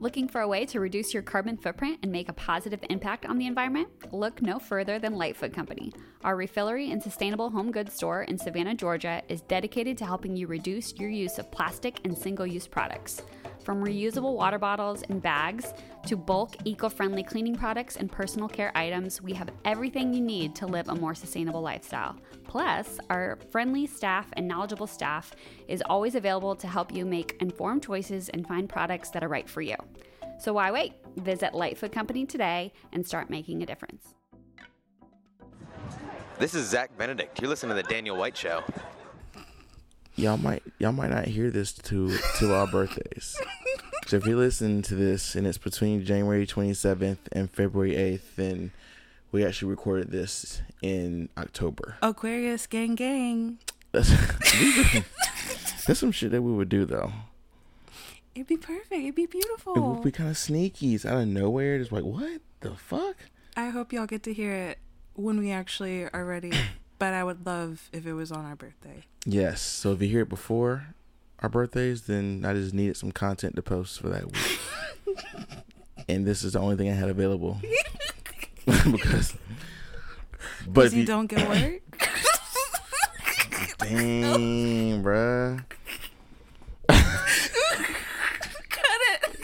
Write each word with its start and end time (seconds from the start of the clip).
Looking 0.00 0.28
for 0.28 0.40
a 0.40 0.48
way 0.48 0.64
to 0.64 0.80
reduce 0.80 1.12
your 1.12 1.22
carbon 1.22 1.58
footprint 1.58 1.98
and 2.02 2.10
make 2.10 2.30
a 2.30 2.32
positive 2.32 2.80
impact 2.88 3.26
on 3.26 3.36
the 3.36 3.46
environment? 3.46 3.90
Look 4.14 4.40
no 4.40 4.58
further 4.58 4.98
than 4.98 5.18
Lightfoot 5.18 5.52
Company. 5.52 5.92
Our 6.24 6.38
refillery 6.38 6.90
and 6.90 7.02
sustainable 7.02 7.50
home 7.50 7.70
goods 7.70 7.92
store 7.92 8.22
in 8.22 8.38
Savannah, 8.38 8.74
Georgia 8.74 9.20
is 9.28 9.42
dedicated 9.42 9.98
to 9.98 10.06
helping 10.06 10.34
you 10.34 10.46
reduce 10.46 10.94
your 10.94 11.10
use 11.10 11.38
of 11.38 11.52
plastic 11.52 12.00
and 12.04 12.16
single 12.16 12.46
use 12.46 12.66
products. 12.66 13.20
From 13.62 13.84
reusable 13.84 14.36
water 14.36 14.58
bottles 14.58 15.02
and 15.10 15.20
bags 15.20 15.74
to 16.06 16.16
bulk 16.16 16.56
eco 16.64 16.88
friendly 16.88 17.22
cleaning 17.22 17.54
products 17.54 17.96
and 17.96 18.10
personal 18.10 18.48
care 18.48 18.72
items, 18.74 19.20
we 19.20 19.34
have 19.34 19.50
everything 19.66 20.14
you 20.14 20.22
need 20.22 20.54
to 20.54 20.66
live 20.66 20.88
a 20.88 20.94
more 20.94 21.14
sustainable 21.14 21.60
lifestyle. 21.60 22.16
Plus, 22.50 22.98
our 23.10 23.38
friendly 23.52 23.86
staff 23.86 24.26
and 24.32 24.48
knowledgeable 24.48 24.88
staff 24.88 25.30
is 25.68 25.80
always 25.86 26.16
available 26.16 26.56
to 26.56 26.66
help 26.66 26.92
you 26.92 27.06
make 27.06 27.36
informed 27.38 27.80
choices 27.80 28.28
and 28.30 28.44
find 28.44 28.68
products 28.68 29.10
that 29.10 29.22
are 29.22 29.28
right 29.28 29.48
for 29.48 29.60
you. 29.60 29.76
So 30.40 30.54
why 30.54 30.72
wait? 30.72 30.94
Visit 31.18 31.54
Lightfoot 31.54 31.92
Company 31.92 32.26
today 32.26 32.72
and 32.92 33.06
start 33.06 33.30
making 33.30 33.62
a 33.62 33.66
difference. 33.66 34.16
This 36.40 36.56
is 36.56 36.68
Zach 36.68 36.90
Benedict. 36.98 37.40
You're 37.40 37.50
listening 37.50 37.76
to 37.76 37.82
the 37.84 37.88
Daniel 37.88 38.16
White 38.16 38.36
Show. 38.36 38.64
Y'all 40.16 40.36
might 40.36 40.64
y'all 40.80 40.90
might 40.90 41.10
not 41.10 41.26
hear 41.26 41.52
this 41.52 41.72
to 41.72 42.18
to 42.40 42.52
our 42.52 42.66
birthdays. 42.66 43.36
So 44.08 44.16
if 44.16 44.26
you 44.26 44.36
listen 44.36 44.82
to 44.82 44.96
this 44.96 45.36
and 45.36 45.46
it's 45.46 45.56
between 45.56 46.04
January 46.04 46.48
27th 46.48 47.18
and 47.30 47.48
February 47.48 47.92
8th, 47.92 48.34
then 48.34 48.72
we 49.32 49.44
actually 49.44 49.70
recorded 49.70 50.10
this 50.10 50.62
in 50.82 51.28
October. 51.36 51.96
Aquarius 52.02 52.66
gang 52.66 52.94
gang. 52.94 53.58
That's, 53.92 54.10
that's 55.86 55.98
some 55.98 56.12
shit 56.12 56.30
that 56.32 56.42
we 56.42 56.52
would 56.52 56.68
do 56.68 56.84
though. 56.84 57.12
It'd 58.34 58.46
be 58.46 58.56
perfect. 58.56 58.92
It'd 58.92 59.14
be 59.14 59.26
beautiful. 59.26 59.74
It 59.74 59.80
would 59.80 60.02
be 60.02 60.12
kind 60.12 60.30
of 60.30 60.38
sneaky. 60.38 60.94
It's 60.94 61.04
out 61.04 61.22
of 61.22 61.28
nowhere. 61.28 61.78
Just 61.78 61.92
like 61.92 62.04
what 62.04 62.40
the 62.60 62.74
fuck? 62.74 63.16
I 63.56 63.70
hope 63.70 63.92
y'all 63.92 64.06
get 64.06 64.22
to 64.24 64.32
hear 64.32 64.52
it 64.52 64.78
when 65.14 65.38
we 65.38 65.50
actually 65.50 66.08
are 66.08 66.24
ready. 66.24 66.52
but 66.98 67.14
I 67.14 67.24
would 67.24 67.44
love 67.44 67.88
if 67.92 68.06
it 68.06 68.12
was 68.12 68.30
on 68.30 68.44
our 68.44 68.56
birthday. 68.56 69.02
Yes. 69.24 69.60
So 69.60 69.92
if 69.92 70.02
you 70.02 70.08
hear 70.08 70.22
it 70.22 70.28
before 70.28 70.94
our 71.40 71.48
birthdays, 71.48 72.02
then 72.02 72.44
I 72.46 72.54
just 72.54 72.74
needed 72.74 72.96
some 72.96 73.10
content 73.10 73.56
to 73.56 73.62
post 73.62 74.00
for 74.00 74.08
that 74.10 74.26
week. 74.26 75.16
and 76.08 76.26
this 76.26 76.44
is 76.44 76.52
the 76.52 76.60
only 76.60 76.76
thing 76.76 76.88
I 76.88 76.94
had 76.94 77.08
available. 77.08 77.60
because 78.92 79.34
but 80.66 80.92
you, 80.92 81.00
you 81.00 81.06
don't 81.06 81.26
get 81.26 81.48
work. 81.48 81.80
Dang, 83.78 85.02
bruh. 85.02 85.64
Cut 86.88 87.00
it 89.12 89.36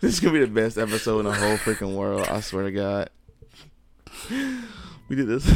This 0.00 0.14
is 0.14 0.20
gonna 0.20 0.32
be 0.34 0.40
the 0.40 0.46
best 0.48 0.76
episode 0.78 1.20
in 1.20 1.26
the 1.26 1.32
whole 1.32 1.56
freaking 1.56 1.94
world. 1.94 2.26
I 2.28 2.40
swear 2.40 2.64
to 2.64 2.72
God. 2.72 3.10
We 5.08 5.16
did 5.16 5.28
this. 5.28 5.48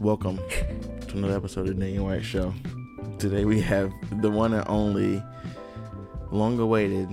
Welcome 0.00 0.40
to 1.08 1.16
another 1.18 1.36
episode 1.36 1.68
of 1.68 1.76
the 1.76 1.84
Daniel 1.84 2.06
White 2.06 2.24
Show. 2.24 2.54
Today 3.18 3.44
we 3.44 3.60
have 3.60 3.92
the 4.22 4.30
one 4.30 4.54
and 4.54 4.66
only, 4.66 5.22
long 6.30 6.58
awaited, 6.58 7.06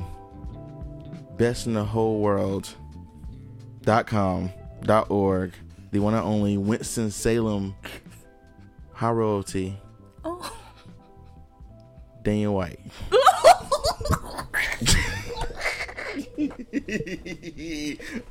best 1.36 1.68
in 1.68 1.74
the 1.74 1.84
whole 1.84 2.22
world, 2.22 2.70
dot 3.82 4.08
com, 4.08 4.50
dot 4.84 5.12
org, 5.12 5.52
the 5.92 6.00
one 6.00 6.14
and 6.14 6.24
only 6.24 6.58
Winston 6.58 7.12
Salem 7.12 7.76
High 8.94 9.12
Royalty, 9.12 9.78
oh. 10.24 10.58
Daniel 12.24 12.54
White. 12.54 12.80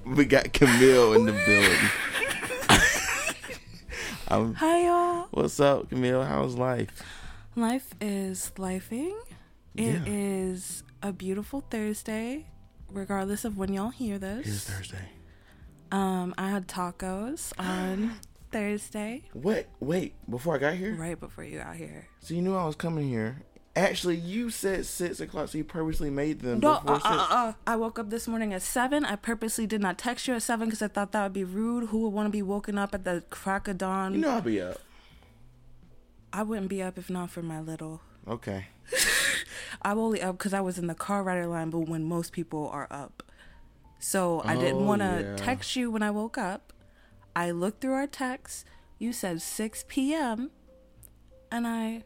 we 0.06 0.24
got 0.24 0.50
Camille 0.54 1.12
in 1.12 1.26
the 1.26 1.32
building. 1.46 2.25
I'm, 4.28 4.54
Hi 4.54 4.86
y'all. 4.86 5.28
What's 5.30 5.60
up, 5.60 5.88
Camille? 5.88 6.24
How's 6.24 6.56
life? 6.56 7.00
Life 7.54 7.94
is 8.00 8.50
lifing. 8.56 9.14
It 9.76 9.84
yeah. 9.84 10.02
is 10.04 10.82
a 11.00 11.12
beautiful 11.12 11.60
Thursday, 11.70 12.46
regardless 12.90 13.44
of 13.44 13.56
when 13.56 13.72
y'all 13.72 13.90
hear 13.90 14.18
this. 14.18 14.44
It 14.44 14.50
is 14.50 14.64
Thursday. 14.64 15.08
Um, 15.92 16.34
I 16.36 16.50
had 16.50 16.66
tacos 16.66 17.52
on 17.60 18.14
Thursday. 18.50 19.22
Wait, 19.32 19.66
wait, 19.78 20.14
before 20.28 20.56
I 20.56 20.58
got 20.58 20.74
here? 20.74 20.96
Right 20.96 21.18
before 21.18 21.44
you 21.44 21.58
got 21.58 21.76
here. 21.76 22.08
So 22.18 22.34
you 22.34 22.42
knew 22.42 22.56
I 22.56 22.66
was 22.66 22.74
coming 22.74 23.08
here. 23.08 23.42
Actually, 23.76 24.16
you 24.16 24.48
said 24.48 24.86
six 24.86 25.20
o'clock, 25.20 25.50
so 25.50 25.58
you 25.58 25.64
purposely 25.64 26.08
made 26.08 26.40
them 26.40 26.60
no, 26.60 26.80
before 26.80 26.94
uh, 26.94 26.98
six. 26.98 27.06
Uh, 27.06 27.26
uh, 27.30 27.52
I 27.66 27.76
woke 27.76 27.98
up 27.98 28.08
this 28.08 28.26
morning 28.26 28.54
at 28.54 28.62
seven. 28.62 29.04
I 29.04 29.16
purposely 29.16 29.66
did 29.66 29.82
not 29.82 29.98
text 29.98 30.26
you 30.26 30.34
at 30.34 30.42
seven 30.42 30.68
because 30.68 30.80
I 30.80 30.88
thought 30.88 31.12
that 31.12 31.22
would 31.22 31.34
be 31.34 31.44
rude. 31.44 31.90
Who 31.90 31.98
would 32.00 32.08
want 32.08 32.26
to 32.26 32.30
be 32.30 32.40
woken 32.40 32.78
up 32.78 32.94
at 32.94 33.04
the 33.04 33.22
crack 33.28 33.68
of 33.68 33.76
dawn? 33.76 34.14
You 34.14 34.20
know 34.20 34.30
I'll 34.30 34.40
be 34.40 34.62
up. 34.62 34.80
I 36.32 36.42
wouldn't 36.42 36.68
be 36.68 36.82
up 36.82 36.96
if 36.96 37.10
not 37.10 37.30
for 37.30 37.42
my 37.42 37.60
little. 37.60 38.00
Okay. 38.26 38.68
I'm 39.82 39.98
only 39.98 40.22
up 40.22 40.38
because 40.38 40.54
I 40.54 40.62
was 40.62 40.78
in 40.78 40.86
the 40.86 40.94
car 40.94 41.22
rider 41.22 41.46
line, 41.46 41.68
but 41.68 41.80
when 41.80 42.02
most 42.04 42.32
people 42.32 42.68
are 42.70 42.86
up. 42.90 43.22
So 43.98 44.40
I 44.42 44.54
didn't 44.54 44.82
oh, 44.82 44.84
want 44.84 45.02
to 45.02 45.22
yeah. 45.22 45.36
text 45.36 45.76
you 45.76 45.90
when 45.90 46.02
I 46.02 46.10
woke 46.10 46.38
up. 46.38 46.72
I 47.34 47.50
looked 47.50 47.82
through 47.82 47.92
our 47.92 48.06
texts. 48.06 48.64
You 48.98 49.12
said 49.12 49.42
6 49.42 49.84
p.m. 49.88 50.50
And 51.52 51.66
I 51.66 52.04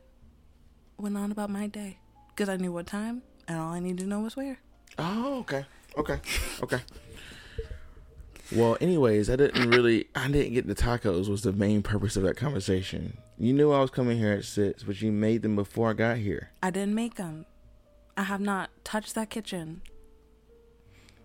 went 1.00 1.16
on 1.16 1.32
about 1.32 1.50
my 1.50 1.66
day 1.66 1.98
because 2.28 2.48
I 2.48 2.56
knew 2.56 2.72
what 2.72 2.86
time 2.86 3.22
and 3.48 3.58
all 3.58 3.72
I 3.72 3.80
needed 3.80 4.00
to 4.00 4.06
know 4.06 4.20
was 4.20 4.36
where. 4.36 4.58
Oh, 4.98 5.40
okay. 5.40 5.64
Okay. 5.96 6.20
Okay. 6.62 6.80
well, 8.52 8.76
anyways, 8.82 9.30
I 9.30 9.36
didn't 9.36 9.70
really, 9.70 10.08
I 10.14 10.28
didn't 10.28 10.52
get 10.52 10.66
the 10.66 10.74
tacos 10.74 11.28
was 11.28 11.42
the 11.42 11.52
main 11.52 11.82
purpose 11.82 12.16
of 12.16 12.22
that 12.24 12.36
conversation. 12.36 13.16
You 13.38 13.54
knew 13.54 13.72
I 13.72 13.80
was 13.80 13.90
coming 13.90 14.18
here 14.18 14.32
at 14.32 14.44
6, 14.44 14.82
but 14.82 15.00
you 15.00 15.10
made 15.10 15.40
them 15.40 15.56
before 15.56 15.88
I 15.88 15.92
got 15.94 16.18
here. 16.18 16.50
I 16.62 16.70
didn't 16.70 16.94
make 16.94 17.14
them. 17.14 17.46
I 18.14 18.24
have 18.24 18.42
not 18.42 18.68
touched 18.84 19.14
that 19.14 19.30
kitchen. 19.30 19.80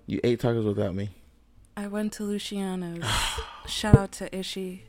You 0.08 0.22
ate 0.24 0.40
tacos 0.40 0.66
without 0.66 0.96
me. 0.96 1.10
I 1.76 1.88
went 1.88 2.14
to 2.14 2.24
Luciano's. 2.24 3.04
Shout 3.68 3.98
out 3.98 4.14
to 4.14 4.34
Ishi. 4.34 4.86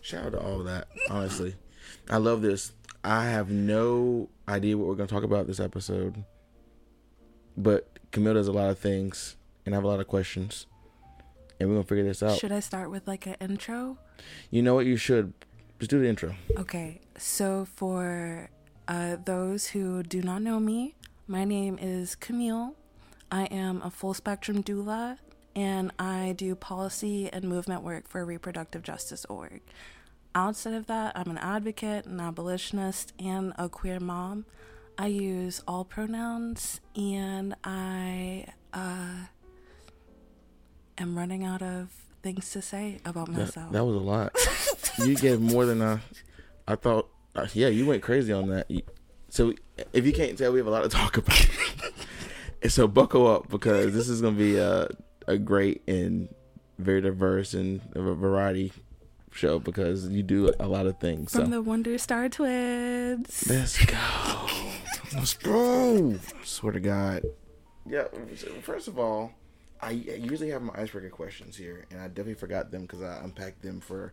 Shout 0.00 0.26
out 0.26 0.32
to 0.32 0.40
all 0.40 0.60
of 0.60 0.66
that. 0.66 0.86
Honestly, 1.10 1.56
I 2.08 2.18
love 2.18 2.42
this. 2.42 2.72
I 3.04 3.24
have 3.24 3.50
no 3.50 4.28
idea 4.48 4.76
what 4.78 4.88
we're 4.88 4.94
going 4.94 5.08
to 5.08 5.14
talk 5.14 5.24
about 5.24 5.46
this 5.46 5.60
episode, 5.60 6.24
but 7.56 7.98
Camille 8.12 8.34
does 8.34 8.48
a 8.48 8.52
lot 8.52 8.70
of 8.70 8.78
things, 8.78 9.36
and 9.66 9.74
I 9.74 9.76
have 9.76 9.84
a 9.84 9.88
lot 9.88 10.00
of 10.00 10.06
questions, 10.06 10.66
and 11.58 11.68
we're 11.68 11.76
gonna 11.76 11.86
figure 11.86 12.04
this 12.04 12.22
out. 12.22 12.38
Should 12.38 12.52
I 12.52 12.60
start 12.60 12.90
with 12.90 13.08
like 13.08 13.26
an 13.26 13.36
intro? 13.40 13.98
You 14.50 14.62
know 14.62 14.74
what? 14.74 14.86
You 14.86 14.96
should. 14.96 15.32
Just 15.78 15.90
do 15.90 15.98
the 15.98 16.08
intro. 16.08 16.34
Okay. 16.56 17.00
So 17.18 17.66
for 17.74 18.50
uh, 18.86 19.16
those 19.24 19.68
who 19.68 20.04
do 20.04 20.22
not 20.22 20.42
know 20.42 20.60
me, 20.60 20.94
my 21.26 21.44
name 21.44 21.76
is 21.80 22.14
Camille. 22.14 22.76
I 23.32 23.46
am 23.46 23.82
a 23.82 23.90
full 23.90 24.14
spectrum 24.14 24.62
doula 24.62 25.18
and 25.56 25.90
I 25.98 26.34
do 26.36 26.54
policy 26.54 27.30
and 27.32 27.44
movement 27.44 27.82
work 27.82 28.08
for 28.08 28.24
Reproductive 28.24 28.82
Justice 28.82 29.24
Org. 29.28 29.60
Outside 30.34 30.74
of 30.74 30.86
that, 30.86 31.12
I'm 31.14 31.30
an 31.30 31.38
advocate, 31.38 32.06
an 32.06 32.18
abolitionist, 32.18 33.12
and 33.18 33.52
a 33.58 33.68
queer 33.68 34.00
mom. 34.00 34.46
I 34.96 35.06
use 35.06 35.62
all 35.66 35.84
pronouns 35.84 36.80
and 36.94 37.54
I 37.64 38.46
uh, 38.72 39.26
am 40.98 41.18
running 41.18 41.44
out 41.44 41.62
of 41.62 41.90
things 42.22 42.50
to 42.52 42.62
say 42.62 42.98
about 43.04 43.28
myself. 43.28 43.54
That, 43.54 43.72
that 43.72 43.84
was 43.84 43.96
a 43.96 43.98
lot. 43.98 44.36
you 45.06 45.16
gave 45.16 45.40
more 45.40 45.66
than 45.66 45.82
I, 45.82 45.98
I 46.66 46.76
thought. 46.76 47.08
Uh, 47.34 47.46
yeah, 47.54 47.68
you 47.68 47.86
went 47.86 48.02
crazy 48.02 48.32
on 48.32 48.48
that. 48.48 48.70
So 49.28 49.54
if 49.92 50.06
you 50.06 50.12
can't 50.12 50.36
tell, 50.36 50.52
we 50.52 50.58
have 50.58 50.66
a 50.66 50.70
lot 50.70 50.82
to 50.82 50.88
talk 50.88 51.16
about. 51.16 51.48
so 52.68 52.86
buckle 52.86 53.26
up 53.26 53.48
because 53.48 53.94
this 53.94 54.08
is 54.08 54.20
going 54.20 54.34
to 54.34 54.38
be 54.38 54.56
a, 54.56 54.88
a 55.26 55.38
great 55.38 55.82
and 55.88 56.28
very 56.78 57.00
diverse 57.00 57.54
and 57.54 57.80
a 57.94 58.00
variety 58.00 58.72
show 59.32 59.58
because 59.58 60.08
you 60.08 60.22
do 60.22 60.52
a 60.60 60.66
lot 60.68 60.86
of 60.86 60.98
things. 60.98 61.32
From 61.32 61.46
so. 61.46 61.50
the 61.50 61.62
Wonder 61.62 61.98
Star 61.98 62.28
Twins. 62.28 63.44
Let's 63.48 63.84
go. 63.84 64.46
Let's 65.14 65.34
go. 65.34 66.18
Swear 66.44 66.72
to 66.72 66.80
God. 66.80 67.22
Yeah. 67.88 68.04
First 68.62 68.88
of 68.88 68.98
all, 68.98 69.32
I 69.80 69.90
usually 69.90 70.50
have 70.50 70.62
my 70.62 70.74
icebreaker 70.76 71.10
questions 71.10 71.56
here, 71.56 71.86
and 71.90 72.00
I 72.00 72.08
definitely 72.08 72.34
forgot 72.34 72.70
them 72.70 72.82
because 72.82 73.02
I 73.02 73.20
unpacked 73.24 73.62
them 73.62 73.80
for 73.80 74.12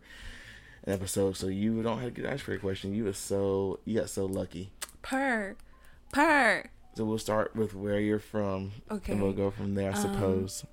an 0.84 0.92
episode. 0.92 1.36
So 1.36 1.46
you 1.46 1.82
don't 1.82 1.98
have 1.98 2.08
a 2.08 2.10
good 2.10 2.26
icebreaker 2.26 2.60
question. 2.60 2.92
You 2.94 3.04
were 3.04 3.12
so 3.12 3.78
you 3.84 3.98
got 4.00 4.10
so 4.10 4.26
lucky. 4.26 4.72
Per. 5.02 5.56
Per. 6.12 6.64
So 6.96 7.04
we'll 7.04 7.18
start 7.18 7.54
with 7.54 7.72
where 7.74 8.00
you're 8.00 8.18
from, 8.18 8.72
Okay. 8.90 9.12
and 9.12 9.22
we'll 9.22 9.32
go 9.32 9.50
from 9.52 9.74
there. 9.76 9.92
I 9.92 9.94
Um, 9.94 10.00
suppose. 10.02 10.64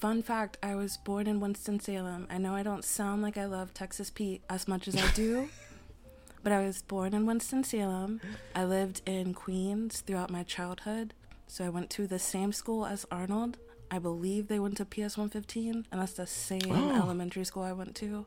Fun 0.00 0.22
fact 0.22 0.56
I 0.62 0.74
was 0.74 0.96
born 0.96 1.26
in 1.26 1.40
Winston-Salem. 1.40 2.26
I 2.30 2.38
know 2.38 2.54
I 2.54 2.62
don't 2.62 2.84
sound 2.84 3.20
like 3.22 3.36
I 3.36 3.44
love 3.44 3.74
Texas 3.74 4.08
Pete 4.10 4.42
as 4.48 4.66
much 4.66 4.88
as 4.88 4.96
I 4.96 5.06
do, 5.12 5.50
but 6.42 6.52
I 6.52 6.64
was 6.64 6.80
born 6.80 7.12
in 7.12 7.26
Winston-Salem. 7.26 8.20
I 8.54 8.64
lived 8.64 9.02
in 9.04 9.34
Queens 9.34 10.00
throughout 10.00 10.30
my 10.30 10.42
childhood. 10.42 11.12
So 11.46 11.64
I 11.64 11.68
went 11.68 11.90
to 11.90 12.06
the 12.06 12.18
same 12.18 12.52
school 12.52 12.86
as 12.86 13.04
Arnold. 13.10 13.58
I 13.90 13.98
believe 13.98 14.48
they 14.48 14.58
went 14.60 14.76
to 14.78 14.84
PS 14.86 15.18
115, 15.18 15.86
and 15.92 16.00
that's 16.00 16.12
the 16.14 16.26
same 16.26 16.62
Oh. 16.70 16.94
elementary 16.96 17.44
school 17.44 17.64
I 17.64 17.72
went 17.72 17.94
to. 17.96 18.24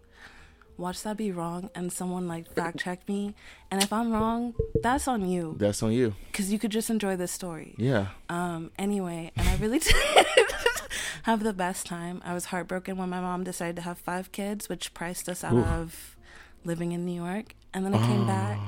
Watch 0.76 1.04
that 1.04 1.18
be 1.18 1.32
wrong, 1.32 1.70
and 1.74 1.92
someone 1.94 2.28
like 2.28 2.52
fact 2.54 2.80
check 2.80 3.08
me. 3.08 3.34
And 3.72 3.82
if 3.82 3.94
I'm 3.94 4.12
wrong, 4.12 4.54
that's 4.82 5.08
on 5.08 5.28
you, 5.30 5.56
That's 5.58 5.82
on 5.84 5.92
you. 5.94 6.16
because 6.32 6.52
you 6.52 6.60
could 6.60 6.72
just 6.72 6.90
enjoy 6.90 7.16
this 7.16 7.32
story. 7.32 7.76
Yeah. 7.78 8.08
Um, 8.28 8.72
anyway, 8.78 9.32
and 9.36 9.48
I 9.48 9.56
really 9.58 9.80
did 9.80 9.94
have 11.24 11.44
the 11.44 11.54
best 11.54 11.86
time. 11.86 12.22
I 12.24 12.34
was 12.34 12.46
heartbroken 12.46 12.98
when 12.98 13.10
my 13.10 13.20
mom 13.20 13.44
decided 13.44 13.76
to 13.78 13.82
have 13.84 13.98
five 13.98 14.32
kids, 14.32 14.70
which 14.70 14.94
priced 14.94 15.28
us 15.30 15.44
out 15.44 15.54
Oof. 15.54 15.68
of 15.68 16.18
living 16.64 16.92
in 16.92 17.06
New 17.06 17.22
York. 17.22 17.56
And 17.74 17.86
then 17.86 17.94
I 17.94 18.06
came 18.06 18.28
back. 18.28 18.60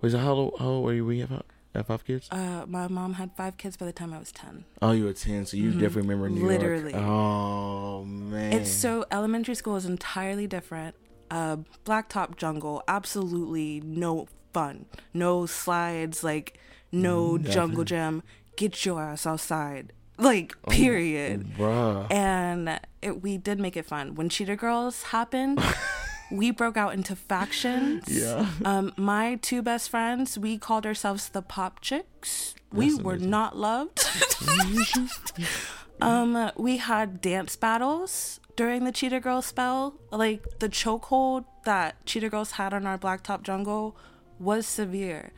Wait, 0.00 0.12
so 0.12 0.18
how 0.18 0.32
old, 0.32 0.54
how 0.58 0.66
old 0.66 0.84
were 0.84 0.94
you 0.94 1.06
when 1.06 1.16
you 1.18 1.26
have, 1.74 1.86
five 1.86 2.04
kids? 2.04 2.28
Uh, 2.30 2.64
my 2.66 2.88
mom 2.88 3.14
had 3.14 3.30
five 3.36 3.56
kids 3.56 3.76
by 3.76 3.86
the 3.86 3.92
time 3.92 4.12
I 4.12 4.18
was 4.18 4.32
10. 4.32 4.64
Oh, 4.82 4.92
you 4.92 5.04
were 5.04 5.12
10, 5.12 5.46
so 5.46 5.56
you 5.56 5.70
definitely 5.72 6.02
remember 6.02 6.28
New 6.28 6.38
Mm-hmm. 6.40 6.48
Literally. 6.48 6.92
York. 6.92 7.04
Oh, 7.04 8.04
man. 8.04 8.52
It's 8.52 8.70
so, 8.70 9.04
elementary 9.12 9.54
school 9.54 9.76
is 9.76 9.86
entirely 9.86 10.46
different. 10.46 10.96
Uh, 11.30 11.58
blacktop 11.86 12.36
jungle, 12.36 12.82
absolutely 12.88 13.80
no 13.84 14.26
fun. 14.52 14.86
No 15.14 15.46
slides, 15.46 16.24
like, 16.24 16.58
no 16.90 17.38
jungle 17.38 17.84
gym. 17.84 18.22
Get 18.56 18.84
your 18.84 19.00
ass 19.00 19.24
outside. 19.26 19.92
Like, 20.22 20.54
Oh, 20.66 20.70
period. 20.70 21.54
Bruh. 21.58 22.06
and 22.12 22.80
it, 23.02 23.22
we 23.22 23.36
did 23.38 23.58
make 23.58 23.76
it 23.76 23.86
fun. 23.86 24.14
When 24.14 24.28
Cheetah 24.28 24.56
Girls 24.56 25.02
happened, 25.04 25.60
we 26.30 26.50
broke 26.50 26.76
out 26.76 26.94
into 26.94 27.16
factions. 27.16 28.04
Yeah. 28.08 28.46
Um, 28.64 28.92
my 28.96 29.36
two 29.42 29.62
best 29.62 29.90
friends, 29.90 30.38
we 30.38 30.58
called 30.58 30.86
ourselves 30.86 31.28
the 31.28 31.42
Pop 31.42 31.80
Chicks. 31.80 32.54
We 32.72 32.90
That's 32.90 33.02
were 33.02 33.12
amazing. 33.14 33.30
not 33.30 33.56
loved. 33.56 34.00
um, 36.00 36.50
we 36.56 36.78
had 36.78 37.20
dance 37.20 37.56
battles 37.56 38.40
during 38.56 38.84
the 38.84 38.92
Cheetah 38.92 39.20
Girls 39.20 39.46
spell. 39.46 39.94
Like 40.10 40.58
the 40.58 40.68
chokehold 40.68 41.44
that 41.64 42.04
Cheetah 42.06 42.28
Girls 42.30 42.52
had 42.52 42.72
on 42.74 42.86
our 42.86 42.98
Blacktop 42.98 43.42
Jungle 43.42 43.96
was 44.38 44.66
severe. 44.66 45.32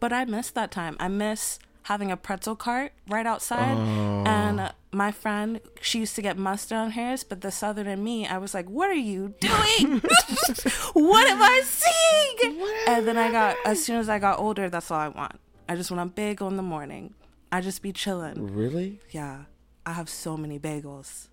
But 0.00 0.12
I 0.12 0.24
miss 0.24 0.50
that 0.50 0.70
time. 0.70 0.96
I 0.98 1.08
miss 1.08 1.58
having 1.90 2.12
a 2.12 2.16
pretzel 2.16 2.54
cart 2.54 2.92
right 3.08 3.26
outside. 3.26 3.76
And 4.24 4.60
uh, 4.60 4.70
my 4.92 5.10
friend, 5.10 5.60
she 5.80 5.98
used 5.98 6.14
to 6.14 6.22
get 6.22 6.38
mustard 6.38 6.78
on 6.78 6.92
hers, 6.92 7.24
but 7.24 7.40
the 7.40 7.50
southern 7.50 7.88
in 7.88 8.04
me, 8.04 8.28
I 8.28 8.38
was 8.38 8.54
like, 8.54 8.70
what 8.70 8.88
are 8.90 8.94
you 8.94 9.34
doing? 9.40 9.98
what 10.92 11.26
am 11.26 11.42
I 11.42 11.62
seeing? 11.64 12.62
And 12.86 13.08
then 13.08 13.18
I 13.18 13.32
got, 13.32 13.56
as 13.64 13.84
soon 13.84 13.96
as 13.96 14.08
I 14.08 14.20
got 14.20 14.38
older, 14.38 14.70
that's 14.70 14.88
all 14.92 15.00
I 15.00 15.08
want. 15.08 15.40
I 15.68 15.74
just 15.74 15.90
want 15.90 16.08
a 16.08 16.14
bagel 16.14 16.46
in 16.46 16.56
the 16.56 16.62
morning. 16.62 17.14
I 17.50 17.60
just 17.60 17.82
be 17.82 17.92
chilling. 17.92 18.54
Really? 18.54 19.00
Yeah. 19.10 19.46
I 19.84 19.92
have 19.94 20.08
so 20.08 20.36
many 20.36 20.60
bagels. 20.60 21.26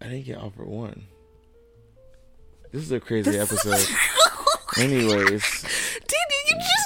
I 0.00 0.06
didn't 0.06 0.24
get 0.24 0.38
offered 0.38 0.66
one. 0.66 1.04
This 2.72 2.82
is 2.82 2.90
a 2.90 2.98
crazy 2.98 3.38
episode. 3.38 3.86
Anyways, 4.78 5.62
Dude, 5.62 6.32
you 6.50 6.56
just. 6.56 6.81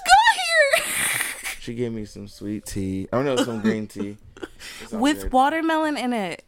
She 1.67 1.75
gave 1.75 1.93
me 1.93 2.05
some 2.05 2.29
sweet 2.29 2.65
tea. 2.65 3.09
Oh, 3.13 3.19
I 3.19 3.25
don't 3.25 3.37
know, 3.37 3.45
some 3.45 3.61
green 3.61 3.89
tea. 3.89 4.19
With 4.93 5.23
good. 5.23 5.33
watermelon 5.33 5.97
in 5.97 6.13
it. 6.13 6.45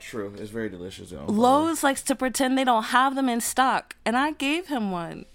True. 0.00 0.34
It's 0.36 0.50
very 0.50 0.68
delicious, 0.68 1.10
though. 1.10 1.26
Lowe's 1.28 1.84
likes 1.84 2.02
to 2.02 2.16
pretend 2.16 2.58
they 2.58 2.64
don't 2.64 2.86
have 2.86 3.14
them 3.14 3.28
in 3.28 3.40
stock, 3.40 3.94
and 4.04 4.16
I 4.16 4.32
gave 4.32 4.66
him 4.66 4.90
one. 4.90 5.26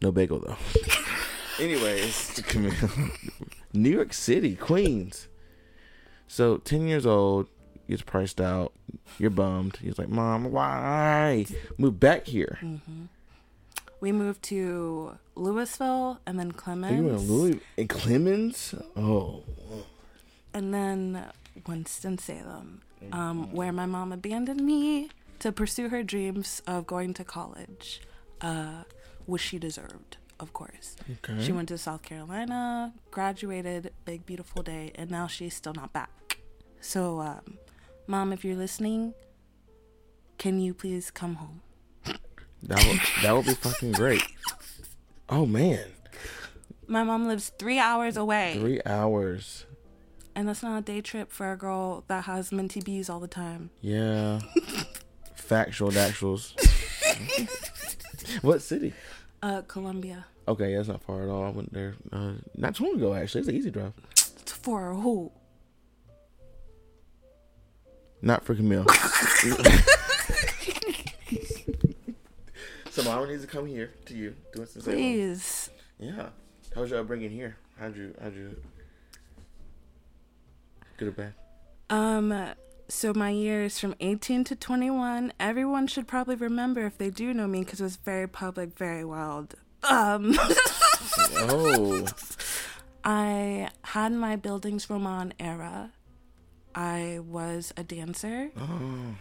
No 0.00 0.10
bagel, 0.10 0.38
though. 0.38 0.56
Anyways, 1.62 2.42
New 3.74 3.90
York 3.90 4.14
City, 4.14 4.56
Queens. 4.56 5.28
So, 6.26 6.56
10 6.56 6.88
years 6.88 7.04
old, 7.04 7.50
gets 7.90 8.00
priced 8.00 8.40
out. 8.40 8.72
You're 9.18 9.28
bummed. 9.28 9.76
He's 9.82 9.98
like, 9.98 10.08
Mom, 10.08 10.50
why? 10.50 11.44
Move 11.76 12.00
back 12.00 12.26
here. 12.26 12.58
Mm-hmm. 12.62 13.04
We 14.00 14.12
moved 14.12 14.42
to 14.44 15.18
Lewisville 15.36 16.18
and 16.26 16.38
then 16.38 16.52
Clemmons. 16.52 16.96
you 16.96 17.08
in 17.10 17.18
Louis 17.18 17.60
in 17.76 17.88
Clemmons? 17.88 18.74
Oh, 18.96 19.42
and 20.54 20.72
then 20.74 21.26
Winston-Salem, 21.66 22.80
um, 23.12 23.52
where 23.52 23.72
my 23.72 23.86
mom 23.86 24.10
abandoned 24.12 24.60
me 24.62 25.10
to 25.38 25.52
pursue 25.52 25.88
her 25.90 26.02
dreams 26.02 26.60
of 26.66 26.86
going 26.86 27.14
to 27.14 27.24
college, 27.24 28.00
uh, 28.40 28.82
which 29.26 29.42
she 29.42 29.58
deserved, 29.58 30.16
of 30.40 30.52
course. 30.52 30.96
okay. 31.24 31.42
She 31.42 31.52
went 31.52 31.68
to 31.68 31.78
South 31.78 32.02
Carolina, 32.02 32.92
graduated, 33.10 33.92
big 34.04 34.26
beautiful 34.26 34.62
day, 34.62 34.92
and 34.96 35.10
now 35.10 35.26
she's 35.26 35.54
still 35.54 35.74
not 35.74 35.92
back. 35.92 36.38
So, 36.80 37.20
um, 37.20 37.58
mom, 38.06 38.32
if 38.32 38.44
you're 38.44 38.56
listening, 38.56 39.14
can 40.38 40.58
you 40.58 40.74
please 40.74 41.10
come 41.10 41.36
home? 41.36 41.60
That 42.64 42.84
would 42.86 43.00
that 43.22 43.32
would 43.36 43.46
be 43.46 43.54
fucking 43.54 43.92
great. 43.92 44.22
Oh 45.28 45.46
man, 45.46 45.84
My 46.86 47.02
mom 47.04 47.26
lives 47.28 47.52
three 47.58 47.78
hours 47.78 48.16
away, 48.16 48.56
three 48.58 48.80
hours. 48.84 49.64
and 50.34 50.48
that's 50.48 50.62
not 50.62 50.78
a 50.78 50.82
day 50.82 51.00
trip 51.00 51.30
for 51.32 51.52
a 51.52 51.56
girl 51.56 52.04
that 52.08 52.24
has 52.24 52.50
minty 52.52 52.80
bees 52.80 53.08
all 53.08 53.20
the 53.20 53.28
time. 53.28 53.70
Yeah. 53.80 54.40
Factual 55.34 55.90
actuals. 55.92 56.52
what 58.42 58.60
city? 58.62 58.92
Uh, 59.42 59.62
Columbia. 59.62 60.26
Okay, 60.46 60.74
that's 60.74 60.88
not 60.88 61.02
far 61.02 61.22
at 61.22 61.28
all. 61.28 61.44
I 61.44 61.50
went 61.50 61.72
there 61.72 61.94
uh, 62.12 62.32
not 62.56 62.74
too 62.74 62.84
long 62.84 62.96
ago. 62.96 63.14
Actually, 63.14 63.40
it's 63.40 63.48
an 63.48 63.56
easy 63.56 63.70
drive. 63.70 63.92
It's 64.12 64.52
for 64.52 64.94
who? 64.94 65.32
Not 68.22 68.44
for 68.44 68.54
Camille. 68.54 68.84
so 73.02 73.10
mama 73.10 73.26
needs 73.26 73.42
to 73.42 73.48
come 73.48 73.66
here 73.66 73.90
to 74.06 74.14
you. 74.14 74.34
Do 74.54 74.62
it 74.62 74.70
Please. 74.80 75.70
Yeah. 75.98 76.30
How 76.74 76.82
was 76.82 76.90
your 76.90 77.00
upbringing 77.00 77.30
here? 77.30 77.56
How'd 77.78 77.96
you 77.96 78.14
how'd 78.20 78.34
you 78.34 78.56
good 80.96 81.08
or 81.08 81.12
bad? 81.12 81.34
Um, 81.88 82.52
so 82.88 83.12
my 83.14 83.30
years 83.30 83.78
from 83.78 83.94
18 84.00 84.44
to 84.44 84.56
21, 84.56 85.32
everyone 85.40 85.86
should 85.86 86.06
probably 86.06 86.36
remember 86.36 86.86
if 86.86 86.98
they 86.98 87.10
do 87.10 87.34
know 87.34 87.46
me 87.46 87.60
because 87.60 87.80
it 87.80 87.84
was 87.84 87.96
very 87.96 88.28
public, 88.28 88.76
very 88.76 89.04
wild. 89.04 89.54
Um, 89.82 90.36
Oh. 91.36 92.06
I 93.04 93.70
had 93.82 94.12
my 94.12 94.36
Bildungsroman 94.36 95.32
era. 95.38 95.92
I 96.74 97.20
was 97.22 97.72
a 97.76 97.82
dancer. 97.82 98.50
Oh. 98.58 99.16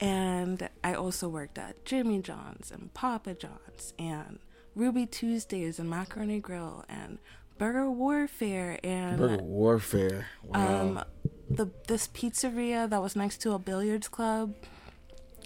And 0.00 0.68
I 0.82 0.94
also 0.94 1.28
worked 1.28 1.58
at 1.58 1.84
Jimmy 1.84 2.20
John's 2.22 2.70
and 2.70 2.92
Papa 2.94 3.34
John's 3.34 3.92
and 3.98 4.38
Ruby 4.74 5.04
Tuesdays 5.06 5.78
and 5.78 5.90
Macaroni 5.90 6.40
Grill 6.40 6.84
and 6.88 7.18
Burger 7.58 7.90
Warfare 7.90 8.78
and 8.82 9.18
Burger 9.18 9.42
warfare. 9.42 10.26
Wow. 10.42 10.80
um 10.80 11.04
the 11.50 11.70
this 11.88 12.08
pizzeria 12.08 12.88
that 12.88 13.02
was 13.02 13.14
next 13.14 13.38
to 13.42 13.52
a 13.52 13.58
billiards 13.58 14.08
club. 14.08 14.54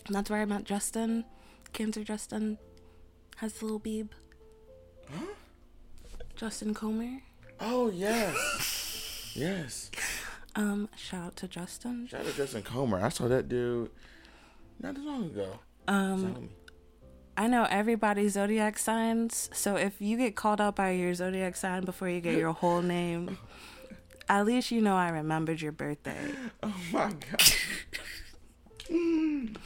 And 0.07 0.15
that's 0.15 0.31
where 0.31 0.41
I 0.41 0.45
met 0.45 0.65
Justin. 0.65 1.25
Cancer 1.73 2.05
Justin 2.05 2.59
has 3.39 3.55
the 3.55 3.65
little 3.65 3.81
beeb. 3.81 4.11
Justin 6.37 6.75
Comer. 6.75 7.23
oh 7.61 7.91
yes. 7.91 9.33
yes. 9.35 9.91
Um, 10.57 10.89
shout 10.97 11.27
out 11.27 11.37
to 11.37 11.49
Justin. 11.49 12.07
Shout 12.07 12.21
out 12.21 12.27
to 12.27 12.33
Justin 12.37 12.63
Comer. 12.63 13.01
I 13.01 13.09
saw 13.09 13.27
that 13.27 13.49
dude 13.49 13.91
not 14.81 14.97
too 14.97 15.07
long 15.07 15.25
ago. 15.27 15.59
Um, 15.89 16.51
I 17.37 17.47
know 17.49 17.67
everybody's 17.69 18.33
zodiac 18.35 18.79
signs, 18.79 19.51
so 19.53 19.77
if 19.77 20.01
you 20.01 20.17
get 20.17 20.37
called 20.37 20.61
out 20.61 20.77
by 20.77 20.91
your 20.93 21.13
zodiac 21.15 21.57
sign 21.57 21.85
before 21.85 22.09
you 22.09 22.21
get 22.21 22.37
your 22.39 22.53
whole 22.63 22.81
name, 22.83 23.39
at 24.29 24.47
least 24.47 24.71
you 24.71 24.81
know 24.81 24.95
I 24.97 25.09
remembered 25.11 25.61
your 25.61 25.73
birthday. 25.73 26.33
Oh 26.63 26.75
my 26.93 27.11
god. 27.13 27.43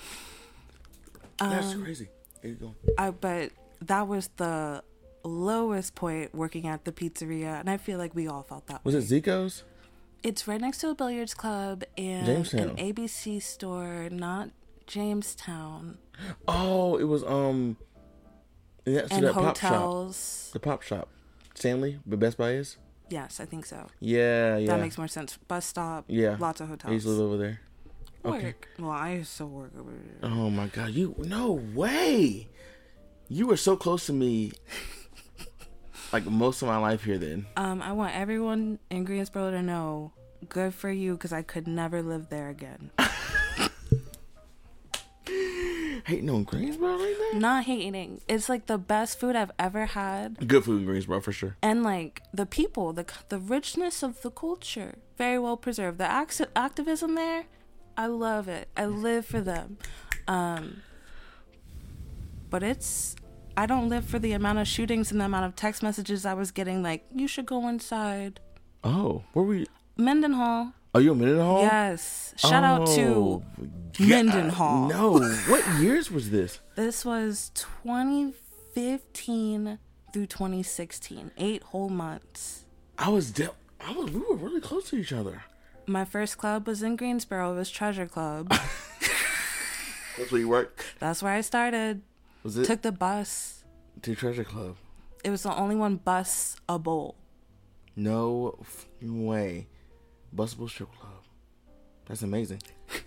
That's 1.38 1.74
Um, 1.74 1.82
crazy. 1.84 2.08
Here 2.42 2.50
you 2.52 2.56
go. 2.56 2.74
I 2.96 3.10
but 3.10 3.50
that 3.82 4.08
was 4.08 4.28
the 4.36 4.82
lowest 5.24 5.94
point 5.94 6.34
working 6.34 6.66
at 6.66 6.84
the 6.84 6.92
pizzeria, 6.92 7.60
and 7.60 7.68
I 7.70 7.76
feel 7.76 7.98
like 7.98 8.14
we 8.14 8.26
all 8.28 8.42
felt 8.42 8.66
that. 8.68 8.84
Was 8.84 8.94
way. 8.94 9.00
it 9.00 9.22
Zico's? 9.22 9.62
It's 10.22 10.48
right 10.48 10.60
next 10.60 10.78
to 10.78 10.88
a 10.90 10.94
billiards 10.96 11.34
club 11.34 11.84
and 11.96 12.26
an 12.28 12.76
ABC 12.76 13.40
store, 13.40 14.08
not 14.10 14.50
Jamestown. 14.88 15.98
Oh, 16.48 16.96
it 16.96 17.04
was 17.04 17.22
um 17.24 17.76
Yeah, 18.84 19.06
so 19.06 19.16
and 19.16 19.26
that 19.26 19.34
pop 19.34 19.56
shop, 19.56 19.72
hotels. 19.72 20.50
the 20.52 20.58
pop 20.60 20.82
shop, 20.82 21.08
Stanley, 21.54 22.00
the 22.04 22.16
Best 22.16 22.36
Buy 22.38 22.52
is. 22.52 22.76
Yes, 23.10 23.38
I 23.40 23.44
think 23.44 23.64
so. 23.66 23.86
Yeah, 24.00 24.56
yeah. 24.56 24.66
That 24.66 24.80
makes 24.80 24.98
more 24.98 25.08
sense. 25.08 25.36
Bus 25.48 25.64
stop. 25.64 26.04
Yeah. 26.08 26.36
Lots 26.38 26.60
of 26.60 26.66
I 26.68 26.70
hotels. 26.70 26.92
used 26.94 27.06
to 27.06 27.12
live 27.12 27.20
over 27.20 27.36
there. 27.36 27.60
Okay. 28.24 28.44
Work. 28.46 28.68
Well, 28.78 28.90
I 28.90 29.12
used 29.12 29.36
to 29.36 29.46
work 29.46 29.70
over 29.78 29.90
there. 29.92 30.30
Oh 30.30 30.50
my 30.50 30.66
god, 30.66 30.90
you 30.90 31.14
no 31.18 31.52
way. 31.52 32.48
You 33.28 33.46
were 33.46 33.56
so 33.58 33.76
close 33.76 34.06
to 34.06 34.12
me 34.12 34.52
like 36.12 36.24
most 36.26 36.62
of 36.62 36.68
my 36.68 36.78
life 36.78 37.04
here 37.04 37.18
then. 37.18 37.46
Um, 37.56 37.82
I 37.82 37.92
want 37.92 38.14
everyone 38.16 38.78
in 38.90 39.04
Greensboro 39.04 39.50
to 39.50 39.62
know, 39.62 40.12
good 40.48 40.72
for 40.74 40.90
you, 40.90 41.12
because 41.12 41.32
I 41.32 41.42
could 41.42 41.66
never 41.66 42.02
live 42.02 42.30
there 42.30 42.48
again. 42.48 42.90
Hating 46.08 46.30
on 46.30 46.44
Greensboro 46.44 46.96
like 46.96 47.16
that? 47.18 47.38
Not 47.38 47.64
hating. 47.64 48.22
It's 48.28 48.48
like 48.48 48.64
the 48.66 48.78
best 48.78 49.20
food 49.20 49.36
I've 49.36 49.50
ever 49.58 49.84
had. 49.86 50.48
Good 50.48 50.64
food 50.64 50.80
in 50.80 50.86
Greensboro 50.86 51.20
for 51.20 51.32
sure. 51.32 51.56
and 51.62 51.82
like 51.82 52.22
the 52.32 52.46
people, 52.46 52.92
the 52.94 53.04
the 53.28 53.38
richness 53.38 54.02
of 54.02 54.22
the 54.22 54.30
culture, 54.30 54.96
very 55.18 55.38
well 55.38 55.56
preserved. 55.56 55.98
The 55.98 56.06
act- 56.10 56.40
activism 56.56 57.14
there, 57.14 57.44
I 57.96 58.06
love 58.06 58.48
it. 58.48 58.68
I 58.76 58.86
live 58.86 59.26
for 59.26 59.40
them. 59.42 59.76
Um, 60.26 60.82
but 62.50 62.62
it's 62.62 63.14
I 63.56 63.66
don't 63.66 63.88
live 63.88 64.04
for 64.04 64.18
the 64.18 64.32
amount 64.32 64.58
of 64.60 64.66
shootings 64.68 65.10
and 65.12 65.20
the 65.20 65.24
amount 65.26 65.44
of 65.44 65.56
text 65.56 65.82
messages 65.82 66.24
I 66.24 66.34
was 66.34 66.50
getting. 66.52 66.82
Like 66.82 67.04
you 67.14 67.28
should 67.28 67.46
go 67.46 67.68
inside 67.68 68.40
Oh, 68.84 69.24
where 69.34 69.44
were 69.44 69.54
you? 69.56 69.66
Mendenhall. 69.96 70.72
Are 70.94 71.00
you 71.00 71.12
in 71.12 71.18
Mendenhall? 71.20 71.62
Yes, 71.62 72.34
shout 72.36 72.64
out 72.64 72.86
to 72.88 73.04
Oh, 73.04 73.42
Mendenhall. 74.00 74.88
No, 74.88 75.18
what 75.48 75.64
years 75.80 76.10
was 76.10 76.30
this? 76.30 76.58
This 76.76 77.04
was 77.04 77.50
2015 77.54 79.78
through 80.12 80.26
2016, 80.26 81.30
eight 81.36 81.62
whole 81.64 81.88
months. 81.90 82.64
I 82.98 83.10
was 83.10 83.30
de- 83.30 83.50
I 83.80 83.92
was 83.92 84.10
we 84.10 84.18
were 84.20 84.34
really 84.36 84.60
close 84.60 84.88
to 84.90 84.96
each 84.96 85.12
other. 85.12 85.42
My 85.86 86.04
first 86.04 86.36
club 86.38 86.66
was 86.66 86.82
in 86.82 86.96
Greensboro. 86.96 87.52
It 87.52 87.56
was 87.56 87.70
Treasure 87.70 88.06
Club. 88.06 88.50
That's 90.18 90.32
where 90.32 90.40
you 90.40 90.48
worked. 90.48 90.84
That's 90.98 91.22
where 91.22 91.32
I 91.32 91.40
started. 91.42 92.02
Was 92.42 92.58
it 92.58 92.64
Took 92.66 92.82
the 92.82 92.92
bus. 92.92 93.62
to 94.02 94.14
Treasure 94.14 94.44
Club? 94.44 94.76
It 95.24 95.30
was 95.30 95.42
the 95.44 95.54
only 95.54 95.76
one 95.76 95.96
bus 95.96 96.56
a 96.68 96.78
bowl. 96.78 97.16
No 97.96 98.56
f- 98.60 98.86
way. 99.02 99.66
Busable 100.32 100.68
strip 100.68 100.90
club. 100.98 101.22
That's 102.06 102.22
amazing. 102.22 102.62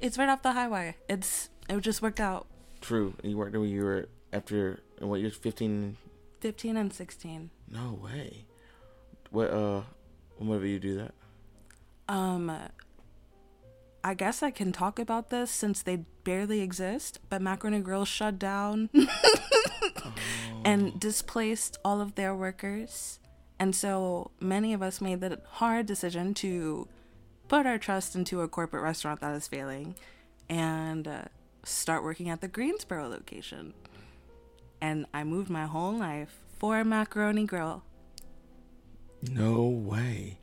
It's 0.00 0.16
right 0.16 0.28
off 0.28 0.42
the 0.42 0.52
highway. 0.52 0.94
It's 1.08 1.50
it 1.68 1.80
just 1.80 2.02
worked 2.02 2.20
out. 2.20 2.46
True. 2.80 3.14
And 3.22 3.32
you 3.32 3.36
worked 3.36 3.52
there 3.52 3.60
when 3.60 3.70
you 3.70 3.82
were 3.82 4.08
after 4.32 4.80
what 5.00 5.20
years? 5.20 5.34
Fifteen. 5.34 5.96
15 6.40 6.76
and 6.76 6.92
16. 6.92 7.50
No 7.68 7.98
way. 8.00 8.44
What 9.30 9.50
uh? 9.50 9.82
Whenever 10.36 10.66
you 10.66 10.78
do 10.78 10.96
that. 10.98 11.14
Um 12.08 12.52
I 14.04 14.14
guess 14.14 14.40
I 14.40 14.52
can 14.52 14.70
talk 14.70 15.00
about 15.00 15.30
this 15.30 15.50
since 15.50 15.82
they 15.82 16.04
barely 16.22 16.60
exist, 16.60 17.18
but 17.28 17.42
Macaroni 17.42 17.80
Grill 17.80 18.04
shut 18.04 18.38
down 18.38 18.88
and 20.64 20.98
displaced 21.00 21.78
all 21.84 22.00
of 22.00 22.14
their 22.14 22.34
workers. 22.36 23.18
And 23.58 23.74
so 23.74 24.30
many 24.40 24.72
of 24.72 24.82
us 24.82 25.00
made 25.00 25.20
the 25.20 25.40
hard 25.52 25.86
decision 25.86 26.34
to 26.34 26.88
put 27.48 27.66
our 27.66 27.78
trust 27.78 28.14
into 28.14 28.40
a 28.40 28.48
corporate 28.48 28.82
restaurant 28.82 29.20
that 29.20 29.34
is 29.34 29.48
failing 29.48 29.96
and 30.48 31.08
uh, 31.08 31.22
start 31.64 32.02
working 32.04 32.28
at 32.28 32.40
the 32.40 32.48
Greensboro 32.48 33.08
location. 33.08 33.74
And 34.80 35.06
I 35.12 35.24
moved 35.24 35.50
my 35.50 35.66
whole 35.66 35.98
life 35.98 36.38
for 36.58 36.84
Macaroni 36.84 37.44
Grill. 37.46 37.82
No 39.22 39.62
way. 39.62 40.38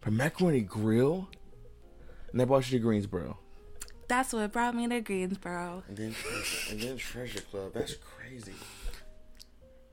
For 0.00 0.10
Macaroni 0.10 0.60
Grill. 0.60 1.28
And 2.30 2.40
they 2.40 2.44
brought 2.44 2.70
you 2.70 2.78
to 2.78 2.82
Greensboro. 2.82 3.38
That's 4.08 4.32
what 4.32 4.52
brought 4.52 4.74
me 4.74 4.88
to 4.88 5.00
Greensboro. 5.00 5.84
And 5.88 5.96
then 5.96 6.14
and 6.70 6.80
then 6.80 6.96
Treasure 6.98 7.40
Club. 7.40 7.72
That's 7.74 7.94
crazy. 7.94 8.54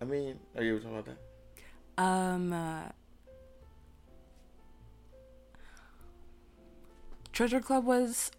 I 0.01 0.05
mean, 0.05 0.39
are 0.55 0.63
you 0.63 0.75
ever 0.75 0.79
talking 0.79 0.97
about 0.97 1.05
that? 1.05 1.17
Um, 1.97 2.53
uh, 2.53 2.89
Treasure 7.31 7.59
Club 7.59 7.85
was 7.85 8.31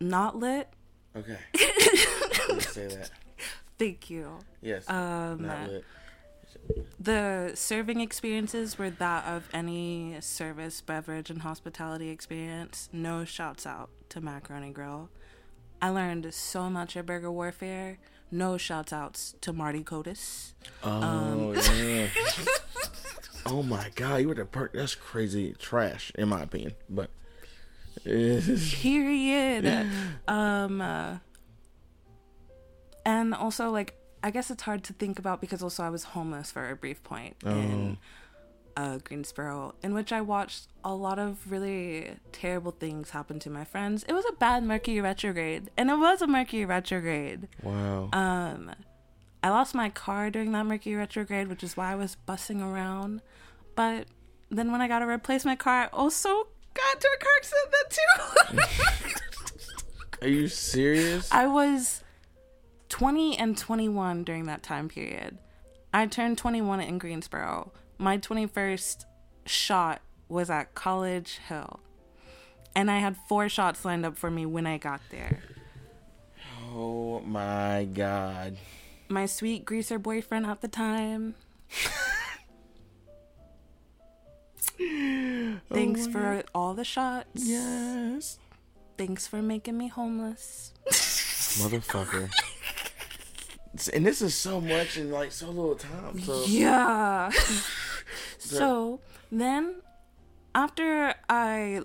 not 0.00 0.38
lit. 0.38 0.68
Okay. 1.16 1.38
Say 2.60 2.86
that. 2.88 3.10
Thank 3.78 4.10
you. 4.10 4.38
Yes. 4.60 4.88
Um, 4.88 5.46
not 5.46 5.70
lit. 5.70 5.84
The 7.00 7.52
serving 7.54 8.00
experiences 8.00 8.78
were 8.78 8.90
that 8.90 9.26
of 9.26 9.48
any 9.52 10.16
service, 10.20 10.80
beverage, 10.80 11.30
and 11.30 11.42
hospitality 11.42 12.10
experience. 12.10 12.88
No 12.92 13.24
shouts 13.24 13.66
out 13.66 13.90
to 14.10 14.20
Macaroni 14.20 14.70
Grill. 14.70 15.10
I 15.80 15.88
learned 15.88 16.32
so 16.32 16.70
much 16.70 16.96
at 16.96 17.06
Burger 17.06 17.32
Warfare. 17.32 17.98
No 18.30 18.56
shouts 18.56 18.92
outs 18.92 19.34
to 19.40 19.52
Marty 19.52 19.82
Cotis. 19.82 20.54
Oh 20.82 21.52
yeah. 21.74 22.06
oh 23.46 23.62
my 23.62 23.90
god, 23.94 24.16
you 24.16 24.28
were 24.28 24.34
the 24.34 24.44
perk. 24.44 24.72
That's 24.72 24.94
crazy 24.94 25.54
trash, 25.58 26.12
in 26.14 26.28
my 26.28 26.42
opinion. 26.42 26.74
But 26.88 27.10
period 28.04 29.66
um 30.28 30.80
uh, 30.80 31.18
and 33.04 33.34
also 33.34 33.70
like 33.70 33.94
i 34.22 34.30
guess 34.30 34.50
it's 34.50 34.62
hard 34.62 34.82
to 34.82 34.92
think 34.94 35.18
about 35.18 35.40
because 35.40 35.62
also 35.62 35.82
i 35.82 35.90
was 35.90 36.04
homeless 36.04 36.50
for 36.50 36.70
a 36.70 36.76
brief 36.76 37.02
point 37.02 37.36
in 37.44 37.98
uh, 38.74 38.98
greensboro 39.04 39.74
in 39.82 39.92
which 39.92 40.12
i 40.12 40.20
watched 40.20 40.68
a 40.82 40.94
lot 40.94 41.18
of 41.18 41.50
really 41.50 42.16
terrible 42.32 42.72
things 42.72 43.10
happen 43.10 43.38
to 43.38 43.50
my 43.50 43.64
friends 43.64 44.02
it 44.08 44.14
was 44.14 44.24
a 44.30 44.32
bad 44.36 44.64
mercury 44.64 45.00
retrograde 45.00 45.70
and 45.76 45.90
it 45.90 45.96
was 45.96 46.22
a 46.22 46.26
mercury 46.26 46.64
retrograde 46.64 47.46
wow. 47.62 48.08
um 48.14 48.70
i 49.42 49.48
lost 49.48 49.74
my 49.74 49.88
car 49.88 50.30
during 50.30 50.52
that 50.52 50.64
mercury 50.66 50.94
retrograde 50.94 51.48
which 51.48 51.62
is 51.62 51.76
why 51.76 51.92
i 51.92 51.94
was 51.94 52.16
bussing 52.28 52.62
around 52.62 53.20
but 53.74 54.06
then 54.50 54.70
when 54.72 54.80
i 54.80 54.88
got 54.88 55.02
a 55.02 55.06
replacement 55.06 55.58
car 55.58 55.82
i 55.82 55.86
also 55.92 56.46
got 56.74 56.94
into 56.94 57.08
a 57.14 57.18
car 57.18 57.32
accident 57.38 58.70
too 59.10 59.18
Are 60.22 60.28
you 60.28 60.46
serious? 60.46 61.28
I 61.32 61.48
was 61.48 62.04
20 62.90 63.36
and 63.38 63.58
21 63.58 64.22
during 64.22 64.46
that 64.46 64.62
time 64.62 64.88
period. 64.88 65.38
I 65.92 66.06
turned 66.06 66.38
21 66.38 66.80
in 66.80 66.98
Greensboro. 66.98 67.72
My 67.98 68.18
21st 68.18 69.04
shot 69.46 70.00
was 70.28 70.48
at 70.48 70.76
College 70.76 71.40
Hill. 71.48 71.80
And 72.76 72.88
I 72.88 73.00
had 73.00 73.16
four 73.28 73.48
shots 73.48 73.84
lined 73.84 74.06
up 74.06 74.16
for 74.16 74.30
me 74.30 74.46
when 74.46 74.64
I 74.64 74.78
got 74.78 75.00
there. 75.10 75.40
oh 76.72 77.18
my 77.26 77.88
god. 77.92 78.56
My 79.12 79.26
sweet 79.26 79.66
greaser 79.66 79.98
boyfriend 79.98 80.46
at 80.46 80.62
the 80.62 80.68
time. 80.68 81.34
Thanks 85.68 86.06
oh 86.06 86.10
for 86.10 86.42
all 86.54 86.72
the 86.72 86.84
shots. 86.84 87.28
Yes. 87.34 88.38
Thanks 88.96 89.26
for 89.26 89.42
making 89.42 89.76
me 89.76 89.88
homeless. 89.88 90.72
Motherfucker. 91.60 92.30
and 93.92 94.06
this 94.06 94.22
is 94.22 94.34
so 94.34 94.62
much 94.62 94.96
in 94.96 95.10
like 95.10 95.30
so 95.30 95.48
little 95.48 95.74
time. 95.74 96.18
So 96.20 96.44
Yeah. 96.46 97.30
so 98.38 99.00
then, 99.30 99.82
after 100.54 101.14
I 101.28 101.82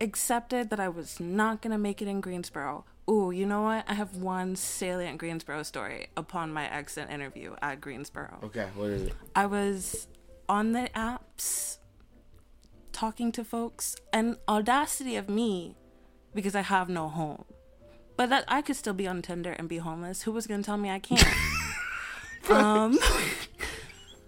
accepted 0.00 0.70
that 0.70 0.78
I 0.78 0.88
was 0.88 1.18
not 1.18 1.62
going 1.62 1.72
to 1.72 1.78
make 1.78 2.00
it 2.00 2.06
in 2.06 2.20
Greensboro, 2.20 2.84
ooh, 3.08 3.30
you 3.30 3.46
know 3.46 3.62
what? 3.62 3.84
I 3.88 3.94
have 3.94 4.16
one 4.16 4.56
salient 4.56 5.18
Greensboro 5.18 5.62
story 5.62 6.08
upon 6.16 6.52
my 6.52 6.70
exit 6.70 7.10
interview 7.10 7.54
at 7.62 7.80
Greensboro. 7.80 8.38
Okay, 8.44 8.68
what 8.74 8.90
is 8.90 9.02
it? 9.02 9.12
I 9.34 9.46
was 9.46 10.08
on 10.48 10.72
the 10.72 10.90
apps 10.94 11.78
talking 12.92 13.30
to 13.32 13.44
folks, 13.44 13.94
and 14.12 14.36
audacity 14.48 15.14
of 15.16 15.28
me 15.28 15.76
because 16.34 16.56
I 16.56 16.62
have 16.62 16.88
no 16.88 17.08
home. 17.08 17.44
But 18.16 18.30
that 18.30 18.44
I 18.48 18.62
could 18.62 18.74
still 18.74 18.94
be 18.94 19.06
on 19.06 19.22
Tinder 19.22 19.52
and 19.52 19.68
be 19.68 19.78
homeless. 19.78 20.22
Who 20.22 20.32
was 20.32 20.46
gonna 20.46 20.64
tell 20.64 20.76
me 20.76 20.90
I 20.90 20.98
can't? 20.98 21.24
um 22.50 22.98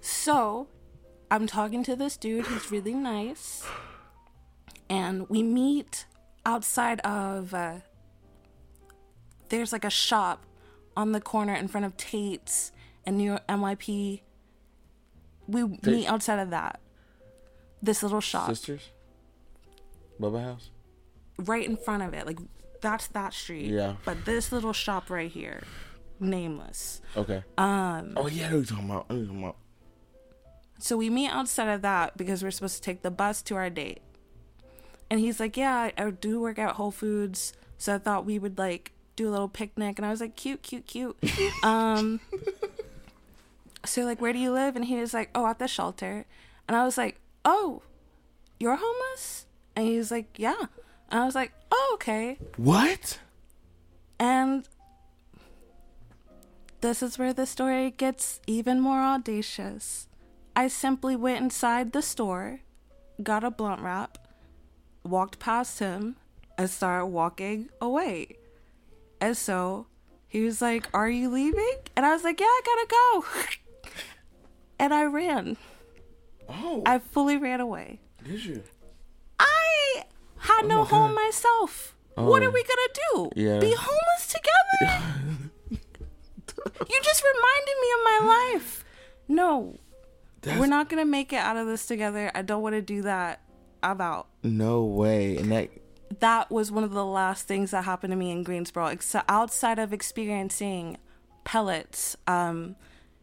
so 0.01 0.69
I'm 1.31 1.47
talking 1.47 1.83
to 1.85 1.97
this 1.97 2.17
dude 2.17 2.47
who's 2.47 2.71
really 2.71 2.95
nice. 2.95 3.65
And 4.89 5.29
we 5.29 5.43
meet 5.43 6.07
outside 6.45 7.01
of 7.01 7.55
uh, 7.55 7.77
there's 9.51 9.73
like 9.73 9.85
a 9.85 9.91
shop 9.91 10.47
on 10.97 11.13
the 11.13 11.21
corner 11.21 11.55
in 11.55 11.69
front 11.69 11.87
of 11.87 11.97
Tate's 11.97 12.73
and 13.05 13.19
New 13.19 13.25
York 13.25 13.47
NYP. 13.49 14.23
We 15.47 15.65
meet 15.83 16.07
outside 16.07 16.39
of 16.39 16.51
that. 16.51 16.81
This 17.83 18.03
little 18.03 18.21
shop 18.21 18.49
Sisters? 18.49 18.91
Boba 20.21 20.43
House? 20.43 20.71
right 21.39 21.67
in 21.67 21.77
front 21.77 22.03
of 22.03 22.13
it. 22.15 22.27
Like 22.27 22.39
that's 22.81 23.07
that 23.09 23.33
street. 23.35 23.71
Yeah. 23.71 23.97
But 24.05 24.25
this 24.25 24.53
little 24.53 24.73
shop 24.73 25.11
right 25.11 25.31
here. 25.31 25.63
nameless. 26.19 27.01
Okay. 27.17 27.43
Um. 27.59 28.13
Oh 28.17 28.27
yeah, 28.27 28.49
who 28.49 28.59
you 28.59 28.65
talking 28.65 28.91
about? 28.91 29.07
Who 29.09 29.25
talking 29.27 29.43
about? 29.43 29.57
So 30.79 30.97
we 30.97 31.11
meet 31.11 31.29
outside 31.29 31.69
of 31.69 31.83
that 31.83 32.17
because 32.17 32.43
we're 32.43 32.51
supposed 32.51 32.77
to 32.77 32.83
take 32.83 33.03
the 33.03 33.11
bus 33.11 33.43
to 33.43 33.57
our 33.57 33.69
date. 33.71 34.01
And 35.11 35.21
he's 35.21 35.41
like, 35.41 35.57
"Yeah, 35.57 35.75
I, 35.75 35.93
I 35.97 36.11
do 36.11 36.41
work 36.41 36.59
at 36.59 36.77
Whole 36.77 36.91
Foods, 36.91 37.53
so 37.79 37.95
I 37.95 37.99
thought 37.99 38.25
we 38.25 38.39
would 38.39 38.59
like 38.59 38.93
do 39.21 39.29
a 39.29 39.35
little 39.37 39.49
picnic." 39.49 39.99
And 39.99 40.07
I 40.07 40.11
was 40.11 40.21
like, 40.21 40.37
"Cute, 40.37 40.63
cute, 40.63 40.87
cute." 40.87 41.17
um. 41.63 42.21
So 43.85 44.03
like, 44.03 44.21
where 44.21 44.33
do 44.33 44.39
you 44.39 44.53
live? 44.53 44.77
And 44.77 44.85
he 44.85 44.97
was 44.97 45.15
like, 45.15 45.31
"Oh, 45.35 45.47
at 45.47 45.59
the 45.59 45.69
shelter." 45.69 46.27
And 46.69 46.77
I 46.77 46.85
was 46.85 46.99
like, 46.99 47.21
"Oh, 47.45 47.83
you're 48.59 48.77
homeless?" 48.77 49.47
And 49.75 49.87
he 49.87 49.97
was 49.97 50.11
like, 50.11 50.39
"Yeah." 50.39 50.67
And 51.11 51.21
I 51.21 51.25
was 51.25 51.35
like, 51.35 51.53
"Oh, 51.71 51.93
okay." 51.95 52.39
What? 52.57 53.19
And 54.19 54.69
this 56.81 57.03
is 57.03 57.19
where 57.19 57.33
the 57.33 57.47
story 57.47 57.91
gets 57.91 58.41
even 58.47 58.81
more 58.81 59.01
audacious. 59.01 60.09
I 60.55 60.69
simply 60.69 61.17
went 61.17 61.41
inside 61.41 61.93
the 61.93 62.03
store, 62.03 62.61
got 63.23 63.45
a 63.45 63.51
blunt 63.51 63.81
wrap, 63.81 64.19
walked 65.05 65.39
past 65.39 65.79
him, 65.79 66.17
and 66.59 66.69
started 66.69 67.07
walking 67.07 67.71
away. 67.81 68.37
And 69.21 69.37
so 69.37 69.87
he 70.29 70.43
was 70.43 70.61
like, 70.63 70.87
Are 70.95 71.09
you 71.11 71.29
leaving? 71.31 71.77
And 71.97 72.07
I 72.07 72.13
was 72.13 72.25
like, 72.25 72.41
Yeah, 72.41 72.47
I 72.47 72.61
gotta 72.65 72.87
go. 72.89 73.25
and 74.79 74.95
I 74.95 75.05
ran. 75.05 75.57
Oh. 76.49 76.83
I 76.87 76.99
fully 76.99 77.37
ran 77.37 77.61
away. 77.61 78.01
Did 78.25 78.45
you? 78.45 78.63
I 79.39 80.05
had 80.39 80.65
oh 80.65 80.67
no 80.67 80.75
Oh 80.81 80.83
my 80.83 80.89
home 80.89 81.15
God. 81.15 81.25
myself. 81.27 81.97
Oh. 82.17 82.25
What 82.29 82.43
Oh. 82.43 82.47
are 82.47 82.51
we 82.51 82.65
gonna 82.65 83.29
do? 83.35 83.41
Yeah. 83.41 83.59
Be 83.61 83.75
homeless 83.79 84.27
together? 84.27 85.51
you 85.71 87.01
just 87.03 87.23
reminded 87.23 87.75
me 87.81 87.89
of 87.97 88.05
my 88.05 88.53
life. 88.55 88.85
No, 89.29 89.77
That's 90.43 90.59
we're 90.59 90.67
not 90.67 90.89
gonna 90.89 91.05
make 91.05 91.33
it 91.33 91.37
out 91.37 91.57
of 91.57 91.67
this 91.67 91.87
together. 91.87 92.31
I 92.35 92.43
don't 92.43 92.63
want 92.63 92.75
to 92.75 92.83
do 92.83 93.03
that. 93.03 93.41
I'm 93.83 94.01
out. 94.01 94.27
no 94.43 94.85
way. 94.85 95.37
And 95.39 95.51
that 95.53 95.71
That 96.19 96.51
was 96.51 96.73
one 96.73 96.83
of 96.85 96.93
the 96.93 97.05
last 97.05 97.47
things 97.47 97.71
that 97.71 97.85
happened 97.85 98.11
to 98.11 98.17
me 98.17 98.31
in 98.31 98.43
Greensboro. 98.43 98.87
Except 98.87 99.31
outside 99.31 99.79
of 99.79 99.93
experiencing 99.93 100.99
pellets, 101.45 102.17
um, 102.27 102.75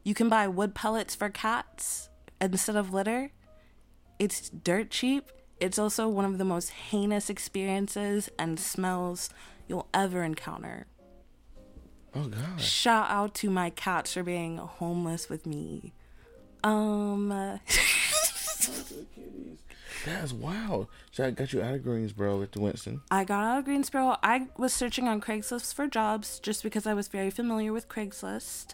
you 0.03 0.13
can 0.13 0.29
buy 0.29 0.47
wood 0.47 0.73
pellets 0.73 1.13
for 1.13 1.29
cats 1.29 2.09
instead 2.39 2.75
of 2.77 2.93
litter. 2.93 3.31
It's 4.19 4.49
dirt 4.49 4.89
cheap. 4.89 5.29
It's 5.59 5.77
also 5.77 6.07
one 6.07 6.25
of 6.25 6.37
the 6.37 6.45
most 6.45 6.69
heinous 6.69 7.29
experiences 7.29 8.29
and 8.39 8.59
smells 8.59 9.29
you'll 9.67 9.87
ever 9.93 10.23
encounter. 10.23 10.87
oh 12.15 12.27
god. 12.27 12.61
Shout 12.61 13.09
out 13.09 13.33
to 13.35 13.49
my 13.49 13.69
cats 13.71 14.13
for 14.13 14.23
being 14.23 14.57
homeless 14.57 15.29
with 15.29 15.45
me. 15.45 15.93
Um, 16.63 17.29
That's 20.05 20.33
wild. 20.33 20.87
So 21.11 21.25
I 21.25 21.31
got 21.31 21.53
you 21.53 21.61
out 21.61 21.73
of 21.73 21.83
Greensboro 21.83 22.39
with 22.39 22.51
the 22.51 22.61
Winston. 22.61 23.01
I 23.11 23.23
got 23.23 23.43
out 23.43 23.59
of 23.59 23.65
Greensboro. 23.65 24.17
I 24.23 24.47
was 24.57 24.73
searching 24.73 25.07
on 25.07 25.21
Craigslist 25.21 25.73
for 25.73 25.87
jobs 25.87 26.39
just 26.39 26.63
because 26.63 26.85
I 26.85 26.93
was 26.93 27.07
very 27.07 27.29
familiar 27.29 27.73
with 27.73 27.89
Craigslist. 27.89 28.73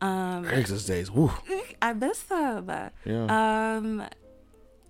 Um, 0.00 0.44
Craigslist 0.44 0.86
days. 0.86 1.10
Woo. 1.10 1.32
I 1.80 1.92
miss 1.92 2.22
them. 2.22 2.70
Yeah. 3.04 3.24
Um, 3.76 4.04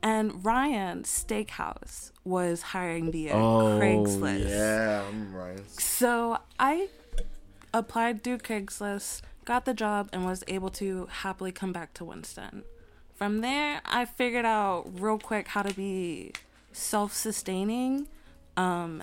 and 0.03 0.45
Ryan 0.45 1.03
Steakhouse 1.05 2.11
was 2.25 2.63
hiring 2.63 3.11
via 3.13 3.33
oh 3.35 3.79
Craigslist. 3.81 4.49
yeah. 4.49 5.05
I'm 5.09 5.35
right. 5.35 5.61
So 5.81 6.39
I 6.59 6.89
applied 7.73 8.23
through 8.23 8.39
Craigslist, 8.39 9.23
got 9.45 9.65
the 9.65 9.75
job, 9.75 10.09
and 10.13 10.25
was 10.25 10.45
able 10.49 10.71
to 10.71 11.07
happily 11.11 11.53
come 11.53 11.73
back 11.73 11.95
to 11.95 12.05
Winston. 12.05 12.65
From 13.15 13.43
there, 13.43 13.81
I 13.85 14.05
figured 14.07 14.45
out 14.45 14.87
real 14.99 15.19
quick 15.19 15.49
how 15.49 15.63
to 15.63 15.73
be 15.73 16.33
self 16.73 17.13
sustaining 17.13 18.09
um, 18.57 19.03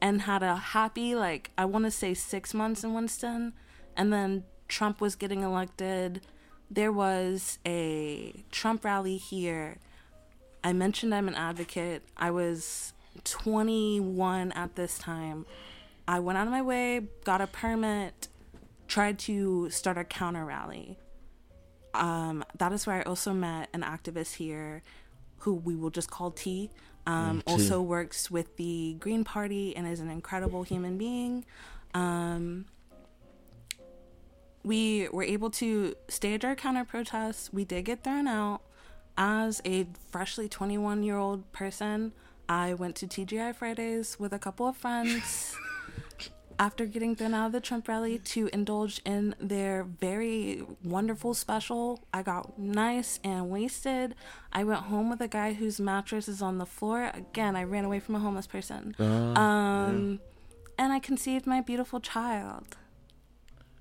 and 0.00 0.22
had 0.22 0.42
a 0.42 0.56
happy, 0.56 1.14
like, 1.14 1.50
I 1.58 1.66
want 1.66 1.84
to 1.84 1.90
say 1.90 2.14
six 2.14 2.54
months 2.54 2.82
in 2.84 2.94
Winston. 2.94 3.52
And 3.96 4.12
then 4.12 4.44
Trump 4.66 5.00
was 5.00 5.14
getting 5.14 5.42
elected. 5.42 6.22
There 6.70 6.90
was 6.90 7.58
a 7.66 8.44
Trump 8.50 8.84
rally 8.84 9.18
here. 9.18 9.76
I 10.64 10.72
mentioned 10.72 11.14
I'm 11.14 11.28
an 11.28 11.34
advocate. 11.34 12.02
I 12.16 12.30
was 12.30 12.94
21 13.24 14.52
at 14.52 14.76
this 14.76 14.98
time. 14.98 15.44
I 16.08 16.18
went 16.18 16.38
out 16.38 16.46
of 16.46 16.52
my 16.52 16.62
way, 16.62 17.02
got 17.24 17.40
a 17.40 17.46
permit, 17.46 18.28
tried 18.88 19.18
to 19.20 19.68
start 19.70 19.98
a 19.98 20.04
counter 20.04 20.44
rally. 20.44 20.98
Um, 21.94 22.44
that 22.58 22.72
is 22.72 22.86
where 22.86 22.96
I 22.96 23.02
also 23.02 23.32
met 23.32 23.68
an 23.72 23.82
activist 23.82 24.36
here 24.36 24.82
who 25.38 25.54
we 25.54 25.74
will 25.74 25.90
just 25.90 26.10
call 26.10 26.30
T. 26.30 26.70
Um, 27.06 27.40
Mm, 27.40 27.42
also 27.52 27.80
works 27.82 28.30
with 28.30 28.56
the 28.56 28.94
Green 29.00 29.24
Party 29.24 29.74
and 29.74 29.86
is 29.86 30.00
an 30.00 30.10
incredible 30.10 30.62
human 30.62 30.98
being. 30.98 31.44
Um, 31.94 32.66
we 34.62 35.08
were 35.10 35.22
able 35.22 35.50
to 35.50 35.94
stage 36.08 36.44
our 36.44 36.54
counter 36.54 36.84
protests. 36.84 37.52
We 37.52 37.64
did 37.64 37.84
get 37.86 38.04
thrown 38.04 38.28
out. 38.28 38.60
As 39.16 39.60
a 39.64 39.86
freshly 40.10 40.48
21 40.48 41.02
year 41.02 41.16
old 41.16 41.50
person, 41.52 42.12
I 42.48 42.74
went 42.74 42.96
to 42.96 43.06
TGI 43.06 43.54
Fridays 43.54 44.18
with 44.18 44.32
a 44.32 44.38
couple 44.38 44.66
of 44.66 44.76
friends 44.76 45.56
after 46.60 46.84
getting 46.84 47.16
thrown 47.16 47.32
out 47.32 47.46
of 47.46 47.52
the 47.52 47.60
Trump 47.60 47.88
rally 47.88 48.18
to 48.18 48.48
indulge 48.52 49.00
in 49.06 49.34
their 49.40 49.82
very 49.82 50.62
wonderful 50.84 51.32
special. 51.32 52.04
I 52.12 52.22
got 52.22 52.58
nice 52.58 53.18
and 53.24 53.48
wasted. 53.48 54.14
I 54.52 54.62
went 54.64 54.82
home 54.82 55.08
with 55.08 55.22
a 55.22 55.26
guy 55.28 55.54
whose 55.54 55.80
mattress 55.80 56.28
is 56.28 56.42
on 56.42 56.58
the 56.58 56.66
floor. 56.66 57.10
Again, 57.14 57.56
I 57.56 57.64
ran 57.64 57.86
away 57.86 57.98
from 57.98 58.14
a 58.14 58.18
homeless 58.18 58.46
person. 58.46 58.94
um, 59.00 60.20
And 60.78 60.92
I 60.92 60.98
conceived 60.98 61.46
my 61.46 61.60
beautiful 61.62 61.98
child. 62.00 62.76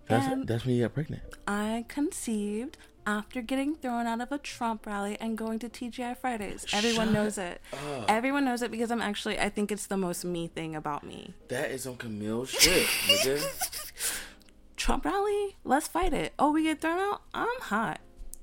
That's 0.07 0.25
And- 0.27 0.47
that's 0.47 0.65
when 0.65 0.75
you 0.75 0.83
got 0.83 0.93
pregnant. 0.93 1.23
I 1.47 1.85
conceived 1.89 2.77
after 3.05 3.41
getting 3.41 3.75
thrown 3.75 4.05
out 4.07 4.21
of 4.21 4.31
a 4.31 4.37
Trump 4.37 4.85
rally 4.85 5.17
and 5.19 5.37
going 5.37 5.59
to 5.59 5.69
TGI 5.69 6.17
Fridays. 6.17 6.65
Everyone 6.73 7.07
Shut 7.07 7.13
knows 7.13 7.37
it. 7.37 7.61
Up. 7.73 8.05
Everyone 8.07 8.45
knows 8.45 8.61
it 8.61 8.71
because 8.71 8.91
I'm 8.91 9.01
actually 9.01 9.39
I 9.39 9.49
think 9.49 9.71
it's 9.71 9.87
the 9.87 9.97
most 9.97 10.23
me 10.25 10.47
thing 10.47 10.75
about 10.75 11.03
me. 11.03 11.33
That 11.47 11.71
is 11.71 11.87
on 11.87 11.97
Camille 11.97 12.45
shit, 12.45 12.87
nigga. 12.87 14.21
Trump 14.77 15.05
rally? 15.05 15.57
Let's 15.63 15.87
fight 15.87 16.13
it. 16.13 16.33
Oh, 16.39 16.51
we 16.51 16.63
get 16.63 16.81
thrown 16.81 16.99
out? 16.99 17.21
I'm 17.33 17.47
hot. 17.61 17.99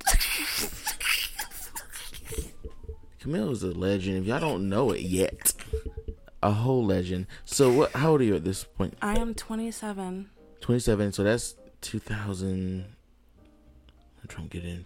Camille 3.21 3.51
is 3.51 3.63
a 3.63 3.73
legend. 3.73 4.19
If 4.19 4.27
y'all 4.27 4.41
don't 4.41 4.69
know 4.69 4.91
it 4.91 5.01
yet, 5.01 5.53
a 6.43 6.53
whole 6.53 6.85
legend. 6.85 7.27
So, 7.45 7.73
what? 7.73 7.93
How 7.93 8.11
old 8.13 8.21
are 8.21 8.25
you 8.25 8.37
at 8.37 8.45
this 8.45 8.65
point? 8.65 8.97
I 9.03 9.19
am 9.19 9.35
27. 9.35 10.31
27. 10.61 11.13
So 11.13 11.25
that's 11.25 11.57
2000- 11.83 12.85
Trump 14.29 14.51
get 14.51 14.65
in? 14.65 14.85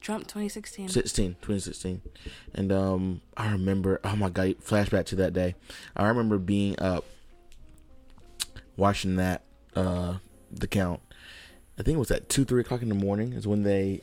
Trump 0.00 0.24
2016. 0.24 0.88
16, 0.88 1.34
2016. 1.42 2.00
And 2.54 2.72
um, 2.72 3.20
I 3.36 3.52
remember, 3.52 4.00
oh 4.02 4.16
my 4.16 4.30
God, 4.30 4.56
flashback 4.64 5.04
to 5.06 5.16
that 5.16 5.32
day. 5.32 5.54
I 5.94 6.08
remember 6.08 6.38
being 6.38 6.80
up 6.80 7.04
watching 8.76 9.16
that, 9.16 9.42
uh, 9.76 10.14
the 10.50 10.66
count. 10.66 11.00
I 11.78 11.82
think 11.82 11.96
it 11.96 11.98
was 11.98 12.10
at 12.10 12.28
2, 12.28 12.44
3 12.44 12.62
o'clock 12.62 12.82
in 12.82 12.88
the 12.88 12.94
morning 12.94 13.32
is 13.34 13.46
when 13.46 13.62
they 13.62 14.02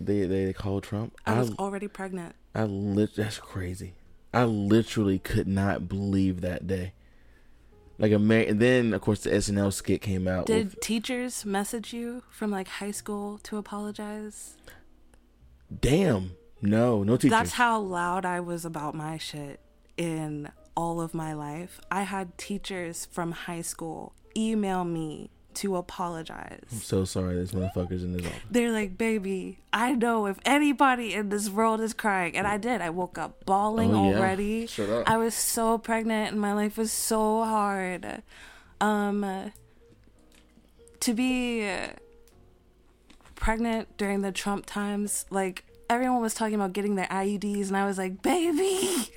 they, 0.00 0.26
they, 0.26 0.52
called 0.52 0.84
Trump. 0.84 1.16
I 1.26 1.40
was 1.40 1.50
I, 1.50 1.54
already 1.54 1.88
pregnant. 1.88 2.36
I 2.54 2.64
lit, 2.64 3.16
That's 3.16 3.38
crazy. 3.38 3.94
I 4.32 4.44
literally 4.44 5.18
could 5.18 5.48
not 5.48 5.88
believe 5.88 6.40
that 6.42 6.66
day. 6.66 6.92
Like 7.98 8.12
a 8.12 8.16
and 8.16 8.60
then 8.60 8.94
of 8.94 9.00
course 9.00 9.20
the 9.20 9.30
SNL 9.30 9.72
skit 9.72 10.00
came 10.00 10.28
out. 10.28 10.46
Did 10.46 10.66
with, 10.66 10.80
teachers 10.80 11.44
message 11.44 11.92
you 11.92 12.22
from 12.30 12.50
like 12.50 12.68
high 12.68 12.92
school 12.92 13.38
to 13.44 13.56
apologize? 13.56 14.56
damn, 15.80 16.32
no, 16.62 17.02
no 17.02 17.16
teachers. 17.16 17.30
That's 17.30 17.52
how 17.52 17.80
loud 17.80 18.24
I 18.24 18.40
was 18.40 18.64
about 18.64 18.94
my 18.94 19.18
shit 19.18 19.60
in 19.96 20.50
all 20.76 21.00
of 21.00 21.14
my 21.14 21.34
life. 21.34 21.80
I 21.90 22.02
had 22.02 22.38
teachers 22.38 23.06
from 23.10 23.32
high 23.32 23.62
school 23.62 24.14
email 24.36 24.84
me 24.84 25.30
to 25.54 25.76
apologize. 25.76 26.62
I'm 26.70 26.78
so 26.78 27.04
sorry, 27.04 27.34
there's 27.34 27.52
motherfuckers 27.52 28.02
in 28.04 28.12
this 28.16 28.24
office. 28.26 28.38
They're 28.50 28.70
like, 28.70 28.96
baby, 28.96 29.58
I 29.72 29.92
know 29.94 30.26
if 30.26 30.38
anybody 30.44 31.14
in 31.14 31.30
this 31.30 31.48
world 31.50 31.80
is 31.80 31.92
crying. 31.94 32.36
And 32.36 32.46
I 32.46 32.58
did. 32.58 32.80
I 32.80 32.90
woke 32.90 33.18
up 33.18 33.44
bawling 33.44 33.92
Oh, 33.94 34.10
yeah. 34.10 34.16
already. 34.18 34.66
Shut 34.66 34.88
up. 34.88 35.10
I 35.10 35.16
was 35.16 35.34
so 35.34 35.76
pregnant 35.78 36.32
and 36.32 36.40
my 36.40 36.52
life 36.52 36.76
was 36.78 36.92
so 36.92 37.44
hard. 37.44 38.22
Um, 38.80 39.52
to 41.00 41.14
be 41.14 41.68
pregnant 43.34 43.96
during 43.96 44.22
the 44.22 44.32
Trump 44.32 44.66
times, 44.66 45.24
like 45.30 45.64
everyone 45.90 46.20
was 46.20 46.34
talking 46.34 46.54
about 46.54 46.72
getting 46.72 46.94
their 46.96 47.06
IUDs, 47.06 47.68
and 47.68 47.76
I 47.76 47.86
was 47.86 47.98
like, 47.98 48.22
baby. 48.22 49.08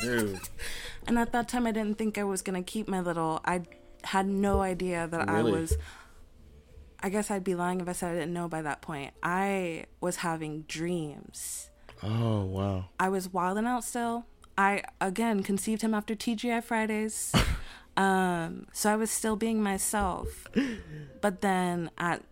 Dude. 0.00 0.40
and 1.06 1.18
at 1.18 1.32
that 1.32 1.48
time, 1.48 1.66
I 1.66 1.70
didn't 1.72 1.96
think 1.96 2.18
I 2.18 2.24
was 2.24 2.42
gonna 2.42 2.62
keep 2.62 2.88
my 2.88 3.00
little. 3.00 3.40
I 3.44 3.62
had 4.06 4.26
no 4.26 4.60
idea 4.60 5.06
that 5.06 5.28
I 5.28 5.42
was 5.42 5.76
I 7.00 7.08
guess 7.08 7.30
I'd 7.30 7.44
be 7.44 7.54
lying 7.54 7.80
if 7.80 7.88
I 7.88 7.92
said 7.92 8.12
I 8.12 8.14
didn't 8.14 8.32
know 8.32 8.48
by 8.48 8.62
that 8.62 8.80
point. 8.80 9.12
I 9.22 9.84
was 10.00 10.16
having 10.16 10.62
dreams. 10.62 11.70
Oh 12.02 12.44
wow. 12.44 12.86
I 12.98 13.08
was 13.08 13.32
wilding 13.32 13.66
out 13.66 13.84
still. 13.84 14.26
I 14.58 14.82
again 15.00 15.42
conceived 15.42 15.82
him 15.82 15.94
after 15.94 16.14
TGI 16.14 16.62
Fridays. 16.64 17.34
um, 17.96 18.66
so 18.72 18.92
I 18.92 18.96
was 18.96 19.10
still 19.10 19.36
being 19.36 19.62
myself. 19.62 20.46
But 21.20 21.40
then 21.42 21.90
at 21.98 22.22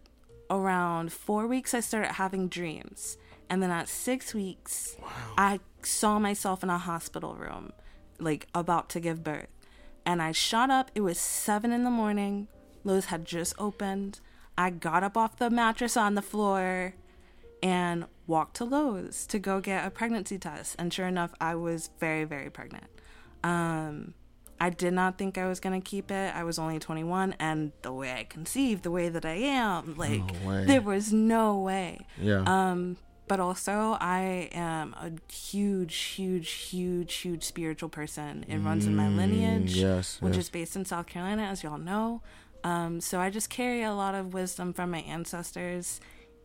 around 0.51 1.13
four 1.13 1.47
weeks, 1.47 1.75
I 1.75 1.81
started 1.81 2.13
having 2.13 2.49
dreams. 2.49 3.19
And 3.51 3.63
then 3.63 3.71
at 3.71 3.89
six 3.89 4.35
weeks, 4.35 4.97
I 5.37 5.61
saw 5.83 6.19
myself 6.19 6.63
in 6.63 6.71
a 6.71 6.79
hospital 6.79 7.35
room, 7.35 7.73
like 8.19 8.49
about 8.55 8.89
to 8.91 9.01
give 9.01 9.23
birth. 9.23 9.49
And 10.07 10.21
I 10.23 10.33
shot 10.33 10.71
up. 10.71 10.91
It 10.95 11.01
was 11.01 11.19
seven 11.19 11.73
in 11.73 11.85
the 11.85 11.91
morning. 11.91 12.49
Lowe's 12.85 13.07
had 13.07 13.25
just 13.25 13.55
opened. 13.59 14.21
I 14.57 14.71
got 14.71 15.03
up 15.03 15.17
off 15.17 15.37
the 15.37 15.51
mattress 15.51 15.97
on 15.97 16.15
the 16.15 16.23
floor 16.23 16.95
and 17.63 18.05
walked 18.27 18.57
to 18.57 18.65
Lowe's 18.65 19.27
to 19.27 19.39
go 19.39 19.61
get 19.61 19.87
a 19.87 19.91
pregnancy 19.91 20.39
test. 20.39 20.77
And 20.79 20.93
sure 20.93 21.07
enough, 21.07 21.35
I 21.41 21.55
was 21.55 21.91
very, 21.99 22.25
very 22.25 22.51
pregnant. 22.51 22.87
Um, 23.43 24.15
I 24.61 24.71
did 24.71 24.93
not 24.93 25.19
think 25.19 25.37
I 25.37 25.49
was 25.49 25.61
going 25.61 25.81
to 25.81 25.85
keep 25.85 26.11
it. 26.11 26.35
I 26.35 26.45
was 26.45 26.59
only 26.59 26.79
21. 26.79 27.35
And 27.41 27.73
the 27.83 27.93
way 27.93 28.13
I 28.13 28.25
conceived, 28.25 28.83
the 28.83 28.91
way 28.91 29.09
that 29.09 29.25
I 29.25 29.35
am, 29.35 29.97
like, 29.97 30.23
No 30.45 30.65
there 30.65 30.81
was 30.81 31.13
no 31.13 31.59
way. 31.59 32.07
Yeah. 32.21 32.45
Um, 32.47 32.97
but 33.27 33.41
also, 33.41 33.97
I 34.01 34.49
am 34.53 34.95
a 34.95 35.13
huge, 35.33 35.95
huge, 35.97 36.51
huge, 36.51 37.15
huge 37.15 37.43
spiritual 37.43 37.89
person. 37.89 38.45
It 38.49 38.59
runs 38.59 38.87
in 38.87 38.95
my 38.95 39.09
lineage, 39.09 39.75
Mm, 39.77 39.81
yes, 39.81 40.21
which 40.21 40.35
yes. 40.35 40.45
is 40.45 40.51
based 40.51 40.77
in 40.77 40.85
South 40.85 41.07
Carolina, 41.07 41.43
as 41.45 41.63
y'all 41.63 41.79
know. 41.79 42.21
Um, 42.65 43.01
so 43.01 43.21
I 43.21 43.31
just 43.31 43.51
carry 43.51 43.83
a 43.83 43.93
lot 43.95 44.15
of 44.15 44.33
wisdom 44.35 44.73
from 44.73 44.91
my 44.91 45.01
ancestors, 45.01 46.01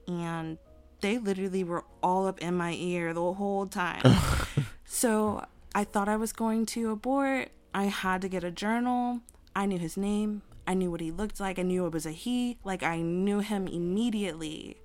and 0.07 0.57
they 1.01 1.17
literally 1.17 1.63
were 1.63 1.85
all 2.03 2.27
up 2.27 2.39
in 2.39 2.55
my 2.55 2.73
ear 2.73 3.13
the 3.13 3.33
whole 3.33 3.65
time. 3.67 4.01
so 4.85 5.45
I 5.73 5.83
thought 5.83 6.09
I 6.09 6.17
was 6.17 6.33
going 6.33 6.65
to 6.67 6.91
abort. 6.91 7.49
I 7.73 7.85
had 7.85 8.21
to 8.21 8.27
get 8.29 8.43
a 8.43 8.51
journal. 8.51 9.21
I 9.55 9.65
knew 9.65 9.77
his 9.77 9.95
name. 9.97 10.41
I 10.67 10.73
knew 10.73 10.91
what 10.91 11.01
he 11.01 11.11
looked 11.11 11.39
like. 11.39 11.57
I 11.57 11.63
knew 11.63 11.85
it 11.85 11.93
was 11.93 12.05
a 12.05 12.11
he. 12.11 12.57
Like 12.63 12.83
I 12.83 13.01
knew 13.01 13.39
him 13.39 13.67
immediately. 13.67 14.77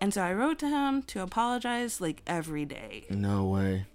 And 0.00 0.14
so 0.14 0.22
I 0.22 0.32
wrote 0.32 0.58
to 0.60 0.68
him 0.68 1.02
to 1.04 1.22
apologize 1.22 2.00
like 2.00 2.22
every 2.26 2.64
day. 2.64 3.04
no 3.10 3.44
way. 3.44 3.86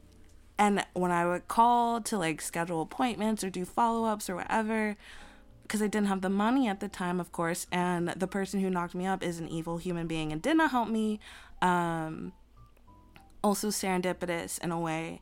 And 0.58 0.86
when 0.94 1.12
I 1.12 1.26
would 1.26 1.48
call 1.50 2.00
to 2.02 2.18
like 2.18 2.42
schedule 2.42 2.82
appointments 2.82 3.44
or 3.44 3.50
do 3.50 3.66
follow 3.66 4.06
ups 4.06 4.30
or 4.30 4.36
whatever, 4.36 4.96
because 5.64 5.82
I 5.82 5.88
didn't 5.88 6.08
have 6.08 6.22
the 6.22 6.30
money 6.30 6.68
at 6.70 6.80
the 6.80 6.88
time, 6.88 7.20
of 7.20 7.32
course, 7.32 7.68
and 7.72 8.10
the 8.10 8.28
person 8.28 8.62
who 8.62 8.70
knocked 8.70 8.96
me 8.96 9.06
up 9.06 9.22
is 9.22 9.40
an 9.40 9.50
evil 9.50 9.78
human 9.78 10.08
being 10.08 10.32
and 10.32 10.42
did 10.42 10.56
not 10.56 10.72
help 10.72 10.88
me. 10.88 11.20
Um, 11.62 12.32
also 13.44 13.68
serendipitous 13.68 14.64
in 14.64 14.72
a 14.72 14.80
way. 14.80 15.22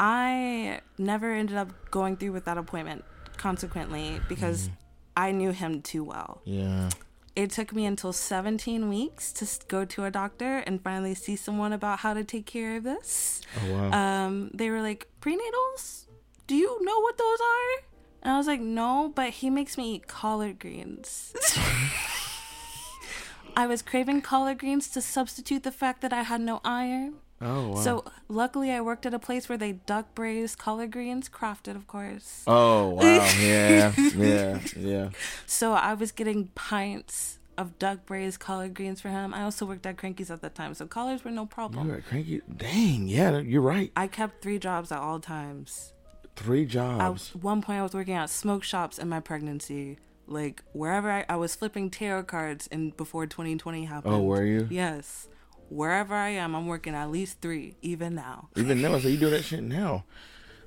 I 0.00 0.80
never 0.96 1.32
ended 1.32 1.56
up 1.56 1.90
going 1.90 2.16
through 2.16 2.32
with 2.32 2.44
that 2.46 2.56
appointment, 2.58 3.04
consequently, 3.36 4.20
because 4.28 4.70
I 5.16 5.32
knew 5.32 5.50
him 5.50 5.82
too 5.82 6.04
well. 6.04 6.40
Yeah. 6.44 6.90
It 7.38 7.52
took 7.52 7.72
me 7.72 7.86
until 7.86 8.12
17 8.12 8.88
weeks 8.88 9.32
to 9.34 9.46
go 9.68 9.84
to 9.84 10.06
a 10.06 10.10
doctor 10.10 10.56
and 10.66 10.82
finally 10.82 11.14
see 11.14 11.36
someone 11.36 11.72
about 11.72 12.00
how 12.00 12.12
to 12.12 12.24
take 12.24 12.46
care 12.46 12.74
of 12.74 12.82
this. 12.82 13.42
Oh 13.62 13.74
wow. 13.74 14.26
Um, 14.26 14.50
they 14.52 14.70
were 14.70 14.82
like, 14.82 15.06
prenatals? 15.20 16.06
Do 16.48 16.56
you 16.56 16.84
know 16.84 16.98
what 16.98 17.16
those 17.16 17.38
are? 17.40 17.84
And 18.24 18.32
I 18.32 18.38
was 18.38 18.48
like, 18.48 18.60
no, 18.60 19.12
but 19.14 19.30
he 19.30 19.50
makes 19.50 19.78
me 19.78 19.94
eat 19.94 20.08
collard 20.08 20.58
greens. 20.58 21.32
I 23.56 23.68
was 23.68 23.82
craving 23.82 24.22
collard 24.22 24.58
greens 24.58 24.88
to 24.88 25.00
substitute 25.00 25.62
the 25.62 25.70
fact 25.70 26.00
that 26.00 26.12
I 26.12 26.22
had 26.22 26.40
no 26.40 26.60
iron. 26.64 27.18
Oh 27.40 27.68
wow. 27.68 27.74
So 27.76 28.04
luckily, 28.28 28.72
I 28.72 28.80
worked 28.80 29.06
at 29.06 29.14
a 29.14 29.18
place 29.18 29.48
where 29.48 29.58
they 29.58 29.72
duck 29.72 30.14
braised 30.14 30.58
collard 30.58 30.90
greens, 30.90 31.28
crafted, 31.28 31.76
of 31.76 31.86
course. 31.86 32.42
oh 32.46 32.88
wow. 32.94 33.02
Yeah. 33.40 33.92
Yeah. 33.96 34.60
Yeah. 34.76 35.10
So 35.46 35.72
I 35.72 35.94
was 35.94 36.10
getting 36.12 36.48
pints 36.54 37.38
of 37.56 37.78
duck 37.78 38.06
braised 38.06 38.40
collard 38.40 38.74
greens 38.74 39.00
for 39.00 39.08
him. 39.08 39.34
I 39.34 39.42
also 39.42 39.66
worked 39.66 39.86
at 39.86 39.96
Krankies 39.96 40.30
at 40.30 40.40
the 40.42 40.48
time, 40.48 40.74
so 40.74 40.86
collards 40.86 41.24
were 41.24 41.30
no 41.30 41.46
problem. 41.46 41.86
You 41.86 41.94
were 41.94 42.00
cranky. 42.00 42.40
Dang. 42.56 43.08
Yeah. 43.08 43.38
You're 43.38 43.62
right. 43.62 43.92
I 43.96 44.06
kept 44.06 44.42
three 44.42 44.58
jobs 44.58 44.90
at 44.92 44.98
all 44.98 45.20
times. 45.20 45.92
Three 46.36 46.66
jobs. 46.66 47.34
one 47.34 47.62
point, 47.62 47.80
I 47.80 47.82
was 47.82 47.94
working 47.94 48.14
at 48.14 48.30
smoke 48.30 48.62
shops 48.62 48.98
in 48.98 49.08
my 49.08 49.18
pregnancy. 49.18 49.98
Like 50.28 50.62
wherever 50.72 51.10
I, 51.10 51.24
I 51.28 51.36
was 51.36 51.56
flipping 51.56 51.90
tarot 51.90 52.24
cards, 52.24 52.68
and 52.70 52.96
before 52.96 53.26
2020 53.26 53.86
happened. 53.86 54.14
Oh, 54.14 54.22
were 54.22 54.44
you? 54.44 54.68
Yes. 54.70 55.26
Wherever 55.68 56.14
I 56.14 56.30
am, 56.30 56.54
I'm 56.54 56.66
working 56.66 56.94
at 56.94 57.10
least 57.10 57.40
three, 57.40 57.76
even 57.82 58.14
now. 58.14 58.48
Even 58.56 58.80
now, 58.80 58.98
so 58.98 59.08
you 59.08 59.18
do 59.18 59.30
that 59.30 59.44
shit 59.44 59.62
now. 59.62 60.04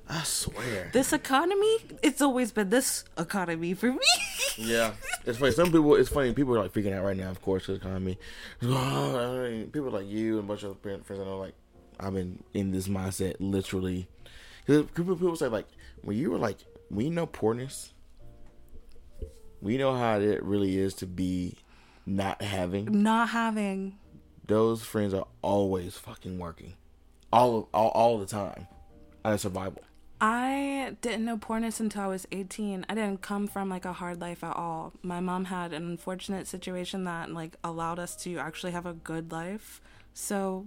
I 0.08 0.22
swear. 0.24 0.90
This 0.92 1.12
economy, 1.12 1.78
it's 2.02 2.20
always 2.20 2.52
been 2.52 2.70
this 2.70 3.04
economy 3.18 3.74
for 3.74 3.92
me. 3.92 3.98
Yeah, 4.58 4.92
it's 5.24 5.38
funny. 5.38 5.52
Some 5.52 5.72
people, 5.72 5.94
it's 5.94 6.10
funny. 6.10 6.34
People 6.34 6.54
are 6.54 6.62
like 6.64 6.74
freaking 6.74 6.92
out 6.92 7.04
right 7.04 7.16
now. 7.16 7.30
Of 7.30 7.40
course, 7.40 7.68
the 7.68 7.72
economy. 7.72 8.18
Oh, 8.62 9.46
I 9.46 9.48
mean, 9.48 9.70
people 9.70 9.90
like 9.90 10.06
you 10.06 10.36
and 10.36 10.44
a 10.44 10.46
bunch 10.46 10.62
of 10.62 10.78
friends. 10.80 11.10
I 11.10 11.14
know, 11.14 11.38
like, 11.38 11.54
I've 11.98 12.12
been 12.12 12.42
in 12.52 12.70
this 12.70 12.86
mindset 12.86 13.36
literally. 13.40 14.08
Because 14.66 14.84
people 14.94 15.36
say 15.36 15.48
like, 15.48 15.66
when 16.02 16.18
you 16.18 16.30
were 16.30 16.36
like, 16.36 16.58
we 16.90 17.08
know 17.08 17.24
poorness, 17.24 17.94
we 19.62 19.78
know 19.78 19.96
how 19.96 20.20
it 20.20 20.42
really 20.42 20.78
is 20.78 20.92
to 20.96 21.06
be 21.06 21.56
not 22.04 22.42
having. 22.42 23.02
Not 23.02 23.30
having 23.30 23.96
Those 24.52 24.82
friends 24.82 25.14
are 25.14 25.26
always 25.40 25.96
fucking 25.96 26.38
working, 26.38 26.74
all 27.32 27.56
of 27.56 27.66
all, 27.72 27.88
all 27.88 28.18
the 28.18 28.26
time, 28.26 28.66
of 29.24 29.40
survival. 29.40 29.82
I 30.20 30.94
didn't 31.00 31.24
know 31.24 31.38
poorness 31.38 31.80
until 31.80 32.02
I 32.02 32.06
was 32.08 32.26
18. 32.30 32.84
I 32.86 32.94
didn't 32.94 33.22
come 33.22 33.46
from 33.46 33.70
like 33.70 33.86
a 33.86 33.94
hard 33.94 34.20
life 34.20 34.44
at 34.44 34.54
all. 34.54 34.92
My 35.02 35.20
mom 35.20 35.46
had 35.46 35.72
an 35.72 35.84
unfortunate 35.84 36.46
situation 36.46 37.04
that 37.04 37.30
like 37.30 37.56
allowed 37.64 37.98
us 37.98 38.14
to 38.24 38.36
actually 38.36 38.72
have 38.72 38.84
a 38.84 38.92
good 38.92 39.32
life. 39.32 39.80
So 40.12 40.66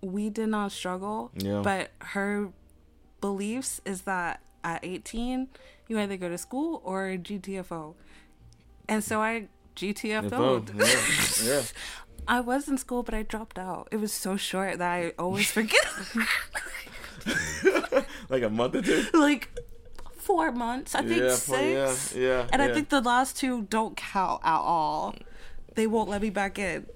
we 0.00 0.30
did 0.30 0.50
not 0.50 0.70
struggle. 0.70 1.32
Yeah. 1.34 1.62
But 1.62 1.90
her 1.98 2.52
beliefs 3.20 3.80
is 3.84 4.02
that 4.02 4.42
at 4.62 4.84
18 4.84 5.48
you 5.88 5.98
either 5.98 6.16
go 6.16 6.28
to 6.28 6.38
school 6.38 6.82
or 6.84 7.16
GTFO. 7.18 7.94
And 8.88 9.02
so 9.02 9.20
I 9.20 9.48
GTFO'd. 9.74 10.72
Yeah, 10.76 11.52
yeah. 11.52 11.62
I 12.28 12.40
was 12.40 12.68
in 12.68 12.78
school 12.78 13.02
but 13.02 13.14
I 13.14 13.22
dropped 13.22 13.58
out. 13.58 13.88
It 13.90 13.96
was 13.96 14.12
so 14.12 14.36
short 14.36 14.78
that 14.78 14.90
I 14.90 15.12
always 15.18 15.50
forget. 15.50 15.84
like 18.28 18.42
a 18.42 18.50
month 18.50 18.76
or 18.76 18.82
two. 18.82 19.04
like 19.14 19.48
four 20.16 20.52
months, 20.52 20.94
I 20.94 21.02
think 21.02 21.22
Yeah, 21.22 21.34
six. 21.34 22.14
yeah, 22.14 22.20
yeah, 22.22 22.46
And 22.52 22.60
I 22.62 22.72
think 22.72 22.90
the 22.90 23.00
last 23.00 23.36
two 23.36 23.62
don't 23.62 23.96
count 23.96 24.42
at 24.44 24.58
all. 24.58 25.14
They 25.74 25.86
won't 25.86 26.08
let 26.08 26.22
me 26.22 26.30
back 26.30 26.58
in. 26.58 26.86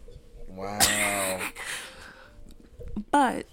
Wow. 0.49 1.40
But 3.11 3.47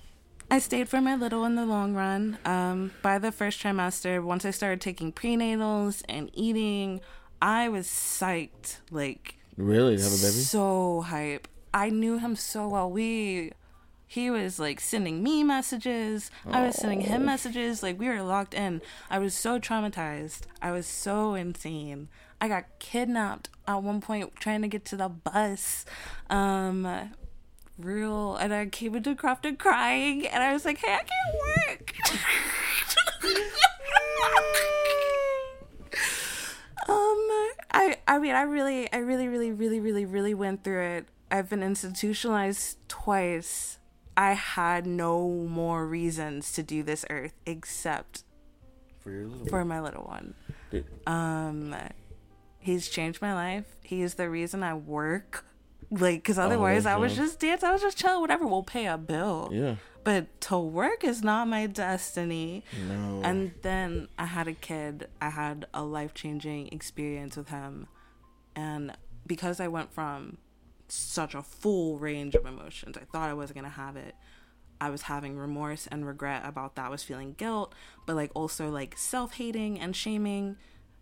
I 0.52 0.60
stayed 0.60 0.90
for 0.90 1.00
my 1.00 1.16
little 1.16 1.46
in 1.46 1.56
the 1.56 1.66
long 1.66 1.94
run. 1.94 2.38
Um, 2.46 2.92
by 3.02 3.20
the 3.20 3.32
first 3.32 3.62
trimester, 3.62 4.22
once 4.24 4.44
I 4.46 4.52
started 4.52 4.82
taking 4.82 5.14
prenatals 5.14 6.04
and 6.10 6.30
eating, 6.34 7.02
I 7.42 7.70
was 7.70 7.88
psyched. 7.88 8.78
Like 8.92 9.36
Really? 9.56 9.94
Have 9.94 10.08
a 10.12 10.16
baby? 10.18 10.42
so 10.44 11.02
hype. 11.02 11.48
I 11.74 11.90
knew 11.90 12.18
him 12.18 12.36
so 12.36 12.68
well. 12.68 12.90
We 12.90 13.52
he 14.08 14.32
was 14.32 14.60
like 14.60 14.80
sending 14.80 15.22
me 15.22 15.44
messages. 15.44 16.32
I 16.50 16.66
was 16.66 16.76
sending 16.76 17.02
him 17.02 17.26
messages. 17.26 17.84
Like 17.84 18.00
we 18.00 18.08
were 18.08 18.24
locked 18.24 18.56
in. 18.56 18.82
I 19.10 19.20
was 19.20 19.36
so 19.36 19.60
traumatized. 19.60 20.42
I 20.62 20.72
was 20.72 20.88
so 20.88 21.36
insane. 21.36 22.10
I 22.42 22.48
got 22.48 22.66
kidnapped 22.80 23.50
at 23.68 23.84
one 23.84 24.02
point 24.02 24.36
trying 24.36 24.64
to 24.64 24.68
get 24.68 24.84
to 24.86 24.98
the 24.98 25.10
bus. 25.10 25.86
Um 26.30 27.12
real 27.78 28.36
and 28.36 28.54
I 28.54 28.66
came 28.66 28.96
into 28.96 29.16
Crofton 29.16 29.56
crying 29.56 30.28
and 30.28 30.44
I 30.44 30.54
was 30.54 30.66
like, 30.66 30.80
Hey, 30.80 30.96
I 30.96 31.04
can't 31.04 31.80
work 31.80 31.94
Um, 36.90 37.30
I 37.72 37.98
I 38.08 38.18
mean, 38.18 38.34
I 38.34 38.42
really, 38.42 38.92
I 38.92 38.98
really, 38.98 39.28
really, 39.28 39.52
really, 39.52 39.80
really, 39.80 40.06
really 40.06 40.34
went 40.34 40.64
through 40.64 40.82
it. 40.82 41.06
I've 41.32 41.50
been 41.50 41.64
institutionalized 41.64 42.78
twice. 42.88 43.78
I 44.18 44.34
had 44.34 44.86
no 44.86 45.30
more 45.30 45.86
reasons 45.88 46.52
to 46.54 46.64
do 46.64 46.84
this 46.84 47.06
earth 47.10 47.34
except 47.46 48.24
For 49.00 49.12
your 49.12 49.28
little 49.28 49.46
for 49.46 49.64
my 49.64 49.80
little 49.80 50.04
one. 50.04 50.34
Dude, 50.72 50.86
Um, 51.08 51.74
he's 52.60 52.90
changed 52.90 53.22
my 53.22 53.34
life. 53.34 53.76
He 53.84 54.02
is 54.02 54.16
the 54.16 54.30
reason 54.30 54.64
I 54.64 54.74
work. 54.74 55.46
Like, 55.92 56.24
cause 56.24 56.38
otherwise 56.38 56.86
I 56.86 56.98
was 56.98 57.16
just 57.16 57.40
dance. 57.40 57.64
I 57.64 57.72
was 57.72 57.82
just 57.82 57.98
chilling. 57.98 58.22
Whatever, 58.22 58.46
we'll 58.46 58.62
pay 58.64 58.86
a 58.88 58.98
bill. 58.98 59.50
Yeah. 59.52 59.76
But 60.04 60.40
to 60.42 60.58
work 60.58 61.04
is 61.04 61.24
not 61.24 61.48
my 61.48 61.66
destiny. 61.68 62.64
No. 62.88 63.22
And 63.24 63.54
then 63.64 64.08
I 64.18 64.26
had 64.26 64.48
a 64.48 64.54
kid. 64.54 65.08
I 65.22 65.30
had 65.30 65.66
a 65.74 65.84
life 65.84 66.14
changing 66.14 66.68
experience 66.70 67.36
with 67.38 67.50
him. 67.50 67.88
And 68.56 68.96
because 69.26 69.60
I 69.60 69.68
went 69.68 69.92
from 69.94 70.38
such 70.92 71.36
a 71.36 71.42
full 71.42 71.98
range 71.98 72.36
of 72.36 72.46
emotions, 72.46 72.98
I 72.98 73.06
thought 73.12 73.30
I 73.30 73.34
wasn't 73.34 73.58
gonna 73.58 73.70
have 73.70 73.96
it. 73.96 74.16
I 74.82 74.90
was 74.90 75.04
having 75.04 75.38
remorse 75.38 75.88
and 75.88 76.06
regret 76.06 76.44
about 76.46 76.76
that. 76.76 76.86
I 76.86 76.90
was 76.90 77.04
feeling 77.04 77.34
guilt, 77.34 77.74
but 78.06 78.16
like 78.16 78.32
also 78.34 78.70
like 78.70 78.98
self 78.98 79.34
hating 79.34 79.80
and 79.80 79.96
shaming. 79.96 80.56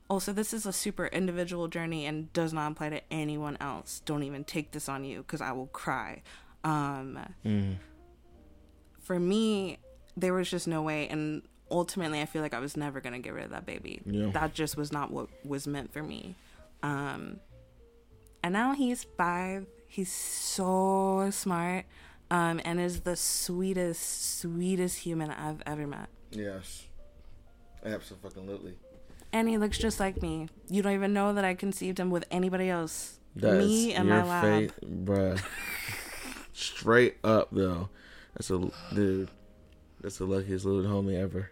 Also, 0.10 0.32
this 0.32 0.54
is 0.54 0.66
a 0.66 0.72
super 0.74 1.08
individual 1.08 1.68
journey 1.68 2.06
and 2.06 2.32
does 2.32 2.54
not 2.54 2.72
apply 2.72 2.90
to 2.90 3.02
anyone 3.12 3.58
else. 3.60 4.02
Don't 4.06 4.24
even 4.24 4.44
take 4.46 4.72
this 4.72 4.88
on 4.88 5.04
you 5.04 5.18
because 5.20 5.42
I 5.42 5.52
will 5.52 5.68
cry. 5.68 6.24
Um, 6.64 7.20
For 9.02 9.20
me, 9.20 9.80
there 10.16 10.34
was 10.34 10.50
just 10.50 10.68
no 10.68 10.82
way. 10.82 11.08
And 11.10 11.42
ultimately, 11.70 12.22
I 12.22 12.26
feel 12.26 12.42
like 12.42 12.54
I 12.54 12.60
was 12.60 12.78
never 12.78 13.02
going 13.02 13.14
to 13.14 13.20
get 13.20 13.34
rid 13.34 13.44
of 13.44 13.52
that 13.52 13.66
baby. 13.66 14.02
Yeah. 14.06 14.32
That 14.32 14.54
just 14.54 14.78
was 14.78 14.92
not 14.94 15.12
what 15.12 15.28
was 15.46 15.68
meant 15.68 15.92
for 15.92 16.02
me. 16.02 16.36
Um, 16.84 17.42
and 18.44 18.54
now 18.54 18.74
he's 18.74 19.06
five. 19.18 19.66
He's 19.88 20.12
so 20.12 21.30
smart 21.32 21.86
um, 22.30 22.60
and 22.66 22.80
is 22.80 23.02
the 23.02 23.16
sweetest, 23.16 24.40
sweetest 24.40 25.00
human 25.00 25.32
I've 25.32 25.62
ever 25.66 25.88
met. 25.88 26.10
Yes. 26.32 26.88
Absolutely. 27.84 28.76
And 29.34 29.48
he 29.48 29.58
looks 29.58 29.78
just 29.78 30.00
like 30.00 30.22
me. 30.22 30.48
You 30.70 30.82
don't 30.82 30.94
even 30.94 31.14
know 31.14 31.34
that 31.34 31.46
I 31.46 31.54
conceived 31.54 32.00
him 32.00 32.10
with 32.10 32.26
anybody 32.32 32.70
else. 32.70 33.20
That's 33.36 33.66
me 33.66 33.94
and 33.94 34.08
your 34.08 34.18
my 34.18 34.24
lab. 34.24 34.44
faith, 34.44 34.80
bruh. 34.84 35.42
Straight 36.54 37.18
up 37.24 37.50
though. 37.52 37.90
That's 38.34 38.50
a 38.50 38.72
dude. 38.94 39.30
That's 40.02 40.18
the 40.18 40.26
luckiest 40.26 40.66
little 40.66 40.90
homie 40.90 41.20
ever. 41.20 41.52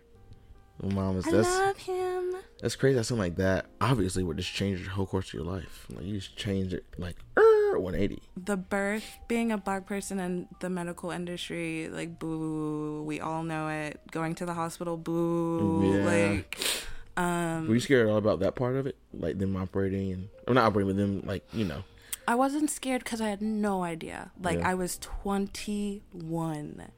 My 0.82 0.93
mom 0.93 1.17
is 1.17 1.28
I 1.28 1.32
that's 1.32 1.48
love 1.48 1.78
him. 1.78 2.36
that's 2.60 2.76
crazy. 2.76 2.95
That 2.95 3.06
something 3.06 3.21
like 3.21 3.36
that 3.38 3.67
obviously 3.80 4.24
would 4.24 4.38
just 4.38 4.52
change 4.52 4.84
the 4.84 4.89
whole 4.89 5.06
course 5.06 5.28
of 5.28 5.34
your 5.36 5.43
life. 5.43 5.86
Like 5.89 6.06
you 6.06 6.15
just 6.19 6.36
change 6.36 6.74
it 6.74 6.86
like 6.98 7.15
er, 7.38 7.44
180. 7.81 8.21
The 8.38 8.57
birth, 8.57 9.17
being 9.27 9.51
a 9.51 9.57
black 9.57 9.85
person 9.85 10.19
in 10.19 10.47
the 10.59 10.69
medical 10.69 11.11
industry, 11.11 11.89
like 11.89 12.19
boo, 12.19 13.03
we 13.05 13.19
all 13.19 13.43
know 13.43 13.67
it. 13.69 13.99
Going 14.11 14.35
to 14.35 14.45
the 14.45 14.53
hospital, 14.53 14.97
boo, 14.97 15.83
Yeah. 15.97 16.05
like 16.05 16.57
um, 17.17 17.67
Were 17.67 17.75
you 17.75 17.79
scared 17.79 18.07
at 18.07 18.11
all 18.11 18.17
about 18.17 18.39
that 18.39 18.55
part 18.55 18.75
of 18.75 18.88
it? 18.88 18.95
Like 19.13 19.38
them 19.39 19.55
operating 19.55 20.11
and 20.11 20.29
or 20.47 20.53
not 20.53 20.65
operating, 20.65 20.95
but 20.95 20.97
them 21.01 21.21
like 21.25 21.43
you 21.53 21.65
know. 21.65 21.83
I 22.27 22.33
wasn't 22.35 22.71
scared 22.71 23.03
because 23.03 23.21
I 23.21 23.27
had 23.29 23.41
no 23.41 23.83
idea. 23.83 24.31
Like 24.41 24.59
Yeah. 24.59 24.69
I 24.71 24.73
was 24.73 24.97
21. 24.97 26.91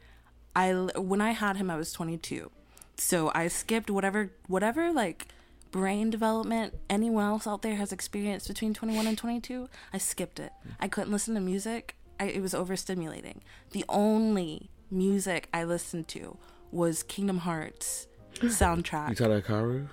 I 0.55 0.71
when 0.73 1.21
I 1.21 1.31
had 1.31 1.57
him, 1.57 1.69
I 1.69 1.75
was 1.75 1.91
22. 1.93 2.49
So 2.97 3.31
I 3.35 3.47
skipped 3.47 3.89
whatever 3.91 4.31
whatever 4.47 4.91
like 4.91 5.27
brain 5.71 6.09
development 6.09 6.73
anyone 6.89 7.25
else 7.25 7.45
out 7.47 7.61
there 7.61 7.75
has 7.75 7.91
experienced 7.91 8.47
between 8.47 8.73
21 8.73 9.07
and 9.07 9.17
22. 9.17 9.69
I 9.93 9.97
skipped 9.97 10.39
it. 10.39 10.51
I 10.79 10.87
couldn't 10.87 11.11
listen 11.11 11.35
to 11.35 11.41
music. 11.41 11.95
I, 12.19 12.25
it 12.25 12.41
was 12.41 12.53
overstimulating. 12.53 13.37
The 13.71 13.85
only 13.89 14.69
music 14.89 15.49
I 15.53 15.63
listened 15.63 16.07
to 16.09 16.37
was 16.71 17.03
Kingdom 17.03 17.39
Hearts 17.39 18.07
soundtrack 18.35 19.09
You 19.09 19.15
taught 19.15 19.29
that 19.29 19.45
Karu? 19.45 19.87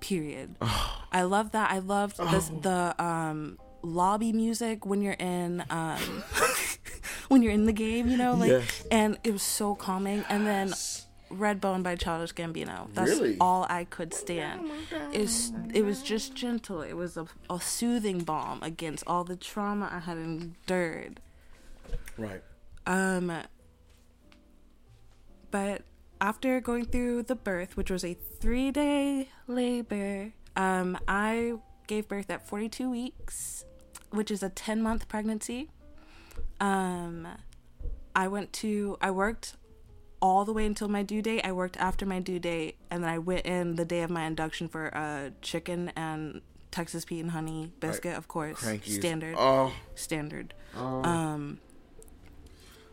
period. 0.00 0.56
I 0.60 1.22
love 1.22 1.52
that. 1.52 1.70
I 1.70 1.78
loved 1.78 2.18
this, 2.30 2.48
the 2.62 2.94
um 3.02 3.58
lobby 3.82 4.32
music 4.32 4.86
when 4.86 5.02
you're 5.02 5.12
in 5.18 5.62
um 5.70 5.98
when 7.28 7.42
you're 7.42 7.52
in 7.52 7.64
the 7.66 7.72
game, 7.72 8.08
you 8.08 8.16
know, 8.16 8.34
like 8.34 8.50
Yes. 8.50 8.84
and 8.90 9.18
it 9.24 9.32
was 9.32 9.42
so 9.42 9.74
calming. 9.74 10.24
And 10.28 10.46
then 10.46 10.72
Redbone 11.34 11.82
by 11.82 11.96
Childish 11.96 12.32
Gambino. 12.32 12.88
That's 12.94 13.10
Really? 13.10 13.36
all 13.40 13.66
I 13.68 13.84
could 13.84 14.14
stand. 14.14 14.70
It's 15.12 15.52
it 15.72 15.82
was 15.82 16.02
just 16.02 16.34
gentle. 16.34 16.82
It 16.82 16.94
was 16.94 17.16
a, 17.16 17.26
a 17.50 17.60
soothing 17.60 18.20
balm 18.20 18.62
against 18.62 19.04
all 19.06 19.24
the 19.24 19.36
trauma 19.36 19.88
I 19.92 19.98
had 20.00 20.16
endured. 20.18 21.20
Right. 22.16 22.42
Um, 22.86 23.32
but 25.50 25.82
after 26.20 26.60
going 26.60 26.86
through 26.86 27.24
the 27.24 27.34
birth, 27.36 27.76
which 27.76 27.90
was 27.90 28.04
a 28.04 28.14
three 28.14 28.70
day 28.70 29.28
labor, 29.46 30.32
um, 30.56 30.98
I 31.06 31.54
gave 31.86 32.08
birth 32.08 32.30
at 32.30 32.46
42 32.46 32.90
weeks, 32.90 33.64
which 34.10 34.30
is 34.30 34.42
a 34.42 34.48
10 34.48 34.82
month 34.82 35.08
pregnancy. 35.08 35.70
Um, 36.60 37.26
I 38.16 38.28
went 38.28 38.52
to, 38.54 38.96
I 39.00 39.10
worked 39.10 39.56
all 40.24 40.46
the 40.46 40.54
way 40.54 40.64
until 40.64 40.88
my 40.88 41.02
due 41.02 41.20
date. 41.20 41.42
I 41.44 41.52
worked 41.52 41.76
after 41.76 42.06
my 42.06 42.18
due 42.18 42.38
date, 42.38 42.76
and 42.90 43.04
then 43.04 43.10
I 43.10 43.18
went 43.18 43.44
in 43.44 43.76
the 43.76 43.84
day 43.84 44.00
of 44.00 44.08
my 44.08 44.24
induction 44.24 44.68
for 44.68 44.86
a 44.86 45.32
chicken 45.42 45.92
and 45.96 46.40
Texas 46.70 47.04
Pete 47.04 47.20
and 47.20 47.32
honey 47.32 47.72
biscuit, 47.78 48.16
of 48.16 48.26
course. 48.26 48.58
Krankies. 48.58 48.96
Standard. 48.96 49.36
Oh, 49.38 49.74
Standard. 49.94 50.54
um 50.74 51.60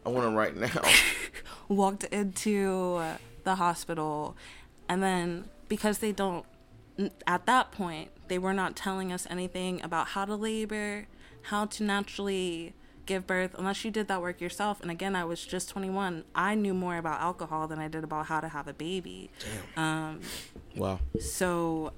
I 0.05 0.09
want 0.09 0.29
to 0.29 0.35
right 0.35 0.57
now. 0.57 0.81
walked 1.69 2.03
into 2.05 2.97
uh, 2.99 3.17
the 3.45 3.55
hospital 3.55 4.35
and 4.89 5.01
then 5.01 5.45
because 5.69 5.99
they 5.99 6.11
don't 6.11 6.45
at 7.25 7.45
that 7.45 7.71
point 7.71 8.09
they 8.27 8.37
were 8.37 8.53
not 8.53 8.75
telling 8.75 9.13
us 9.13 9.25
anything 9.29 9.81
about 9.81 10.09
how 10.09 10.25
to 10.25 10.35
labor 10.35 11.07
how 11.43 11.65
to 11.65 11.83
naturally 11.83 12.73
give 13.11 13.25
birth 13.27 13.53
unless 13.57 13.83
you 13.85 13.91
did 13.91 14.07
that 14.07 14.21
work 14.21 14.39
yourself 14.41 14.81
and 14.81 14.89
again 14.91 15.15
i 15.15 15.23
was 15.23 15.45
just 15.45 15.69
21 15.69 16.23
i 16.35 16.55
knew 16.55 16.73
more 16.73 16.97
about 16.97 17.19
alcohol 17.21 17.67
than 17.67 17.79
i 17.79 17.87
did 17.87 18.03
about 18.03 18.25
how 18.31 18.39
to 18.39 18.47
have 18.47 18.67
a 18.67 18.73
baby 18.73 19.29
Um, 19.77 20.19
wow. 20.75 20.99
so 21.19 21.93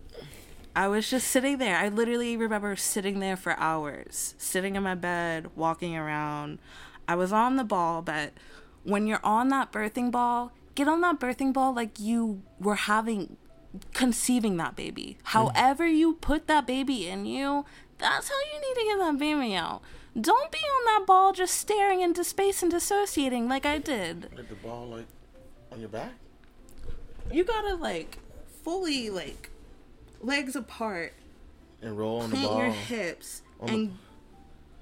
I 0.76 0.88
was 0.88 1.08
just 1.08 1.28
sitting 1.28 1.60
there. 1.60 1.78
I 1.78 1.90
literally 1.90 2.36
remember 2.36 2.76
sitting 2.76 3.20
there 3.20 3.38
for 3.38 3.54
hours, 3.60 4.34
sitting 4.40 4.76
in 4.76 4.82
my 4.82 4.96
bed, 4.96 5.56
walking 5.56 5.96
around. 5.96 6.58
I 7.08 7.14
was 7.14 7.32
on 7.32 7.58
the 7.58 7.64
ball, 7.64 8.02
but 8.02 8.32
when 8.84 9.06
you're 9.06 9.24
on 9.24 9.50
that 9.50 9.72
birthing 9.72 10.10
ball, 10.10 10.52
get 10.74 10.88
on 10.88 11.02
that 11.02 11.20
birthing 11.20 11.54
ball 11.54 11.76
like 11.76 12.00
you 12.00 12.42
were 12.60 12.74
having 12.94 13.38
conceiving 13.94 14.58
that 14.58 14.76
baby. 14.76 15.18
However 15.38 15.86
you 15.86 16.16
put 16.16 16.48
that 16.48 16.66
baby 16.66 17.08
in 17.08 17.28
you, 17.28 17.66
that's 18.00 18.30
how 18.30 18.40
you 18.52 18.60
need 18.60 18.76
to 18.82 18.86
get 18.90 18.98
that 18.98 19.20
baby 19.20 19.54
out. 19.56 19.82
Don't 20.20 20.52
be 20.52 20.60
on 20.60 20.86
that 20.86 21.08
ball 21.08 21.34
just 21.34 21.56
staring 21.56 22.02
into 22.02 22.24
space 22.24 22.62
and 22.62 22.72
dissociating 22.72 23.48
like 23.48 23.66
I 23.66 23.80
did. 23.80 24.30
Get 24.36 24.50
the 24.50 24.56
ball 24.56 24.88
like 24.88 25.06
on 25.72 25.80
your 25.80 25.90
back. 25.90 26.12
You 27.32 27.44
gotta 27.44 27.76
like 27.76 28.20
fully 28.64 29.10
like 29.10 29.50
legs 30.22 30.56
apart 30.56 31.14
and 31.82 31.98
roll 31.98 32.22
on 32.22 32.30
the 32.30 32.36
plant 32.36 32.50
ball. 32.50 32.60
your 32.64 32.72
hips 32.72 33.42
On 33.60 33.68
the- 33.68 33.74
and 33.74 33.98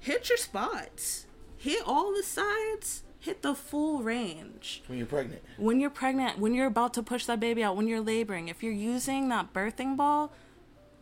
hit 0.00 0.28
your 0.28 0.38
spots. 0.38 1.26
Hit 1.56 1.82
all 1.86 2.12
the 2.14 2.22
sides. 2.22 3.02
Hit 3.18 3.42
the 3.42 3.54
full 3.54 4.02
range. 4.02 4.82
when 4.88 4.98
you're 4.98 5.06
pregnant. 5.06 5.42
When 5.56 5.78
you're 5.78 5.90
pregnant, 5.90 6.40
when 6.40 6.54
you're 6.54 6.66
about 6.66 6.92
to 6.94 7.02
push 7.04 7.24
that 7.26 7.38
baby 7.38 7.62
out, 7.62 7.76
when 7.76 7.86
you're 7.86 8.00
laboring, 8.00 8.48
if 8.48 8.64
you're 8.64 8.72
using 8.72 9.28
that 9.28 9.52
birthing 9.52 9.96
ball, 9.96 10.32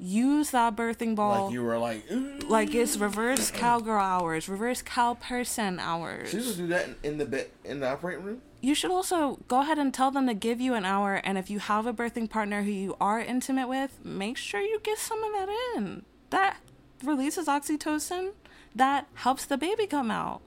use 0.01 0.51
that 0.51 0.75
birthing 0.77 1.15
ball 1.15 1.45
Like 1.45 1.53
you 1.53 1.63
were 1.63 1.79
like, 1.79 2.11
"Ooh." 2.11 2.39
like 2.49 2.75
it's 2.75 2.97
reverse 2.97 3.51
cowgirl 3.51 4.01
hours, 4.01 4.49
reverse 4.49 4.83
cow 4.83 5.15
person 5.15 5.79
hours. 5.79 6.31
She 6.31 6.39
used 6.39 6.57
do 6.57 6.67
that 6.69 6.89
in, 7.03 7.19
the 7.19 7.27
bed 7.27 7.49
in 7.65 7.81
the 7.81 7.89
operating 7.89 8.25
room. 8.25 8.43
you 8.63 8.75
should 8.75 8.91
also 8.91 9.39
go 9.49 9.61
ahead 9.61 9.79
and 9.79 9.93
tell 9.95 10.11
them 10.11 10.27
to 10.27 10.35
give 10.35 10.61
you 10.61 10.75
an 10.75 10.85
hour 10.85 11.15
and 11.25 11.39
if 11.39 11.49
you 11.51 11.59
have 11.59 11.87
a 11.87 11.93
birthing 11.93 12.29
partner 12.29 12.63
who 12.63 12.71
you 12.71 12.97
are 13.01 13.21
intimate 13.21 13.69
with 13.69 14.05
make 14.05 14.37
sure 14.37 14.61
you 14.61 14.81
get 14.83 14.99
some 14.99 15.23
of 15.23 15.33
that 15.33 15.49
in 15.77 16.05
that 16.31 16.57
releases 17.03 17.47
oxytocin 17.47 18.33
that 18.75 19.07
helps 19.15 19.45
the 19.47 19.57
baby 19.57 19.87
come 19.87 20.11
out 20.11 20.41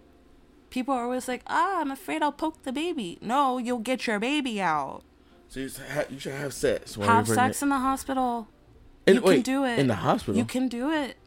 people 0.69 0.93
are 0.93 1.03
always 1.05 1.27
like 1.27 1.41
ah 1.47 1.81
i'm 1.81 1.89
afraid 1.91 2.21
i'll 2.21 2.31
poke 2.31 2.61
the 2.63 2.71
baby 2.71 3.17
no 3.21 3.57
you'll 3.57 3.79
get 3.79 4.05
your 4.07 4.19
baby 4.19 4.61
out 4.61 5.01
So 5.49 5.59
you, 5.61 5.69
should 5.69 5.85
ha- 5.85 6.05
you 6.09 6.19
should 6.19 6.33
have 6.33 6.53
sex. 6.53 6.95
Have 6.95 7.27
sex 7.27 7.61
in 7.63 7.69
the 7.69 7.79
hospital 7.79 8.47
And 9.07 9.15
you 9.17 9.21
wait, 9.21 9.33
can 9.35 9.41
do 9.43 9.65
it 9.65 9.79
in 9.79 9.87
the 9.87 9.95
hospital? 9.95 10.35
you 10.37 10.45
can 10.45 10.67
do 10.67 10.89
it 10.91 11.17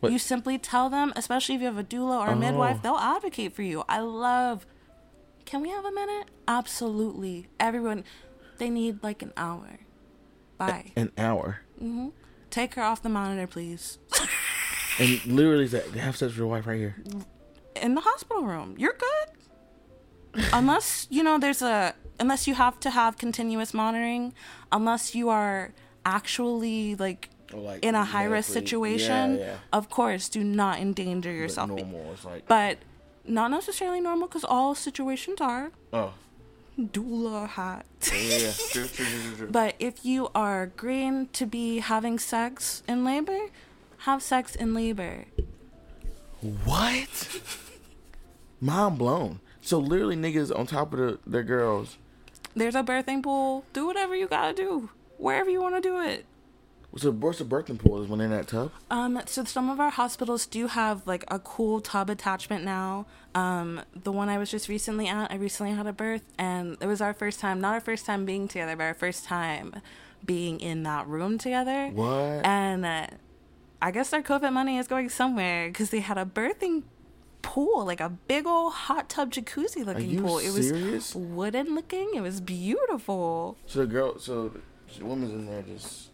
What? 0.00 0.12
you 0.12 0.18
simply 0.18 0.58
tell 0.58 0.88
them 0.90 1.12
especially 1.16 1.54
if 1.56 1.60
you 1.60 1.66
have 1.66 1.78
a 1.78 1.84
doula 1.84 2.18
or 2.26 2.30
a 2.30 2.36
midwife 2.36 2.76
Oh. 2.78 2.80
they'll 2.82 2.96
advocate 2.96 3.54
for 3.54 3.62
you 3.62 3.84
i 3.88 3.98
love 4.00 4.66
can 5.44 5.60
we 5.60 5.68
have 5.70 5.84
a 5.84 5.92
minute 5.92 6.26
absolutely 6.48 7.46
everyone 7.60 8.04
they 8.58 8.70
need 8.70 9.02
like 9.02 9.22
an 9.22 9.32
hour 9.36 9.80
bye 10.58 10.92
an 10.96 11.12
hour. 11.18 11.60
Mhm. 11.82 12.12
take 12.50 12.74
her 12.74 12.82
off 12.82 13.02
the 13.02 13.08
monitor 13.10 13.46
please 13.46 13.98
And 14.98 15.26
literally, 15.26 15.66
that 15.66 15.88
have 15.90 16.16
sex 16.16 16.30
with 16.30 16.38
your 16.38 16.46
wife 16.46 16.66
right 16.66 16.78
here. 16.78 16.96
in 17.76 17.94
the 17.94 18.00
hospital 18.00 18.44
room 18.44 18.74
you're 18.78 18.96
good 18.98 20.44
unless 20.52 21.06
you 21.10 21.22
know 21.22 21.38
there's 21.38 21.62
a 21.62 21.94
unless 22.18 22.46
you 22.46 22.54
have 22.54 22.78
to 22.80 22.90
have 22.90 23.16
continuous 23.18 23.74
monitoring 23.74 24.32
unless 24.72 25.14
you 25.14 25.28
are 25.28 25.72
actually 26.06 26.94
like 26.94 27.28
like, 27.52 27.84
in 27.84 27.94
a 27.94 28.04
high 28.04 28.24
risk 28.24 28.52
situation 28.52 29.36
Yeah, 29.36 29.44
yeah. 29.44 29.56
of 29.72 29.88
course 29.90 30.28
do 30.28 30.42
not 30.42 30.78
endanger 30.80 31.30
But 31.32 31.36
yourself 31.38 31.68
normal. 31.68 32.12
It's 32.12 32.24
like, 32.24 32.46
but 32.48 32.78
not 33.26 33.50
necessarily 33.50 34.00
normal 34.00 34.28
because 34.28 34.44
all 34.44 34.74
situations 34.74 35.40
are 35.40 35.70
oh, 35.92 36.14
doula 36.80 37.48
hat. 37.48 37.86
yeah, 38.12 38.38
yeah. 38.38 38.52
True, 38.70 38.86
true, 38.86 39.04
true, 39.04 39.06
true, 39.06 39.36
true. 39.36 39.48
but 39.50 39.74
if 39.78 40.04
you 40.04 40.28
are 40.34 40.62
agreeing 40.62 41.28
to 41.28 41.46
be 41.46 41.78
having 41.78 42.18
sex 42.18 42.82
in 42.88 43.04
labor, 43.04 43.38
have 43.98 44.22
sex 44.22 44.54
in 44.54 44.74
labor. 44.74 45.24
What? 46.64 47.40
Mind 48.60 48.98
blown. 48.98 49.40
So 49.60 49.78
literally, 49.78 50.16
niggas 50.16 50.56
on 50.56 50.66
top 50.66 50.92
of 50.92 50.98
the, 50.98 51.18
their 51.26 51.42
girls. 51.42 51.98
There's 52.54 52.74
a 52.74 52.82
birthing 52.82 53.22
pool. 53.22 53.64
Do 53.72 53.86
whatever 53.86 54.14
you 54.14 54.26
gotta 54.28 54.54
do, 54.54 54.90
wherever 55.18 55.50
you 55.50 55.60
want 55.60 55.74
to 55.74 55.80
do 55.80 56.00
it. 56.00 56.24
So 56.96 57.10
what's 57.10 57.38
the 57.38 57.44
birthing 57.44 57.78
pool? 57.78 58.02
Is 58.02 58.08
when 58.08 58.20
they're 58.20 58.26
in 58.26 58.32
that 58.32 58.48
tub? 58.48 58.72
Um, 58.90 59.20
so 59.26 59.44
some 59.44 59.68
of 59.68 59.80
our 59.80 59.90
hospitals 59.90 60.46
do 60.46 60.66
have 60.66 61.06
like 61.06 61.24
a 61.28 61.38
cool 61.38 61.80
tub 61.80 62.08
attachment 62.08 62.64
now. 62.64 63.06
Um, 63.34 63.82
the 63.94 64.10
one 64.10 64.30
I 64.30 64.38
was 64.38 64.50
just 64.50 64.68
recently 64.68 65.06
at, 65.06 65.30
I 65.30 65.36
recently 65.36 65.72
had 65.72 65.86
a 65.86 65.92
birth, 65.92 66.22
and 66.38 66.78
it 66.80 66.86
was 66.86 67.02
our 67.02 67.12
first 67.12 67.38
time, 67.38 67.60
not 67.60 67.74
our 67.74 67.80
first 67.80 68.06
time 68.06 68.24
being 68.24 68.48
together, 68.48 68.76
but 68.76 68.84
our 68.84 68.94
first 68.94 69.24
time 69.24 69.74
being 70.24 70.58
in 70.58 70.84
that 70.84 71.06
room 71.06 71.36
together. 71.36 71.88
What? 71.88 72.46
And 72.46 72.86
uh, 72.86 73.08
I 73.82 73.90
guess 73.90 74.08
their 74.08 74.22
COVID 74.22 74.52
money 74.52 74.78
is 74.78 74.88
going 74.88 75.10
somewhere 75.10 75.68
because 75.68 75.90
they 75.90 76.00
had 76.00 76.16
a 76.16 76.24
birthing 76.24 76.84
pool, 77.42 77.84
like 77.84 78.00
a 78.00 78.08
big 78.08 78.46
old 78.46 78.72
hot 78.72 79.10
tub 79.10 79.32
jacuzzi 79.32 79.84
looking 79.84 80.22
pool. 80.22 80.38
It 80.38 80.52
was 80.52 81.14
wooden 81.14 81.74
looking. 81.74 82.12
It 82.14 82.22
was 82.22 82.40
beautiful. 82.40 83.58
So 83.66 83.80
the 83.80 83.86
girl, 83.86 84.18
so 84.18 84.52
woman's 85.04 85.32
in 85.32 85.46
there 85.46 85.62
just. 85.62 86.10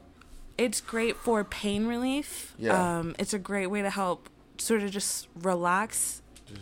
It's 0.59 0.81
great 0.81 1.17
for 1.17 1.43
pain 1.45 1.87
relief. 1.87 2.55
Yeah. 2.59 2.99
Um, 2.99 3.17
it's 3.19 3.33
a 3.33 3.39
great 3.39 3.69
way 3.69 3.83
to 3.83 3.91
help 3.91 4.29
sort 4.59 4.83
of 4.83 4.91
just 4.91 5.29
relax. 5.35 6.23
just 6.47 6.61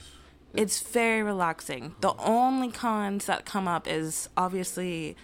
It's 0.54 0.80
very 0.80 1.22
relaxing. 1.22 1.94
The 2.00 2.14
only 2.18 2.70
cons 2.70 3.26
that 3.26 3.44
come 3.44 3.68
up 3.68 3.86
is 3.86 4.28
obviously 4.36 5.16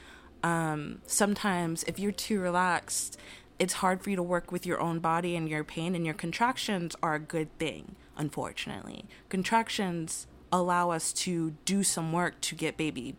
um, 0.42 1.00
sometimes 1.06 1.82
if 1.84 1.98
you're 1.98 2.12
too 2.12 2.40
relaxed, 2.40 3.18
it's 3.58 3.74
hard 3.74 4.02
for 4.02 4.10
you 4.10 4.16
to 4.16 4.22
work 4.22 4.52
with 4.52 4.66
your 4.66 4.80
own 4.80 4.98
body 4.98 5.34
and 5.34 5.48
your 5.48 5.64
pain, 5.64 5.94
and 5.94 6.04
your 6.04 6.14
contractions 6.14 6.94
are 7.02 7.14
a 7.14 7.18
good 7.18 7.56
thing, 7.58 7.96
unfortunately. 8.16 9.06
Contractions 9.28 10.26
allow 10.52 10.90
us 10.90 11.12
to 11.12 11.54
do 11.64 11.82
some 11.82 12.12
work 12.12 12.40
to 12.42 12.54
get 12.54 12.76
baby 12.76 13.16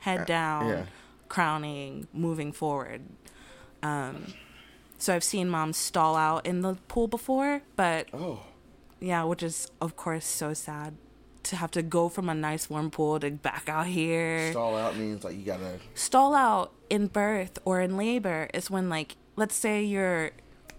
head 0.00 0.26
down, 0.26 0.68
yeah. 0.68 0.82
Crowning, 1.30 2.08
moving 2.12 2.52
forward. 2.52 3.00
Um, 3.82 4.34
so 4.98 5.14
I've 5.14 5.24
seen 5.24 5.48
moms 5.48 5.78
stall 5.78 6.14
out 6.14 6.44
in 6.44 6.60
the 6.60 6.74
pool 6.88 7.08
before, 7.08 7.62
but 7.76 8.08
oh. 8.12 8.42
yeah, 9.00 9.24
which 9.24 9.42
is 9.42 9.70
of 9.80 9.96
course 9.96 10.26
so 10.26 10.52
sad 10.52 10.94
to 11.44 11.56
have 11.56 11.70
to 11.70 11.82
go 11.82 12.10
from 12.10 12.28
a 12.28 12.34
nice 12.34 12.68
warm 12.68 12.90
pool 12.90 13.18
to 13.20 13.30
back 13.30 13.70
out 13.70 13.86
here. 13.86 14.50
Stall 14.50 14.76
out 14.76 14.96
means 14.98 15.24
like 15.24 15.36
you 15.36 15.44
gotta. 15.44 15.78
Stall 15.94 16.34
out 16.34 16.72
in 16.90 17.06
birth 17.06 17.58
or 17.64 17.80
in 17.80 17.96
labor 17.96 18.50
is 18.52 18.70
when 18.70 18.90
like 18.90 19.16
let's 19.36 19.54
say 19.54 19.82
you're 19.82 20.32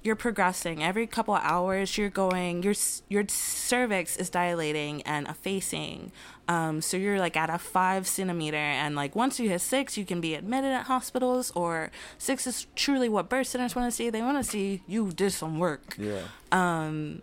you're 0.04 0.16
progressing 0.16 0.84
every 0.84 1.06
couple 1.06 1.34
of 1.36 1.42
hours 1.44 1.98
you're 1.98 2.10
going 2.10 2.64
your 2.64 2.74
your 3.10 3.24
cervix 3.28 4.18
is 4.18 4.30
dilating 4.30 5.02
and 5.04 5.28
effacing 5.28 6.12
um, 6.48 6.82
so 6.82 6.98
you're 6.98 7.20
like 7.20 7.38
at 7.38 7.50
a 7.50 7.58
five 7.58 8.08
centimeter 8.08 8.58
and 8.58 8.96
like 8.96 9.16
once 9.16 9.40
you 9.40 9.48
hit 9.50 9.62
six 9.62 9.98
you 9.98 10.06
can 10.06 10.20
be 10.20 10.34
admitted 10.34 10.72
at 10.72 10.86
hospitals 10.86 11.52
or 11.56 11.92
six 12.18 12.48
is 12.48 12.66
truly 12.76 13.08
what 13.08 13.30
birth 13.30 13.48
centers 13.48 13.76
want 13.76 13.90
to 13.92 13.96
see 13.96 14.10
they 14.10 14.22
want 14.22 14.38
to 14.44 14.50
see 14.50 14.82
you 14.88 15.12
did 15.12 15.32
some 15.32 15.60
work 15.60 15.96
Yeah. 15.98 16.22
Um. 16.52 17.22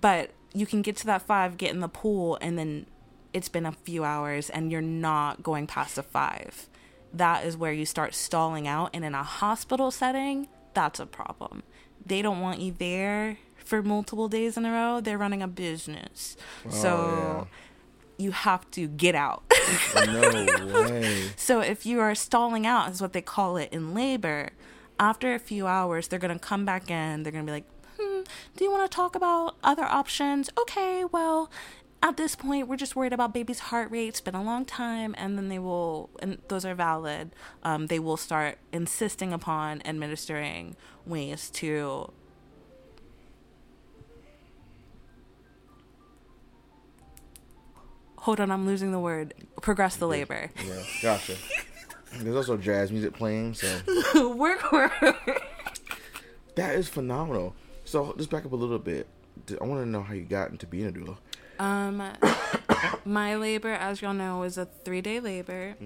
but 0.00 0.30
you 0.52 0.66
can 0.66 0.82
get 0.82 0.96
to 0.98 1.06
that 1.06 1.22
five, 1.22 1.56
get 1.56 1.72
in 1.72 1.80
the 1.80 1.88
pool, 1.88 2.38
and 2.40 2.56
then 2.56 2.86
it's 3.32 3.48
been 3.48 3.66
a 3.66 3.72
few 3.72 4.04
hours 4.04 4.50
and 4.50 4.70
you're 4.70 4.80
not 4.80 5.42
going 5.42 5.66
past 5.66 5.98
a 5.98 6.02
five. 6.02 6.68
That 7.12 7.44
is 7.44 7.56
where 7.56 7.72
you 7.72 7.84
start 7.84 8.14
stalling 8.14 8.68
out. 8.68 8.90
And 8.94 9.04
in 9.04 9.14
a 9.16 9.24
hospital 9.24 9.90
setting, 9.90 10.46
that's 10.74 11.00
a 11.00 11.06
problem. 11.06 11.62
They 12.04 12.20
don't 12.22 12.40
want 12.40 12.60
you 12.60 12.72
there 12.76 13.38
for 13.56 13.82
multiple 13.82 14.28
days 14.28 14.56
in 14.56 14.64
a 14.66 14.72
row. 14.72 15.00
They're 15.00 15.18
running 15.18 15.42
a 15.42 15.48
business. 15.48 16.36
so 16.68 17.48
you 18.18 18.30
have 18.30 18.70
to 18.72 18.86
get 18.86 19.14
out. 19.14 19.42
no 19.96 20.20
way. 20.30 21.28
So 21.36 21.60
if 21.60 21.84
you 21.86 22.00
are 22.00 22.14
stalling 22.14 22.66
out, 22.66 22.90
is 22.90 23.00
what 23.00 23.12
they 23.12 23.22
call 23.22 23.56
it 23.56 23.72
in 23.72 23.94
labor. 23.94 24.50
After 25.00 25.34
a 25.34 25.38
few 25.40 25.66
hours, 25.66 26.06
they're 26.08 26.20
gonna 26.20 26.38
come 26.38 26.64
back 26.64 26.90
in. 26.90 27.22
They're 27.24 27.32
gonna 27.32 27.44
be 27.44 27.50
like, 27.50 27.64
"Hmm, 27.98 28.20
do 28.56 28.64
you 28.64 28.70
want 28.70 28.88
to 28.88 28.94
talk 28.94 29.16
about 29.16 29.56
other 29.64 29.82
options?" 29.84 30.48
Okay, 30.58 31.04
well, 31.10 31.50
at 32.04 32.18
this 32.18 32.36
point, 32.36 32.68
we're 32.68 32.76
just 32.76 32.94
worried 32.94 33.14
about 33.14 33.32
baby's 33.32 33.60
heart 33.60 33.90
rate. 33.90 34.08
It's 34.08 34.20
been 34.20 34.34
a 34.34 34.42
long 34.42 34.66
time, 34.66 35.14
and 35.16 35.38
then 35.38 35.48
they 35.48 35.58
will, 35.58 36.10
and 36.20 36.36
those 36.48 36.66
are 36.66 36.74
valid. 36.74 37.34
Um, 37.62 37.86
they 37.86 37.98
will 37.98 38.18
start 38.18 38.58
insisting 38.74 39.32
upon 39.32 39.80
administering 39.86 40.76
ways 41.06 41.48
to 41.54 42.12
hold 48.18 48.38
on, 48.38 48.50
I'm 48.50 48.66
losing 48.66 48.92
the 48.92 49.00
word. 49.00 49.32
Progress 49.62 49.96
the 49.96 50.06
labor. 50.06 50.50
Yeah, 50.62 50.82
gotcha. 51.00 51.36
There's 52.18 52.36
also 52.36 52.58
jazz 52.58 52.92
music 52.92 53.14
playing, 53.14 53.54
so 53.54 54.34
work, 54.36 54.70
work. 54.70 54.92
that 56.54 56.74
is 56.74 56.86
phenomenal. 56.86 57.54
So 57.86 58.14
just 58.18 58.28
back 58.28 58.44
up 58.44 58.52
a 58.52 58.56
little 58.56 58.78
bit. 58.78 59.06
i 59.58 59.64
want 59.64 59.82
to 59.82 59.88
know 59.88 60.02
how 60.02 60.12
you 60.12 60.24
got 60.24 60.50
into 60.50 60.66
being 60.66 60.86
a 60.86 60.92
doula. 60.92 61.16
Um, 61.58 62.02
my 63.04 63.36
labor, 63.36 63.70
as 63.72 64.02
y'all 64.02 64.14
know, 64.14 64.42
is 64.42 64.58
a 64.58 64.66
three 64.66 65.00
day 65.00 65.20
labor. 65.20 65.76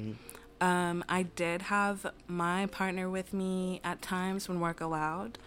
Um, 0.61 1.05
I 1.09 1.23
did 1.23 1.63
have 1.63 2.07
my 2.27 2.67
partner 2.67 3.09
with 3.09 3.33
me 3.33 3.81
at 3.85 4.03
times 4.03 4.49
when 4.49 4.61
work 4.61 4.81
allowed. 4.81 5.39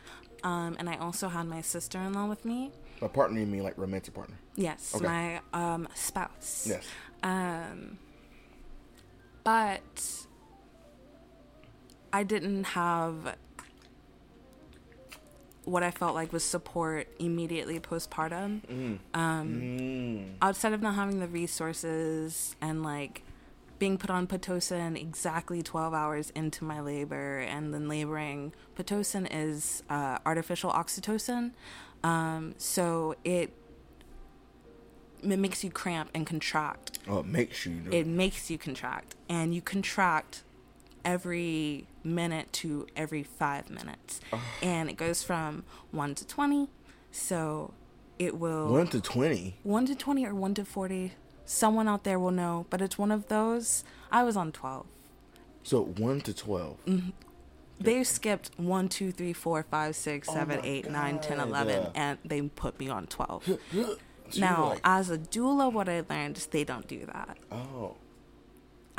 Um, 0.44 0.76
and 0.80 0.90
I 0.90 0.96
also 0.98 1.28
had 1.30 1.48
my 1.48 1.62
sister 1.62 2.00
in 2.00 2.14
law 2.14 2.26
with 2.28 2.46
me. 2.46 2.72
My 3.02 3.08
partner, 3.08 3.40
you 3.40 3.46
mean 3.46 3.64
like 3.64 3.78
romantic 3.78 4.14
partner? 4.14 4.38
Yes, 4.56 4.94
Okay. 4.96 5.06
my 5.06 5.42
um, 5.54 5.88
spouse. 5.96 6.66
Yes. 6.70 6.88
Um, 7.24 7.98
but 9.44 10.26
I 12.14 12.24
didn't 12.24 12.64
have 12.66 13.36
what 15.66 15.84
I 15.84 15.92
felt 15.92 16.16
like 16.16 16.34
was 16.34 16.44
support 16.44 17.08
immediately 17.20 17.80
postpartum. 17.80 19.00
Um, 19.14 19.48
Mm. 19.48 20.34
outside 20.42 20.74
of 20.74 20.82
not 20.82 20.96
having 20.96 21.20
the 21.20 21.28
resources 21.28 22.56
and 22.62 22.82
like 22.84 23.24
being 23.80 23.98
put 23.98 24.10
on 24.10 24.28
pitocin 24.28 25.00
exactly 25.00 25.62
12 25.64 25.94
hours 25.94 26.30
into 26.32 26.64
my 26.64 26.80
labor 26.82 27.40
and 27.40 27.74
then 27.74 27.88
laboring 27.88 28.54
pitocin 28.78 29.28
is 29.32 29.82
uh, 29.90 30.18
artificial 30.26 30.72
oxytocin 30.72 31.52
um, 32.04 32.54
so 32.58 33.16
it 33.24 33.52
it 35.24 35.38
makes 35.38 35.64
you 35.64 35.70
cramp 35.70 36.10
and 36.16 36.26
contract 36.26 36.98
Oh, 37.08 37.20
it 37.20 37.26
makes 37.26 37.66
you. 37.66 37.74
Do 37.80 37.92
it 37.92 38.08
makes 38.08 38.50
you 38.50 38.58
contract 38.58 39.16
and 39.30 39.54
you 39.54 39.62
contract 39.62 40.44
every 41.06 41.88
minute 42.04 42.52
to 42.54 42.88
every 42.96 43.24
five 43.24 43.70
minutes. 43.70 44.22
And 44.62 44.90
it 44.90 44.98
goes 44.98 45.24
from 45.24 45.64
1 45.92 46.16
to 46.16 46.28
20 46.28 46.70
so 47.12 47.74
it 48.20 48.38
will 48.38 48.68
One 48.72 48.88
to 48.88 49.02
twenty. 49.02 49.56
1 49.64 49.86
to 49.88 49.96
20 49.96 50.26
or 50.26 50.34
1 50.36 50.54
to 50.56 50.66
40 50.66 51.12
someone 51.46 51.88
out 51.90 52.04
there 52.06 52.18
will 52.18 52.32
know 52.32 52.66
but 52.70 52.82
it's 52.82 52.98
one 52.98 53.12
of 53.12 53.28
those 53.28 53.84
i 54.12 54.24
was 54.24 54.38
on 54.38 54.52
12 54.52 54.86
So 55.64 55.82
one 55.84 56.22
to 56.22 56.34
twelve. 56.34 56.78
Mm-hmm. 56.86 57.10
they 57.80 58.04
skipped 58.06 58.52
1 58.58 58.88
2 58.90 59.12
3 59.12 59.34
4 59.34 59.64
5 59.64 59.96
6 59.96 60.30
Oh 60.30 60.34
7 60.34 60.56
my 60.60 60.66
8 60.66 60.90
9 60.92 61.20
10 61.20 61.38
God. 61.38 61.48
11 61.50 61.88
and 61.96 62.18
they 62.24 62.42
put 62.44 62.80
me 62.80 62.88
on 62.90 63.08
12 63.08 63.44
So 64.30 64.40
now 64.40 64.70
like, 64.70 64.80
as 64.86 65.10
a 65.10 65.18
doula 65.18 65.74
what 65.74 65.90
i 65.90 66.02
learned 66.10 66.38
is 66.38 66.46
they 66.46 66.64
don't 66.64 66.88
do 66.88 67.06
that. 67.08 67.38
Oh, 67.52 67.96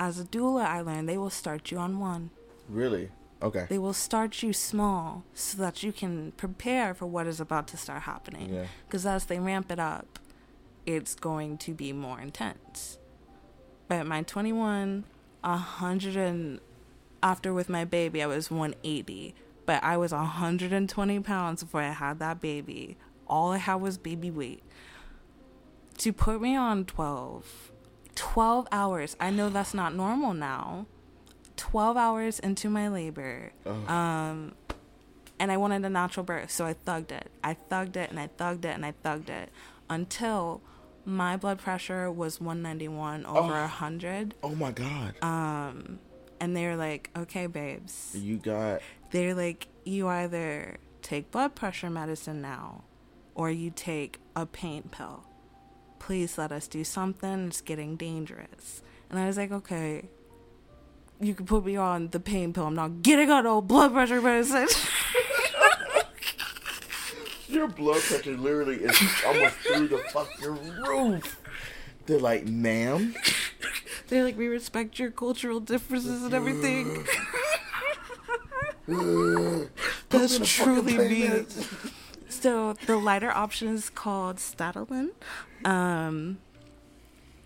as 0.06 0.18
a 0.20 0.24
doula 0.34 0.64
i 0.76 0.80
learned 0.88 1.08
they 1.08 1.18
will 1.22 1.30
start 1.42 1.70
you 1.70 1.78
on 1.78 1.92
1 1.98 2.30
really? 2.68 3.06
Okay. 3.48 3.66
they 3.68 3.78
will 3.84 3.92
start 4.08 4.42
you 4.42 4.52
small 4.52 5.24
so 5.34 5.58
that 5.58 5.82
you 5.82 5.92
can 6.00 6.32
prepare 6.42 6.94
for 6.94 7.06
what 7.06 7.26
is 7.32 7.40
about 7.40 7.66
to 7.72 7.76
start 7.76 8.02
happening 8.02 8.48
Yeah. 8.54 8.66
because 8.86 9.04
as 9.14 9.22
they 9.26 9.38
ramp 9.50 9.70
it 9.76 9.80
up 9.94 10.18
it's 10.94 11.14
going 11.28 11.58
to 11.58 11.72
be 11.82 11.92
more 11.92 12.20
intense 12.20 12.98
but 13.88 13.96
at 14.02 14.06
my 14.06 14.22
21 14.22 15.04
100 15.42 16.16
and 16.16 16.60
after 17.22 17.52
with 17.58 17.68
my 17.68 17.84
baby 17.84 18.22
i 18.22 18.26
was 18.26 18.50
180 18.50 19.34
but 19.66 19.82
i 19.82 19.96
was 19.96 20.12
120 20.12 21.20
pounds 21.20 21.62
before 21.64 21.82
i 21.82 21.90
had 22.04 22.18
that 22.20 22.40
baby 22.40 22.96
all 23.26 23.50
i 23.52 23.58
had 23.58 23.76
was 23.76 23.98
baby 23.98 24.30
weight 24.30 24.62
to 25.98 26.12
put 26.12 26.40
me 26.40 26.54
on 26.56 26.84
12 26.84 27.71
12 28.14 28.68
hours 28.72 29.16
i 29.20 29.30
know 29.30 29.48
that's 29.48 29.74
not 29.74 29.94
normal 29.94 30.34
now 30.34 30.86
12 31.56 31.96
hours 31.96 32.38
into 32.38 32.68
my 32.68 32.88
labor 32.88 33.52
um 33.66 34.54
and 35.38 35.50
I 35.50 35.56
wanted 35.56 35.84
a 35.84 35.90
natural 35.90 36.24
birth, 36.24 36.52
so 36.52 36.64
I 36.66 36.74
thugged 36.74 37.10
it. 37.10 37.28
I 37.42 37.56
thugged 37.68 37.96
it 37.96 38.10
and 38.10 38.20
I 38.20 38.28
thugged 38.28 38.64
it 38.64 38.76
and 38.76 38.86
I 38.86 38.94
thugged 39.04 39.28
it 39.28 39.50
until 39.90 40.60
my 41.04 41.36
blood 41.36 41.58
pressure 41.58 42.12
was 42.12 42.40
191 42.40 43.26
over 43.26 43.40
Oh. 43.40 43.60
100. 43.62 44.36
Oh 44.44 44.54
my 44.54 44.70
God. 44.70 45.14
Um, 45.20 45.98
and 46.38 46.54
they 46.56 46.64
were 46.66 46.76
like, 46.76 47.10
okay, 47.16 47.48
babes. 47.48 48.14
you 48.16 48.36
got. 48.36 48.82
They're 49.10 49.34
like, 49.34 49.66
you 49.84 50.06
either 50.06 50.76
take 51.00 51.32
blood 51.32 51.56
pressure 51.56 51.90
medicine 51.90 52.40
now 52.40 52.84
or 53.34 53.50
you 53.50 53.72
take 53.74 54.20
a 54.36 54.46
pain 54.46 54.84
pill. 54.92 55.24
Please 56.02 56.36
let 56.36 56.50
us 56.50 56.66
do 56.66 56.82
something. 56.82 57.46
It's 57.46 57.60
getting 57.60 57.94
dangerous. 57.94 58.82
And 59.08 59.20
I 59.20 59.28
was 59.28 59.36
like, 59.36 59.52
okay, 59.52 60.08
you 61.20 61.32
can 61.32 61.46
put 61.46 61.64
me 61.64 61.76
on 61.76 62.08
the 62.08 62.18
pain 62.18 62.52
pill. 62.52 62.66
I'm 62.66 62.74
not 62.74 63.02
getting 63.02 63.30
on 63.30 63.44
no 63.44 63.62
blood 63.62 63.92
pressure 63.92 64.20
medicine. 64.20 64.66
Your 67.46 67.68
blood 67.68 68.00
pressure 68.00 68.36
literally 68.36 68.78
is 68.78 69.00
almost 69.24 69.54
through 69.58 69.86
the 69.88 69.98
fucking 70.12 70.82
roof. 70.82 71.40
They're 72.06 72.18
like, 72.18 72.46
ma'am. 72.48 73.14
They're 74.08 74.24
like, 74.24 74.36
we 74.36 74.48
respect 74.48 74.98
your 74.98 75.12
cultural 75.12 75.60
differences 75.60 76.24
and 76.24 76.34
everything. 76.34 77.06
That's 80.08 80.40
truly 80.52 80.98
me. 80.98 81.46
So 82.28 82.72
the 82.86 82.96
lighter 82.96 83.30
option 83.30 83.68
is 83.68 83.88
called 83.88 84.38
Statalin. 84.38 85.10
Um, 85.64 86.38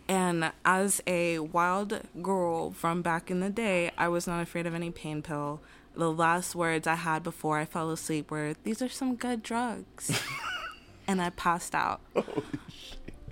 and 0.08 0.52
as 0.64 1.02
a 1.06 1.40
wild 1.40 2.00
girl 2.22 2.70
from 2.70 3.02
back 3.02 3.30
in 3.30 3.40
the 3.40 3.50
day, 3.50 3.90
I 3.98 4.08
was 4.08 4.26
not 4.26 4.40
afraid 4.42 4.66
of 4.66 4.74
any 4.74 4.90
pain 4.90 5.22
pill. 5.22 5.60
The 5.94 6.10
last 6.12 6.54
words 6.54 6.86
I 6.86 6.94
had 6.94 7.22
before 7.22 7.58
I 7.58 7.64
fell 7.64 7.90
asleep 7.90 8.30
were, 8.30 8.54
These 8.64 8.82
are 8.82 8.88
some 8.88 9.16
good 9.16 9.42
drugs. 9.42 10.20
and 11.08 11.20
I 11.20 11.30
passed 11.30 11.74
out. 11.74 12.00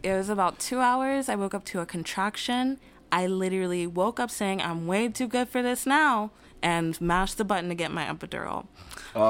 It 0.02 0.12
was 0.12 0.28
about 0.28 0.58
two 0.58 0.80
hours. 0.80 1.28
I 1.28 1.34
woke 1.34 1.54
up 1.54 1.64
to 1.66 1.80
a 1.80 1.86
contraction. 1.86 2.78
I 3.12 3.26
literally 3.26 3.86
woke 3.86 4.18
up 4.18 4.30
saying, 4.30 4.60
I'm 4.60 4.86
way 4.86 5.08
too 5.08 5.28
good 5.28 5.48
for 5.48 5.62
this 5.62 5.86
now, 5.86 6.30
and 6.62 7.00
mashed 7.00 7.38
the 7.38 7.44
button 7.44 7.68
to 7.68 7.74
get 7.74 7.90
my 7.92 8.04
epidural. 8.06 8.66
Oh, 9.14 9.28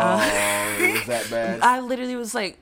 it 0.78 0.92
was 0.94 1.06
that 1.06 1.26
bad? 1.30 1.60
I 1.60 1.80
literally 1.80 2.16
was 2.16 2.34
like, 2.34 2.58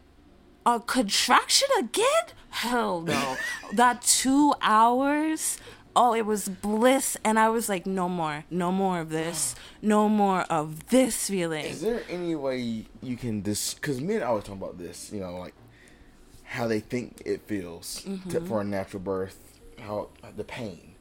a 0.65 0.81
contraction 0.81 1.69
again? 1.79 2.07
Hell 2.51 3.01
no. 3.01 3.37
that 3.73 4.03
two 4.03 4.55
hours, 4.61 5.59
oh, 5.97 6.15
it 6.15 6.27
was 6.27 6.49
bliss. 6.49 7.17
And 7.25 7.39
I 7.39 7.49
was 7.49 7.69
like, 7.69 7.87
no 7.87 8.09
more, 8.09 8.45
no 8.51 8.71
more 8.71 9.01
of 9.01 9.11
this, 9.11 9.55
no 9.81 10.09
more 10.09 10.43
of 10.43 10.89
this 10.89 11.29
feeling. 11.29 11.65
Is 11.65 11.81
there 11.81 12.03
any 12.09 12.35
way 12.35 12.87
you 13.01 13.17
can 13.17 13.41
dis? 13.41 13.75
Because 13.75 14.01
me 14.01 14.17
and 14.17 14.25
I 14.25 14.31
was 14.33 14.45
talking 14.45 14.61
about 14.61 14.79
this, 14.79 15.11
you 15.13 15.21
know, 15.21 15.37
like 15.39 15.55
how 16.45 16.67
they 16.67 16.81
think 16.81 17.23
it 17.25 17.43
feels 17.43 18.03
to, 18.03 18.11
mm-hmm. 18.11 18.47
for 18.47 18.61
a 18.61 18.65
natural 18.65 19.03
birth, 19.03 19.39
how 19.81 20.09
the 20.37 20.45
pain. 20.45 20.95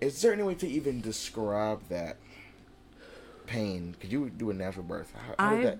Is 0.00 0.20
there 0.20 0.34
any 0.34 0.42
way 0.42 0.54
to 0.56 0.68
even 0.68 1.00
describe 1.00 1.80
that 1.88 2.18
pain? 3.46 3.96
Could 3.98 4.12
you 4.12 4.28
do 4.28 4.50
a 4.50 4.54
natural 4.54 4.84
birth? 4.84 5.12
How, 5.14 5.34
how 5.38 5.56
did 5.56 5.60
I 5.60 5.70
that? 5.70 5.78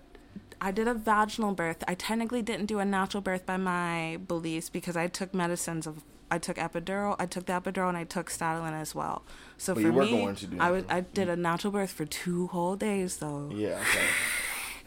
I 0.60 0.70
did 0.70 0.88
a 0.88 0.94
vaginal 0.94 1.54
birth. 1.54 1.84
I 1.86 1.94
technically 1.94 2.42
didn't 2.42 2.66
do 2.66 2.78
a 2.78 2.84
natural 2.84 3.20
birth 3.20 3.44
by 3.44 3.56
my 3.56 4.18
beliefs 4.26 4.70
because 4.70 4.96
I 4.96 5.06
took 5.06 5.34
medicines 5.34 5.86
of 5.86 6.02
I 6.28 6.38
took 6.38 6.56
epidural, 6.56 7.14
I 7.20 7.26
took 7.26 7.46
the 7.46 7.52
epidural, 7.52 7.88
and 7.88 7.96
I 7.96 8.02
took 8.02 8.30
Statalin 8.30 8.72
as 8.72 8.96
well. 8.96 9.22
So 9.58 9.74
But 9.74 9.84
for 9.84 9.92
me, 9.92 10.10
going 10.10 10.34
to 10.34 10.46
do 10.46 10.56
I 10.58 10.70
was. 10.72 10.84
I 10.88 11.02
did 11.02 11.28
a 11.28 11.36
natural 11.36 11.72
birth 11.72 11.90
for 11.90 12.04
two 12.04 12.48
whole 12.48 12.74
days 12.74 13.18
though. 13.18 13.50
Yeah. 13.54 13.78
Okay. 13.80 14.06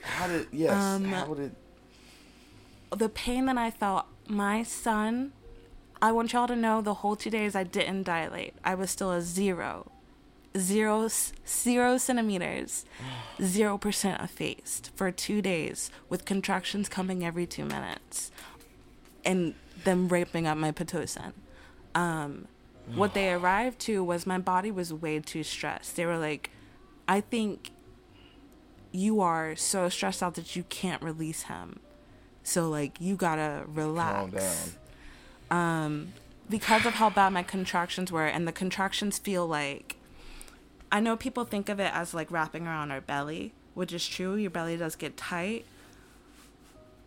How 0.01 0.27
did? 0.27 0.47
Yes. 0.51 0.73
Um, 0.73 1.05
how 1.05 1.33
did? 1.33 1.55
the 2.95 3.09
pain 3.09 3.45
that 3.45 3.57
I 3.57 3.71
felt, 3.71 4.05
my 4.27 4.63
son, 4.63 5.31
I 6.01 6.11
want 6.11 6.33
y'all 6.33 6.47
to 6.47 6.55
know 6.55 6.81
the 6.81 6.95
whole 6.95 7.15
two 7.15 7.29
days 7.29 7.55
I 7.55 7.63
didn't 7.63 8.03
dilate. 8.03 8.53
I 8.63 8.75
was 8.75 8.89
still 8.89 9.11
a 9.11 9.21
zero. 9.21 9.91
Zero, 10.59 11.07
zero 11.47 11.97
centimeters, 11.97 12.85
zero 13.41 13.77
percent 13.77 14.21
effaced 14.21 14.91
for 14.95 15.11
two 15.11 15.41
days 15.41 15.89
with 16.09 16.25
contractions 16.25 16.89
coming 16.89 17.23
every 17.23 17.45
two 17.45 17.63
minutes 17.63 18.31
and 19.23 19.53
them 19.83 20.09
raping 20.09 20.47
up 20.47 20.57
my 20.57 20.71
Pitocin. 20.71 21.31
Um, 21.95 22.47
what 22.95 23.13
they 23.13 23.31
arrived 23.31 23.79
to 23.81 24.03
was 24.03 24.25
my 24.25 24.37
body 24.37 24.71
was 24.71 24.91
way 24.91 25.19
too 25.19 25.43
stressed. 25.43 25.95
They 25.95 26.05
were 26.05 26.17
like, 26.17 26.49
I 27.07 27.21
think 27.21 27.71
you 28.91 29.21
are 29.21 29.55
so 29.55 29.87
stressed 29.89 30.23
out 30.23 30.35
that 30.35 30.55
you 30.55 30.63
can't 30.63 31.01
release 31.01 31.43
him. 31.43 31.79
So 32.43 32.69
like 32.69 32.99
you 32.99 33.15
gotta 33.15 33.63
relax. 33.67 34.15
Calm 34.15 34.31
down. 34.31 35.85
Um, 35.85 36.13
because 36.49 36.85
of 36.85 36.95
how 36.95 37.11
bad 37.11 37.31
my 37.31 37.43
contractions 37.43 38.11
were, 38.11 38.25
and 38.25 38.47
the 38.47 38.51
contractions 38.51 39.19
feel 39.19 39.45
like, 39.45 39.95
I 40.91 40.99
know 40.99 41.15
people 41.15 41.45
think 41.45 41.69
of 41.69 41.79
it 41.79 41.93
as 41.93 42.13
like 42.13 42.31
wrapping 42.31 42.65
around 42.65 42.91
our 42.91 43.01
belly, 43.01 43.53
which 43.73 43.93
is 43.93 44.07
true. 44.07 44.35
Your 44.35 44.49
belly 44.49 44.77
does 44.77 44.95
get 44.95 45.17
tight. 45.17 45.65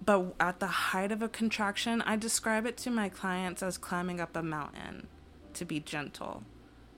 But 0.05 0.35
at 0.41 0.61
the 0.61 0.66
height 0.66 1.12
of 1.12 1.22
a 1.22 1.28
contraction, 1.28 2.03
I 2.03 2.16
describe 2.16 2.66
it 2.66 2.76
to 2.78 2.91
my 2.91 3.09
clients 3.09 3.62
as 3.62 3.78
climbing 3.78 4.20
up 4.20 4.37
a 4.37 4.43
mountain 4.43 5.07
to 5.55 5.64
be 5.64 5.80
gentle. 5.80 6.43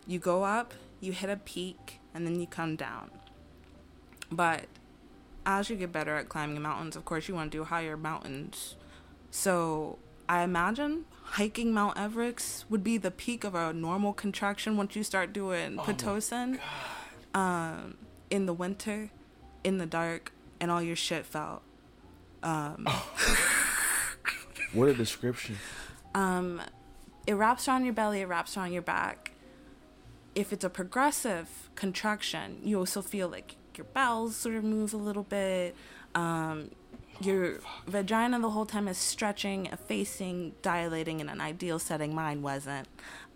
You 0.06 0.18
go 0.18 0.44
up, 0.44 0.74
you 1.00 1.12
hit 1.12 1.30
a 1.30 1.36
peak, 1.36 2.00
and 2.14 2.26
then 2.26 2.40
you 2.40 2.46
come 2.46 2.76
down. 2.76 3.10
But 4.30 4.64
as 5.44 5.68
you 5.68 5.76
get 5.76 5.92
better 5.92 6.16
at 6.16 6.28
climbing 6.28 6.60
mountains, 6.62 6.96
of 6.96 7.04
course, 7.04 7.28
you 7.28 7.34
want 7.34 7.52
to 7.52 7.58
do 7.58 7.64
higher 7.64 7.96
mountains. 7.96 8.76
So 9.30 9.98
I 10.28 10.42
imagine 10.42 11.04
hiking 11.34 11.72
Mount 11.72 11.98
Everest 11.98 12.64
would 12.70 12.84
be 12.84 12.96
the 12.96 13.10
peak 13.10 13.42
of 13.42 13.56
a 13.56 13.72
normal 13.72 14.12
contraction 14.12 14.76
once 14.76 14.94
you 14.94 15.02
start 15.02 15.32
doing 15.32 15.76
Pitocin. 15.76 16.60
Um, 17.34 17.96
in 18.30 18.46
the 18.46 18.52
winter, 18.52 19.10
in 19.64 19.78
the 19.78 19.86
dark, 19.86 20.32
and 20.60 20.70
all 20.70 20.80
your 20.80 20.94
shit 20.94 21.26
fell. 21.26 21.62
Um, 22.42 22.86
What 24.72 24.88
a 24.88 24.94
description. 24.94 25.56
um, 26.16 26.60
it 27.28 27.34
wraps 27.34 27.68
around 27.68 27.84
your 27.84 27.94
belly, 27.94 28.20
it 28.20 28.26
wraps 28.26 28.56
around 28.56 28.72
your 28.72 28.82
back. 28.82 29.32
If 30.34 30.52
it's 30.52 30.64
a 30.64 30.70
progressive 30.70 31.70
contraction, 31.76 32.58
you 32.62 32.78
also 32.78 33.00
feel 33.00 33.28
like 33.28 33.56
your 33.76 33.86
bowels 33.92 34.34
sort 34.36 34.56
of 34.56 34.64
move 34.64 34.92
a 34.92 34.96
little 34.96 35.22
bit. 35.22 35.76
Um, 36.14 36.70
your 37.20 37.60
vagina 37.86 38.40
the 38.40 38.50
whole 38.50 38.66
time 38.66 38.88
is 38.88 38.98
stretching, 38.98 39.66
effacing, 39.66 40.52
dilating 40.62 41.20
in 41.20 41.28
an 41.28 41.40
ideal 41.40 41.78
setting. 41.78 42.14
Mine 42.14 42.42
wasn't. 42.42 42.88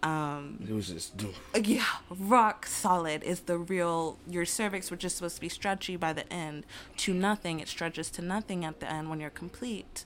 Um, 0.03 0.65
It 0.69 0.73
was 0.73 0.89
just. 0.89 1.15
yeah, 1.61 1.85
rock 2.11 2.67
solid 2.67 3.23
is 3.25 3.41
the 3.41 3.59
real. 3.59 4.19
Your 4.29 4.45
cervix, 4.45 4.91
which 4.91 5.05
is 5.05 5.15
supposed 5.15 5.37
to 5.37 5.41
be 5.41 5.49
stretchy 5.49 5.97
by 5.97 6.13
the 6.13 6.31
end, 6.33 6.65
to 6.99 7.13
nothing. 7.15 7.61
It 7.61 7.69
stretches 7.69 8.11
to 8.13 8.23
nothing 8.23 8.65
at 8.65 8.81
the 8.81 8.91
end 8.91 9.11
when 9.11 9.19
you're 9.21 9.31
complete. 9.31 10.05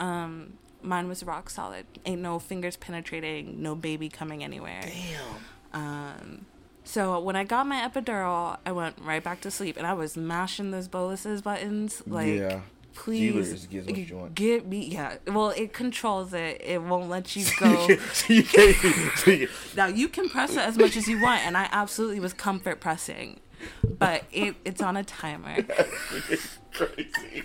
Um, 0.00 0.54
mine 0.82 1.08
was 1.08 1.22
rock 1.22 1.50
solid. 1.50 1.86
Ain't 2.06 2.22
no 2.22 2.38
fingers 2.38 2.76
penetrating, 2.76 3.62
no 3.62 3.74
baby 3.74 4.08
coming 4.08 4.42
anywhere. 4.42 4.80
Damn. 4.82 5.82
Um, 5.82 6.46
so 6.84 7.18
when 7.20 7.36
I 7.36 7.44
got 7.44 7.66
my 7.66 7.86
epidural, 7.86 8.58
I 8.64 8.72
went 8.72 8.96
right 9.00 9.22
back 9.22 9.40
to 9.42 9.50
sleep, 9.50 9.76
and 9.76 9.86
I 9.86 9.92
was 9.92 10.16
mashing 10.16 10.70
those 10.70 10.88
boluses 10.88 11.42
buttons 11.42 12.02
like. 12.06 12.28
Yeah. 12.28 12.60
Please 12.94 13.32
Dealers 13.32 13.66
gives 13.66 13.86
what 13.88 13.96
you 13.96 14.30
get 14.34 14.66
me, 14.66 14.86
yeah. 14.86 15.16
Well, 15.26 15.50
it 15.50 15.72
controls 15.72 16.32
it. 16.32 16.60
It 16.64 16.80
won't 16.80 17.08
let 17.08 17.34
you 17.34 17.44
go. 17.58 17.88
you 18.28 18.44
you, 19.26 19.48
Now 19.76 19.86
you 19.86 20.08
can 20.08 20.28
press 20.28 20.52
it 20.52 20.60
as 20.60 20.78
much 20.78 20.96
as 20.96 21.08
you 21.08 21.20
want, 21.20 21.44
and 21.44 21.56
I 21.56 21.68
absolutely 21.72 22.20
was 22.20 22.32
comfort 22.32 22.80
pressing, 22.80 23.40
but 23.84 24.24
it 24.32 24.54
it's 24.64 24.80
on 24.80 24.96
a 24.96 25.04
timer. 25.04 25.62
crazy. 26.72 27.44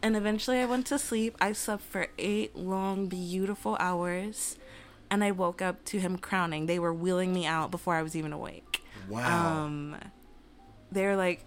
And 0.00 0.16
eventually, 0.16 0.58
I 0.58 0.64
went 0.64 0.86
to 0.86 0.98
sleep. 0.98 1.36
I 1.40 1.52
slept 1.52 1.82
for 1.82 2.06
eight 2.18 2.54
long, 2.54 3.08
beautiful 3.08 3.76
hours, 3.80 4.56
and 5.10 5.24
I 5.24 5.32
woke 5.32 5.60
up 5.60 5.84
to 5.86 5.98
him 5.98 6.16
crowning. 6.16 6.66
They 6.66 6.78
were 6.78 6.94
wheeling 6.94 7.32
me 7.32 7.44
out 7.44 7.72
before 7.72 7.96
I 7.96 8.02
was 8.02 8.14
even 8.14 8.32
awake. 8.32 8.84
Wow. 9.08 9.64
Um, 9.64 9.96
they 10.92 11.04
were 11.04 11.16
like, 11.16 11.44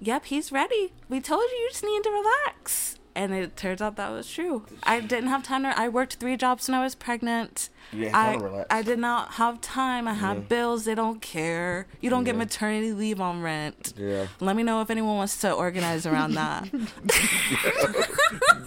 "Yep, 0.00 0.26
he's 0.26 0.52
ready. 0.52 0.92
We 1.08 1.20
told 1.20 1.42
you 1.50 1.56
you 1.58 1.68
just 1.70 1.84
need 1.84 2.02
to 2.04 2.10
relax." 2.10 2.98
And 3.14 3.32
it 3.32 3.56
turns 3.56 3.80
out 3.80 3.96
that 3.96 4.10
was 4.10 4.30
true. 4.30 4.66
I 4.82 5.00
didn't 5.00 5.28
have 5.30 5.42
time 5.42 5.62
to. 5.62 5.78
I 5.78 5.88
worked 5.88 6.16
three 6.16 6.36
jobs 6.36 6.68
when 6.68 6.74
I 6.78 6.82
was 6.84 6.94
pregnant. 6.94 7.70
You 7.90 8.10
I, 8.12 8.34
relax. 8.34 8.66
I 8.68 8.82
did 8.82 8.98
not 8.98 9.34
have 9.34 9.62
time. 9.62 10.06
I 10.06 10.12
had 10.12 10.36
Yeah. 10.36 10.42
bills. 10.42 10.84
They 10.84 10.94
don't 10.94 11.22
care. 11.22 11.86
You 12.02 12.10
don't 12.10 12.24
get 12.24 12.36
maternity 12.36 12.92
leave 12.92 13.18
on 13.18 13.40
rent. 13.40 13.94
yeah. 13.96 14.26
Let 14.38 14.54
me 14.54 14.62
know 14.64 14.82
if 14.82 14.90
anyone 14.90 15.16
wants 15.16 15.38
to 15.40 15.50
organize 15.52 16.04
around 16.04 16.34
that. 16.34 16.68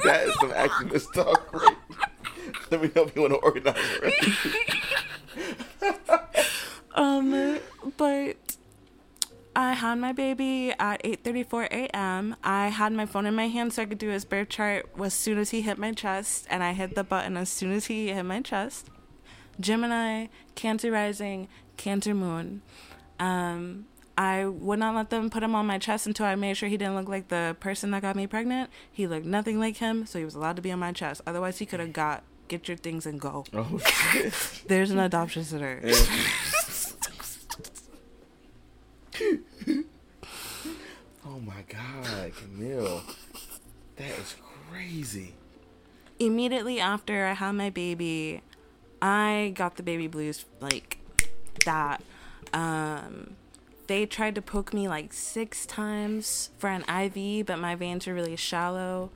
That 0.04 0.24
is 0.28 0.34
some 0.40 0.52
activist 0.52 1.14
talk. 1.14 1.54
Right? 1.54 1.76
Let 2.72 2.82
me 2.82 2.90
know 2.96 3.04
if 3.04 3.16
you 3.16 3.22
want 3.22 3.34
to 3.34 3.40
organize 3.40 3.76
it. 4.02 6.00
um, 6.96 7.60
but 7.98 8.49
I 9.60 9.74
had 9.74 9.96
my 9.96 10.14
baby 10.14 10.72
at 10.80 11.04
8:34 11.04 11.66
a.m. 11.66 12.38
I 12.46 12.70
had 12.70 12.94
my 12.94 13.06
phone 13.06 13.26
in 13.26 13.36
my 13.36 13.50
hand 13.50 13.74
so 13.74 13.82
I 13.82 13.86
could 13.88 13.98
do 13.98 14.08
his 14.08 14.24
birth 14.24 14.48
chart 14.48 14.90
as 15.04 15.14
soon 15.14 15.38
as 15.38 15.50
he 15.50 15.60
hit 15.60 15.78
my 15.78 15.92
chest, 15.92 16.48
and 16.50 16.64
I 16.64 16.72
hit 16.72 16.96
the 16.96 17.04
button 17.04 17.36
as 17.36 17.50
soon 17.50 17.74
as 17.74 17.88
he 17.88 18.08
hit 18.08 18.24
my 18.24 18.40
chest. 18.40 18.88
Gemini, 19.60 20.28
Cancer 20.56 20.92
rising, 20.92 21.50
Cancer 21.76 22.14
moon. 22.16 22.62
Um, 23.20 23.88
I 24.18 24.46
would 24.46 24.80
not 24.80 24.96
let 24.96 25.10
them 25.10 25.30
put 25.30 25.44
him 25.44 25.54
on 25.56 25.68
my 25.68 25.78
chest 25.78 26.08
until 26.08 26.26
I 26.26 26.36
made 26.36 26.56
sure 26.56 26.70
he 26.70 26.78
didn't 26.78 26.96
look 26.96 27.10
like 27.10 27.28
the 27.28 27.58
person 27.60 27.92
that 27.92 28.02
got 28.02 28.16
me 28.16 28.28
pregnant. 28.28 28.70
He 28.90 29.08
looked 29.08 29.26
nothing 29.26 29.60
like 29.60 29.76
him, 29.78 30.06
so 30.06 30.20
he 30.20 30.26
was 30.26 30.36
allowed 30.36 30.56
to 30.56 30.62
be 30.62 30.72
on 30.72 30.80
my 30.80 30.94
chest. 30.94 31.20
Otherwise, 31.28 31.58
he 31.58 31.66
could 31.66 31.82
have 31.82 31.92
got 31.92 32.24
get 32.48 32.70
your 32.70 32.78
things 32.78 33.06
and 33.06 33.20
go. 33.20 33.44
Oh. 33.54 33.82
There's 34.68 34.92
an 34.92 35.00
adoption 35.00 35.44
center. 35.44 35.82
Yeah. 35.84 35.96
oh 41.26 41.40
my 41.46 41.59
god, 41.70 42.34
Camille. 42.36 43.04
That 43.96 44.12
is 44.20 44.36
crazy. 44.70 45.34
Immediately 46.20 46.80
after 46.80 47.26
I 47.26 47.34
had 47.34 47.54
my 47.54 47.70
baby, 47.70 48.42
I 49.02 49.54
got 49.56 49.78
the 49.78 49.84
baby 49.84 50.08
blues 50.08 50.46
like 50.60 51.00
that. 51.66 52.02
Um, 52.54 53.36
they 53.88 54.06
tried 54.06 54.36
to 54.36 54.42
poke 54.42 54.74
me 54.74 54.88
like 54.88 55.14
six 55.14 55.66
times 55.66 56.50
for 56.58 56.70
an 56.70 56.84
IV, 56.84 57.46
but 57.46 57.58
my 57.58 57.76
veins 57.76 58.08
are 58.08 58.14
really 58.14 58.36
shallow. 58.36 59.12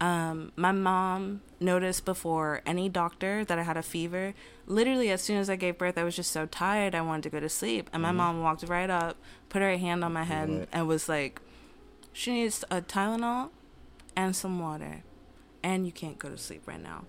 Um, 0.00 0.52
my 0.54 0.70
mom 0.70 1.40
noticed 1.60 2.04
before 2.04 2.62
any 2.64 2.88
doctor 2.88 3.44
that 3.44 3.58
I 3.58 3.62
had 3.62 3.76
a 3.76 3.82
fever. 3.82 4.34
Literally, 4.66 5.10
as 5.10 5.22
soon 5.22 5.38
as 5.38 5.50
I 5.50 5.56
gave 5.56 5.78
birth, 5.78 5.98
I 5.98 6.04
was 6.04 6.14
just 6.14 6.30
so 6.30 6.46
tired, 6.46 6.94
I 6.94 7.00
wanted 7.00 7.24
to 7.24 7.30
go 7.30 7.40
to 7.40 7.48
sleep. 7.48 7.90
And 7.92 8.02
my 8.02 8.12
mom 8.12 8.42
walked 8.42 8.62
right 8.68 8.90
up, 8.90 9.16
put 9.48 9.62
her 9.62 9.76
hand 9.76 10.04
on 10.04 10.12
my 10.12 10.24
head, 10.24 10.68
and 10.72 10.86
was 10.86 11.08
like, 11.08 11.40
She 12.18 12.32
needs 12.32 12.64
a 12.68 12.80
Tylenol 12.82 13.50
and 14.16 14.34
some 14.34 14.58
water, 14.58 15.04
and 15.62 15.86
you 15.86 15.92
can't 15.92 16.18
go 16.18 16.28
to 16.28 16.36
sleep 16.36 16.62
right 16.66 16.82
now. 16.82 17.04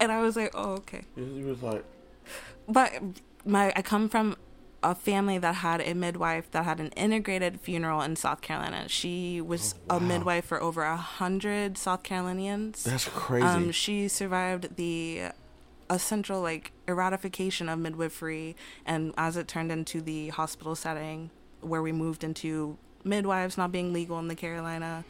And 0.00 0.10
I 0.10 0.22
was 0.22 0.36
like, 0.36 0.52
Oh, 0.54 0.72
okay 0.76 1.02
It 1.18 1.44
was 1.44 1.62
like, 1.62 1.84
but 2.66 2.92
my 3.44 3.74
I 3.76 3.82
come 3.82 4.08
from 4.08 4.36
a 4.82 4.94
family 4.94 5.36
that 5.38 5.56
had 5.56 5.82
a 5.82 5.92
midwife 5.92 6.50
that 6.52 6.64
had 6.64 6.80
an 6.80 6.88
integrated 6.96 7.60
funeral 7.60 8.00
in 8.00 8.16
South 8.16 8.40
Carolina. 8.40 8.88
She 8.88 9.42
was 9.42 9.74
Oh, 9.90 9.96
a 9.96 10.00
midwife 10.00 10.46
for 10.46 10.62
over 10.62 10.82
a 10.82 10.96
hundred 10.96 11.76
South 11.76 12.02
Carolinians. 12.02 12.84
that's 12.84 13.04
crazy. 13.06 13.46
Um, 13.46 13.70
she 13.70 14.08
survived 14.08 14.76
the 14.76 15.24
essential 15.90 16.40
like 16.40 16.72
eradication 16.86 17.68
of 17.68 17.78
midwifery, 17.80 18.56
and 18.86 19.12
as 19.18 19.36
it 19.36 19.46
turned 19.46 19.70
into 19.70 20.00
the 20.00 20.28
hospital 20.30 20.74
setting, 20.74 21.28
where 21.60 21.82
we 21.82 21.92
moved 21.92 22.24
into 22.24 22.78
midwives 23.04 23.56
not 23.56 23.72
being 23.72 23.92
legal 23.92 24.18
in 24.18 24.28
the 24.28 24.34
Carolina, 24.34 25.04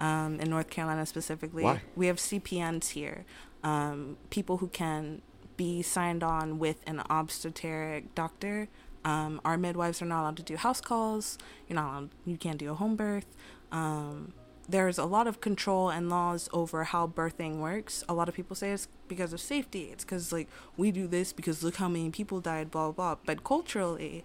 um, 0.00 0.40
in 0.40 0.50
North 0.50 0.70
Carolina 0.70 1.06
specifically. 1.06 1.64
Why? 1.64 1.80
We 1.96 2.06
have 2.06 2.16
CPNs 2.16 2.90
here, 2.90 3.24
um, 3.62 4.16
people 4.30 4.58
who 4.58 4.68
can 4.68 5.22
be 5.56 5.82
signed 5.82 6.22
on 6.22 6.58
with 6.58 6.82
an 6.86 7.02
obstetric 7.08 8.14
doctor. 8.14 8.68
Um, 9.04 9.40
our 9.44 9.58
midwives 9.58 10.00
are 10.00 10.06
not 10.06 10.22
allowed 10.22 10.36
to 10.38 10.42
do 10.42 10.56
house 10.56 10.80
calls. 10.80 11.38
You're 11.68 11.76
not 11.76 11.90
allowed, 11.90 12.10
you 12.24 12.36
can't 12.36 12.58
do 12.58 12.70
a 12.70 12.74
home 12.74 12.96
birth. 12.96 13.26
Um, 13.70 14.32
there's 14.68 14.98
a 14.98 15.04
lot 15.04 15.26
of 15.26 15.40
control 15.40 15.90
and 15.90 16.08
laws 16.08 16.48
over 16.52 16.84
how 16.84 17.06
birthing 17.06 17.58
works. 17.58 18.02
A 18.08 18.14
lot 18.14 18.28
of 18.28 18.34
people 18.34 18.56
say 18.56 18.70
it's 18.70 18.88
because 19.08 19.32
of 19.32 19.40
safety. 19.40 19.90
It's 19.92 20.04
because 20.04 20.32
like 20.32 20.48
we 20.76 20.90
do 20.90 21.06
this 21.06 21.32
because 21.32 21.62
look 21.62 21.76
how 21.76 21.88
many 21.88 22.10
people 22.10 22.40
died, 22.40 22.70
blah 22.70 22.90
blah. 22.90 23.14
blah. 23.14 23.22
But 23.26 23.44
culturally, 23.44 24.24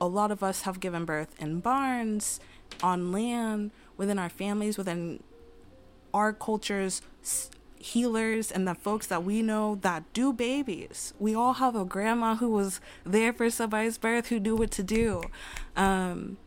a 0.00 0.06
lot 0.06 0.30
of 0.30 0.42
us 0.42 0.62
have 0.62 0.80
given 0.80 1.04
birth 1.04 1.34
in 1.38 1.60
barns, 1.60 2.40
on 2.82 3.12
land, 3.12 3.70
within 3.96 4.18
our 4.18 4.28
families, 4.28 4.76
within 4.76 5.22
our 6.12 6.32
cultures, 6.32 7.02
healers, 7.78 8.50
and 8.50 8.66
the 8.66 8.74
folks 8.74 9.06
that 9.06 9.24
we 9.24 9.42
know 9.42 9.78
that 9.82 10.04
do 10.12 10.32
babies. 10.32 11.12
We 11.18 11.34
all 11.34 11.54
have 11.54 11.76
a 11.76 11.84
grandma 11.84 12.36
who 12.36 12.50
was 12.50 12.80
there 13.04 13.32
for 13.32 13.50
somebody's 13.50 13.98
birth 13.98 14.28
who 14.28 14.40
knew 14.40 14.56
what 14.56 14.70
to 14.72 14.82
do. 14.82 15.22
Um, 15.76 16.38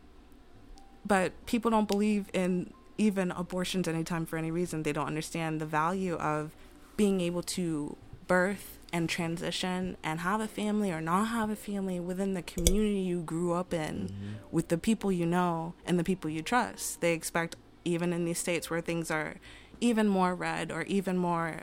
but 1.06 1.32
people 1.46 1.70
don't 1.70 1.88
believe 1.88 2.28
in 2.32 2.72
even 2.98 3.30
abortions 3.30 3.86
anytime 3.86 4.26
for 4.26 4.36
any 4.36 4.50
reason. 4.50 4.82
They 4.82 4.92
don't 4.92 5.06
understand 5.06 5.60
the 5.60 5.66
value 5.66 6.14
of 6.16 6.50
being 6.96 7.20
able 7.20 7.42
to 7.42 7.96
birth 8.26 8.77
and 8.92 9.08
transition 9.08 9.96
and 10.02 10.20
have 10.20 10.40
a 10.40 10.48
family 10.48 10.90
or 10.90 11.00
not 11.00 11.26
have 11.26 11.50
a 11.50 11.56
family 11.56 12.00
within 12.00 12.34
the 12.34 12.42
community 12.42 13.00
you 13.00 13.22
grew 13.22 13.52
up 13.52 13.74
in 13.74 14.38
with 14.50 14.68
the 14.68 14.78
people 14.78 15.12
you 15.12 15.26
know 15.26 15.74
and 15.86 15.98
the 15.98 16.04
people 16.04 16.30
you 16.30 16.42
trust. 16.42 17.00
They 17.00 17.12
expect, 17.12 17.56
even 17.84 18.12
in 18.12 18.24
these 18.24 18.38
states 18.38 18.70
where 18.70 18.80
things 18.80 19.10
are 19.10 19.36
even 19.80 20.08
more 20.08 20.34
red 20.34 20.72
or 20.72 20.82
even 20.82 21.16
more 21.16 21.62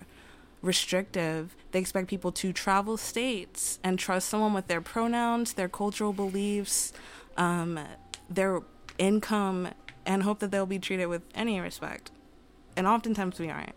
restrictive, 0.61 1.55
they 1.71 1.79
expect 1.79 2.07
people 2.07 2.31
to 2.31 2.51
travel 2.51 2.97
states 2.97 3.79
and 3.83 3.99
trust 3.99 4.29
someone 4.29 4.53
with 4.53 4.67
their 4.67 4.81
pronouns, 4.81 5.53
their 5.53 5.69
cultural 5.69 6.13
beliefs, 6.13 6.93
um, 7.37 7.79
their 8.29 8.61
income, 8.97 9.69
and 10.05 10.23
hope 10.23 10.39
that 10.39 10.51
they'll 10.51 10.65
be 10.65 10.79
treated 10.79 11.07
with 11.07 11.23
any 11.33 11.59
respect. 11.59 12.11
And 12.75 12.87
oftentimes 12.87 13.39
we 13.39 13.49
aren't. 13.49 13.75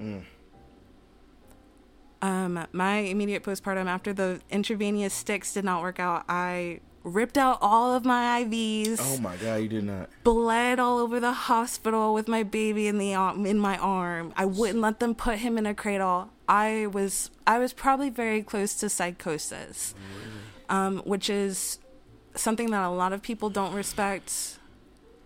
Mm. 0.00 0.22
Um, 2.22 2.66
my 2.72 2.98
immediate 2.98 3.42
postpartum 3.42 3.86
after 3.86 4.12
the 4.12 4.40
intravenous 4.50 5.12
sticks 5.12 5.52
did 5.54 5.64
not 5.64 5.82
work 5.82 5.98
out, 5.98 6.24
I 6.28 6.80
ripped 7.02 7.36
out 7.36 7.58
all 7.60 7.94
of 7.94 8.04
my 8.04 8.44
IVs, 8.44 8.98
Oh 9.00 9.18
my 9.20 9.34
god, 9.36 9.56
you 9.56 9.68
did 9.68 9.82
not. 9.84 10.08
bled 10.22 10.78
all 10.78 10.98
over 10.98 11.18
the 11.18 11.32
hospital 11.32 12.14
with 12.14 12.28
my 12.28 12.44
baby 12.44 12.86
in 12.86 12.98
the 12.98 13.12
in 13.12 13.58
my 13.58 13.76
arm. 13.78 14.32
I 14.36 14.44
wouldn't 14.44 14.78
let 14.80 15.00
them 15.00 15.16
put 15.16 15.38
him 15.38 15.58
in 15.58 15.66
a 15.66 15.74
cradle. 15.74 16.30
I 16.48 16.86
was 16.86 17.30
I 17.44 17.58
was 17.58 17.72
probably 17.72 18.08
very 18.08 18.40
close 18.42 18.74
to 18.76 18.88
psychosis, 18.88 19.94
um, 20.68 20.98
which 20.98 21.28
is 21.28 21.80
something 22.36 22.70
that 22.70 22.84
a 22.84 22.90
lot 22.90 23.12
of 23.12 23.20
people 23.20 23.50
don't 23.50 23.74
respect. 23.74 24.58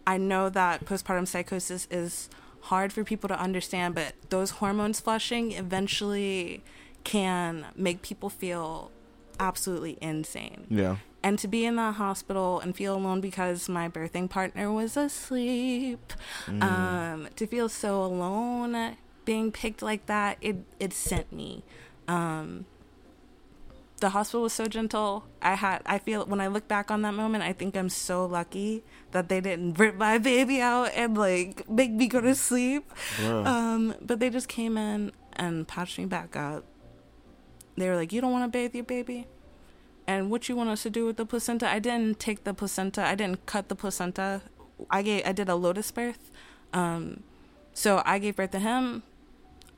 I 0.07 0.16
know 0.16 0.49
that 0.49 0.86
postpartum 0.86 1.28
psychosis 1.28 1.86
is 1.90 2.30
hard 2.62 2.90
for 2.92 3.05
people 3.05 3.28
to 3.28 3.38
understand, 3.38 3.94
but 3.94 4.14
those 4.30 4.51
hormones 4.53 4.99
flushing 4.99 5.53
eventually 5.53 6.64
can 7.07 7.66
make 7.76 8.02
people 8.02 8.28
feel 8.28 8.90
absolutely 9.38 9.96
insane. 10.00 10.66
Yeah. 10.68 10.96
And 11.22 11.38
to 11.38 11.46
be 11.46 11.64
in 11.64 11.76
that 11.76 11.94
hospital 11.94 12.59
and 12.59 12.74
feel 12.74 12.96
alone 12.96 13.20
because 13.20 13.68
my 13.68 13.88
birthing 13.88 14.28
partner 14.28 14.72
was 14.72 14.96
asleep, 14.96 16.12
um, 16.61 17.28
to 17.36 17.46
feel 17.46 17.68
so 17.68 18.02
alone 18.02 18.96
being 19.24 19.52
picked 19.52 19.82
like 19.82 20.07
that, 20.07 20.36
it, 20.40 20.57
it 20.80 20.92
sent 20.92 21.32
me. 21.32 21.62
Um, 22.09 22.66
the 24.00 24.11
hospital 24.11 24.42
was 24.42 24.52
so 24.52 24.66
gentle. 24.66 25.24
I 25.40 25.54
had, 25.54 25.82
I 25.86 25.98
feel, 25.98 26.26
when 26.26 26.40
I 26.40 26.48
look 26.48 26.66
back 26.66 26.90
on 26.90 27.02
that 27.02 27.14
moment, 27.14 27.44
I 27.44 27.52
think 27.52 27.76
I'm 27.76 27.88
so 27.88 28.26
lucky 28.26 28.82
that 29.12 29.28
they 29.28 29.40
didn't 29.40 29.78
rip 29.78 29.94
my 29.96 30.18
baby 30.18 30.61
out 30.61 30.90
and 30.94 31.16
like 31.16 31.68
make 31.70 31.92
me 31.92 32.09
go 32.09 32.20
to 32.20 32.34
sleep. 32.34 32.92
Bruh. 33.16 33.46
Um, 33.46 33.94
but 34.00 34.18
they 34.18 34.28
just 34.28 34.48
came 34.48 34.76
in 34.76 35.12
and 35.34 35.66
patched 35.66 35.98
me 35.98 36.07
back 36.07 36.34
up. 36.36 36.64
They 37.77 37.89
were 37.89 37.97
like, 37.97 38.12
"You 38.12 38.20
don't 38.20 38.33
want 38.33 38.45
to 38.45 38.59
bathe 38.59 38.74
your 38.74 38.85
baby." 38.85 39.27
And 40.07 40.31
what 40.31 40.49
you 40.49 40.55
want 40.55 40.70
us 40.70 40.83
to 40.85 40.91
do 40.91 41.05
with 41.05 41.16
the 41.16 41.27
placenta? 41.27 41.68
I 41.68 41.79
didn't 41.81 42.20
take 42.20 42.45
the 42.45 42.55
placenta. 42.55 43.05
I 43.05 43.14
didn't 43.16 43.45
cut 43.47 43.68
the 43.68 43.74
placenta. 43.74 44.43
I 44.91 45.03
gave. 45.03 45.27
I 45.27 45.33
did 45.33 45.49
a 45.49 45.57
lotus 45.57 45.91
birth. 45.91 46.31
Um, 46.72 47.22
so 47.74 48.03
I 48.05 48.18
gave 48.18 48.37
birth 48.37 48.53
to 48.53 48.59
him. 48.59 49.03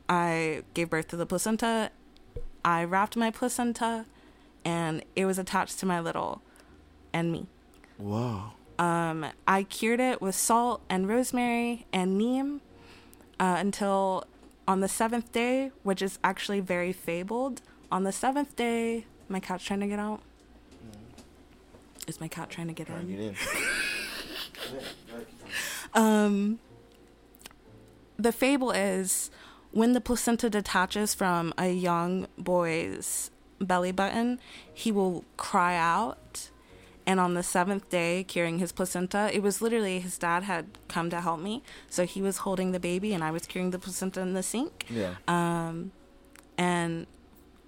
I 0.09 0.63
gave 0.75 0.91
birth 0.91 1.09
to 1.09 1.17
the 1.17 1.27
placenta. 1.27 1.91
I 2.65 2.85
wrapped 2.85 3.17
my 3.17 3.31
placenta, 3.31 4.07
and 4.65 5.05
it 5.17 5.25
was 5.25 5.39
attached 5.39 5.79
to 5.81 5.87
my 5.87 6.01
little, 6.01 6.43
and 7.13 7.33
me. 7.33 7.47
Wow. 7.99 8.53
Um, 8.79 9.27
I 9.47 9.65
cured 9.65 10.01
it 10.01 10.23
with 10.23 10.35
salt 10.35 10.83
and 10.89 11.09
rosemary 11.09 11.87
and 11.93 12.17
neem 12.17 12.61
uh, 13.41 13.57
until 13.59 14.25
on 14.69 14.81
the 14.81 14.89
seventh 14.89 15.33
day, 15.33 15.73
which 15.83 16.03
is 16.03 16.19
actually 16.23 16.61
very 16.61 16.93
fabled. 16.93 17.61
On 17.91 18.03
the 18.05 18.13
seventh 18.13 18.55
day, 18.57 19.05
my 19.29 19.41
cat's 19.41 19.65
trying 19.65 19.81
to 19.81 19.87
get 19.87 19.99
out. 19.99 20.21
Is 22.07 22.21
my 22.21 22.29
cat 22.29 22.49
trying 22.51 22.69
to 22.69 22.73
get 22.73 22.87
Trying 22.87 23.11
in? 23.11 23.17
get 23.17 23.21
in. 23.21 23.35
Um, 25.95 26.59
the 28.19 28.31
fable 28.31 28.71
is 28.73 29.31
when 29.73 29.95
the 29.95 30.01
placenta 30.03 30.51
detaches 30.51 31.15
from 31.15 31.55
a 31.57 31.71
young 31.73 32.27
boy's 32.37 33.31
belly 33.59 33.93
button, 33.93 34.39
he 34.73 34.93
will 34.93 35.25
cry 35.39 35.77
out. 35.77 36.51
And 37.07 37.19
on 37.21 37.33
the 37.33 37.43
seventh 37.43 37.89
day, 37.89 38.23
curing 38.25 38.59
his 38.59 38.71
placenta, 38.71 39.31
it 39.33 39.43
was 39.43 39.63
literally 39.63 39.99
his 39.99 40.19
dad 40.19 40.43
had 40.43 40.67
come 40.89 41.09
to 41.09 41.23
help 41.23 41.41
me. 41.41 41.63
So 41.89 42.05
he 42.05 42.21
was 42.21 42.39
holding 42.39 42.73
the 42.73 42.81
baby, 42.81 43.15
and 43.15 43.25
I 43.25 43.31
was 43.31 43.47
curing 43.47 43.71
the 43.71 43.79
placenta 43.79 44.21
in 44.21 44.35
the 44.35 44.43
sink. 44.43 44.85
Yeah. 44.91 45.15
Um, 45.27 45.93
and 46.59 47.07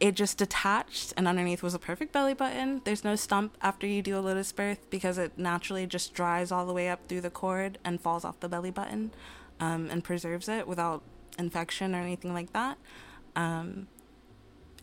it 0.00 0.14
just 0.14 0.38
detached, 0.38 1.12
and 1.16 1.28
underneath 1.28 1.62
was 1.62 1.74
a 1.74 1.78
perfect 1.78 2.12
belly 2.12 2.32
button. 2.32 2.80
There's 2.84 3.04
no 3.04 3.16
stump 3.16 3.56
after 3.60 3.86
you 3.86 4.00
do 4.00 4.16
a 4.16 4.20
lotus 4.20 4.50
birth 4.50 4.88
because 4.88 5.18
it 5.18 5.38
naturally 5.38 5.86
just 5.86 6.14
dries 6.14 6.50
all 6.50 6.66
the 6.66 6.72
way 6.72 6.88
up 6.88 7.00
through 7.06 7.20
the 7.20 7.30
cord 7.30 7.78
and 7.84 8.00
falls 8.00 8.24
off 8.24 8.40
the 8.40 8.48
belly 8.48 8.70
button 8.70 9.12
um, 9.60 9.88
and 9.90 10.02
preserves 10.02 10.48
it 10.48 10.66
without 10.66 11.02
infection 11.38 11.94
or 11.94 12.00
anything 12.00 12.32
like 12.32 12.52
that. 12.54 12.78
Um, 13.36 13.88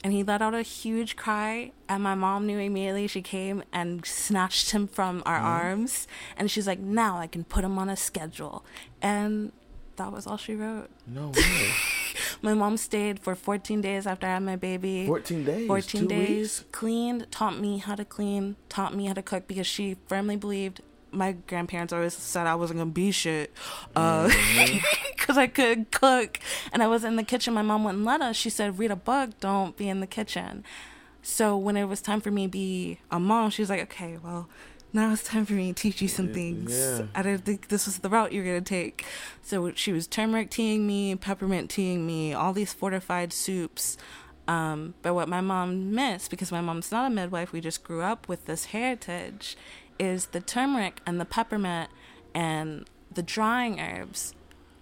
and 0.03 0.13
he 0.13 0.23
let 0.23 0.41
out 0.41 0.53
a 0.53 0.61
huge 0.61 1.15
cry 1.15 1.71
and 1.89 2.03
my 2.03 2.13
mom 2.13 2.45
knew 2.45 2.59
immediately 2.59 3.07
she 3.07 3.21
came 3.21 3.63
and 3.73 4.05
snatched 4.05 4.71
him 4.71 4.87
from 4.87 5.23
our 5.25 5.35
arms 5.35 6.07
and 6.37 6.51
she's 6.51 6.67
like 6.67 6.79
now 6.79 7.17
i 7.17 7.25
can 7.25 7.43
put 7.43 7.63
him 7.63 7.79
on 7.79 7.89
a 7.89 7.95
schedule 7.95 8.63
and 9.01 9.51
that 9.95 10.11
was 10.11 10.27
all 10.27 10.37
she 10.37 10.55
wrote 10.55 10.89
No 11.07 11.29
way. 11.29 11.71
my 12.41 12.53
mom 12.53 12.77
stayed 12.77 13.19
for 13.19 13.35
14 13.35 13.81
days 13.81 14.05
after 14.07 14.27
i 14.27 14.31
had 14.31 14.43
my 14.43 14.55
baby 14.55 15.05
14 15.05 15.43
days. 15.43 15.67
14 15.67 16.01
two 16.01 16.07
days 16.07 16.27
weeks? 16.59 16.65
cleaned 16.71 17.31
taught 17.31 17.59
me 17.59 17.77
how 17.79 17.95
to 17.95 18.05
clean 18.05 18.55
taught 18.69 18.93
me 18.95 19.05
how 19.07 19.13
to 19.13 19.21
cook 19.21 19.47
because 19.47 19.67
she 19.67 19.97
firmly 20.07 20.35
believed 20.35 20.81
my 21.11 21.31
grandparents 21.47 21.93
always 21.93 22.13
said 22.13 22.45
i 22.47 22.53
wasn't 22.55 22.77
gonna 22.77 22.91
be 22.91 23.11
shit 23.11 23.51
because 23.93 24.31
Mm-hmm. 24.33 25.39
i 25.39 25.47
could 25.47 25.91
cook 25.91 26.39
and 26.71 26.83
i 26.83 26.87
was 26.87 27.03
in 27.03 27.15
the 27.15 27.23
kitchen 27.23 27.53
my 27.53 27.61
mom 27.61 27.83
wouldn't 27.83 28.03
let 28.03 28.21
us 28.21 28.35
she 28.35 28.49
said 28.49 28.77
read 28.77 28.91
a 28.91 28.95
book 28.95 29.31
don't 29.39 29.75
be 29.77 29.87
in 29.89 29.99
the 29.99 30.07
kitchen 30.07 30.63
so 31.21 31.57
when 31.57 31.75
it 31.75 31.85
was 31.85 32.01
time 32.01 32.21
for 32.21 32.31
me 32.31 32.43
to 32.45 32.49
be 32.51 32.99
a 33.11 33.19
mom 33.19 33.49
she 33.49 33.61
was 33.61 33.69
like 33.69 33.81
okay 33.81 34.17
well 34.23 34.47
now 34.93 35.11
it's 35.11 35.23
time 35.23 35.45
for 35.45 35.53
me 35.53 35.73
to 35.73 35.81
teach 35.81 36.01
you 36.01 36.07
some 36.07 36.33
things 36.33 36.71
yeah. 36.75 37.05
i 37.13 37.21
didn't 37.21 37.43
think 37.45 37.67
this 37.67 37.85
was 37.85 37.99
the 37.99 38.09
route 38.09 38.31
you're 38.31 38.45
gonna 38.45 38.61
take 38.61 39.05
so 39.43 39.71
she 39.75 39.91
was 39.91 40.07
turmeric 40.07 40.49
teaing 40.49 40.87
me 40.87 41.15
peppermint 41.15 41.69
teaing 41.69 42.05
me 42.05 42.33
all 42.33 42.53
these 42.53 42.73
fortified 42.73 43.31
soups 43.33 43.97
um, 44.47 44.93
but 45.01 45.13
what 45.13 45.27
my 45.27 45.41
mom 45.41 45.93
missed, 45.93 46.31
because 46.31 46.53
my 46.53 46.61
mom's 46.61 46.89
not 46.89 47.11
a 47.11 47.13
midwife, 47.13 47.51
we 47.51 47.59
just 47.59 47.83
grew 47.83 48.01
up 48.01 48.29
with 48.29 48.45
this 48.45 48.67
heritage, 48.67 49.57
is 49.99 50.27
the 50.27 50.39
turmeric 50.39 51.01
and 51.05 51.19
the 51.19 51.25
peppermint 51.25 51.89
and 52.33 52.89
the 53.13 53.21
drying 53.21 53.77
herbs 53.81 54.33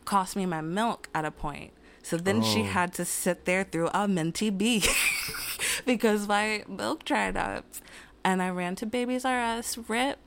cost 0.05 0.35
me 0.35 0.45
my 0.45 0.61
milk 0.61 1.09
at 1.15 1.25
a 1.25 1.31
point. 1.31 1.71
So 2.03 2.15
then 2.17 2.43
she 2.43 2.59
Oh. 2.61 2.65
had 2.65 2.93
to 2.93 3.05
sit 3.05 3.45
there 3.45 3.63
through 3.63 3.89
a 3.91 4.07
minty 4.07 4.51
bee 4.51 4.83
because 5.87 6.27
my 6.27 6.63
milk 6.67 7.03
dried 7.03 7.35
up. 7.35 7.65
And 8.25 8.41
I 8.41 8.49
ran 8.49 8.75
to 8.77 8.85
Babies 8.87 9.23
R 9.23 9.39
Us. 9.39 9.77
RIP. 9.77 10.17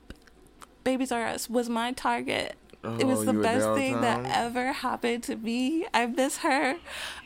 Babies 0.83 1.11
R 1.11 1.25
Us 1.27 1.49
was 1.49 1.67
my 1.69 1.91
target. 1.91 2.55
it 2.81 3.03
Oh, 3.03 3.05
was 3.05 3.25
the 3.25 3.33
you 3.33 3.37
were 3.39 3.43
there 3.43 3.59
best 3.59 3.73
thing 3.75 3.99
that 4.01 4.25
ever 4.25 4.71
happened 4.71 5.23
to 5.23 5.35
me. 5.35 5.85
I 5.93 6.05
miss 6.05 6.37
her. 6.37 6.77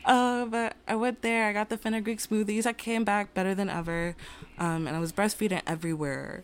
Uh, 0.04 0.44
but 0.46 0.74
I 0.88 0.96
went 0.96 1.22
there. 1.22 1.46
I 1.48 1.52
got 1.52 1.68
the 1.68 1.78
fenugreek 1.78 2.18
smoothies. 2.18 2.66
I 2.66 2.72
came 2.72 3.04
back 3.04 3.32
better 3.34 3.54
than 3.54 3.70
ever. 3.70 4.16
Um, 4.58 4.86
and 4.88 4.96
I 4.96 4.98
was 4.98 5.12
breastfeeding 5.12 5.62
everywhere. 5.66 6.42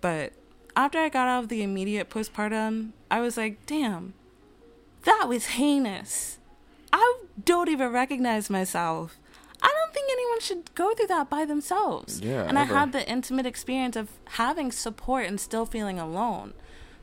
But 0.00 0.32
after 0.76 0.98
I 1.00 1.08
got 1.08 1.26
out 1.28 1.42
of 1.42 1.48
the 1.48 1.62
immediate 1.62 2.08
postpartum, 2.08 2.90
I 3.10 3.20
was 3.20 3.36
like, 3.36 3.66
damn, 3.66 4.14
that 5.02 5.26
was 5.28 5.46
heinous. 5.46 6.38
I 6.92 7.16
don't 7.44 7.68
even 7.68 7.90
recognize 7.90 8.48
myself. 8.48 9.18
Don't 9.94 10.06
think 10.06 10.18
anyone 10.18 10.40
should 10.40 10.74
go 10.74 10.94
through 10.94 11.08
that 11.08 11.28
by 11.28 11.44
themselves. 11.44 12.20
Yeah, 12.20 12.44
And 12.48 12.58
I 12.58 12.64
had 12.64 12.92
the 12.92 13.06
intimate 13.08 13.44
experience 13.46 13.94
of 13.96 14.08
having 14.24 14.72
support 14.72 15.26
and 15.26 15.38
still 15.38 15.66
feeling 15.66 15.98
alone. 15.98 16.54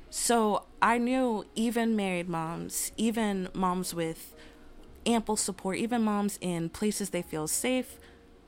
So 0.10 0.64
I 0.82 0.98
knew 0.98 1.46
even 1.56 1.96
married 1.96 2.28
moms, 2.28 2.92
even 2.98 3.50
moms 3.54 3.94
with 3.94 4.34
ample 5.06 5.36
support, 5.38 5.78
even 5.78 6.02
moms 6.04 6.40
in 6.42 6.70
places 6.70 7.12
they 7.12 7.22
feel 7.22 7.48
safe, 7.48 8.00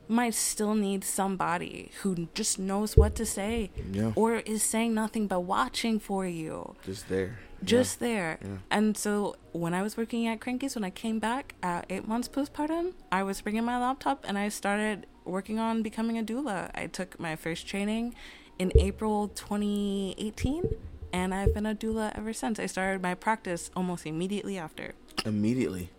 might 0.08 0.34
still 0.34 0.74
need 0.74 1.04
somebody 1.04 1.92
who 2.02 2.28
just 2.34 2.58
knows 2.58 2.98
what 2.98 3.14
to 3.16 3.26
say 3.26 3.70
Yeah. 3.92 4.12
or 4.16 4.38
is 4.38 4.64
saying 4.64 4.94
nothing 4.96 5.28
but 5.28 5.42
watching 5.42 6.00
for 6.00 6.26
you 6.26 6.76
Just 6.84 7.08
there. 7.10 7.38
Just 7.64 8.00
there. 8.00 8.40
Yeah. 8.42 8.48
And 8.70 8.98
so 8.98 9.36
when 9.52 9.74
I 9.74 9.82
was 9.82 9.98
working 9.98 10.28
at 10.28 10.40
Krankies, 10.40 10.76
when 10.76 10.84
I 10.84 10.90
came 10.90 11.20
back 11.20 11.56
at 11.62 11.86
eight 11.90 12.08
months 12.08 12.28
postpartum, 12.28 12.94
I 13.12 13.24
was 13.24 13.42
bringing 13.42 13.64
my 13.64 13.80
laptop 13.80 14.26
and 14.28 14.38
I 14.38 14.50
started 14.50 15.06
working 15.26 15.60
on 15.60 15.84
becoming 15.84 16.18
a 16.18 16.24
doula. 16.24 16.72
I 16.74 16.88
took 16.88 17.20
my 17.20 17.36
first 17.36 17.68
training 17.68 18.16
in 18.58 18.72
April 18.76 19.28
2018, 19.30 20.76
and 21.14 21.34
I've 21.34 21.54
been 21.54 21.66
a 21.66 21.76
doula 21.76 22.16
ever 22.18 22.34
since. 22.34 22.60
I 22.60 22.66
started 22.66 23.02
my 23.02 23.16
practice 23.16 23.72
almost 23.76 24.06
immediately 24.06 24.58
after. 24.58 24.94
Immediately. 25.26 25.90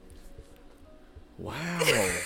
Wow. 1.38 1.54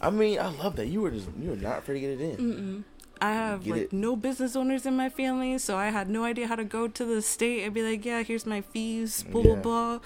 I 0.00 0.10
mean, 0.10 0.38
I 0.38 0.48
love 0.48 0.76
that. 0.76 0.86
You 0.86 1.02
were 1.02 1.10
just 1.10 1.28
you 1.40 1.50
were 1.50 1.56
not 1.56 1.78
afraid 1.78 1.94
to 1.94 2.00
get 2.00 2.10
it 2.20 2.20
in. 2.38 2.84
I 3.20 3.32
have 3.32 3.64
Get 3.64 3.70
like 3.72 3.82
it. 3.82 3.92
no 3.92 4.16
business 4.16 4.56
owners 4.56 4.86
in 4.86 4.96
my 4.96 5.08
family, 5.08 5.58
so 5.58 5.76
I 5.76 5.88
had 5.90 6.08
no 6.08 6.24
idea 6.24 6.46
how 6.46 6.56
to 6.56 6.64
go 6.64 6.88
to 6.88 7.04
the 7.04 7.20
state 7.22 7.64
and 7.64 7.72
be 7.74 7.82
like, 7.82 8.04
"Yeah, 8.04 8.22
here's 8.22 8.46
my 8.46 8.60
fees," 8.60 9.22
blah 9.22 9.42
Yeah. 9.42 9.54
blah 9.54 9.62
blah. 9.62 9.98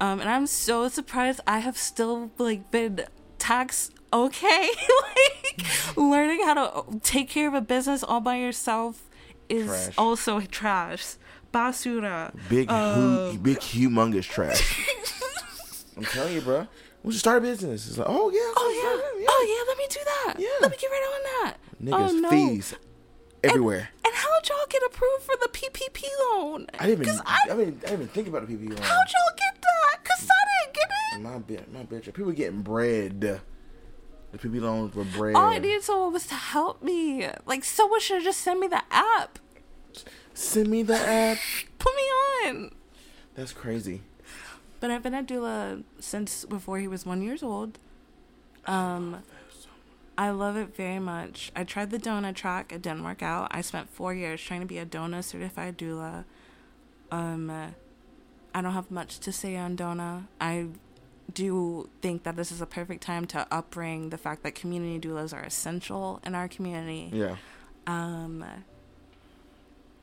Um, 0.00 0.20
and 0.20 0.28
I'm 0.28 0.46
so 0.46 0.88
surprised 0.88 1.40
I 1.46 1.60
have 1.60 1.78
still 1.78 2.30
like 2.38 2.70
been 2.70 3.04
tax 3.38 3.90
okay. 4.12 4.68
like 5.16 5.66
learning 5.96 6.40
how 6.44 6.54
to 6.54 6.98
take 7.00 7.28
care 7.30 7.48
of 7.48 7.54
a 7.54 7.60
business 7.60 8.02
all 8.02 8.20
by 8.20 8.36
yourself 8.36 9.02
is 9.48 9.66
Trash. 9.66 9.94
also 9.96 10.40
trash. 10.40 11.14
Basura. 11.54 12.34
Big, 12.50 12.70
Um, 12.70 13.38
big, 13.38 13.58
humongous 13.60 14.24
trash. 14.24 14.84
I'm 15.96 16.04
telling 16.04 16.34
you, 16.34 16.40
bro. 16.42 16.66
We 17.02 17.12
should 17.12 17.20
start 17.20 17.38
a 17.38 17.40
business. 17.40 17.88
It's 17.88 17.96
like, 17.98 18.08
oh 18.10 18.30
yeah, 18.30 18.52
Oh 18.56 18.70
yeah. 18.74 19.26
Oh 19.28 19.42
yeah. 19.48 19.62
Let 19.68 19.78
me 19.78 19.86
do 19.88 20.00
that. 20.04 20.34
Yeah. 20.40 20.48
Let 20.60 20.70
me 20.72 20.76
get 20.76 20.88
right 20.90 21.06
on 21.14 21.44
that. 21.46 21.56
Niggas 21.82 22.10
oh 22.10 22.12
no. 22.12 22.30
fees 22.30 22.74
everywhere. 23.44 23.90
And 24.04 24.14
how'd 24.14 24.48
y'all 24.48 24.66
get 24.68 24.82
approved 24.86 25.22
for 25.22 25.34
the 25.40 25.48
PPP 25.48 26.04
loan? 26.30 26.66
I 26.78 26.86
didn't 26.86 27.06
even. 27.06 27.20
I, 27.26 27.38
I 27.50 27.54
mean, 27.54 27.78
I 27.84 27.88
didn't 27.88 27.92
even 27.92 28.08
think 28.08 28.28
about 28.28 28.46
the 28.46 28.54
PPP 28.54 28.68
loan. 28.70 28.78
How'd 28.78 29.06
y'all 29.12 29.36
get 29.36 29.62
that? 29.62 30.04
Cause 30.04 30.28
I 30.30 30.64
didn't 30.64 30.74
get 30.74 30.90
it. 30.90 31.20
My 31.20 31.38
bitch, 31.38 31.72
my 31.72 31.82
bitch. 31.84 32.14
People 32.14 32.32
getting 32.32 32.62
bread. 32.62 33.20
The 33.20 34.38
PPP 34.38 34.60
loans 34.60 34.94
were 34.94 35.04
bread. 35.04 35.36
All 35.36 35.46
I 35.46 35.58
needed 35.58 35.82
someone 35.82 36.12
was 36.12 36.26
to 36.28 36.34
help 36.34 36.82
me. 36.82 37.28
Like 37.46 37.64
someone 37.64 38.00
should 38.00 38.16
have 38.16 38.24
just 38.24 38.40
sent 38.40 38.60
me 38.60 38.66
the 38.66 38.82
app. 38.90 39.38
Send 40.34 40.68
me 40.68 40.82
the 40.82 40.96
app. 40.96 41.38
Put 41.78 41.94
me 41.94 42.02
on. 42.02 42.70
That's 43.34 43.52
crazy. 43.52 44.02
But 44.80 44.90
I've 44.90 45.02
been 45.02 45.14
a 45.14 45.22
doula 45.22 45.82
since 46.00 46.44
before 46.44 46.78
he 46.78 46.88
was 46.88 47.06
one 47.06 47.22
years 47.22 47.42
old. 47.42 47.78
Um, 48.66 49.22
I 50.18 50.30
love 50.30 50.56
it 50.56 50.74
very 50.74 50.98
much. 50.98 51.52
I 51.54 51.64
tried 51.64 51.90
the 51.90 51.98
DONA 51.98 52.32
track. 52.32 52.72
It 52.72 52.82
didn't 52.82 53.04
work 53.04 53.22
out. 53.22 53.48
I 53.50 53.60
spent 53.60 53.90
four 53.90 54.14
years 54.14 54.40
trying 54.40 54.60
to 54.60 54.66
be 54.66 54.78
a 54.78 54.84
DONA 54.84 55.22
certified 55.22 55.76
doula. 55.76 56.24
Um, 57.10 57.50
I 57.50 58.62
don't 58.62 58.72
have 58.72 58.90
much 58.90 59.18
to 59.20 59.32
say 59.32 59.56
on 59.56 59.76
DONA. 59.76 60.28
I 60.40 60.68
do 61.32 61.90
think 62.00 62.22
that 62.22 62.36
this 62.36 62.50
is 62.50 62.60
a 62.62 62.66
perfect 62.66 63.02
time 63.02 63.26
to 63.26 63.46
upbring 63.50 64.10
the 64.10 64.16
fact 64.16 64.42
that 64.44 64.54
community 64.54 65.06
doulas 65.06 65.34
are 65.34 65.42
essential 65.42 66.20
in 66.24 66.34
our 66.34 66.48
community. 66.48 67.10
Yeah. 67.12 67.36
Um, 67.86 68.44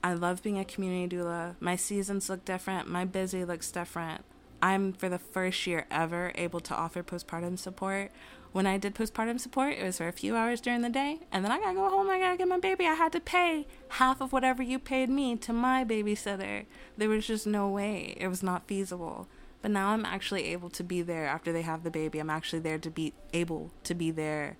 I 0.03 0.13
love 0.13 0.43
being 0.43 0.59
a 0.59 0.65
community 0.65 1.15
doula. 1.15 1.55
My 1.59 1.75
seasons 1.75 2.29
look 2.29 2.45
different. 2.45 2.87
My 2.87 3.05
busy 3.05 3.45
looks 3.45 3.71
different. 3.71 4.23
I'm 4.61 4.93
for 4.93 5.09
the 5.09 5.19
first 5.19 5.65
year 5.65 5.85
ever 5.89 6.31
able 6.35 6.59
to 6.61 6.75
offer 6.75 7.03
postpartum 7.03 7.57
support. 7.57 8.11
When 8.53 8.67
I 8.67 8.77
did 8.77 8.93
postpartum 8.93 9.39
support, 9.39 9.73
it 9.73 9.83
was 9.83 9.97
for 9.97 10.07
a 10.07 10.13
few 10.13 10.35
hours 10.35 10.61
during 10.61 10.81
the 10.81 10.89
day, 10.89 11.19
and 11.31 11.43
then 11.43 11.51
I 11.51 11.59
gotta 11.59 11.73
go 11.73 11.89
home. 11.89 12.07
I 12.09 12.19
gotta 12.19 12.37
get 12.37 12.47
my 12.47 12.59
baby. 12.59 12.85
I 12.85 12.93
had 12.93 13.11
to 13.13 13.19
pay 13.19 13.65
half 13.89 14.21
of 14.21 14.31
whatever 14.31 14.61
you 14.61 14.77
paid 14.79 15.09
me 15.09 15.35
to 15.37 15.51
my 15.51 15.83
babysitter. 15.83 16.65
There 16.95 17.09
was 17.09 17.25
just 17.25 17.47
no 17.47 17.67
way. 17.67 18.15
It 18.17 18.27
was 18.27 18.43
not 18.43 18.67
feasible. 18.67 19.27
But 19.63 19.71
now 19.71 19.89
I'm 19.89 20.05
actually 20.05 20.45
able 20.45 20.69
to 20.69 20.83
be 20.83 21.01
there 21.01 21.25
after 21.25 21.51
they 21.51 21.63
have 21.63 21.83
the 21.83 21.89
baby. 21.89 22.19
I'm 22.19 22.29
actually 22.29 22.59
there 22.59 22.77
to 22.77 22.91
be 22.91 23.13
able 23.33 23.71
to 23.85 23.95
be 23.95 24.11
there 24.11 24.55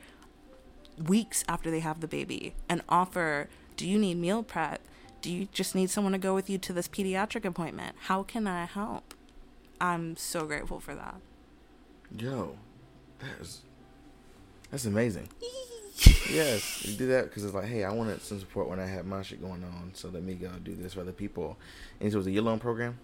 weeks 0.98 1.44
after 1.48 1.72
they 1.72 1.80
have 1.80 2.02
the 2.02 2.08
baby 2.08 2.56
and 2.70 2.82
offer 2.88 3.50
do 3.76 3.88
you 3.88 3.98
need 3.98 4.16
meal 4.16 4.44
prep 4.44 4.80
do 5.22 5.32
you 5.32 5.48
just 5.52 5.74
need 5.74 5.89
someone 5.89 6.14
to 6.14 6.20
go 6.20 6.36
with 6.36 6.50
you 6.50 6.58
to 6.58 6.74
this 6.74 6.88
pediatric 6.88 7.46
appointment 7.46 7.96
how 8.02 8.22
can 8.22 8.46
i 8.46 8.66
help 8.66 9.14
i'm 9.82 10.16
so 10.16 10.46
grateful 10.46 10.80
for 10.80 10.94
that 10.94 11.16
Yo, 12.16 12.58
that's 13.20 13.64
that's 14.74 14.86
amazing. 14.86 15.30
yes, 16.30 16.84
you 16.86 16.97
do 16.97 17.07
that 17.07 17.26
because 17.26 17.43
it's 17.45 17.53
like, 17.53 17.65
hey, 17.65 17.84
I 17.84 17.91
wanted 17.91 18.21
some 18.21 18.39
support 18.39 18.67
when 18.67 18.80
I 18.80 18.86
had 18.88 19.05
my 19.05 19.21
shit 19.21 19.39
going 19.41 19.63
on, 19.63 19.91
so 19.93 20.09
let 20.09 20.24
me 20.24 20.34
go 20.34 20.49
do 20.63 20.76
this 20.76 20.93
for 20.95 21.01
other 21.01 21.11
people. 21.11 21.57
And 21.99 22.11
so 22.11 22.15
it 22.15 22.19
was 22.19 22.28
a 22.28 22.32
year 22.32 22.41
long 22.41 22.59
program, 22.59 22.97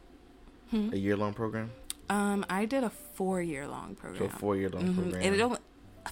Hmm? 0.72 0.90
a 0.94 0.98
year 0.98 1.16
long 1.18 1.34
program, 1.34 1.72
um 2.12 2.44
i 2.50 2.66
did 2.66 2.84
a 2.84 2.90
four 2.90 3.40
year 3.42 3.68
long 3.68 3.96
so 3.96 4.02
program 4.02 4.24
a 4.24 4.30
four 4.40 4.56
year 4.56 4.70
long 4.70 4.84
Mhm. 4.84 4.96
program. 4.96 5.22
It 5.34 5.38
don't- 5.38 5.60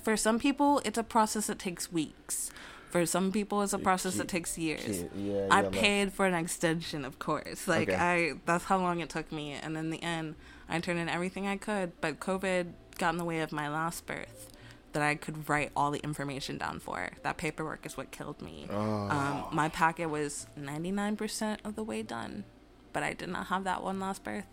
for 0.03 0.15
some 0.17 0.37
people 0.39 0.79
it's 0.85 0.97
a 0.97 1.03
process 1.03 1.47
that 1.47 1.57
takes 1.59 1.91
weeks 1.91 2.51
for 2.91 3.05
some 3.05 3.31
people 3.31 3.61
it's 3.63 3.73
a 3.73 3.79
process 3.79 4.15
that 4.17 4.27
takes 4.27 4.57
years 4.57 4.81
Kid- 4.83 5.11
yeah, 5.15 5.47
I 5.51 5.61
like- 5.61 5.71
paid 5.71 6.13
for 6.13 6.25
an 6.27 6.33
extension, 6.35 7.03
of 7.05 7.17
course. 7.19 7.67
Like 7.67 7.89
Okay. 7.89 7.97
I, 7.97 8.33
that's 8.45 8.65
how 8.65 8.77
long 8.79 8.99
it 8.99 9.09
took 9.09 9.31
me. 9.31 9.53
And 9.53 9.75
in 9.77 9.89
the 9.89 10.01
end, 10.03 10.35
I 10.69 10.79
turned 10.79 10.99
in 10.99 11.09
everything 11.09 11.47
I 11.47 11.57
could. 11.57 11.91
But 12.01 12.19
COVID 12.19 12.73
got 12.97 13.09
in 13.13 13.17
the 13.17 13.25
way 13.25 13.39
of 13.41 13.51
my 13.51 13.67
last 13.69 14.05
birth, 14.05 14.49
that 14.97 15.05
I 15.05 15.13
could 15.13 15.47
write 15.47 15.71
all 15.75 15.91
the 15.91 15.99
information 15.99 16.57
down 16.57 16.79
for. 16.79 17.11
That 17.21 17.37
paperwork 17.37 17.85
is 17.85 17.95
what 17.95 18.09
killed 18.09 18.41
me. 18.41 18.65
Oh. 18.67 18.75
Um, 18.75 19.45
my 19.51 19.69
packet 19.69 20.09
was 20.09 20.47
ninety 20.55 20.89
nine 20.89 21.15
percent 21.15 21.61
of 21.63 21.75
the 21.75 21.83
way 21.83 22.01
done, 22.01 22.45
but 22.93 23.03
I 23.03 23.13
did 23.13 23.29
not 23.29 23.45
have 23.47 23.63
that 23.65 23.83
one 23.83 23.99
last 23.99 24.23
birth. 24.23 24.47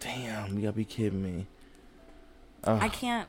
Damn, 0.00 0.56
you 0.56 0.62
gotta 0.62 0.72
be 0.72 0.84
kidding 0.84 1.22
me. 1.22 1.46
Ugh. 2.64 2.82
I 2.82 2.88
can't. 2.88 3.28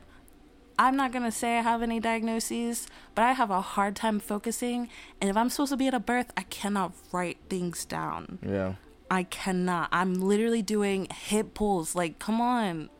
I'm 0.76 0.96
not 0.96 1.12
gonna 1.12 1.30
say 1.30 1.56
I 1.56 1.62
have 1.62 1.82
any 1.82 2.00
diagnoses, 2.00 2.88
but 3.14 3.22
I 3.22 3.32
have 3.34 3.52
a 3.52 3.60
hard 3.60 3.94
time 3.94 4.18
focusing. 4.18 4.88
And 5.20 5.30
if 5.30 5.36
I'm 5.36 5.50
supposed 5.50 5.70
to 5.70 5.76
be 5.76 5.86
at 5.86 5.94
a 5.94 6.00
birth, 6.00 6.32
I 6.36 6.42
cannot 6.42 6.94
write 7.12 7.38
things 7.48 7.84
down. 7.84 8.40
Yeah. 8.44 8.74
I 9.08 9.22
cannot. 9.22 9.88
I'm 9.92 10.14
literally 10.20 10.62
doing 10.62 11.06
hip 11.12 11.54
pulls. 11.54 11.94
Like, 11.94 12.18
come 12.18 12.40
on. 12.40 12.90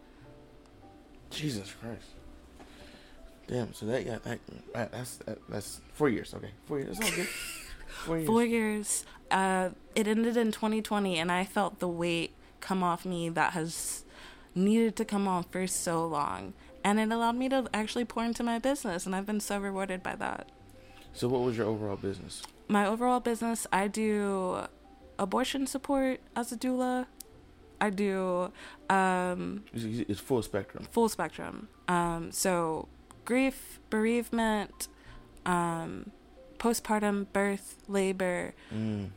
Jesus 1.30 1.72
Christ. 1.80 2.14
Damn. 3.50 3.74
So 3.74 3.86
that 3.86 4.06
got 4.06 4.22
that, 4.24 4.38
that 4.74 4.92
that's 4.92 5.16
that, 5.16 5.38
that's 5.48 5.80
four 5.92 6.08
years. 6.08 6.32
Okay, 6.34 6.50
four 6.66 6.78
years. 6.78 6.98
That's 6.98 7.10
all 7.10 7.16
good. 7.16 7.28
Four 8.06 8.16
years. 8.18 8.26
Four 8.28 8.44
years. 8.44 9.04
Uh, 9.32 9.70
it 9.96 10.06
ended 10.06 10.36
in 10.36 10.52
2020, 10.52 11.18
and 11.18 11.30
I 11.30 11.44
felt 11.44 11.80
the 11.80 11.88
weight 11.88 12.32
come 12.60 12.82
off 12.84 13.04
me 13.04 13.28
that 13.30 13.52
has 13.52 14.04
needed 14.54 14.94
to 14.96 15.04
come 15.04 15.26
off 15.26 15.46
for 15.50 15.66
so 15.66 16.06
long. 16.06 16.54
And 16.84 16.98
it 17.00 17.10
allowed 17.10 17.34
me 17.34 17.48
to 17.48 17.68
actually 17.74 18.04
pour 18.04 18.24
into 18.24 18.42
my 18.44 18.58
business, 18.60 19.04
and 19.06 19.14
I've 19.14 19.26
been 19.26 19.40
so 19.40 19.58
rewarded 19.58 20.02
by 20.04 20.14
that. 20.14 20.48
So 21.12 21.26
what 21.28 21.40
was 21.42 21.56
your 21.58 21.66
overall 21.66 21.96
business? 21.96 22.42
My 22.68 22.86
overall 22.86 23.20
business, 23.20 23.66
I 23.72 23.88
do 23.88 24.60
abortion 25.18 25.66
support 25.66 26.20
as 26.36 26.52
a 26.52 26.56
doula. 26.56 27.06
I 27.80 27.90
do 27.90 28.52
um, 28.88 29.64
It's, 29.74 30.08
it's 30.08 30.20
full 30.20 30.42
spectrum. 30.42 30.86
full 30.92 31.08
spectrum. 31.08 31.68
Um, 31.88 32.30
so 32.30 32.88
grief, 33.24 33.80
bereavement, 33.90 34.88
um, 35.46 36.10
postpartum, 36.58 37.26
birth, 37.32 37.76
labor. 37.88 38.54
Mm. 38.74 39.10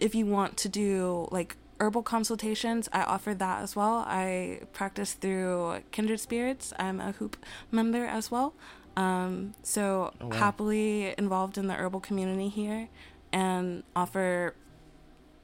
If 0.00 0.14
you 0.14 0.26
want 0.26 0.56
to 0.58 0.68
do 0.68 1.28
like 1.30 1.56
herbal 1.80 2.02
consultations, 2.02 2.88
I 2.92 3.02
offer 3.02 3.34
that 3.34 3.62
as 3.62 3.74
well. 3.76 4.04
I 4.06 4.60
practice 4.72 5.12
through 5.14 5.80
Kindred 5.90 6.20
Spirits. 6.20 6.72
I'm 6.78 7.00
a 7.00 7.12
hoop 7.12 7.36
member 7.70 8.04
as 8.06 8.30
well. 8.30 8.54
Um, 8.96 9.54
so 9.62 10.12
Oh, 10.20 10.28
wow. 10.28 10.36
happily 10.36 11.14
involved 11.18 11.58
in 11.58 11.66
the 11.66 11.74
herbal 11.74 12.00
community 12.00 12.48
here 12.48 12.88
and 13.32 13.82
offer 13.94 14.54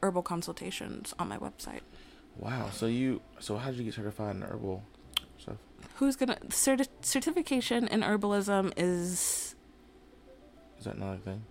herbal 0.03 0.23
consultations 0.23 1.15
on 1.19 1.29
my 1.29 1.37
website. 1.39 1.81
Wow. 2.39 2.71
So 2.73 2.87
you 2.87 3.21
so 3.41 3.57
how 3.59 3.71
did 3.71 3.79
you 3.79 3.85
get 3.85 3.95
certified 3.95 4.37
in 4.37 4.43
herbal? 4.43 4.83
Who's 5.97 6.17
gonna 6.17 6.37
certi- 6.49 6.89
certification 7.03 7.87
in 7.89 8.01
herbalism 8.03 8.73
is 8.77 9.55
Is 10.79 10.85
that 10.85 10.99
not 10.99 11.15
a 11.15 11.19
thing? 11.19 11.45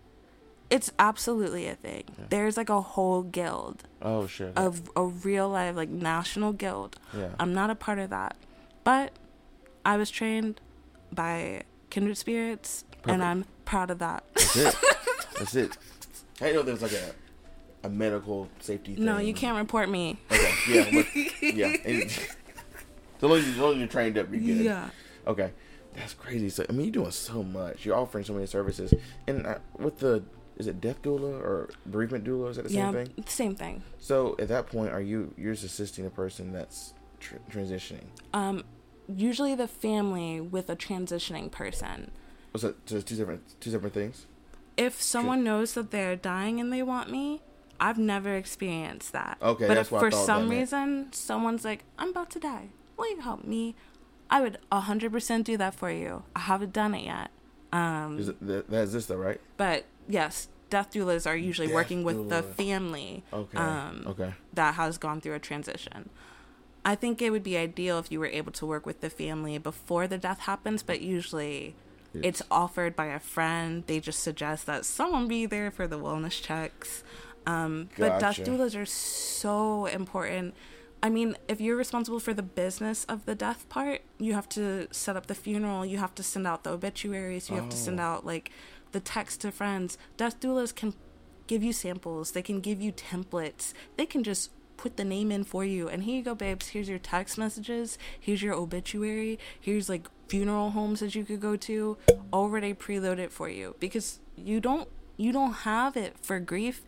it's 0.69 0.91
absolutely 0.99 1.67
a 1.67 1.75
thing. 1.75 2.03
Yeah. 2.17 2.25
There's 2.29 2.55
like 2.57 2.69
a 2.69 2.79
whole 2.81 3.23
guild 3.23 3.83
Oh 4.01 4.25
shit. 4.27 4.53
of 4.57 4.89
a 4.95 5.03
real 5.05 5.49
life 5.49 5.75
like 5.75 5.89
national 5.89 6.53
guild. 6.53 6.97
yeah. 7.15 7.29
I'm 7.39 7.53
not 7.53 7.69
a 7.69 7.75
part 7.75 7.99
of 7.99 8.09
that, 8.11 8.35
but 8.83 9.11
I 9.85 9.97
was 9.97 10.09
trained 10.09 10.61
by 11.11 11.63
Kindred 11.89 12.17
Spirits, 12.17 12.85
Perfect. 12.91 13.07
and 13.09 13.23
I'm 13.23 13.45
proud 13.65 13.91
of 13.91 13.99
that. 13.99 14.23
That's 14.35 14.55
it. 14.55 14.75
That's 15.39 15.55
it. 15.55 15.77
I 16.39 16.51
know 16.53 16.61
there 16.61 16.73
was 16.73 16.81
like 16.83 16.93
a 16.93 17.13
a 17.83 17.89
medical 17.89 18.47
safety 18.59 18.93
thing. 18.95 19.03
no, 19.05 19.17
you 19.17 19.33
can't 19.33 19.57
report 19.57 19.89
me. 19.89 20.17
Okay. 20.31 20.53
Yeah. 20.69 20.89
But, 20.93 21.15
yeah. 21.41 22.07
As 23.21 23.29
long 23.29 23.37
as 23.37 23.57
long 23.57 23.73
as 23.73 23.77
you're 23.77 23.87
trained 23.87 24.17
up, 24.17 24.31
you're 24.31 24.41
good. 24.41 24.65
Yeah. 24.65 24.89
Okay, 25.27 25.51
that's 25.93 26.13
crazy. 26.13 26.49
So 26.49 26.65
I 26.67 26.71
mean, 26.71 26.85
you're 26.85 26.93
doing 26.93 27.11
so 27.11 27.43
much. 27.43 27.85
You're 27.85 27.95
offering 27.95 28.23
so 28.23 28.33
many 28.33 28.47
services, 28.47 28.93
and 29.27 29.45
uh, 29.45 29.59
with 29.77 29.99
the 29.99 30.23
is 30.57 30.67
it 30.67 30.81
death 30.81 31.01
doula 31.01 31.39
or 31.41 31.69
bereavement 31.85 32.23
doula? 32.23 32.49
Is 32.49 32.55
that 32.57 32.63
the 32.63 32.69
same 32.69 32.79
yeah, 32.79 32.91
thing? 32.91 33.23
same 33.27 33.55
thing. 33.55 33.83
So 33.99 34.35
at 34.39 34.47
that 34.47 34.67
point, 34.67 34.91
are 34.91 35.01
you 35.01 35.33
you're 35.37 35.53
just 35.53 35.65
assisting 35.65 36.05
a 36.05 36.09
person 36.09 36.51
that's 36.51 36.93
tr- 37.19 37.35
transitioning? 37.49 38.05
Um, 38.33 38.63
usually 39.07 39.55
the 39.55 39.67
family 39.67 40.41
with 40.41 40.69
a 40.69 40.75
transitioning 40.75 41.51
person. 41.51 42.11
Was 42.53 42.63
it 42.63 42.75
so 42.85 42.95
it's 42.97 43.05
two 43.05 43.15
different 43.15 43.59
two 43.59 43.71
different 43.71 43.93
things? 43.93 44.25
If 44.77 45.01
someone 45.01 45.43
knows 45.43 45.73
that 45.73 45.91
they're 45.91 46.15
dying 46.15 46.59
and 46.59 46.71
they 46.71 46.81
want 46.81 47.11
me, 47.11 47.41
I've 47.79 47.97
never 47.97 48.35
experienced 48.35 49.11
that. 49.13 49.37
Okay, 49.41 49.67
but 49.67 49.75
that's 49.75 49.91
if 49.91 49.99
for 49.99 50.11
some 50.11 50.49
reason 50.49 51.11
someone's 51.11 51.65
like, 51.65 51.83
"I'm 51.97 52.09
about 52.09 52.29
to 52.31 52.39
die, 52.39 52.69
will 52.97 53.09
you 53.09 53.21
help 53.21 53.43
me?" 53.43 53.75
I 54.29 54.39
would 54.41 54.57
hundred 54.71 55.11
percent 55.11 55.45
do 55.45 55.57
that 55.57 55.75
for 55.75 55.91
you. 55.91 56.23
I 56.35 56.39
haven't 56.41 56.73
done 56.73 56.93
it 56.93 57.03
yet. 57.05 57.31
Um, 57.73 58.19
Is 58.19 58.27
that, 58.27 58.69
that 58.69 58.83
is 58.83 58.93
this 58.93 59.05
though, 59.05 59.15
right? 59.17 59.39
but 59.57 59.85
yes, 60.07 60.47
death 60.69 60.91
doulas 60.91 61.25
are 61.25 61.35
usually 61.37 61.67
Death 61.67 61.75
working 61.75 62.03
with 62.03 62.29
the 62.29 62.43
family 62.43 63.23
Okay. 63.31 63.57
um, 63.57 64.03
okay. 64.07 64.33
that 64.53 64.75
has 64.75 64.97
gone 64.97 65.21
through 65.21 65.35
a 65.35 65.39
transition. 65.39 66.09
I 66.83 66.95
think 66.95 67.21
it 67.21 67.29
would 67.29 67.43
be 67.43 67.57
ideal 67.57 67.99
if 67.99 68.11
you 68.11 68.19
were 68.19 68.25
able 68.27 68.51
to 68.53 68.65
work 68.65 68.85
with 68.85 69.01
the 69.01 69.09
family 69.09 69.57
before 69.57 70.07
the 70.07 70.17
death 70.17 70.39
happens, 70.41 70.81
but 70.83 71.01
usually 71.01 71.75
Yes. 72.13 72.23
it's 72.25 72.41
offered 72.51 72.93
by 72.95 73.05
a 73.05 73.19
friend. 73.19 73.83
They 73.87 74.01
just 74.01 74.19
suggest 74.21 74.65
that 74.65 74.83
someone 74.83 75.29
be 75.29 75.45
there 75.45 75.71
for 75.71 75.87
the 75.87 75.97
wellness 75.97 76.41
checks. 76.41 77.03
Um, 77.45 77.87
But 77.97 78.19
death 78.19 78.37
Gotcha. 78.37 78.43
doulas 78.51 78.75
are 78.77 78.85
so 78.85 79.85
important. 79.85 80.53
I 81.03 81.09
mean, 81.09 81.35
if 81.47 81.59
you're 81.59 81.75
responsible 81.75 82.19
for 82.19 82.33
the 82.33 82.43
business 82.43 83.05
of 83.05 83.25
the 83.25 83.33
death 83.33 83.67
part, 83.69 84.01
you 84.19 84.33
have 84.33 84.47
to 84.49 84.87
set 84.91 85.15
up 85.17 85.27
the 85.27 85.35
funeral, 85.35 85.85
you 85.85 85.97
have 85.97 86.13
to 86.15 86.23
send 86.23 86.45
out 86.45 86.63
the 86.63 86.71
obituaries, 86.71 87.49
you 87.49 87.55
have 87.55 87.69
to 87.69 87.77
send 87.77 87.99
Oh. 87.99 88.03
out 88.03 88.25
like 88.25 88.51
the 88.91 88.99
text 88.99 89.41
to 89.41 89.51
friends. 89.51 89.97
Death 90.17 90.39
doulas 90.39 90.75
can 90.75 90.93
give 91.47 91.63
you 91.63 91.73
samples, 91.73 92.31
they 92.31 92.41
can 92.43 92.59
give 92.59 92.79
you 92.81 92.91
templates, 92.91 93.73
they 93.97 94.05
can 94.05 94.23
just 94.23 94.51
put 94.77 94.97
the 94.97 95.03
name 95.03 95.31
in 95.31 95.43
for 95.43 95.65
you. 95.65 95.87
And 95.89 96.03
here 96.03 96.17
you 96.17 96.23
go, 96.23 96.35
babes. 96.35 96.69
Here's 96.69 96.89
your 96.89 96.99
text 96.99 97.37
messages, 97.37 97.97
here's 98.19 98.41
your 98.43 98.53
obituary, 98.53 99.39
here's 99.59 99.89
like 99.89 100.07
funeral 100.27 100.71
homes 100.71 100.99
that 100.99 101.13
you 101.15 101.23
could 101.23 101.39
go 101.41 101.55
to, 101.55 101.97
already 102.31 102.73
preloaded 102.73 103.31
for 103.31 103.49
you 103.49 103.75
because 103.79 104.19
you 104.35 104.59
don't 104.59 104.87
you 105.17 105.31
don't 105.31 105.53
have 105.53 105.95
it 105.97 106.15
for 106.19 106.39
grief. 106.39 106.83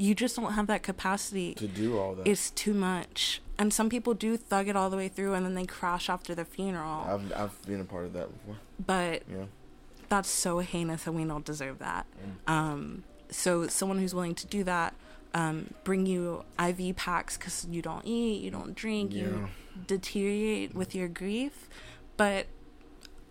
You 0.00 0.14
just 0.14 0.34
don't 0.36 0.52
have 0.54 0.66
that 0.68 0.82
capacity 0.82 1.52
To 1.56 1.68
do 1.68 1.98
all 1.98 2.14
that, 2.14 2.26
it's 2.26 2.50
too 2.50 2.72
much. 2.72 3.42
And 3.58 3.70
some 3.70 3.90
people 3.90 4.14
do 4.14 4.38
thug 4.38 4.66
it 4.68 4.74
all 4.74 4.88
the 4.88 4.96
way 4.96 5.08
through 5.08 5.34
and 5.34 5.44
then 5.44 5.54
they 5.54 5.66
crash 5.66 6.08
after 6.08 6.34
the 6.34 6.46
funeral. 6.46 7.04
I've 7.06 7.32
I've 7.40 7.62
been 7.66 7.80
a 7.82 7.84
part 7.84 8.06
of 8.06 8.14
that 8.14 8.28
before. 8.32 8.56
but 8.84 9.22
Yeah. 9.30 9.44
that's 10.08 10.30
so 10.30 10.60
heinous 10.60 11.06
and 11.06 11.14
we 11.16 11.24
don't 11.24 11.44
deserve 11.44 11.78
that. 11.80 12.06
Mm. 12.46 12.52
Um, 12.52 13.04
so 13.30 13.66
someone 13.66 13.98
who's 13.98 14.14
willing 14.14 14.34
to 14.36 14.46
do 14.46 14.64
that, 14.64 14.94
um, 15.34 15.74
bring 15.84 16.06
you 16.06 16.44
IV 16.58 16.96
packs 16.96 17.36
because 17.36 17.66
you 17.70 17.82
don't 17.82 18.04
eat, 18.06 18.40
you 18.42 18.50
don't 18.50 18.74
drink, 18.74 19.12
you 19.12 19.48
deteriorate 19.86 20.74
with 20.74 20.94
your 20.94 21.08
grief. 21.08 21.68
But 22.16 22.46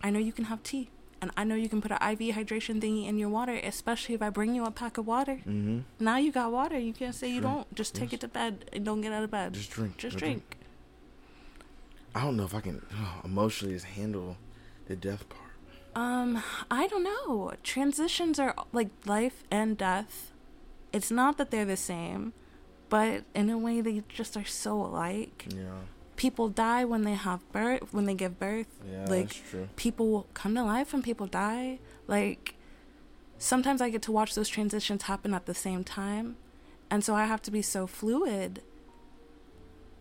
I 0.04 0.10
know 0.10 0.20
you 0.20 0.32
can 0.32 0.44
have 0.46 0.62
tea. 0.62 0.90
And 1.22 1.30
I 1.36 1.44
know 1.44 1.54
you 1.54 1.68
can 1.68 1.82
put 1.82 1.90
an 1.92 1.98
IV 2.00 2.34
hydration 2.34 2.80
thingy 2.80 3.06
in 3.06 3.18
your 3.18 3.28
water, 3.28 3.52
especially 3.62 4.14
if 4.14 4.22
I 4.22 4.30
bring 4.30 4.54
you 4.54 4.64
a 4.64 4.70
pack 4.70 4.96
of 4.96 5.06
water. 5.06 5.34
Mm-hmm. 5.46 5.80
Now 5.98 6.16
you 6.16 6.32
got 6.32 6.50
water. 6.50 6.78
You 6.78 6.94
can't 6.94 7.14
say 7.14 7.30
you 7.30 7.40
don't. 7.42 7.72
Just 7.74 7.94
take 7.94 8.12
Yes. 8.12 8.18
it 8.18 8.20
to 8.22 8.28
bed 8.28 8.64
and 8.72 8.84
don't 8.86 9.02
get 9.02 9.12
out 9.12 9.22
of 9.24 9.30
bed. 9.30 9.52
Just 9.52 9.70
drink. 9.70 9.98
Just 9.98 10.12
Just 10.14 10.18
drink. 10.18 10.56
I 12.14 12.22
don't 12.22 12.36
know 12.36 12.44
if 12.44 12.54
I 12.54 12.60
can 12.60 12.84
emotionally 13.24 13.74
just 13.74 13.86
handle 13.86 14.36
the 14.86 14.96
death 14.96 15.28
part. 15.28 15.50
Um, 15.94 16.42
I 16.70 16.86
don't 16.86 17.04
know. 17.04 17.52
Transitions 17.62 18.38
are 18.38 18.54
like 18.72 18.88
life 19.04 19.44
and 19.50 19.76
death. 19.76 20.32
It's 20.92 21.10
not 21.10 21.36
that 21.38 21.50
they're 21.50 21.64
the 21.64 21.76
same, 21.76 22.32
but 22.88 23.24
in 23.34 23.50
a 23.50 23.58
way 23.58 23.80
they 23.80 24.02
just 24.08 24.36
are 24.36 24.44
so 24.44 24.80
alike. 24.80 25.46
Yeah. 25.54 25.80
People 26.20 26.50
die 26.50 26.84
when 26.84 27.04
they 27.04 27.14
have 27.14 27.40
birth, 27.50 27.94
when 27.94 28.04
they 28.04 28.12
give 28.12 28.38
birth. 28.38 28.66
Yeah, 28.84 29.06
like 29.06 29.28
that's 29.28 29.50
true. 29.50 29.68
people 29.76 30.26
come 30.34 30.54
to 30.54 30.62
life 30.62 30.92
when 30.92 31.00
people 31.00 31.26
die. 31.26 31.78
Like 32.06 32.56
sometimes 33.38 33.80
I 33.80 33.88
get 33.88 34.02
to 34.02 34.12
watch 34.12 34.34
those 34.34 34.50
transitions 34.50 35.04
happen 35.04 35.32
at 35.32 35.46
the 35.46 35.54
same 35.54 35.82
time, 35.82 36.36
and 36.90 37.02
so 37.02 37.14
I 37.14 37.24
have 37.24 37.40
to 37.42 37.50
be 37.50 37.62
so 37.62 37.86
fluid 37.86 38.60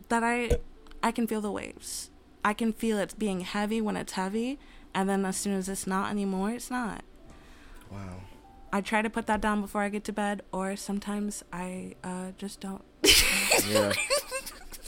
that 0.10 0.22
I 0.22 0.58
I 1.02 1.14
can 1.14 1.26
feel 1.26 1.40
the 1.40 1.54
waves. 1.54 2.10
I 2.44 2.54
can 2.54 2.74
feel 2.74 2.98
it 2.98 3.18
being 3.18 3.40
heavy 3.42 3.80
when 3.80 3.96
it's 3.96 4.14
heavy, 4.14 4.60
and 4.94 5.08
then 5.08 5.24
as 5.24 5.38
soon 5.38 5.54
as 5.54 5.70
it's 5.70 5.88
not 5.88 6.12
anymore, 6.12 6.52
it's 6.52 6.70
not. 6.70 7.06
Wow. 7.90 8.24
I 8.74 8.82
try 8.82 9.02
to 9.02 9.10
put 9.10 9.26
that 9.28 9.40
down 9.40 9.62
before 9.62 9.84
I 9.84 9.90
get 9.90 10.04
to 10.04 10.14
bed, 10.14 10.42
or 10.52 10.76
sometimes 10.76 11.46
I 11.54 11.96
uh, 12.04 12.32
just 12.38 12.60
don't. 12.60 12.84
Yeah. 13.70 13.94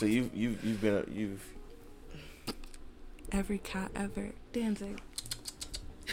so 0.02 0.08
you 0.08 0.32
you 0.34 0.58
you've 0.64 0.82
been 0.82 0.95
a, 0.95 1.04
you've 1.14 1.45
Every 3.32 3.60
cat 3.60 3.91
ever 3.95 4.32
dancing. 4.52 4.99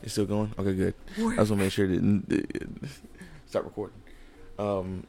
it's 0.00 0.12
still 0.12 0.26
going. 0.26 0.54
Okay, 0.56 0.74
good. 0.74 0.94
I 1.16 1.18
just 1.18 1.36
want 1.36 1.48
to 1.48 1.56
make 1.56 1.72
sure 1.72 1.86
it 1.86 1.88
didn't 1.88 2.88
stop 3.48 3.64
recording. 3.64 4.00
Um, 4.60 5.08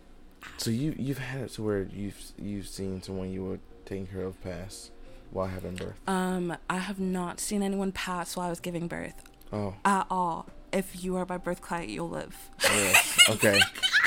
so 0.57 0.71
you 0.71 0.95
you've 0.97 1.19
had 1.19 1.41
it 1.41 1.49
to 1.51 1.61
where 1.61 1.83
you've 1.83 2.19
you've 2.41 2.67
seen 2.67 3.03
someone 3.03 3.31
you 3.31 3.45
were 3.45 3.59
taking 3.85 4.07
care 4.07 4.23
of 4.23 4.41
pass 4.41 4.89
while 5.29 5.45
having 5.45 5.75
birth. 5.75 5.99
Um, 6.07 6.57
I 6.71 6.77
have 6.79 6.99
not 6.99 7.39
seen 7.39 7.61
anyone 7.61 7.91
pass 7.91 8.35
while 8.35 8.47
I 8.47 8.49
was 8.49 8.59
giving 8.59 8.87
birth 8.87 9.13
Oh, 9.53 9.75
at 9.85 10.07
all. 10.09 10.47
If 10.71 11.03
you 11.03 11.15
are 11.17 11.25
my 11.27 11.37
birth 11.37 11.61
client, 11.61 11.89
you'll 11.89 12.09
live. 12.09 12.49
yes. 12.63 13.17
Okay. 13.29 13.59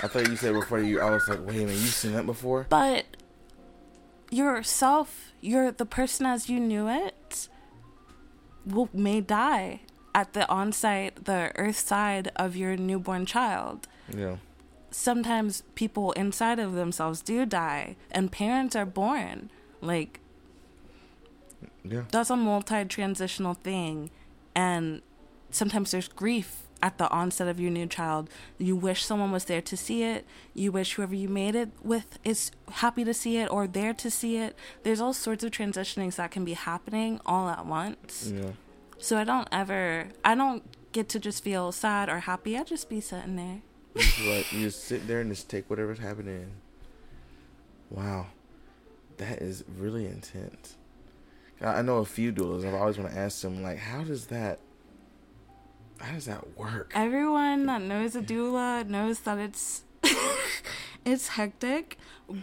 I 0.02 0.06
thought 0.08 0.28
you 0.28 0.36
said 0.36 0.52
before 0.54 0.80
you. 0.80 1.00
I 1.00 1.10
was 1.10 1.26
like, 1.28 1.40
wait 1.46 1.56
a 1.56 1.60
minute, 1.60 1.72
you've 1.76 1.94
seen 1.94 2.12
that 2.12 2.26
before? 2.26 2.66
But 2.68 3.04
yourself, 4.30 5.32
you're 5.40 5.70
the 5.70 5.86
person 5.86 6.26
as 6.26 6.48
you 6.48 6.60
knew 6.60 6.88
it 6.88 7.48
will 8.66 8.88
may 8.92 9.20
die 9.20 9.80
at 10.14 10.32
the 10.32 10.48
on-site, 10.48 11.24
the 11.26 11.52
earth 11.56 11.76
side 11.78 12.30
of 12.36 12.56
your 12.56 12.76
newborn 12.76 13.26
child. 13.26 13.86
Yeah. 14.14 14.36
Sometimes 14.90 15.62
people 15.74 16.12
inside 16.12 16.58
of 16.58 16.72
themselves 16.74 17.20
do 17.20 17.44
die, 17.46 17.96
and 18.10 18.30
parents 18.32 18.74
are 18.76 18.86
born. 18.86 19.50
Like 19.80 20.20
Yeah. 21.82 22.02
that's 22.10 22.30
a 22.30 22.36
multi-transitional 22.36 23.54
thing 23.54 24.10
and 24.54 25.02
sometimes 25.54 25.90
there's 25.92 26.08
grief 26.08 26.62
at 26.82 26.98
the 26.98 27.08
onset 27.10 27.48
of 27.48 27.58
your 27.58 27.70
new 27.70 27.86
child 27.86 28.28
you 28.58 28.76
wish 28.76 29.04
someone 29.04 29.30
was 29.32 29.44
there 29.46 29.62
to 29.62 29.76
see 29.76 30.02
it 30.02 30.26
you 30.52 30.70
wish 30.70 30.94
whoever 30.94 31.14
you 31.14 31.28
made 31.28 31.54
it 31.54 31.70
with 31.82 32.18
is 32.24 32.50
happy 32.72 33.04
to 33.04 33.14
see 33.14 33.38
it 33.38 33.50
or 33.50 33.66
there 33.66 33.94
to 33.94 34.10
see 34.10 34.36
it 34.36 34.54
there's 34.82 35.00
all 35.00 35.14
sorts 35.14 35.42
of 35.44 35.50
transitionings 35.50 36.16
that 36.16 36.30
can 36.30 36.44
be 36.44 36.52
happening 36.52 37.18
all 37.24 37.48
at 37.48 37.64
once 37.64 38.32
Yeah. 38.34 38.50
so 38.98 39.16
i 39.16 39.24
don't 39.24 39.48
ever 39.52 40.08
i 40.24 40.34
don't 40.34 40.62
get 40.92 41.08
to 41.10 41.18
just 41.18 41.42
feel 41.42 41.72
sad 41.72 42.08
or 42.10 42.20
happy 42.20 42.58
i 42.58 42.62
just 42.64 42.90
be 42.90 43.00
sitting 43.00 43.36
there 43.36 43.62
You 43.94 44.02
just, 44.02 44.20
like 44.26 44.52
you 44.52 44.60
just 44.66 44.84
sit 44.84 45.06
there 45.06 45.20
and 45.20 45.30
just 45.30 45.48
take 45.48 45.70
whatever's 45.70 46.00
happening. 46.00 46.50
Wow, 47.90 48.26
that 49.18 49.40
is 49.40 49.62
really 49.78 50.06
intense. 50.06 50.76
I 51.60 51.80
know 51.82 51.98
a 51.98 52.04
few 52.04 52.32
doulas. 52.32 52.66
I've 52.66 52.74
always 52.74 52.98
want 52.98 53.12
to 53.12 53.16
ask 53.16 53.40
them 53.42 53.62
like, 53.62 53.78
how 53.78 54.02
does 54.02 54.26
that, 54.26 54.58
how 56.00 56.12
does 56.12 56.26
that 56.26 56.56
work? 56.56 56.92
everyone 56.94 57.66
that 57.66 57.82
knows 57.82 58.14
a 58.16 58.22
doula 58.22 58.86
knows 58.86 59.20
that 59.20 59.38
it's 59.38 59.82
it's 61.04 61.28
hectic 61.28 61.98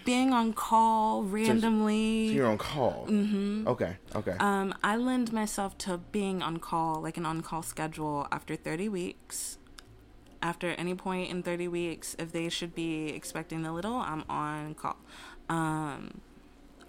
being 0.06 0.32
on 0.34 0.54
call 0.54 1.24
randomly 1.24 2.30
So 2.30 2.34
you're 2.36 2.48
on 2.48 2.58
call. 2.58 3.06
hmm 3.08 3.68
Okay. 3.68 3.98
Okay. 4.16 4.36
Um, 4.40 4.74
I 4.84 4.96
lend 4.96 5.32
myself 5.34 5.78
to 5.80 5.98
being 6.12 6.42
on 6.42 6.58
call, 6.58 7.02
like 7.02 7.18
an 7.18 7.26
on 7.26 7.42
call 7.42 7.62
schedule 7.64 8.28
after 8.32 8.56
30 8.56 8.90
weeks. 8.90 9.58
After 10.44 10.70
any 10.72 10.96
point 10.96 11.30
in 11.30 11.44
30 11.44 11.68
weeks, 11.68 12.16
if 12.18 12.32
they 12.32 12.50
should 12.50 12.74
be 12.74 13.10
expecting 13.10 13.64
a 13.66 13.74
little, 13.74 13.96
I'm 13.96 14.24
on 14.30 14.74
call. 14.74 14.98
Um, 15.50 16.22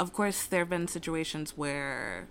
of 0.01 0.13
course, 0.15 0.47
there 0.47 0.61
have 0.61 0.71
been 0.71 0.89
situations 0.89 1.57
where 1.57 2.29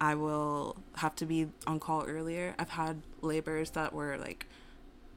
I 0.00 0.14
will 0.14 0.76
have 0.96 1.14
to 1.16 1.26
be 1.26 1.48
on 1.66 1.80
call 1.80 2.04
earlier. 2.04 2.54
I've 2.58 2.70
had 2.70 3.02
labors 3.22 3.70
that 3.70 3.92
were 3.92 4.16
like 4.18 4.46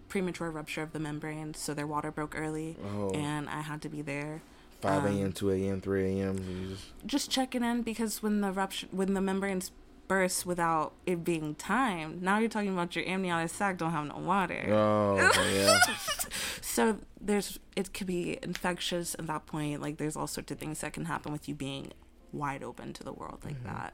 premature 0.08 0.50
rupture 0.50 0.82
of 0.82 0.94
the 0.94 1.00
membrane, 1.00 1.54
so 1.54 1.74
their 1.74 1.86
water 1.88 2.12
broke 2.12 2.34
early, 2.38 2.76
oh, 2.84 3.12
and 3.12 3.50
I 3.50 3.62
had 3.62 3.82
to 3.84 3.90
be 3.90 4.02
there. 4.02 4.42
5 4.82 5.06
um, 5.06 5.18
a.m., 5.18 5.32
2 5.34 5.52
a.m., 5.52 5.82
3 5.82 6.20
a.m. 6.22 6.70
just- 6.70 7.06
just 7.06 7.30
checking 7.32 7.64
in 7.64 7.82
because 7.82 8.24
when 8.24 8.40
the 8.42 8.52
rupture 8.52 8.88
when 8.92 9.14
the 9.14 9.20
membranes 9.22 9.72
burst 10.08 10.46
without 10.46 10.94
it 11.06 11.24
being 11.24 11.54
timed 11.54 12.22
now 12.24 12.40
you're 12.40 12.50
talking 12.50 12.70
about 12.74 12.96
your 12.96 13.06
amniotic 13.08 13.50
sac 13.52 13.78
don't 13.78 13.92
have 13.92 14.08
no 14.08 14.18
water 14.18 14.64
Oh, 14.70 15.18
yeah. 15.54 15.78
so 16.62 16.98
there's 17.22 17.60
it 17.76 17.94
could 17.94 18.08
be 18.08 18.40
infectious 18.42 19.16
at 19.20 19.28
that 19.28 19.46
point 19.46 19.82
like 19.82 19.98
there's 19.98 20.16
all 20.16 20.26
sorts 20.28 20.50
of 20.52 20.58
things 20.58 20.80
that 20.80 20.94
can 20.94 21.06
happen 21.06 21.32
with 21.32 21.48
you 21.50 21.54
being 21.54 21.92
wide 22.32 22.64
open 22.64 22.94
to 22.94 23.04
the 23.04 23.12
world 23.14 23.40
like 23.46 23.62
that 23.66 23.94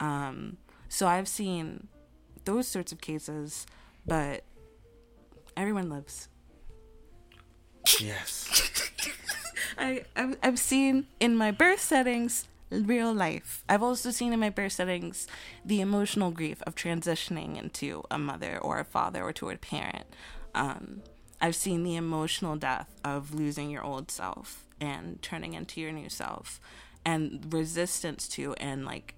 um 0.00 0.56
so 0.88 1.06
i've 1.06 1.28
seen 1.28 1.88
those 2.44 2.66
sorts 2.68 2.92
of 2.92 3.00
cases 3.00 3.66
but 4.06 4.44
everyone 5.56 5.90
lives 5.90 6.28
yes. 8.00 8.70
I, 9.78 10.04
I've, 10.14 10.36
I've 10.42 10.58
seen 10.58 11.06
in 11.20 11.36
my 11.36 11.50
birth 11.50 11.80
settings 11.80 12.48
real 12.70 13.12
life. 13.12 13.64
I've 13.68 13.82
also 13.82 14.10
seen 14.10 14.32
in 14.32 14.40
my 14.40 14.50
birth 14.50 14.72
settings 14.72 15.26
the 15.64 15.80
emotional 15.80 16.30
grief 16.30 16.62
of 16.66 16.74
transitioning 16.74 17.60
into 17.60 18.02
a 18.10 18.18
mother 18.18 18.58
or 18.58 18.78
a 18.78 18.84
father 18.84 19.22
or 19.22 19.32
to 19.34 19.50
a 19.50 19.56
parent. 19.56 20.06
Um, 20.54 21.02
I've 21.40 21.56
seen 21.56 21.84
the 21.84 21.96
emotional 21.96 22.56
death 22.56 22.94
of 23.04 23.34
losing 23.34 23.70
your 23.70 23.84
old 23.84 24.10
self 24.10 24.64
and 24.80 25.20
turning 25.22 25.54
into 25.54 25.80
your 25.80 25.92
new 25.92 26.08
self, 26.08 26.60
and 27.04 27.52
resistance 27.52 28.28
to 28.28 28.52
and 28.54 28.84
like 28.84 29.14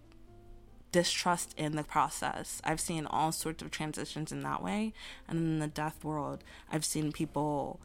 distrust 0.92 1.54
in 1.56 1.76
the 1.76 1.84
process. 1.84 2.60
I've 2.64 2.80
seen 2.80 3.06
all 3.06 3.32
sorts 3.32 3.62
of 3.62 3.70
transitions 3.70 4.32
in 4.32 4.42
that 4.42 4.62
way. 4.62 4.92
And 5.28 5.38
in 5.38 5.58
the 5.58 5.66
death 5.66 6.02
world, 6.02 6.44
I've 6.70 6.84
seen 6.84 7.12
people 7.12 7.80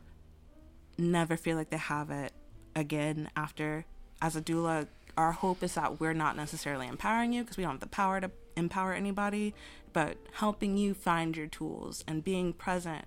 never 0.97 1.35
feel 1.35 1.57
like 1.57 1.69
they 1.69 1.77
have 1.77 2.09
it 2.11 2.33
again 2.75 3.29
after 3.35 3.85
as 4.21 4.35
a 4.35 4.41
doula 4.41 4.87
our 5.15 5.31
hope 5.31 5.61
is 5.61 5.75
that 5.75 5.99
we're 5.99 6.13
not 6.13 6.35
necessarily 6.35 6.87
empowering 6.87 7.33
you 7.33 7.43
because 7.43 7.57
we 7.57 7.63
don't 7.63 7.73
have 7.73 7.79
the 7.79 7.87
power 7.87 8.19
to 8.19 8.31
empower 8.55 8.93
anybody 8.93 9.53
but 9.91 10.17
helping 10.33 10.77
you 10.77 10.93
find 10.93 11.37
your 11.37 11.47
tools 11.47 12.03
and 12.07 12.23
being 12.23 12.53
present 12.53 13.05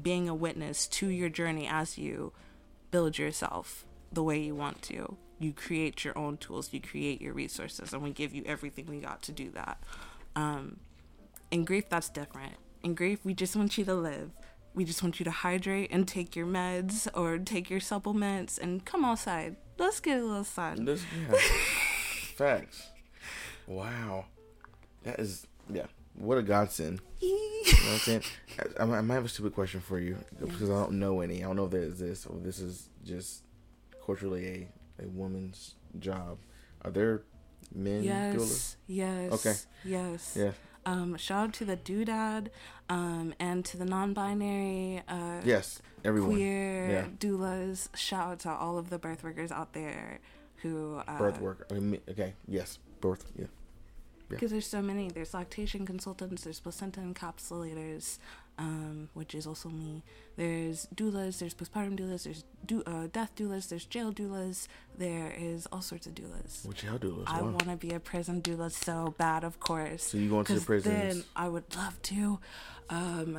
being 0.00 0.28
a 0.28 0.34
witness 0.34 0.86
to 0.86 1.08
your 1.08 1.28
journey 1.28 1.68
as 1.68 1.98
you 1.98 2.32
build 2.90 3.18
yourself 3.18 3.84
the 4.12 4.22
way 4.22 4.38
you 4.38 4.54
want 4.54 4.82
to 4.82 5.16
you 5.40 5.52
create 5.52 6.04
your 6.04 6.16
own 6.16 6.36
tools 6.36 6.72
you 6.72 6.80
create 6.80 7.20
your 7.20 7.32
resources 7.32 7.92
and 7.92 8.02
we 8.02 8.10
give 8.10 8.32
you 8.34 8.42
everything 8.46 8.86
we 8.86 8.98
got 8.98 9.22
to 9.22 9.32
do 9.32 9.50
that 9.50 9.82
um, 10.36 10.76
in 11.50 11.64
grief 11.64 11.88
that's 11.88 12.08
different 12.08 12.54
in 12.82 12.94
grief 12.94 13.18
we 13.24 13.34
just 13.34 13.56
want 13.56 13.76
you 13.76 13.84
to 13.84 13.94
live 13.94 14.30
we 14.72 14.84
just 14.84 15.02
want 15.02 15.18
you 15.18 15.24
to 15.24 15.30
hydrate 15.32 15.90
and 15.90 16.06
take 16.06 16.36
your 16.36 16.46
meds 16.46 17.08
or 17.14 17.38
take 17.38 17.68
your 17.68 17.80
supplements 17.80 18.56
and 18.58 18.84
come 18.84 19.04
outside 19.04 19.56
let's 19.78 19.98
get 19.98 20.20
a 20.20 20.24
little 20.24 20.44
sun 20.44 20.84
This, 20.84 21.02
yeah. 21.30 21.38
Facts. 22.36 22.88
Wow. 23.66 24.26
That 25.02 25.20
is, 25.20 25.46
yeah. 25.72 25.86
What 26.14 26.38
a 26.38 26.42
godsend. 26.42 27.00
You 27.22 27.76
know 27.76 27.92
what 27.92 27.92
I'm 27.92 27.98
saying? 27.98 28.22
I, 28.78 28.82
I 28.82 29.00
might 29.02 29.14
have 29.14 29.26
a 29.26 29.28
stupid 29.28 29.54
question 29.54 29.80
for 29.80 30.00
you 30.00 30.16
because 30.40 30.70
I 30.70 30.74
don't 30.74 30.92
know 30.92 31.20
any. 31.20 31.44
I 31.44 31.46
don't 31.46 31.56
know 31.56 31.66
if 31.66 31.70
there's 31.70 31.98
this 31.98 32.24
or 32.24 32.38
this 32.38 32.58
is 32.58 32.88
just 33.04 33.42
culturally 34.06 34.68
a, 35.02 35.08
woman's 35.08 35.74
job. 35.98 36.38
Are 36.84 36.90
there 36.90 37.22
men 37.74 38.02
doulas? 38.04 38.76
yes 38.86 39.30
yes 39.30 39.32
Okay. 39.32 39.54
yes 39.84 40.36
Yeah. 40.38 40.52
um 40.86 41.16
shout 41.16 41.48
out 41.48 41.52
to 41.54 41.64
the 41.64 41.76
doodad 41.76 42.48
um 42.88 43.34
and 43.38 43.64
to 43.66 43.76
the 43.76 43.84
non-binary 43.84 45.02
uh 45.08 45.40
Yes. 45.44 45.80
Everyone. 46.04 46.32
queer 46.32 46.90
Yeah. 46.90 47.04
doulas 47.18 47.88
shout 47.96 48.28
out 48.32 48.38
to 48.40 48.50
all 48.50 48.78
of 48.78 48.90
the 48.90 48.98
birth 48.98 49.22
workers 49.22 49.52
out 49.52 49.72
there 49.72 50.20
who 50.62 50.96
uh, 51.06 51.18
Birth 51.18 51.40
work. 51.40 51.70
Okay. 52.08 52.34
Yes. 52.48 52.78
Birth. 53.00 53.30
Yeah. 53.38 53.46
because 54.28 54.50
there's 54.50 54.66
so 54.66 54.80
many 54.82 55.08
there's 55.10 55.34
lactation 55.34 55.84
consultants 55.86 56.44
there's 56.44 56.60
placenta 56.60 57.00
encapsulators 57.00 58.18
um, 58.60 59.08
which 59.14 59.34
is 59.34 59.46
also 59.46 59.68
me 59.70 60.02
there's 60.36 60.86
doulas 60.94 61.38
there's 61.40 61.54
postpartum 61.54 61.98
doulas 61.98 62.22
there's 62.24 62.44
do- 62.66 62.82
uh, 62.86 63.06
death 63.12 63.32
doulas 63.34 63.68
there's 63.70 63.86
jail 63.86 64.12
doulas 64.12 64.68
there 64.98 65.32
is 65.36 65.66
all 65.72 65.80
sorts 65.82 66.06
of 66.06 66.14
doulas 66.14 66.64
What 66.66 66.82
y'all 66.82 66.98
do? 66.98 67.24
i 67.26 67.40
want 67.40 67.68
to 67.70 67.76
be 67.76 67.92
a 67.94 68.00
prison 68.00 68.42
doula 68.42 68.70
so 68.70 69.14
bad 69.16 69.44
of 69.44 69.58
course 69.60 70.02
So 70.04 70.18
you 70.18 70.28
going 70.28 70.44
to 70.46 70.58
the 70.58 70.66
prisons? 70.72 70.94
then 70.94 71.24
i 71.34 71.48
would 71.48 71.64
love 71.74 72.00
to 72.02 72.38
um, 72.90 73.38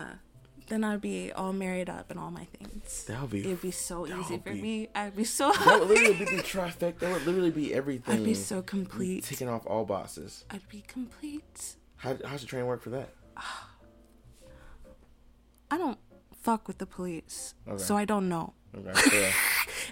then 0.69 0.83
i'd 0.83 1.01
be 1.01 1.31
all 1.31 1.53
married 1.53 1.89
up 1.89 2.09
and 2.09 2.19
all 2.19 2.31
my 2.31 2.45
things 2.45 3.03
That 3.05 3.21
would 3.21 3.29
be. 3.31 3.39
it'd 3.41 3.61
be 3.61 3.71
so 3.71 4.07
easy 4.07 4.37
for 4.39 4.53
be- 4.53 4.61
me 4.61 4.89
i'd 4.95 5.15
be 5.15 5.23
so 5.23 5.51
That 5.51 5.79
would 5.81 5.89
literally 5.89 6.17
be 6.17 6.25
the 6.37 6.41
trifecta. 6.53 6.99
That 6.99 7.11
would 7.13 7.25
literally 7.27 7.51
be 7.51 7.73
everything. 7.73 8.15
i'd 8.15 8.23
be 8.25 8.33
so 8.33 8.61
complete 8.63 9.23
taking 9.23 9.49
off 9.49 9.65
all 9.67 9.85
boxes. 9.85 10.45
i'd 10.49 10.67
be 10.69 10.81
complete 10.87 11.75
How, 11.97 12.17
how's 12.25 12.41
the 12.41 12.47
train 12.47 12.65
work 12.65 12.81
for 12.81 12.89
that? 12.91 13.09
I 15.71 15.77
don't 15.77 15.97
fuck 16.41 16.67
with 16.67 16.77
the 16.77 16.85
police, 16.85 17.55
Okay. 17.67 17.81
so 17.81 17.95
I 17.97 18.05
don't 18.05 18.27
know. 18.29 18.53
Okay. 18.75 19.21
Yeah. 19.23 19.31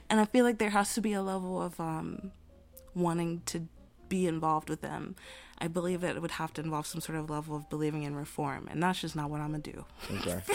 And 0.10 0.20
I 0.20 0.26
feel 0.26 0.44
like 0.46 0.58
there 0.60 0.70
has 0.72 0.94
to 0.96 1.02
be 1.02 1.14
a 1.14 1.22
level 1.22 1.62
of 1.62 1.80
um, 1.80 2.32
wanting 2.96 3.42
to 3.48 3.68
be 4.08 4.28
involved 4.28 4.70
with 4.70 4.82
them. 4.82 5.16
I 5.60 5.68
believe 5.68 6.02
that 6.02 6.16
it 6.16 6.22
would 6.22 6.32
have 6.32 6.54
to 6.54 6.62
involve 6.62 6.86
some 6.88 7.02
sort 7.02 7.18
of 7.18 7.30
level 7.30 7.56
of 7.56 7.70
believing 7.70 8.04
in 8.04 8.16
reform, 8.16 8.68
and 8.70 8.82
that's 8.84 9.00
just 9.02 9.16
not 9.16 9.30
what 9.30 9.40
I'm 9.42 9.52
gonna 9.52 9.60
do. 9.64 9.86
Okay. 10.12 10.42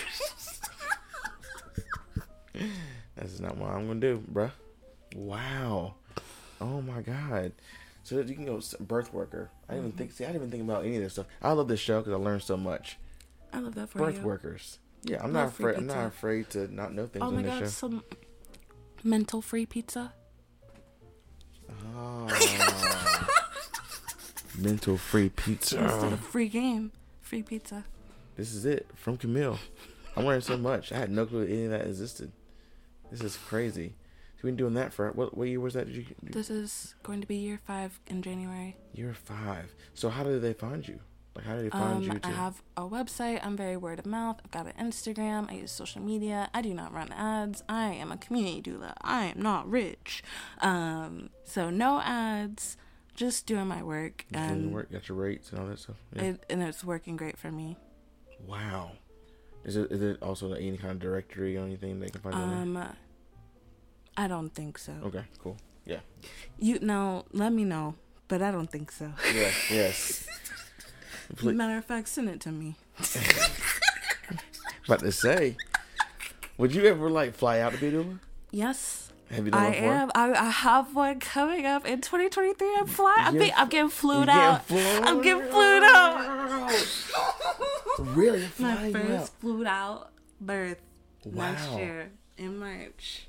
That's 3.17 3.41
not 3.41 3.57
what 3.57 3.71
I'm 3.71 3.87
gonna 3.87 4.01
do, 4.01 4.23
bruh. 4.33 4.51
Wow. 5.15 5.95
Oh 6.61 6.81
my 6.83 7.01
god. 7.01 7.53
So 8.05 8.21
you 8.21 8.35
can 8.35 8.45
go 8.45 8.61
birth 8.81 9.13
worker. 9.13 9.51
I 9.69 9.75
didn't 9.75 9.87
even 9.89 9.99
think. 9.99 10.13
See, 10.13 10.25
I 10.25 10.29
didn't 10.29 10.43
even 10.43 10.51
think 10.51 10.63
about 10.65 10.85
any 10.85 10.97
of 10.97 11.03
this 11.03 11.15
stuff. 11.15 11.27
I 11.43 11.53
love 11.53 11.69
this 11.69 11.81
show 11.81 12.01
because 12.01 12.13
I 12.13 12.17
learned 12.17 12.43
so 12.43 12.57
much. 12.57 12.99
I 13.53 13.59
love 13.61 13.75
that 13.77 13.89
for 13.91 13.99
birth 13.99 14.17
you. 14.19 14.23
workers. 14.23 14.79
Yeah, 15.05 15.23
I'm 15.23 15.33
not 15.33 15.49
afraid. 15.49 15.77
I'm 15.77 15.87
not 15.87 16.07
afraid 16.07 16.51
to 16.51 16.73
not 16.75 16.95
know 16.95 17.07
things 17.07 17.23
Oh 17.25 17.31
my 17.31 17.43
god, 17.43 17.61
show. 17.61 17.67
some 17.67 18.03
mental 19.03 19.43
free 19.43 19.67
pizza. 19.67 20.13
Oh. 21.97 22.29
Mental 24.57 24.97
free 24.97 25.25
Instead 25.25 25.45
pizza. 25.45 25.79
of 26.07 26.21
free 26.21 26.49
game, 26.49 26.93
free 27.21 27.43
pizza. 27.43 27.85
This 28.37 28.55
is 28.55 28.65
it 28.65 28.87
from 28.95 29.17
Camille. 29.17 29.59
I'm 30.17 30.25
learning 30.25 30.43
so 30.43 30.57
much. 30.57 30.93
I 30.93 30.99
had 30.99 31.11
no 31.11 31.27
clue 31.27 31.43
any 31.45 31.65
of 31.65 31.71
that 31.73 31.87
existed. 31.87 32.31
This 33.11 33.21
is 33.21 33.37
crazy. 33.37 33.95
We 34.45 34.51
been 34.51 34.57
doing 34.57 34.75
that 34.75 34.93
for 34.93 35.11
what? 35.13 35.37
What 35.37 35.49
year 35.49 35.59
was 35.59 35.73
that? 35.73 35.87
Did 35.87 35.97
you? 35.97 36.05
This 36.23 36.51
is 36.51 36.95
going 37.03 37.23
to 37.23 37.27
be 37.27 37.37
year 37.37 37.59
five 37.67 37.99
in 38.07 38.21
January. 38.21 38.77
Year 38.93 39.15
five. 39.15 39.75
So 39.95 40.11
how 40.11 40.23
did 40.23 40.43
they 40.43 40.53
find 40.53 40.87
you? 40.87 41.01
Like 41.37 41.45
how 41.47 41.55
did 41.57 41.65
they 41.67 41.71
find 41.71 41.97
Um, 41.97 42.03
you? 42.03 42.19
To, 42.21 42.29
I 42.29 42.31
have 42.31 42.63
a 42.77 42.83
website. 42.83 43.45
I'm 43.45 43.57
very 43.57 43.77
word 43.77 43.99
of 43.99 44.07
mouth. 44.07 44.41
I've 44.45 44.51
got 44.53 44.67
an 44.67 44.73
Instagram. 44.91 45.51
I 45.51 45.55
use 45.55 45.73
social 45.73 46.01
media. 46.01 46.49
I 46.55 46.63
do 46.63 46.73
not 46.75 46.93
run 46.93 47.11
ads. 47.13 47.63
I 47.69 47.89
am 47.89 48.13
a 48.13 48.17
community 48.17 48.63
doula. 48.71 48.93
I 49.03 49.27
am 49.27 49.43
not 49.43 49.69
rich. 49.69 50.23
Um, 50.61 51.31
so 51.45 51.71
no 51.71 52.01
ads. 52.01 52.77
Just 53.17 53.47
doing 53.47 53.67
my 53.69 53.81
work, 53.83 54.25
doing 54.33 54.45
and 54.45 54.73
work, 54.73 54.91
got 54.91 55.09
your 55.09 55.17
rates 55.17 55.51
and 55.51 55.61
all 55.61 55.67
that 55.69 55.79
stuff. 55.79 55.97
Yeah. 56.17 56.23
it 56.23 56.47
and 56.51 56.63
it's 56.65 56.83
working 56.85 57.17
great 57.17 57.39
for 57.39 57.51
me. 57.53 57.77
wow. 58.47 58.91
Is 59.65 59.77
it 59.77 59.91
is 59.93 60.03
it 60.03 60.21
also 60.23 60.49
like 60.49 60.61
any 60.61 60.77
kind 60.77 60.91
of 60.93 60.99
directory 60.99 61.57
or 61.57 61.61
anything 61.65 61.99
they 62.01 62.09
can 62.09 62.21
find 62.21 62.35
Um, 62.35 62.89
I 64.17 64.27
don't 64.29 64.51
think 64.53 64.79
so. 64.79 64.93
Okay, 65.05 65.23
cool. 65.39 65.57
Yeah. 65.87 66.01
You 66.59 66.79
know, 66.81 67.25
let 67.33 67.53
me 67.53 67.65
know, 67.65 67.95
but 68.29 68.43
I 68.43 68.51
don't 68.51 68.71
think 68.71 68.91
so. 68.93 69.13
Yes. 69.33 69.71
Yes. 69.71 70.27
Please, 71.37 71.57
Matter 71.57 71.79
of 71.79 71.85
fact, 71.85 72.09
send 72.09 72.29
it 72.29 72.41
to 72.43 72.51
me. 72.53 72.77
about 74.87 75.01
to 75.01 75.13
say, 75.13 75.57
would 76.59 76.75
you 76.75 76.85
ever 76.85 77.11
like 77.11 77.35
fly 77.35 77.61
out 77.61 77.73
to 77.73 77.79
be 77.79 77.89
a 77.89 77.93
doula? 77.93 78.19
Yes, 78.51 79.11
Have 79.31 79.45
you 79.47 79.51
done 79.51 79.63
I 79.63 79.75
am. 79.75 80.11
I, 80.15 80.33
I 80.33 80.51
have 80.51 80.95
one 80.95 81.19
coming 81.21 81.67
up 81.67 81.87
in 81.87 82.01
2023. 82.01 82.77
I'm 82.79 82.87
flying. 82.87 83.43
I'm, 83.43 83.51
I'm 83.57 83.69
getting 83.69 83.89
flued 83.91 84.29
out. 84.29 84.67
flown 84.67 85.05
I'm 85.05 85.23
getting 85.23 85.51
flued 85.51 85.83
out. 85.83 86.73
Really? 87.99 88.49
My 88.59 88.91
first 88.91 89.33
out? 89.35 89.41
flued 89.41 89.67
out 89.69 90.11
birth 90.41 90.79
Wow. 91.25 91.77
year 91.79 92.11
in 92.37 92.59
March. 92.59 93.29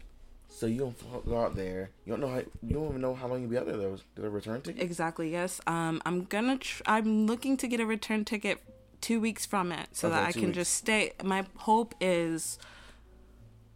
So 0.56 0.68
you 0.68 0.80
don't 0.80 1.26
go 1.26 1.38
out 1.42 1.58
there. 1.58 1.90
You 2.06 2.14
don't 2.14 2.22
know 2.22 2.30
how. 2.30 2.38
You 2.64 2.74
don't 2.76 2.88
even 2.88 3.02
know 3.02 3.14
how 3.14 3.28
long 3.28 3.42
you'll 3.42 3.50
be 3.50 3.58
out 3.58 3.66
there. 3.66 3.76
Though, 3.76 3.98
did 4.16 4.24
a 4.24 4.30
return 4.30 4.62
ticket? 4.62 4.82
Exactly. 4.82 5.30
Yes. 5.30 5.60
Um, 5.68 6.02
I'm 6.06 6.24
gonna. 6.24 6.58
Tr- 6.58 6.82
I'm 6.86 7.26
looking 7.26 7.58
to 7.58 7.68
get 7.68 7.82
a 7.82 7.86
return 7.86 8.24
ticket 8.24 8.60
two 9.02 9.20
weeks 9.20 9.46
from 9.46 9.74
it, 9.74 9.90
so 9.92 10.08
Okay, 10.08 10.16
that 10.16 10.26
I 10.26 10.32
can 10.32 10.44
weeks. 10.46 10.56
just 10.56 10.74
stay. 10.76 11.12
My 11.22 11.46
hope 11.58 11.94
is 12.00 12.58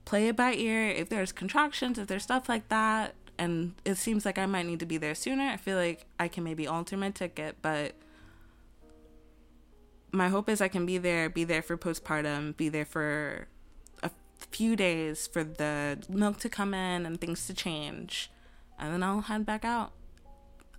play 0.06 0.30
it 0.30 0.38
by 0.38 0.54
ear. 0.54 0.88
If 0.88 1.10
there's 1.10 1.34
contractions, 1.34 2.00
if 2.00 2.08
there's 2.08 2.24
stuff 2.24 2.48
like 2.48 2.70
that, 2.70 3.14
and 3.38 3.74
it 3.84 3.96
seems 3.96 4.24
like 4.26 4.38
I 4.38 4.46
might 4.46 4.66
need 4.66 4.80
to 4.80 4.86
be 4.86 4.96
there 4.96 5.16
sooner, 5.16 5.44
I 5.50 5.58
feel 5.58 5.76
like 5.78 6.06
I 6.18 6.30
can 6.30 6.46
maybe 6.46 6.66
alter 6.66 6.96
my 6.96 7.10
ticket. 7.10 7.58
But 7.62 7.92
my 10.14 10.30
hope 10.30 10.48
is 10.48 10.62
I 10.62 10.70
can 10.70 10.86
be 10.86 10.98
there, 10.98 11.30
be 11.30 11.44
there 11.44 11.62
for 11.62 11.78
postpartum, 11.78 12.56
be 12.56 12.70
there 12.70 12.86
for 12.86 13.50
few 14.46 14.76
days 14.76 15.28
for 15.28 15.44
the 15.44 16.00
milk 16.10 16.40
to 16.40 16.50
come 16.50 16.74
in 16.74 17.06
and 17.06 17.20
things 17.20 17.48
to 17.48 17.54
change, 17.54 18.32
and 18.78 18.94
then 18.94 19.04
I'll 19.04 19.22
head 19.22 19.46
back 19.46 19.66
out 19.66 19.94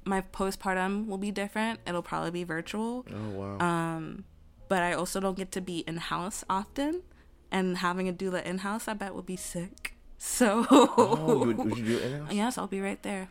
my 0.04 0.20
postpartum 0.20 1.06
will 1.06 1.18
be 1.18 1.30
different. 1.30 1.80
It'll 1.86 2.02
probably 2.02 2.30
be 2.30 2.44
virtual. 2.44 3.06
Oh 3.12 3.30
wow. 3.30 3.58
Um, 3.58 4.24
but 4.68 4.82
I 4.82 4.92
also 4.92 5.20
don't 5.20 5.36
get 5.36 5.52
to 5.52 5.60
be 5.60 5.80
in 5.80 5.96
house 5.96 6.44
often, 6.48 7.02
and 7.50 7.78
having 7.78 8.08
a 8.08 8.12
doula 8.12 8.44
in 8.44 8.58
house, 8.58 8.88
I 8.88 8.94
bet 8.94 9.14
would 9.14 9.26
be 9.26 9.36
sick. 9.36 9.94
So 10.22 10.66
oh, 10.70 11.46
would, 11.46 11.56
would 11.56 11.78
you 11.78 11.84
do 11.86 11.96
it 11.96 12.02
in 12.02 12.20
house? 12.20 12.32
yes, 12.34 12.58
I'll 12.58 12.66
be 12.66 12.82
right 12.82 13.02
there. 13.02 13.30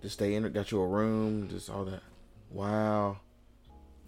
Just 0.00 0.14
stay 0.14 0.36
in 0.36 0.44
it. 0.44 0.52
Got 0.52 0.70
you 0.70 0.80
a 0.80 0.86
room. 0.86 1.48
Just 1.48 1.68
all 1.68 1.84
that. 1.86 2.02
Wow. 2.52 3.18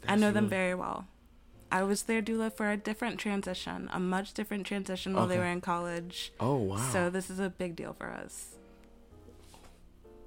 I 0.06 0.14
know 0.14 0.30
them 0.30 0.48
very 0.48 0.76
well. 0.76 1.08
I 1.72 1.82
was 1.84 2.02
their 2.02 2.20
doula 2.20 2.52
for 2.52 2.70
a 2.70 2.76
different 2.76 3.18
transition, 3.18 3.88
a 3.92 4.00
much 4.00 4.34
different 4.34 4.66
transition 4.66 5.14
while 5.14 5.26
they 5.26 5.38
were 5.38 5.44
in 5.44 5.60
college. 5.60 6.32
Oh 6.40 6.56
wow. 6.56 6.76
So 6.92 7.10
this 7.10 7.30
is 7.30 7.38
a 7.38 7.48
big 7.50 7.76
deal 7.76 7.92
for 7.92 8.10
us. 8.10 8.56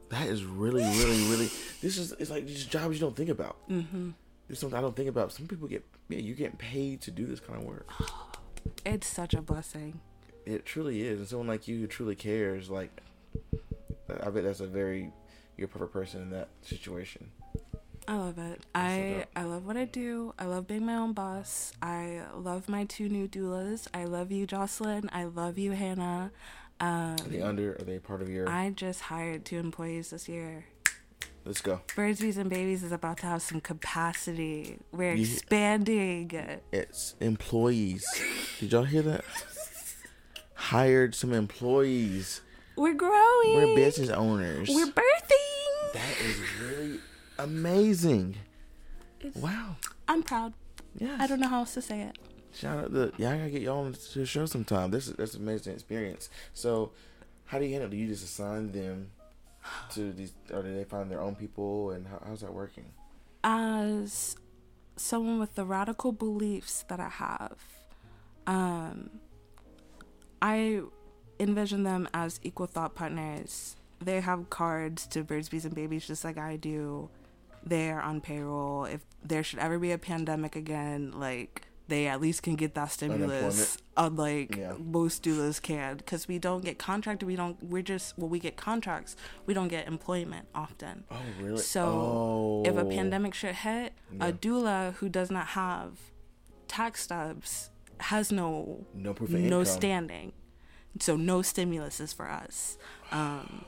that 0.09 0.27
is 0.27 0.45
really, 0.45 0.83
really, 0.83 1.21
really. 1.29 1.49
This 1.81 1.97
is 1.97 2.13
it's 2.19 2.29
like 2.29 2.45
these 2.45 2.65
jobs 2.65 2.95
you 2.95 3.01
don't 3.01 3.15
think 3.15 3.29
about. 3.29 3.57
Mm-hmm. 3.69 4.11
There's 4.47 4.59
something 4.59 4.77
I 4.77 4.81
don't 4.81 4.95
think 4.95 5.09
about. 5.09 5.31
Some 5.31 5.47
people 5.47 5.67
get 5.67 5.83
yeah, 6.09 6.19
you 6.19 6.33
get 6.35 6.57
paid 6.57 7.01
to 7.01 7.11
do 7.11 7.25
this 7.25 7.39
kind 7.39 7.59
of 7.59 7.65
work. 7.65 7.89
It's 8.85 9.07
such 9.07 9.33
a 9.33 9.41
blessing. 9.41 9.99
It 10.45 10.65
truly 10.65 11.01
is, 11.01 11.19
and 11.19 11.27
someone 11.27 11.47
like 11.47 11.67
you 11.67 11.79
who 11.79 11.87
truly 11.87 12.15
cares, 12.15 12.69
like 12.69 13.01
I 14.09 14.29
bet 14.29 14.43
that's 14.43 14.61
a 14.61 14.67
very 14.67 15.11
you're 15.57 15.65
a 15.65 15.69
perfect 15.69 15.91
person 15.91 16.21
in 16.21 16.29
that 16.31 16.47
situation. 16.61 17.31
I 18.07 18.15
love 18.15 18.37
it. 18.37 18.61
I. 18.75 19.25
I 19.35 19.43
love 19.43 19.65
what 19.65 19.77
I 19.77 19.85
do. 19.85 20.33
I 20.37 20.45
love 20.45 20.67
being 20.67 20.85
my 20.85 20.95
own 20.95 21.13
boss. 21.13 21.71
I 21.81 22.21
love 22.35 22.67
my 22.67 22.83
two 22.85 23.07
new 23.07 23.27
doulas. 23.27 23.87
I 23.93 24.03
love 24.05 24.31
you, 24.31 24.45
Jocelyn. 24.45 25.09
I 25.13 25.23
love 25.25 25.57
you, 25.57 25.71
Hannah. 25.71 26.31
Um, 26.79 26.89
Are 27.13 27.15
they 27.29 27.41
under? 27.41 27.73
Are 27.73 27.83
they 27.85 27.99
part 27.99 28.21
of 28.21 28.29
your? 28.29 28.49
I 28.49 28.71
just 28.71 29.01
hired 29.01 29.45
two 29.45 29.57
employees 29.57 30.09
this 30.09 30.27
year. 30.27 30.65
Let's 31.45 31.61
go. 31.61 31.81
Birds, 31.95 32.21
Bees, 32.21 32.37
and 32.37 32.49
Babies 32.49 32.83
is 32.83 32.91
about 32.93 33.17
to 33.19 33.25
have 33.25 33.41
some 33.41 33.59
capacity. 33.61 34.79
We're 34.91 35.13
You- 35.13 35.23
expanding. 35.23 36.31
It's 36.71 37.15
employees. 37.19 38.05
Did 38.59 38.71
y'all 38.71 38.83
hear 38.85 39.01
that? 39.03 39.23
Hired 40.55 41.15
some 41.15 41.33
employees. 41.33 42.41
We're 42.75 42.93
growing. 42.93 43.55
We're 43.55 43.75
business 43.75 44.09
owners. 44.09 44.69
We're 44.69 44.87
birthing. 44.87 45.93
That 45.93 46.17
is 46.21 46.39
really 46.61 46.99
amazing. 47.37 48.35
It's- 49.19 49.41
Wow. 49.41 49.75
I'm 50.07 50.23
proud. 50.23 50.53
Yeah. 50.97 51.17
I 51.19 51.27
don't 51.27 51.39
know 51.39 51.47
how 51.47 51.59
else 51.59 51.73
to 51.75 51.81
say 51.81 52.01
it. 52.01 52.17
Shout 52.53 52.77
out 52.77 52.91
to 52.93 53.11
yeah, 53.17 53.31
I 53.31 53.37
gotta 53.37 53.49
get 53.49 53.61
y'all 53.63 53.91
to 53.91 54.19
the 54.19 54.25
show 54.25 54.45
sometime. 54.45 54.91
This 54.91 55.07
is 55.07 55.13
that's 55.15 55.33
an 55.33 55.41
amazing 55.41 55.73
experience. 55.73 56.29
So, 56.53 56.91
how 57.45 57.57
do 57.57 57.65
you 57.65 57.71
handle? 57.71 57.87
it? 57.87 57.91
Do 57.91 57.97
you 57.97 58.07
just 58.07 58.23
assign 58.23 58.71
them 58.71 59.09
to 59.93 60.11
these, 60.13 60.33
or 60.51 60.61
do 60.61 60.75
they 60.75 60.83
find 60.83 61.09
their 61.09 61.21
own 61.21 61.35
people? 61.35 61.91
And 61.91 62.05
how, 62.07 62.21
how's 62.27 62.41
that 62.41 62.53
working? 62.53 62.85
as 63.45 64.35
someone 64.95 65.37
with 65.39 65.55
the 65.55 65.65
radical 65.65 66.11
beliefs 66.13 66.85
that 66.87 66.99
I 66.99 67.09
have, 67.09 67.57
um, 68.47 69.09
I 70.41 70.81
envision 71.39 71.83
them 71.83 72.07
as 72.13 72.39
equal 72.43 72.67
thought 72.67 72.95
partners. 72.95 73.75
They 73.99 74.21
have 74.21 74.49
cards 74.49 75.07
to 75.07 75.23
birds, 75.23 75.49
bees, 75.49 75.65
and 75.65 75.73
babies 75.75 76.05
just 76.05 76.23
like 76.23 76.37
I 76.37 76.55
do. 76.55 77.09
They 77.65 77.89
are 77.91 78.01
on 78.01 78.21
payroll. 78.21 78.85
If 78.85 79.01
there 79.23 79.43
should 79.43 79.59
ever 79.59 79.79
be 79.79 79.91
a 79.91 79.97
pandemic 79.97 80.55
again, 80.55 81.11
like 81.15 81.63
they 81.87 82.07
at 82.07 82.19
least 82.21 82.43
can 82.43 82.55
get 82.55 82.75
that 82.75 82.91
stimulus, 82.91 83.77
unlike 83.97 84.55
Yeah. 84.55 84.73
most 84.79 85.23
doulas 85.23 85.61
can, 85.61 85.97
because 85.97 86.27
we 86.27 86.39
don't 86.39 86.63
get 86.63 86.77
contracted. 86.79 87.27
We 87.27 87.35
don't. 87.35 87.61
We're 87.63 87.81
just 87.83 88.17
well, 88.17 88.29
we 88.29 88.39
get 88.39 88.55
contracts. 88.57 89.15
We 89.45 89.53
don't 89.53 89.67
get 89.69 89.87
employment 89.87 90.47
often. 90.55 91.03
Oh, 91.11 91.17
really? 91.41 91.57
So 91.61 92.63
if 92.65 92.75
a 92.75 92.81
Oh. 92.81 92.89
pandemic 92.89 93.33
should 93.33 93.55
hit, 93.55 93.93
Yeah. 94.11 94.27
a 94.27 94.33
doula 94.33 94.93
who 94.95 95.09
does 95.09 95.29
not 95.31 95.47
have 95.47 95.99
tax 96.67 97.03
stubs 97.03 97.69
has 97.99 98.31
no 98.31 98.85
no 98.93 99.13
no 99.19 99.25
income. 99.37 99.65
standing. 99.65 100.33
So 100.99 101.15
no 101.15 101.41
stimulus 101.41 101.99
is 101.99 102.11
for 102.13 102.29
us. 102.29 102.77
Um, 103.11 103.65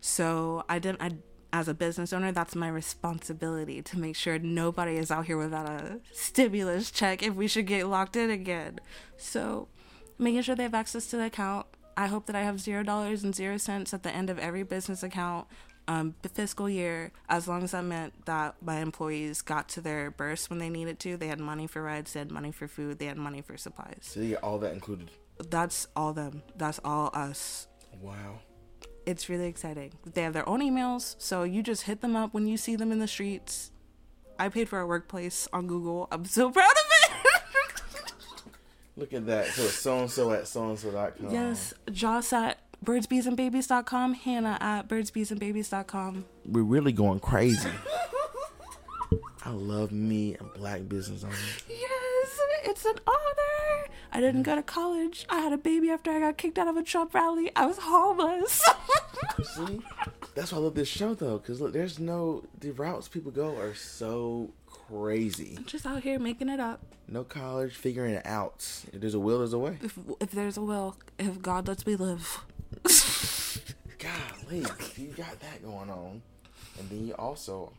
so 0.00 0.64
I 0.68 0.78
didn't. 0.78 1.02
I 1.02 1.10
as 1.52 1.68
a 1.68 1.74
business 1.74 2.12
owner, 2.12 2.32
that's 2.32 2.54
my 2.54 2.68
responsibility 2.68 3.82
to 3.82 3.98
make 3.98 4.16
sure 4.16 4.38
nobody 4.38 4.96
is 4.96 5.10
out 5.10 5.26
here 5.26 5.36
without 5.36 5.66
a 5.66 6.00
stimulus 6.12 6.90
check 6.90 7.22
if 7.22 7.34
we 7.34 7.46
should 7.46 7.66
get 7.66 7.86
locked 7.86 8.16
in 8.16 8.30
again. 8.30 8.80
So 9.16 9.68
making 10.18 10.42
sure 10.42 10.54
they 10.54 10.62
have 10.62 10.74
access 10.74 11.06
to 11.08 11.16
the 11.16 11.26
account. 11.26 11.66
I 11.96 12.06
hope 12.06 12.26
that 12.26 12.36
I 12.36 12.42
have 12.42 12.58
zero 12.58 12.82
dollars 12.82 13.22
and 13.22 13.34
zero 13.34 13.58
cents 13.58 13.92
at 13.92 14.02
the 14.02 14.10
end 14.10 14.30
of 14.30 14.38
every 14.38 14.62
business 14.62 15.02
account 15.02 15.46
um, 15.88 16.14
fiscal 16.32 16.70
year, 16.70 17.12
as 17.28 17.48
long 17.48 17.62
as 17.62 17.72
that 17.72 17.84
meant 17.84 18.24
that 18.26 18.54
my 18.62 18.78
employees 18.78 19.42
got 19.42 19.68
to 19.70 19.80
their 19.80 20.10
burst 20.10 20.48
when 20.48 20.58
they 20.58 20.70
needed 20.70 20.98
to. 21.00 21.16
They 21.16 21.26
had 21.26 21.40
money 21.40 21.66
for 21.66 21.82
rides, 21.82 22.12
they 22.12 22.20
had 22.20 22.30
money 22.30 22.52
for 22.52 22.68
food, 22.68 22.98
they 22.98 23.06
had 23.06 23.16
money 23.18 23.42
for 23.42 23.56
supplies. 23.56 23.98
So 24.02 24.20
you 24.20 24.30
get 24.30 24.42
all 24.42 24.58
that 24.58 24.72
included. 24.72 25.10
That's 25.50 25.88
all 25.96 26.12
them. 26.12 26.42
That's 26.56 26.80
all 26.84 27.10
us. 27.12 27.66
Wow. 28.00 28.38
It's 29.04 29.28
really 29.28 29.46
exciting. 29.48 29.92
They 30.04 30.22
have 30.22 30.32
their 30.32 30.48
own 30.48 30.60
emails, 30.60 31.16
so 31.18 31.42
you 31.42 31.62
just 31.62 31.82
hit 31.82 32.00
them 32.00 32.14
up 32.14 32.32
when 32.32 32.46
you 32.46 32.56
see 32.56 32.76
them 32.76 32.92
in 32.92 32.98
the 33.00 33.08
streets. 33.08 33.70
I 34.38 34.48
paid 34.48 34.68
for 34.68 34.80
a 34.80 34.86
workplace 34.86 35.48
on 35.52 35.66
Google. 35.66 36.08
I'm 36.12 36.24
so 36.24 36.50
proud 36.50 36.70
of 36.70 36.76
it. 37.04 37.12
Look 38.96 39.12
at 39.12 39.26
that. 39.26 39.46
So 39.48 39.62
it's 39.64 39.74
so 39.78 39.98
and 40.00 40.10
so 40.10 40.30
at 40.32 40.46
so 40.46 40.68
and 40.68 40.78
so 40.78 40.90
dot 40.92 41.16
com. 41.18 41.30
yes, 41.30 41.74
Joss 41.90 42.32
at 42.32 42.58
birdsbeesandbabies.com, 42.84 44.14
Hannah 44.14 44.58
at 44.60 44.88
birdsbeesandbabies.com. 44.88 46.24
We're 46.46 46.62
really 46.62 46.92
going 46.92 47.20
crazy. 47.20 47.70
I 49.44 49.50
love 49.50 49.90
me 49.92 50.36
a 50.36 50.44
black 50.44 50.88
business 50.88 51.24
owner. 51.24 51.34
Yes, 51.68 51.90
it's 52.64 52.84
an 52.84 52.96
honor. 53.06 53.88
I 54.12 54.20
didn't 54.20 54.42
go 54.42 54.54
to 54.54 54.62
college. 54.62 55.26
I 55.28 55.40
had 55.40 55.52
a 55.52 55.58
baby 55.58 55.90
after 55.90 56.10
I 56.10 56.20
got 56.20 56.36
kicked 56.36 56.58
out 56.58 56.68
of 56.68 56.76
a 56.76 56.82
Trump 56.82 57.14
rally. 57.14 57.50
I 57.56 57.66
was 57.66 57.78
homeless. 57.80 58.62
See, 59.54 59.80
that's 60.34 60.52
why 60.52 60.58
I 60.58 60.60
love 60.60 60.74
this 60.74 60.88
show 60.88 61.14
though, 61.14 61.38
because 61.38 61.60
look, 61.60 61.72
there's 61.72 61.98
no 61.98 62.44
the 62.60 62.70
routes 62.72 63.08
people 63.08 63.30
go 63.30 63.56
are 63.58 63.74
so 63.74 64.52
crazy. 64.66 65.58
Just 65.66 65.86
out 65.86 66.02
here 66.02 66.18
making 66.18 66.48
it 66.48 66.60
up. 66.60 66.80
No 67.08 67.24
college, 67.24 67.74
figuring 67.74 68.14
it 68.14 68.26
out. 68.26 68.66
If 68.92 69.00
there's 69.00 69.14
a 69.14 69.20
will, 69.20 69.38
there's 69.38 69.52
a 69.52 69.58
way. 69.58 69.78
If 69.82 69.98
if 70.20 70.30
there's 70.30 70.56
a 70.56 70.62
will, 70.62 70.96
if 71.18 71.40
God 71.42 71.68
lets 71.68 71.86
me 71.86 71.96
live. 71.96 72.44
golly, 73.98 74.66
you 74.96 75.08
got 75.16 75.38
that 75.40 75.62
going 75.62 75.90
on, 75.90 76.22
and 76.78 76.90
then 76.90 77.06
you 77.06 77.14
also 77.14 77.72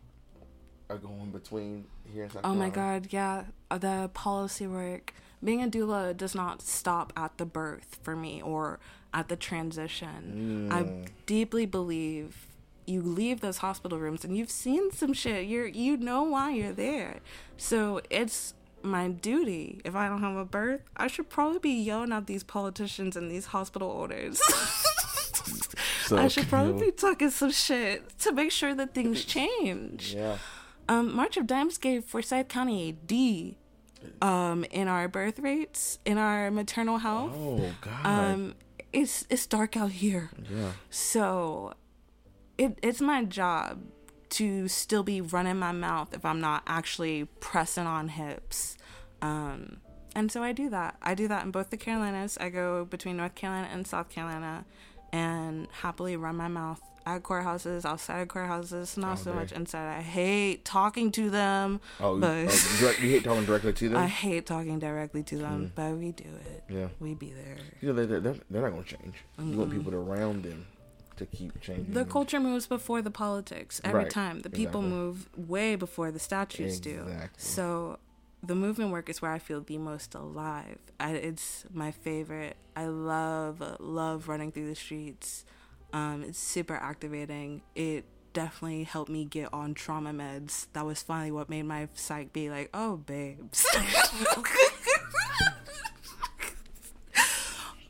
are 0.89 0.97
going 0.97 1.31
between 1.31 1.85
here 2.11 2.23
and 2.23 2.31
South 2.31 2.41
Oh 2.43 2.53
my 2.53 2.69
god, 2.69 3.07
yeah. 3.11 3.45
uh, 3.71 3.77
The 3.77 4.09
policy 4.13 4.67
work. 4.67 5.13
Being 5.43 5.61
a 5.63 5.67
doula 5.67 6.15
does 6.15 6.33
not 6.33 6.61
stop 6.61 7.11
at 7.17 7.37
the 7.37 7.45
birth 7.45 7.99
for 8.01 8.15
me 8.15 8.41
or 8.41 8.79
at 9.13 9.27
the 9.27 9.35
transition. 9.35 10.69
I 10.71 11.05
deeply 11.25 11.65
believe 11.65 12.47
you 12.85 13.01
leave 13.01 13.39
those 13.41 13.57
hospital 13.57 13.97
rooms 13.99 14.23
and 14.25 14.35
you've 14.37 14.49
seen 14.51 14.91
some 14.91 15.13
shit. 15.13 15.45
You're 15.47 15.67
you 15.67 15.97
know 15.97 16.23
why 16.23 16.51
you're 16.51 16.71
there. 16.73 17.19
So 17.57 18.01
it's 18.09 18.53
my 18.81 19.07
duty. 19.09 19.81
If 19.85 19.95
I 19.95 20.07
don't 20.09 20.21
have 20.21 20.35
a 20.35 20.45
birth, 20.45 20.81
I 20.97 21.07
should 21.07 21.29
probably 21.29 21.59
be 21.59 21.71
yelling 21.71 22.11
at 22.11 22.27
these 22.27 22.43
politicians 22.43 23.15
and 23.15 23.29
these 23.31 23.47
hospital 23.47 23.91
owners. 23.91 24.39
So, 26.05 26.17
I 26.17 26.27
should 26.27 26.47
probably 26.49 26.87
be 26.87 26.91
talking 26.91 27.29
some 27.29 27.51
shit 27.51 28.17
to 28.19 28.31
make 28.31 28.51
sure 28.51 28.75
that 28.75 28.93
things 28.93 29.23
change. 29.37 30.13
Yeah. 30.15 30.37
Um, 30.87 31.15
March 31.15 31.37
of 31.37 31.47
Dimes 31.47 31.77
gave 31.77 32.03
Forsyth 32.03 32.47
County 32.47 32.89
a 32.89 32.91
D 32.91 33.57
um, 34.21 34.65
in 34.65 34.87
our 34.87 35.07
birth 35.07 35.39
rates, 35.39 35.99
in 36.05 36.17
our 36.17 36.51
maternal 36.51 36.97
health. 36.99 37.33
Oh 37.35 37.73
God. 37.81 38.05
Um, 38.05 38.55
it's 38.91 39.25
it's 39.29 39.45
dark 39.47 39.75
out 39.75 39.91
here, 39.91 40.29
yeah. 40.51 40.73
so 40.89 41.73
it 42.57 42.77
it's 42.83 43.01
my 43.01 43.23
job 43.23 43.81
to 44.29 44.67
still 44.67 45.03
be 45.03 45.21
running 45.21 45.57
my 45.57 45.71
mouth 45.71 46.13
if 46.13 46.25
I'm 46.25 46.41
not 46.41 46.63
actually 46.67 47.25
pressing 47.39 47.87
on 47.87 48.09
hips. 48.09 48.77
Um, 49.21 49.77
and 50.15 50.31
so 50.31 50.43
I 50.43 50.51
do 50.51 50.69
that. 50.69 50.97
I 51.01 51.15
do 51.15 51.27
that 51.27 51.43
in 51.43 51.51
both 51.51 51.69
the 51.69 51.77
Carolinas. 51.77 52.37
I 52.39 52.49
go 52.49 52.85
between 52.85 53.17
North 53.17 53.35
Carolina 53.35 53.69
and 53.71 53.85
South 53.87 54.09
Carolina 54.09 54.65
and 55.11 55.67
happily 55.81 56.15
run 56.15 56.35
my 56.35 56.47
mouth 56.47 56.81
at 57.05 57.23
courthouses, 57.23 57.85
outside 57.85 58.21
of 58.21 58.27
courthouses, 58.27 58.97
not 58.97 59.13
oh, 59.19 59.21
so 59.23 59.31
Okay. 59.31 59.39
much 59.39 59.51
inside. 59.51 59.97
I 59.97 60.01
hate 60.01 60.65
talking 60.65 61.11
to 61.13 61.29
them, 61.29 61.81
Oh, 61.99 62.15
you, 62.15 62.21
but 62.21 62.29
oh, 62.49 62.77
direct, 62.79 63.01
you 63.01 63.09
hate 63.09 63.23
talking 63.23 63.45
directly 63.45 63.73
to 63.73 63.89
them. 63.89 63.97
I 64.01 64.07
hate 64.07 64.45
talking 64.45 64.79
directly 64.79 65.23
to 65.23 65.37
them, 65.37 65.59
hmm. 65.59 65.67
but 65.75 65.97
we 65.97 66.11
do 66.11 66.25
it. 66.45 66.63
yeah. 66.69 66.87
We 66.99 67.13
be 67.13 67.31
there. 67.31 67.57
You 67.81 67.89
know, 67.89 67.93
they, 67.93 68.05
they're, 68.05 68.35
they're 68.49 68.61
not 68.61 68.71
going 68.71 68.83
to 68.83 68.97
change. 68.97 69.15
You 69.39 69.57
want 69.57 69.71
people 69.71 69.91
to 69.91 69.97
around 69.97 70.43
them 70.43 70.65
to 71.17 71.25
keep 71.25 71.59
changing. 71.61 71.93
The 71.93 72.05
culture 72.05 72.39
moves 72.39 72.67
before 72.67 73.01
the 73.01 73.11
politics 73.11 73.79
every 73.83 74.03
Right, 74.03 74.09
time. 74.09 74.39
The 74.39 74.49
people 74.49 74.81
exactly. 74.81 74.89
move 74.89 75.29
way 75.37 75.75
before 75.75 76.11
the 76.11 76.19
statues 76.19 76.79
do. 76.79 77.05
So 77.37 77.99
the 78.41 78.55
movement 78.55 78.91
work 78.91 79.09
is 79.09 79.21
where 79.21 79.31
I 79.31 79.39
feel 79.39 79.61
the 79.61 79.77
most 79.77 80.15
alive. 80.15 80.79
I, 80.99 81.11
it's 81.11 81.65
my 81.73 81.91
favorite. 81.91 82.57
I 82.75 82.87
love 82.87 83.61
love 83.79 84.27
running 84.27 84.51
through 84.51 84.67
the 84.67 84.75
streets. 84.75 85.45
Um, 85.93 86.23
it's 86.27 86.39
super 86.39 86.73
activating. 86.75 87.61
It 87.75 88.05
definitely 88.33 88.83
helped 88.83 89.09
me 89.11 89.25
get 89.25 89.53
on 89.53 89.73
trauma 89.73 90.11
meds. 90.11 90.67
That 90.73 90.85
was 90.85 91.01
finally 91.01 91.31
what 91.31 91.49
made 91.49 91.63
my 91.63 91.87
psych 91.93 92.33
be 92.33 92.49
like, 92.49 92.69
oh, 92.73 92.97
babes. 92.97 93.65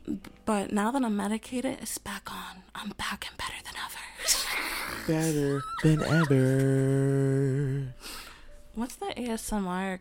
but 0.44 0.70
now 0.72 0.90
that 0.90 1.02
I'm 1.04 1.16
medicated, 1.16 1.78
it's 1.80 1.98
back 1.98 2.30
on. 2.30 2.62
I'm 2.74 2.90
back 2.90 3.26
and 3.28 3.36
better 3.38 3.54
than 3.64 3.74
ever. 3.84 3.98
Better 5.06 5.62
than 5.82 6.02
ever. 6.02 7.94
What's 8.74 8.96
the 8.96 9.06
ASMR 9.16 10.00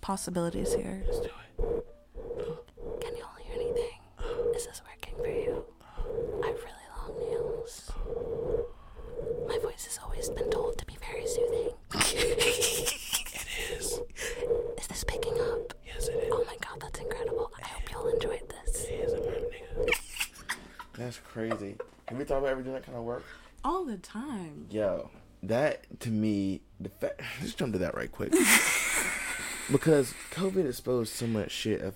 possibilities 0.00 0.74
here? 0.74 1.02
Let's 1.06 1.18
do 1.20 1.24
it. 1.24 1.32
Can 3.00 3.16
you 3.16 3.24
all 3.24 3.36
hear 3.42 3.54
anything? 3.54 3.98
Is 4.54 4.66
this 4.66 4.82
working 4.86 5.16
for 5.16 5.30
you? 5.30 5.64
I 6.42 6.46
have 6.48 6.56
really 6.56 6.86
long 6.96 7.18
nails. 7.18 7.90
My 9.82 9.86
voice 9.86 9.96
has 9.96 10.04
always 10.04 10.28
been 10.30 10.50
told 10.50 10.78
to 10.78 10.86
be 10.86 10.96
very 11.10 11.26
soothing. 11.26 11.70
It 13.34 13.78
is. 13.78 14.00
Is 14.78 14.86
this 14.86 15.04
picking 15.04 15.34
up? 15.34 15.74
Yes, 15.84 16.06
it 16.08 16.14
is. 16.14 16.28
Oh 16.30 16.44
my 16.46 16.56
god, 16.60 16.80
that's 16.80 17.00
incredible. 17.00 17.50
I 17.60 17.66
hope 17.66 17.90
y'all 17.90 18.06
enjoyed 18.08 18.48
this. 18.48 18.86
That's 20.96 21.18
crazy. 21.18 21.76
Have 22.06 22.18
you 22.18 22.24
thought 22.24 22.38
about 22.38 22.50
ever 22.50 22.62
doing 22.62 22.74
that 22.74 22.84
kind 22.84 22.96
of 22.96 23.04
work? 23.04 23.24
All 23.64 23.84
the 23.84 23.96
time. 23.96 24.66
Yo, 24.70 25.10
that 25.42 26.00
to 26.00 26.10
me, 26.10 26.60
the 26.78 26.88
fact. 26.88 27.20
Let's 27.40 27.54
jump 27.54 27.72
to 27.72 27.78
that 27.80 27.96
right 27.96 28.12
quick. 28.12 28.30
because 29.72 30.14
COVID 30.30 30.68
exposed 30.68 31.12
so 31.12 31.26
much 31.26 31.50
shit. 31.50 31.80
Of, 31.80 31.94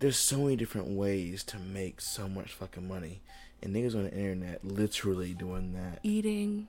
there's 0.00 0.18
so 0.18 0.38
many 0.38 0.56
different 0.56 0.88
ways 0.88 1.44
to 1.44 1.58
make 1.58 2.00
so 2.00 2.28
much 2.28 2.52
fucking 2.52 2.88
money, 2.88 3.20
and 3.62 3.76
niggas 3.76 3.94
on 3.94 4.04
the 4.04 4.12
internet 4.12 4.64
literally 4.64 5.34
doing 5.34 5.72
that. 5.74 6.00
Eating. 6.02 6.68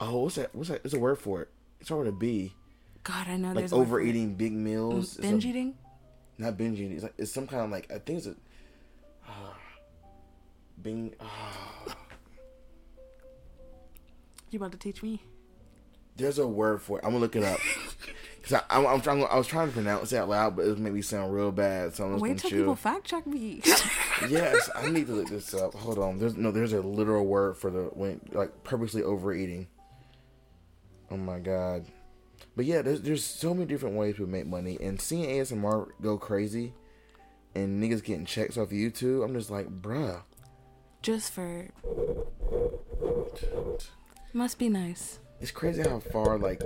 Oh, 0.00 0.22
what's 0.24 0.36
that? 0.36 0.54
What's 0.54 0.68
that? 0.70 0.82
There's 0.82 0.94
a 0.94 0.98
word 0.98 1.18
for 1.18 1.42
it. 1.42 1.48
It's 1.80 1.90
already 1.90 2.10
a 2.10 2.12
B. 2.12 2.54
God, 3.04 3.28
I 3.28 3.36
know 3.36 3.48
Like 3.48 3.56
there's 3.58 3.72
a 3.72 3.76
word 3.78 3.88
for 3.88 3.98
it. 3.98 4.02
overeating 4.02 4.34
big 4.34 4.52
meals. 4.52 5.10
It's 5.10 5.18
a- 5.18 5.22
Binge 5.22 5.46
eating? 5.46 5.74
not 6.38 6.56
binge 6.58 6.78
eating. 6.78 6.92
It's, 6.92 7.02
like, 7.02 7.14
it's 7.16 7.32
some 7.32 7.46
kind 7.46 7.62
of 7.64 7.70
like 7.70 7.90
I 7.90 7.98
think 7.98 8.18
it's 8.18 8.26
a 8.26 8.34
uh, 9.26 9.54
bing. 10.82 11.14
Uh, 11.20 11.24
You 14.50 14.58
about 14.58 14.72
to 14.72 14.78
teach 14.78 15.02
me? 15.02 15.22
there's 16.16 16.38
a 16.38 16.46
word 16.46 16.80
for 16.80 16.98
it. 16.98 17.04
I'm 17.04 17.10
gonna 17.10 17.20
look 17.20 17.36
it 17.36 17.42
up. 17.44 17.58
Cause 18.42 18.60
I, 18.70 18.98
trying. 19.00 19.24
I 19.24 19.36
was 19.36 19.46
trying 19.48 19.66
to 19.68 19.72
pronounce 19.74 20.12
it 20.12 20.18
out 20.18 20.28
loud, 20.28 20.56
but 20.56 20.66
it 20.66 20.78
made 20.78 20.92
me 20.92 21.02
sound 21.02 21.34
real 21.34 21.50
bad. 21.50 21.94
So 21.94 22.04
I'm 22.04 22.20
Wait 22.20 22.38
till 22.38 22.48
chill. 22.50 22.58
people 22.60 22.76
fact 22.76 23.04
check 23.04 23.26
me. 23.26 23.60
yes, 24.28 24.70
I 24.74 24.88
need 24.88 25.08
to 25.08 25.14
look 25.14 25.28
this 25.28 25.52
up. 25.52 25.74
Hold 25.74 25.98
on. 25.98 26.18
There's 26.18 26.36
no. 26.36 26.52
There's 26.52 26.72
a 26.72 26.80
literal 26.80 27.26
word 27.26 27.56
for 27.56 27.70
the 27.70 27.82
when 27.92 28.20
like 28.32 28.62
purposely 28.62 29.02
overeating. 29.02 29.66
Oh 31.10 31.16
my 31.16 31.38
god. 31.38 31.86
But 32.54 32.64
yeah, 32.64 32.82
there's 32.82 33.02
there's 33.02 33.24
so 33.24 33.54
many 33.54 33.66
different 33.66 33.96
ways 33.96 34.16
to 34.16 34.26
make 34.26 34.46
money, 34.46 34.78
and 34.80 35.00
seeing 35.00 35.28
ASMR 35.28 35.88
go 36.02 36.18
crazy, 36.18 36.74
and 37.54 37.82
niggas 37.82 38.04
getting 38.04 38.26
checks 38.26 38.58
off 38.58 38.70
YouTube, 38.70 39.24
I'm 39.24 39.34
just 39.34 39.50
like, 39.50 39.68
bruh. 39.68 40.22
Just 41.02 41.32
for. 41.32 41.68
Must 44.32 44.58
be 44.58 44.68
nice. 44.68 45.18
It's 45.40 45.50
crazy 45.50 45.82
how 45.82 46.00
far 46.00 46.38
like 46.38 46.62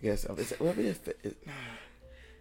yes 0.00 0.26
it's, 0.36 0.58
well, 0.60 0.74
if, 0.78 1.08
it, 1.08 1.36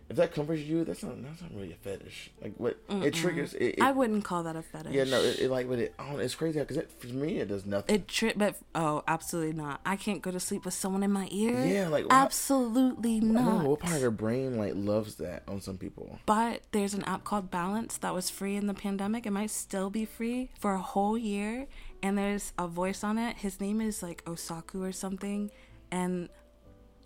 if 0.09 0.15
that 0.15 0.33
comforts 0.33 0.61
you 0.61 0.85
that's 0.85 1.03
not 1.03 1.21
that's 1.21 1.41
not 1.41 1.51
really 1.53 1.73
a 1.73 1.75
fetish 1.75 2.31
like 2.41 2.53
what 2.57 2.77
it 2.89 3.13
triggers 3.13 3.53
it, 3.55 3.75
it 3.77 3.81
I 3.81 3.91
wouldn't 3.91 4.23
call 4.23 4.43
that 4.43 4.55
a 4.55 4.61
fetish. 4.61 4.93
yeah 4.93 5.03
no 5.03 5.21
it, 5.21 5.39
it 5.39 5.51
like 5.51 5.67
but 5.67 5.79
it 5.79 5.93
oh, 5.99 6.17
it's 6.17 6.33
crazy 6.35 6.59
because 6.59 6.77
it, 6.77 6.89
for 6.99 7.07
me 7.07 7.39
it 7.39 7.49
does 7.49 7.65
nothing 7.65 7.95
It 7.95 8.07
tri- 8.07 8.33
but 8.35 8.55
oh, 8.73 9.03
absolutely 9.07 9.53
not. 9.53 9.81
I 9.85 9.95
can't 9.95 10.21
go 10.21 10.31
to 10.31 10.39
sleep 10.39 10.63
with 10.65 10.73
someone 10.73 11.03
in 11.03 11.11
my 11.11 11.27
ear. 11.31 11.65
Yeah, 11.65 11.87
like, 11.89 12.05
absolutely 12.09 13.17
I 13.17 13.19
don't 13.19 13.33
know 13.33 13.41
not. 13.57 13.65
what 13.65 13.79
part 13.81 13.95
of 13.95 14.01
their 14.01 14.11
brain 14.11 14.57
like 14.57 14.73
loves 14.75 15.15
that 15.15 15.43
on 15.47 15.59
some 15.61 15.77
people 15.77 16.19
But 16.25 16.61
there's 16.71 16.93
an 16.93 17.03
app 17.03 17.23
called 17.23 17.51
Balance 17.51 17.97
that 17.97 18.13
was 18.13 18.29
free 18.29 18.55
in 18.55 18.67
the 18.67 18.73
pandemic. 18.73 19.25
It 19.25 19.31
might 19.31 19.49
still 19.51 19.89
be 19.89 20.05
free 20.05 20.51
for 20.59 20.73
a 20.73 20.81
whole 20.81 21.17
year. 21.17 21.67
And 22.03 22.17
there's 22.17 22.53
a 22.57 22.67
voice 22.67 23.03
on 23.03 23.17
it. 23.17 23.37
His 23.37 23.59
name 23.59 23.81
is 23.81 24.01
like 24.03 24.23
Osaku 24.25 24.87
or 24.87 24.91
something. 24.91 25.51
And 25.91 26.29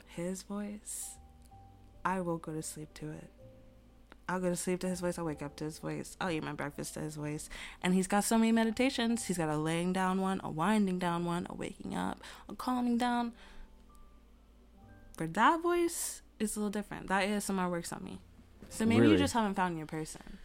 his 0.07 0.44
voice, 0.44 1.15
I 2.03 2.22
will 2.22 2.38
go 2.38 2.53
to 2.53 2.61
sleep 2.61 2.94
to 2.95 3.11
it. 3.11 3.30
I'll 4.30 4.40
go 4.40 4.49
to 4.49 4.56
sleep 4.56 4.80
to 4.82 4.88
his 4.88 5.02
voice. 5.02 5.18
I'll 5.19 5.26
wake 5.26 5.41
up 5.41 5.56
to 5.57 5.65
his 5.65 5.80
voice. 5.80 6.15
I'll 6.22 6.32
eat 6.32 6.44
my 6.44 6.53
breakfast 6.53 6.94
to 6.94 7.02
his 7.02 7.15
voice. 7.15 7.49
And 7.84 7.94
he's 7.94 8.07
got 8.07 8.23
so 8.23 8.38
many 8.38 8.52
meditations. 8.52 9.26
He's 9.26 9.38
got 9.38 9.49
a 9.49 9.57
laying 9.57 9.91
down 9.91 10.22
one, 10.22 10.40
a 10.44 10.49
winding 10.49 10.99
down 10.99 11.26
one, 11.26 11.48
a 11.49 11.56
waking 11.56 11.95
up, 11.95 12.23
a 12.48 12.56
calming 12.56 12.98
down. 12.98 13.34
For 15.18 15.28
that 15.28 15.61
voice, 15.61 16.22
it's 16.40 16.56
a 16.56 16.60
little 16.60 16.72
different. 16.72 17.07
That 17.07 17.28
ASMR 17.28 17.69
works 17.69 17.91
on 17.91 18.03
me. 18.03 18.19
So 18.69 18.86
maybe 18.86 19.10
you 19.10 19.18
just 19.18 19.34
haven't 19.34 19.56
found 19.56 19.78
your 19.78 19.88
person. 19.88 20.38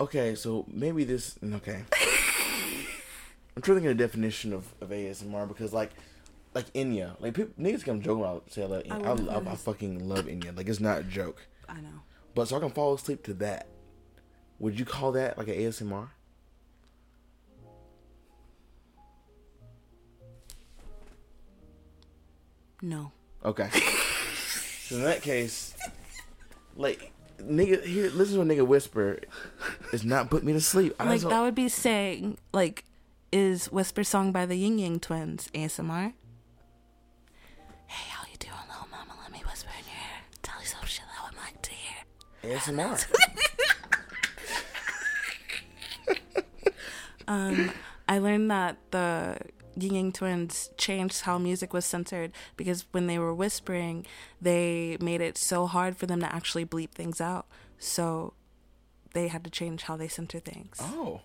okay 0.00 0.34
so 0.34 0.64
maybe 0.66 1.04
this 1.04 1.38
okay 1.44 1.84
I'm 3.56 3.62
trying 3.62 3.76
to 3.76 3.82
get 3.82 3.90
a 3.92 3.94
definition 3.94 4.52
of, 4.52 4.66
of 4.80 4.88
ASMR 4.88 5.46
because 5.46 5.72
like 5.72 5.90
like 6.54 6.72
Enya 6.72 7.20
like 7.20 7.34
people, 7.34 7.52
niggas 7.62 7.84
come 7.84 8.00
joking 8.00 8.22
about 8.22 8.52
say 8.52 8.62
I 8.62 8.66
love 8.66 8.82
I 8.90 8.94
Enya. 8.94 9.30
I, 9.30 9.50
I, 9.50 9.52
I, 9.52 9.56
fucking 9.56 10.08
love 10.08 10.26
Enya 10.26 10.56
like 10.56 10.68
it's 10.68 10.80
not 10.80 10.98
a 10.98 11.02
joke 11.02 11.46
I 11.68 11.80
know. 11.80 12.02
but 12.34 12.48
so 12.48 12.56
I 12.56 12.60
can 12.60 12.70
fall 12.70 12.94
asleep 12.94 13.22
to 13.24 13.34
that 13.34 13.66
would 14.58 14.78
you 14.78 14.84
call 14.84 15.12
that 15.12 15.38
like 15.38 15.48
an 15.48 15.54
ASMR 15.54 16.08
No. 22.82 23.12
Okay. 23.44 23.70
so 24.86 24.96
in 24.96 25.04
that 25.04 25.22
case, 25.22 25.74
like 26.76 27.12
nigga, 27.40 27.82
here 27.84 28.10
listen 28.10 28.36
to 28.36 28.42
a 28.42 28.44
nigga 28.44 28.66
whisper. 28.66 29.20
It's 29.92 30.04
not 30.04 30.28
put 30.30 30.42
me 30.42 30.52
to 30.52 30.60
sleep. 30.60 30.94
I 30.98 31.04
Like 31.04 31.20
that 31.20 31.40
would 31.40 31.54
be 31.54 31.68
saying 31.68 32.38
like 32.52 32.84
is 33.30 33.72
Whisper 33.72 34.04
Song 34.04 34.32
by 34.32 34.44
the 34.44 34.56
Ying 34.56 34.78
Yang 34.78 35.00
Twins 35.00 35.48
ASMR? 35.54 36.12
Hey, 37.92 38.08
how 38.10 38.24
you 38.30 38.38
doing, 38.38 38.54
little 38.68 38.88
mama? 38.90 39.12
Let 39.22 39.32
me 39.32 39.42
whisper 39.46 39.70
in 39.78 39.84
your 39.84 39.94
ear. 39.96 40.20
Tell 40.42 40.60
you 40.60 40.66
some 40.66 40.84
shit 40.86 41.04
I 41.20 41.28
would 41.28 41.36
like 41.36 41.60
to 41.62 41.70
hear. 41.70 42.56
ASMR. 42.58 43.06
Um, 47.28 47.70
I 48.08 48.18
learned 48.18 48.50
that 48.50 48.76
the 48.90 49.38
Ying 49.76 49.94
Yang 49.94 50.12
Twins 50.12 50.70
changed 50.76 51.22
how 51.22 51.38
music 51.38 51.72
was 51.72 51.84
censored 51.84 52.32
because 52.56 52.84
when 52.90 53.06
they 53.06 53.18
were 53.18 53.32
whispering, 53.32 54.04
they 54.40 54.96
made 55.00 55.20
it 55.20 55.38
so 55.38 55.66
hard 55.66 55.96
for 55.96 56.06
them 56.06 56.20
to 56.20 56.34
actually 56.34 56.66
bleep 56.66 56.90
things 56.90 57.20
out. 57.20 57.46
So 57.78 58.34
they 59.14 59.28
had 59.28 59.44
to 59.44 59.50
change 59.50 59.84
how 59.84 59.96
they 59.96 60.08
censor 60.08 60.40
things. 60.40 60.76
Oh, 60.80 61.20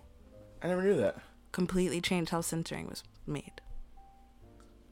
I 0.62 0.68
never 0.68 0.82
knew 0.82 0.96
that. 0.96 1.16
Completely 1.52 2.00
changed 2.00 2.30
how 2.30 2.40
censoring 2.40 2.86
was 2.88 3.02
made. 3.26 3.60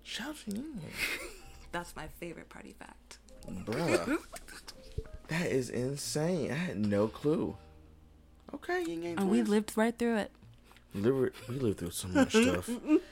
Shout 0.02 0.30
out 0.30 0.36
to 0.48 0.56
you, 0.56 0.64
That's 1.76 1.94
my 1.94 2.08
favorite 2.18 2.48
party 2.48 2.74
fact. 2.78 3.18
bruh. 3.46 4.16
that 5.28 5.46
is 5.46 5.68
insane. 5.68 6.50
I 6.50 6.54
had 6.54 6.78
no 6.78 7.06
clue. 7.06 7.54
Okay, 8.54 8.82
Ying 8.86 9.02
Yang 9.02 9.18
And 9.18 9.30
we 9.30 9.42
lived 9.42 9.76
right 9.76 9.96
through 9.96 10.16
it. 10.16 10.30
Live- 10.94 11.34
we 11.50 11.58
lived 11.58 11.80
through 11.80 11.90
so 11.90 12.08
much 12.08 12.30
stuff. 12.30 12.70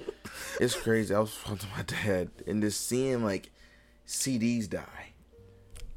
it's 0.61 0.75
crazy. 0.77 1.15
I 1.15 1.19
was 1.19 1.37
talking 1.43 1.59
to 1.59 1.67
my 1.77 1.83
dad 1.83 2.31
and 2.47 2.63
just 2.63 2.89
seeing 2.89 3.23
like 3.23 3.51
CDs 4.07 4.67
die. 4.67 5.13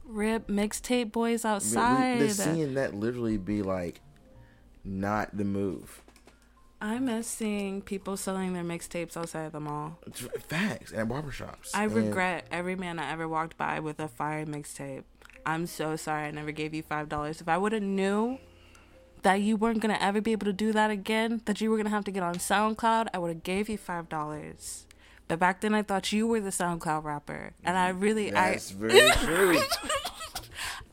Rip 0.04 0.50
mixtape 0.50 1.14
boys 1.14 1.46
outside. 1.46 2.20
we- 2.20 2.28
just 2.28 2.44
seeing 2.44 2.74
that 2.74 2.94
literally 2.94 3.38
be 3.38 3.62
like 3.62 4.02
not 4.84 5.38
the 5.38 5.46
move. 5.46 6.02
I 6.80 7.00
miss 7.00 7.28
seeing 7.28 7.82
people 7.82 8.18
selling 8.18 8.54
their 8.54 8.64
mixtapes 8.64 9.18
outside 9.18 9.46
of 9.46 9.52
the 9.52 9.60
mall. 9.60 9.98
Facts 10.48 10.94
at 10.94 11.08
barbershops. 11.08 11.72
I 11.74 11.86
And 11.86 11.96
regret 11.96 12.46
every 12.52 12.76
man 12.76 13.00
I 13.00 13.12
ever 13.12 13.28
walked 13.28 13.58
by 13.58 13.80
with 13.80 14.00
a 14.00 14.08
fire 14.08 14.46
mixtape. 14.46 15.04
I'm 15.46 15.66
so 15.66 15.96
sorry 15.96 16.28
I 16.28 16.32
never 16.32 16.52
gave 16.52 16.74
you 16.74 16.84
five 16.84 17.10
dollars. 17.10 17.42
If 17.42 17.48
I 17.48 17.58
would 17.58 17.72
have 17.72 17.82
knew 17.82 18.38
that 19.24 19.36
you 19.42 19.58
weren't 19.58 19.80
gonna 19.80 19.98
ever 20.00 20.22
be 20.22 20.34
able 20.34 20.46
to 20.46 20.54
do 20.54 20.72
that 20.74 20.92
again, 20.92 21.42
that 21.46 21.62
you 21.62 21.72
were 21.72 21.78
gonna 21.78 21.90
have 21.90 22.06
to 22.06 22.12
get 22.12 22.22
on 22.22 22.36
SoundCloud, 22.36 23.08
I 23.14 23.18
would 23.18 23.30
have 23.30 23.44
gave 23.44 23.70
you 23.70 23.78
five 23.78 24.08
dollars. 24.10 24.86
But 25.28 25.40
back 25.40 25.62
then 25.62 25.74
I 25.74 25.82
thought 25.82 26.12
you 26.12 26.28
were 26.28 26.40
the 26.42 26.52
SoundCloud 26.52 27.04
rapper, 27.04 27.54
and 27.64 27.76
I 27.78 27.90
really 27.90 28.30
That's 28.30 28.72
I 28.72 28.76
very 28.78 29.10
true. 29.12 29.60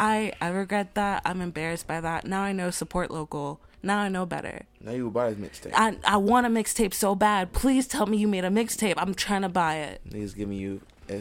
I 0.00 0.32
I 0.40 0.48
regret 0.48 0.94
that. 0.94 1.22
I'm 1.26 1.40
embarrassed 1.42 1.86
by 1.86 2.00
that. 2.00 2.26
Now 2.26 2.40
I 2.42 2.52
know 2.52 2.70
support 2.70 3.10
local. 3.10 3.60
Now 3.84 3.98
I 3.98 4.08
know 4.08 4.26
better. 4.26 4.62
now 4.80 4.92
you 4.92 5.04
will 5.04 5.10
buy 5.10 5.28
his 5.32 5.36
mixtape. 5.36 5.72
I 5.74 5.96
I 6.04 6.16
want 6.16 6.46
a 6.46 6.50
mixtape 6.50 6.94
so 6.94 7.14
bad. 7.14 7.52
Please 7.52 7.86
tell 7.86 8.06
me 8.06 8.16
you 8.16 8.26
made 8.28 8.44
a 8.44 8.50
mixtape. 8.50 8.94
I'm 8.96 9.14
trying 9.14 9.42
to 9.42 9.48
buy 9.48 9.76
it. 9.76 10.00
Niggas 10.08 10.34
giving 10.34 10.56
you 10.58 10.80
uh, 11.10 11.12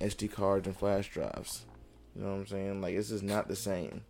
SD 0.00 0.30
cards 0.32 0.66
and 0.66 0.76
flash 0.76 1.08
drives. 1.10 1.64
You 2.14 2.22
know 2.22 2.28
what 2.32 2.36
I'm 2.40 2.46
saying? 2.46 2.80
Like 2.80 2.94
this 2.96 3.10
is 3.10 3.22
not 3.22 3.48
the 3.48 3.56
same. 3.56 4.02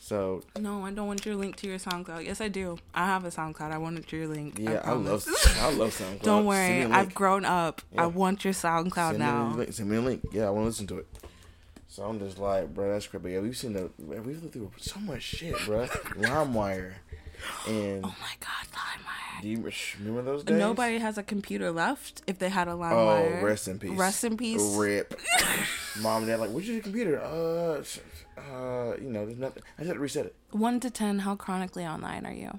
So 0.00 0.42
No, 0.58 0.84
I 0.84 0.90
don't 0.90 1.06
want 1.06 1.24
your 1.24 1.36
link 1.36 1.54
to 1.56 1.68
your 1.68 1.78
SoundCloud. 1.78 2.24
Yes, 2.24 2.40
I 2.40 2.48
do. 2.48 2.76
I 2.92 3.06
have 3.06 3.24
a 3.24 3.28
SoundCloud. 3.28 3.70
I 3.70 3.78
wanted 3.78 4.10
your 4.10 4.26
link. 4.26 4.58
yeah, 4.58 4.80
I, 4.84 4.92
love. 4.92 5.24
I 5.60 5.72
love 5.72 5.90
SoundCloud. 5.98 6.22
Don't 6.22 6.44
worry, 6.44 6.84
me 6.86 6.92
I've 6.92 7.14
grown 7.14 7.44
up. 7.44 7.82
Yeah. 7.94 8.02
I 8.02 8.06
want 8.06 8.44
your 8.44 8.52
SoundCloud 8.52 9.10
Send 9.12 9.18
me, 9.20 9.24
a 9.24 9.28
now. 9.28 9.54
link. 9.54 9.72
Send 9.72 9.88
me 9.90 9.96
a 9.96 10.00
link. 10.00 10.22
Yeah, 10.32 10.48
I 10.48 10.50
want 10.50 10.64
to 10.64 10.68
listen 10.70 10.86
to 10.88 10.98
it. 10.98 11.06
So 11.96 12.02
I'm 12.04 12.18
just 12.18 12.38
like, 12.38 12.74
bro, 12.74 12.92
that's 12.92 13.06
crazy. 13.06 13.32
Yeah, 13.32 13.40
we've 13.40 13.56
seen 13.56 13.72
the 13.72 13.90
we've 13.98 14.26
lived 14.26 14.52
through 14.52 14.70
so 14.76 15.00
much 15.00 15.22
shit, 15.22 15.54
bro. 15.64 15.86
LimeWire, 15.86 16.92
and 17.66 18.04
Oh 18.04 18.14
my 18.20 18.34
God, 18.38 18.66
LimeWire. 18.74 19.40
do 19.40 19.48
you 19.48 19.72
remember 19.98 20.20
those 20.20 20.44
days? 20.44 20.58
Nobody 20.58 20.98
has 20.98 21.16
a 21.16 21.22
computer 21.22 21.72
left. 21.72 22.20
If 22.26 22.38
they 22.38 22.50
had 22.50 22.68
a 22.68 22.72
LimeWire. 22.72 22.92
Oh, 22.92 23.30
LimeWire, 23.30 23.42
rest 23.42 23.68
in 23.68 23.78
peace. 23.78 23.98
Rest 23.98 24.24
in 24.24 24.36
peace. 24.36 24.76
Rip. 24.76 25.18
Mom 26.02 26.18
and 26.18 26.26
dad 26.26 26.38
like, 26.38 26.50
where's 26.50 26.68
your 26.68 26.82
computer? 26.82 27.18
Uh, 27.18 27.82
uh, 28.38 28.96
you 29.00 29.08
know, 29.08 29.24
there's 29.24 29.38
nothing. 29.38 29.62
I 29.78 29.80
just 29.80 29.88
had 29.88 29.94
to 29.94 30.00
reset 30.00 30.26
it. 30.26 30.34
One 30.50 30.80
to 30.80 30.90
ten, 30.90 31.20
how 31.20 31.34
chronically 31.34 31.86
online 31.86 32.26
are 32.26 32.34
you? 32.34 32.58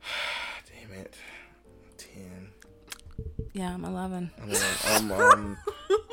Damn 0.88 0.98
it. 0.98 1.16
Yeah, 3.52 3.74
I'm 3.74 3.84
11. 3.84 4.30
I'm, 4.42 4.50
I'm, 4.86 5.12
I'm, 5.12 5.58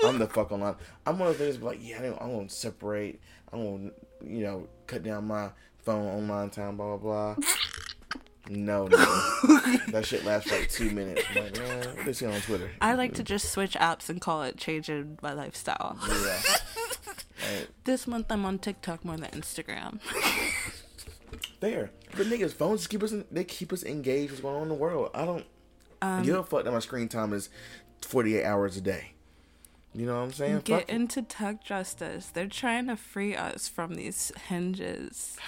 I'm 0.06 0.20
the 0.20 0.28
fuck 0.28 0.52
online. 0.52 0.76
I'm 1.06 1.20
one 1.20 1.30
of 1.30 1.38
those 1.38 1.60
like, 1.60 1.80
yeah, 1.82 2.00
I 2.02 2.24
I'm 2.24 2.32
gonna 2.36 2.50
separate. 2.50 3.22
I'm 3.54 3.64
gonna, 3.64 3.92
you 4.24 4.44
know, 4.44 4.68
cut 4.88 5.04
down 5.04 5.28
my 5.28 5.50
phone 5.80 6.06
online 6.08 6.50
time. 6.50 6.78
Blah 6.78 6.98
blah 6.98 7.36
blah. 7.36 7.46
No, 8.50 8.88
no. 8.88 8.98
that 9.90 10.04
shit 10.06 10.24
lasts 10.24 10.52
like 10.52 10.70
two 10.70 10.90
minutes. 10.92 11.22
I'm 11.36 11.44
like, 11.44 11.58
man, 11.58 11.96
what 11.98 12.06
they 12.06 12.14
see 12.14 12.26
on 12.26 12.40
Twitter? 12.42 12.72
I 12.82 12.94
like 12.94 13.14
to 13.16 13.24
just 13.24 13.52
switch 13.52 13.74
apps 13.74 14.10
and 14.10 14.22
call 14.22 14.44
it 14.44 14.58
changing 14.58 15.20
my 15.22 15.34
lifestyle. 15.34 15.98
Yeah. 16.08 16.40
Like, 17.40 17.68
This 17.84 18.08
month 18.08 18.28
I'm 18.32 18.46
on 18.46 18.60
TikTok 18.60 19.04
more 19.04 19.18
than 19.18 19.30
Instagram. 19.32 20.00
there. 21.60 21.92
But 22.16 22.28
niggas, 22.28 22.54
phones 22.54 22.88
keep 22.88 23.04
us. 23.04 23.12
In, 23.12 23.26
they 23.32 23.44
keep 23.44 23.74
us 23.74 23.84
engaged. 23.84 24.32
What's 24.32 24.42
going 24.42 24.56
on 24.56 24.62
in 24.64 24.70
the 24.70 24.76
world? 24.76 25.12
I 25.14 25.26
don't. 25.26 25.46
Um, 26.02 26.24
you 26.24 26.34
don't 26.34 26.48
fuck 26.48 26.64
that 26.64 26.72
my 26.72 26.80
screen 26.80 27.08
time 27.08 27.34
is 27.34 27.50
48 28.02 28.44
hours 28.44 28.78
a 28.78 28.82
day. 28.82 29.14
You 29.94 30.06
know 30.06 30.16
what 30.16 30.26
I'm 30.26 30.32
saying? 30.34 30.62
Get 30.64 30.82
Fuck 30.82 30.90
it. 30.90 30.94
into 30.94 31.22
tech 31.24 31.64
justice. 31.64 32.28
They're 32.28 32.48
trying 32.48 32.88
to 32.88 32.96
free 32.96 33.36
us 33.36 33.68
from 33.68 33.96
these 33.96 34.32
hinges. 34.48 35.38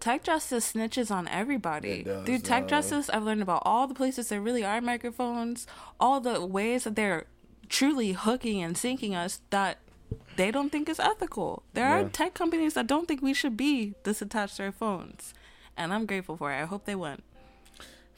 Tech 0.00 0.22
justice 0.22 0.72
snitches 0.72 1.10
on 1.10 1.26
everybody. 1.26 2.04
Does, 2.04 2.24
Through 2.24 2.38
tech 2.40 2.64
uh, 2.64 2.66
justice, 2.68 3.10
I've 3.10 3.24
learned 3.24 3.42
about 3.42 3.62
all 3.64 3.88
the 3.88 3.94
places 3.94 4.28
there 4.28 4.40
really 4.40 4.64
are 4.64 4.80
microphones, 4.80 5.66
all 5.98 6.20
the 6.20 6.44
ways 6.46 6.84
that 6.84 6.94
they're 6.94 7.26
truly 7.68 8.12
hooking 8.12 8.62
and 8.62 8.78
sinking 8.78 9.16
us 9.16 9.40
that 9.50 9.78
they 10.36 10.52
don't 10.52 10.70
think 10.70 10.88
is 10.88 11.00
ethical. 11.00 11.64
There 11.74 11.86
are 11.86 12.04
tech 12.04 12.34
companies 12.34 12.74
that 12.74 12.86
don't 12.86 13.08
think 13.08 13.22
we 13.22 13.34
should 13.34 13.56
be 13.56 13.94
this 14.04 14.22
attached 14.22 14.58
to 14.58 14.64
our 14.64 14.72
phones. 14.72 15.34
And 15.76 15.92
I'm 15.92 16.06
grateful 16.06 16.36
for 16.36 16.52
it. 16.52 16.62
I 16.62 16.66
hope 16.66 16.84
they 16.84 16.94
win. 16.94 17.22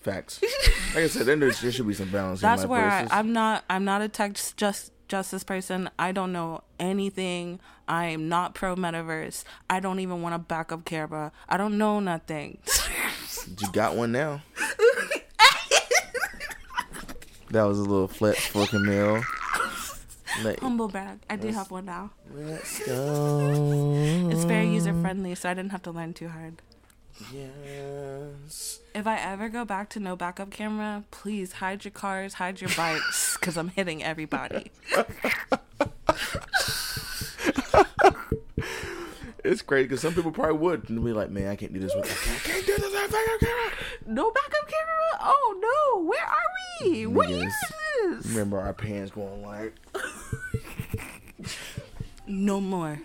Facts. 0.01 0.41
Like 0.93 1.05
I 1.05 1.07
said, 1.07 1.27
there, 1.27 1.37
there 1.37 1.53
should 1.53 1.87
be 1.87 1.95
some 1.95 2.11
balance. 2.11 2.41
That's 2.41 2.65
in 2.65 2.69
my 2.69 2.77
where 2.77 2.91
I. 2.91 3.07
I'm 3.13 3.33
not. 3.33 3.65
I'm 3.71 3.85
not 3.85 4.03
a 4.03 4.09
tech 4.09 4.35
just 4.57 4.91
justice 5.07 5.45
person. 5.45 5.89
I 6.01 6.11
don't 6.11 6.33
know 6.33 6.63
anything. 6.81 7.61
I 7.87 8.07
am 8.07 8.29
not 8.29 8.55
pro 8.55 8.75
metaverse. 8.75 9.45
I 9.69 9.79
don't 9.79 10.01
even 10.01 10.21
want 10.21 10.35
a 10.35 10.39
backup 10.39 10.85
camera. 10.85 11.31
I 11.49 11.57
don't 11.57 11.79
know 11.79 12.01
nothing. 12.01 12.59
You 13.59 13.73
got 13.73 13.97
one 13.97 14.13
now. 14.13 14.43
that 17.51 17.63
was 17.63 17.79
a 17.79 17.83
little 17.83 18.07
flex 18.07 18.47
for 18.47 18.67
Camille. 18.67 19.23
Let, 20.43 20.59
Humble 20.61 20.89
brag. 20.89 21.21
I 21.31 21.37
do 21.37 21.49
have 21.49 21.71
one 21.71 21.87
now. 21.87 22.11
let's 22.35 22.87
go. 22.87 24.29
It's 24.31 24.45
very 24.45 24.69
user 24.69 24.93
friendly, 25.01 25.35
so 25.37 25.49
I 25.49 25.55
didn't 25.55 25.73
have 25.73 25.83
to 25.83 25.91
learn 25.91 26.13
too 26.13 26.29
hard. 26.29 26.61
Yes. 27.33 28.80
If 28.95 29.07
I 29.07 29.17
ever 29.19 29.49
go 29.49 29.65
back 29.65 29.89
to 29.91 30.01
no 30.01 30.17
backup 30.17 30.51
camera, 30.51 31.05
please 31.11 31.53
hide 31.55 31.85
your 31.85 31.93
cars, 31.93 32.35
hide 32.35 32.61
your 32.61 32.71
bikes, 32.77 33.37
because 33.41 33.57
I'm 33.57 33.69
hitting 33.69 34.03
everybody. 34.03 34.71
It's 39.43 39.63
great 39.63 39.85
because 39.85 40.01
some 40.01 40.15
people 40.15 40.33
probably 40.33 40.59
would 40.59 40.91
and 40.91 41.03
be 41.03 41.13
like, 41.13 41.31
"Man, 41.31 41.49
I 41.49 41.57
can't 41.57 41.73
do 41.73 41.81
this 41.81 41.95
with. 41.95 42.05
I 42.05 42.49
can't 42.49 42.67
do 42.67 42.77
this 42.77 42.93
with 42.93 43.11
backup 43.11 43.41
camera." 43.41 43.71
No 44.07 44.31
backup 44.31 44.69
camera? 44.69 45.19
Oh 45.21 45.95
no! 45.97 46.05
Where 46.05 46.25
are 46.25 46.85
we? 46.85 47.07
What 47.07 47.29
year 47.31 47.47
is 47.47 47.55
this? 48.23 48.27
Remember 48.27 48.59
our 48.61 48.75
parents 48.75 49.13
going 49.13 49.43
like, 49.43 49.75
No 52.27 52.61
more. 52.61 53.01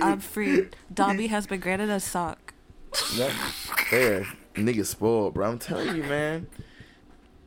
I'm 0.00 0.20
free. 0.20 0.68
Dobby 0.94 1.26
has 1.26 1.46
been 1.48 1.60
granted 1.60 1.90
a 1.90 1.98
sock. 2.00 2.54
"Yep, 3.16 3.32
there, 3.90 4.26
niggas 4.54 4.86
spoiled, 4.86 5.34
bro." 5.34 5.48
I'm 5.50 5.58
telling 5.58 5.96
you, 5.96 6.02
man. 6.04 6.46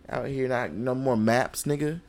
Out 0.10 0.28
here, 0.28 0.48
not 0.48 0.74
no 0.74 0.94
more 0.96 1.16
maps, 1.18 1.64
nigga. 1.64 2.02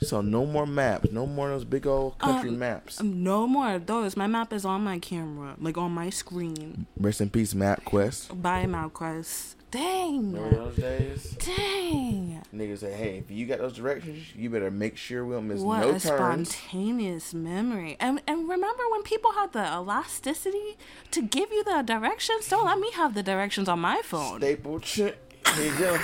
So 0.00 0.20
no 0.20 0.46
more 0.46 0.64
maps, 0.66 1.10
no 1.10 1.26
more 1.26 1.50
of 1.50 1.56
those 1.56 1.64
big 1.64 1.86
old 1.86 2.18
country 2.18 2.50
Um, 2.50 2.58
maps. 2.58 3.00
Um, 3.00 3.22
No 3.24 3.46
more 3.48 3.74
of 3.74 3.86
those. 3.86 4.16
My 4.16 4.28
map 4.28 4.52
is 4.52 4.64
on 4.64 4.82
my 4.84 4.98
camera, 5.00 5.56
like 5.60 5.76
on 5.76 5.90
my 5.92 6.08
screen. 6.10 6.86
Rest 6.96 7.20
in 7.20 7.30
peace, 7.30 7.52
MapQuest. 7.52 8.40
By 8.40 8.64
MapQuest. 8.66 9.54
Dang. 9.70 10.32
Remember 10.32 10.56
those 10.56 10.76
days? 10.76 11.36
Dang. 11.44 12.42
Niggas 12.54 12.78
say, 12.78 12.92
hey, 12.94 13.18
if 13.18 13.30
you 13.30 13.44
got 13.46 13.58
those 13.58 13.74
directions, 13.74 14.24
you 14.34 14.48
better 14.48 14.70
make 14.70 14.96
sure 14.96 15.26
we 15.26 15.34
don't 15.34 15.46
miss 15.48 15.60
What 15.60 15.80
no 15.80 15.90
a 15.90 16.00
turns. 16.00 16.54
spontaneous 16.54 17.34
memory. 17.34 17.96
And 18.00 18.22
and 18.26 18.48
remember 18.48 18.82
when 18.90 19.02
people 19.02 19.32
had 19.32 19.52
the 19.52 19.66
elasticity 19.66 20.78
to 21.10 21.20
give 21.20 21.50
you 21.52 21.62
the 21.64 21.82
directions? 21.82 22.48
Don't 22.48 22.64
let 22.64 22.78
me 22.78 22.90
have 22.92 23.12
the 23.14 23.22
directions 23.22 23.68
on 23.68 23.80
my 23.80 24.00
phone. 24.02 24.38
Staple 24.40 24.80
shit. 24.80 25.18
Here 25.54 25.70
you 25.72 25.78
go. 25.78 25.98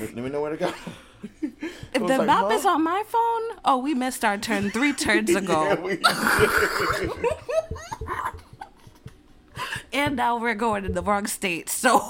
let, 0.00 0.14
me 0.14 0.28
know 0.28 0.42
where 0.42 0.50
to 0.50 0.56
go. 0.58 0.72
If 1.94 2.06
the 2.06 2.22
map 2.24 2.52
is 2.52 2.64
on 2.64 2.84
my 2.84 3.02
phone, 3.06 3.58
oh, 3.64 3.78
we 3.78 3.92
missed 3.94 4.24
our 4.24 4.38
turn 4.38 4.70
three 4.70 4.92
turns 4.92 5.30
ago. 5.34 5.64
Yeah, 5.64 5.80
we- 5.80 5.98
and 9.92 10.16
now 10.16 10.36
we're 10.38 10.54
going 10.54 10.84
in 10.84 10.94
the 10.94 11.02
wrong 11.02 11.26
state. 11.26 11.68
So 11.68 12.00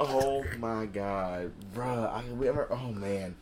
oh 0.00 0.44
my 0.58 0.86
god, 0.86 1.52
bruh. 1.74 2.12
I 2.12 2.22
we 2.32 2.48
ever. 2.48 2.66
Oh 2.70 2.92
man, 2.92 3.34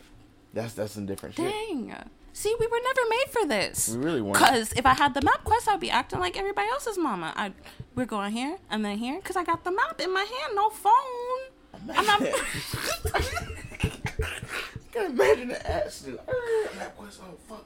that's 0.52 0.74
that's 0.74 0.92
some 0.92 1.06
different 1.06 1.34
shit. 1.36 1.50
Dang. 1.50 1.94
See, 2.32 2.54
we 2.58 2.66
were 2.66 2.80
never 2.82 3.00
made 3.08 3.26
for 3.30 3.46
this. 3.46 3.88
We 3.88 4.04
really 4.04 4.20
weren't. 4.22 4.36
Cause 4.36 4.72
if 4.76 4.86
I 4.86 4.94
had 4.94 5.14
the 5.14 5.20
MapQuest, 5.20 5.68
I'd 5.68 5.80
be 5.80 5.90
acting 5.90 6.20
like 6.20 6.38
everybody 6.38 6.68
else's 6.68 6.96
mama. 6.96 7.32
I 7.36 7.52
we're 7.94 8.06
going 8.06 8.32
here 8.32 8.58
and 8.70 8.84
then 8.84 8.98
here, 8.98 9.20
cause 9.20 9.36
I 9.36 9.44
got 9.44 9.64
the 9.64 9.72
map 9.72 10.00
in 10.00 10.12
my 10.12 10.20
hand, 10.20 10.54
no 10.54 10.70
phone. 10.70 10.92
I'm 11.94 12.06
not. 12.06 12.20
can 14.92 15.10
imagine 15.12 15.48
the 15.48 15.70
attitude. 15.70 16.18
That 16.78 16.98
was 16.98 17.14
so 17.14 17.24
fuck. 17.48 17.64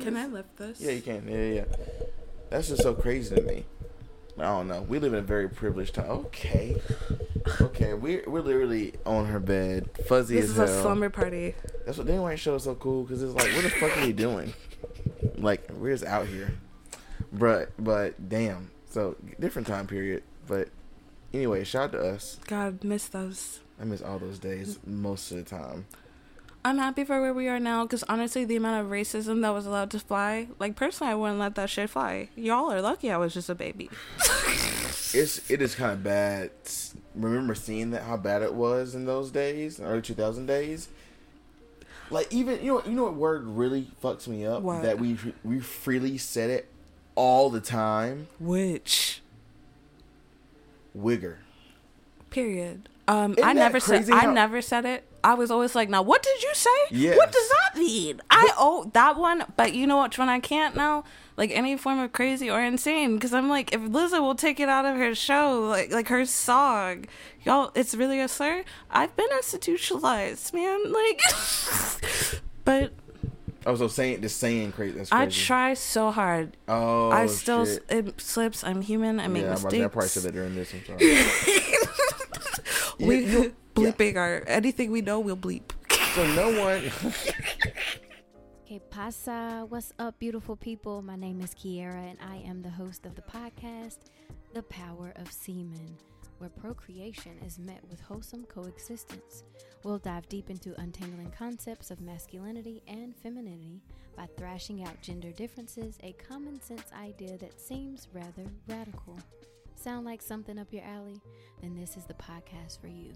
Can 0.00 0.16
I 0.16 0.26
lift 0.26 0.56
this? 0.56 0.80
Yeah, 0.80 0.92
you 0.92 1.02
can. 1.02 1.26
Yeah, 1.28 1.44
yeah. 1.44 1.64
That's 2.50 2.68
just 2.68 2.82
so 2.82 2.94
crazy 2.94 3.34
to 3.36 3.42
me. 3.42 3.64
I 4.38 4.42
don't 4.44 4.68
know. 4.68 4.82
We 4.82 4.98
live 4.98 5.12
in 5.12 5.18
a 5.18 5.22
very 5.22 5.48
privileged 5.48 5.94
time. 5.94 6.10
Okay. 6.10 6.80
Okay, 7.60 7.94
we're 7.94 8.22
we're 8.26 8.40
literally 8.42 8.94
on 9.04 9.26
her 9.26 9.40
bed, 9.40 9.90
fuzzy 10.06 10.36
This 10.36 10.44
as 10.44 10.50
is 10.50 10.56
hell. 10.56 10.64
a 10.66 10.82
slumber 10.82 11.10
party. 11.10 11.54
That's 11.84 11.98
what 11.98 12.06
Danny 12.06 12.18
White 12.20 12.38
show 12.38 12.54
is 12.54 12.64
so 12.64 12.74
cool 12.74 13.02
because 13.04 13.22
it's 13.22 13.34
like, 13.34 13.52
what 13.54 13.62
the 13.64 13.70
fuck 13.70 13.96
are 13.96 14.06
we 14.06 14.12
doing? 14.12 14.52
Like, 15.36 15.68
we're 15.72 15.92
just 15.92 16.04
out 16.04 16.26
here, 16.26 16.52
but 17.32 17.70
but 17.78 18.28
damn. 18.28 18.70
So 18.90 19.16
different 19.38 19.68
time 19.68 19.86
period, 19.86 20.22
but 20.46 20.68
anyway, 21.34 21.64
shout 21.64 21.84
out 21.84 21.92
to 21.92 22.00
us. 22.00 22.38
God, 22.46 22.82
miss 22.84 23.06
those. 23.08 23.60
I 23.80 23.84
miss 23.84 24.02
all 24.02 24.18
those 24.18 24.38
days 24.38 24.78
most 24.86 25.30
of 25.30 25.38
the 25.38 25.44
time. 25.44 25.86
I'm 26.64 26.76
happy 26.78 27.04
for 27.04 27.20
where 27.20 27.32
we 27.32 27.48
are 27.48 27.58
now 27.58 27.84
because 27.84 28.02
honestly, 28.04 28.44
the 28.44 28.56
amount 28.56 28.84
of 28.84 28.90
racism 28.92 29.40
that 29.42 29.50
was 29.54 29.64
allowed 29.66 29.90
to 29.92 29.98
fly, 29.98 30.48
like 30.58 30.76
personally, 30.76 31.12
I 31.12 31.14
wouldn't 31.16 31.38
let 31.38 31.54
that 31.54 31.70
shit 31.70 31.88
fly. 31.90 32.28
Y'all 32.36 32.70
are 32.70 32.82
lucky 32.82 33.10
I 33.10 33.16
was 33.16 33.32
just 33.34 33.48
a 33.48 33.54
baby. 33.54 33.88
It's 35.12 35.50
it 35.50 35.60
is 35.60 35.74
kind 35.74 35.90
of 35.90 36.04
bad. 36.04 36.50
Remember 37.16 37.56
seeing 37.56 37.90
that 37.90 38.04
how 38.04 38.16
bad 38.16 38.42
it 38.42 38.54
was 38.54 38.94
in 38.94 39.06
those 39.06 39.32
days, 39.32 39.80
early 39.80 40.02
2000 40.02 40.46
days. 40.46 40.88
Like 42.10 42.32
even 42.32 42.62
you 42.64 42.74
know 42.74 42.82
you 42.86 42.92
know 42.92 43.04
what 43.04 43.14
word 43.14 43.44
really 43.44 43.88
fucks 44.02 44.28
me 44.28 44.46
up 44.46 44.62
What? 44.62 44.82
that 44.82 45.00
we 45.00 45.18
we 45.42 45.58
freely 45.58 46.16
said 46.16 46.50
it 46.50 46.68
all 47.16 47.50
the 47.50 47.60
time. 47.60 48.28
Which 48.38 49.20
Wigger. 50.96 51.36
period. 52.30 52.88
Um, 53.08 53.32
Isn't 53.32 53.44
I 53.44 53.52
never 53.52 53.80
said. 53.80 54.04
crazy 54.04 54.12
I 54.12 54.32
never 54.32 54.62
said 54.62 54.84
it. 54.84 55.04
I 55.22 55.34
was 55.34 55.50
always 55.50 55.74
like, 55.74 55.88
"Now, 55.88 56.02
what 56.02 56.22
did 56.22 56.42
you 56.42 56.50
say? 56.54 56.70
Yes. 56.90 57.16
What 57.16 57.32
does 57.32 57.48
that 57.48 57.78
mean?" 57.78 58.20
I 58.30 58.50
oh 58.58 58.90
that 58.94 59.16
one, 59.16 59.44
but 59.56 59.74
you 59.74 59.86
know 59.86 60.02
which 60.02 60.18
one 60.18 60.28
I 60.28 60.40
can't 60.40 60.74
now? 60.74 61.04
Like 61.36 61.50
any 61.52 61.76
form 61.76 61.98
of 62.00 62.12
crazy 62.12 62.50
or 62.50 62.60
insane, 62.60 63.14
because 63.14 63.32
I'm 63.32 63.48
like, 63.48 63.72
if 63.72 63.80
Lizzo 63.80 64.20
will 64.20 64.34
take 64.34 64.60
it 64.60 64.68
out 64.68 64.84
of 64.84 64.96
her 64.96 65.14
show, 65.14 65.60
like 65.68 65.90
like 65.92 66.08
her 66.08 66.24
song, 66.26 67.06
y'all, 67.44 67.70
it's 67.74 67.94
really 67.94 68.20
a 68.20 68.28
slur. 68.28 68.64
I've 68.90 69.14
been 69.16 69.28
institutionalized, 69.36 70.52
man. 70.52 70.92
Like, 70.92 71.20
but 72.64 72.92
I 73.66 73.70
was 73.70 73.80
so 73.80 73.88
saying 73.88 74.22
just 74.22 74.38
saying 74.38 74.72
crazy. 74.72 74.96
That's 74.98 75.12
I 75.12 75.26
try 75.26 75.74
so 75.74 76.10
hard. 76.10 76.56
Oh, 76.66 77.10
I 77.10 77.26
still 77.26 77.66
shit. 77.66 77.84
it 77.90 78.20
slips. 78.20 78.64
I'm 78.64 78.80
human. 78.80 79.20
I 79.20 79.28
make 79.28 79.42
yeah, 79.42 79.52
I'm 79.52 79.58
about 79.58 79.70
to 79.70 79.76
say, 79.76 79.84
I 79.84 79.88
probably 79.88 80.08
said 80.08 80.22
that 80.24 80.32
during 80.32 80.54
this. 80.54 80.72
I'm 80.72 80.84
sorry. 80.86 81.06
we 83.06 83.24
You- 83.26 83.54
you- 83.76 83.92
bleeping 83.92 84.16
our 84.16 84.42
anything 84.46 84.90
we 84.90 85.00
know, 85.00 85.20
we'll 85.20 85.36
bleep. 85.36 85.70
so 86.14 86.26
no 86.34 86.60
one. 86.60 86.90
Que 88.66 88.78
pasa? 88.88 89.66
What's 89.68 89.92
up, 89.98 90.16
beautiful 90.20 90.54
people? 90.54 91.02
My 91.02 91.16
name 91.16 91.40
is 91.40 91.54
Kiera, 91.56 92.08
and 92.08 92.16
I 92.22 92.36
am 92.48 92.62
the 92.62 92.70
host 92.70 93.04
of 93.04 93.16
the 93.16 93.22
podcast, 93.22 93.98
The 94.54 94.62
Power 94.62 95.12
of 95.16 95.32
Semen, 95.32 95.96
where 96.38 96.50
procreation 96.50 97.32
is 97.44 97.58
met 97.58 97.80
with 97.90 97.98
wholesome 98.00 98.44
coexistence. 98.44 99.42
We'll 99.82 99.98
dive 99.98 100.28
deep 100.28 100.50
into 100.50 100.80
untangling 100.80 101.32
concepts 101.36 101.90
of 101.90 102.00
masculinity 102.00 102.80
and 102.86 103.12
femininity 103.16 103.82
by 104.16 104.28
thrashing 104.36 104.84
out 104.84 105.02
gender 105.02 105.32
differences, 105.32 105.98
a 106.04 106.12
common 106.12 106.60
sense 106.62 106.92
idea 106.96 107.38
that 107.38 107.60
seems 107.60 108.06
rather 108.12 108.46
radical. 108.68 109.18
Sound 109.74 110.06
like 110.06 110.22
something 110.22 110.60
up 110.60 110.72
your 110.72 110.84
alley? 110.84 111.20
Then 111.60 111.74
this 111.74 111.96
is 111.96 112.04
the 112.04 112.14
podcast 112.14 112.80
for 112.80 112.86
you. 112.86 113.10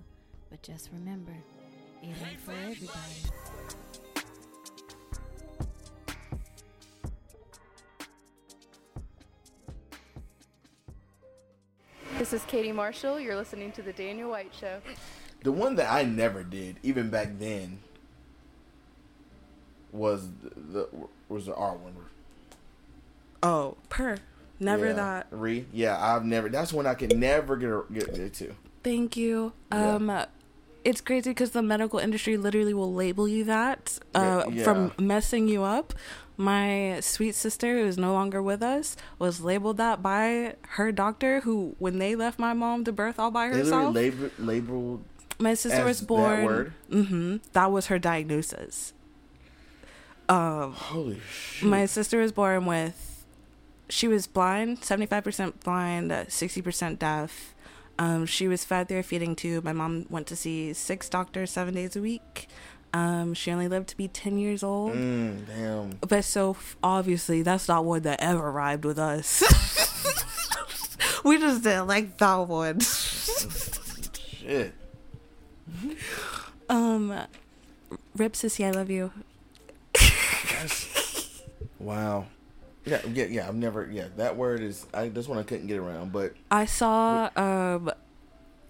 But 0.54 0.62
just 0.62 0.90
remember, 0.92 1.32
it 2.00 2.06
ain't 2.06 2.38
for 2.38 2.52
everybody. 2.52 2.92
This 12.18 12.32
is 12.32 12.44
Katie 12.44 12.70
Marshall. 12.70 13.18
You're 13.18 13.34
listening 13.34 13.72
to 13.72 13.82
The 13.82 13.92
Daniel 13.92 14.30
White 14.30 14.54
Show. 14.54 14.78
The 15.42 15.50
one 15.50 15.74
that 15.74 15.92
I 15.92 16.04
never 16.04 16.44
did, 16.44 16.76
even 16.84 17.10
back 17.10 17.30
then, 17.40 17.80
was 19.90 20.28
the, 20.40 20.50
the 20.54 20.88
was 21.28 21.46
the 21.46 21.54
R 21.56 21.74
one. 21.74 21.96
Oh, 23.42 23.76
per. 23.88 24.18
Never 24.60 24.86
yeah. 24.86 24.92
that. 24.92 25.26
Re, 25.32 25.66
yeah, 25.72 25.98
I've 26.00 26.24
never. 26.24 26.48
That's 26.48 26.72
one 26.72 26.86
I 26.86 26.94
could 26.94 27.16
never 27.16 27.56
get 27.56 27.70
a, 27.70 27.82
get 27.92 28.08
it 28.10 28.34
to. 28.34 28.54
Thank 28.84 29.16
you. 29.16 29.52
Yeah. 29.72 29.94
Um, 29.94 30.26
it's 30.84 31.00
crazy 31.00 31.30
because 31.30 31.50
the 31.50 31.62
medical 31.62 31.98
industry 31.98 32.36
literally 32.36 32.74
will 32.74 32.92
label 32.92 33.26
you 33.26 33.44
that 33.44 33.98
uh, 34.14 34.44
Yeah, 34.50 34.64
from 34.64 34.92
messing 34.98 35.48
you 35.48 35.62
up. 35.62 35.94
My 36.36 36.98
sweet 37.00 37.34
sister, 37.36 37.78
who 37.78 37.86
is 37.86 37.96
no 37.96 38.12
longer 38.12 38.42
with 38.42 38.60
us, 38.62 38.96
was 39.20 39.40
labeled 39.40 39.76
that 39.76 40.02
by 40.02 40.56
her 40.70 40.90
doctor, 40.90 41.40
who, 41.40 41.76
when 41.78 41.98
they 41.98 42.16
left 42.16 42.38
my 42.40 42.52
mom 42.52 42.82
to 42.84 42.92
birth 42.92 43.20
all 43.20 43.30
by 43.30 43.48
They 43.48 43.62
literally 43.62 43.70
herself, 43.72 43.94
labeled, 43.94 44.30
labeled 44.38 45.04
my 45.38 45.54
sister 45.54 45.78
as 45.80 45.84
was 45.84 46.00
that 46.00 46.06
born. 46.08 46.44
word? 46.44 46.72
Mm-hmm. 46.90 47.36
That 47.52 47.70
was 47.70 47.86
her 47.86 47.98
diagnosis. 48.00 48.92
Um, 50.28 50.72
holy 50.72 51.20
shit. 51.30 51.68
my 51.68 51.84
sister 51.86 52.18
was 52.18 52.32
born 52.32 52.64
with 52.66 53.26
she 53.90 54.08
was 54.08 54.26
blind 54.26 54.80
75% 54.80 55.60
blind 55.62 56.10
uh, 56.10 56.24
60% 56.24 56.98
deaf 56.98 57.53
um, 57.98 58.26
she 58.26 58.48
was 58.48 58.64
fed 58.64 58.88
through 58.88 58.98
a 58.98 59.02
feeding 59.02 59.36
tube 59.36 59.64
my 59.64 59.72
mom 59.72 60.06
went 60.10 60.26
to 60.26 60.36
see 60.36 60.72
six 60.72 61.08
doctors 61.08 61.50
seven 61.50 61.74
days 61.74 61.94
a 61.96 62.00
week 62.00 62.48
um, 62.92 63.34
she 63.34 63.50
only 63.50 63.66
lived 63.66 63.88
to 63.88 63.96
be 63.96 64.06
10 64.08 64.38
years 64.38 64.62
old 64.62 64.92
Mm, 64.94 65.46
damn. 65.46 65.90
but 66.06 66.24
so 66.24 66.50
f- 66.52 66.76
obviously 66.82 67.42
that's 67.42 67.66
not 67.68 67.84
one 67.84 68.02
that 68.02 68.20
ever 68.22 68.48
arrived 68.48 68.84
with 68.84 68.98
us 68.98 69.42
we 71.24 71.38
just 71.38 71.62
didn't 71.64 71.86
like 71.88 72.18
that 72.18 72.34
one 72.48 72.80
Shit. 72.80 74.74
um 76.68 77.12
rip 78.16 78.32
sissy 78.34 78.64
i 78.64 78.70
love 78.70 78.90
you 78.90 79.10
Wow. 81.78 82.26
Yeah, 82.84 83.00
yeah, 83.12 83.24
yeah. 83.24 83.48
I've 83.48 83.54
never. 83.54 83.88
Yeah, 83.90 84.08
that 84.16 84.36
word 84.36 84.60
is. 84.60 84.86
I 84.92 85.08
this 85.08 85.26
one 85.28 85.38
I 85.38 85.42
couldn't 85.42 85.66
get 85.66 85.78
around, 85.78 86.12
but 86.12 86.34
I 86.50 86.66
saw 86.66 87.30
um 87.36 87.90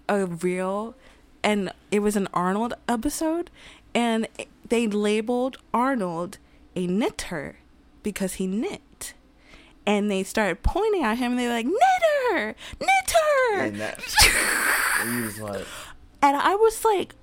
a 0.07 0.25
reel 0.25 0.95
and 1.43 1.71
it 1.91 1.99
was 1.99 2.15
an 2.15 2.27
Arnold 2.33 2.73
episode 2.87 3.49
and 3.93 4.27
they 4.67 4.87
labeled 4.87 5.57
Arnold 5.73 6.37
a 6.75 6.87
knitter 6.87 7.57
because 8.03 8.35
he 8.35 8.47
knit. 8.47 9.13
And 9.87 10.09
they 10.09 10.23
started 10.23 10.63
pointing 10.63 11.03
at 11.03 11.17
him 11.19 11.31
and 11.31 11.39
they 11.39 11.47
were 11.47 11.53
like, 11.53 11.67
Knitter! 11.67 12.55
Knitter! 12.79 13.65
and 13.65 13.75
that. 13.75 14.03
and 15.01 15.37
like, 15.39 15.65
And 16.23 16.35
I 16.35 16.55
was 16.55 16.83
like, 16.83 17.13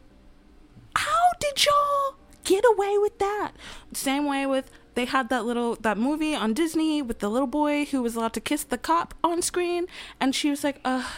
how 0.95 1.31
did 1.41 1.65
y'all 1.65 2.15
get 2.45 2.65
away 2.65 2.99
with 2.99 3.19
that? 3.19 3.53
Same 3.93 4.27
way 4.27 4.47
with 4.47 4.71
they 4.95 5.05
had 5.07 5.29
that 5.31 5.45
little 5.45 5.77
that 5.77 5.97
movie 5.99 6.35
on 6.35 6.53
Disney 6.55 7.03
with 7.03 7.19
the 7.21 7.29
little 7.29 7.47
boy 7.47 7.85
who 7.87 8.03
was 8.03 8.17
allowed 8.17 8.33
to 8.35 8.41
kiss 8.41 8.65
the 8.65 8.79
cop 8.79 9.15
on 9.25 9.43
screen, 9.43 9.87
and 10.21 10.35
she 10.35 10.51
was 10.51 10.63
like, 10.65 10.81
"Uh, 10.85 11.09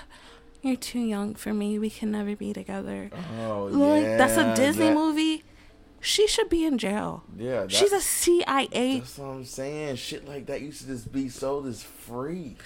you're 0.63 0.77
too 0.77 1.01
young 1.01 1.35
for 1.35 1.53
me. 1.53 1.79
We 1.79 1.91
can 1.91 2.11
never 2.13 2.37
be 2.37 2.53
together." 2.53 3.11
oh 3.41 3.65
like 3.73 4.03
yeah. 4.03 4.17
that's 4.17 4.37
a 4.37 4.55
Disney 4.55 4.89
that- 4.89 4.95
movie. 4.95 5.45
She 6.01 6.27
should 6.29 6.51
be 6.51 6.67
in 6.67 6.77
jail. 6.77 7.23
Yeah, 7.35 7.63
that- 7.63 7.73
She's 7.73 7.91
a 7.93 8.01
CIA, 8.03 8.99
That's 8.99 9.17
what 9.17 9.27
I'm 9.29 9.45
saying. 9.47 9.97
Shit 9.97 10.29
like 10.29 10.45
that 10.47 10.61
used 10.61 10.83
to 10.83 10.89
just 10.89 11.11
be 11.11 11.31
sold 11.31 11.67
as 11.67 11.83
free. 11.83 12.57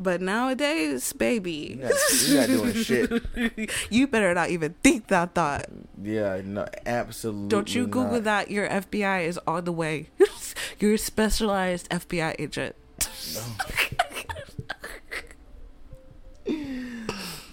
But 0.00 0.20
nowadays, 0.20 1.12
baby, 1.12 1.78
You're 1.80 1.88
not, 1.88 2.28
you're 2.28 2.40
not 2.40 2.46
doing 2.48 2.74
shit. 2.74 3.70
you 3.90 4.06
better 4.06 4.32
not 4.34 4.50
even 4.50 4.74
think 4.82 5.08
that 5.08 5.34
thought. 5.34 5.66
Yeah, 6.02 6.40
no, 6.44 6.66
absolutely. 6.86 7.48
Don't 7.48 7.74
you 7.74 7.86
Google 7.86 8.12
not. 8.12 8.24
that? 8.24 8.50
Your 8.50 8.68
FBI 8.68 9.26
is 9.26 9.38
on 9.46 9.64
the 9.64 9.72
way. 9.72 10.08
You're 10.78 10.94
a 10.94 10.98
specialized 10.98 11.88
FBI 11.90 12.36
agent. 12.38 12.76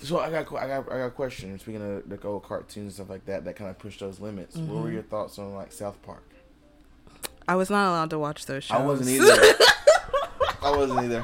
So 0.02 0.20
I 0.20 0.30
got, 0.30 0.46
I 0.54 0.68
got, 0.68 0.92
I 0.92 0.98
got 1.00 1.06
a 1.08 1.10
question. 1.12 1.58
Speaking 1.58 1.82
of 1.82 2.08
the 2.08 2.28
old 2.28 2.44
cartoons 2.44 2.78
and 2.86 2.94
stuff 2.94 3.10
like 3.10 3.26
that, 3.26 3.44
that 3.46 3.56
kind 3.56 3.72
of 3.72 3.80
push 3.80 3.98
those 3.98 4.20
limits. 4.20 4.56
What 4.56 4.66
Mm-hmm. 4.68 4.84
were 4.84 4.92
your 4.92 5.02
thoughts 5.02 5.40
on 5.40 5.56
like 5.56 5.72
South 5.72 6.00
Park? 6.04 6.24
I 7.48 7.56
was 7.56 7.72
not 7.72 7.90
allowed 7.90 8.12
to 8.12 8.20
watch 8.20 8.46
those 8.46 8.66
shows. 8.66 8.78
I 8.80 8.86
wasn't 8.86 9.10
either. 9.10 9.34
I 10.62 10.76
wasn't 10.78 11.00
either. 11.06 11.24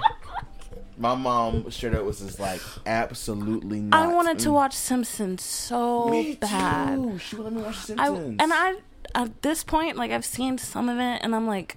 My 1.02 1.16
mom 1.16 1.70
straight 1.72 1.96
up 1.96 2.06
was 2.06 2.20
just 2.20 2.40
like, 2.40 2.62
absolutely 2.86 3.80
not. 3.82 4.04
I 4.10 4.14
wanted 4.14 4.38
to 4.40 4.50
Mm. 4.50 4.54
watch 4.54 4.74
Simpsons 4.76 5.44
so 5.44 6.08
Me 6.10 6.36
bad. 6.36 6.96
too. 6.96 7.18
She 7.18 7.36
let 7.38 7.52
me 7.52 7.62
watch 7.64 7.76
Simpsons. 7.78 8.40
I 8.40 8.44
and 8.44 8.54
I 8.54 8.76
at 9.16 9.42
this 9.42 9.64
point 9.64 9.98
like 9.98 10.12
I've 10.12 10.24
seen 10.26 10.58
some 10.60 10.88
of 10.90 10.98
it 11.00 11.20
and 11.24 11.36
I'm 11.36 11.48
like, 11.48 11.76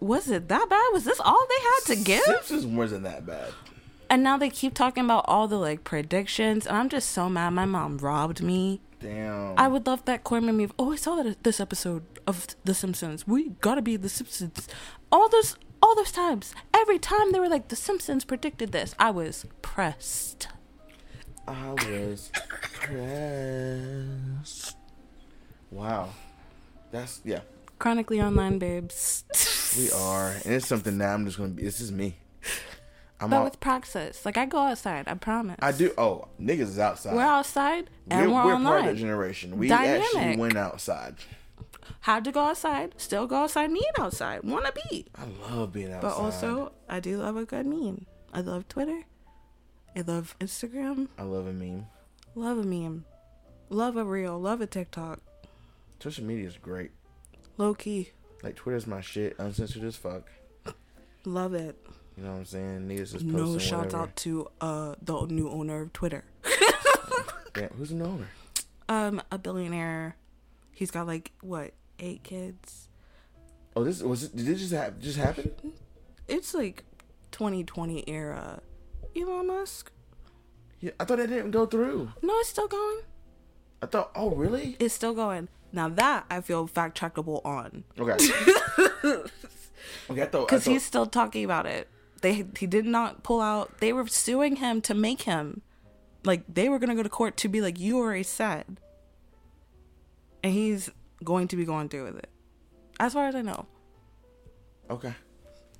was 0.00 0.30
it 0.30 0.48
that 0.48 0.68
bad? 0.68 0.88
Was 0.92 1.04
this 1.04 1.20
all 1.20 1.46
they 1.48 1.62
had 1.62 1.96
to 1.96 2.04
give? 2.04 2.22
Simpsons 2.24 2.66
wasn't 2.66 3.04
that 3.04 3.24
bad. 3.26 3.52
And 4.08 4.24
now 4.24 4.36
they 4.36 4.50
keep 4.50 4.74
talking 4.74 5.04
about 5.04 5.24
all 5.28 5.46
the 5.46 5.56
like 5.58 5.84
predictions, 5.84 6.66
and 6.66 6.76
I'm 6.76 6.88
just 6.88 7.10
so 7.10 7.28
mad. 7.28 7.50
My 7.50 7.64
mom 7.66 7.98
robbed 7.98 8.42
me. 8.42 8.80
Damn. 8.98 9.54
I 9.56 9.68
would 9.68 9.86
love 9.86 10.04
that 10.06 10.24
core 10.24 10.40
memory 10.40 10.64
of, 10.64 10.72
oh, 10.78 10.92
I 10.92 10.96
saw 10.96 11.14
that 11.22 11.42
this 11.44 11.60
episode 11.60 12.02
of 12.26 12.46
The 12.64 12.74
Simpsons. 12.74 13.26
We 13.26 13.50
gotta 13.60 13.80
be 13.82 13.96
The 13.96 14.08
Simpsons. 14.08 14.68
All 15.12 15.28
those, 15.28 15.56
all 15.82 15.94
those 15.94 16.12
times, 16.12 16.54
every 16.74 16.98
time 16.98 17.32
they 17.32 17.40
were 17.40 17.48
like, 17.48 17.68
The 17.68 17.76
Simpsons 17.76 18.24
predicted 18.24 18.72
this, 18.72 18.94
I 18.98 19.10
was 19.10 19.46
pressed. 19.62 20.48
I 21.46 21.70
was 21.70 22.30
pressed. 22.72 24.76
Wow. 25.70 26.10
That's 26.90 27.20
yeah. 27.24 27.40
Chronically 27.78 28.20
online, 28.20 28.58
babes. 28.58 29.24
We 29.78 29.90
are, 29.92 30.30
and 30.44 30.54
it's 30.54 30.66
something 30.66 30.98
that 30.98 31.14
I'm 31.14 31.24
just 31.24 31.38
gonna 31.38 31.50
be. 31.50 31.62
This 31.62 31.80
is 31.80 31.92
me. 31.92 32.16
I'm 33.20 33.30
But 33.30 33.44
with 33.44 33.60
praxis, 33.60 34.24
like 34.24 34.38
I 34.38 34.46
go 34.46 34.58
outside, 34.58 35.06
I 35.06 35.14
promise. 35.14 35.56
I 35.60 35.72
do. 35.72 35.92
Oh, 35.98 36.28
niggas 36.40 36.60
is 36.60 36.78
outside. 36.78 37.14
We're 37.14 37.22
outside 37.22 37.90
and 38.10 38.32
we're, 38.32 38.44
we're, 38.44 38.56
we're 38.56 38.64
part 38.64 38.80
of 38.80 38.86
that 38.86 38.96
generation. 38.96 39.58
We 39.58 39.70
actually 39.70 40.36
went 40.36 40.56
outside. 40.56 41.16
Had 42.00 42.24
to 42.24 42.32
go 42.32 42.40
outside, 42.40 42.94
still 42.96 43.26
go 43.26 43.36
outside, 43.44 43.70
need 43.70 43.84
outside, 43.98 44.42
wanna 44.44 44.72
be. 44.72 45.06
I 45.14 45.24
love 45.50 45.72
being 45.72 45.92
outside. 45.92 46.02
But 46.02 46.16
also, 46.16 46.72
I 46.88 47.00
do 47.00 47.18
love 47.18 47.36
a 47.36 47.44
good 47.44 47.66
meme. 47.66 48.06
I 48.32 48.40
love 48.40 48.68
Twitter. 48.68 49.02
I 49.96 50.02
love 50.02 50.36
Instagram. 50.40 51.08
I 51.18 51.22
love 51.24 51.46
a 51.46 51.52
meme. 51.52 51.86
Love 52.34 52.58
a 52.58 52.62
meme. 52.64 53.04
Love 53.68 53.96
a 53.96 54.04
reel. 54.04 54.38
Love 54.40 54.60
a 54.60 54.66
TikTok. 54.66 55.20
Social 56.00 56.24
media 56.24 56.46
is 56.46 56.56
great. 56.56 56.92
Low 57.58 57.74
key. 57.74 58.10
Like 58.42 58.56
Twitter's 58.56 58.86
my 58.86 59.00
shit, 59.00 59.36
uncensored 59.38 59.84
as 59.84 59.96
fuck. 59.96 60.30
Love 61.24 61.54
it. 61.54 61.76
You 62.16 62.24
know 62.24 62.32
what 62.32 62.38
I'm 62.38 62.44
saying? 62.46 62.88
Niggas 62.88 63.12
just 63.12 63.14
posting 63.14 63.32
No 63.32 63.58
shout 63.58 63.94
out 63.94 64.14
to 64.16 64.48
uh 64.60 64.94
the 65.02 65.26
new 65.26 65.50
owner 65.50 65.82
of 65.82 65.92
Twitter. 65.92 66.24
Damn, 67.54 67.68
who's 67.70 67.90
the 67.90 68.02
owner? 68.04 68.28
Um, 68.88 69.22
a 69.30 69.38
billionaire. 69.38 70.16
He's 70.72 70.90
got 70.90 71.06
like 71.06 71.30
what 71.42 71.74
eight 72.00 72.22
kids. 72.22 72.88
Oh, 73.76 73.84
this 73.84 74.02
was 74.02 74.24
it. 74.24 74.36
Did 74.36 74.46
this 74.46 74.60
just 74.60 74.72
hap- 74.72 74.98
just 74.98 75.18
happen? 75.18 75.52
It's 76.28 76.54
like 76.54 76.84
2020 77.32 78.04
era. 78.08 78.60
Elon 79.16 79.46
Musk. 79.46 79.90
Yeah, 80.80 80.92
I 80.98 81.04
thought 81.04 81.18
that 81.18 81.28
didn't 81.28 81.50
go 81.50 81.66
through. 81.66 82.12
No, 82.22 82.38
it's 82.38 82.48
still 82.48 82.68
going. 82.68 83.00
I 83.82 83.86
thought. 83.86 84.10
Oh, 84.14 84.30
really? 84.30 84.76
It's 84.78 84.94
still 84.94 85.14
going. 85.14 85.48
Now 85.72 85.88
that 85.88 86.26
I 86.30 86.40
feel 86.40 86.66
fact 86.66 86.98
checkable 86.98 87.44
on 87.44 87.84
Okay. 87.98 88.12
okay, 90.10 90.22
I 90.22 90.26
thought. 90.26 90.48
Because 90.48 90.64
thought 90.64 90.70
he's 90.70 90.84
still 90.84 91.06
talking 91.06 91.44
about 91.44 91.66
it. 91.66 91.88
They 92.22 92.44
he 92.58 92.66
did 92.66 92.84
not 92.84 93.22
pull 93.22 93.40
out. 93.40 93.78
They 93.78 93.92
were 93.92 94.06
suing 94.06 94.56
him 94.56 94.80
to 94.82 94.94
make 94.94 95.22
him 95.22 95.62
like 96.24 96.42
they 96.52 96.68
were 96.68 96.78
gonna 96.78 96.94
go 96.94 97.02
to 97.02 97.08
court 97.08 97.36
to 97.38 97.48
be 97.48 97.60
like 97.60 97.78
you 97.78 97.98
already 97.98 98.24
said, 98.24 98.78
and 100.42 100.52
he's 100.52 100.90
going 101.24 101.48
to 101.48 101.56
be 101.56 101.64
going 101.64 101.88
through 101.88 102.04
with 102.04 102.18
it. 102.18 102.28
As 102.98 103.14
far 103.14 103.28
as 103.28 103.34
I 103.34 103.42
know. 103.42 103.66
okay. 104.90 105.14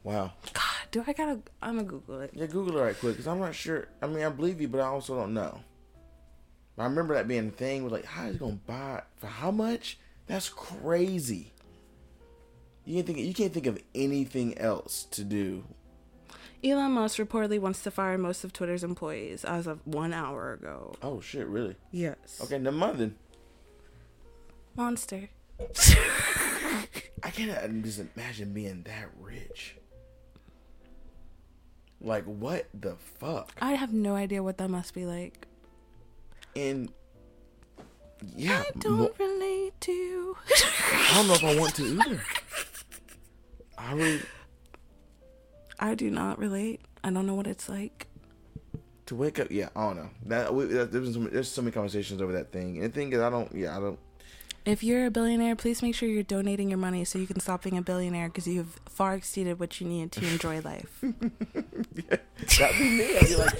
Wow. 0.03 0.33
God, 0.55 0.65
do 0.93 1.05
I 1.07 1.12
gotta? 1.12 1.41
I'm 1.61 1.77
gonna 1.77 1.87
Google 1.87 2.21
it. 2.23 2.31
Yeah, 2.33 2.47
Google 2.47 2.79
it 2.79 2.83
right 2.83 2.99
quick 2.99 3.12
because 3.12 3.27
I'm 3.27 3.39
not 3.39 3.55
sure. 3.55 3.89
I 4.01 4.07
mean, 4.07 4.25
I 4.25 4.31
believe 4.31 4.59
you, 4.62 4.69
but 4.69 4.81
I 4.81 4.87
also 4.87 5.15
don't 5.15 5.35
know. 5.35 5.61
I 6.79 6.85
remember 6.85 7.12
that 7.15 7.29
being 7.29 7.49
a 7.49 7.51
thing. 7.51 7.85
Was 7.85 7.93
like, 7.93 8.07
how 8.07 8.29
is 8.29 8.33
he 8.33 8.39
gonna 8.39 8.59
buy 8.67 9.03
for 9.17 9.27
how 9.27 9.51
much? 9.51 9.99
That's 10.27 10.49
crazy. 10.49 11.53
You 12.87 12.95
can't 12.95 13.07
think. 13.07 13.19
You 13.19 13.35
can't 13.35 13.53
think 13.53 13.67
of 13.67 13.79
anything 13.95 14.57
else 14.57 15.05
to 15.11 15.23
do. 15.23 15.65
Elon 16.65 16.93
Musk 16.93 17.19
reportedly 17.19 17.59
wants 17.59 17.83
to 17.83 17.91
fire 17.91 18.17
most 18.17 18.43
of 18.43 18.55
Twitter's 18.55 18.83
employees 18.83 19.45
as 19.45 19.67
of 19.67 19.87
one 19.87 20.15
hour 20.15 20.55
ago. 20.55 20.95
Oh 21.03 21.21
shit! 21.21 21.47
Really? 21.47 21.77
Yes. 21.91 22.41
Okay, 22.43 22.59
never 22.59 22.75
mind 22.77 22.99
then. 22.99 23.15
Monster. 24.77 25.29
I 27.23 27.31
can't 27.31 27.83
just 27.85 28.01
imagine 28.17 28.53
being 28.53 28.83
that 28.85 29.09
rich. 29.21 29.77
Like 32.01 32.25
what 32.25 32.67
the 32.73 32.97
fuck? 33.19 33.53
I 33.61 33.73
have 33.73 33.93
no 33.93 34.15
idea 34.15 34.43
what 34.43 34.57
that 34.59 34.69
must 34.71 34.95
be 34.95 35.05
like. 35.05 35.47
And 36.57 36.91
yeah, 38.37 38.63
I 38.67 38.71
don't 38.79 38.99
mo- 38.99 39.11
relate 39.19 39.79
to. 39.83 40.37
I 40.93 41.13
don't 41.17 41.27
know 41.29 41.35
if 41.35 41.45
I 41.45 41.59
want 41.61 41.75
to 41.77 41.85
either. 41.85 42.23
I 43.79 43.93
really 43.95 44.21
I 45.79 45.95
do 45.95 46.11
not 46.11 46.39
relate. 46.39 46.81
I 47.05 47.11
don't 47.11 47.27
know 47.27 47.35
what 47.35 47.47
it's 47.47 47.69
like. 47.69 48.07
to 49.07 49.15
wake 49.15 49.39
up. 49.39 49.51
Yeah, 49.51 49.69
I 49.77 49.87
don't 49.87 49.97
know. 49.97 50.11
That, 50.27 50.55
we, 50.55 50.65
that 50.67 50.93
there's 50.93 51.13
some, 51.15 51.31
there's 51.31 51.51
so 51.51 51.63
many 51.63 51.73
conversations 51.73 52.21
over 52.21 52.33
that 52.33 52.53
thing. 52.53 52.77
And 52.83 52.93
the 52.93 52.95
thing 52.99 53.13
is, 53.13 53.21
I 53.21 53.29
don't. 53.31 53.55
Yeah, 53.55 53.77
I 53.77 53.81
don't. 53.81 53.99
If 54.71 54.85
you're 54.85 55.05
a 55.07 55.11
billionaire, 55.11 55.57
please 55.57 55.83
make 55.83 55.97
sure 55.97 56.09
you're 56.09 56.23
donating 56.23 56.69
your 56.71 56.79
money 56.79 57.05
so 57.05 57.19
you 57.19 57.27
can 57.27 57.41
stop 57.41 57.65
being 57.65 57.77
a 57.77 57.83
billionaire 57.83 58.29
because 58.29 58.47
you 58.47 58.59
have 58.59 58.79
far 58.89 59.15
exceeded 59.15 59.59
what 59.59 59.81
you 59.81 59.89
need 59.89 60.13
to 60.13 60.25
enjoy 60.25 60.61
life. 60.65 61.01
That'd 61.03 62.79
be 62.79 62.91
me. 62.91 63.19
I'd 63.19 63.27
be 63.27 63.35
like, 63.35 63.59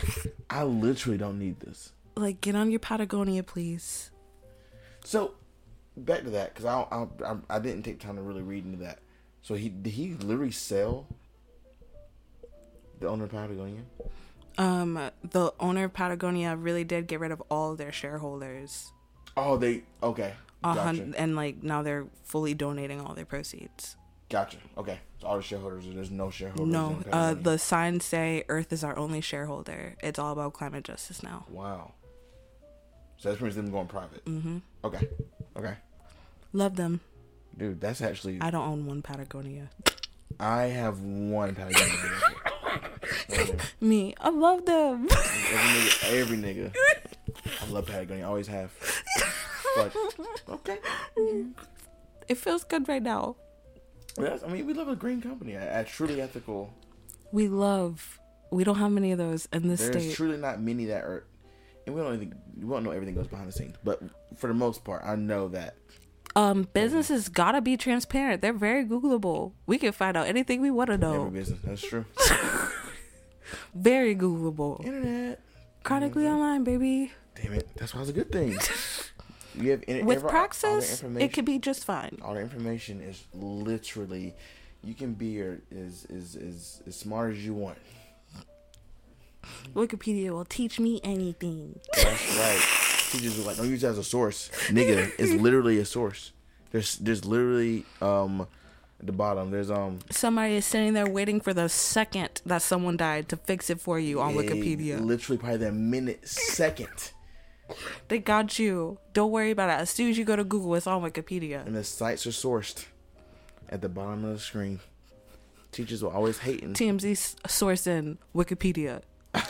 I 0.49 0.63
literally 0.63 1.19
don't 1.19 1.37
need 1.41 1.59
this. 1.59 1.91
like, 2.15 2.41
get 2.41 2.55
on 2.55 2.71
your 2.71 2.79
Patagonia, 2.79 3.43
please. 3.43 4.13
So 5.05 5.35
back 5.97 6.23
to 6.23 6.31
that 6.31 6.55
because 6.55 6.65
I, 6.65 6.87
I 6.93 7.07
I 7.27 7.37
I 7.57 7.59
didn't 7.59 7.83
take 7.83 7.99
time 7.99 8.15
to 8.15 8.23
really 8.23 8.43
read 8.43 8.65
into 8.65 8.79
that. 8.85 9.01
So 9.43 9.55
he 9.55 9.69
did 9.69 9.95
he 9.95 10.15
literally 10.15 10.53
sell 10.53 11.09
the 13.01 13.09
owner 13.09 13.25
of 13.25 13.31
Patagonia? 13.33 13.83
Um, 14.59 15.11
the 15.29 15.53
owner 15.59 15.85
of 15.85 15.93
Patagonia 15.93 16.55
really 16.55 16.85
did 16.85 17.09
get 17.09 17.19
rid 17.19 17.33
of 17.33 17.43
all 17.51 17.75
their 17.75 17.91
shareholders. 17.91 18.93
Oh, 19.37 19.57
they 19.57 19.83
okay. 20.05 20.35
Gotcha. 20.63 20.81
hun- 20.83 21.15
and 21.17 21.37
like 21.37 21.63
now 21.63 21.83
they're 21.83 22.07
fully 22.25 22.55
donating 22.55 23.01
all 23.01 23.15
their 23.15 23.25
proceeds. 23.25 23.97
Gotcha. 24.29 24.59
Okay. 24.79 24.99
So 25.21 25.27
all 25.27 25.37
the 25.37 25.43
shareholders, 25.43 25.85
there's 25.93 26.11
no 26.11 26.31
shareholders. 26.31 26.73
No, 26.73 26.99
uh, 27.13 27.35
the 27.35 27.59
signs 27.59 28.05
say 28.05 28.45
Earth 28.49 28.73
is 28.73 28.85
our 28.85 28.97
only 28.97 29.21
shareholder. 29.21 29.97
It's 30.03 30.19
all 30.19 30.33
about 30.33 30.53
climate 30.53 30.85
justice 30.85 31.23
now. 31.23 31.47
Wow. 31.51 31.93
So 33.19 33.31
that 33.33 33.41
means 33.43 33.57
them 33.57 33.71
going 33.71 33.87
private. 33.89 34.25
Mm-hmm. 34.25 34.59
Okay. 34.85 35.09
Okay. 35.57 35.75
Love 36.53 36.77
them. 36.77 37.01
Dude, 37.57 37.81
that's 37.81 38.01
actually. 38.01 38.39
I 38.41 38.51
don't 38.51 38.67
own 38.67 38.87
one 38.87 39.03
Patagonia. 39.03 39.69
I 40.39 40.63
have 40.65 41.01
one 41.01 41.55
Patagonia. 41.55 42.21
Me, 43.81 44.15
I 44.21 44.31
love 44.31 44.65
them. 44.65 45.09
Every 45.11 45.57
nigga, 45.59 46.13
every 46.21 46.37
nigga. 46.39 46.75
I 47.63 47.71
love 47.71 47.87
Patagonia. 47.87 48.25
I 48.25 48.29
always 48.29 48.47
have. 48.47 48.71
But 49.77 49.93
okay. 50.49 50.79
it 52.29 52.37
feels 52.37 52.65
good 52.65 52.89
right 52.89 53.03
now. 53.03 53.37
That's, 54.17 54.43
I 54.43 54.49
mean, 54.49 54.67
we 54.67 54.75
love 54.75 54.89
a 54.89 54.97
green 54.97 55.21
company, 55.21 55.55
a, 55.55 55.81
a 55.81 55.85
truly 55.85 56.21
ethical. 56.21 56.73
We 57.33 57.49
love. 57.49 58.19
We 58.51 58.65
don't 58.65 58.77
have 58.77 58.91
many 58.91 59.13
of 59.13 59.19
those 59.19 59.47
in 59.53 59.69
this 59.69 59.81
There's 59.89 60.05
state. 60.05 60.15
truly 60.15 60.37
not 60.37 60.61
many 60.61 60.87
that 60.87 61.05
are, 61.05 61.25
and 61.87 61.95
we 61.95 62.01
don't 62.03 62.15
even 62.15 62.35
we 62.57 62.69
don't 62.69 62.83
know 62.83 62.91
everything 62.91 63.15
goes 63.15 63.29
behind 63.29 63.49
the 63.49 63.53
scenes. 63.53 63.77
But 63.85 64.03
for 64.37 64.49
the 64.49 64.55
most 64.55 64.83
part, 64.85 65.03
I 65.05 65.15
know 65.15 65.47
that 65.49 65.77
um, 66.35 66.69
businesses 66.73 67.29
gotta 67.29 67.61
be 67.61 67.77
transparent. 67.77 68.43
They're 68.43 68.53
very 68.53 68.85
Googleable. 68.85 69.53
We 69.67 69.79
can 69.79 69.93
find 69.93 70.17
out 70.17 70.27
anything 70.27 70.61
we 70.61 70.71
want 70.73 70.89
to 70.89 70.95
every 70.95 71.07
know. 71.07 71.31
business. 71.31 71.61
That's 71.63 71.83
true. 71.83 72.05
Very 73.75 74.15
Googleable. 74.15 74.85
Internet. 74.85 75.41
Chronically 75.83 76.27
online, 76.27 76.63
baby. 76.65 77.13
Damn 77.41 77.55
it, 77.55 77.69
that's 77.77 77.95
why 77.95 78.01
it's 78.03 78.11
a 78.11 78.13
good 78.13 78.31
thing. 78.31 78.57
You 79.59 79.71
have 79.73 79.83
in, 79.87 80.07
With 80.07 80.19
every- 80.19 80.31
Praxis, 80.31 81.03
it 81.03 81.33
could 81.33 81.45
be 81.45 81.59
just 81.59 81.85
fine. 81.85 82.19
all 82.23 82.35
the 82.35 82.41
information 82.41 83.01
is 83.01 83.23
literally 83.35 84.35
you 84.83 84.95
can 84.95 85.13
be 85.13 85.27
your, 85.27 85.59
as, 85.77 86.07
as, 86.15 86.37
as, 86.37 86.83
as 86.87 86.97
smart 86.97 87.33
as 87.33 87.45
you 87.45 87.53
want 87.53 87.77
Wikipedia 89.75 90.31
will 90.31 90.45
teach 90.45 90.79
me 90.79 91.01
anything. 91.03 91.79
that's 91.95 92.37
right 92.39 92.61
teachers 93.11 93.39
are 93.41 93.43
like 93.43 93.57
don't 93.57 93.69
use 93.69 93.83
it 93.83 93.89
as 93.89 93.99
a 93.99 94.05
source 94.05 94.51
nigga 94.69 95.11
it's 95.19 95.33
literally 95.43 95.79
a 95.79 95.85
source 95.85 96.33
there's 96.71 96.97
there's 96.99 97.25
literally 97.25 97.85
um 98.01 98.47
at 99.01 99.07
the 99.07 99.13
bottom 99.13 99.51
there's 99.51 99.71
um 99.71 99.99
Somebody 100.11 100.55
is 100.55 100.65
sitting 100.65 100.93
there 100.93 101.09
waiting 101.09 101.41
for 101.41 101.53
the 101.53 101.69
second 101.69 102.41
that 102.47 102.63
someone 102.63 102.97
died 102.97 103.29
to 103.31 103.37
fix 103.37 103.69
it 103.71 103.81
for 103.81 103.99
you 103.99 104.21
on 104.21 104.35
Wikipedia. 104.35 105.01
literally 105.05 105.39
probably 105.39 105.57
the 105.59 105.73
minute 105.73 106.29
second 106.29 107.11
They 108.09 108.19
got 108.19 108.59
you. 108.59 108.99
Don't 109.13 109.31
worry 109.31 109.51
about 109.51 109.71
it. 109.71 109.81
As 109.81 109.91
soon 109.91 110.11
as 110.11 110.19
you 110.19 110.25
go 110.25 110.37
to 110.37 110.45
Google, 110.45 110.75
it's 110.75 110.87
on 110.87 111.03
Wikipedia. 111.03 111.65
and 111.67 111.75
the 111.77 111.85
sites 111.85 112.27
are 112.27 112.31
sourced 112.31 112.85
at 113.69 113.81
the 113.83 113.89
bottom 113.89 114.25
of 114.25 114.33
the 114.35 114.39
screen 114.41 114.81
teachers 115.73 116.03
will 116.03 116.11
always 116.11 116.39
hating 116.39 116.75
TMZ 116.75 117.13
s- 117.13 117.37
source 117.47 117.87
in 117.87 118.19
Wikipedia. 118.35 119.03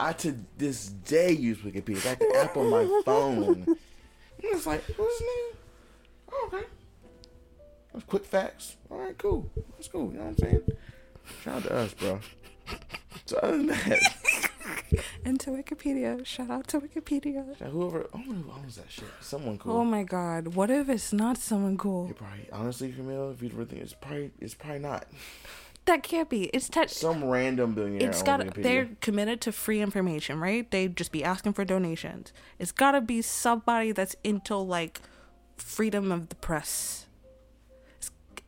I 0.00 0.12
to 0.12 0.34
this 0.56 0.86
day 0.86 1.32
use 1.32 1.58
Wikipedia. 1.58 2.04
Like 2.06 2.18
the 2.20 2.36
app 2.42 2.56
on 2.56 2.70
my 2.70 3.02
phone. 3.04 3.64
And 3.66 3.76
it's 4.42 4.66
like, 4.66 4.82
what's 4.96 5.18
his 5.18 5.20
name? 5.28 5.56
Oh, 6.32 6.50
okay. 6.52 6.64
That's 7.92 8.04
quick 8.06 8.24
facts. 8.24 8.76
All 8.90 8.98
right, 8.98 9.18
cool. 9.18 9.50
That's 9.76 9.88
cool. 9.88 10.12
You 10.12 10.18
know 10.18 10.24
what 10.24 10.30
I'm 10.30 10.38
saying? 10.38 10.62
Shout 11.42 11.56
out 11.56 11.62
to 11.64 11.74
us, 11.74 11.94
bro. 11.94 12.20
So 13.26 13.38
other 13.38 13.56
than 13.58 13.66
that, 13.66 14.47
And 15.24 15.38
to 15.40 15.50
Wikipedia. 15.50 16.24
Shout 16.24 16.50
out 16.50 16.68
to 16.68 16.80
Wikipedia. 16.80 17.56
whoever 17.56 18.06
oh, 18.14 18.18
who 18.18 18.44
owns 18.50 18.76
that 18.76 18.90
shit, 18.90 19.08
someone 19.20 19.58
cool. 19.58 19.76
Oh 19.76 19.84
my 19.84 20.02
god. 20.02 20.54
What 20.54 20.70
if 20.70 20.88
it's 20.88 21.12
not 21.12 21.36
someone 21.38 21.76
cool? 21.76 22.08
It 22.10 22.16
probably 22.16 22.48
honestly, 22.52 22.92
Camille, 22.92 23.30
if 23.30 23.42
you 23.42 23.50
really 23.50 23.66
think 23.66 23.82
it's 23.82 23.94
probably 23.94 24.30
it's 24.40 24.54
probably 24.54 24.80
not 24.80 25.06
That 25.84 26.02
can't 26.02 26.28
be. 26.28 26.44
It's 26.44 26.68
te- 26.68 26.88
some 26.88 27.24
random 27.24 27.74
billionaire. 27.74 28.08
It's 28.08 28.22
got 28.22 28.54
they're 28.54 28.90
committed 29.00 29.40
to 29.42 29.52
free 29.52 29.80
information, 29.80 30.40
right? 30.40 30.70
They 30.70 30.88
just 30.88 31.12
be 31.12 31.24
asking 31.24 31.54
for 31.54 31.64
donations. 31.64 32.32
It's 32.58 32.72
got 32.72 32.92
to 32.92 33.00
be 33.00 33.22
somebody 33.22 33.92
that's 33.92 34.16
into 34.22 34.56
like 34.56 35.00
freedom 35.56 36.12
of 36.12 36.28
the 36.28 36.36
press 36.36 37.06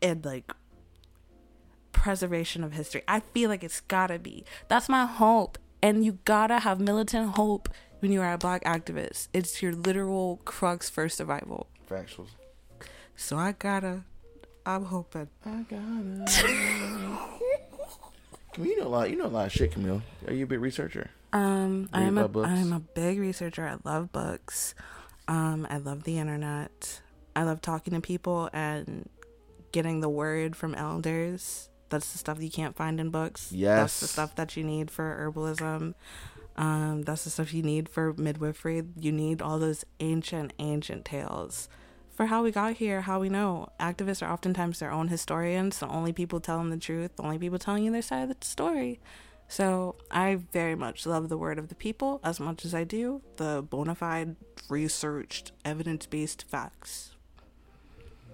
and 0.03 0.25
like 0.25 0.53
preservation 1.93 2.65
of 2.65 2.73
history. 2.73 3.03
I 3.07 3.21
feel 3.21 3.51
like 3.51 3.65
it's 3.65 3.81
got 3.81 4.09
to 4.09 4.19
be. 4.19 4.45
That's 4.69 4.89
my 4.89 5.07
hope. 5.07 5.59
And 5.83 6.05
you 6.05 6.19
got 6.25 6.49
to 6.49 6.61
have 6.61 6.81
militant 6.81 7.37
hope 7.37 7.69
when 8.01 8.13
you 8.13 8.21
are 8.21 8.33
a 8.33 8.39
black 8.39 8.65
activist. 8.65 9.29
It's 9.33 9.63
your 9.63 9.73
literal 9.73 10.41
crux 10.45 10.91
for 10.91 11.09
survival. 11.09 11.69
factuals. 11.89 12.29
So 13.17 13.37
I 13.37 13.53
got 13.53 13.81
to 13.81 14.05
I'm 14.67 14.85
hoping. 14.85 15.29
I 15.45 15.65
gotta. 15.69 16.27
Camille, 18.53 18.69
you 18.71 18.79
know 18.79 18.87
a 18.87 18.89
lot. 18.89 19.11
You 19.11 19.17
know 19.17 19.27
a 19.27 19.29
lot 19.29 19.47
of 19.47 19.53
shit, 19.53 19.73
Camille. 19.73 20.03
Are 20.27 20.33
you 20.33 20.45
a 20.45 20.47
big 20.47 20.61
researcher? 20.61 21.11
Um, 21.33 21.89
Read 21.93 22.03
I'm 22.03 22.19
a 22.19 22.21
about 22.23 22.33
books? 22.33 22.49
am 22.51 22.73
a 22.73 22.81
big 22.81 23.19
researcher. 23.19 23.67
I 23.67 23.79
love 23.89 24.13
books. 24.13 24.75
Um, 25.29 25.67
I 25.71 25.79
love 25.79 26.05
the 26.05 26.19
internet. 26.19 27.01
I 27.35 27.45
love 27.45 27.63
talking 27.63 27.95
to 27.95 28.01
people 28.01 28.51
and 28.53 29.09
getting 29.73 30.01
the 30.01 30.09
word 30.09 30.57
from 30.57 30.75
elders. 30.75 31.69
That's 31.91 32.13
the 32.13 32.19
stuff 32.19 32.41
you 32.41 32.51
can't 32.51 32.77
find 32.77 32.99
in 32.99 33.11
books. 33.11 33.53
Yes. 33.53 33.81
That's 33.81 34.01
the 34.01 34.07
stuff 34.09 34.35
that 34.37 34.57
you 34.57 34.65
need 34.65 34.91
for 34.91 35.33
herbalism. 35.33 35.95
Um, 36.57 37.03
that's 37.03 37.25
the 37.25 37.31
stuff 37.31 37.55
you 37.55 37.63
need 37.63 37.89
for 37.89 38.15
midwifery. 38.15 38.83
You 38.99 39.13
need 39.13 39.43
all 39.43 39.59
those 39.59 39.85
ancient, 40.01 40.53
ancient 40.59 41.05
tales 41.05 41.69
for 42.21 42.27
how 42.27 42.43
we 42.43 42.51
got 42.51 42.75
here, 42.75 43.01
how 43.01 43.19
we 43.19 43.31
know. 43.31 43.71
Activists 43.81 44.21
are 44.21 44.31
oftentimes 44.31 44.79
their 44.79 44.91
own 44.91 45.09
historians, 45.09 45.79
the 45.79 45.89
only 45.89 46.13
people 46.13 46.39
telling 46.39 46.69
the 46.69 46.77
truth, 46.77 47.17
the 47.17 47.23
only 47.23 47.39
people 47.39 47.59
telling 47.59 47.83
you 47.83 47.91
their 47.91 48.03
side 48.03 48.31
of 48.31 48.39
the 48.39 48.47
story. 48.47 49.01
So 49.49 49.97
I 50.11 50.35
very 50.53 50.75
much 50.75 51.07
love 51.07 51.31
the 51.31 51.39
word 51.39 51.59
of 51.59 51.69
the 51.69 51.75
people 51.75 52.21
as 52.23 52.39
much 52.39 52.67
as 52.67 52.75
I 52.75 52.85
do 52.85 53.23
the 53.37 53.65
bona 53.69 53.95
fide, 53.95 54.37
researched, 54.69 55.53
evidence 55.65 56.05
based 56.05 56.45
facts. 56.47 57.13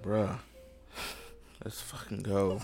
Bruh. 0.03 0.41
Let's 1.65 1.81
fucking 1.81 2.23
go. 2.23 2.61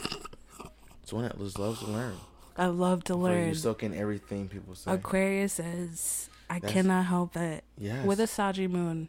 One 1.12 1.24
that 1.24 1.38
just 1.38 1.58
loves 1.58 1.80
to 1.80 1.86
learn. 1.86 2.14
I 2.56 2.66
love 2.66 3.04
to 3.04 3.14
Before 3.14 3.30
You 3.30 3.36
learn. 3.46 3.54
soak 3.54 3.82
in 3.82 3.94
everything 3.94 4.48
people 4.48 4.74
say. 4.74 4.92
Aquarius 4.92 5.58
is, 5.58 6.28
I 6.50 6.54
That's- 6.58 6.72
cannot 6.72 7.06
help 7.06 7.36
it. 7.36 7.64
Yes. 7.78 8.04
With 8.06 8.20
a 8.20 8.24
Saji 8.24 8.68
moon. 8.68 9.08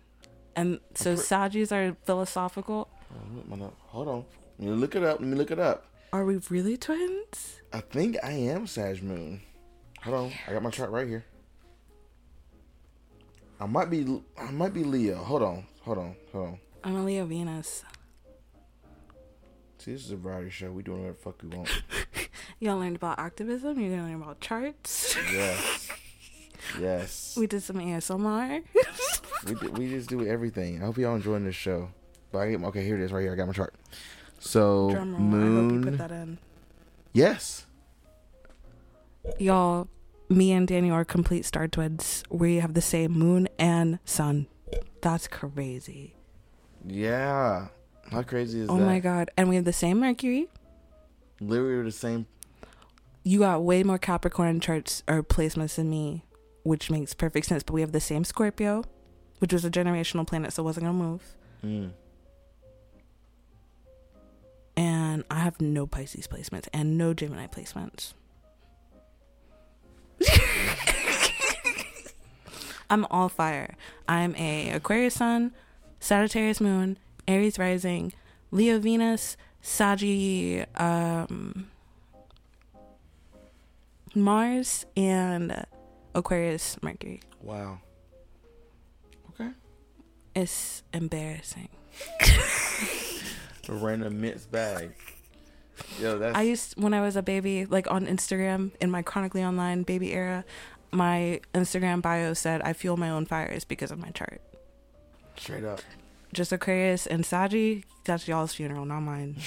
And 0.55 0.79
so 0.93 1.15
Sajis 1.15 1.71
are 1.71 1.95
philosophical. 2.05 2.87
Oh, 3.51 3.71
Hold 3.87 4.07
on. 4.07 4.25
Let 4.59 4.69
me 4.69 4.75
look 4.75 4.95
it 4.95 5.03
up. 5.03 5.19
Let 5.19 5.27
me 5.27 5.35
look 5.35 5.51
it 5.51 5.59
up. 5.59 5.85
Are 6.13 6.25
we 6.25 6.37
really 6.49 6.77
twins? 6.77 7.59
I 7.73 7.79
think 7.81 8.17
I 8.23 8.31
am 8.33 8.67
Sag 8.67 9.01
Moon. 9.01 9.41
Hold 10.03 10.15
on. 10.15 10.31
I 10.47 10.53
got 10.53 10.61
my 10.61 10.69
chart 10.69 10.91
right 10.91 11.07
here. 11.07 11.25
I 13.59 13.65
might 13.65 13.89
be. 13.89 14.21
I 14.39 14.51
might 14.51 14.73
be 14.73 14.83
Leo. 14.83 15.15
Hold 15.23 15.41
on. 15.41 15.65
Hold 15.81 15.97
on. 15.97 16.15
Hold 16.33 16.47
on. 16.49 16.59
I'm 16.83 16.95
a 16.97 17.03
Leo 17.03 17.25
Venus. 17.25 17.83
See, 19.83 19.91
this 19.91 20.05
is 20.05 20.11
a 20.11 20.15
variety 20.15 20.49
show. 20.49 20.71
We 20.71 20.81
doing 20.81 21.01
whatever 21.01 21.17
the 21.17 21.23
fuck 21.23 21.43
we 21.43 21.49
want. 21.57 21.83
Y'all 22.59 22.77
learned 22.79 22.95
about 22.95 23.19
activism. 23.19 23.77
You're 23.79 23.89
gonna 23.97 24.03
learn 24.03 24.21
about 24.21 24.39
charts. 24.39 25.15
Yes. 25.31 25.89
Yes. 26.79 27.35
we 27.37 27.45
did 27.45 27.61
some 27.61 27.75
ASMR. 27.75 28.63
We, 29.45 29.55
d- 29.55 29.67
we 29.67 29.89
just 29.89 30.07
do 30.07 30.25
everything. 30.25 30.81
I 30.81 30.85
hope 30.85 30.97
y'all 30.97 31.13
enjoying 31.15 31.43
this 31.43 31.55
show. 31.57 31.89
But 32.31 32.39
I 32.39 32.51
get 32.51 32.63
okay. 32.63 32.85
Here 32.85 32.95
it 32.95 33.03
is, 33.03 33.11
right 33.11 33.19
here. 33.19 33.33
I 33.33 33.35
got 33.35 33.47
my 33.47 33.51
chart. 33.51 33.75
So 34.39 34.89
Drum 34.91 35.11
roll. 35.11 35.19
I 35.19 35.23
moon. 35.25 35.69
hope 35.69 35.85
you 35.85 35.91
put 35.91 35.97
that 35.97 36.11
in. 36.13 36.37
Yes. 37.11 37.65
Y'all, 39.37 39.89
me 40.29 40.53
and 40.53 40.65
Daniel 40.65 40.95
are 40.95 41.03
complete 41.03 41.43
star 41.43 41.67
twins. 41.67 42.23
We 42.29 42.57
have 42.61 42.73
the 42.73 42.81
same 42.81 43.11
moon 43.11 43.49
and 43.59 43.99
sun. 44.05 44.47
That's 45.01 45.27
crazy. 45.27 46.15
Yeah. 46.87 47.67
How 48.11 48.23
crazy 48.23 48.61
is 48.61 48.69
oh 48.69 48.77
that? 48.77 48.83
Oh 48.83 48.85
my 48.85 48.99
god. 48.99 49.31
And 49.37 49.49
we 49.49 49.55
have 49.55 49.65
the 49.65 49.73
same 49.73 49.99
Mercury. 49.99 50.47
Literally 51.39 51.83
the 51.83 51.91
same. 51.91 52.27
You 53.23 53.39
got 53.39 53.63
way 53.63 53.83
more 53.83 53.97
Capricorn 53.97 54.59
charts 54.59 55.03
or 55.07 55.23
placements 55.23 55.75
than 55.75 55.89
me, 55.89 56.23
which 56.63 56.91
makes 56.91 57.13
perfect 57.13 57.45
sense. 57.47 57.63
But 57.63 57.73
we 57.73 57.81
have 57.81 57.91
the 57.91 58.01
same 58.01 58.23
Scorpio, 58.23 58.83
which 59.39 59.53
was 59.53 59.65
a 59.65 59.71
generational 59.71 60.27
planet, 60.27 60.53
so 60.53 60.63
it 60.63 60.65
wasn't 60.65 60.85
gonna 60.85 60.97
move. 60.97 61.35
Mm. 61.63 61.91
And 64.75 65.23
I 65.29 65.39
have 65.39 65.61
no 65.61 65.85
Pisces 65.85 66.27
placements 66.27 66.67
and 66.73 66.97
no 66.97 67.13
Gemini 67.13 67.47
placements. 67.47 68.13
I'm 72.89 73.05
all 73.09 73.29
fire. 73.29 73.75
I'm 74.07 74.35
a 74.35 74.69
Aquarius 74.71 75.15
Sun, 75.15 75.53
Sagittarius 75.99 76.59
Moon, 76.59 76.97
Aries 77.27 77.57
Rising, 77.59 78.13
Leo 78.51 78.79
Venus, 78.79 79.37
Sagi 79.61 80.63
um, 80.75 81.67
Mars, 84.15 84.85
and 84.95 85.65
Aquarius 86.13 86.77
Mercury. 86.81 87.21
Wow. 87.41 87.79
Okay. 89.31 89.51
It's 90.35 90.83
embarrassing. 90.93 91.69
A 93.69 93.73
random 93.73 94.19
mixed 94.19 94.51
bag. 94.51 94.91
Yo, 95.99 96.19
that's 96.19 96.37
I 96.37 96.41
used 96.43 96.79
when 96.79 96.93
I 96.93 97.01
was 97.01 97.15
a 97.15 97.23
baby, 97.23 97.65
like 97.65 97.89
on 97.89 98.05
Instagram 98.05 98.71
in 98.79 98.91
my 98.91 99.01
chronically 99.01 99.43
online 99.43 99.83
baby 99.83 100.13
era, 100.13 100.43
my 100.91 101.41
Instagram 101.53 102.01
bio 102.01 102.33
said 102.33 102.61
I 102.61 102.73
fuel 102.73 102.97
my 102.97 103.09
own 103.09 103.25
fires 103.25 103.63
because 103.63 103.89
of 103.91 103.97
my 103.99 104.09
chart. 104.09 104.41
straight 105.35 105.63
up. 105.63 105.81
Just 106.33 106.51
Aquarius 106.51 107.05
and 107.07 107.25
Sagi, 107.25 107.85
that's 108.05 108.27
y'all's 108.27 108.53
funeral, 108.55 108.85
not 108.85 109.01
mine. 109.01 109.37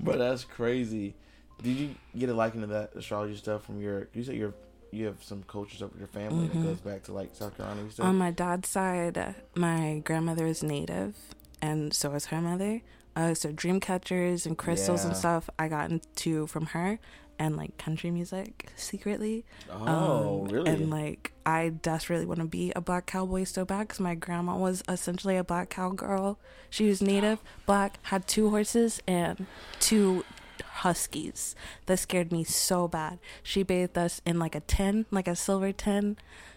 But 0.00 0.18
that's 0.18 0.44
crazy. 0.44 1.14
Did 1.62 1.76
you 1.76 1.94
get 2.18 2.28
a 2.28 2.34
liking 2.34 2.60
to 2.62 2.66
that 2.68 2.94
astrology 2.96 3.36
stuff 3.36 3.64
from 3.64 3.80
your? 3.80 4.08
You 4.14 4.24
said 4.24 4.34
you're 4.34 4.54
you 4.90 5.06
have 5.06 5.22
some 5.22 5.42
culture 5.44 5.76
stuff 5.76 5.90
with 5.92 6.00
your 6.00 6.08
family 6.08 6.48
Mhm. 6.48 6.52
that 6.54 6.62
goes 6.62 6.80
back 6.80 7.02
to 7.04 7.12
like 7.12 7.30
South 7.34 7.56
Carolina. 7.56 7.88
On 8.00 8.16
my 8.16 8.30
dad's 8.30 8.68
side, 8.68 9.34
my 9.54 10.02
grandmother 10.04 10.46
is 10.46 10.62
native, 10.62 11.14
and 11.60 11.94
so 11.94 12.12
is 12.14 12.26
her 12.26 12.40
mother. 12.40 12.82
Uh, 13.14 13.34
so 13.34 13.52
dream 13.52 13.78
catchers 13.78 14.44
and 14.44 14.58
crystals 14.58 15.04
and 15.04 15.16
stuff 15.16 15.48
I 15.58 15.68
got 15.68 15.90
into 15.90 16.46
from 16.48 16.66
her, 16.66 16.98
and 17.38 17.56
like 17.56 17.76
country 17.78 18.10
music 18.10 18.68
secretly. 18.76 19.44
oh, 19.70 20.42
Um, 20.42 20.48
really? 20.48 20.70
And 20.70 20.90
like, 20.90 21.32
I 21.44 21.70
desperately 21.70 22.26
want 22.26 22.40
to 22.40 22.46
be 22.46 22.72
a 22.76 22.80
black 22.80 23.06
cowboy 23.06 23.44
so 23.44 23.64
bad 23.64 23.88
because 23.88 24.00
my 24.00 24.14
grandma 24.14 24.56
was 24.56 24.82
essentially 24.88 25.36
a 25.36 25.44
black 25.44 25.70
cowgirl. 25.70 26.38
She 26.70 26.88
was 26.88 27.02
native, 27.02 27.40
black, 27.66 27.98
had 28.02 28.26
two 28.28 28.50
horses 28.50 29.00
and 29.08 29.46
two 29.80 30.24
huskies. 30.64 31.54
That 31.86 31.98
scared 31.98 32.32
me 32.32 32.44
so 32.44 32.88
bad. 32.88 33.18
She 33.42 33.62
bathed 33.62 33.98
us 33.98 34.20
in 34.24 34.38
like 34.38 34.54
a 34.54 34.60
tin, 34.60 35.06
like 35.10 35.28
a 35.28 35.36
silver 35.36 35.72
tin. 35.72 36.16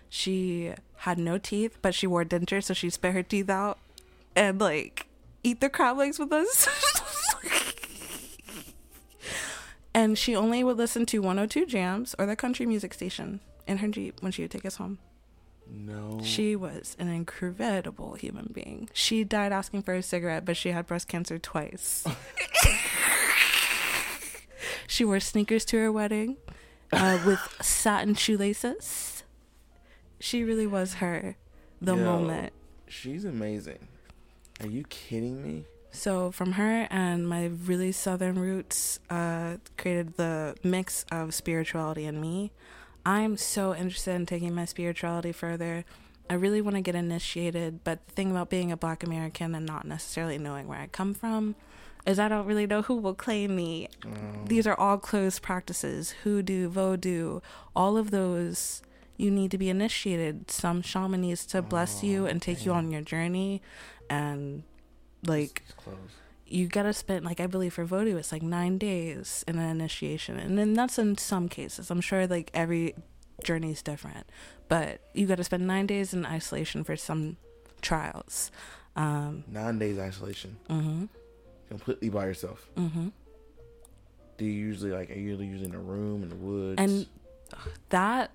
She 0.09 0.73
had 0.99 1.17
no 1.17 1.37
teeth, 1.37 1.77
but 1.81 1.93
she 1.95 2.07
wore 2.07 2.23
dentures, 2.25 2.65
so 2.65 2.73
she 2.73 2.89
spit 2.89 3.13
her 3.13 3.23
teeth 3.23 3.49
out 3.49 3.77
and 4.35 4.59
like 4.59 5.07
eat 5.43 5.61
the 5.61 5.69
crab 5.69 5.97
legs 5.97 6.19
with 6.19 6.31
us. 6.31 6.67
and 9.95 10.17
she 10.17 10.35
only 10.35 10.63
would 10.63 10.77
listen 10.77 11.05
to 11.07 11.19
102 11.19 11.65
jams 11.65 12.15
or 12.19 12.25
the 12.25 12.35
country 12.35 12.65
music 12.65 12.93
station 12.93 13.39
in 13.65 13.77
her 13.77 13.87
jeep 13.87 14.21
when 14.21 14.31
she 14.31 14.41
would 14.41 14.51
take 14.51 14.65
us 14.65 14.75
home 14.75 14.99
no. 15.67 16.19
she 16.23 16.55
was 16.55 16.95
an 16.99 17.07
incredible 17.07 18.13
human 18.13 18.51
being 18.53 18.87
she 18.93 19.23
died 19.23 19.51
asking 19.51 19.81
for 19.81 19.95
a 19.95 20.03
cigarette 20.03 20.45
but 20.45 20.55
she 20.55 20.69
had 20.69 20.85
breast 20.85 21.07
cancer 21.07 21.39
twice 21.39 22.05
she 24.87 25.03
wore 25.03 25.19
sneakers 25.19 25.65
to 25.65 25.77
her 25.77 25.91
wedding 25.91 26.37
uh, 26.91 27.19
with 27.25 27.39
satin 27.61 28.13
shoelaces 28.13 29.23
she 30.19 30.43
really 30.43 30.67
was 30.67 30.95
her 30.95 31.35
the 31.81 31.95
Yo. 31.95 32.03
moment 32.03 32.53
She's 32.87 33.25
amazing. 33.25 33.79
Are 34.61 34.67
you 34.67 34.83
kidding 34.89 35.43
me? 35.43 35.65
So 35.95 36.31
from 36.31 36.53
her 36.53 36.87
and 36.91 37.27
my 37.27 37.45
really 37.45 37.91
southern 37.91 38.37
roots 38.37 38.99
uh, 39.09 39.57
created 39.77 40.17
the 40.17 40.55
mix 40.63 41.05
of 41.11 41.33
spirituality 41.33 42.05
in 42.05 42.19
me. 42.19 42.51
I'm 43.05 43.37
so 43.37 43.73
interested 43.73 44.11
in 44.11 44.25
taking 44.25 44.53
my 44.53 44.65
spirituality 44.65 45.31
further. 45.31 45.85
I 46.29 46.33
really 46.33 46.61
want 46.61 46.75
to 46.75 46.81
get 46.81 46.95
initiated, 46.95 47.83
but 47.83 48.05
the 48.07 48.13
thing 48.13 48.31
about 48.31 48.49
being 48.49 48.71
a 48.71 48.77
black 48.77 49.03
American 49.03 49.55
and 49.55 49.65
not 49.65 49.85
necessarily 49.85 50.37
knowing 50.37 50.67
where 50.67 50.79
I 50.79 50.87
come 50.87 51.13
from 51.13 51.55
is 52.05 52.19
I 52.19 52.27
don't 52.27 52.45
really 52.45 52.67
know 52.67 52.81
who 52.81 52.95
will 52.95 53.15
claim 53.15 53.55
me. 53.55 53.87
These 54.45 54.67
are 54.67 54.79
all 54.79 54.97
closed 54.97 55.41
practices. 55.41 56.11
Hoodoo, 56.23 56.67
voodoo, 56.69 57.39
all 57.75 57.97
of 57.97 58.11
those 58.11 58.81
you 59.17 59.31
need 59.31 59.51
to 59.51 59.57
be 59.57 59.69
initiated. 59.69 60.51
Some 60.51 60.81
shaman 60.81 61.21
needs 61.21 61.45
to 61.47 61.61
bless 61.61 62.03
you 62.03 62.25
and 62.25 62.41
take 62.41 62.65
you 62.65 62.73
on 62.73 62.91
your 62.91 63.01
journey 63.01 63.61
and 64.09 64.63
like 65.27 65.63
you 66.47 66.67
gotta 66.67 66.93
spend 66.93 67.25
like 67.25 67.39
I 67.39 67.47
believe 67.47 67.73
for 67.73 67.85
voodoo 67.85 68.17
it's 68.17 68.31
like 68.31 68.43
nine 68.43 68.77
days 68.77 69.43
in 69.47 69.57
an 69.57 69.69
initiation, 69.69 70.37
and 70.37 70.57
then 70.57 70.73
that's 70.73 70.97
in 70.99 71.17
some 71.17 71.49
cases. 71.49 71.89
I'm 71.89 72.01
sure 72.01 72.27
like 72.27 72.51
every 72.53 72.95
journey 73.43 73.71
is 73.71 73.81
different, 73.81 74.27
but 74.67 75.01
you 75.13 75.25
gotta 75.25 75.43
spend 75.43 75.65
nine 75.67 75.87
days 75.87 76.13
in 76.13 76.25
isolation 76.25 76.83
for 76.83 76.95
some 76.95 77.37
trials. 77.81 78.51
Um, 78.95 79.43
Nine 79.51 79.77
days 79.77 79.99
isolation, 79.99 80.55
mm-hmm, 80.69 81.05
completely 81.67 82.09
by 82.09 82.25
yourself. 82.25 82.67
mm-hmm. 82.77 83.09
Do 84.37 84.45
you 84.45 84.51
usually 84.51 84.91
like? 84.91 85.09
Are 85.11 85.15
you 85.15 85.37
usually 85.37 85.65
in 85.65 85.75
a 85.75 85.79
room 85.79 86.23
in 86.23 86.29
the 86.29 86.35
woods? 86.35 86.75
And 86.79 87.07
that 87.89 88.31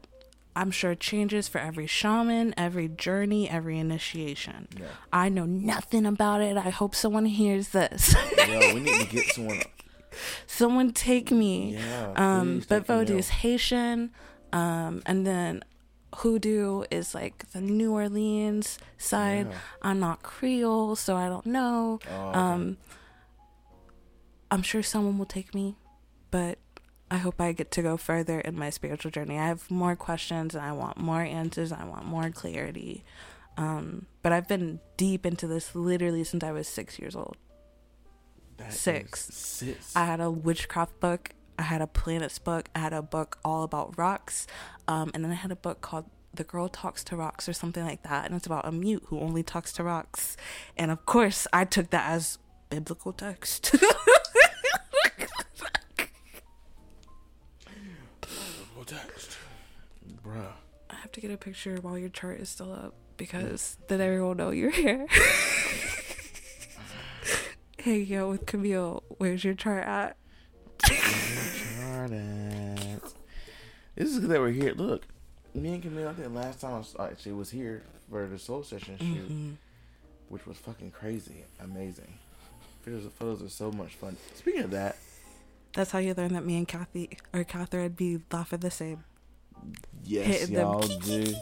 I'm 0.56 0.70
sure 0.70 0.94
changes 0.94 1.46
for 1.48 1.58
every 1.58 1.86
shaman, 1.86 2.54
every 2.56 2.88
journey, 2.88 3.48
every 3.48 3.78
initiation. 3.78 4.68
yeah, 4.78 4.86
I 5.12 5.28
know 5.28 5.46
nothing 5.46 6.06
about 6.06 6.40
it. 6.42 6.56
I 6.56 6.70
hope 6.70 6.94
someone 6.94 7.26
hears 7.26 7.68
this. 7.68 8.14
yo, 8.36 8.74
we 8.74 8.80
need 8.80 9.00
to 9.00 9.06
get 9.06 9.26
someone. 9.26 9.60
someone 10.46 10.92
take 10.92 11.30
me. 11.30 11.74
Yeah, 11.76 12.12
Um, 12.16 12.62
but 12.68 12.86
voodoo 12.86 13.16
is 13.18 13.28
Haitian, 13.28 14.10
um, 14.52 15.02
and 15.06 15.24
then 15.26 15.62
hoodoo 16.16 16.82
is 16.90 17.14
like 17.14 17.48
the 17.52 17.60
New 17.60 17.92
Orleans 17.92 18.78
side. 18.98 19.46
Yeah. 19.50 19.56
I'm 19.82 20.00
not 20.00 20.22
Creole, 20.24 20.96
so 20.96 21.16
I 21.16 21.28
don't 21.28 21.46
know. 21.46 22.00
Oh. 22.10 22.32
Um, 22.38 22.76
I'm 24.50 24.62
sure 24.62 24.82
someone 24.82 25.16
will 25.16 25.26
take 25.26 25.54
me, 25.54 25.76
but 26.32 26.58
I 27.10 27.16
hope 27.16 27.40
I 27.40 27.52
get 27.52 27.70
to 27.72 27.82
go 27.82 27.96
further 27.96 28.40
in 28.40 28.56
my 28.56 28.70
spiritual 28.70 29.10
journey. 29.10 29.36
I 29.36 29.48
have 29.48 29.68
more 29.70 29.96
questions 29.96 30.54
and 30.54 30.64
I 30.64 30.72
want 30.72 30.96
more 30.96 31.22
answers. 31.22 31.72
I 31.72 31.84
want 31.84 32.04
more 32.04 32.30
clarity. 32.30 33.04
Um, 33.56 34.06
but 34.22 34.32
I've 34.32 34.46
been 34.46 34.80
deep 34.96 35.26
into 35.26 35.46
this 35.48 35.74
literally 35.74 36.22
since 36.22 36.44
I 36.44 36.52
was 36.52 36.68
six 36.68 36.98
years 36.98 37.16
old. 37.16 37.36
That 38.58 38.72
six. 38.72 39.24
Six. 39.32 39.96
I 39.96 40.04
had 40.04 40.20
a 40.20 40.30
witchcraft 40.30 41.00
book. 41.00 41.30
I 41.58 41.62
had 41.62 41.82
a 41.82 41.86
planets 41.86 42.38
book. 42.38 42.68
I 42.74 42.78
had 42.78 42.92
a 42.92 43.02
book 43.02 43.38
all 43.44 43.64
about 43.64 43.98
rocks. 43.98 44.46
Um, 44.86 45.10
and 45.12 45.24
then 45.24 45.32
I 45.32 45.34
had 45.34 45.50
a 45.50 45.56
book 45.56 45.80
called 45.80 46.04
The 46.32 46.44
Girl 46.44 46.68
Talks 46.68 47.02
to 47.04 47.16
Rocks 47.16 47.48
or 47.48 47.52
something 47.52 47.84
like 47.84 48.04
that. 48.04 48.24
And 48.26 48.34
it's 48.34 48.46
about 48.46 48.66
a 48.66 48.72
mute 48.72 49.02
who 49.06 49.18
only 49.18 49.42
talks 49.42 49.72
to 49.74 49.82
rocks. 49.84 50.36
And 50.76 50.90
of 50.90 51.04
course, 51.06 51.46
I 51.52 51.64
took 51.64 51.90
that 51.90 52.08
as 52.08 52.38
biblical 52.70 53.12
text. 53.12 53.74
Bruh. 60.30 60.52
I 60.90 60.94
have 60.96 61.12
to 61.12 61.20
get 61.20 61.30
a 61.30 61.36
picture 61.36 61.76
while 61.80 61.98
your 61.98 62.08
chart 62.08 62.40
is 62.40 62.48
still 62.48 62.72
up 62.72 62.94
because 63.16 63.76
then 63.88 64.00
everyone 64.00 64.28
will 64.28 64.34
know 64.46 64.50
you're 64.50 64.70
here. 64.70 65.06
hey, 67.78 67.98
yo, 68.00 68.30
with 68.30 68.46
Camille, 68.46 69.02
where's 69.18 69.44
your 69.44 69.54
chart 69.54 69.84
at? 69.84 70.16
Jordan. 71.80 73.00
This 73.94 74.08
is 74.10 74.18
good 74.20 74.30
that 74.30 74.40
we're 74.40 74.50
here. 74.50 74.72
Look, 74.74 75.04
me 75.54 75.74
and 75.74 75.82
Camille, 75.82 76.08
I 76.08 76.12
think 76.14 76.34
last 76.34 76.60
time 76.60 76.74
I 76.74 76.78
was, 76.78 76.96
actually 76.98 77.32
was 77.32 77.50
here 77.50 77.82
for 78.10 78.26
the 78.26 78.38
soul 78.38 78.62
session 78.62 78.96
shoot, 78.98 79.30
Mhm. 79.30 79.56
which 80.28 80.46
was 80.46 80.56
fucking 80.58 80.90
crazy, 80.92 81.44
amazing. 81.60 82.18
Photos, 82.82 83.10
photos 83.12 83.42
are 83.42 83.48
so 83.48 83.70
much 83.70 83.94
fun. 83.94 84.16
Speaking 84.34 84.62
of 84.62 84.70
that, 84.72 84.96
That's 85.72 85.92
how 85.92 86.00
you 86.00 86.14
learn 86.14 86.32
that 86.32 86.44
me 86.44 86.56
and 86.56 86.66
Kathy 86.66 87.10
or 87.32 87.44
Catherine 87.44 87.92
be 87.92 88.18
laughing 88.32 88.58
the 88.58 88.72
same. 88.72 89.04
Yes, 90.04 90.48
y'all 90.50 90.80
do. 90.80 91.34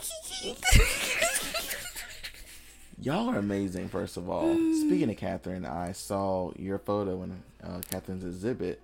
y'all 3.01 3.29
are 3.31 3.39
amazing. 3.39 3.89
First 3.89 4.17
of 4.17 4.29
all, 4.29 4.55
speaking 4.55 5.11
of 5.11 5.17
Catherine, 5.17 5.65
I 5.65 5.93
saw 5.93 6.53
your 6.57 6.79
photo 6.79 7.23
in 7.23 7.43
uh, 7.63 7.81
Catherine's 7.91 8.25
exhibit. 8.25 8.81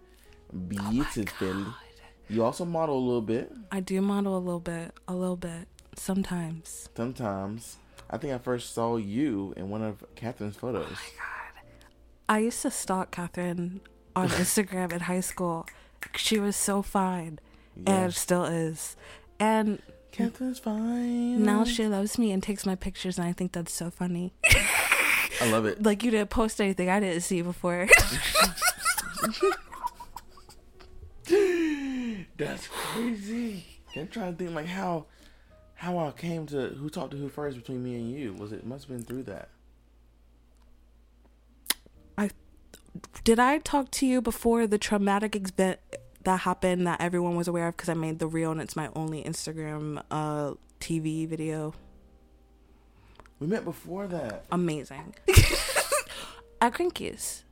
Beautiful. 0.68 1.66
you 2.28 2.44
also 2.44 2.64
model 2.64 2.96
a 2.96 3.04
little 3.04 3.22
bit. 3.22 3.52
I 3.72 3.80
do 3.80 4.00
model 4.00 4.36
a 4.36 4.38
little 4.38 4.60
bit, 4.60 4.92
a 5.08 5.14
little 5.14 5.36
bit, 5.36 5.66
sometimes. 5.96 6.88
Sometimes. 6.96 7.76
I 8.10 8.18
think 8.18 8.32
I 8.34 8.38
first 8.38 8.74
saw 8.74 8.96
you 8.96 9.54
in 9.56 9.70
one 9.70 9.82
of 9.82 10.04
Catherine's 10.14 10.56
photos. 10.56 10.86
Oh 10.86 10.90
my 10.92 10.96
god. 11.16 11.70
I 12.28 12.38
used 12.38 12.62
to 12.62 12.70
stalk 12.70 13.10
Catherine 13.10 13.80
on 14.14 14.28
Instagram 14.30 14.92
in 14.92 15.00
high 15.00 15.20
school. 15.20 15.66
She 16.16 16.38
was 16.38 16.54
so 16.54 16.82
fine, 16.82 17.40
Yeah. 17.76 18.04
and 18.04 18.14
still 18.14 18.44
is. 18.44 18.96
And 19.40 19.80
Catherine's 20.12 20.58
fine. 20.58 21.42
now 21.42 21.64
she 21.64 21.86
loves 21.86 22.18
me 22.18 22.30
and 22.32 22.42
takes 22.42 22.64
my 22.64 22.74
pictures, 22.76 23.18
and 23.18 23.26
I 23.26 23.32
think 23.32 23.52
that's 23.52 23.72
so 23.72 23.90
funny. 23.90 24.32
I 25.40 25.50
love 25.50 25.66
it. 25.66 25.82
like 25.82 26.04
you 26.04 26.10
didn't 26.10 26.30
post 26.30 26.60
anything 26.60 26.88
I 26.88 27.00
didn't 27.00 27.22
see 27.22 27.42
before. 27.42 27.88
That's 32.36 32.68
crazy. 32.68 33.64
I'm 33.96 34.08
trying 34.08 34.32
to 34.32 34.38
think 34.38 34.54
like 34.54 34.66
how 34.66 35.06
how 35.74 35.98
I 35.98 36.10
came 36.12 36.46
to 36.46 36.68
who 36.68 36.88
talked 36.88 37.12
to 37.12 37.16
who 37.16 37.28
first 37.28 37.56
between 37.56 37.82
me 37.82 37.94
and 37.96 38.10
you. 38.10 38.34
Was 38.34 38.52
it 38.52 38.66
must 38.66 38.88
have 38.88 38.96
been 38.96 39.04
through 39.04 39.24
that. 39.24 39.48
I 42.16 42.30
did 43.24 43.38
I 43.38 43.58
talk 43.58 43.90
to 43.92 44.06
you 44.06 44.20
before 44.20 44.66
the 44.66 44.78
traumatic 44.78 45.34
event 45.34 45.80
that 46.24 46.40
happened 46.40 46.86
that 46.86 47.00
everyone 47.00 47.36
was 47.36 47.48
aware 47.48 47.68
of 47.68 47.76
because 47.76 47.88
I 47.88 47.94
made 47.94 48.18
the 48.18 48.26
reel 48.26 48.50
and 48.50 48.60
it's 48.60 48.76
my 48.76 48.88
only 48.94 49.22
Instagram 49.22 50.02
uh 50.10 50.54
TV 50.80 51.26
video? 51.26 51.74
We 53.40 53.46
met 53.46 53.64
before 53.64 54.06
that. 54.06 54.44
Amazing. 54.50 55.14
At 56.60 56.74
Krankies. 56.74 57.42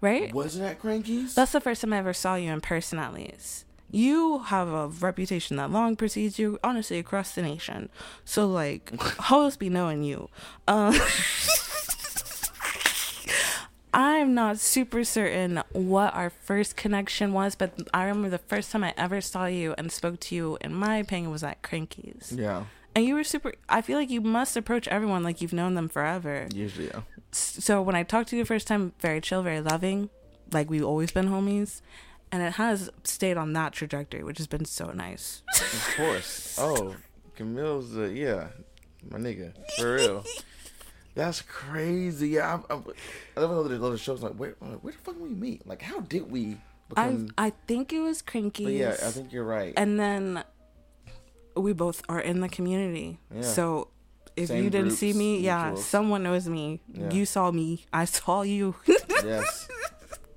Right? 0.00 0.32
Was 0.32 0.56
it 0.56 0.62
at 0.62 0.80
Krankies? 0.80 1.34
That's 1.34 1.52
the 1.52 1.60
first 1.60 1.82
time 1.82 1.92
I 1.92 1.98
ever 1.98 2.14
saw 2.14 2.34
you 2.34 2.50
in 2.50 2.62
person, 2.62 2.98
at 2.98 3.12
least. 3.12 3.66
You 3.90 4.38
have 4.38 4.68
a 4.68 4.86
reputation 4.88 5.56
that 5.58 5.70
long 5.70 5.94
precedes 5.94 6.38
you, 6.38 6.58
honestly, 6.64 6.98
across 6.98 7.34
the 7.34 7.42
nation. 7.42 7.90
So, 8.24 8.46
like, 8.46 8.98
hoes 9.00 9.58
be 9.58 9.68
knowing 9.68 10.02
you. 10.02 10.30
Uh, 10.66 10.92
I'm 13.92 14.34
not 14.34 14.58
super 14.58 15.02
certain 15.04 15.62
what 15.72 16.14
our 16.14 16.30
first 16.30 16.76
connection 16.76 17.32
was, 17.32 17.54
but 17.54 17.72
I 17.92 18.04
remember 18.04 18.28
the 18.30 18.38
first 18.38 18.70
time 18.70 18.84
I 18.84 18.94
ever 18.96 19.20
saw 19.20 19.46
you 19.46 19.74
and 19.76 19.90
spoke 19.90 20.20
to 20.20 20.34
you, 20.34 20.58
in 20.60 20.74
my 20.74 20.96
opinion, 20.96 21.30
was 21.30 21.42
at 21.42 21.62
Krankies. 21.62 22.36
yeah. 22.38 22.64
And 22.94 23.04
you 23.04 23.14
were 23.14 23.22
super, 23.24 23.52
I 23.68 23.82
feel 23.82 23.96
like 23.96 24.10
you 24.10 24.20
must 24.20 24.56
approach 24.56 24.88
everyone 24.88 25.22
like 25.22 25.40
you've 25.40 25.52
known 25.52 25.74
them 25.74 25.88
forever 25.88 26.48
Usually, 26.52 26.88
yeah. 26.88 27.02
so 27.30 27.80
when 27.80 27.94
I 27.94 28.02
talked 28.02 28.30
to 28.30 28.36
you 28.36 28.42
the 28.42 28.46
first 28.48 28.66
time, 28.66 28.92
very 28.98 29.20
chill, 29.20 29.42
very 29.42 29.60
loving, 29.60 30.10
like 30.52 30.68
we've 30.68 30.84
always 30.84 31.12
been 31.12 31.28
homies, 31.28 31.82
and 32.32 32.42
it 32.42 32.54
has 32.54 32.90
stayed 33.04 33.36
on 33.36 33.52
that 33.52 33.72
trajectory, 33.72 34.24
which 34.24 34.38
has 34.38 34.48
been 34.48 34.64
so 34.64 34.86
nice. 34.90 35.42
Of 35.54 35.94
course. 35.96 36.56
Oh, 36.62 36.96
Camille's 37.36 37.96
uh, 37.96 38.02
yeah, 38.04 38.48
my 39.08 39.18
nigga 39.18 39.52
for 39.78 39.94
real. 39.94 40.24
That's 41.14 41.42
crazy. 41.42 42.30
Yeah, 42.30 42.60
I, 42.70 42.74
I, 42.74 42.80
I 43.36 43.40
love 43.40 43.68
the 43.68 43.84
other 43.84 43.98
shows. 43.98 44.22
Like, 44.22 44.34
where, 44.34 44.54
where 44.60 44.92
the 44.92 44.98
fuck 44.98 45.14
did 45.14 45.22
we 45.22 45.30
meet? 45.30 45.66
Like, 45.66 45.82
how 45.82 46.00
did 46.00 46.30
we 46.30 46.56
I 46.96 47.08
become? 47.08 47.28
I 47.36 47.50
think 47.66 47.92
it 47.92 48.00
was 48.00 48.22
Cranky. 48.22 48.64
yeah, 48.64 48.90
I 48.90 49.10
think 49.10 49.32
you're 49.32 49.44
right. 49.44 49.74
and 49.76 49.98
then 49.98 50.44
we 51.56 51.72
both 51.72 52.02
are 52.08 52.20
in 52.20 52.40
the 52.40 52.48
community. 52.48 53.18
Yeah. 53.34 53.42
So 53.42 53.88
if 54.36 54.48
Same 54.48 54.64
you 54.64 54.70
didn't 54.70 54.92
see 54.92 55.08
groups, 55.08 55.18
me, 55.18 55.40
yeah, 55.40 55.72
mutuals. 55.72 55.78
someone 55.78 56.22
knows 56.22 56.48
me. 56.48 56.80
Yeah. 56.92 57.10
You 57.10 57.26
saw 57.26 57.50
me. 57.50 57.86
I 57.92 58.04
saw 58.04 58.42
you. 58.42 58.76
yes, 59.24 59.68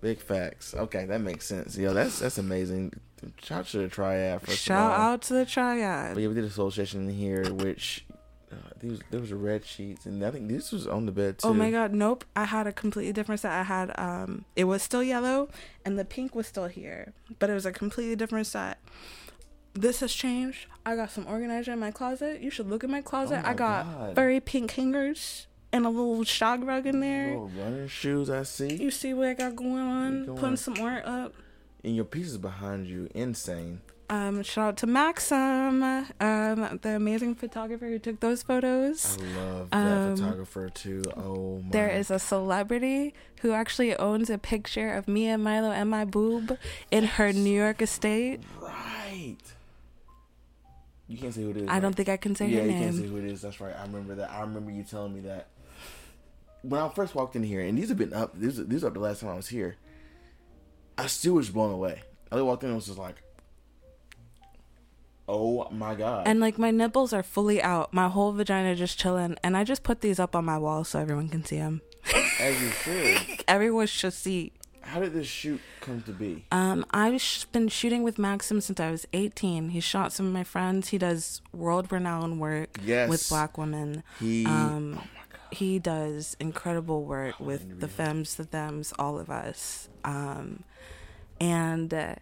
big 0.02 0.20
facts. 0.20 0.74
Okay, 0.74 1.06
that 1.06 1.22
makes 1.22 1.46
sense. 1.46 1.78
Yo, 1.78 1.94
that's 1.94 2.20
that's 2.20 2.38
amazing. 2.38 2.94
Shout 3.42 3.60
out 3.60 3.66
to 3.68 3.78
the 3.78 3.88
triad 3.88 4.42
first 4.42 4.60
Shout 4.60 5.00
out 5.00 5.22
to 5.24 5.34
the 5.34 5.46
triad. 5.46 6.14
But 6.14 6.22
yeah, 6.24 6.28
we 6.28 6.34
did 6.34 6.44
a 6.44 6.50
soul 6.50 6.72
session 6.72 7.10
here, 7.10 7.54
which 7.54 8.06
uh, 8.54 8.70
there 8.80 8.90
was 8.92 9.00
there 9.12 9.20
was 9.20 9.32
a 9.32 9.36
red 9.36 9.66
sheets, 9.66 10.06
and 10.06 10.24
I 10.24 10.32
think 10.32 10.48
this 10.50 10.72
was 10.72 10.88
on 10.88 11.06
the 11.06 11.12
bed 11.12 11.40
too. 11.40 11.48
Oh 11.48 11.54
my 11.54 11.72
god, 11.72 11.94
nope. 11.94 12.24
I 12.36 12.46
had 12.46 12.68
a 12.68 12.72
completely 12.72 13.14
different 13.14 13.42
set. 13.42 13.52
I 13.52 13.64
had 13.64 13.98
um 14.00 14.46
it 14.56 14.66
was 14.66 14.82
still 14.84 15.04
yellow 15.04 15.50
and 15.86 15.98
the 16.00 16.06
pink 16.06 16.36
was 16.36 16.48
still 16.48 16.68
here, 16.68 17.14
but 17.40 17.50
it 17.50 17.54
was 17.54 17.66
a 17.66 17.72
completely 17.72 18.16
different 18.16 18.48
set. 18.48 18.80
This 19.74 20.02
has 20.02 20.14
changed. 20.14 20.68
I 20.86 20.96
got 20.96 21.10
some 21.12 21.26
organizer 21.28 21.72
in 21.74 21.80
my 21.80 21.90
closet. 21.92 22.42
You 22.42 22.52
should 22.52 22.70
look 22.70 22.84
at 22.84 22.90
my 22.90 23.02
closet. 23.02 23.40
Oh 23.40 23.42
my 23.44 23.50
I 23.50 23.54
got 23.54 23.86
God. 23.86 24.16
very 24.16 24.40
pink 24.40 24.72
hangers 24.72 25.48
and 25.72 25.86
a 25.86 25.90
little 25.90 26.24
shag 26.24 26.64
rug 26.64 26.86
in 26.86 27.00
there. 27.00 27.30
Little 27.30 27.50
running 27.60 27.88
shoes, 27.88 28.30
I 28.30 28.44
see. 28.44 28.76
You 28.76 28.92
see 28.92 29.14
what 29.16 29.28
I 29.30 29.34
got 29.34 29.56
going 29.56 29.78
on? 29.80 30.26
Going- 30.28 30.38
Putting 30.38 30.58
some 30.58 30.78
art 30.80 31.06
up. 31.06 31.34
and 31.84 31.96
your 31.96 32.06
pieces 32.06 32.38
behind 32.38 32.86
you, 32.86 33.10
insane. 33.16 33.82
Um, 34.14 34.44
shout 34.44 34.68
out 34.68 34.78
to 34.78 34.88
Maxim, 34.88 35.82
um, 35.82 36.80
the 36.84 36.96
amazing 36.96 37.34
photographer 37.34 37.88
who 37.88 37.98
took 37.98 38.20
those 38.20 38.44
photos. 38.44 39.18
I 39.18 39.26
love 39.40 39.70
that 39.72 39.78
Um, 39.78 40.16
photographer 40.18 40.70
too. 40.70 41.02
Oh 41.18 41.62
my. 41.64 41.72
There 41.72 41.90
is 41.90 42.12
a 42.12 42.20
celebrity 42.20 43.16
who 43.42 43.54
actually 43.54 43.96
owns 43.98 44.30
a 44.30 44.38
picture 44.38 44.94
of 44.94 45.08
me 45.08 45.26
and 45.28 45.44
Milo 45.44 45.72
and 45.72 45.90
my 45.90 46.06
boob 46.06 46.60
in 46.92 47.06
her 47.06 47.34
New 47.34 47.50
York 47.56 47.82
estate. 47.82 48.42
right. 48.62 49.38
You 51.08 51.18
can't 51.18 51.34
say 51.34 51.42
who 51.42 51.50
it 51.50 51.58
is. 51.58 51.68
I 51.68 51.80
don't 51.80 51.96
think 51.96 52.08
I 52.08 52.18
can 52.18 52.36
say 52.36 52.48
yeah, 52.50 52.62
her 52.62 52.68
you 52.68 52.74
can't 52.74 52.96
say 52.96 53.08
who 53.08 53.18
it 53.18 53.26
is. 53.26 53.42
That's 53.42 53.60
right. 53.60 53.76
I 53.76 53.82
remember 53.82 54.14
that. 54.16 54.30
I 54.30 54.42
remember 54.42 54.70
you 54.72 54.84
telling 54.84 55.14
me 55.14 55.22
that 55.22 55.48
when 56.62 56.80
I 56.80 56.88
first 56.90 57.16
walked 57.16 57.36
in 57.36 57.44
here, 57.44 57.62
and 57.62 57.78
these 57.78 57.90
have 57.90 57.98
been 57.98 58.14
up. 58.14 58.38
These 58.40 58.66
these 58.68 58.84
are 58.84 58.88
up 58.88 58.94
the 58.94 59.00
last 59.00 59.22
time 59.22 59.30
I 59.32 59.36
was 59.36 59.48
here. 59.48 59.76
I 60.98 61.08
still 61.08 61.34
was 61.34 61.50
blown 61.50 61.72
away. 61.72 62.04
I 62.32 62.40
walked 62.42 62.64
in 62.64 62.70
and 62.70 62.76
was 62.78 62.86
just 62.86 62.98
like, 63.00 63.22
"Oh 65.28 65.68
my 65.72 65.96
god!" 65.96 66.28
And 66.28 66.40
like 66.40 66.58
my 66.58 66.72
nipples 66.72 67.14
are 67.14 67.24
fully 67.24 67.62
out, 67.62 67.94
my 67.94 68.10
whole 68.10 68.32
vagina 68.32 68.76
just 68.76 68.98
chilling, 69.00 69.38
and 69.44 69.56
I 69.58 69.64
just 69.64 69.84
put 69.84 70.02
these 70.02 70.20
up 70.20 70.36
on 70.36 70.46
my 70.46 70.58
wall 70.58 70.84
so 70.84 71.00
everyone 71.00 71.30
can 71.30 71.44
see 71.46 71.58
them. 71.58 71.82
As 72.40 72.62
you 72.62 72.70
should. 72.70 73.44
Everyone 73.48 73.88
should 73.88 74.14
see. 74.14 74.52
How 74.82 75.00
did 75.00 75.14
this 75.14 75.28
shoot 75.28 75.62
come 75.80 76.02
to 76.02 76.12
be? 76.12 76.44
Um, 76.52 76.86
I've 76.92 77.22
sh- 77.22 77.46
been 77.46 77.70
shooting 77.70 78.04
with 78.04 78.20
Maxim 78.20 78.60
since 78.60 78.82
I 78.82 78.92
was 78.92 79.08
18. 79.14 79.70
He 79.70 79.80
shot 79.80 80.12
some 80.12 80.26
of 80.28 80.34
my 80.34 80.44
friends. 80.44 80.90
He 80.90 80.98
does 80.98 81.42
world 81.54 81.90
renowned 81.90 82.42
work 82.42 82.78
Yes. 82.84 83.08
with 83.10 83.30
black 83.30 83.58
women. 83.58 84.04
He. 84.20 84.46
Um, 84.46 84.52
oh 85.00 85.02
my 85.16 85.22
god. 85.32 85.40
he 85.52 85.80
does 85.80 86.36
incredible 86.42 87.06
work 87.06 87.40
with 87.40 87.80
the 87.80 87.88
femmes, 87.88 88.36
the 88.36 88.44
thems, 88.44 88.92
all 89.00 89.18
of 89.18 89.30
us. 89.30 89.88
Um, 90.04 90.66
and 91.40 91.94
uh, 91.94 92.16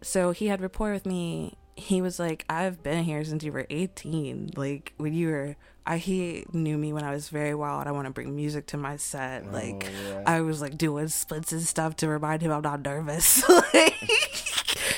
so 0.00 0.30
he 0.30 0.46
had 0.46 0.60
rapport 0.60 0.92
with 0.92 1.04
me. 1.06 1.56
He 1.78 2.02
was 2.02 2.18
like, 2.18 2.44
"I've 2.48 2.82
been 2.82 3.04
here 3.04 3.22
since 3.24 3.42
you 3.44 3.52
were 3.52 3.66
18. 3.70 4.52
Like 4.56 4.92
when 4.96 5.14
you 5.14 5.28
were." 5.28 5.56
I, 5.86 5.96
he 5.96 6.44
knew 6.52 6.76
me 6.76 6.92
when 6.92 7.02
I 7.02 7.12
was 7.12 7.30
very 7.30 7.54
wild. 7.54 7.86
I 7.86 7.92
want 7.92 8.04
to 8.04 8.10
bring 8.12 8.36
music 8.36 8.66
to 8.66 8.76
my 8.76 8.98
set. 8.98 9.44
Oh, 9.48 9.52
like 9.52 9.86
Oh, 9.88 10.10
yeah. 10.10 10.22
I 10.26 10.42
was 10.42 10.60
like 10.60 10.76
doing 10.76 11.08
splits 11.08 11.50
and 11.50 11.62
stuff 11.62 11.96
to 11.96 12.08
remind 12.08 12.42
him 12.42 12.52
I'm 12.52 12.60
not 12.60 12.82
nervous. 12.82 13.42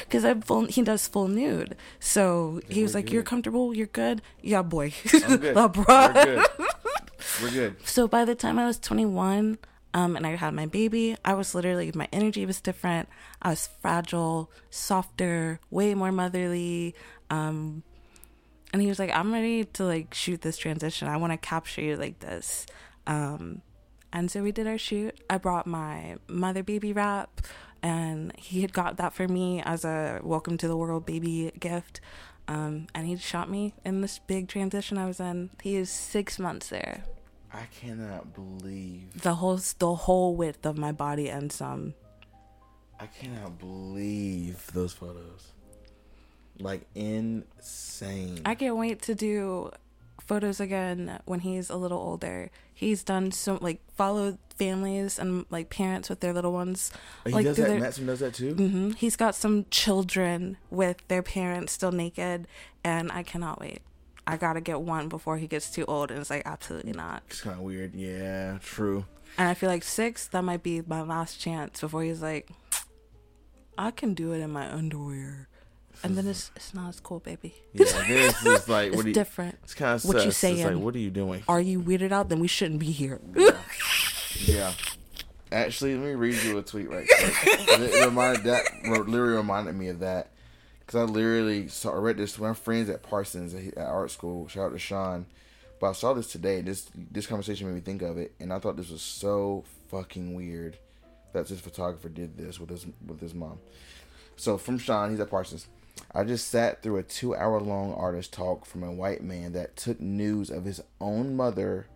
Because 0.00 0.24
I'm 0.24 0.40
full. 0.40 0.64
He 0.66 0.82
does 0.82 1.06
full 1.06 1.28
nude. 1.28 1.76
So 2.00 2.60
he 2.68 2.82
was 2.82 2.94
we're 2.94 3.00
like, 3.00 3.12
"You're 3.12 3.22
comfortable. 3.22 3.72
You're 3.76 3.86
good. 3.86 4.22
Yeah, 4.42 4.62
boy. 4.62 4.92
I'm 5.14 5.36
good. 5.36 5.54
We're 5.76 6.12
good. 6.24 6.46
We're 7.42 7.50
good. 7.50 7.76
So 7.84 8.08
by 8.08 8.24
the 8.24 8.34
time 8.34 8.58
I 8.58 8.66
was 8.66 8.80
21, 8.80 9.58
um, 9.92 10.16
and 10.16 10.26
I 10.26 10.36
had 10.36 10.54
my 10.54 10.66
baby, 10.66 11.16
I 11.24 11.34
was 11.34 11.54
literally 11.54 11.90
my 11.94 12.08
energy 12.12 12.46
was 12.46 12.60
different. 12.60 13.08
I 13.42 13.50
was 13.50 13.68
fragile, 13.80 14.50
softer, 14.70 15.58
way 15.70 15.94
more 15.94 16.12
motherly. 16.12 16.94
Um, 17.28 17.82
and 18.72 18.80
he 18.80 18.88
was 18.88 19.00
like, 19.00 19.10
"I'm 19.10 19.32
ready 19.32 19.64
to 19.64 19.84
like 19.84 20.14
shoot 20.14 20.42
this 20.42 20.56
transition. 20.56 21.08
I 21.08 21.16
want 21.16 21.32
to 21.32 21.36
capture 21.36 21.80
you 21.80 21.96
like 21.96 22.20
this." 22.20 22.66
Um, 23.06 23.62
and 24.12 24.30
so 24.30 24.42
we 24.42 24.52
did 24.52 24.68
our 24.68 24.78
shoot. 24.78 25.18
I 25.28 25.38
brought 25.38 25.66
my 25.66 26.16
mother 26.28 26.62
baby 26.62 26.92
wrap, 26.92 27.40
and 27.82 28.32
he 28.36 28.62
had 28.62 28.72
got 28.72 28.96
that 28.98 29.12
for 29.12 29.26
me 29.26 29.60
as 29.62 29.84
a 29.84 30.20
welcome 30.22 30.56
to 30.58 30.68
the 30.68 30.76
world 30.76 31.04
baby 31.04 31.50
gift. 31.58 32.00
Um, 32.46 32.86
and 32.94 33.06
he 33.06 33.16
shot 33.16 33.50
me 33.50 33.74
in 33.84 34.00
this 34.02 34.20
big 34.20 34.48
transition 34.48 34.98
I 34.98 35.06
was 35.06 35.20
in. 35.20 35.50
He 35.62 35.76
is 35.76 35.90
six 35.90 36.38
months 36.38 36.68
there 36.68 37.04
I 37.52 37.66
cannot 37.80 38.34
believe. 38.34 39.22
the 39.22 39.34
whole 39.34 39.60
the 39.78 39.94
whole 39.94 40.36
width 40.36 40.64
of 40.64 40.78
my 40.78 40.92
body 40.92 41.28
and 41.28 41.50
some. 41.52 41.94
I 42.98 43.06
cannot 43.06 43.58
believe 43.58 44.66
those 44.72 44.92
photos. 44.92 45.52
Like 46.58 46.82
insane. 46.94 48.42
I 48.44 48.54
can't 48.54 48.76
wait 48.76 49.02
to 49.02 49.14
do 49.14 49.70
photos 50.20 50.60
again 50.60 51.18
when 51.24 51.40
he's 51.40 51.70
a 51.70 51.76
little 51.76 51.98
older. 51.98 52.50
He's 52.74 53.02
done 53.02 53.32
so 53.32 53.58
like 53.60 53.80
followed 53.96 54.38
families 54.56 55.18
and 55.18 55.46
like 55.50 55.70
parents 55.70 56.08
with 56.10 56.20
their 56.20 56.32
little 56.34 56.52
ones. 56.52 56.92
he 57.24 57.32
like 57.32 57.44
does 57.46 57.56
that. 57.56 57.68
their- 57.68 57.80
Matson 57.80 58.06
does 58.06 58.20
that 58.20 58.34
too. 58.34 58.54
Mm-hmm. 58.54 58.90
He's 58.90 59.16
got 59.16 59.34
some 59.34 59.64
children 59.70 60.58
with 60.70 60.98
their 61.08 61.22
parents 61.22 61.72
still 61.72 61.92
naked, 61.92 62.46
and 62.84 63.10
I 63.10 63.22
cannot 63.22 63.58
wait. 63.60 63.80
I 64.26 64.36
gotta 64.36 64.60
get 64.60 64.80
one 64.80 65.08
before 65.08 65.38
he 65.38 65.46
gets 65.46 65.70
too 65.70 65.84
old, 65.86 66.10
and 66.10 66.20
it's 66.20 66.30
like 66.30 66.42
absolutely 66.46 66.92
not. 66.92 67.22
It's 67.28 67.40
kind 67.40 67.56
of 67.56 67.62
weird. 67.62 67.94
Yeah, 67.94 68.58
true. 68.62 69.06
And 69.38 69.48
I 69.48 69.54
feel 69.54 69.68
like 69.68 69.82
six, 69.84 70.26
that 70.28 70.42
might 70.42 70.62
be 70.62 70.82
my 70.86 71.02
last 71.02 71.40
chance 71.40 71.80
before 71.80 72.02
he's 72.02 72.20
like, 72.22 72.50
I 73.78 73.90
can 73.90 74.14
do 74.14 74.32
it 74.32 74.38
in 74.40 74.50
my 74.50 74.70
underwear. 74.72 75.48
And 76.02 76.16
then 76.16 76.26
it's 76.26 76.50
it's 76.56 76.72
not 76.72 76.88
as 76.88 77.00
cool, 77.00 77.20
baby. 77.20 77.54
Yeah, 77.74 77.84
this 78.08 78.46
is 78.46 78.68
like 78.68 78.88
It's 78.92 78.96
what 78.96 79.06
you? 79.06 79.12
different. 79.12 79.58
It's 79.64 79.74
kind 79.74 79.94
of 79.96 80.04
What 80.04 80.24
you 80.24 80.30
sus. 80.30 80.44
It's 80.44 80.60
like, 80.60 80.66
saying? 80.68 80.82
what 80.82 80.94
are 80.94 80.98
you 80.98 81.10
doing? 81.10 81.42
Are 81.46 81.60
you 81.60 81.80
weirded 81.82 82.10
out? 82.12 82.28
Then 82.30 82.40
we 82.40 82.48
shouldn't 82.48 82.80
be 82.80 82.90
here. 82.90 83.20
Yeah. 84.46 84.72
Actually, 85.52 85.96
let 85.96 86.04
me 86.04 86.14
read 86.14 86.34
you 86.44 86.56
a 86.56 86.62
tweet 86.62 86.88
right 86.88 87.06
quick. 87.06 87.34
it 87.80 88.04
reminded 88.06 88.44
that 88.44 88.62
literally 88.84 89.34
reminded 89.36 89.74
me 89.74 89.88
of 89.88 89.98
that 89.98 90.30
because 90.90 91.08
I 91.08 91.12
literally 91.12 91.68
saw 91.68 91.92
I 91.92 91.98
read 91.98 92.16
this. 92.16 92.32
To 92.32 92.42
my 92.42 92.52
friends 92.52 92.90
at 92.90 93.04
Parsons 93.04 93.54
at, 93.54 93.78
art 93.78 94.10
school. 94.10 94.48
Shout 94.48 94.66
out 94.66 94.72
to 94.72 94.78
Sean. 94.78 95.26
But 95.78 95.90
I 95.90 95.92
saw 95.92 96.14
this 96.14 96.32
today. 96.32 96.62
This 96.62 96.90
this 96.94 97.28
conversation 97.28 97.68
made 97.68 97.74
me 97.74 97.80
think 97.80 98.02
of 98.02 98.18
it, 98.18 98.34
and 98.40 98.52
I 98.52 98.58
thought 98.58 98.76
this 98.76 98.90
was 98.90 99.00
so 99.00 99.62
fucking 99.88 100.34
weird 100.34 100.78
that 101.32 101.46
this 101.46 101.60
photographer 101.60 102.08
did 102.08 102.36
this 102.36 102.58
with 102.58 102.70
his 102.70 102.86
with 103.06 103.20
his 103.20 103.34
mom. 103.34 103.60
So 104.34 104.58
from 104.58 104.78
Sean, 104.78 105.10
he's 105.10 105.20
at 105.20 105.30
Parsons. 105.30 105.68
I 106.12 106.24
just 106.24 106.48
sat 106.48 106.82
through 106.82 106.96
a 106.96 107.04
two 107.04 107.36
hour 107.36 107.60
long 107.60 107.94
artist 107.94 108.32
talk 108.32 108.66
from 108.66 108.82
a 108.82 108.90
white 108.90 109.22
man 109.22 109.52
that 109.52 109.76
took 109.76 110.00
news 110.00 110.50
of 110.50 110.64
his 110.64 110.80
own 111.00 111.36
mother 111.36 111.86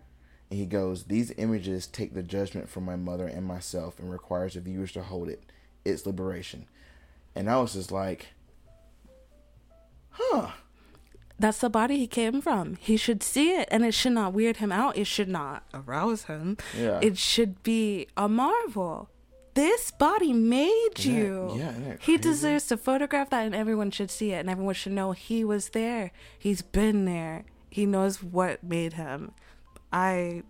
and 0.50 0.60
he 0.60 0.66
goes, 0.66 1.04
These 1.04 1.32
images 1.36 1.88
take 1.88 2.14
the 2.14 2.22
judgment 2.22 2.68
from 2.68 2.84
my 2.84 2.94
mother 2.94 3.26
and 3.26 3.44
myself 3.44 3.98
and 3.98 4.12
requires 4.12 4.54
the 4.54 4.60
viewers 4.60 4.92
to 4.92 5.02
hold 5.02 5.28
it. 5.28 5.42
It's 5.84 6.06
liberation. 6.06 6.66
And 7.34 7.50
I 7.50 7.60
was 7.60 7.72
just 7.72 7.90
like, 7.90 8.28
Huh. 10.14 10.50
That's 11.38 11.58
the 11.58 11.68
body 11.70 11.98
he 11.98 12.06
came 12.06 12.40
from. 12.40 12.76
He 12.76 12.96
should 12.96 13.22
see 13.22 13.50
it, 13.56 13.68
and 13.70 13.84
it 13.84 13.92
should 13.92 14.12
not 14.12 14.32
weird 14.32 14.58
him 14.58 14.70
out. 14.70 14.96
It 14.96 15.06
should 15.06 15.28
not 15.28 15.64
arouse 15.74 16.24
him. 16.24 16.56
Yeah. 16.78 17.00
It 17.02 17.18
should 17.18 17.62
be 17.64 18.06
a 18.16 18.28
marvel. 18.28 19.10
This 19.54 19.90
body 19.90 20.32
made 20.32 20.90
Isn't 20.98 21.14
you. 21.14 21.54
yeah, 21.56 21.96
he 22.00 22.16
deserves 22.16 22.66
to 22.68 22.76
photograph 22.76 23.30
that, 23.30 23.46
and 23.46 23.54
everyone 23.54 23.90
should 23.90 24.10
see 24.10 24.32
it, 24.32 24.38
and 24.40 24.50
everyone 24.50 24.74
should 24.74 24.92
know 24.92 25.12
he 25.12 25.44
was 25.44 25.70
there. 25.70 26.10
He's 26.38 26.62
been 26.62 27.04
there. 27.04 27.44
He 27.70 27.86
knows 27.86 28.22
what 28.22 28.62
made 28.64 28.94
him. 28.94 29.32
I 29.92 30.42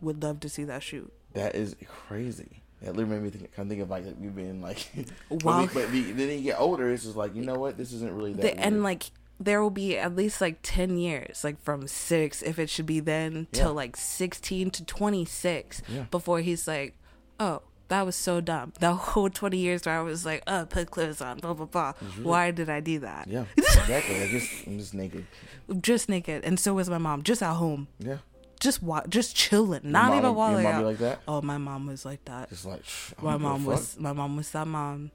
would 0.00 0.22
love 0.22 0.40
to 0.40 0.48
see 0.48 0.64
that 0.64 0.82
shoot. 0.82 1.12
That 1.34 1.54
is 1.54 1.76
crazy. 1.86 2.62
That 2.82 2.96
literally 2.96 3.20
made 3.20 3.22
me 3.24 3.30
think, 3.30 3.54
kind 3.54 3.66
of 3.66 3.70
think 3.70 3.82
of 3.82 3.90
like 3.90 4.04
we've 4.18 4.34
been 4.34 4.62
like, 4.62 4.88
but, 5.30 5.44
we, 5.44 5.66
but 5.82 5.90
we, 5.90 6.12
then 6.12 6.30
you 6.30 6.40
get 6.42 6.58
older, 6.60 6.90
it's 6.90 7.04
just 7.04 7.16
like 7.16 7.34
you 7.34 7.42
know 7.42 7.54
what, 7.58 7.76
this 7.76 7.92
isn't 7.92 8.14
really 8.14 8.32
that. 8.34 8.42
The, 8.42 8.58
and 8.58 8.82
like 8.82 9.10
there 9.38 9.62
will 9.62 9.70
be 9.70 9.96
at 9.96 10.14
least 10.14 10.40
like 10.42 10.58
10 10.62 10.98
years 10.98 11.42
like 11.44 11.58
from 11.62 11.88
6 11.88 12.42
if 12.42 12.58
it 12.58 12.68
should 12.68 12.84
be 12.84 13.00
then 13.00 13.46
till 13.52 13.72
like 13.72 13.96
16 13.96 14.70
to 14.70 14.84
26 14.84 15.80
Yeah. 15.88 16.02
before 16.10 16.40
he's 16.40 16.68
like 16.68 16.94
oh 17.40 17.62
that 17.88 18.06
was 18.06 18.14
so 18.14 18.40
dumb. 18.40 18.72
The 18.78 18.94
whole 18.94 19.28
20 19.30 19.56
years 19.56 19.84
where 19.84 19.98
i 19.98 20.02
was 20.02 20.24
like 20.24 20.44
oh 20.46 20.64
put 20.68 20.90
clothes 20.92 21.20
on 21.20 21.38
blah 21.38 21.54
blah 21.54 21.66
blah. 21.66 21.92
Why 22.22 22.50
did 22.52 22.68
i 22.70 22.80
do 22.80 23.00
that? 23.00 23.26
Yeah, 23.28 23.46
exactly. 23.56 24.22
I 24.22 24.28
just 24.28 24.66
I'm 24.66 24.78
just 24.78 24.94
naked. 24.94 25.26
just 25.80 26.08
naked. 26.08 26.44
And 26.44 26.60
so 26.60 26.74
was 26.74 26.88
my 26.90 26.98
mom 26.98 27.22
just 27.22 27.42
at 27.42 27.54
home. 27.54 27.88
Yeah, 27.98 28.18
just 28.60 28.82
wa- 28.82 29.06
just 29.08 29.34
chilling 29.34 29.82
Your 29.84 29.92
not 29.92 30.08
mom- 30.10 30.18
even 30.18 30.34
while 30.34 30.66
out. 30.66 30.84
like 30.84 30.98
that. 30.98 31.20
oh 31.26 31.40
my 31.42 31.58
mom 31.58 31.86
was 31.86 32.04
like 32.04 32.24
that 32.26 32.48
Just 32.50 32.64
like 32.66 32.82
my 33.22 33.32
don't 33.32 33.40
give 33.40 33.40
a 33.40 33.48
mom 33.48 33.64
was 33.64 33.98
my 33.98 34.12
mom 34.12 34.36
was 34.36 34.50
that 34.52 34.66
mom 34.68 35.10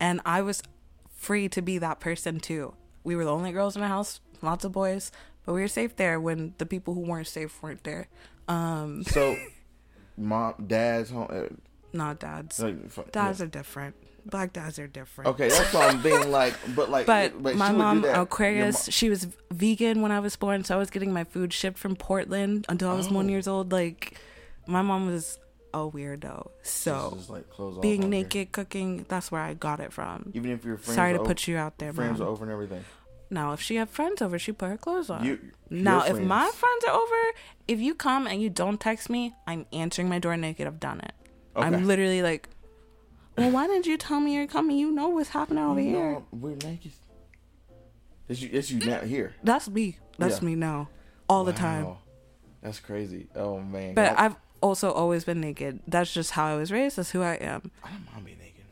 and 0.00 0.20
i 0.24 0.40
was 0.42 0.62
free 1.10 1.48
to 1.48 1.60
be 1.62 1.78
that 1.78 2.00
person 2.00 2.38
too 2.40 2.74
we 3.02 3.16
were 3.16 3.24
the 3.24 3.32
only 3.34 3.52
girls 3.52 3.74
in 3.76 3.82
the 3.82 3.88
house 3.88 4.20
lots 4.42 4.64
of 4.64 4.72
boys 4.72 5.10
but 5.44 5.52
we 5.54 5.60
were 5.60 5.68
safe 5.68 5.96
there 5.96 6.20
when 6.20 6.54
the 6.58 6.66
people 6.66 6.94
who 6.94 7.00
weren't 7.00 7.26
safe 7.26 7.62
weren't 7.62 7.82
there 7.84 8.08
um 8.48 9.02
So, 9.04 9.36
mom, 10.16 10.54
dad's 10.66 11.10
home. 11.10 11.28
Uh, 11.30 11.54
not 11.92 12.18
dads 12.20 12.60
like, 12.60 13.12
dads 13.12 13.40
yeah. 13.40 13.46
are 13.46 13.48
different 13.48 13.94
black 14.26 14.52
dads 14.52 14.78
are 14.78 14.86
different 14.86 15.28
Okay, 15.30 15.48
that's 15.48 15.72
what 15.74 15.92
I'm 15.94 16.00
being 16.02 16.30
like. 16.30 16.54
But 16.74 16.90
like, 16.90 17.06
but, 17.06 17.42
but 17.42 17.56
my 17.56 17.68
she 17.68 17.72
would 17.72 17.78
do 17.78 17.84
mom 17.84 18.04
aquarius 18.04 18.86
mo- 18.88 18.90
she 18.90 19.10
was 19.10 19.26
vegan 19.52 20.02
when 20.02 20.10
i 20.12 20.20
was 20.20 20.34
born 20.36 20.64
so 20.64 20.74
i 20.74 20.78
was 20.78 20.90
getting 20.90 21.12
my 21.12 21.24
food 21.24 21.52
shipped 21.52 21.78
from 21.78 21.94
portland 21.96 22.64
until 22.68 22.90
i 22.90 22.94
was 22.94 23.08
one 23.10 23.26
Oh. 23.26 23.28
years 23.30 23.46
old 23.46 23.70
like 23.72 24.18
my 24.66 24.82
mom 24.82 25.06
was 25.06 25.38
a 25.74 25.78
weirdo 25.78 26.50
so 26.62 27.18
like, 27.28 27.44
being 27.82 28.00
on 28.04 28.04
her. 28.04 28.08
naked 28.18 28.52
cooking 28.52 29.04
that's 29.08 29.30
where 29.32 29.40
i 29.42 29.52
got 29.54 29.80
it 29.80 29.92
from 29.92 30.30
even 30.34 30.50
if 30.52 30.64
your 30.64 30.76
friends 30.78 30.94
sorry 30.96 31.12
to 31.12 31.18
over, 31.20 31.28
put 31.28 31.46
you 31.48 31.56
out 31.56 31.78
there 31.78 31.92
friends 31.92 32.18
mom. 32.18 32.28
are 32.28 32.30
over 32.30 32.44
and 32.44 32.52
everything. 32.52 32.84
Now, 33.30 33.52
if 33.54 33.60
she 33.60 33.76
had 33.76 33.88
friends 33.88 34.20
over, 34.22 34.38
she 34.38 34.52
put 34.52 34.68
her 34.68 34.76
clothes 34.76 35.08
on. 35.10 35.24
You- 35.24 35.40
now, 35.70 36.04
your 36.06 36.16
if 36.18 36.22
my 36.22 36.42
friends. 36.42 36.54
friends 36.56 36.84
are 36.84 36.94
over, 36.94 37.22
if 37.66 37.80
you 37.80 37.94
come 37.94 38.26
and 38.28 38.40
you 38.40 38.48
don't 38.50 38.78
text 38.78 39.08
me, 39.10 39.34
I'm 39.46 39.64
answering 39.72 40.08
my 40.08 40.18
door 40.20 40.36
naked. 40.36 40.66
I've 40.68 40.78
done 40.78 41.00
it. 41.00 41.12
Okay. 41.56 41.66
I'm 41.66 41.86
literally 41.86 42.22
like, 42.22 42.48
well, 43.36 43.50
why 43.50 43.66
didn't 43.66 43.86
you 43.86 43.96
tell 43.96 44.20
me 44.20 44.34
you're 44.34 44.46
coming? 44.46 44.76
You 44.76 44.90
know 44.90 45.08
what's 45.08 45.30
happening 45.30 45.64
over 45.64 45.80
here. 45.80 46.12
No, 46.12 46.26
we're 46.32 46.56
naked. 46.56 46.92
It's 48.28 48.40
you. 48.40 48.48
It's 48.52 48.70
you 48.70 48.78
now 48.80 49.00
here. 49.00 49.34
That's 49.42 49.68
me. 49.68 49.98
That's 50.18 50.40
Yeah. 50.40 50.46
me 50.46 50.54
now, 50.54 50.88
all 51.28 51.44
the 51.44 51.52
time. 51.52 51.84
Wow. 51.84 51.98
That's 52.62 52.80
crazy. 52.80 53.26
Oh 53.34 53.60
man. 53.60 53.94
But 53.94 54.18
I, 54.18 54.26
I've 54.26 54.36
also 54.62 54.90
always 54.92 55.24
been 55.24 55.40
naked. 55.40 55.80
That's 55.86 56.12
just 56.12 56.30
how 56.32 56.46
I 56.46 56.56
was 56.56 56.72
raised. 56.72 56.96
That's 56.96 57.10
who 57.10 57.20
I 57.22 57.34
am. 57.34 57.70
I 57.82 57.90
don't 57.90 58.06
mind 58.12 58.24
being 58.24 58.38
naked. 58.38 58.64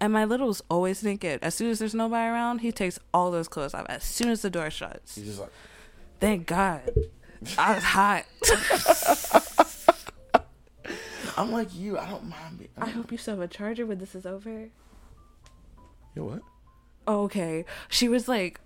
And 0.00 0.12
my 0.12 0.24
little's 0.24 0.62
always 0.68 1.02
naked. 1.04 1.38
As 1.42 1.54
soon 1.54 1.70
as 1.70 1.78
there's 1.78 1.94
nobody 1.94 2.28
around, 2.28 2.58
he 2.60 2.72
takes 2.72 2.98
all 3.14 3.30
those 3.30 3.46
clothes 3.48 3.72
off. 3.74 3.86
As 3.88 4.02
soon 4.02 4.28
as 4.30 4.42
the 4.42 4.50
door 4.50 4.70
shuts. 4.70 5.14
He's 5.14 5.24
just 5.26 5.40
like, 5.40 5.52
Thank 6.18 6.46
God. 6.46 6.82
I 7.56 7.74
was 7.74 7.84
hot. 7.84 8.24
I'm 11.36 11.52
like 11.52 11.74
you. 11.74 11.98
I 11.98 12.08
don't 12.08 12.28
mind 12.28 12.58
being. 12.58 12.70
I 12.78 12.88
hope 12.88 13.12
you 13.12 13.18
still 13.18 13.34
have 13.34 13.42
a 13.42 13.48
charger 13.48 13.84
when 13.84 13.98
this 13.98 14.14
is 14.14 14.24
over. 14.24 14.68
You 16.14 16.24
what? 16.24 16.40
Oh, 17.06 17.24
okay. 17.24 17.64
She 17.88 18.08
was 18.08 18.26
like 18.26 18.60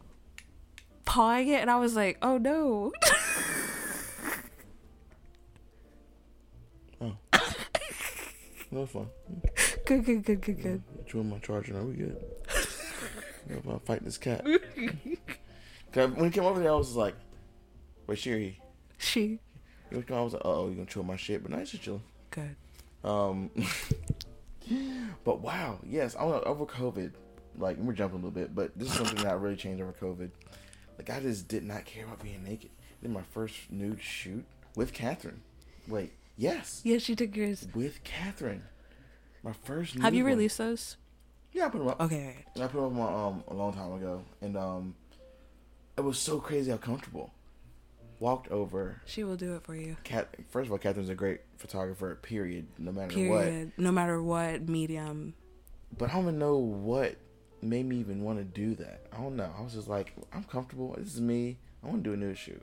pawing 1.05 1.49
it, 1.49 1.61
and 1.61 1.71
I 1.71 1.79
was 1.79 1.97
like, 1.97 2.19
oh 2.23 2.39
no. 2.39 2.93
Oh 7.03 7.17
no, 8.71 8.83
it's 8.83 8.93
fine. 8.93 9.09
good, 9.87 10.05
good, 10.05 10.23
good, 10.23 10.43
good, 10.43 10.63
good. 10.63 10.83
Chewing 11.07 11.31
my 11.31 11.39
charger. 11.39 11.73
Now 11.73 11.83
we 11.83 11.95
good. 11.95 12.23
I'm 13.51 13.57
about 13.57 13.81
to 13.81 13.87
fight 13.87 14.05
this 14.05 14.19
cat. 14.19 14.45
when 14.45 16.25
he 16.25 16.31
came 16.31 16.45
over 16.45 16.61
there, 16.61 16.73
I 16.73 16.75
was 16.75 16.95
like, 16.95 17.15
"Wait, 18.07 18.19
she 18.19 18.33
or 18.33 18.39
he?" 18.39 18.61
She. 18.99 19.39
He 19.89 19.97
was 19.97 20.05
coming, 20.05 20.21
I 20.21 20.25
was 20.25 20.35
like, 20.35 20.43
"Oh, 20.45 20.69
you 20.69 20.75
gonna 20.75 20.87
chew 20.87 21.03
my 21.03 21.17
shit?" 21.17 21.43
But 21.43 21.53
nice 21.53 21.71
to 21.71 21.79
chill. 21.79 22.03
Good. 22.31 22.57
Um, 23.03 23.51
but 25.25 25.41
wow, 25.41 25.79
yes, 25.87 26.17
I 26.17 26.21
don't 26.21 26.45
over 26.45 26.67
COVID, 26.67 27.13
like 27.59 27.77
we're 27.79 27.93
jumping 27.93 28.21
a 28.21 28.25
little 28.27 28.31
bit, 28.31 28.55
but 28.55 28.77
this 28.79 28.89
is 28.89 28.95
something 28.95 29.23
that 29.25 29.39
really 29.41 29.57
changed 29.57 29.83
over 29.83 29.93
COVID. 30.01 30.31
Like 30.99 31.11
I 31.11 31.21
just 31.21 31.49
did 31.49 31.65
not 31.65 31.85
care 31.85 32.05
about 32.05 32.23
being 32.23 32.45
naked. 32.45 32.71
Then 33.03 33.13
my 33.13 33.23
first 33.33 33.57
nude 33.71 34.03
shoot 34.03 34.45
with 34.77 34.93
Catherine. 34.93 35.41
Wait, 35.89 36.13
yes, 36.37 36.83
Yes, 36.85 37.03
she 37.03 37.17
took 37.17 37.35
yours. 37.35 37.67
with 37.75 38.05
Catherine. 38.05 38.63
My 39.43 39.53
first. 39.53 39.95
Have 39.99 40.15
you 40.15 40.25
one. 40.25 40.33
released 40.35 40.59
those? 40.59 40.97
Yeah, 41.53 41.67
I 41.67 41.69
put 41.71 41.79
them 41.79 41.89
up. 41.89 42.01
Okay. 42.01 42.37
I 42.57 42.67
put 42.67 42.75
them 42.75 42.85
up 42.85 42.93
my, 42.93 43.27
um 43.27 43.43
a 43.49 43.55
long 43.55 43.73
time 43.73 43.93
ago, 43.95 44.23
and 44.43 44.57
um, 44.57 44.95
it 45.97 46.03
was 46.03 46.19
so 46.19 46.39
crazy 46.39 46.71
how 46.71 46.77
comfortable. 46.77 47.33
Walked 48.21 48.51
over. 48.51 49.01
She 49.07 49.25
will 49.25 49.37
do 49.37 49.57
it 49.57 49.65
for 49.65 49.75
you. 49.75 49.97
Cat. 50.05 50.29
First 50.51 50.67
of 50.67 50.73
all, 50.73 50.79
Catherine's 50.79 51.09
a 51.09 51.15
great 51.15 51.41
photographer. 51.57 52.15
Period. 52.23 52.67
No 52.79 52.93
matter 52.93 53.15
what. 53.29 53.45
Period. 53.45 53.73
No 53.79 53.91
matter 53.91 54.23
what 54.23 54.69
medium. 54.69 55.35
But 55.97 56.11
I 56.11 56.13
don't 56.13 56.23
even 56.23 56.39
know 56.39 56.57
what 56.59 57.17
made 57.63 57.87
me 57.87 57.97
even 57.97 58.23
want 58.23 58.39
to 58.39 58.45
do 58.45 58.75
that. 58.77 59.07
I 59.13 59.17
don't 59.17 59.37
know. 59.37 59.51
I 59.59 59.63
was 59.63 59.75
just 59.75 59.89
like, 59.89 60.13
I'm 60.33 60.45
comfortable. 60.45 60.95
This 60.99 61.15
is 61.15 61.21
me. 61.21 61.59
I 61.83 61.89
want 61.89 62.05
to 62.05 62.11
do 62.11 62.15
a 62.15 62.17
nude 62.17 62.37
shoot. 62.37 62.63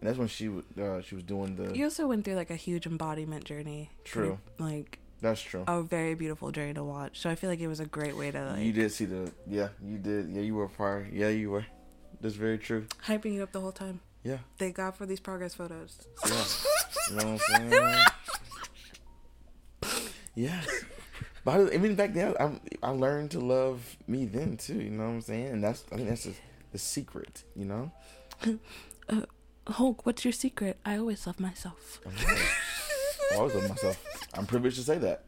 And 0.00 0.08
that's 0.08 0.18
when 0.18 0.28
she 0.28 0.48
uh, 0.48 1.00
she 1.00 1.14
was 1.14 1.24
doing 1.24 1.56
the. 1.56 1.76
You 1.76 1.84
also 1.84 2.06
went 2.06 2.24
through 2.24 2.34
like 2.34 2.50
a 2.50 2.56
huge 2.56 2.86
embodiment 2.86 3.44
journey. 3.44 3.90
True. 4.04 4.38
Like 4.58 4.98
That's 5.22 5.40
true. 5.40 5.64
a 5.66 5.82
very 5.82 6.14
beautiful 6.14 6.52
journey 6.52 6.74
to 6.74 6.84
watch. 6.84 7.20
So 7.20 7.30
I 7.30 7.34
feel 7.34 7.48
like 7.48 7.60
it 7.60 7.68
was 7.68 7.80
a 7.80 7.86
great 7.86 8.16
way 8.16 8.30
to 8.30 8.44
like 8.50 8.64
you 8.64 8.72
did 8.72 8.92
see 8.92 9.06
the. 9.06 9.32
Yeah, 9.46 9.68
you 9.82 9.96
did. 9.98 10.28
Yeah, 10.28 10.42
you 10.42 10.54
were 10.54 10.68
prior. 10.68 11.08
Yeah, 11.10 11.28
you 11.28 11.50
were. 11.50 11.64
That's 12.20 12.34
very 12.34 12.58
true. 12.58 12.86
hyping 13.06 13.34
you 13.34 13.42
up 13.42 13.52
the 13.52 13.60
whole 13.60 13.72
time. 13.72 14.00
Yeah. 14.26 14.38
Thank 14.58 14.74
God 14.74 14.96
for 14.96 15.06
these 15.06 15.20
progress 15.20 15.54
photos. 15.54 16.04
Yeah. 16.26 16.44
you 17.10 17.16
know 17.16 17.32
what 17.32 17.42
I'm 17.52 17.70
saying? 17.70 18.04
Yeah. 20.34 20.60
But 21.44 21.72
I, 21.72 21.76
mean, 21.76 21.94
back 21.94 22.12
then, 22.12 22.34
I, 22.40 22.58
I 22.82 22.90
learned 22.90 23.30
to 23.30 23.38
love 23.40 23.96
me 24.08 24.24
then 24.24 24.56
too. 24.56 24.80
You 24.80 24.90
know 24.90 25.04
what 25.04 25.10
I'm 25.10 25.20
saying? 25.20 25.46
And 25.46 25.62
that's 25.62 25.84
I 25.92 25.96
think 25.96 26.08
that's 26.08 26.24
the, 26.24 26.34
the 26.72 26.78
secret. 26.78 27.44
You 27.54 27.66
know. 27.66 27.92
Hulk, 29.68 30.04
what's 30.04 30.24
your 30.24 30.32
secret? 30.32 30.78
I 30.84 30.96
always 30.98 31.24
love 31.24 31.38
myself. 31.38 32.00
I 33.32 33.36
always 33.36 33.54
love 33.54 33.68
myself. 33.68 34.04
I'm 34.34 34.46
privileged 34.46 34.76
to 34.78 34.82
say 34.82 34.98
that. 34.98 35.22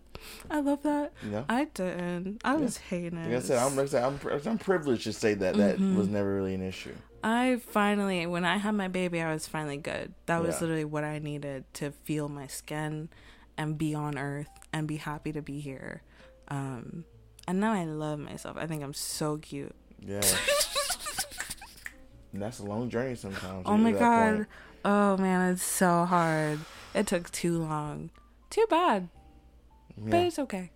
I 0.51 0.59
love 0.59 0.83
that. 0.83 1.13
You 1.23 1.31
know. 1.31 1.45
I 1.49 1.67
didn't. 1.67 2.41
I 2.45 2.57
was 2.57 2.79
hating 2.79 3.23
Like 3.25 3.37
I 3.37 3.41
said, 3.41 3.59
I'm 3.59 3.77
like 3.77 3.87
I 3.87 3.89
said, 3.91 4.03
I'm, 4.03 4.19
I'm 4.45 4.59
privileged 4.59 5.05
to 5.05 5.13
say 5.13 5.35
that 5.35 5.57
that 5.57 5.77
Mm-hmm. 5.77 5.97
was 5.97 6.09
never 6.09 6.35
really 6.35 6.55
an 6.55 6.63
issue. 6.63 6.95
I 7.23 7.61
finally, 7.71 8.27
when 8.27 8.45
I 8.45 8.59
had 8.59 8.73
my 8.73 8.89
baby, 8.89 9.21
I 9.21 9.33
was 9.33 9.47
finally 9.47 9.77
good. 9.77 10.15
That 10.27 10.41
was 10.43 10.57
Yeah. 10.57 10.61
literally 10.61 10.85
what 10.85 11.05
I 11.05 11.19
needed 11.19 11.65
to 11.75 11.91
feel 11.91 12.29
my 12.29 12.47
skin 12.47 13.09
and 13.57 13.77
be 13.77 13.95
on 13.95 14.17
Earth 14.17 14.49
and 14.73 14.87
be 14.87 14.97
happy 14.97 15.33
to 15.33 15.43
be 15.43 15.61
here. 15.61 16.03
Um, 16.49 17.05
and 17.47 17.59
now 17.61 17.73
I 17.73 17.85
love 17.85 18.19
myself. 18.21 18.57
I 18.57 18.67
think 18.67 18.83
I'm 18.83 18.95
so 18.95 19.37
cute. 19.39 19.75
Yeah. 20.01 20.21
that's 22.33 22.59
a 22.61 22.65
long 22.65 22.89
journey 22.89 23.17
sometimes. 23.17 23.65
Oh 23.67 23.77
my 23.77 23.93
god. 23.93 24.37
point. 24.37 24.49
Oh 24.85 25.17
man, 25.17 25.53
it's 25.53 25.63
so 25.63 26.05
hard. 26.05 26.61
It 26.95 27.07
took 27.07 27.31
too 27.33 27.59
long. 27.59 28.11
Too 28.51 28.65
bad, 28.71 29.09
but 29.99 30.21
it's 30.21 30.39
okay. 30.39 30.71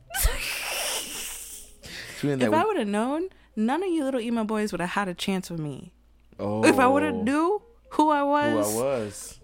If 2.25 2.53
I 2.53 2.65
would 2.65 2.77
have 2.77 2.87
known, 2.89 3.29
none 3.57 3.83
of 3.83 3.89
you 3.91 4.05
little 4.05 4.21
emo 4.21 4.45
boys 4.45 4.71
would 4.73 4.81
have 4.81 4.91
had 4.91 5.09
a 5.09 5.15
chance 5.15 5.51
with 5.51 5.59
me. 5.61 5.93
Oh, 6.39 6.65
If 6.65 6.79
I 6.79 6.87
would 6.87 7.03
have 7.03 7.15
oh. 7.15 7.23
knew 7.23 7.63
who 7.91 8.11
I 8.11 8.21
who 8.21 8.27
was, 8.27 8.75
I 8.75 8.79
was, 8.79 9.41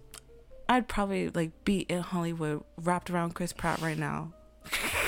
I'd 0.68 0.88
probably 0.88 1.28
like 1.28 1.64
be 1.64 1.80
in 1.80 2.00
Hollywood 2.00 2.64
wrapped 2.76 3.10
around 3.10 3.34
Chris 3.34 3.52
Pratt 3.52 3.80
right 3.80 3.98
now, 3.98 4.32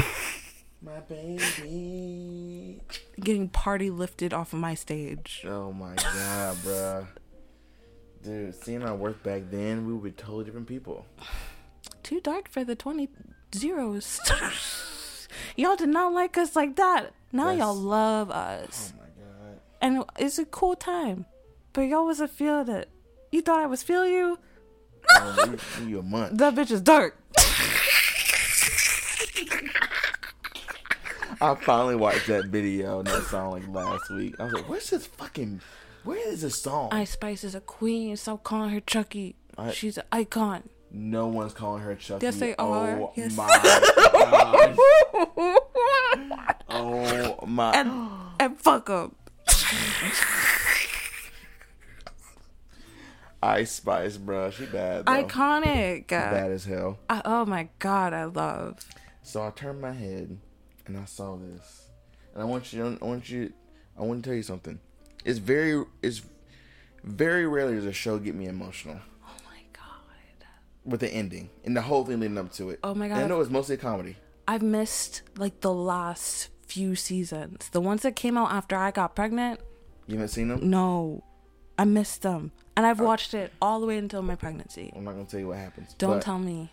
my 0.82 1.00
baby. 1.00 2.80
getting 3.20 3.48
party 3.48 3.90
lifted 3.90 4.32
off 4.32 4.52
of 4.52 4.58
my 4.58 4.74
stage. 4.74 5.44
Oh 5.46 5.72
my 5.72 5.94
god, 5.94 6.56
bruh. 6.58 7.06
Dude, 8.22 8.54
seeing 8.54 8.82
our 8.82 8.94
work 8.94 9.22
back 9.22 9.44
then, 9.50 9.86
we 9.86 9.94
were 9.94 10.10
totally 10.10 10.44
different 10.44 10.66
people. 10.66 11.06
Too 12.02 12.20
dark 12.20 12.48
for 12.48 12.64
the 12.64 12.74
20 12.74 13.08
zeros. 13.54 14.20
y'all 15.56 15.76
did 15.76 15.88
not 15.88 16.12
like 16.12 16.36
us 16.36 16.54
like 16.54 16.76
that. 16.76 17.14
Now 17.32 17.50
y'all 17.50 17.74
love 17.74 18.30
us. 18.30 18.92
Oh 18.94 19.00
my 19.00 19.48
god. 19.48 19.60
And 19.80 20.04
it's 20.18 20.38
a 20.38 20.44
cool 20.44 20.76
time. 20.76 21.24
But 21.72 21.82
y'all 21.82 22.04
wasn't 22.04 22.30
feeling 22.30 22.68
it. 22.68 22.88
You 23.30 23.42
thought 23.42 23.60
I 23.60 23.66
was 23.66 23.82
feeling 23.82 24.12
you? 24.12 24.38
Oh, 25.16 25.44
we, 25.78 25.84
we 25.84 25.90
you 25.92 25.98
a 26.00 26.02
month. 26.02 26.38
That 26.38 26.54
bitch 26.54 26.70
is 26.70 26.80
dark. 26.80 27.16
I 31.42 31.54
finally 31.54 31.96
watched 31.96 32.26
that 32.26 32.46
video 32.46 32.98
and 32.98 33.08
that 33.08 33.22
song 33.24 33.52
like 33.52 33.66
last 33.68 34.10
week. 34.10 34.34
I 34.38 34.44
was 34.44 34.52
like, 34.52 34.68
where's 34.68 34.90
this 34.90 35.06
fucking 35.06 35.60
where 36.04 36.18
is 36.28 36.42
this 36.42 36.60
song? 36.60 36.90
Ice 36.92 37.10
Spice 37.12 37.44
is 37.44 37.54
a 37.54 37.60
queen. 37.60 38.16
Stop 38.16 38.42
calling 38.44 38.70
her 38.70 38.80
Chucky. 38.80 39.36
I- 39.56 39.70
She's 39.72 39.96
an 39.96 40.04
icon. 40.12 40.64
no 40.90 41.28
one's 41.28 41.52
calling 41.54 41.82
her 41.82 41.94
Chucky. 41.94 42.26
Yes, 42.26 42.36
they 42.36 42.54
oh 42.58 42.72
are. 42.72 43.00
Oh 43.00 43.12
Yes. 43.16 43.36
my 43.36 43.46
god. 43.62 44.76
Oh, 46.68 47.36
oh 47.40 47.46
my 47.46 47.72
And, 47.72 48.10
and 48.38 48.60
fuck 48.60 48.86
them. 48.86 49.14
Ice 53.42 53.70
Spice, 53.72 54.16
bruh. 54.18 54.52
She 54.52 54.66
bad 54.66 55.06
though. 55.06 55.12
Iconic. 55.24 56.08
Bad 56.08 56.50
as 56.50 56.64
hell. 56.64 56.98
I, 57.08 57.22
oh 57.24 57.46
my 57.46 57.68
god, 57.78 58.12
I 58.12 58.24
love. 58.24 58.78
So 59.22 59.42
I 59.42 59.50
turned 59.50 59.80
my 59.80 59.92
head 59.92 60.36
and 60.86 60.96
I 60.98 61.04
saw 61.06 61.36
this, 61.36 61.86
and 62.34 62.42
I 62.42 62.46
want 62.46 62.72
you. 62.72 62.98
I 63.00 63.04
want 63.04 63.30
you. 63.30 63.52
I 63.98 64.02
want 64.02 64.22
to 64.22 64.28
tell 64.28 64.36
you 64.36 64.42
something. 64.42 64.78
It's 65.24 65.38
very. 65.38 65.84
It's 66.02 66.22
very 67.02 67.46
rarely 67.46 67.76
does 67.76 67.86
a 67.86 67.92
show 67.94 68.18
get 68.18 68.34
me 68.34 68.44
emotional 68.44 69.00
Oh 69.26 69.32
my 69.46 69.62
god. 69.72 70.46
with 70.84 71.00
the 71.00 71.08
ending 71.08 71.48
and 71.64 71.74
the 71.74 71.80
whole 71.80 72.04
thing 72.04 72.20
leading 72.20 72.36
up 72.36 72.52
to 72.52 72.68
it. 72.68 72.78
Oh 72.84 72.94
my 72.94 73.08
god. 73.08 73.14
And 73.14 73.24
I 73.24 73.26
know 73.28 73.40
it's 73.40 73.50
mostly 73.50 73.76
a 73.76 73.78
comedy. 73.78 74.16
I've 74.46 74.60
missed 74.60 75.22
like 75.38 75.60
the 75.62 75.72
last 75.72 76.50
few 76.66 76.94
seasons. 76.94 77.70
The 77.70 77.80
ones 77.80 78.02
that 78.02 78.16
came 78.16 78.36
out 78.36 78.52
after 78.52 78.76
I 78.76 78.90
got 78.90 79.16
pregnant. 79.16 79.60
You 80.06 80.16
haven't 80.16 80.28
seen 80.28 80.48
them? 80.48 80.68
No, 80.68 81.24
I 81.78 81.84
missed 81.86 82.20
them, 82.22 82.52
and 82.80 82.86
I've 82.86 82.98
watched 82.98 83.34
it 83.34 83.52
all 83.60 83.78
the 83.78 83.84
way 83.86 83.98
until 83.98 84.22
my 84.22 84.36
pregnancy. 84.36 84.90
I'm 84.96 85.04
not 85.04 85.12
gonna 85.12 85.26
tell 85.26 85.38
you 85.38 85.48
what 85.48 85.58
happens. 85.58 85.92
Don't 85.98 86.12
but 86.16 86.22
tell 86.22 86.38
me. 86.38 86.72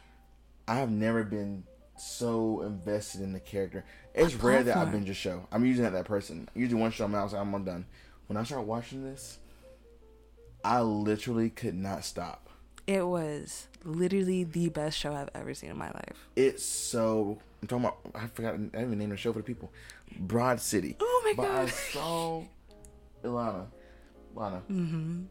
I 0.65 0.75
have 0.75 0.89
never 0.89 1.25
been 1.25 1.65
so 1.97 2.61
invested 2.61 3.19
in 3.19 3.33
the 3.33 3.41
character. 3.41 3.83
It's 4.15 4.33
rare 4.35 4.63
that 4.63 4.71
I 4.71 4.73
platform? 4.75 4.99
binge 4.99 5.09
a 5.09 5.13
show. 5.13 5.45
I'm 5.51 5.65
usually 5.65 5.83
not 5.83 5.91
that 5.91 6.05
person. 6.05 6.47
Usually 6.55 6.79
one 6.79 6.91
show 6.91 7.03
I'm 7.03 7.13
out, 7.13 7.31
so 7.31 7.37
I'm 7.37 7.51
done. 7.65 7.85
When 8.27 8.37
I 8.37 8.43
start 8.43 8.63
watching 8.63 9.03
this, 9.03 9.39
I 10.63 10.79
literally 10.79 11.49
could 11.49 11.75
not 11.75 12.05
stop. 12.05 12.47
It 12.87 13.05
was 13.05 13.67
literally 13.83 14.45
the 14.45 14.69
best 14.69 14.97
show 14.97 15.13
I've 15.13 15.29
ever 15.35 15.53
seen 15.53 15.71
in 15.71 15.77
my 15.77 15.89
life. 15.91 16.25
It's 16.37 16.63
so. 16.63 17.37
I'm 17.61 17.67
talking 17.67 17.83
about. 17.83 17.97
I 18.15 18.27
forgot. 18.27 18.53
I 18.53 18.57
didn't 18.59 18.81
even 18.81 18.97
name 18.97 19.09
the 19.09 19.17
show 19.17 19.33
for 19.33 19.39
the 19.39 19.43
people. 19.43 19.73
Broad 20.17 20.61
City. 20.61 20.95
Oh 21.01 21.21
my 21.25 21.33
but 21.35 21.51
I 21.51 21.65
God. 21.65 21.69
saw 21.69 22.43
Ilana. 23.25 23.65
Lana. 24.35 24.61
Mm-hmm. 24.71 25.23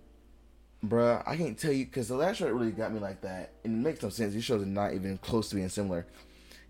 Bruh, 0.89 1.23
I 1.27 1.37
can't 1.37 1.59
tell 1.59 1.73
you 1.73 1.85
because 1.85 2.09
the 2.09 2.17
last 2.17 2.37
show 2.37 2.47
that 2.47 2.55
really 2.55 2.73
got 2.73 2.93
me 2.93 3.01
like 3.01 3.21
that, 3.23 3.53
and 3.65 3.75
it 3.75 3.89
makes 3.89 4.03
no 4.03 4.09
sense. 4.09 4.35
These 4.35 4.45
shows 4.45 4.63
are 4.63 4.67
not 4.67 4.95
even 4.95 5.19
close 5.19 5.49
to 5.51 5.57
being 5.57 5.69
similar. 5.69 6.07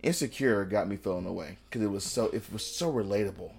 Insecure 0.03 0.65
got 0.65 0.89
me 0.89 0.97
feeling 0.97 1.27
away 1.27 1.59
because 1.65 1.83
it 1.83 1.91
was 1.91 2.05
so. 2.05 2.27
It 2.27 2.45
was 2.53 2.65
so 2.65 2.93
relatable. 2.93 3.53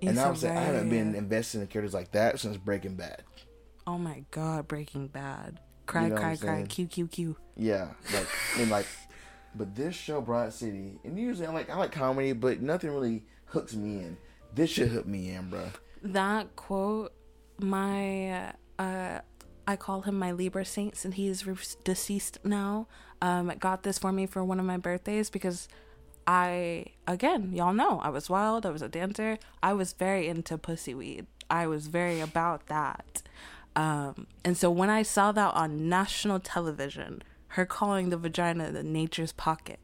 He's 0.00 0.10
and 0.10 0.20
I'm 0.20 0.36
saying 0.36 0.56
I 0.56 0.60
haven't 0.60 0.90
been 0.90 1.14
invested 1.14 1.60
in 1.60 1.66
characters 1.66 1.94
like 1.94 2.12
that 2.12 2.38
since 2.38 2.56
Breaking 2.56 2.94
Bad. 2.94 3.22
Oh 3.86 3.98
my 3.98 4.24
god, 4.30 4.68
Breaking 4.68 5.08
Bad. 5.08 5.60
Cry, 5.86 6.08
know 6.08 6.16
cry, 6.16 6.36
cry. 6.36 6.62
Q, 6.62 6.86
Q, 6.86 7.08
Q. 7.08 7.36
Yeah, 7.56 7.88
like 8.12 8.26
and 8.58 8.70
like, 8.70 8.86
but 9.54 9.74
this 9.74 9.94
show, 9.94 10.20
Broad 10.20 10.52
City, 10.52 10.98
and 11.04 11.18
usually 11.18 11.46
I'm 11.46 11.54
like 11.54 11.70
I 11.70 11.76
like 11.76 11.92
comedy, 11.92 12.32
but 12.32 12.60
nothing 12.60 12.90
really 12.90 13.24
hooks 13.46 13.74
me 13.74 13.98
in. 13.98 14.16
This 14.54 14.70
should 14.70 14.88
hook 14.88 15.06
me 15.06 15.30
in, 15.30 15.50
bro. 15.50 15.66
That 16.02 16.54
quote, 16.54 17.12
my, 17.58 18.52
uh, 18.78 19.20
I 19.66 19.76
call 19.76 20.02
him 20.02 20.18
my 20.18 20.30
Libra 20.32 20.64
saint, 20.64 21.04
and 21.04 21.14
he's 21.14 21.46
re- 21.46 21.56
deceased 21.84 22.38
now. 22.44 22.86
Um, 23.22 23.52
got 23.58 23.82
this 23.82 23.98
for 23.98 24.12
me 24.12 24.26
for 24.26 24.44
one 24.44 24.60
of 24.60 24.66
my 24.66 24.76
birthdays 24.76 25.30
because 25.30 25.68
I, 26.26 26.86
again, 27.06 27.52
y'all 27.54 27.72
know, 27.72 28.00
I 28.02 28.10
was 28.10 28.28
wild. 28.28 28.66
I 28.66 28.70
was 28.70 28.82
a 28.82 28.88
dancer. 28.88 29.38
I 29.62 29.72
was 29.72 29.92
very 29.92 30.28
into 30.28 30.58
pussy 30.58 30.94
weed. 30.94 31.26
I 31.50 31.66
was 31.66 31.86
very 31.86 32.20
about 32.20 32.66
that. 32.66 33.22
Um, 33.76 34.26
and 34.44 34.56
so 34.56 34.70
when 34.70 34.90
I 34.90 35.02
saw 35.02 35.32
that 35.32 35.54
on 35.54 35.88
national 35.88 36.40
television, 36.40 37.22
her 37.48 37.64
calling 37.66 38.10
the 38.10 38.16
vagina 38.16 38.70
the 38.72 38.82
nature's 38.82 39.32
pocket, 39.32 39.80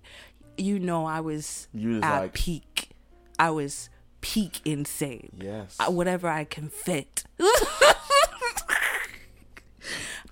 you 0.57 0.79
know, 0.79 1.07
I 1.07 1.21
was 1.21 1.69
was 1.75 2.03
at 2.03 2.21
like- 2.21 2.35
peak. 2.35 2.91
I 3.39 3.51
was 3.51 3.89
peak 4.21 4.61
insane. 4.67 5.31
Yes, 5.41 5.77
I- 5.81 5.89
whatever 5.89 6.29
I 6.29 6.45
can 6.45 6.69
fit. 6.69 7.25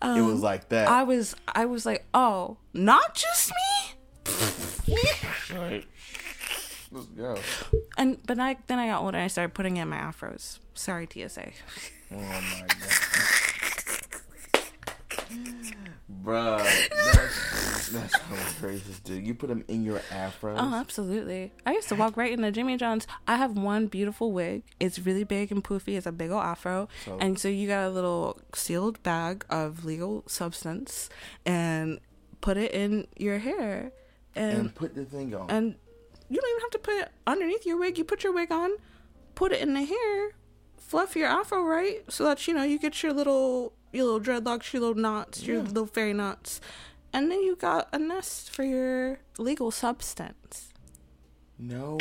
it 0.03 0.21
was 0.23 0.43
like 0.43 0.69
that. 0.71 0.89
Um, 0.89 0.95
I 0.95 1.03
was 1.03 1.35
I 1.47 1.65
was 1.67 1.87
like, 1.87 2.05
oh, 2.15 2.57
not 2.73 3.15
just 3.15 3.51
me. 3.51 4.35
Right. 5.55 5.85
Let's 6.91 7.07
go. 7.07 7.37
And 7.97 8.19
but 8.27 8.39
I 8.39 8.57
then 8.67 8.79
I 8.79 8.89
got 8.89 9.03
older 9.03 9.19
and 9.19 9.25
I 9.25 9.29
started 9.29 9.55
putting 9.55 9.77
in 9.77 9.89
my 9.89 9.99
afros. 9.99 10.59
Sorry, 10.75 11.07
TSA. 11.11 11.51
Oh 12.13 12.17
my 12.17 12.65
god. 12.69 12.77
Bruh, 16.25 16.65
that's, 17.93 18.15
outrageous, 18.15 19.01
dude. 19.01 19.27
You 19.27 19.35
put 19.35 19.49
them 19.49 19.65
in 19.69 19.85
your 19.85 20.01
afro. 20.11 20.55
Oh, 20.57 20.75
absolutely. 20.75 21.53
I 21.67 21.73
used 21.73 21.89
to 21.89 21.95
walk 21.95 22.17
right 22.17 22.33
into 22.33 22.51
Jimmy 22.51 22.77
John's. 22.77 23.07
I 23.27 23.37
have 23.37 23.57
one 23.57 23.87
beautiful 23.87 24.33
wig. 24.33 24.63
It's 24.81 24.99
really 24.99 25.25
big 25.25 25.51
and 25.53 25.63
poofy. 25.65 25.97
It's 25.97 26.07
a 26.07 26.13
big 26.13 26.31
old 26.31 26.43
afro. 26.43 26.89
So- 27.05 27.19
and 27.21 27.39
so 27.39 27.49
you 27.49 27.69
got 27.69 27.87
a 27.87 27.91
little 27.91 28.41
sealed 28.55 29.03
bag 29.03 29.45
of 29.51 29.85
legal 29.85 30.25
substance 30.27 31.09
and 31.47 32.01
put 32.41 32.57
it 32.57 32.73
in 32.73 33.07
your 33.17 33.39
hair. 33.39 33.93
And 34.37 34.59
and 34.59 34.75
put 34.75 34.95
the 34.95 35.05
thing 35.05 35.35
on. 35.35 35.51
and 35.51 35.75
you 36.29 36.41
don't 36.41 36.51
even 36.51 36.61
have 36.61 36.71
to 36.73 36.79
put 36.79 36.95
it 36.95 37.09
underneath 37.27 37.65
your 37.67 37.79
wig. 37.79 37.99
You 37.99 38.05
put 38.05 38.23
your 38.23 38.33
wig 38.33 38.53
on, 38.53 38.71
put 39.35 39.53
it 39.53 39.61
in 39.63 39.73
the 39.75 39.83
hair, 39.85 40.31
fluff 40.77 41.17
your 41.17 41.27
afro 41.29 41.63
right, 41.65 42.03
so 42.09 42.25
that 42.25 42.47
you 42.47 42.55
know 42.55 42.63
you 42.63 42.79
get 42.79 43.03
your 43.03 43.13
little 43.13 43.73
your 43.93 44.05
little 44.05 44.21
dreadlocks, 44.21 44.73
your 44.73 44.81
little 44.83 44.95
knots, 45.01 45.43
your 45.43 45.63
little 45.63 45.87
fairy 45.87 46.13
knots, 46.13 46.61
and 47.13 47.31
then 47.31 47.43
you 47.43 47.57
got 47.57 47.89
a 47.93 47.99
nest 47.99 48.51
for 48.51 48.63
your 48.65 49.21
legal 49.39 49.71
substance. 49.71 50.73
no 51.59 51.99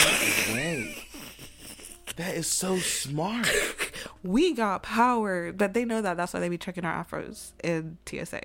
way. 0.54 1.08
That 2.16 2.36
is 2.36 2.48
so 2.48 2.78
smart. 2.78 3.50
We 4.24 4.54
got 4.54 4.84
power, 4.84 5.52
but 5.54 5.74
they 5.74 5.86
know 5.86 6.02
that. 6.02 6.18
That's 6.18 6.34
why 6.34 6.40
they 6.40 6.50
be 6.50 6.58
checking 6.58 6.84
our 6.86 7.04
afros 7.06 7.52
in 7.64 7.98
TSA. 8.06 8.42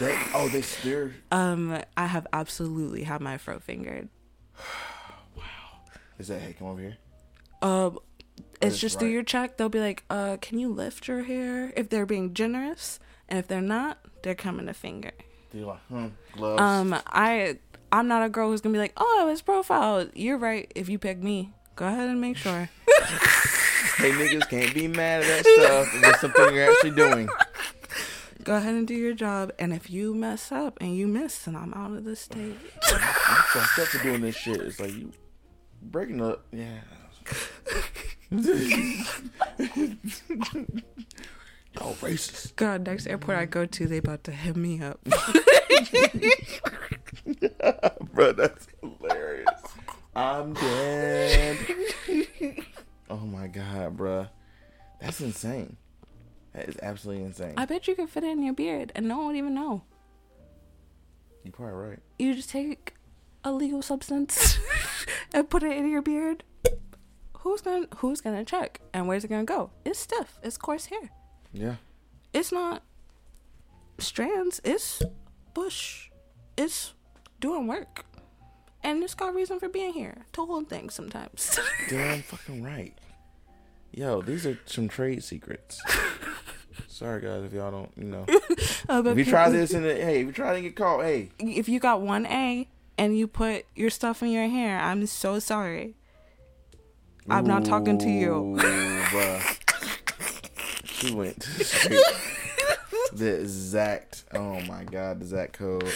That, 0.00 0.30
oh, 0.34 0.48
they 0.48 0.62
they're 0.82 1.12
Um, 1.30 1.82
I 1.96 2.06
have 2.06 2.26
absolutely 2.32 3.04
had 3.04 3.20
my 3.20 3.36
fro 3.38 3.58
fingered. 3.58 4.08
Wow. 5.36 5.42
Is 6.18 6.28
that 6.28 6.40
hey, 6.40 6.54
come 6.58 6.68
over 6.68 6.80
here? 6.80 6.96
Um, 7.60 7.98
it's 8.60 8.78
just 8.78 8.98
through 8.98 9.10
your 9.10 9.22
check. 9.22 9.56
They'll 9.56 9.68
be 9.68 9.80
like, 9.80 10.04
"Uh, 10.10 10.36
can 10.40 10.58
you 10.58 10.68
lift 10.68 11.08
your 11.08 11.24
hair?" 11.24 11.72
If 11.76 11.88
they're 11.88 12.06
being 12.06 12.32
generous, 12.34 12.98
and 13.28 13.38
if 13.38 13.46
they're 13.48 13.60
not, 13.60 13.98
they're 14.22 14.34
coming 14.34 14.66
to 14.66 14.74
finger. 14.74 15.12
They're 15.52 15.66
like, 15.66 15.80
hmm, 15.88 16.06
gloves. 16.34 16.60
Um, 16.60 16.96
I 17.06 17.58
I'm 17.90 18.08
not 18.08 18.24
a 18.24 18.30
girl 18.30 18.48
who's 18.48 18.62
gonna 18.62 18.72
be 18.72 18.78
like, 18.78 18.94
"Oh, 18.96 19.28
his 19.28 19.42
profile." 19.42 20.08
You're 20.14 20.38
right. 20.38 20.70
If 20.74 20.88
you 20.88 20.98
pick 20.98 21.22
me, 21.22 21.52
go 21.76 21.86
ahead 21.86 22.08
and 22.08 22.20
make 22.20 22.38
sure. 22.38 22.70
hey, 23.96 24.12
niggas 24.12 24.48
can't 24.48 24.72
be 24.72 24.88
mad 24.88 25.22
at 25.22 25.44
that 25.44 25.46
stuff. 25.58 25.94
If 25.94 26.08
it's 26.08 26.20
something 26.20 26.54
you're 26.54 26.70
actually 26.70 26.92
doing. 26.92 27.28
go 28.44 28.56
ahead 28.56 28.74
and 28.74 28.88
do 28.88 28.94
your 28.94 29.12
job. 29.12 29.52
And 29.58 29.74
if 29.74 29.90
you 29.90 30.14
mess 30.14 30.50
up 30.50 30.78
and 30.80 30.96
you 30.96 31.06
miss, 31.06 31.38
then 31.40 31.54
I'm 31.54 31.74
out 31.74 31.92
of 31.92 32.04
the 32.04 32.16
state. 32.16 32.56
You 32.90 32.98
fucked 32.98 33.78
up 33.78 33.88
for 33.88 34.02
doing 34.02 34.22
this 34.22 34.36
shit. 34.36 34.58
It's 34.60 34.80
like 34.80 34.94
you 34.94 35.12
breaking 35.82 36.22
up. 36.22 36.46
Yeah. 36.50 36.80
oh, 41.80 41.96
racist. 42.00 42.56
God, 42.56 42.86
next 42.86 43.06
airport 43.06 43.38
I 43.38 43.44
go 43.46 43.66
to, 43.66 43.86
they 43.86 43.98
about 43.98 44.24
to 44.24 44.32
hit 44.32 44.56
me 44.56 44.82
up. 44.82 45.00
Bro, 48.12 48.32
that's 48.32 48.66
hilarious. 48.80 49.48
I'm 50.14 50.52
dead. 50.52 51.58
oh 53.08 53.16
my 53.18 53.46
god, 53.46 53.96
bro. 53.96 54.26
That's 55.00 55.20
insane. 55.20 55.76
That 56.52 56.68
is 56.68 56.76
absolutely 56.82 57.24
insane. 57.24 57.54
I 57.56 57.64
bet 57.64 57.88
you 57.88 57.94
could 57.94 58.10
fit 58.10 58.24
it 58.24 58.30
in 58.30 58.42
your 58.42 58.52
beard, 58.52 58.92
and 58.94 59.08
no 59.08 59.18
one 59.18 59.28
would 59.28 59.36
even 59.36 59.54
know. 59.54 59.82
You're 61.44 61.52
probably 61.52 61.74
right. 61.74 61.98
You 62.18 62.34
just 62.34 62.50
take 62.50 62.94
a 63.42 63.52
legal 63.52 63.82
substance 63.82 64.58
and 65.32 65.48
put 65.48 65.62
it 65.62 65.76
in 65.76 65.90
your 65.90 66.02
beard. 66.02 66.44
Who's 67.38 67.62
gonna 67.62 67.86
Who's 67.96 68.20
gonna 68.20 68.44
check? 68.44 68.80
And 68.92 69.08
where's 69.08 69.24
it 69.24 69.28
gonna 69.28 69.44
go? 69.44 69.70
It's 69.84 69.98
stiff. 69.98 70.38
It's 70.42 70.56
coarse 70.56 70.86
hair. 70.86 71.10
Yeah. 71.52 71.76
It's 72.32 72.52
not 72.52 72.82
strands. 73.98 74.60
It's 74.64 75.02
bush. 75.54 76.08
It's 76.56 76.94
doing 77.40 77.66
work, 77.66 78.04
and 78.82 79.02
it's 79.02 79.14
got 79.14 79.34
reason 79.34 79.58
for 79.58 79.68
being 79.68 79.92
here 79.92 80.26
to 80.32 80.44
hold 80.46 80.68
things 80.68 80.94
sometimes. 80.94 81.58
Damn 81.88 82.22
fucking 82.22 82.62
right. 82.62 82.94
Yo, 83.90 84.22
these 84.22 84.46
are 84.46 84.58
some 84.66 84.88
trade 84.88 85.22
secrets. 85.22 85.82
Sorry 86.88 87.20
guys 87.20 87.44
if 87.44 87.52
y'all 87.52 87.70
don't, 87.70 87.90
you 87.96 88.04
know. 88.04 88.26
Uh, 88.88 89.02
If 89.06 89.16
you 89.16 89.24
try 89.24 89.48
this 89.48 89.72
and 89.74 89.84
hey, 89.84 90.20
if 90.20 90.26
you 90.26 90.32
try 90.32 90.54
to 90.54 90.60
get 90.60 90.74
caught, 90.74 91.02
hey, 91.04 91.30
if 91.38 91.68
you 91.68 91.78
got 91.78 92.00
one 92.00 92.26
A 92.26 92.68
and 92.98 93.16
you 93.16 93.28
put 93.28 93.64
your 93.76 93.90
stuff 93.90 94.22
in 94.22 94.30
your 94.30 94.48
hair, 94.48 94.78
I'm 94.80 95.06
so 95.06 95.38
sorry. 95.38 95.94
I'm 97.30 97.46
not 97.46 97.64
talking 97.64 97.96
to 97.98 98.08
you. 98.10 98.58
She 101.02 101.12
went 101.14 101.38
the 103.12 103.40
exact. 103.40 104.24
Oh 104.32 104.60
my 104.62 104.84
god, 104.84 105.18
the 105.18 105.24
exact 105.24 105.54
code. 105.54 105.90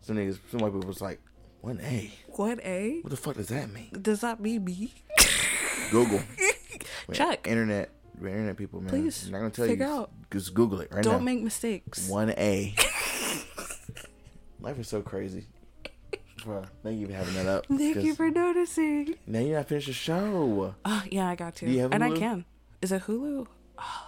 Some 0.00 0.16
niggas, 0.16 0.38
some 0.50 0.60
white 0.60 0.72
people 0.72 0.88
was 0.88 1.02
like, 1.02 1.20
one 1.60 1.80
A. 1.82 2.10
What 2.28 2.60
A? 2.64 3.00
What 3.02 3.10
the 3.10 3.16
fuck 3.18 3.36
does 3.36 3.48
that 3.48 3.70
mean? 3.70 3.90
Does 4.00 4.22
that 4.22 4.40
mean 4.40 4.64
me? 4.64 4.94
Google. 5.90 6.22
Wait, 7.08 7.12
Check. 7.12 7.46
Internet. 7.46 7.90
Internet 8.18 8.56
people, 8.56 8.80
man. 8.80 8.88
Please, 8.88 9.26
I'm 9.26 9.32
not 9.32 9.38
gonna 9.38 9.50
tell 9.50 9.66
you. 9.66 9.84
out. 9.84 10.10
Just 10.30 10.54
Google 10.54 10.80
it 10.80 10.88
right 10.90 11.04
Don't 11.04 11.18
now. 11.18 11.24
make 11.24 11.42
mistakes. 11.42 12.08
One 12.08 12.30
A. 12.30 12.74
Life 14.60 14.78
is 14.78 14.88
so 14.88 15.02
crazy. 15.02 15.44
Bruh, 16.38 16.66
thank 16.82 16.98
you 16.98 17.06
for 17.06 17.12
having 17.12 17.34
that 17.34 17.46
up. 17.46 17.66
Thank 17.66 17.96
you 17.96 18.14
for 18.14 18.30
noticing. 18.30 19.14
Now 19.26 19.40
you're 19.40 19.58
not 19.58 19.68
finished 19.68 19.88
the 19.88 19.92
show. 19.92 20.74
Oh, 20.86 21.02
yeah, 21.10 21.28
I 21.28 21.34
got 21.34 21.56
to. 21.56 21.66
Do 21.66 21.72
you 21.72 21.80
have 21.80 21.92
and 21.92 22.02
I 22.02 22.12
can. 22.12 22.46
Is 22.80 22.92
it 22.92 23.02
Hulu? 23.02 23.46
Oh, 23.80 24.06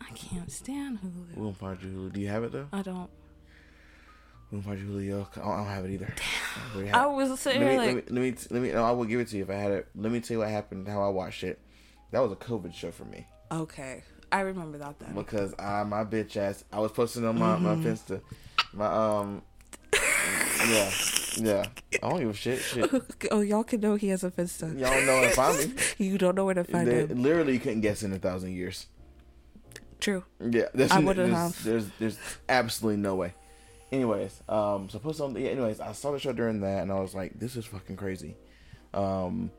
I 0.00 0.10
can't 0.14 0.50
stand 0.50 1.00
Hulu. 1.00 1.36
We're 1.36 1.42
gonna 1.44 1.54
find 1.54 1.82
you 1.82 1.88
Hulu. 1.88 2.12
Do 2.12 2.20
you 2.20 2.28
have 2.28 2.44
it 2.44 2.52
though? 2.52 2.68
I 2.72 2.82
don't. 2.82 3.10
We're 4.50 4.60
gonna 4.60 4.76
find 4.76 4.78
you 4.78 4.86
Hulu. 4.86 5.26
I 5.36 5.40
don't, 5.40 5.52
I 5.52 5.56
don't 5.56 5.66
have 5.66 5.84
it 5.84 5.90
either. 5.92 6.14
I 6.56 6.76
already 6.76 6.90
I 6.90 7.06
was 7.06 7.40
sitting 7.40 7.60
let 7.60 7.66
me, 7.66 7.72
here 7.72 7.80
let 7.80 7.94
like, 7.94 8.10
me, 8.10 8.20
let 8.20 8.22
me, 8.22 8.36
let 8.50 8.62
me, 8.62 8.72
no, 8.72 8.84
I 8.84 8.90
will 8.92 9.04
give 9.04 9.20
it 9.20 9.28
to 9.28 9.36
you 9.36 9.42
if 9.42 9.50
I 9.50 9.54
had 9.54 9.72
it. 9.72 9.88
Let 9.94 10.12
me 10.12 10.20
tell 10.20 10.36
you 10.36 10.38
what 10.40 10.48
happened, 10.50 10.86
how 10.88 11.02
I 11.02 11.08
watched 11.08 11.42
it. 11.44 11.60
That 12.12 12.20
was 12.20 12.32
a 12.32 12.36
COVID 12.36 12.72
show 12.74 12.90
for 12.92 13.04
me 13.04 13.26
okay, 13.50 14.02
I 14.32 14.40
remember 14.40 14.78
that 14.78 14.98
then. 14.98 15.14
because 15.14 15.54
I, 15.58 15.84
my 15.84 16.04
bitch 16.04 16.36
ass, 16.36 16.64
I 16.72 16.80
was 16.80 16.92
posting 16.92 17.24
on 17.24 17.38
my, 17.38 17.56
my 17.56 17.74
Mm-hmm. 17.74 17.86
Finsta, 17.88 18.20
my, 18.72 18.86
um, 18.86 19.42
yeah, 19.92 20.90
yeah. 21.36 21.66
I 22.02 22.08
don't 22.08 22.20
give 22.20 22.30
a 22.30 22.34
shit, 22.34 22.60
shit. 22.60 22.90
oh, 23.30 23.40
y'all 23.40 23.64
can 23.64 23.80
know 23.80 23.94
he 23.96 24.08
has 24.08 24.24
a 24.24 24.30
Finsta. 24.30 24.78
Y'all 24.78 25.02
know 25.06 25.20
where 25.20 25.28
to 25.30 25.34
find 25.34 25.74
me. 25.76 25.82
You 25.98 26.18
don't 26.18 26.34
know 26.34 26.44
where 26.44 26.54
to 26.54 26.64
find 26.64 26.88
They- 26.88 27.06
him. 27.06 27.22
literally, 27.22 27.54
you 27.54 27.60
couldn't 27.60 27.80
guess 27.82 28.02
in 28.02 28.12
a 28.12 28.18
thousand 28.18 28.52
years. 28.54 28.86
True. 30.00 30.24
Yeah, 30.40 30.66
there's, 30.74 30.90
I 30.90 30.98
wouldn't 30.98 31.32
there's, 31.32 31.36
have. 31.36 31.64
There's, 31.64 31.86
there's 31.98 32.18
absolutely 32.48 33.00
no 33.00 33.14
way. 33.14 33.32
Anyways, 33.92 34.42
um, 34.48 34.88
so 34.90 34.98
put 34.98 35.16
something. 35.16 35.42
Yeah, 35.42 35.50
anyways, 35.52 35.80
I 35.80 35.92
saw 35.92 36.10
the 36.12 36.18
show 36.18 36.32
during 36.32 36.60
that, 36.60 36.82
and 36.82 36.92
I 36.92 37.00
was 37.00 37.14
like, 37.14 37.38
"This 37.38 37.56
is 37.56 37.64
fucking 37.64 37.96
crazy." 37.96 38.36
Um, 38.92 39.50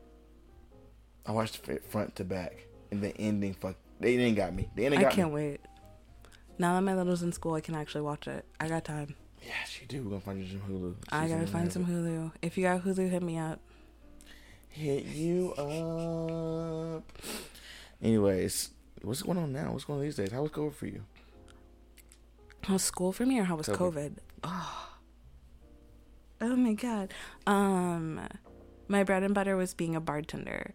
I 1.26 1.32
watched 1.32 1.68
it 1.68 1.84
front 1.84 2.14
to 2.16 2.24
back, 2.24 2.66
and 2.90 3.02
the 3.02 3.16
ending, 3.16 3.54
fuck, 3.54 3.76
they 4.00 4.16
didn't 4.16 4.36
got 4.36 4.54
me. 4.54 4.68
The 4.74 4.84
ending 4.86 5.04
I 5.04 5.10
can't 5.10 5.28
me. 5.28 5.34
wait. 5.34 5.60
Now 6.58 6.74
that 6.74 6.82
my 6.82 6.94
little's 6.94 7.22
in 7.22 7.32
school, 7.32 7.54
I 7.54 7.60
can 7.60 7.74
actually 7.74 8.02
watch 8.02 8.28
it. 8.28 8.44
I 8.60 8.68
got 8.68 8.84
time. 8.84 9.14
Yes, 9.46 9.80
you 9.80 9.86
do. 9.86 10.02
We're 10.02 10.10
gonna 10.10 10.20
find 10.20 10.42
you 10.42 10.48
some 10.48 10.60
Hulu. 10.68 10.94
I 11.10 11.28
gotta 11.28 11.46
find 11.46 11.72
some. 11.72 11.86
Hulu. 11.86 12.32
If 12.42 12.56
you 12.58 12.64
got 12.64 12.82
Hulu, 12.84 13.08
hit 13.10 13.22
me 13.22 13.38
up. 13.38 13.60
hit 14.68 15.04
you 15.06 15.52
up. 15.54 17.04
Anyways, 18.02 18.70
what's 19.02 19.22
going 19.22 19.38
on 19.38 19.52
now? 19.52 19.72
What's 19.72 19.84
going 19.84 19.98
on 20.00 20.04
these 20.04 20.16
days? 20.16 20.30
How 20.32 20.42
was 20.42 20.50
COVID 20.50 20.74
for 20.74 20.86
you? 20.86 21.02
How's 22.64 22.82
school 22.84 23.12
for 23.12 23.24
me 23.24 23.38
or 23.40 23.44
how 23.44 23.56
was 23.56 23.66
COVID. 23.66 23.76
COVID? 23.76 24.16
Oh. 24.44 24.88
oh 26.40 26.56
my 26.56 26.74
god. 26.74 27.12
Um 27.46 28.20
my 28.88 29.02
bread 29.04 29.22
and 29.22 29.34
butter 29.34 29.56
was 29.56 29.74
being 29.74 29.96
a 29.96 30.00
bartender. 30.00 30.74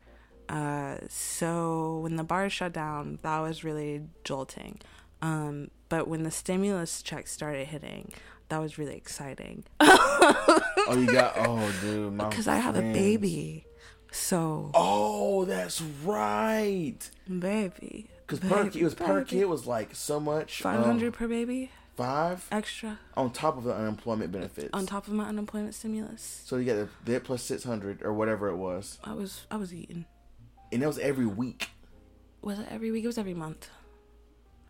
Uh 0.49 0.97
so 1.07 1.99
when 1.99 2.15
the 2.15 2.23
bar 2.23 2.49
shut 2.49 2.73
down, 2.73 3.19
that 3.21 3.39
was 3.39 3.63
really 3.63 4.01
jolting. 4.23 4.81
Um 5.21 5.69
but 5.87 6.07
when 6.07 6.23
the 6.23 6.31
stimulus 6.31 7.01
checks 7.03 7.31
started 7.31 7.67
hitting, 7.67 8.11
that 8.49 8.59
was 8.59 8.77
really 8.77 8.95
exciting. 8.95 9.63
Oh, 10.85 10.97
you 10.97 11.05
got 11.11 11.33
oh, 11.37 11.73
dude, 11.81 12.19
Cuz 12.31 12.47
I 12.47 12.57
have 12.57 12.75
a 12.75 12.81
baby. 12.81 13.65
So, 14.11 14.69
Oh, 14.73 15.45
that's 15.45 15.81
right. 16.03 16.99
baby. 17.27 18.09
Because 18.27 18.39
per 18.39 18.67
it 18.67 18.83
was 18.83 18.93
per 18.93 19.23
kid 19.23 19.45
was 19.45 19.65
like 19.65 19.95
so 19.95 20.19
much. 20.19 20.61
500 20.61 21.07
uh, 21.07 21.11
per 21.17 21.27
baby 21.27 21.71
five 21.95 22.47
extra 22.51 22.99
on 23.15 23.31
top 23.31 23.57
of 23.57 23.63
the 23.63 23.73
unemployment 23.73 24.31
benefits. 24.31 24.69
on 24.73 24.85
top 24.85 25.07
of 25.07 25.13
my 25.13 25.25
unemployment 25.25 25.75
stimulus. 25.75 26.41
So 26.45 26.57
you 26.57 26.65
got 26.65 26.75
the 27.05 27.11
that 27.11 27.23
plus 27.23 27.43
six 27.43 27.63
hundred 27.63 28.01
or 28.03 28.13
whatever 28.13 28.49
it 28.49 28.55
was, 28.55 28.99
I 29.03 29.13
was 29.13 29.45
I 29.51 29.57
was 29.57 29.73
eating. 29.73 30.05
and 30.71 30.81
that 30.81 30.87
was 30.87 30.99
every 30.99 31.25
week. 31.25 31.69
Was 32.41 32.59
it 32.59 32.67
every 32.69 32.91
week? 32.91 33.03
It 33.03 33.07
was 33.07 33.17
every 33.17 33.33
month. 33.33 33.69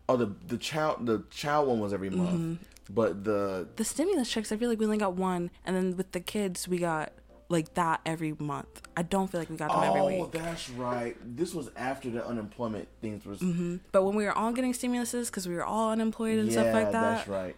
Oh, 0.09 0.17
the 0.17 0.31
the 0.47 0.57
child 0.57 1.05
the 1.05 1.23
child 1.29 1.67
one 1.67 1.79
was 1.79 1.93
every 1.93 2.09
month, 2.09 2.31
Mm-hmm. 2.31 2.93
but 2.93 3.23
the 3.23 3.67
The 3.75 3.83
stimulus 3.85 4.29
checks, 4.29 4.51
I 4.51 4.57
feel 4.57 4.69
like 4.69 4.79
we 4.79 4.85
only 4.85 4.97
got 4.97 5.13
one, 5.13 5.49
and 5.65 5.75
then 5.75 5.95
with 5.97 6.11
the 6.11 6.19
kids, 6.19 6.67
we 6.67 6.77
got 6.77 7.13
like 7.49 7.73
that 7.75 8.01
every 8.05 8.33
month. 8.39 8.81
I 8.97 9.03
don't 9.03 9.29
feel 9.31 9.39
like 9.39 9.49
we 9.49 9.57
got 9.57 9.71
them 9.71 9.83
every 9.83 10.01
week. 10.01 10.21
oh, 10.25 10.29
that's 10.31 10.69
right. 10.71 11.15
This 11.23 11.53
was 11.53 11.69
after 11.75 12.09
the 12.09 12.25
unemployment 12.25 12.87
things 13.01 13.25
was. 13.25 13.39
hmm 13.39 13.77
But 13.91 14.03
when 14.03 14.15
we 14.15 14.25
were 14.25 14.31
all 14.37 14.51
getting 14.51 14.73
stimuluses 14.73 15.27
because 15.27 15.47
we 15.47 15.55
were 15.55 15.63
all 15.65 15.91
unemployed 15.91 16.39
and 16.39 16.49
yeah, 16.51 16.61
stuff 16.61 16.73
like 16.73 16.91
that, 16.91 17.15
that's 17.17 17.27
right. 17.29 17.55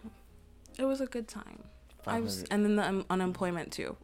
it 0.78 0.84
was 0.84 1.00
a 1.00 1.06
good 1.06 1.26
time. 1.28 1.64
I 2.06 2.20
was, 2.20 2.44
and 2.52 2.64
then 2.64 2.76
the 2.76 2.86
um, 2.86 3.04
unemployment 3.10 3.72
too. 3.72 3.96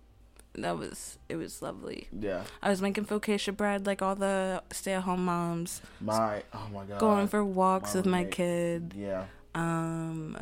That 0.54 0.76
was 0.78 1.18
it 1.28 1.36
was 1.36 1.62
lovely. 1.62 2.08
Yeah, 2.18 2.42
I 2.62 2.68
was 2.68 2.82
making 2.82 3.06
focaccia 3.06 3.56
bread 3.56 3.86
like 3.86 4.02
all 4.02 4.14
the 4.14 4.62
stay-at-home 4.70 5.24
moms, 5.24 5.80
my 6.00 6.42
oh 6.52 6.68
my 6.72 6.84
god. 6.84 7.00
going 7.00 7.28
for 7.28 7.42
walks 7.44 7.94
with 7.94 8.04
Mom 8.04 8.12
my 8.12 8.24
kid. 8.24 8.94
Yeah, 8.96 9.24
um 9.54 10.36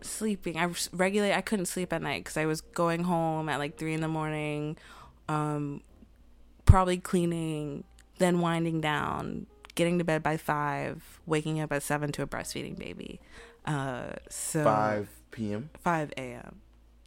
sleeping 0.00 0.58
i 0.58 0.68
regulate 0.92 1.32
i 1.32 1.40
couldn't 1.40 1.64
sleep 1.64 1.90
at 1.90 2.02
night 2.02 2.22
because 2.22 2.36
i 2.36 2.44
was 2.44 2.60
going 2.60 3.04
home 3.04 3.48
at 3.48 3.58
like 3.58 3.78
three 3.78 3.94
in 3.94 4.02
the 4.02 4.08
morning 4.08 4.76
um 5.30 5.80
probably 6.66 6.98
cleaning 6.98 7.84
then 8.18 8.40
winding 8.40 8.82
down 8.82 9.46
getting 9.74 9.98
to 9.98 10.04
bed 10.04 10.22
by 10.22 10.36
five 10.36 11.20
waking 11.24 11.58
up 11.58 11.72
at 11.72 11.82
seven 11.82 12.12
to 12.12 12.22
a 12.22 12.26
breastfeeding 12.26 12.78
baby 12.78 13.18
uh 13.64 14.12
so 14.28 14.62
five 14.62 15.08
p.m. 15.30 15.70
5 15.82 16.12
a.m 16.18 16.60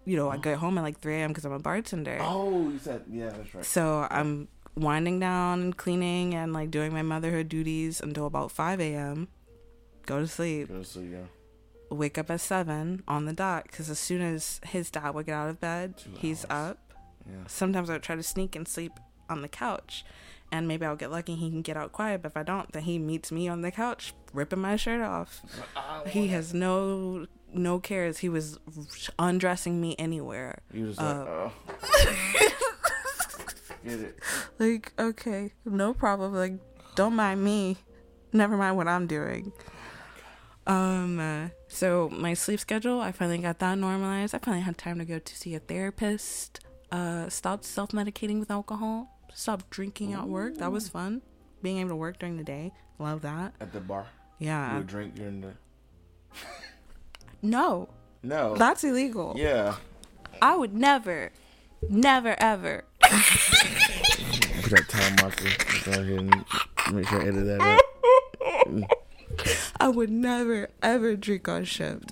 you 0.07 0.15
know 0.17 0.29
i 0.29 0.34
mm-hmm. 0.34 0.41
get 0.41 0.57
home 0.63 0.77
at 0.77 0.81
like 0.88 0.99
3 0.99 1.15
a.m 1.15 1.29
because 1.31 1.45
i'm 1.45 1.51
a 1.51 1.59
bartender 1.59 2.17
Oh, 2.21 2.69
you 2.73 2.79
said 2.79 3.03
yeah, 3.09 3.29
that's 3.29 3.53
right. 3.53 3.65
so 3.65 4.07
i'm 4.09 4.47
winding 4.75 5.19
down 5.19 5.59
and 5.61 5.77
cleaning 5.84 6.34
and 6.34 6.53
like 6.53 6.69
doing 6.71 6.93
my 6.93 7.01
motherhood 7.01 7.49
duties 7.49 7.99
until 7.99 8.25
about 8.25 8.51
5 8.51 8.79
a.m 8.79 9.27
go 10.05 10.19
to 10.21 10.27
sleep 10.27 10.69
Go 10.69 10.79
to 10.79 10.84
sleep, 10.85 11.09
yeah. 11.11 11.27
wake 11.89 12.17
up 12.17 12.29
at 12.31 12.39
seven 12.41 13.03
on 13.07 13.25
the 13.25 13.34
dot 13.34 13.63
because 13.69 13.89
as 13.89 13.99
soon 13.99 14.21
as 14.21 14.61
his 14.65 14.89
dad 14.89 15.11
would 15.15 15.25
get 15.25 15.34
out 15.35 15.49
of 15.49 15.59
bed, 15.59 15.97
Two 15.97 16.11
he's 16.17 16.45
hours. 16.49 16.71
up. 16.71 16.93
Yeah. 17.29 17.43
Sometimes 17.47 17.89
I 17.89 17.93
would 17.93 18.03
try 18.03 18.15
to 18.15 18.23
sneak 18.23 18.55
and 18.55 18.67
sleep 18.67 18.93
on 19.29 19.41
the 19.41 19.49
couch, 19.49 20.05
and 20.52 20.68
maybe 20.68 20.86
I'll 20.86 20.95
get 20.95 21.11
lucky 21.11 21.36
he 21.36 21.49
can 21.49 21.61
get 21.61 21.78
out 21.78 21.91
quiet. 21.91 22.22
But 22.22 22.32
if 22.32 22.38
I 22.38 22.44
don't, 22.44 22.72
then 22.72 22.84
he 22.84 22.99
meets 22.99 23.32
me 23.32 23.48
on 23.48 23.61
the 23.61 23.72
couch, 23.72 24.14
ripping 24.34 24.60
my 24.60 24.76
shirt 24.76 25.02
off. 25.02 25.41
He 26.07 26.28
has 26.28 26.53
no 26.53 27.28
no 27.53 27.80
cares. 27.80 28.19
He 28.19 28.30
was 28.30 28.60
undressing 29.18 29.80
me 29.82 29.95
anywhere. 29.98 30.60
You 30.74 30.88
just 30.88 30.99
Uh, 31.02 31.06
like, 31.19 31.28
oh. 31.28 32.53
Get 33.84 33.99
it. 33.99 34.19
Like, 34.60 34.91
okay, 34.99 35.53
no 35.65 35.94
problem. 35.94 36.34
Like, 36.34 36.53
don't 36.95 37.15
mind 37.15 37.44
me. 37.44 37.78
Never 38.34 38.57
mind 38.57 38.76
what 38.76 38.88
I'm 38.88 39.07
doing. 39.07 39.53
Um, 40.65 41.19
uh, 41.19 41.49
so 41.69 42.10
my 42.10 42.34
sleep 42.34 42.60
schedule, 42.60 42.99
I 42.99 43.14
finally 43.14 43.38
got 43.38 43.60
that 43.60 43.78
normalized. 43.78 44.36
I 44.36 44.40
finally 44.40 44.64
had 44.64 44.78
time 44.78 44.99
to 44.99 45.06
go 45.06 45.19
to 45.19 45.36
see 45.36 45.56
a 45.56 45.60
therapist. 45.60 46.60
Uh, 46.91 47.30
stopped 47.30 47.64
self 47.65 47.91
medicating 47.91 48.40
with 48.40 48.52
alcohol. 48.52 49.16
Stopped 49.38 49.69
drinking 49.69 50.14
at 50.14 50.27
work. 50.27 50.57
That 50.57 50.72
was 50.72 50.89
fun. 50.89 51.22
Being 51.61 51.77
able 51.77 51.89
to 51.91 51.95
work 51.95 52.18
during 52.18 52.38
the 52.38 52.43
day, 52.43 52.73
love 52.97 53.22
that. 53.22 53.53
At 53.61 53.72
the 53.72 53.80
bar, 53.80 54.07
you 54.39 54.47
Yeah. 54.47 54.77
would 54.77 54.88
drink 54.88 55.14
during 55.14 55.41
the. 55.41 55.53
No, 57.43 57.88
No. 58.23 58.55
that's 58.55 58.84
illegal. 58.84 59.35
yeah. 59.38 59.76
I 60.41 60.55
would 60.55 60.73
never, 60.73 61.31
never, 61.88 62.35
ever. 62.39 62.85
Put 63.01 63.11
that 64.72 64.85
time 64.89 65.15
marker. 65.22 65.49
Go 65.85 65.91
ahead 65.91 66.07
and 66.18 66.45
make 66.95 67.07
sure 67.07 67.22
I 67.22 67.27
edit 67.27 67.45
that 67.45 67.61
out. 67.61 68.91
I 69.80 69.88
would 69.88 70.09
never 70.09 70.69
ever 70.81 71.15
drink 71.15 71.47
on 71.47 71.64
shift. 71.65 72.09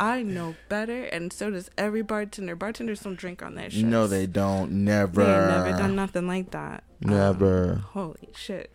I 0.00 0.22
know 0.22 0.56
better, 0.70 1.04
and 1.04 1.30
so 1.30 1.50
does 1.50 1.70
every 1.76 2.00
bartender. 2.00 2.56
Bartenders 2.56 3.00
don't 3.00 3.16
drink 3.16 3.42
on 3.42 3.54
their 3.54 3.68
shift. 3.68 3.84
No, 3.84 4.06
they 4.06 4.26
don't. 4.26 4.84
Never. 4.84 5.22
They 5.22 5.30
ain't 5.30 5.48
never 5.48 5.78
done 5.78 5.94
nothing 5.94 6.26
like 6.26 6.52
that. 6.52 6.84
Never. 7.02 7.72
Um, 7.74 7.80
holy 7.80 8.30
shit. 8.34 8.70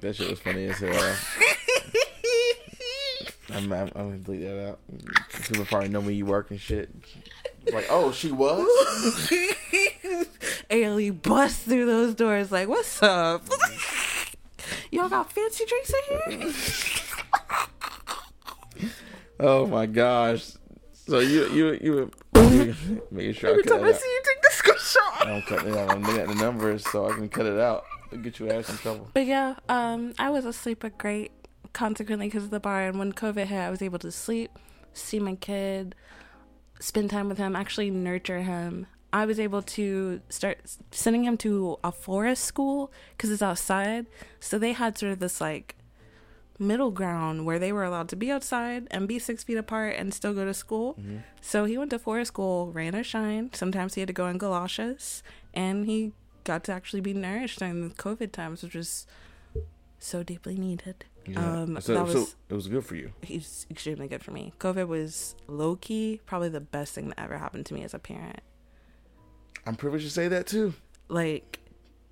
That 0.00 0.16
shit 0.16 0.30
was 0.30 0.38
funny 0.38 0.64
as 0.66 0.78
hell. 0.78 0.90
I'm, 3.50 3.72
I'm, 3.72 3.90
I'm 3.94 4.08
gonna 4.10 4.16
delete 4.18 4.42
that 4.42 4.68
out. 4.70 4.78
People 5.48 5.66
probably 5.66 5.90
know 5.90 6.00
when 6.00 6.14
you 6.14 6.24
work 6.24 6.50
and 6.50 6.58
shit. 6.60 6.88
Like, 7.70 7.86
oh, 7.90 8.12
she 8.12 8.32
was. 8.32 8.66
ALE 10.70 11.12
busts 11.12 11.64
through 11.64 11.84
those 11.84 12.14
doors 12.14 12.50
like, 12.50 12.68
"What's 12.68 13.02
up? 13.02 13.44
Y'all 14.90 15.10
got 15.10 15.30
fancy 15.30 15.66
drinks 15.66 15.92
in 15.92 16.40
here?" 16.40 16.52
Oh 19.40 19.66
my 19.66 19.86
gosh. 19.86 20.52
So 20.92 21.20
you 21.20 21.48
you 21.50 21.78
you, 21.82 22.10
making 23.10 23.32
sure 23.34 23.50
I 23.50 23.52
Every 23.52 23.62
cut 23.62 23.76
time 23.78 23.84
I 23.84 23.88
out. 23.90 23.94
see 23.96 24.08
you 24.08 24.22
take 24.24 24.42
the 24.42 24.50
screenshot. 24.50 25.26
I'm 25.26 25.42
cutting 25.42 25.72
it 25.74 25.78
out. 25.78 25.90
I'm 25.90 26.02
looking 26.02 26.20
at 26.20 26.28
the 26.28 26.34
numbers 26.34 26.86
so 26.88 27.08
I 27.08 27.14
can 27.14 27.28
cut 27.28 27.46
it 27.46 27.58
out. 27.58 27.84
It'll 28.10 28.22
get 28.22 28.38
your 28.38 28.52
ass 28.52 28.68
in 28.68 28.76
trouble. 28.76 29.08
But 29.14 29.26
yeah, 29.26 29.54
um, 29.68 30.12
I 30.18 30.30
was 30.30 30.44
asleep 30.44 30.84
at 30.84 30.98
great, 30.98 31.30
consequently 31.72 32.26
because 32.26 32.44
of 32.44 32.50
the 32.50 32.60
bar. 32.60 32.88
And 32.88 32.98
when 32.98 33.12
COVID 33.12 33.46
hit, 33.46 33.58
I 33.58 33.70
was 33.70 33.80
able 33.82 33.98
to 34.00 34.10
sleep, 34.12 34.50
see 34.92 35.18
my 35.18 35.34
kid, 35.34 35.94
spend 36.80 37.10
time 37.10 37.28
with 37.28 37.38
him, 37.38 37.54
actually 37.56 37.90
nurture 37.90 38.40
him. 38.40 38.86
I 39.12 39.24
was 39.24 39.40
able 39.40 39.62
to 39.62 40.20
start 40.28 40.58
sending 40.90 41.24
him 41.24 41.38
to 41.38 41.78
a 41.82 41.90
forest 41.90 42.44
school 42.44 42.92
because 43.16 43.30
it's 43.30 43.40
outside. 43.42 44.06
So 44.40 44.58
they 44.58 44.72
had 44.72 44.98
sort 44.98 45.12
of 45.12 45.18
this 45.20 45.40
like 45.40 45.74
middle 46.58 46.90
ground 46.90 47.46
where 47.46 47.58
they 47.58 47.72
were 47.72 47.84
allowed 47.84 48.08
to 48.08 48.16
be 48.16 48.30
outside 48.30 48.88
and 48.90 49.06
be 49.06 49.18
six 49.18 49.44
feet 49.44 49.56
apart 49.56 49.94
and 49.96 50.12
still 50.12 50.34
go 50.34 50.44
to 50.44 50.54
school. 50.54 50.98
So 51.40 51.64
he 51.64 51.78
went 51.78 51.90
to 51.90 51.98
forest 51.98 52.28
school, 52.28 52.72
rain 52.72 52.94
or 52.94 53.04
shine. 53.04 53.50
Sometimes 53.52 53.94
he 53.94 54.00
had 54.00 54.08
to 54.08 54.12
go 54.12 54.26
in 54.26 54.38
galoshes, 54.38 55.22
and 55.54 55.86
he 55.86 56.12
got 56.44 56.64
to 56.64 56.72
actually 56.72 57.00
be 57.00 57.14
nourished 57.14 57.58
during 57.58 57.88
the 57.88 57.94
COVID 57.94 58.32
times, 58.32 58.62
which 58.62 58.74
was 58.74 59.06
so 59.98 60.22
deeply 60.22 60.56
needed. 60.56 61.04
Um, 61.36 61.78
so, 61.80 61.92
that 61.92 62.10
so 62.10 62.26
it 62.48 62.54
was 62.54 62.68
good 62.68 62.84
for 62.86 62.94
you. 62.96 63.12
he's 63.22 63.66
extremely 63.70 64.08
good 64.08 64.24
for 64.24 64.30
me. 64.30 64.54
COVID 64.58 64.88
was 64.88 65.34
low 65.46 65.76
key, 65.76 66.20
probably 66.24 66.48
the 66.48 66.60
best 66.60 66.94
thing 66.94 67.08
that 67.08 67.20
ever 67.20 67.36
happened 67.36 67.66
to 67.66 67.74
me 67.74 67.84
as 67.84 67.92
a 67.92 67.98
parent. 67.98 68.40
I'm 69.66 69.76
privileged 69.76 70.06
to 70.06 70.10
say 70.10 70.28
that 70.28 70.46
too. 70.46 70.72
Like 71.08 71.58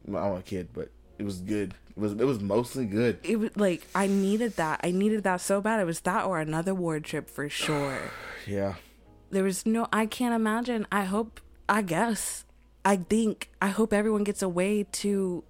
Well, 0.04 0.22
I'm 0.22 0.36
a 0.36 0.42
kid, 0.42 0.68
but 0.74 0.90
it 1.18 1.24
was 1.24 1.40
good. 1.40 1.74
It 1.96 2.00
was 2.00 2.12
it 2.12 2.24
was 2.24 2.40
mostly 2.40 2.84
good. 2.86 3.18
it 3.22 3.38
was 3.38 3.56
like 3.56 3.86
I 3.94 4.06
needed 4.06 4.56
that. 4.56 4.80
I 4.84 4.90
needed 4.90 5.22
that 5.24 5.40
so 5.40 5.60
bad. 5.60 5.80
It 5.80 5.84
was 5.86 6.00
that 6.00 6.24
or 6.26 6.40
another 6.40 6.74
ward 6.74 7.04
trip 7.04 7.28
for 7.28 7.48
sure. 7.48 7.98
Yeah. 8.46 8.74
there 9.30 9.42
was 9.42 9.66
no 9.66 9.88
i 9.92 10.06
can't 10.06 10.32
imagine 10.32 10.86
i 10.92 11.02
hope 11.02 11.40
i 11.68 11.82
guess 11.82 12.44
i 12.84 12.94
think 12.94 13.50
i 13.60 13.66
hope 13.66 13.92
everyone 13.92 14.22
gets 14.22 14.40
a 14.40 14.48
way 14.48 14.84
to 15.02 15.42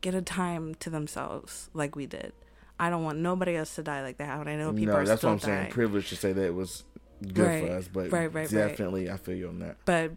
get 0.00 0.14
a 0.16 0.20
time 0.22 0.74
to 0.82 0.90
themselves 0.90 1.70
like 1.72 1.94
we 1.94 2.06
did 2.06 2.32
i 2.80 2.90
don't 2.90 3.04
want 3.04 3.18
nobody 3.18 3.54
else 3.54 3.72
to 3.76 3.84
die 3.84 4.02
like 4.02 4.16
that 4.18 4.36
and 4.40 4.48
i 4.50 4.56
know 4.56 4.72
people 4.72 4.94
no, 4.94 5.00
are 5.00 5.06
that's 5.06 5.20
still 5.20 5.30
what 5.30 5.34
I'm 5.34 5.48
saying. 5.48 5.70
Privileged 5.70 6.08
to 6.08 6.16
say 6.16 6.32
that 6.32 6.42
it 6.44 6.54
was 6.54 6.82
good 7.22 7.46
Right. 7.46 7.64
for 7.68 7.72
us, 7.76 7.86
but 7.86 8.10
Right, 8.10 8.34
right, 8.34 8.34
right. 8.34 8.50
definitely 8.50 9.08
I 9.08 9.16
feel 9.16 9.36
you 9.36 9.46
on 9.48 9.60
that. 9.60 9.76
but 9.84 10.10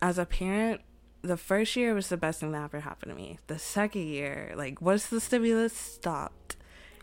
as 0.00 0.18
a 0.18 0.24
parent 0.24 0.80
the 1.22 1.36
first 1.36 1.74
year 1.76 1.94
was 1.94 2.08
the 2.08 2.16
best 2.16 2.40
thing 2.40 2.52
that 2.52 2.62
ever 2.64 2.80
happened 2.80 3.10
to 3.10 3.16
me 3.16 3.38
the 3.48 3.58
second 3.58 4.02
year 4.06 4.52
like 4.56 4.80
once 4.80 5.06
the 5.08 5.20
stimulus 5.20 5.72
stopped 5.72 6.56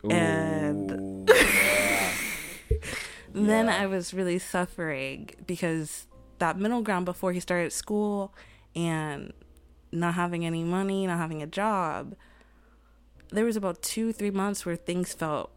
And- 0.10 1.28
yeah. 1.30 2.12
then 3.34 3.66
Yeah. 3.68 3.82
I 3.82 3.88
was 3.88 4.14
really 4.14 4.40
suffering 4.40 5.30
because 5.46 6.08
that 6.40 6.58
middle 6.58 6.82
ground 6.82 7.06
before 7.06 7.34
he 7.34 7.40
started 7.40 7.72
school 7.74 8.34
and 8.76 9.34
not 9.92 10.14
having 10.16 10.46
any 10.46 10.64
money, 10.64 11.08
not 11.08 11.18
having 11.18 11.42
a 11.42 11.48
job, 11.48 12.16
there 13.32 13.46
was 13.46 13.56
about 13.56 13.82
two, 13.82 14.12
three 14.12 14.32
months 14.32 14.66
where 14.66 14.76
things 14.76 15.14
felt 15.14 15.52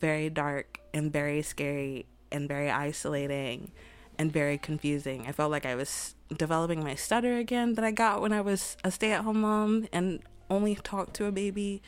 very 0.00 0.30
dark 0.30 0.78
and 0.94 1.12
very 1.12 1.42
scary 1.42 2.06
and 2.32 2.48
very 2.48 2.70
isolating 2.70 3.72
and 4.20 4.30
very 4.30 4.58
confusing. 4.58 5.24
I 5.26 5.32
felt 5.32 5.50
like 5.50 5.64
I 5.64 5.74
was 5.74 6.14
developing 6.36 6.84
my 6.84 6.94
stutter 6.94 7.38
again 7.38 7.72
that 7.72 7.84
I 7.86 7.90
got 7.90 8.20
when 8.20 8.34
I 8.34 8.42
was 8.42 8.76
a 8.84 8.90
stay 8.90 9.12
at 9.12 9.22
home 9.24 9.40
mom 9.40 9.88
and 9.94 10.20
only 10.50 10.74
talked 10.74 11.14
to 11.14 11.24
a 11.24 11.32
baby. 11.32 11.80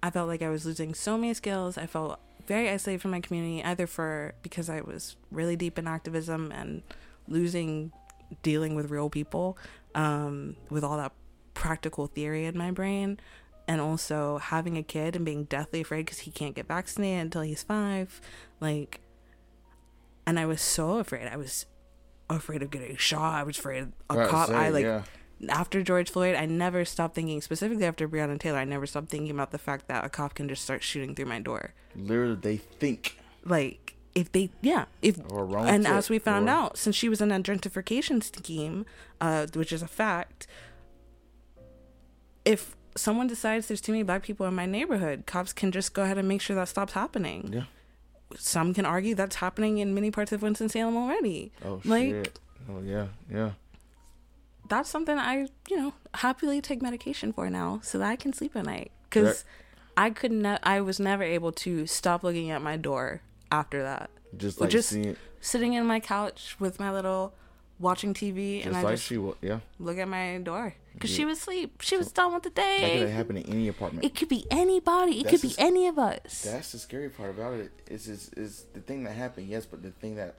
I 0.00 0.10
felt 0.10 0.28
like 0.28 0.42
I 0.42 0.48
was 0.48 0.64
losing 0.64 0.94
so 0.94 1.18
many 1.18 1.34
skills. 1.34 1.76
I 1.76 1.86
felt 1.86 2.20
very 2.46 2.70
isolated 2.70 3.02
from 3.02 3.10
my 3.10 3.20
community, 3.20 3.64
either 3.64 3.88
for 3.88 4.34
because 4.42 4.70
I 4.70 4.80
was 4.80 5.16
really 5.32 5.56
deep 5.56 5.76
in 5.76 5.88
activism 5.88 6.52
and 6.52 6.82
losing 7.26 7.90
dealing 8.44 8.76
with 8.76 8.88
real 8.88 9.10
people 9.10 9.58
um, 9.96 10.54
with 10.70 10.84
all 10.84 10.96
that 10.98 11.14
practical 11.54 12.06
theory 12.06 12.44
in 12.44 12.56
my 12.56 12.70
brain, 12.70 13.18
and 13.66 13.80
also 13.80 14.38
having 14.38 14.78
a 14.78 14.84
kid 14.84 15.16
and 15.16 15.24
being 15.24 15.42
deathly 15.46 15.80
afraid 15.80 16.06
because 16.06 16.20
he 16.20 16.30
can't 16.30 16.54
get 16.54 16.68
vaccinated 16.68 17.22
until 17.22 17.42
he's 17.42 17.64
five. 17.64 18.20
Like, 18.60 19.00
and 20.26 20.38
I 20.38 20.46
was 20.46 20.60
so 20.60 20.98
afraid. 20.98 21.28
I 21.28 21.36
was 21.36 21.66
afraid 22.28 22.62
of 22.62 22.70
getting 22.70 22.96
shot. 22.96 23.34
I 23.34 23.42
was 23.44 23.58
afraid 23.58 23.92
a 24.10 24.26
cop. 24.26 24.48
say, 24.48 24.54
I 24.54 24.68
like 24.70 24.84
yeah. 24.84 25.02
after 25.48 25.82
George 25.82 26.10
Floyd, 26.10 26.34
I 26.34 26.46
never 26.46 26.84
stopped 26.84 27.14
thinking, 27.14 27.40
specifically 27.40 27.84
after 27.84 28.08
Breonna 28.08 28.38
Taylor, 28.38 28.58
I 28.58 28.64
never 28.64 28.86
stopped 28.86 29.08
thinking 29.08 29.30
about 29.30 29.52
the 29.52 29.58
fact 29.58 29.88
that 29.88 30.04
a 30.04 30.08
cop 30.08 30.34
can 30.34 30.48
just 30.48 30.62
start 30.62 30.82
shooting 30.82 31.14
through 31.14 31.26
my 31.26 31.38
door. 31.38 31.74
Literally, 31.94 32.34
they 32.34 32.56
think. 32.56 33.18
Like, 33.44 33.94
if 34.14 34.32
they, 34.32 34.50
yeah, 34.62 34.86
if, 35.02 35.18
and 35.18 35.84
tip, 35.84 35.92
as 35.92 36.10
we 36.10 36.18
found 36.18 36.48
or- 36.48 36.52
out, 36.52 36.78
since 36.78 36.96
she 36.96 37.08
was 37.08 37.20
in 37.20 37.30
a 37.30 37.38
gentrification 37.38 38.22
scheme, 38.22 38.86
uh, 39.20 39.46
which 39.54 39.72
is 39.72 39.82
a 39.82 39.86
fact, 39.86 40.46
if 42.44 42.76
someone 42.96 43.26
decides 43.26 43.68
there's 43.68 43.80
too 43.80 43.92
many 43.92 44.02
black 44.02 44.22
people 44.22 44.46
in 44.46 44.54
my 44.54 44.66
neighborhood, 44.66 45.24
cops 45.26 45.52
can 45.52 45.70
just 45.70 45.92
go 45.92 46.02
ahead 46.02 46.18
and 46.18 46.26
make 46.26 46.40
sure 46.40 46.56
that 46.56 46.68
stops 46.68 46.94
happening. 46.94 47.50
Yeah. 47.52 47.64
Some 48.36 48.74
can 48.74 48.84
argue 48.84 49.14
that's 49.14 49.36
happening 49.36 49.78
in 49.78 49.94
many 49.94 50.10
parts 50.10 50.32
of 50.32 50.42
Winston-Salem 50.42 50.96
already. 50.96 51.52
Oh 51.64 51.80
like, 51.84 52.08
shit. 52.08 52.40
Oh 52.68 52.82
yeah, 52.82 53.06
yeah. 53.30 53.52
that's 54.68 54.88
something 54.88 55.16
I, 55.16 55.46
you 55.68 55.76
know, 55.76 55.94
happily 56.14 56.60
take 56.60 56.82
medication 56.82 57.32
for 57.32 57.48
now 57.48 57.80
so 57.82 57.98
that 57.98 58.08
I 58.08 58.16
can 58.16 58.32
sleep 58.32 58.56
at 58.56 58.66
night. 58.66 58.90
Because 59.08 59.44
I 59.96 60.10
could 60.10 60.32
not, 60.32 60.60
I 60.62 60.80
was 60.80 60.98
never 60.98 61.22
able 61.22 61.52
to 61.52 61.86
stop 61.86 62.22
looking 62.24 62.50
at 62.50 62.60
my 62.60 62.76
door 62.76 63.22
after 63.50 63.82
that. 63.82 64.10
Just 64.36 64.60
like 64.60 64.70
just 64.70 64.90
seeing, 64.90 65.16
sitting 65.40 65.74
in 65.74 65.86
my 65.86 66.00
couch 66.00 66.56
with 66.58 66.80
my 66.80 66.92
little 66.92 67.32
watching 67.78 68.12
TV, 68.12 68.56
just 68.56 68.66
and 68.66 68.76
I 68.76 68.82
like 68.82 68.94
just 68.94 69.04
she. 69.04 69.22
Yeah. 69.40 69.60
look 69.78 69.98
at 69.98 70.08
my 70.08 70.38
door 70.38 70.74
because 70.96 71.10
Yeah. 71.12 71.16
she 71.18 71.24
was 71.24 71.38
asleep. 71.38 71.80
She 71.82 71.96
was 71.96 72.10
done 72.10 72.34
with 72.34 72.42
the 72.42 72.50
day. 72.50 72.78
That 72.80 73.04
could 73.06 73.14
happen 73.14 73.36
in 73.36 73.46
any 73.52 73.68
apartment. 73.68 74.04
It 74.04 74.14
could 74.16 74.28
be 74.28 74.44
anybody. 74.50 75.20
It 75.20 75.24
That's 75.24 75.42
could 75.42 75.48
be 75.50 75.54
any 75.58 75.86
of 75.86 75.98
us. 75.98 76.42
That's 76.42 76.72
the 76.72 76.78
scary 76.78 77.08
part 77.10 77.30
about 77.30 77.54
it. 77.54 77.70
Is 77.88 78.08
is 78.08 78.30
is 78.36 78.64
the 78.74 78.80
thing 78.80 79.04
that 79.04 79.12
happened? 79.12 79.46
Yes, 79.48 79.66
but 79.66 79.82
the 79.82 79.92
thing 79.92 80.16
that 80.16 80.34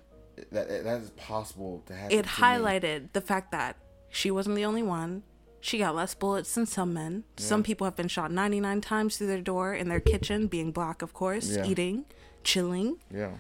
that 0.51 0.67
that 0.84 1.01
is 1.01 1.09
possible 1.11 1.84
to 1.88 1.93
happen. 1.95 2.11
It 2.17 2.23
to 2.23 2.27
me. 2.29 2.47
highlighted 2.47 3.13
the 3.13 3.21
fact 3.21 3.51
that 3.51 3.77
she 4.09 4.29
wasn't 4.31 4.55
the 4.55 4.65
only 4.65 4.84
one. 4.84 5.23
She 5.59 5.79
got 5.79 5.95
less 5.95 6.13
bullets 6.13 6.53
than 6.53 6.65
some 6.65 6.93
men. 6.93 7.23
Some 7.38 7.63
people 7.63 7.85
have 7.85 7.95
been 7.95 8.07
shot 8.07 8.31
99 8.31 8.79
times 8.81 9.17
through 9.17 9.27
their 9.27 9.41
door 9.41 9.73
in 9.73 9.89
their 9.89 9.99
kitchen, 9.99 10.47
being 10.47 10.71
black, 10.71 11.01
of 11.01 11.13
course, 11.13 11.49
Yeah. 11.57 11.65
eating, 11.65 12.05
chilling. 12.43 12.97
Yeah. 13.11 13.31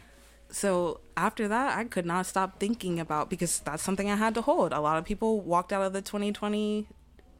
So 0.49 1.01
after 1.15 1.47
that, 1.47 1.77
I 1.77 1.83
could 1.83 2.05
not 2.05 2.25
stop 2.25 2.59
thinking 2.59 2.99
about 2.99 3.29
because 3.29 3.59
that's 3.59 3.83
something 3.83 4.09
I 4.09 4.15
had 4.15 4.33
to 4.33 4.41
hold. 4.41 4.73
A 4.73 4.79
lot 4.81 4.97
of 4.97 5.05
people 5.05 5.41
walked 5.41 5.71
out 5.71 5.83
of 5.83 5.93
the 5.93 6.01
2020 6.01 6.87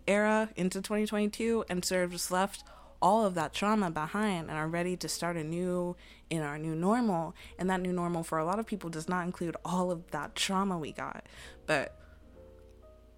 era 0.08 0.50
into 0.56 0.80
2022 0.82 1.66
and 1.70 1.84
sort 1.84 2.04
of 2.06 2.12
just 2.12 2.32
left 2.32 2.64
all 3.02 3.26
of 3.26 3.36
that 3.36 3.54
trauma 3.54 3.92
behind 3.92 4.50
and 4.50 4.58
are 4.58 4.68
ready 4.68 4.96
to 4.98 5.08
start 5.08 5.36
anew 5.38 5.96
in 6.30 6.42
our 6.42 6.58
new 6.58 6.74
normal. 6.76 7.36
And 7.60 7.70
that 7.70 7.80
new 7.82 7.94
normal 7.94 8.24
for 8.24 8.38
a 8.40 8.46
lot 8.46 8.58
of 8.60 8.66
people 8.66 8.90
does 8.90 9.08
not 9.08 9.26
include 9.26 9.56
all 9.64 9.92
of 9.92 10.10
that 10.12 10.36
trauma 10.36 10.78
we 10.80 10.92
got. 10.92 11.26
But 11.68 11.96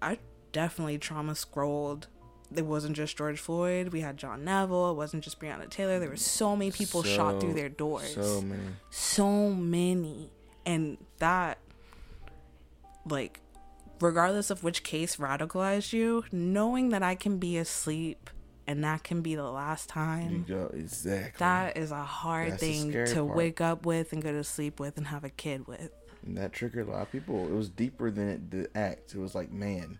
I 0.02 0.18
definitely 0.52 0.98
trauma 0.98 1.34
scrolled. 1.34 2.08
It 2.54 2.66
wasn't 2.66 2.96
just 2.96 3.16
George 3.16 3.38
Floyd. 3.38 3.88
We 3.88 4.00
had 4.00 4.16
John 4.16 4.44
Neville. 4.44 4.90
It 4.90 4.94
wasn't 4.94 5.22
just 5.22 5.38
Breonna 5.40 5.70
Taylor. 5.70 5.98
There 6.00 6.08
were 6.10 6.16
so 6.16 6.56
many 6.56 6.72
people 6.72 7.02
shot 7.02 7.40
through 7.40 7.54
their 7.54 7.68
doors 7.68 8.12
So 8.14 8.42
many. 8.42 8.62
so 8.90 9.50
many 9.50 10.30
and 10.66 10.98
that 11.18 11.58
like 13.08 13.40
regardless 14.00 14.50
of 14.50 14.62
which 14.64 14.82
case 14.82 15.16
radicalized 15.16 15.92
you 15.92 16.24
knowing 16.32 16.88
that 16.90 17.02
i 17.02 17.14
can 17.14 17.38
be 17.38 17.56
asleep 17.58 18.30
and 18.66 18.84
that 18.84 19.02
can 19.02 19.20
be 19.20 19.34
the 19.34 19.42
last 19.50 19.88
You 19.90 19.94
time 19.94 20.44
go 20.48 20.70
exactly. 20.72 21.32
that 21.38 21.76
is 21.76 21.90
a 21.90 22.02
hard 22.02 22.52
That's 22.52 22.62
thing 22.62 22.92
to 22.92 23.14
part. 23.24 23.36
wake 23.36 23.60
up 23.60 23.84
with 23.84 24.12
and 24.12 24.22
go 24.22 24.30
to 24.32 24.44
sleep 24.44 24.78
with 24.78 24.96
and 24.96 25.06
have 25.08 25.24
a 25.24 25.30
kid 25.30 25.66
with 25.66 25.90
And 26.24 26.36
that 26.36 26.52
triggered 26.52 26.86
a 26.86 26.90
lot 26.90 27.02
of 27.02 27.10
people. 27.12 27.46
It 27.46 27.52
was 27.52 27.68
deeper 27.70 28.10
than 28.10 28.28
it, 28.28 28.50
the 28.50 28.68
act. 28.76 29.14
It 29.14 29.18
was 29.18 29.34
like, 29.34 29.50
man, 29.50 29.98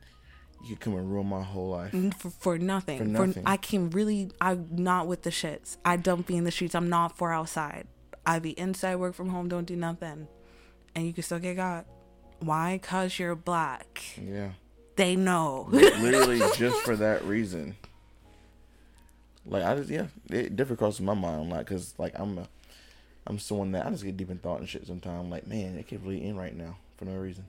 you 0.63 0.77
could 0.77 0.81
come 0.81 0.95
and 0.95 1.11
ruin 1.11 1.27
my 1.27 1.43
whole 1.43 1.71
life. 1.71 1.93
For, 2.19 2.29
for 2.31 2.59
nothing 2.59 2.99
For 2.99 3.05
for, 3.17 3.27
nothing. 3.27 3.43
i 3.47 3.57
can 3.57 3.91
really 3.91 4.31
i'm 4.41 4.69
not 4.71 5.07
with 5.09 5.23
the 5.23 5.31
shits 5.31 5.79
i 5.85 5.97
don't 5.97 6.27
be 6.27 6.37
in 6.37 6.45
the 6.45 6.51
streets 6.53 6.75
i'm 6.75 6.89
not 6.91 7.17
for 7.17 7.33
outside 7.33 7.87
i 8.27 8.39
be 8.39 8.51
inside 8.59 8.97
work 8.97 9.15
from 9.15 9.31
home 9.31 9.49
don't 9.49 9.65
do 9.65 9.75
nothing 9.77 10.29
and 10.95 11.07
you 11.07 11.13
can 11.15 11.23
still 11.23 11.39
get 11.39 11.57
got 11.57 11.87
why 12.41 12.81
cause 12.83 13.19
you're 13.19 13.35
black 13.35 14.03
Yeah. 14.21 14.51
they 14.97 15.15
know 15.17 15.69
Literally 15.71 16.41
just 16.57 16.81
for 16.83 16.97
that 16.97 17.25
reason. 17.25 17.77
Like 19.47 19.65
I 19.65 19.75
just 19.77 19.89
yeah, 19.91 20.07
it 20.29 20.55
different 20.57 20.79
crosses 20.79 21.01
my 21.01 21.15
mind 21.15 21.51
like 21.51 21.67
because 21.67 21.95
like 21.99 22.13
I'm 22.19 22.39
a, 22.39 22.49
I'm 23.27 23.39
someone 23.39 23.73
that 23.73 23.87
I 23.87 23.91
just 23.91 24.05
get 24.05 24.17
deep 24.17 24.31
in 24.31 24.39
thought 24.39 24.61
and 24.61 24.69
shit 24.69 24.87
sometimes. 24.87 25.31
Like 25.31 25.47
man, 25.47 25.77
it 25.79 25.89
could 25.89 26.05
really 26.05 26.23
end 26.23 26.39
right 26.39 26.55
now 26.55 26.77
for 26.97 27.07
no 27.07 27.17
reason. 27.17 27.45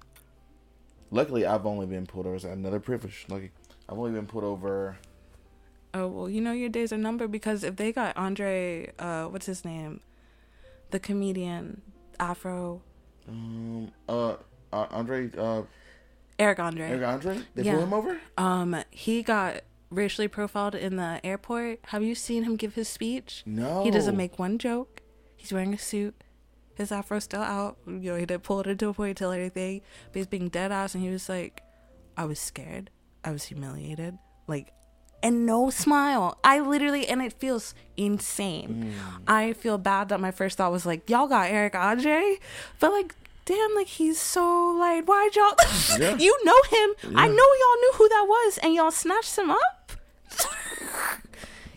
Luckily, 1.11 1.45
I've 1.45 1.65
only 1.65 1.85
been 1.85 2.05
pulled 2.07 2.25
over. 2.25 2.35
It's 2.35 2.45
another 2.45 2.79
privilege. 2.79 3.25
Lucky, 3.27 3.51
I've 3.89 3.97
only 3.97 4.11
been 4.11 4.25
pulled 4.27 4.45
over. 4.45 4.97
Oh 5.93 6.07
well, 6.07 6.29
you 6.29 6.39
know 6.39 6.53
your 6.53 6.69
days 6.69 6.93
are 6.93 6.97
numbered 6.97 7.31
because 7.31 7.65
if 7.65 7.75
they 7.75 7.91
got 7.91 8.15
Andre, 8.15 8.91
uh, 8.97 9.25
what's 9.25 9.45
his 9.45 9.65
name, 9.65 9.99
the 10.91 10.99
comedian 10.99 11.81
Afro 12.19 12.81
Um, 13.27 13.91
uh, 14.07 14.35
uh 14.73 14.87
Andre, 14.91 15.29
uh, 15.37 15.63
Eric 16.39 16.59
Andre, 16.59 16.89
Eric 16.89 17.03
Andre, 17.07 17.39
they 17.55 17.63
Yeah. 17.63 17.79
him 17.79 17.93
over. 17.93 18.19
um, 18.37 18.75
he 18.89 19.21
got 19.23 19.61
racially 19.89 20.27
profiled 20.27 20.73
in 20.75 20.95
the 20.95 21.19
airport. 21.23 21.79
Have 21.87 22.01
you 22.03 22.15
seen 22.15 22.43
him 22.43 22.55
give 22.55 22.75
his 22.75 22.87
speech? 22.87 23.43
No, 23.45 23.83
He 23.83 23.91
doesn't 23.91 24.15
make 24.17 24.39
one 24.39 24.57
joke. 24.57 25.01
He's 25.35 25.51
wearing 25.51 25.73
a 25.73 25.77
suit. 25.77 26.15
His 26.75 26.91
afro's 26.91 27.25
still 27.25 27.41
out. 27.41 27.77
You 27.85 27.93
know, 28.11 28.15
he 28.15 28.25
didn't 28.25 28.43
pull 28.43 28.61
it 28.61 28.67
into 28.67 28.87
a 28.89 28.93
ponytail 28.93 29.31
or 29.31 29.33
anything. 29.39 29.81
But 30.11 30.19
he's 30.19 30.27
being 30.27 30.47
dead 30.49 30.71
ass, 30.71 30.95
and 30.95 31.03
he 31.03 31.09
was 31.09 31.27
like, 31.27 31.61
"I 32.15 32.25
was 32.25 32.39
scared. 32.39 32.89
I 33.23 33.31
was 33.31 33.43
humiliated. 33.45 34.17
Like." 34.47 34.71
And 35.23 35.45
no 35.45 35.69
smile. 35.69 36.39
I 36.43 36.61
literally, 36.61 37.07
and 37.07 37.21
it 37.21 37.33
feels 37.33 37.75
insane. 37.95 38.91
I 39.27 39.53
feel 39.53 39.77
bad 39.77 40.09
that 40.09 40.19
my 40.19 40.31
first 40.31 40.57
thought 40.57 40.71
was 40.71 40.83
like, 40.83 41.07
y'all 41.11 41.27
got 41.27 41.51
Eric 41.51 41.75
Andre, 41.75 42.39
but 42.79 42.91
like, 42.91 43.13
damn, 43.45 43.75
like 43.75 43.87
he's 43.87 44.19
so 44.19 44.75
like, 44.77 45.05
why'd 45.07 45.35
y'all? 45.35 45.55
Yeah. 45.99 46.15
you 46.17 46.37
know 46.45 46.61
him. 46.69 47.15
I 47.17 47.27
know 47.27 47.33
y'all 47.33 47.79
knew 47.81 47.91
who 47.95 48.09
that 48.09 48.25
was, 48.27 48.59
and 48.63 48.73
y'all 48.73 48.91
snatched 48.91 49.37
him 49.37 49.51
up. 49.51 49.91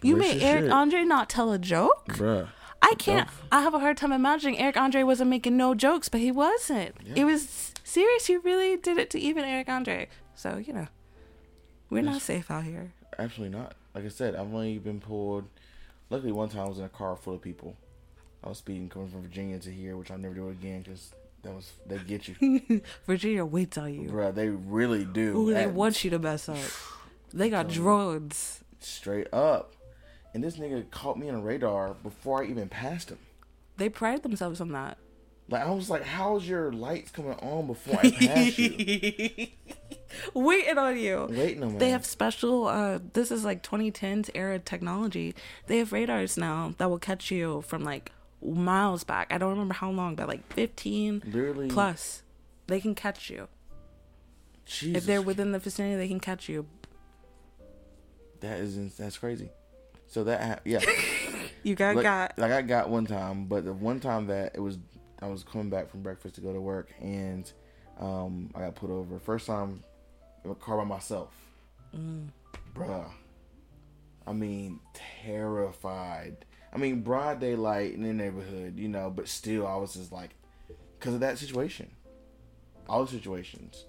you 0.02 0.16
made 0.16 0.42
Eric 0.42 0.64
shit. 0.64 0.72
Andre 0.72 1.02
not 1.04 1.28
tell 1.28 1.52
a 1.52 1.58
joke. 1.58 2.06
bruh. 2.08 2.48
I 2.82 2.94
can't. 2.98 3.28
I 3.50 3.62
have 3.62 3.72
a 3.72 3.78
hard 3.78 3.96
time 3.96 4.12
imagining 4.12 4.58
Eric 4.58 4.76
Andre 4.76 5.02
wasn't 5.04 5.30
making 5.30 5.56
no 5.56 5.74
jokes, 5.74 6.08
but 6.10 6.20
he 6.20 6.30
wasn't. 6.30 6.94
It 7.16 7.24
was 7.24 7.72
serious. 7.82 8.26
He 8.26 8.36
really 8.36 8.76
did 8.76 8.98
it 8.98 9.08
to 9.10 9.18
even 9.18 9.42
Eric 9.44 9.68
Andre. 9.70 10.08
So 10.34 10.58
you 10.58 10.72
know, 10.74 10.88
we're 11.88 12.02
not 12.02 12.20
safe 12.20 12.50
out 12.50 12.64
here. 12.64 12.92
Absolutely 13.18 13.56
not. 13.58 13.74
Like 13.94 14.04
I 14.04 14.08
said, 14.08 14.34
I've 14.34 14.52
only 14.52 14.78
been 14.78 15.00
pulled. 15.00 15.46
Luckily, 16.10 16.32
one 16.32 16.50
time 16.50 16.66
I 16.66 16.68
was 16.68 16.78
in 16.78 16.84
a 16.84 16.88
car 16.90 17.16
full 17.16 17.34
of 17.36 17.40
people. 17.42 17.74
I 18.42 18.48
was 18.50 18.58
speeding 18.58 18.90
coming 18.90 19.08
from 19.08 19.22
Virginia 19.22 19.58
to 19.60 19.70
here, 19.72 19.96
which 19.96 20.10
I'll 20.10 20.18
never 20.18 20.34
do 20.34 20.50
again 20.50 20.82
because 20.82 21.14
that 21.44 21.54
was 21.54 21.72
they 21.86 21.98
get 21.98 22.26
you, 22.28 22.80
Virginia 23.06 23.44
waits 23.44 23.78
on 23.78 23.94
you. 23.94 24.08
bro. 24.08 24.32
They 24.32 24.48
really 24.48 25.04
do. 25.04 25.36
Ooh, 25.38 25.54
they 25.54 25.66
want 25.66 26.02
you 26.04 26.10
to 26.10 26.18
mess 26.18 26.48
up. 26.48 26.58
They 27.32 27.50
got 27.50 27.68
drones. 27.68 28.60
straight 28.78 29.26
up. 29.32 29.72
And 30.34 30.42
this 30.44 30.56
nigga 30.56 30.88
caught 30.90 31.18
me 31.18 31.28
on 31.28 31.34
a 31.36 31.40
radar 31.40 31.94
before 31.94 32.42
I 32.42 32.46
even 32.46 32.68
passed 32.68 33.10
him. 33.10 33.18
They 33.76 33.88
pride 33.88 34.22
themselves 34.22 34.60
on 34.60 34.70
that. 34.72 34.98
Like 35.48 35.62
I 35.66 35.70
was 35.70 35.90
like, 35.90 36.04
"How's 36.04 36.46
your 36.48 36.72
lights 36.72 37.10
coming 37.10 37.32
on 37.34 37.66
before 37.66 37.98
I 38.02 38.10
pass 38.10 38.56
you?" 38.58 39.48
Waiting 40.34 40.78
on 40.78 40.96
you. 40.96 41.26
Waiting 41.30 41.62
on 41.64 41.78
They 41.78 41.90
have 41.90 42.06
special. 42.06 42.66
uh 42.68 42.98
This 43.14 43.30
is 43.30 43.44
like 43.44 43.62
2010s 43.62 44.30
era 44.34 44.58
technology. 44.58 45.34
They 45.66 45.78
have 45.78 45.92
radars 45.92 46.36
now 46.36 46.74
that 46.78 46.88
will 46.88 46.98
catch 47.00 47.30
you 47.30 47.62
from 47.62 47.82
like 47.84 48.12
miles 48.44 49.04
back. 49.04 49.32
I 49.32 49.38
don't 49.38 49.50
remember 49.50 49.74
how 49.74 49.90
long, 49.90 50.14
but 50.16 50.28
like 50.28 50.46
15 50.52 51.22
Literally- 51.26 51.68
plus. 51.68 52.22
They 52.66 52.80
can 52.80 52.94
catch 52.94 53.28
you 53.28 53.48
Jesus. 54.64 54.96
if 54.96 55.06
they're 55.06 55.20
within 55.20 55.52
the 55.52 55.58
vicinity. 55.58 55.96
They 55.96 56.08
can 56.08 56.20
catch 56.20 56.48
you. 56.48 56.66
That 58.40 58.58
is 58.60 58.96
that's 58.96 59.18
crazy. 59.18 59.50
So 60.06 60.24
that 60.24 60.62
yeah. 60.64 60.80
You 61.62 61.74
got 61.74 61.96
like, 61.96 62.02
got. 62.02 62.38
like 62.38 62.52
I 62.52 62.60
got 62.60 62.90
one 62.90 63.06
time, 63.06 63.46
but 63.46 63.64
the 63.64 63.72
one 63.72 63.98
time 63.98 64.26
that 64.26 64.52
it 64.54 64.60
was 64.60 64.78
I 65.22 65.28
was 65.28 65.44
coming 65.44 65.70
back 65.70 65.88
from 65.90 66.02
breakfast 66.02 66.34
to 66.34 66.42
go 66.42 66.52
to 66.52 66.60
work 66.60 66.90
and 67.00 67.50
um 67.98 68.50
I 68.54 68.60
got 68.60 68.74
put 68.74 68.90
over. 68.90 69.18
First 69.18 69.46
time 69.46 69.82
in 70.44 70.50
a 70.50 70.54
car 70.54 70.76
by 70.76 70.84
myself. 70.84 71.30
Mm. 71.96 72.28
Bruh. 72.74 73.10
I 74.26 74.32
mean, 74.32 74.80
terrified. 74.94 76.44
I 76.74 76.78
mean, 76.78 77.02
broad 77.02 77.40
daylight 77.40 77.94
in 77.94 78.02
the 78.02 78.12
neighborhood, 78.12 78.78
you 78.78 78.88
know, 78.88 79.10
but 79.10 79.28
still, 79.28 79.66
I 79.66 79.76
was 79.76 79.94
just 79.94 80.10
like, 80.12 80.30
because 80.98 81.14
of 81.14 81.20
that 81.20 81.38
situation. 81.38 81.90
All 82.88 83.04
the 83.04 83.10
situations. 83.12 83.84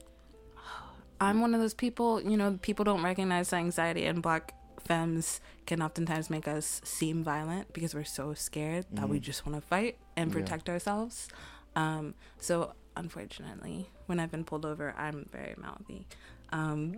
I'm 1.19 1.41
one 1.41 1.53
of 1.55 1.61
those 1.61 1.73
people, 1.73 2.21
you 2.21 2.37
know, 2.37 2.59
people 2.61 2.83
don't 2.85 3.01
recognize 3.01 3.49
that 3.49 3.57
anxiety 3.57 4.05
and 4.05 4.21
black 4.21 4.53
femmes 4.83 5.39
can 5.65 5.81
oftentimes 5.81 6.29
make 6.29 6.47
us 6.47 6.81
seem 6.83 7.23
violent 7.23 7.73
because 7.73 7.95
we're 7.95 8.03
so 8.03 8.33
scared 8.33 8.85
that 8.91 9.09
we 9.09 9.19
just 9.19 9.45
want 9.45 9.55
to 9.59 9.65
fight 9.67 9.97
and 10.15 10.29
Mm-hmm. 10.29 10.37
Yeah. 10.39 10.43
protect 10.43 10.69
ourselves. 10.69 11.27
Um, 11.75 12.13
so 12.39 12.73
unfortunately, 12.95 13.89
when 14.05 14.19
I've 14.19 14.31
been 14.31 14.43
pulled 14.43 14.65
over, 14.65 14.93
I'm 14.97 15.27
very 15.31 15.55
mouthy. 15.57 16.05
Um, 16.51 16.97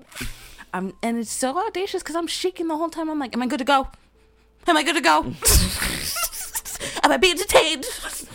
I'm, 0.73 0.93
and 1.01 1.17
it's 1.17 1.31
so 1.31 1.57
audacious 1.65 2.03
because 2.03 2.15
I'm 2.15 2.27
shaking 2.27 2.67
the 2.67 2.75
whole 2.77 2.89
time. 2.89 3.09
I'm 3.09 3.19
like, 3.19 3.33
am 3.35 3.41
I 3.41 3.47
good 3.47 3.59
to 3.59 3.63
go? 3.65 3.87
Am 4.67 4.75
I 4.77 4.83
good 4.83 4.95
to 4.95 5.01
go? 5.01 5.23
Am 7.03 7.11
I 7.11 7.17
being 7.17 7.37
detained? 7.37 7.85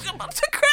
I'm 0.09 0.15
about 0.15 0.35
to 0.35 0.49
cry. 0.51 0.69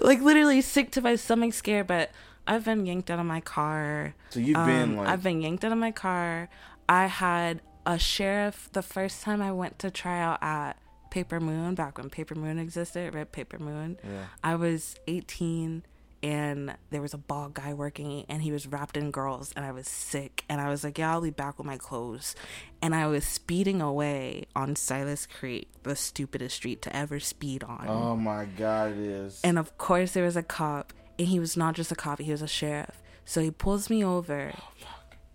like 0.00 0.20
literally 0.20 0.60
sick 0.60 0.90
to 0.92 1.00
my 1.00 1.16
stomach, 1.16 1.54
scared. 1.54 1.86
But 1.86 2.10
I've 2.46 2.64
been 2.64 2.86
yanked 2.86 3.10
out 3.10 3.18
of 3.18 3.26
my 3.26 3.40
car. 3.40 4.14
So 4.30 4.40
you've 4.40 4.54
been 4.54 4.90
Um, 4.90 4.96
like, 4.96 5.08
I've 5.08 5.22
been 5.22 5.40
yanked 5.42 5.64
out 5.64 5.72
of 5.72 5.78
my 5.78 5.90
car. 5.90 6.48
I 6.88 7.06
had 7.06 7.60
a 7.86 7.98
sheriff 7.98 8.68
the 8.72 8.82
first 8.82 9.22
time 9.22 9.42
I 9.42 9.52
went 9.52 9.78
to 9.80 9.90
try 9.90 10.20
out 10.20 10.42
at 10.42 10.74
Paper 11.10 11.40
Moon, 11.40 11.74
back 11.74 11.98
when 11.98 12.10
Paper 12.10 12.34
Moon 12.34 12.58
existed, 12.58 13.14
Red 13.14 13.32
Paper 13.32 13.58
Moon. 13.58 13.98
Yeah. 14.02 14.26
I 14.42 14.54
was 14.56 14.96
18 15.06 15.84
and 16.24 16.74
there 16.88 17.02
was 17.02 17.12
a 17.12 17.18
bald 17.18 17.52
guy 17.52 17.74
working 17.74 18.24
and 18.30 18.40
he 18.40 18.50
was 18.50 18.66
wrapped 18.66 18.96
in 18.96 19.10
girls 19.10 19.52
and 19.54 19.62
I 19.62 19.72
was 19.72 19.86
sick 19.86 20.42
and 20.48 20.58
I 20.58 20.70
was 20.70 20.82
like, 20.82 20.96
yeah, 20.96 21.12
I'll 21.12 21.20
be 21.20 21.28
back 21.28 21.58
with 21.58 21.66
my 21.66 21.76
clothes. 21.76 22.34
And 22.80 22.94
I 22.94 23.06
was 23.08 23.26
speeding 23.26 23.82
away 23.82 24.46
on 24.56 24.74
Silas 24.74 25.26
Creek, 25.26 25.68
the 25.82 25.94
stupidest 25.94 26.56
street 26.56 26.80
to 26.80 26.96
ever 26.96 27.20
speed 27.20 27.62
on. 27.62 27.84
oh 27.86 28.16
my 28.16 28.46
God, 28.46 28.92
it 28.92 28.98
is. 28.98 29.42
And 29.44 29.58
of 29.58 29.76
course, 29.76 30.12
there 30.12 30.24
was 30.24 30.36
a 30.36 30.42
cop, 30.42 30.94
and 31.18 31.28
he 31.28 31.38
was 31.38 31.58
not 31.58 31.74
just 31.74 31.92
a 31.92 31.94
cop, 31.94 32.18
he 32.20 32.30
was 32.30 32.40
a 32.40 32.48
sheriff. 32.48 33.02
So 33.26 33.42
he 33.42 33.50
pulls 33.50 33.90
me 33.90 34.02
over, 34.02 34.52
oh, 34.56 34.86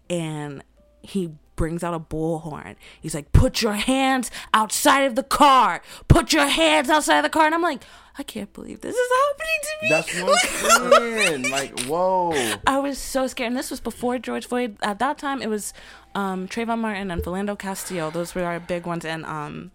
and 0.09 0.63
he 1.03 1.35
brings 1.59 1.83
out 1.83 1.93
a 1.93 1.99
bullhorn. 1.99 2.75
He's 3.01 3.13
like, 3.13 3.33
Put 3.33 3.61
your 3.61 3.73
hands 3.73 4.31
outside 4.53 5.01
of 5.01 5.15
the 5.15 5.23
car. 5.23 5.81
Put 6.07 6.31
your 6.31 6.47
hands 6.47 6.89
outside 6.89 7.17
of 7.17 7.23
the 7.23 7.29
car. 7.29 7.45
And 7.47 7.53
I'm 7.53 7.61
like, 7.61 7.83
I 8.17 8.23
can't 8.23 8.51
believe 8.53 8.79
this 8.79 8.95
is 8.95 9.09
happening 9.27 9.59
to 9.63 9.71
me. 9.81 9.89
That's 9.89 10.21
what 10.21 10.81
I'm 10.81 10.91
saying. 11.17 11.49
like, 11.51 11.79
whoa. 11.81 12.55
I 12.65 12.79
was 12.79 12.97
so 12.97 13.27
scared. 13.27 13.47
And 13.49 13.57
this 13.57 13.69
was 13.69 13.81
before 13.81 14.17
George 14.19 14.45
Floyd. 14.47 14.77
At 14.81 14.99
that 14.99 15.17
time, 15.17 15.41
it 15.41 15.47
was 15.49 15.73
um, 16.15 16.47
Trayvon 16.47 16.79
Martin 16.79 17.11
and 17.11 17.21
Philando 17.21 17.59
Castillo. 17.59 18.09
Those 18.09 18.33
were 18.33 18.43
our 18.45 18.59
big 18.61 18.85
ones. 18.85 19.03
And 19.03 19.25
um, 19.25 19.71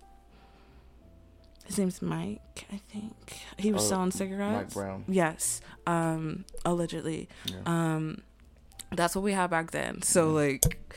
his 1.67 1.79
name's 1.79 2.01
Mike, 2.01 2.67
I 2.73 2.79
think. 2.91 3.15
He 3.59 3.73
was 3.73 3.83
Oh, 3.85 3.89
selling 3.91 4.11
cigarettes. 4.11 4.75
Mike. 4.75 4.85
Brown. 4.85 5.05
Yes, 5.07 5.61
um, 5.87 6.47
allegedly. 6.65 7.29
Yeah. 7.45 7.57
Um, 7.67 8.23
that's 8.91 9.15
what 9.15 9.23
we 9.23 9.33
had 9.33 9.51
back 9.51 9.71
then. 9.71 10.01
So 10.03 10.31
like, 10.31 10.97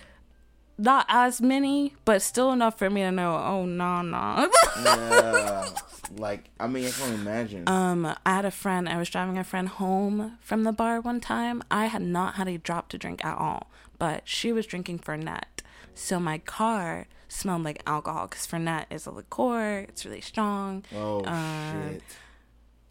not 0.77 1.05
as 1.09 1.41
many, 1.41 1.93
but 2.05 2.21
still 2.21 2.51
enough 2.51 2.77
for 2.77 2.89
me 2.89 3.01
to 3.01 3.11
know. 3.11 3.35
Oh 3.35 3.65
no, 3.65 4.01
no. 4.01 4.49
yeah. 4.83 5.69
Like, 6.15 6.49
I 6.59 6.67
mean, 6.67 6.85
I 6.85 6.91
can 6.91 7.03
only 7.03 7.21
imagine. 7.21 7.67
um, 7.67 8.05
I 8.25 8.29
had 8.33 8.45
a 8.45 8.51
friend. 8.51 8.87
I 8.87 8.97
was 8.97 9.09
driving 9.09 9.37
a 9.37 9.43
friend 9.43 9.67
home 9.67 10.37
from 10.41 10.63
the 10.63 10.71
bar 10.71 11.01
one 11.01 11.19
time. 11.19 11.61
I 11.69 11.87
had 11.87 12.01
not 12.01 12.35
had 12.35 12.47
a 12.47 12.57
drop 12.57 12.89
to 12.89 12.97
drink 12.97 13.25
at 13.25 13.37
all, 13.37 13.69
but 13.99 14.21
she 14.25 14.51
was 14.53 14.65
drinking 14.65 14.99
Fernet. 14.99 15.61
So 15.93 16.19
my 16.19 16.37
car 16.37 17.07
smelled 17.27 17.63
like 17.63 17.81
alcohol 17.85 18.27
because 18.27 18.47
Fernet 18.47 18.85
is 18.89 19.05
a 19.05 19.11
liqueur. 19.11 19.79
It's 19.89 20.05
really 20.05 20.21
strong. 20.21 20.85
oh, 20.95 21.21
uh, 21.21 21.71
shit. 21.89 22.01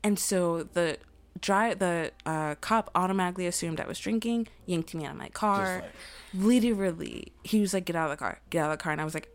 And 0.02 0.18
so 0.18 0.64
the 0.64 0.98
dry 1.40 1.74
the 1.74 2.12
uh, 2.24 2.54
cop 2.56 2.90
automatically 2.94 3.46
assumed 3.46 3.80
I 3.80 3.86
was 3.86 3.98
drinking, 3.98 4.48
yanked 4.66 4.94
me 4.94 5.04
out 5.04 5.12
of 5.12 5.18
my 5.18 5.28
car. 5.28 5.82
Just 5.82 6.44
Literally, 6.44 7.32
he 7.42 7.60
was 7.60 7.72
like, 7.74 7.84
"Get 7.84 7.96
out 7.96 8.10
of 8.10 8.18
the 8.18 8.22
car, 8.22 8.40
get 8.50 8.64
out 8.64 8.72
of 8.72 8.78
the 8.78 8.82
car," 8.82 8.92
and 8.92 9.00
I 9.00 9.04
was 9.04 9.14
like. 9.14 9.28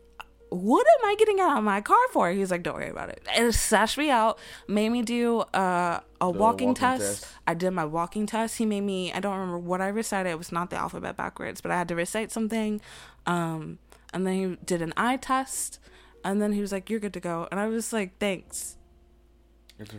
What 0.54 0.86
am 0.86 1.10
I 1.10 1.16
getting 1.16 1.40
out 1.40 1.58
of 1.58 1.64
my 1.64 1.80
car 1.80 1.96
for? 2.12 2.30
He 2.30 2.40
was 2.40 2.52
like, 2.52 2.62
"Don't 2.62 2.76
worry 2.76 2.90
about 2.90 3.08
it." 3.08 3.26
And 3.34 3.48
it 3.48 3.54
sashed 3.54 3.98
me 3.98 4.10
out, 4.10 4.38
made 4.68 4.90
me 4.90 5.02
do 5.02 5.40
uh, 5.54 6.02
a 6.20 6.30
walking, 6.30 6.40
walking 6.40 6.74
test. 6.74 7.22
test. 7.22 7.34
I 7.48 7.54
did 7.54 7.72
my 7.72 7.86
walking 7.86 8.26
test. 8.26 8.58
He 8.58 8.66
made 8.66 8.82
me. 8.82 9.14
I 9.14 9.22
don't 9.22 9.32
remember 9.32 9.60
what 9.60 9.80
I 9.80 9.88
recited. 9.88 10.30
It 10.30 10.38
was 10.38 10.52
not 10.52 10.70
the 10.70 10.76
alphabet 10.76 11.16
backwards, 11.16 11.62
but 11.62 11.72
I 11.72 11.78
had 11.78 11.88
to 11.88 11.96
recite 11.96 12.34
something. 12.34 12.82
Um, 13.26 13.80
and 14.14 14.28
then 14.28 14.34
he 14.34 14.58
did 14.66 14.82
an 14.82 14.92
eye 14.98 15.16
test, 15.16 15.80
and 16.26 16.42
then 16.42 16.52
he 16.52 16.60
was 16.60 16.74
like, 16.74 16.90
"You're 16.90 17.00
good 17.00 17.14
to 17.14 17.22
go." 17.22 17.48
And 17.50 17.58
I 17.58 17.68
was 17.68 17.94
like, 17.94 18.18
"Thanks." 18.20 18.76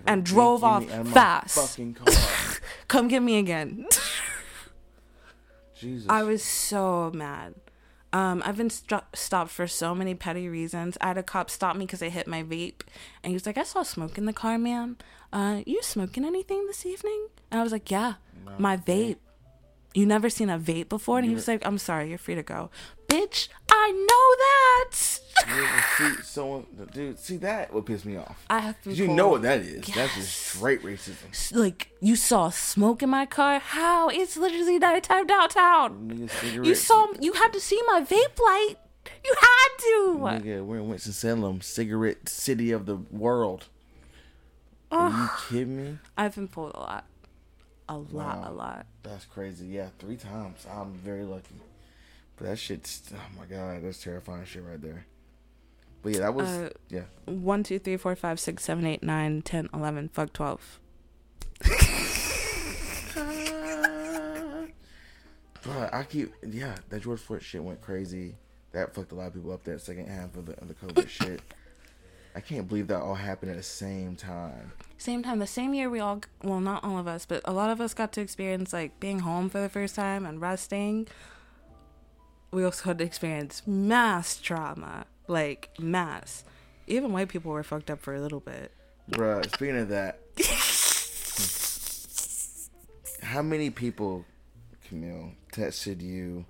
And 0.06 0.24
drove 0.24 0.62
off 0.64 0.90
out 0.90 1.00
of 1.00 1.06
my 1.06 1.12
fast. 1.12 1.56
Come 2.88 3.09
get 3.09 3.22
me 3.22 3.38
again. 3.38 3.86
Jesus. 5.78 6.06
I 6.09 6.22
was 6.22 6.42
so 6.42 7.10
mad. 7.14 7.54
Um, 8.12 8.42
I've 8.44 8.56
been 8.59 8.70
st- 8.70 9.02
stopped 9.14 9.50
for 9.50 9.66
so 9.66 9.94
many 9.94 10.14
petty 10.14 10.48
reasons. 10.48 10.98
I 11.00 11.09
had 11.09 11.18
a 11.18 11.22
cop 11.22 11.48
stop 11.48 11.76
me 11.76 11.86
because 11.86 12.02
I 12.02 12.10
hit 12.10 12.26
my 12.26 12.42
vape, 12.42 12.82
and 13.22 13.30
he 13.30 13.34
was 13.34 13.46
like, 13.46 13.56
"I 13.56 13.62
saw 13.62 13.82
smoke 13.82 14.18
in 14.18 14.26
the 14.26 14.34
car, 14.34 14.59
ma'am. 14.59 14.98
Uh, 15.32 15.62
you 15.66 15.82
smoking 15.82 16.24
anything 16.24 16.66
this 16.66 16.84
evening?" 16.84 17.28
And 17.50 17.59
I 17.60 17.62
was 17.62 17.72
like, 17.72 17.90
"Yeah, 17.90 18.14
my 18.59 18.76
vape. 18.76 19.16
You 19.94 20.04
never 20.06 20.28
seen 20.28 20.50
a 20.50 20.59
vape 20.59 20.90
before?" 20.90 21.18
And 21.18 21.26
he 21.26 21.34
was 21.34 21.48
like, 21.48 21.66
"I'm 21.66 21.78
sorry, 21.78 22.10
you're 22.10 22.18
free 22.18 22.34
to 22.34 22.42
go." 22.42 22.70
Bitch, 23.12 23.48
I 23.70 23.90
know 23.93 24.26
that. 24.44 24.94
See, 25.98 26.22
someone, 26.22 26.66
dude, 26.93 27.18
see 27.18 27.36
that 27.39 27.72
would 27.72 27.84
piss 27.84 28.05
me 28.05 28.16
off. 28.16 28.44
I 28.48 28.60
have 28.60 28.82
'Cause 28.82 28.98
you 28.98 29.06
know 29.09 29.28
what 29.28 29.43
that 29.43 29.60
is. 29.60 29.86
Yes. 29.89 29.97
That's 29.97 30.14
just 30.14 30.32
straight 30.34 30.82
racism. 30.82 31.55
Like 31.55 31.89
you 32.01 32.16
saw 32.16 32.48
smoke 32.51 33.02
in 33.02 33.10
my 33.10 33.26
car? 33.26 33.59
How? 33.59 34.09
It's 34.09 34.36
literally 34.36 34.78
nighttime 34.78 35.26
downtown. 35.26 36.28
You 36.62 36.74
saw. 36.74 37.09
You 37.20 37.34
had 37.34 37.52
to 37.52 37.60
see 37.60 37.80
my 37.86 38.01
vape 38.01 38.39
light. 38.39 38.76
You 39.24 39.34
had 39.40 39.68
to. 39.78 40.18
Nigga, 40.44 40.64
we're 40.64 40.78
in 40.78 40.89
Winston 40.89 41.12
Salem, 41.12 41.60
cigarette 41.60 42.28
city 42.28 42.70
of 42.72 42.86
the 42.86 42.97
world. 42.97 43.66
Are 44.90 45.10
you 45.10 45.28
kidding 45.48 45.76
me? 45.76 45.98
I've 46.16 46.34
been 46.34 46.48
pulled 46.48 46.72
a 46.74 46.78
lot. 46.80 47.05
A 47.89 47.97
lot, 47.98 48.39
Wow. 48.40 48.44
a 48.47 48.52
lot. 48.52 48.86
That's 49.02 49.24
crazy. 49.24 49.66
Yeah, 49.66 49.89
three 49.98 50.16
times. 50.16 50.64
I'm 50.70 50.93
very 50.94 51.24
lucky. 51.24 51.56
But 52.43 52.48
that 52.48 52.59
shit's 52.59 53.02
oh 53.14 53.39
my 53.39 53.44
god, 53.47 53.85
that's 53.85 54.02
terrifying 54.02 54.44
shit 54.47 54.64
right 54.64 54.82
there. 54.82 55.06
But 56.02 56.14
yeah, 56.14 56.19
that 56.23 56.35
was 56.35 56.48
Uh, 56.48 56.70
yeah. 56.89 57.02
One, 57.27 57.62
two, 57.62 57.78
three, 57.78 57.97
four, 57.97 58.16
five, 58.16 58.40
six, 58.40 58.64
seven, 58.64 58.85
eight, 58.85 59.01
nine, 59.05 59.43
ten, 59.43 59.69
eleven. 59.73 60.09
Fuck 60.09 60.32
twelve. 60.32 60.81
But 65.64 65.94
I 65.94 66.02
keep 66.02 66.32
yeah, 66.44 66.74
that 66.89 67.02
George 67.02 67.20
Floyd 67.20 67.40
shit 67.40 67.62
went 67.62 67.81
crazy. 67.81 68.35
That 68.73 68.93
fucked 68.93 69.12
a 69.12 69.14
lot 69.14 69.28
of 69.28 69.35
people 69.35 69.52
up 69.52 69.62
that 69.62 69.81
second 69.81 70.09
half 70.09 70.36
of 70.36 70.47
the 70.47 70.60
of 70.60 70.66
the 70.66 70.74
COVID 70.74 71.09
shit. 71.23 71.40
I 72.35 72.40
can't 72.40 72.66
believe 72.66 72.89
that 72.89 73.01
all 73.01 73.14
happened 73.14 73.52
at 73.52 73.56
the 73.59 73.62
same 73.62 74.16
time. 74.16 74.73
Same 74.98 75.23
time, 75.23 75.39
the 75.39 75.47
same 75.47 75.74
year 75.74 75.89
we 75.89 76.01
all, 76.01 76.23
well, 76.43 76.59
not 76.60 76.82
all 76.82 76.98
of 76.98 77.06
us, 77.06 77.27
but 77.27 77.43
a 77.44 77.52
lot 77.52 77.70
of 77.70 77.81
us 77.81 77.94
got 77.94 78.10
to 78.12 78.20
experience 78.20 78.73
like 78.73 78.98
being 78.98 79.20
home 79.20 79.48
for 79.48 79.60
the 79.60 79.69
first 79.69 79.94
time 79.94 80.27
and 80.27 80.40
resting. 80.40 81.06
We 82.52 82.64
also 82.64 82.84
had 82.84 82.98
to 82.98 83.04
experience 83.04 83.62
mass 83.66 84.36
trauma, 84.36 85.06
like 85.26 85.70
mass. 85.78 86.44
Even 86.86 87.12
white 87.12 87.28
people 87.28 87.50
were 87.50 87.62
fucked 87.62 87.90
up 87.90 88.02
for 88.02 88.14
a 88.14 88.20
little 88.20 88.40
bit. 88.40 88.72
Bruh, 89.10 89.42
speaking 89.54 89.78
of 89.78 89.88
that, 89.88 90.18
how 93.22 93.40
many 93.40 93.70
people, 93.70 94.26
Camille, 94.86 95.32
texted 95.52 96.02
you 96.02 96.44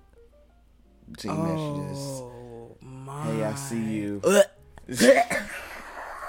to 1.19 1.27
messages? 1.27 1.97
Oh 1.97 2.75
my! 2.81 3.25
Hey, 3.25 3.43
I 3.45 3.55
see 3.55 3.83
you. 3.83 4.21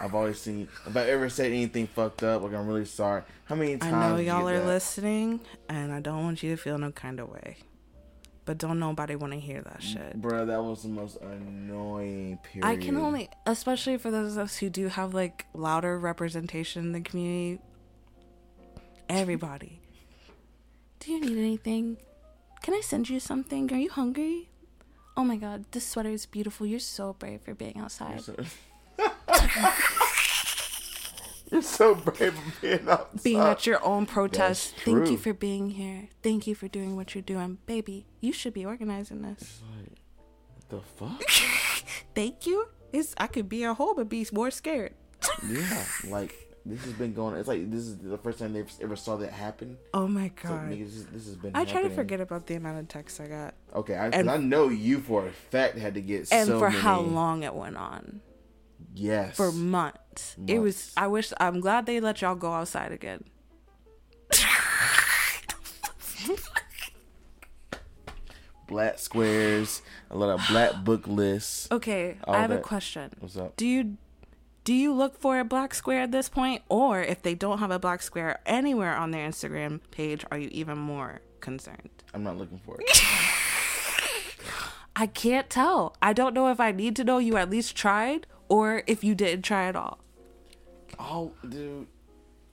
I've 0.01 0.14
always 0.14 0.40
seen. 0.40 0.68
If 0.86 0.96
I 0.96 1.09
ever 1.10 1.28
said 1.28 1.46
anything 1.46 1.88
fucked 1.88 2.22
up, 2.22 2.42
like 2.42 2.55
I'm 2.55 2.68
really 2.68 2.84
sorry. 2.84 3.22
How 3.46 3.56
many 3.56 3.76
I 3.82 3.90
know 3.90 4.16
y'all 4.18 4.48
are 4.48 4.59
that? 4.59 4.66
listening, 4.66 5.40
and 5.68 5.92
I 5.92 5.98
don't 5.98 6.22
want 6.22 6.42
you 6.44 6.51
to 6.51 6.56
feel 6.56 6.78
no 6.78 6.92
kind 6.92 7.18
of 7.18 7.28
way. 7.28 7.56
But 8.46 8.58
don't 8.58 8.78
nobody 8.78 9.16
want 9.16 9.32
to 9.32 9.40
hear 9.40 9.62
that 9.62 9.82
shit. 9.82 10.20
Bruh, 10.20 10.46
that 10.46 10.62
was 10.62 10.82
the 10.82 10.90
most 10.90 11.16
annoying 11.22 12.38
period. 12.42 12.66
I 12.66 12.76
can 12.76 12.96
only, 12.96 13.30
especially 13.46 13.96
for 13.96 14.10
those 14.10 14.36
of 14.36 14.44
us 14.44 14.58
who 14.58 14.68
do 14.68 14.88
have 14.88 15.14
like 15.14 15.46
louder 15.54 15.98
representation 15.98 16.84
in 16.86 16.92
the 16.92 17.00
community. 17.00 17.62
Everybody, 19.08 19.80
do 21.00 21.12
you 21.12 21.20
need 21.20 21.38
anything? 21.38 21.96
Can 22.62 22.74
I 22.74 22.80
send 22.80 23.08
you 23.08 23.20
something? 23.20 23.72
Are 23.72 23.78
you 23.78 23.90
hungry? 23.90 24.48
Oh 25.16 25.24
my 25.24 25.36
god, 25.36 25.64
this 25.70 25.86
sweater 25.86 26.10
is 26.10 26.26
beautiful. 26.26 26.66
You're 26.66 26.80
so 26.80 27.14
brave 27.14 27.40
for 27.42 27.54
being 27.54 27.78
outside. 27.78 28.22
You're 31.50 31.62
so 31.62 31.94
brave 31.94 32.34
for 32.34 32.60
being 32.60 32.88
outside. 32.88 33.22
being 33.22 33.40
at 33.40 33.66
your 33.66 33.84
own 33.84 34.06
protest. 34.06 34.74
Thank 34.84 35.10
you 35.10 35.18
for 35.18 35.34
being 35.34 35.70
here. 35.70 36.08
Thank 36.22 36.46
you 36.46 36.54
for 36.54 36.68
doing 36.68 36.96
what 36.96 37.14
you're 37.14 37.22
doing. 37.22 37.58
Baby, 37.66 38.06
you 38.20 38.32
should 38.32 38.54
be 38.54 38.64
organizing 38.64 39.22
this. 39.22 39.60
the 40.68 40.80
fuck? 40.80 41.22
Thank 42.14 42.46
you. 42.46 42.68
It's 42.92 43.14
I 43.18 43.26
could 43.26 43.48
be 43.48 43.64
at 43.64 43.76
home 43.76 43.98
and 43.98 44.08
be 44.08 44.26
more 44.32 44.50
scared. 44.50 44.94
yeah, 45.48 45.84
like 46.08 46.34
this 46.66 46.82
has 46.84 46.94
been 46.94 47.12
going. 47.12 47.36
It's 47.36 47.48
like 47.48 47.70
this 47.70 47.80
is 47.82 47.98
the 47.98 48.16
first 48.18 48.38
time 48.38 48.52
they've 48.52 48.70
ever 48.80 48.96
saw 48.96 49.16
that 49.16 49.32
happen. 49.32 49.76
Oh 49.92 50.08
my 50.08 50.22
like, 50.22 50.42
god. 50.42 50.70
niggas, 50.70 50.94
this, 50.94 51.04
this 51.12 51.26
has 51.26 51.36
been. 51.36 51.50
I 51.54 51.64
try 51.64 51.82
to 51.82 51.90
forget 51.90 52.20
about 52.20 52.46
the 52.46 52.54
amount 52.54 52.78
of 52.78 52.88
texts 52.88 53.20
I 53.20 53.26
got. 53.26 53.54
Okay, 53.74 53.96
I, 53.96 54.08
and- 54.08 54.30
I 54.30 54.38
know 54.38 54.68
you 54.68 55.00
for 55.00 55.26
a 55.26 55.30
fact 55.30 55.76
had 55.76 55.94
to 55.94 56.00
get 56.00 56.32
And 56.32 56.46
so 56.46 56.58
for 56.58 56.70
many. 56.70 56.80
how 56.80 57.00
long 57.00 57.42
it 57.42 57.54
went 57.54 57.76
on. 57.76 58.20
Yes. 58.94 59.36
For 59.36 59.50
months. 59.50 60.36
It 60.46 60.60
was 60.60 60.92
I 60.96 61.08
wish 61.08 61.32
I'm 61.40 61.60
glad 61.60 61.86
they 61.86 62.00
let 62.00 62.22
y'all 62.22 62.36
go 62.36 62.52
outside 62.52 62.92
again. 62.92 63.24
black 68.68 68.98
squares, 68.98 69.82
a 70.10 70.16
lot 70.16 70.30
of 70.30 70.40
black 70.48 70.72
book 70.84 71.06
lists. 71.06 71.68
Okay, 71.70 72.16
I 72.26 72.38
have 72.38 72.50
a 72.52 72.58
question. 72.58 73.10
What's 73.18 73.36
up? 73.36 73.56
Do 73.56 73.66
you 73.66 73.96
do 74.62 74.72
you 74.72 74.94
look 74.94 75.18
for 75.18 75.40
a 75.40 75.44
black 75.44 75.74
square 75.74 76.02
at 76.02 76.12
this 76.12 76.28
point 76.28 76.62
or 76.68 77.02
if 77.02 77.20
they 77.20 77.34
don't 77.34 77.58
have 77.58 77.70
a 77.70 77.78
black 77.78 78.00
square 78.00 78.40
anywhere 78.46 78.94
on 78.96 79.10
their 79.10 79.28
Instagram 79.28 79.80
page 79.90 80.24
are 80.30 80.38
you 80.38 80.48
even 80.52 80.78
more 80.78 81.20
concerned? 81.40 81.90
I'm 82.14 82.22
not 82.22 82.38
looking 82.38 82.58
for 82.58 82.80
it. 82.80 82.88
I 84.96 85.06
can't 85.06 85.50
tell. 85.50 85.96
I 86.00 86.12
don't 86.12 86.32
know 86.32 86.48
if 86.48 86.60
I 86.60 86.70
need 86.70 86.96
to 86.96 87.04
know 87.04 87.18
you 87.18 87.36
at 87.36 87.50
least 87.50 87.76
tried 87.76 88.26
or 88.48 88.82
if 88.86 89.02
you 89.04 89.14
didn't 89.14 89.42
try 89.42 89.66
at 89.66 89.76
all. 89.76 89.98
oh, 90.98 91.32
dude. 91.48 91.86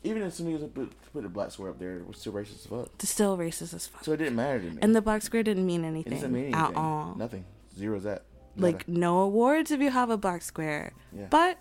Even 0.03 0.23
if 0.23 0.33
somebody 0.33 0.57
was 0.57 0.67
put, 0.71 0.91
put 1.13 1.25
a 1.25 1.29
black 1.29 1.51
square 1.51 1.69
up 1.69 1.77
there, 1.77 1.97
it 1.97 2.07
was 2.07 2.17
still 2.17 2.33
racist 2.33 2.55
as 2.55 2.65
fuck. 2.65 2.89
It's 2.99 3.09
still 3.09 3.37
racist 3.37 3.73
as 3.75 3.85
fuck. 3.85 4.03
So 4.03 4.13
it 4.13 4.17
didn't 4.17 4.35
matter 4.35 4.59
to 4.59 4.65
me. 4.65 4.79
And 4.81 4.95
the 4.95 5.01
black 5.01 5.21
square 5.21 5.43
didn't 5.43 5.65
mean 5.65 5.85
anything. 5.85 6.13
it 6.13 6.15
doesn't 6.15 6.33
mean 6.33 6.45
anything. 6.45 6.59
at 6.59 6.75
all. 6.75 7.13
Nothing. 7.15 7.45
Zero 7.77 7.97
is 7.97 8.03
that. 8.03 8.23
Like 8.57 8.87
no 8.87 9.19
awards 9.19 9.69
if 9.69 9.79
you 9.79 9.91
have 9.91 10.09
a 10.09 10.17
black 10.17 10.41
square. 10.41 10.93
Yeah. 11.15 11.27
But 11.29 11.59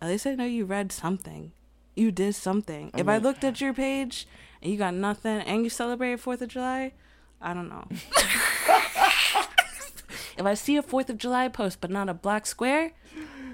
at 0.00 0.08
least 0.08 0.24
I 0.24 0.36
know 0.36 0.44
you 0.44 0.64
read 0.64 0.92
something. 0.92 1.50
You 1.96 2.12
did 2.12 2.36
something. 2.36 2.92
I 2.94 3.00
if 3.00 3.08
I 3.08 3.18
looked 3.18 3.42
at 3.42 3.60
your 3.60 3.74
page 3.74 4.28
and 4.62 4.70
you 4.70 4.78
got 4.78 4.94
nothing 4.94 5.40
and 5.40 5.64
you 5.64 5.68
celebrated 5.70 6.20
Fourth 6.20 6.42
of 6.42 6.48
July, 6.48 6.92
I 7.40 7.54
don't 7.54 7.68
know. 7.68 7.88
if 10.38 10.44
I 10.46 10.54
see 10.54 10.76
a 10.76 10.82
Fourth 10.82 11.10
of 11.10 11.18
July 11.18 11.48
post 11.48 11.80
but 11.80 11.90
not 11.90 12.08
a 12.08 12.14
black 12.14 12.46
square, 12.46 12.92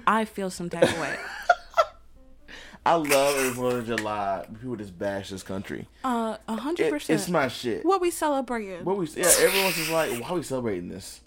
I 0.07 0.25
feel 0.25 0.49
some 0.49 0.69
type 0.69 0.83
of 0.83 0.99
way. 0.99 1.15
I 2.85 2.93
love 2.95 3.35
every 3.37 3.51
Fourth 3.51 3.73
of 3.75 3.85
July. 3.87 4.45
People 4.59 4.75
just 4.77 4.97
bash 4.97 5.29
this 5.29 5.43
country. 5.43 5.87
Uh, 6.03 6.37
a 6.47 6.55
hundred 6.55 6.87
It, 6.87 6.91
percent. 6.91 7.19
it's 7.19 7.29
my 7.29 7.47
shit. 7.47 7.85
What 7.85 8.01
we 8.01 8.09
celebrating? 8.09 8.83
What 8.85 8.97
we 8.97 9.07
yeah, 9.09 9.29
everyone's 9.39 9.75
just 9.75 9.91
like, 9.91 10.11
why 10.21 10.29
are 10.29 10.35
we 10.35 10.43
celebrating 10.43 10.89
this? 10.89 11.21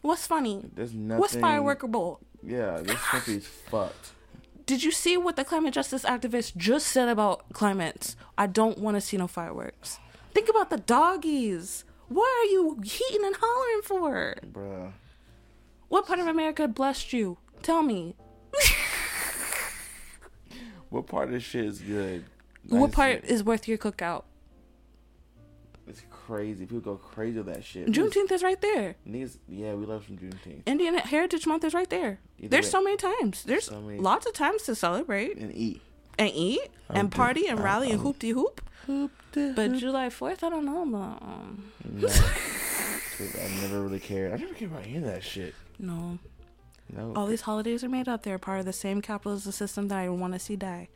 What's 0.00 0.26
funny? 0.26 0.62
There's 0.74 0.94
nothing. 0.94 1.20
What's 1.20 1.36
fireworkable? 1.36 2.18
Yeah, 2.42 2.78
this 2.82 2.96
country's 3.00 3.46
fucked. 3.46 4.12
Did 4.64 4.82
you 4.84 4.90
see 4.92 5.16
what 5.16 5.36
the 5.36 5.44
climate 5.44 5.74
justice 5.74 6.04
activists 6.04 6.56
just 6.56 6.86
said 6.86 7.08
about 7.08 7.52
climate? 7.52 8.14
I 8.38 8.46
don't 8.46 8.78
want 8.78 8.96
to 8.96 9.00
see 9.00 9.16
no 9.16 9.26
fireworks. 9.26 9.98
Think 10.32 10.48
about 10.48 10.70
the 10.70 10.78
doggies. 10.78 11.84
What 12.08 12.28
are 12.28 12.44
you 12.50 12.80
heating 12.84 13.24
and 13.24 13.36
hollering 13.38 13.82
for? 13.82 14.34
Bruh. 14.52 14.92
What 15.88 16.06
part 16.06 16.18
of 16.18 16.26
America 16.26 16.68
blessed 16.68 17.12
you? 17.12 17.38
Tell 17.62 17.82
me. 17.82 18.16
What 20.90 21.06
part 21.06 21.28
of 21.28 21.32
this 21.34 21.42
shit 21.42 21.64
is 21.64 21.78
good? 21.80 22.24
What 22.68 22.80
That's 22.88 22.94
part 22.94 23.24
is 23.24 23.42
worth 23.42 23.66
your 23.66 23.78
cookout? 23.78 24.24
It's 25.88 26.02
crazy. 26.10 26.64
People 26.66 26.80
go 26.80 26.96
crazy 26.96 27.38
with 27.38 27.46
that 27.46 27.64
shit. 27.64 27.88
Juneteenth 27.88 28.30
is 28.30 28.42
right 28.42 28.60
there. 28.60 28.94
Niggas, 29.08 29.38
yeah, 29.48 29.74
we 29.74 29.84
love 29.86 30.04
some 30.06 30.16
Juneteenth. 30.18 30.62
Indian 30.66 30.94
Heritage 30.96 31.46
Month 31.46 31.64
is 31.64 31.74
right 31.74 31.88
there. 31.90 32.20
Either 32.38 32.48
There's 32.48 32.66
way. 32.66 32.70
so 32.70 32.82
many 32.82 32.96
times. 32.98 33.42
There's 33.44 33.64
So 33.64 33.80
many- 33.80 33.98
lots 33.98 34.26
of 34.26 34.32
times 34.34 34.62
to 34.64 34.74
celebrate 34.74 35.36
And 35.38 35.52
eat. 35.54 35.80
and 36.18 36.30
eat 36.34 36.68
and 36.90 37.10
party 37.10 37.46
and 37.48 37.58
rally 37.58 37.90
and 37.90 38.00
hoop 38.00 38.18
de 38.18 38.30
hoop. 38.30 38.60
But 38.86 39.10
But 39.32 39.72
July 39.74 40.08
4th, 40.08 40.42
I 40.42 40.50
don't 40.50 40.64
know 40.64 40.82
about. 40.82 41.22
Um, 41.22 41.72
no, 41.84 42.08
I 42.08 43.60
never 43.62 43.80
really 43.82 44.00
cared. 44.00 44.32
I 44.32 44.36
never 44.36 44.54
cared 44.54 44.70
about 44.70 44.84
any 44.84 44.96
of 44.96 45.04
that 45.04 45.22
shit. 45.24 45.54
no. 45.78 46.18
No. 46.94 47.14
All 47.16 47.26
these 47.26 47.40
holidays 47.42 47.82
are 47.82 47.88
made 47.88 48.06
up. 48.06 48.22
They're 48.22 48.38
part 48.38 48.58
of 48.60 48.66
the 48.66 48.72
same 48.74 49.00
capitalist 49.00 49.50
system 49.54 49.88
that 49.88 49.96
I 49.98 50.10
want 50.10 50.34
to 50.34 50.38
see 50.38 50.56
die. 50.56 50.88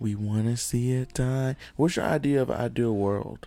We 0.00 0.14
want 0.14 0.46
to 0.46 0.56
see 0.56 0.92
it 0.92 1.12
die. 1.12 1.56
What's 1.76 1.96
your 1.96 2.06
idea 2.06 2.40
of 2.40 2.50
ideal 2.50 2.94
world? 2.96 3.46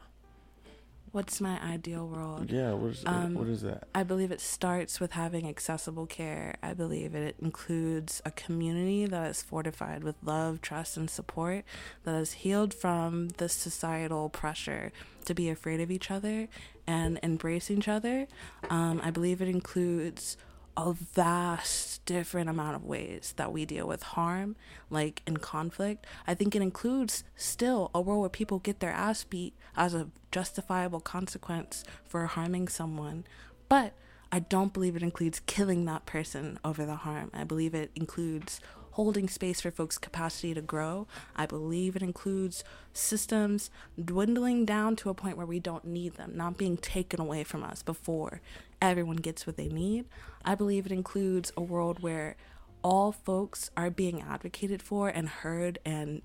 What's 1.15 1.39
my 1.39 1.57
ideal 1.63 2.05
world? 2.05 2.51
Yeah, 2.51 2.73
what 2.73 2.91
is 2.91 3.03
Um, 3.05 3.35
what 3.35 3.47
is 3.47 3.61
that? 3.61 3.87
I 3.95 4.03
believe 4.03 4.33
it 4.33 4.41
starts 4.41 4.99
with 4.99 5.13
having 5.13 5.47
accessible 5.47 6.05
care. 6.05 6.57
I 6.61 6.73
believe 6.73 7.15
it 7.15 7.37
includes 7.41 8.21
a 8.25 8.31
community 8.31 9.05
that 9.05 9.29
is 9.29 9.41
fortified 9.41 10.03
with 10.03 10.17
love, 10.21 10.59
trust, 10.59 10.97
and 10.97 11.09
support, 11.09 11.63
that 12.03 12.15
is 12.15 12.33
healed 12.43 12.73
from 12.73 13.29
the 13.37 13.47
societal 13.47 14.27
pressure 14.27 14.91
to 15.23 15.33
be 15.33 15.47
afraid 15.47 15.79
of 15.79 15.89
each 15.89 16.11
other 16.11 16.49
and 16.85 17.17
embrace 17.23 17.71
each 17.71 17.87
other. 17.87 18.27
Um, 18.69 18.99
I 19.01 19.09
believe 19.09 19.41
it 19.41 19.47
includes 19.47 20.35
a 20.77 20.93
vast 20.93 22.05
different 22.05 22.49
amount 22.49 22.75
of 22.75 22.83
ways 22.83 23.33
that 23.37 23.51
we 23.51 23.65
deal 23.65 23.87
with 23.87 24.03
harm, 24.03 24.55
like 24.89 25.21
in 25.25 25.37
conflict. 25.37 26.05
I 26.27 26.33
think 26.33 26.55
it 26.55 26.61
includes 26.61 27.23
still 27.35 27.91
a 27.93 28.01
world 28.01 28.21
where 28.21 28.29
people 28.29 28.59
get 28.59 28.79
their 28.79 28.91
ass 28.91 29.23
beat 29.23 29.53
as 29.75 29.93
a 29.93 30.09
justifiable 30.31 30.99
consequence 30.99 31.83
for 32.03 32.25
harming 32.25 32.67
someone. 32.67 33.25
But 33.69 33.93
I 34.31 34.39
don't 34.39 34.73
believe 34.73 34.95
it 34.95 35.03
includes 35.03 35.41
killing 35.45 35.85
that 35.85 36.05
person 36.05 36.59
over 36.63 36.85
the 36.85 36.97
harm. 36.97 37.31
I 37.33 37.43
believe 37.43 37.73
it 37.73 37.91
includes 37.95 38.59
holding 38.95 39.27
space 39.27 39.59
for 39.59 39.71
folks' 39.71 39.97
capacity 39.97 40.53
to 40.53 40.61
grow. 40.61 41.05
I 41.35 41.45
believe 41.45 41.97
it 41.97 42.01
includes 42.01 42.63
systems 42.93 43.69
dwindling 44.03 44.63
down 44.65 44.95
to 44.97 45.09
a 45.09 45.13
point 45.13 45.35
where 45.35 45.45
we 45.45 45.59
don't 45.59 45.83
need 45.83 46.15
them, 46.15 46.31
not 46.35 46.57
being 46.57 46.77
taken 46.77 47.19
away 47.19 47.43
from 47.43 47.61
us 47.61 47.83
before 47.83 48.39
everyone 48.81 49.17
gets 49.17 49.45
what 49.47 49.57
they 49.57 49.67
need. 49.67 50.05
I 50.43 50.55
believe 50.55 50.85
it 50.85 50.91
includes 50.91 51.51
a 51.57 51.61
world 51.61 52.01
where 52.01 52.35
all 52.83 53.11
folks 53.11 53.71
are 53.75 53.89
being 53.89 54.21
advocated 54.21 54.81
for 54.81 55.09
and 55.09 55.27
heard 55.27 55.79
and 55.85 56.21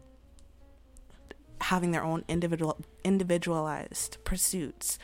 having 1.62 1.90
their 1.90 2.02
own 2.02 2.24
individual 2.28 2.78
individualized 3.05 4.16
pursuits 4.24 4.98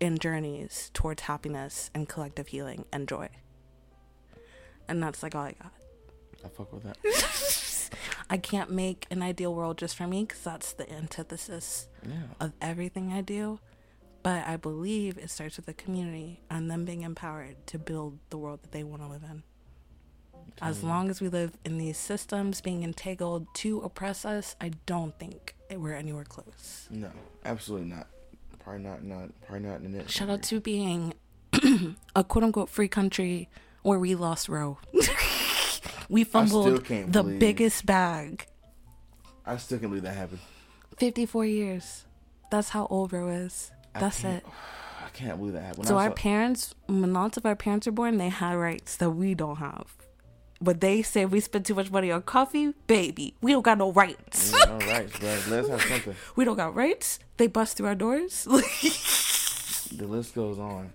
and 0.00 0.20
journeys 0.20 0.90
towards 0.94 1.22
happiness 1.22 1.90
and 1.94 2.08
collective 2.08 2.48
healing 2.48 2.84
and 2.92 3.08
joy. 3.08 3.28
And 4.88 5.02
that's 5.02 5.22
like 5.22 5.34
all 5.34 5.44
I 5.44 5.52
got. 5.52 5.72
I 6.44 6.48
fuck 6.48 6.72
with 6.72 6.84
that. 6.84 7.90
I 8.30 8.36
can't 8.36 8.70
make 8.70 9.06
an 9.10 9.22
ideal 9.22 9.54
world 9.54 9.78
just 9.78 9.96
for 9.96 10.06
me 10.06 10.24
because 10.24 10.42
that's 10.42 10.72
the 10.72 10.90
antithesis 10.92 11.88
Yeah. 12.06 12.14
of 12.40 12.52
everything 12.60 13.12
I 13.12 13.20
do. 13.20 13.58
But 14.26 14.44
I 14.44 14.56
believe 14.56 15.18
it 15.18 15.30
starts 15.30 15.56
with 15.56 15.66
the 15.66 15.72
community 15.72 16.40
and 16.50 16.68
them 16.68 16.84
being 16.84 17.02
empowered 17.02 17.64
to 17.68 17.78
build 17.78 18.18
the 18.30 18.36
world 18.36 18.60
that 18.64 18.72
they 18.72 18.82
want 18.82 19.00
to 19.02 19.06
live 19.06 19.22
in. 19.22 19.44
As 20.60 20.82
long 20.82 21.10
as 21.10 21.20
we 21.20 21.28
live 21.28 21.52
in 21.64 21.78
these 21.78 21.96
systems 21.96 22.60
being 22.60 22.82
entangled 22.82 23.46
to 23.54 23.78
oppress 23.82 24.24
us, 24.24 24.56
I 24.60 24.72
don't 24.84 25.16
think 25.16 25.54
we're 25.70 25.92
anywhere 25.92 26.24
close. 26.24 26.88
No, 26.90 27.12
absolutely 27.44 27.86
not. 27.86 28.08
Probably 28.58 28.82
not. 28.82 29.04
Not 29.04 29.28
probably 29.46 29.68
not 29.68 29.76
in 29.76 29.92
the 29.92 29.98
next. 29.98 30.10
Shout 30.10 30.28
out 30.28 30.42
to 30.42 30.60
being 30.60 31.14
a 32.16 32.24
quote 32.24 32.42
unquote 32.42 32.68
free 32.68 32.88
country 32.88 33.48
where 33.82 34.00
we 34.00 34.16
lost 34.16 34.48
Roe. 34.48 34.78
we 36.08 36.24
fumbled 36.24 36.84
the 36.84 37.04
believe- 37.04 37.38
biggest 37.38 37.86
bag. 37.86 38.48
I 39.46 39.56
still 39.58 39.78
can't 39.78 39.92
believe 39.92 40.02
that 40.02 40.16
happened. 40.16 40.40
54 40.96 41.44
years. 41.44 42.06
That's 42.50 42.70
how 42.70 42.86
old 42.86 43.12
Roe 43.12 43.28
is. 43.28 43.70
That's 44.00 44.24
it. 44.24 44.44
I 45.04 45.08
can't 45.10 45.38
believe 45.38 45.54
that 45.54 45.62
happened. 45.62 45.86
So 45.88 45.96
our 45.98 46.08
saw- 46.08 46.14
parents, 46.14 46.74
when 46.86 47.12
lots 47.12 47.36
of 47.36 47.46
our 47.46 47.56
parents 47.56 47.86
were 47.86 47.92
born, 47.92 48.18
they 48.18 48.28
had 48.28 48.54
rights 48.54 48.96
that 48.96 49.10
we 49.10 49.34
don't 49.34 49.56
have. 49.56 49.94
But 50.60 50.80
they 50.80 51.02
say 51.02 51.24
we 51.26 51.40
spend 51.40 51.66
too 51.66 51.74
much 51.74 51.90
money 51.90 52.10
on 52.10 52.22
coffee, 52.22 52.72
baby. 52.86 53.34
We 53.42 53.52
don't 53.52 53.62
got 53.62 53.76
no 53.78 53.92
rights. 53.92 54.52
Yeah, 54.52 54.72
all 54.72 54.78
right, 54.80 55.10
bro. 55.20 55.38
Let's 55.48 55.68
have 55.68 55.82
something. 55.88 56.14
we 56.34 56.44
don't 56.46 56.56
got 56.56 56.74
rights. 56.74 57.18
They 57.36 57.46
bust 57.46 57.76
through 57.76 57.86
our 57.88 57.94
doors. 57.94 58.46
The 59.92 60.06
list 60.06 60.34
goes 60.34 60.58
on. 60.58 60.92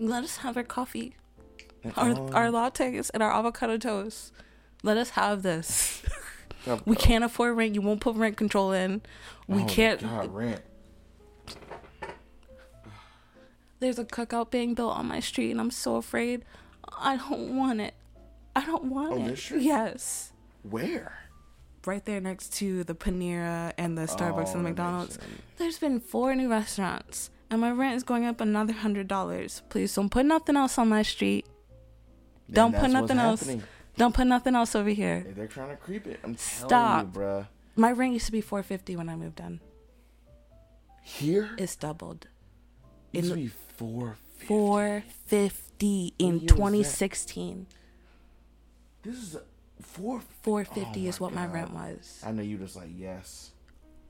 Let 0.00 0.24
us 0.24 0.38
have 0.38 0.56
our 0.56 0.64
coffee, 0.64 1.14
our 1.96 2.10
our 2.34 2.48
lattes, 2.50 3.10
and 3.14 3.22
our 3.22 3.30
avocado 3.32 3.78
toast. 3.78 4.32
Let 4.82 4.96
us 4.96 5.10
have 5.10 5.42
this. 5.42 6.02
We 6.86 6.96
can't 6.96 7.22
afford 7.22 7.56
rent. 7.58 7.74
You 7.74 7.82
won't 7.82 8.00
put 8.00 8.16
rent 8.16 8.38
control 8.38 8.72
in. 8.72 9.02
We 9.46 9.62
Oh, 9.62 9.66
can't. 9.66 10.00
God, 10.00 10.34
rent. 10.34 10.62
There's 13.84 13.98
a 13.98 14.04
cookout 14.06 14.50
being 14.50 14.72
built 14.72 14.96
on 14.96 15.06
my 15.08 15.20
street, 15.20 15.50
and 15.50 15.60
I'm 15.60 15.70
so 15.70 15.96
afraid. 15.96 16.42
I 16.98 17.18
don't 17.18 17.54
want 17.54 17.82
it. 17.82 17.92
I 18.56 18.64
don't 18.64 18.84
want 18.84 19.12
On 19.12 19.20
it. 19.20 19.28
this 19.28 19.42
street? 19.42 19.60
Yes. 19.62 20.32
Where? 20.62 21.18
Right 21.84 22.02
there 22.06 22.18
next 22.18 22.54
to 22.54 22.82
the 22.84 22.94
Panera 22.94 23.74
and 23.76 23.98
the 23.98 24.06
Starbucks 24.06 24.48
Oh, 24.48 24.52
and 24.52 24.60
the 24.64 24.68
McDonald's. 24.70 25.18
There's 25.58 25.78
been 25.78 26.00
four 26.00 26.34
new 26.34 26.48
restaurants, 26.50 27.28
and 27.50 27.60
my 27.60 27.70
rent 27.72 27.94
is 27.96 28.04
going 28.04 28.24
up 28.24 28.40
another 28.40 28.72
hundred 28.72 29.06
dollars. 29.06 29.60
Please 29.68 29.94
don't 29.94 30.08
put 30.08 30.24
nothing 30.24 30.56
else 30.56 30.78
on 30.78 30.88
my 30.88 31.02
street. 31.02 31.44
Then 32.48 32.72
Don't 32.72 32.80
put 32.80 32.90
nothing 32.90 33.18
else. 33.18 33.40
happening. 33.40 33.64
Don't 33.98 34.14
put 34.14 34.26
nothing 34.26 34.54
else 34.54 34.74
over 34.74 34.88
here. 34.88 35.26
They're 35.36 35.46
trying 35.46 35.68
to 35.68 35.76
creep 35.76 36.06
it. 36.06 36.20
I'm 36.24 36.36
telling 36.36 36.38
Stop. 36.38 37.14
you, 37.16 37.20
bruh. 37.20 37.46
My 37.76 37.92
rent 37.92 38.14
used 38.14 38.26
to 38.26 38.32
be 38.32 38.40
four 38.40 38.62
fifty 38.62 38.96
when 38.96 39.10
I 39.10 39.16
moved 39.16 39.40
in. 39.40 39.60
Here, 41.02 41.50
It's 41.58 41.76
doubled. 41.76 42.28
It 43.14 43.24
used 43.24 43.32
to 43.32 43.38
in- 43.38 43.44
be 43.46 43.52
four. 43.76 44.16
Four 44.46 45.04
fifty 45.26 46.12
in 46.18 46.26
What 46.26 46.32
year 46.34 46.40
was 46.40 46.40
that? 46.42 46.54
twenty 46.56 46.82
sixteen. 46.82 47.66
This 49.02 49.16
is 49.16 49.34
a 49.36 49.42
four. 49.82 50.20
Four 50.42 50.64
fifty 50.64 51.06
Oh 51.06 51.08
is 51.08 51.20
what 51.20 51.32
my 51.32 51.46
rent 51.46 51.72
was. 51.72 52.22
I 52.24 52.30
know 52.32 52.42
you 52.42 52.58
just 52.58 52.76
like 52.76 52.90
yes. 52.94 53.50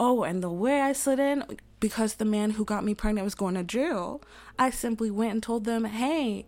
Oh, 0.00 0.24
and 0.24 0.42
the 0.42 0.50
way 0.50 0.80
I 0.80 0.92
slid 0.92 1.20
in, 1.20 1.44
because 1.78 2.14
the 2.14 2.24
man 2.24 2.50
who 2.50 2.64
got 2.64 2.84
me 2.84 2.94
pregnant 2.94 3.24
was 3.24 3.36
going 3.36 3.54
to 3.54 3.62
jail, 3.62 4.20
I 4.58 4.70
simply 4.70 5.08
went 5.08 5.32
and 5.34 5.42
told 5.42 5.64
them, 5.64 5.84
hey, 5.84 6.46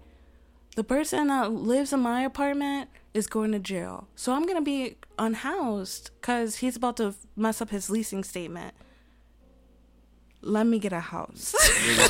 the 0.75 0.83
person 0.83 1.29
that 1.29 1.53
lives 1.53 1.93
in 1.93 2.01
my 2.01 2.23
apartment 2.23 2.91
is 3.15 3.29
going 3.29 3.53
to 3.53 3.61
jail. 3.61 4.09
So 4.17 4.33
I'm 4.33 4.43
going 4.47 4.57
to 4.59 4.65
be 4.65 4.97
unhoused 5.17 6.11
because 6.21 6.57
he's 6.57 6.75
about 6.75 6.97
to 6.97 7.15
mess 7.37 7.61
up 7.63 7.71
his 7.71 7.89
leasing 7.89 8.25
statement. 8.25 8.75
Let 10.47 10.67
me 10.67 10.79
get 10.79 10.93
a 10.93 11.01
house. 11.01 11.55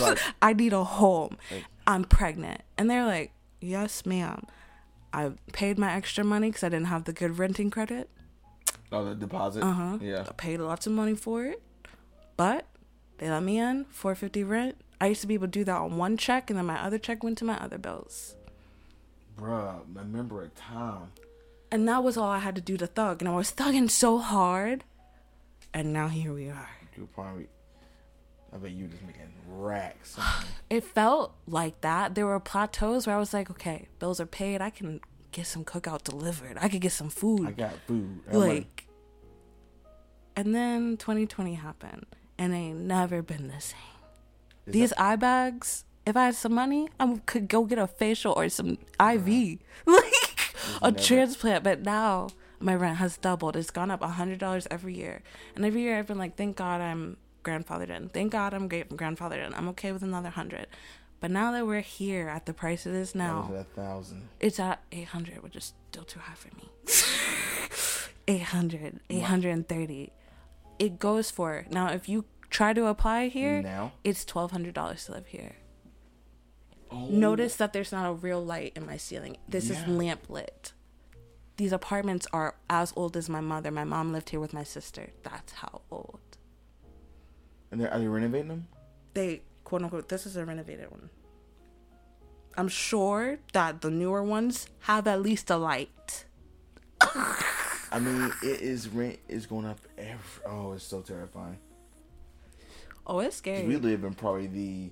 Like 0.00 0.18
I 0.42 0.52
need 0.52 0.72
a 0.72 0.84
home. 0.84 1.36
Like- 1.50 1.64
I'm 1.86 2.04
pregnant. 2.04 2.62
And 2.76 2.90
they're 2.90 3.06
like, 3.06 3.32
yes, 3.60 4.04
ma'am. 4.04 4.44
I 5.12 5.32
paid 5.52 5.78
my 5.78 5.92
extra 5.92 6.22
money 6.24 6.48
because 6.50 6.64
I 6.64 6.68
didn't 6.68 6.86
have 6.88 7.04
the 7.04 7.12
good 7.12 7.38
renting 7.38 7.70
credit. 7.70 8.10
oh 8.92 9.04
the 9.04 9.14
deposit. 9.14 9.62
Uh 9.62 9.72
huh. 9.72 9.98
Yeah. 10.02 10.24
I 10.28 10.32
paid 10.32 10.58
lots 10.60 10.86
of 10.86 10.92
money 10.92 11.14
for 11.14 11.44
it, 11.46 11.62
but 12.36 12.66
they 13.18 13.30
let 13.30 13.42
me 13.42 13.58
in. 13.58 13.86
Four 13.86 14.14
fifty 14.14 14.44
rent. 14.44 14.76
I 15.00 15.06
used 15.08 15.20
to 15.22 15.26
be 15.26 15.34
able 15.34 15.46
to 15.46 15.50
do 15.50 15.64
that 15.64 15.76
on 15.76 15.96
one 15.96 16.16
check, 16.16 16.50
and 16.50 16.58
then 16.58 16.66
my 16.66 16.80
other 16.82 16.98
check 16.98 17.22
went 17.24 17.38
to 17.38 17.44
my 17.44 17.56
other 17.58 17.78
bills. 17.78 18.34
Bruh, 19.38 19.76
I 19.76 19.78
remember 19.94 20.42
a 20.42 20.48
time. 20.48 21.12
And 21.70 21.86
that 21.88 22.02
was 22.04 22.16
all 22.16 22.30
I 22.30 22.38
had 22.38 22.54
to 22.56 22.60
do 22.62 22.76
to 22.78 22.86
thug, 22.86 23.20
and 23.22 23.28
I 23.28 23.34
was 23.34 23.52
thugging 23.52 23.90
so 23.90 24.18
hard. 24.18 24.84
And 25.74 25.92
now 25.92 26.08
here 26.08 26.32
we 26.32 26.48
are. 26.48 26.70
You 26.96 27.08
probably. 27.14 27.46
I 28.56 28.58
bet 28.58 28.70
you 28.70 28.86
just 28.86 29.02
making 29.02 29.28
racks. 29.48 30.18
It 30.68 30.82
felt 30.82 31.32
like 31.46 31.82
that. 31.82 32.16
There 32.16 32.26
were 32.26 32.40
plateaus 32.40 33.06
where 33.06 33.14
I 33.14 33.20
was 33.20 33.32
like, 33.32 33.50
okay, 33.50 33.86
bills 34.00 34.18
are 34.18 34.26
paid. 34.26 34.60
I 34.60 34.70
can 34.70 35.00
get 35.30 35.46
some 35.46 35.64
cookout 35.64 36.02
delivered. 36.02 36.56
I 36.60 36.68
could 36.68 36.80
get 36.80 36.90
some 36.90 37.08
food. 37.08 37.46
I 37.46 37.52
got 37.52 37.74
food. 37.86 38.20
I'm 38.28 38.38
like, 38.38 38.48
like, 38.48 38.86
and 40.34 40.52
then 40.54 40.96
2020 40.96 41.54
happened, 41.54 42.06
and 42.36 42.52
it 42.52 42.56
ain't 42.56 42.80
never 42.80 43.22
been 43.22 43.46
the 43.46 43.60
same. 43.60 43.78
These 44.66 44.90
that- 44.90 45.00
eye 45.00 45.16
bags, 45.16 45.84
if 46.04 46.16
I 46.16 46.24
had 46.26 46.34
some 46.34 46.54
money, 46.54 46.88
I 46.98 47.20
could 47.26 47.46
go 47.46 47.64
get 47.64 47.78
a 47.78 47.86
facial 47.86 48.32
or 48.32 48.48
some 48.48 48.78
IV, 49.00 49.28
like 49.86 50.54
a 50.82 50.90
never- 50.90 50.98
transplant. 50.98 51.62
But 51.62 51.82
now 51.82 52.28
my 52.58 52.74
rent 52.74 52.96
has 52.96 53.16
doubled. 53.18 53.54
It's 53.54 53.70
gone 53.70 53.92
up 53.92 54.02
a 54.02 54.08
hundred 54.08 54.40
dollars 54.40 54.66
every 54.68 54.94
year, 54.96 55.22
and 55.54 55.64
every 55.64 55.82
year 55.82 55.96
I've 55.98 56.08
been 56.08 56.18
like, 56.18 56.36
thank 56.36 56.56
God 56.56 56.80
I'm 56.80 57.18
grandfathered 57.46 57.90
in. 57.90 58.08
Thank 58.10 58.32
God 58.32 58.52
I'm 58.54 58.66
great 58.68 58.88
grandfathered 58.90 59.46
in. 59.46 59.54
I'm 59.54 59.68
okay 59.68 59.92
with 59.92 60.02
another 60.02 60.30
hundred. 60.30 60.66
But 61.20 61.30
now 61.30 61.50
that 61.52 61.66
we're 61.66 61.80
here 61.80 62.28
at 62.28 62.44
the 62.46 62.52
price 62.52 62.84
it 62.86 62.94
is 62.94 63.14
now, 63.14 63.64
thousand. 63.74 64.28
it's 64.38 64.60
at 64.60 64.82
800, 64.92 65.42
which 65.42 65.56
is 65.56 65.72
still 65.90 66.04
too 66.04 66.20
high 66.20 66.34
for 66.34 66.50
me. 66.58 66.68
800, 68.28 69.00
830. 69.08 70.12
It 70.78 70.98
goes 70.98 71.30
for 71.30 71.64
now. 71.70 71.88
If 71.88 72.08
you 72.08 72.24
try 72.50 72.72
to 72.74 72.86
apply 72.86 73.28
here, 73.28 73.62
Now? 73.62 73.92
it's 74.04 74.24
twelve 74.24 74.50
hundred 74.50 74.74
dollars 74.74 75.06
to 75.06 75.12
live 75.12 75.26
here. 75.28 75.52
Oh, 76.90 77.06
Notice 77.06 77.56
that 77.56 77.72
there's 77.72 77.92
not 77.92 78.08
a 78.08 78.12
real 78.12 78.44
light 78.44 78.72
in 78.76 78.84
my 78.86 78.96
ceiling. 78.96 79.36
This 79.48 79.70
is 79.70 79.78
Yeah. 79.78 79.88
lamp 79.88 80.28
lit. 80.28 80.72
These 81.56 81.72
apartments 81.72 82.26
are 82.32 82.56
as 82.68 82.92
old 82.94 83.16
as 83.16 83.28
my 83.30 83.40
mother. 83.40 83.70
My 83.70 83.84
mom 83.84 84.12
lived 84.12 84.28
here 84.30 84.40
with 84.40 84.52
my 84.52 84.64
sister. 84.64 85.10
That's 85.22 85.52
how 85.54 85.80
old. 85.90 86.20
And 87.70 87.80
they're, 87.80 87.92
are 87.92 87.98
they 87.98 88.06
renovating 88.06 88.48
them? 88.48 88.68
They 89.14 89.42
quote 89.64 89.82
unquote. 89.82 90.08
This 90.08 90.26
is 90.26 90.36
a 90.36 90.44
renovated 90.44 90.90
one. 90.90 91.10
I'm 92.56 92.68
sure 92.68 93.38
that 93.52 93.80
the 93.82 93.90
newer 93.90 94.22
ones 94.22 94.66
have 94.80 95.06
at 95.06 95.20
least 95.20 95.50
a 95.50 95.56
light. 95.56 96.24
I 97.00 97.98
mean, 98.00 98.32
it 98.42 98.60
is 98.62 98.88
rent 98.88 99.18
is 99.28 99.46
going 99.46 99.66
up 99.66 99.78
every. 99.98 100.18
Oh, 100.46 100.72
it's 100.72 100.84
so 100.84 101.00
terrifying. 101.02 101.58
Oh, 103.06 103.20
it's 103.20 103.36
scary. 103.36 103.66
We 103.66 103.76
live 103.76 104.04
in 104.04 104.14
probably 104.14 104.46
the 104.48 104.90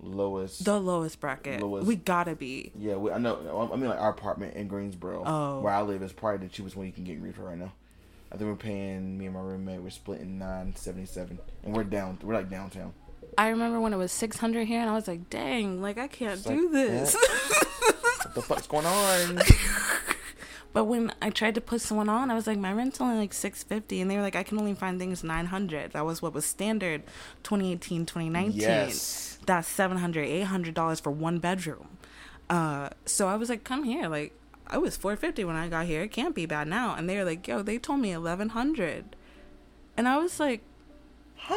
lowest. 0.00 0.64
the 0.64 0.80
lowest 0.80 1.20
bracket. 1.20 1.60
Lowest- 1.62 1.86
We 1.86 1.96
gotta 1.96 2.34
be. 2.34 2.72
yeah, 2.74 2.96
we, 2.96 3.10
I 3.12 3.18
know. 3.18 3.70
I 3.72 3.76
mean, 3.76 3.88
like 3.88 4.00
our 4.00 4.10
apartment 4.10 4.54
in 4.56 4.66
Greensboro, 4.68 5.22
Oh. 5.24 5.60
where 5.60 5.72
I 5.72 5.82
live, 5.82 6.02
is 6.02 6.12
probably 6.12 6.46
the 6.46 6.52
cheapest 6.52 6.76
one 6.76 6.86
you 6.86 6.92
can 6.92 7.04
get 7.04 7.12
in 7.14 7.20
Greensboro 7.20 7.48
right 7.50 7.58
now. 7.58 7.72
I 8.32 8.36
think 8.36 8.48
we're 8.50 8.56
paying 8.56 9.16
me 9.16 9.26
and 9.26 9.34
my 9.34 9.40
roommate. 9.40 9.80
We're 9.80 9.90
splitting 9.90 10.38
nine 10.38 10.74
seventy 10.76 11.06
seven, 11.06 11.38
and 11.62 11.74
we're 11.74 11.84
down. 11.84 12.18
We're 12.22 12.34
like 12.34 12.50
downtown. 12.50 12.92
I 13.38 13.48
remember 13.48 13.80
when 13.80 13.92
it 13.92 13.96
was 13.96 14.12
600 14.12 14.66
here, 14.66 14.80
and 14.80 14.88
I 14.88 14.94
was 14.94 15.06
like, 15.08 15.28
dang, 15.28 15.82
like 15.82 15.98
I 15.98 16.06
can't 16.06 16.34
It's 16.34 16.42
do 16.44 16.62
like, 16.64 16.72
this. 16.72 17.14
What 17.14 18.34
the 18.34 18.42
fuck's 18.42 18.66
going 18.66 18.86
on? 18.86 19.40
but 20.72 20.84
when 20.86 21.12
I 21.20 21.28
tried 21.30 21.54
to 21.56 21.60
put 21.60 21.82
someone 21.82 22.08
on, 22.08 22.30
I 22.30 22.34
was 22.34 22.46
like, 22.46 22.58
my 22.58 22.72
rent's 22.72 23.00
only 23.00 23.16
like 23.16 23.34
650, 23.34 24.00
and 24.00 24.10
they 24.10 24.16
were 24.16 24.22
like, 24.22 24.36
I 24.36 24.42
can 24.42 24.58
only 24.58 24.74
find 24.74 24.98
things 24.98 25.22
900. 25.22 25.92
That 25.92 26.06
was 26.06 26.22
what 26.22 26.32
was 26.32 26.46
standard 26.46 27.02
2018, 27.42 28.06
2019. 28.06 28.58
Yes. 28.58 29.38
That's 29.44 29.68
700 29.68 30.24
800 30.24 30.72
dollars 30.74 31.00
for 31.00 31.10
one 31.10 31.38
bedroom. 31.38 31.98
Uh, 32.48 32.88
so 33.04 33.28
I 33.28 33.36
was 33.36 33.48
like, 33.50 33.64
come 33.64 33.84
here, 33.84 34.08
like. 34.08 34.32
I 34.68 34.78
was 34.78 34.96
450 34.96 35.44
when 35.44 35.56
I 35.56 35.68
got 35.68 35.86
here. 35.86 36.02
It 36.02 36.12
can't 36.12 36.34
be 36.34 36.46
bad 36.46 36.68
now. 36.68 36.94
And 36.94 37.08
they 37.08 37.16
were 37.16 37.24
like, 37.24 37.46
yo, 37.46 37.62
they 37.62 37.78
told 37.78 38.00
me 38.00 38.12
1100. 38.16 39.16
And 39.96 40.08
I 40.08 40.18
was 40.18 40.40
like, 40.40 40.62
huh? 41.36 41.54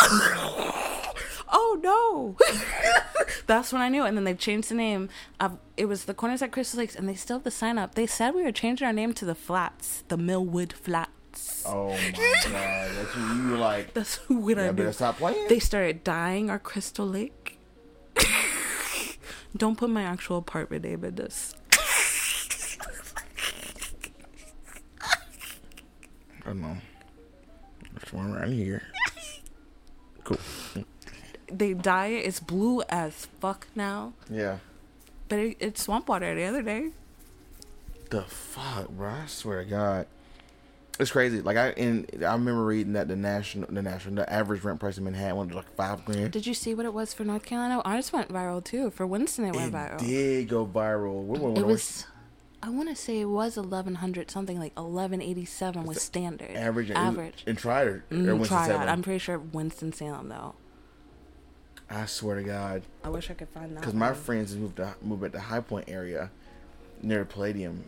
oh, 0.00 1.12
oh 1.52 1.80
no 1.82 2.36
that's 3.46 3.72
when 3.72 3.82
i 3.82 3.88
knew 3.88 4.04
and 4.04 4.16
then 4.16 4.24
they 4.24 4.34
changed 4.34 4.68
the 4.68 4.74
name 4.74 5.08
of 5.40 5.58
it 5.76 5.86
was 5.86 6.04
the 6.04 6.14
corners 6.14 6.42
at 6.42 6.52
crystal 6.52 6.78
lakes 6.78 6.94
and 6.94 7.08
they 7.08 7.14
still 7.14 7.36
have 7.36 7.44
the 7.44 7.50
sign 7.50 7.76
up 7.78 7.94
they 7.96 8.06
said 8.06 8.34
we 8.34 8.42
were 8.42 8.52
changing 8.52 8.86
our 8.86 8.92
name 8.92 9.12
to 9.12 9.24
the 9.24 9.34
flats 9.34 10.04
the 10.08 10.16
millwood 10.16 10.72
flats 10.72 11.64
Oh 11.66 11.90
my 11.90 12.10
god, 12.10 12.90
that's 12.96 13.16
what 13.16 13.36
you 13.36 13.50
were 13.50 13.56
like. 13.56 13.94
that's 13.94 14.16
what 14.28 14.58
i 14.58 14.70
better 14.70 14.84
knew 14.84 14.92
stop 14.92 15.18
playing. 15.18 15.48
they 15.48 15.58
started 15.58 16.02
dyeing 16.04 16.50
our 16.50 16.58
crystal 16.58 17.06
lake 17.06 17.58
don't 19.56 19.76
put 19.76 19.90
my 19.90 20.02
actual 20.02 20.38
apartment 20.38 20.84
name 20.84 21.04
in 21.04 21.16
this 21.16 21.54
I 26.50 26.52
don't 26.52 26.62
know. 26.62 26.76
There's 27.94 28.12
one 28.12 28.32
around 28.34 28.52
here. 28.52 28.82
Cool. 30.22 30.36
they 31.50 31.72
dye 31.74 32.08
it 32.08 32.26
it's 32.26 32.40
blue 32.40 32.82
as 32.90 33.26
fuck 33.40 33.66
now 33.74 34.12
Yeah. 34.28 34.58
but 35.28 35.38
it, 35.38 35.56
it's 35.60 35.82
swamp 35.82 36.08
water 36.08 36.34
the 36.34 36.44
other 36.44 36.62
day 36.62 36.90
The 38.10 38.22
fuck, 38.22 38.90
bro? 38.90 39.08
I 39.08 39.26
swear 39.26 39.64
to 39.64 39.68
God, 39.70 40.06
it's 41.00 41.10
crazy. 41.10 41.40
Like 41.40 41.56
I 41.56 41.68
and 41.70 42.06
I 42.22 42.32
remember 42.34 42.64
reading 42.66 42.92
that 42.92 43.08
the 43.08 43.16
national, 43.16 43.72
the 43.72 43.80
national, 43.82 44.16
the 44.16 44.30
average 44.32 44.62
rent 44.62 44.78
price 44.78 44.98
in 44.98 45.04
Manhattan 45.04 45.36
was 45.38 45.50
like 45.52 45.74
five 45.74 46.04
grand. 46.04 46.30
did 46.32 46.46
you 46.46 46.54
see 46.54 46.74
what 46.74 46.84
it 46.84 46.92
was 46.92 47.14
for 47.14 47.24
north 47.24 47.44
carolina 47.46 47.80
ours 47.84 48.12
went 48.12 48.28
viral 48.28 48.62
too 48.62 48.90
for 48.90 49.06
winston 49.06 49.46
it 49.46 49.54
went 49.56 49.72
viral. 49.72 49.94
It 49.94 50.04
viral 50.04 50.06
did 50.06 50.48
go 50.48 50.66
viral. 50.66 51.56
It 51.58 51.66
was, 51.66 52.06
I 52.62 52.68
want 52.68 52.88
to 52.90 52.94
say 52.96 53.20
it 53.20 53.24
was 53.26 53.56
eleven 53.56 53.96
hundred 53.96 54.30
something 54.30 54.58
like 54.58 54.72
eleven 54.76 55.22
eighty 55.22 55.44
seven 55.44 55.84
was 55.84 56.02
standard. 56.02 56.50
average. 56.50 56.90
Average. 56.90 57.44
And 57.46 57.56
tried 57.56 57.86
or, 57.86 58.04
or 58.10 58.16
Mm, 58.16 58.26
Winston 58.38 58.46
try 58.48 58.68
that. 58.68 58.74
Salem? 58.74 58.88
I'm 58.88 59.02
pretty 59.02 59.18
sure 59.18 59.38
Winston 59.38 59.92
Salem 59.92 60.28
though. 60.28 60.54
I 61.88 62.06
swear 62.06 62.36
to 62.36 62.42
God, 62.42 62.82
I 63.02 63.08
wish 63.08 63.30
I 63.30 63.34
could 63.34 63.48
find 63.48 63.72
that. 63.72 63.80
because 63.80 63.94
my 63.94 64.12
friends 64.12 64.54
moved 64.54 64.76
to 64.76 64.94
moved 65.02 65.24
at 65.24 65.32
the 65.32 65.40
High 65.40 65.60
Point 65.60 65.86
area 65.88 66.30
near 67.02 67.20
the 67.20 67.24
Palladium. 67.24 67.84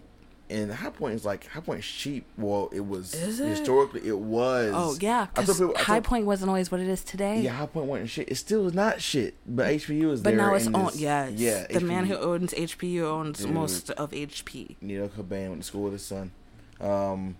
And 0.51 0.71
High 0.71 0.91
Point 0.91 1.15
is 1.15 1.25
like 1.25 1.47
High 1.47 1.61
Point's 1.61 1.87
cheap. 1.87 2.27
Well, 2.37 2.69
it 2.73 2.81
was 2.81 3.15
it? 3.15 3.47
historically 3.49 4.07
it 4.07 4.19
was. 4.19 4.73
Oh 4.77 4.97
yeah, 5.01 5.27
because 5.35 5.47
told 5.59 5.71
people- 5.71 5.81
I 5.81 5.85
High 5.85 5.95
told- 5.95 6.05
Point 6.05 6.27
wasn't 6.27 6.49
always 6.51 6.71
what 6.71 6.81
it 6.81 6.89
is 6.89 7.03
today. 7.03 7.41
Yeah, 7.41 7.53
High 7.53 7.67
Point 7.67 7.87
wasn't 7.87 8.11
shit. 8.11 8.29
It 8.31 8.35
still 8.35 8.67
is 8.67 8.75
not 8.75 9.01
shit. 9.01 9.35
But 9.47 9.69
HPU 9.69 10.11
is 10.13 10.21
But 10.21 10.35
now 10.35 10.53
it's 10.55 10.67
on. 10.67 10.91
Yes. 10.97 11.33
Yeah. 11.37 11.67
The 11.69 11.81
man 11.81 12.05
who 12.05 12.17
owns 12.17 12.53
HPU 12.53 13.03
owns 13.05 13.39
Dude. 13.39 13.51
most 13.53 13.91
of 13.93 14.11
HP. 14.11 14.77
Nito 14.83 15.09
Cobain 15.09 15.49
went 15.51 15.63
to 15.63 15.67
school 15.67 15.85
with 15.85 15.95
his 15.95 16.05
son. 16.05 16.33
Um, 16.81 17.37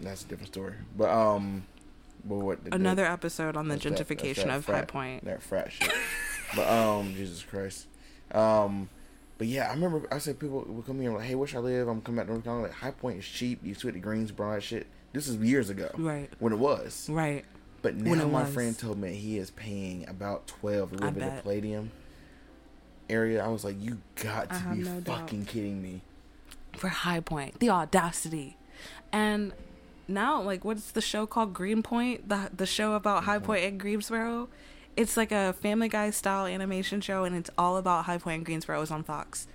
that's 0.00 0.24
a 0.24 0.26
different 0.28 0.52
story. 0.54 0.74
But 0.96 1.10
um, 1.10 1.64
but 2.24 2.36
what 2.36 2.64
the- 2.64 2.74
Another 2.74 3.04
episode 3.04 3.54
on 3.56 3.68
the 3.68 3.74
that's 3.76 3.84
that- 3.84 4.06
gentrification 4.08 4.44
that 4.46 4.56
of 4.56 4.64
frat- 4.64 4.78
High 4.78 4.84
Point. 4.86 5.24
That 5.26 5.42
frat 5.42 5.72
shit. 5.72 5.92
But 6.56 6.68
um, 6.68 7.12
Jesus 7.14 7.42
Christ. 7.42 7.86
Um, 8.32 8.88
but 9.40 9.46
yeah, 9.46 9.70
I 9.70 9.72
remember 9.72 10.06
I 10.12 10.18
said 10.18 10.38
people 10.38 10.66
would 10.68 10.84
come 10.84 11.00
here 11.00 11.14
like, 11.14 11.24
"Hey, 11.24 11.34
where 11.34 11.48
should 11.48 11.56
I 11.56 11.60
live?" 11.60 11.88
I'm 11.88 12.02
coming 12.02 12.18
back 12.18 12.26
to 12.26 12.32
North 12.32 12.44
Carolina. 12.44 12.68
Like 12.68 12.76
High 12.76 12.90
Point 12.90 13.20
is 13.20 13.24
cheap. 13.24 13.60
You 13.64 13.74
switch 13.74 13.94
to 13.94 13.98
Greensboro 13.98 14.52
and 14.52 14.62
shit. 14.62 14.86
This 15.14 15.28
is 15.28 15.38
years 15.38 15.70
ago, 15.70 15.90
Right. 15.96 16.28
When 16.40 16.52
it 16.52 16.58
was, 16.58 17.08
Right. 17.08 17.46
but 17.80 17.96
now 17.96 18.26
my 18.26 18.42
was. 18.42 18.52
friend 18.52 18.78
told 18.78 18.98
me 18.98 19.14
he 19.14 19.38
is 19.38 19.50
paying 19.50 20.06
about 20.06 20.46
twelve 20.46 20.90
to 20.94 21.02
I 21.02 21.08
bit 21.08 21.22
in 21.22 21.28
the 21.28 21.34
bet. 21.36 21.42
Palladium 21.42 21.90
area. 23.08 23.42
I 23.42 23.48
was 23.48 23.64
like, 23.64 23.80
"You 23.80 24.02
got 24.16 24.50
to 24.50 24.62
be 24.74 24.82
no 24.82 25.00
doubt. 25.00 25.20
fucking 25.20 25.46
kidding 25.46 25.80
me!" 25.80 26.02
For 26.76 26.88
High 26.88 27.20
Point, 27.20 27.60
the 27.60 27.70
audacity, 27.70 28.58
and 29.10 29.54
now 30.06 30.42
like 30.42 30.66
what's 30.66 30.90
the 30.90 31.00
show 31.00 31.24
called? 31.26 31.54
Greenpoint, 31.54 32.28
the 32.28 32.50
the 32.54 32.66
show 32.66 32.92
about 32.92 33.24
High 33.24 33.38
mm-hmm. 33.38 33.46
Point 33.46 33.64
and 33.64 33.80
Greensboro. 33.80 34.50
It's 35.00 35.16
like 35.16 35.32
a 35.32 35.54
Family 35.54 35.88
Guy 35.88 36.10
style 36.10 36.44
animation 36.44 37.00
show, 37.00 37.24
and 37.24 37.34
it's 37.34 37.48
all 37.56 37.78
about 37.78 38.04
High 38.04 38.18
Point 38.18 38.36
and 38.36 38.44
Greensboro. 38.44 38.82
It's 38.82 38.90
on 38.90 39.02
Fox. 39.02 39.46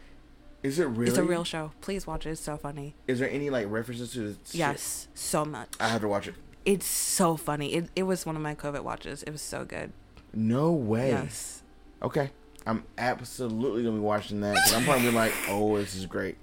Is 0.64 0.80
it 0.80 0.86
really? 0.86 1.10
It's 1.10 1.20
a 1.20 1.24
real 1.24 1.44
show. 1.44 1.72
Please 1.82 2.08
watch 2.08 2.26
it. 2.26 2.32
It's 2.32 2.42
so 2.42 2.58
funny. 2.58 2.96
Is 3.08 3.20
there 3.20 3.30
any 3.30 3.52
like 3.52 3.68
references 3.70 4.14
to 4.14 4.30
shit? 4.44 4.56
Yes, 4.56 5.08
so 5.14 5.46
much. 5.46 5.70
I 5.80 5.88
have 5.90 6.02
to 6.02 6.08
watch 6.08 6.28
it. 6.28 6.34
It's 6.66 6.88
so 6.88 7.38
funny. 7.38 7.74
It 7.76 7.90
it 7.96 8.04
was 8.04 8.26
one 8.26 8.36
of 8.36 8.42
my 8.42 8.56
COVID 8.56 8.82
watches. 8.82 9.22
It 9.22 9.30
was 9.30 9.42
so 9.44 9.66
good. 9.66 9.94
No 10.34 10.72
way. 10.72 11.10
Yes. 11.10 11.62
Okay. 12.02 12.32
I'm 12.66 12.84
absolutely 12.98 13.84
gonna 13.84 13.98
be 13.98 14.02
watching 14.02 14.42
that. 14.42 14.56
'cause 14.56 14.74
I'm 14.74 14.84
probably 14.84 15.12
like, 15.12 15.32
oh, 15.50 15.78
this 15.78 15.94
is 15.94 16.08
great. 16.08 16.38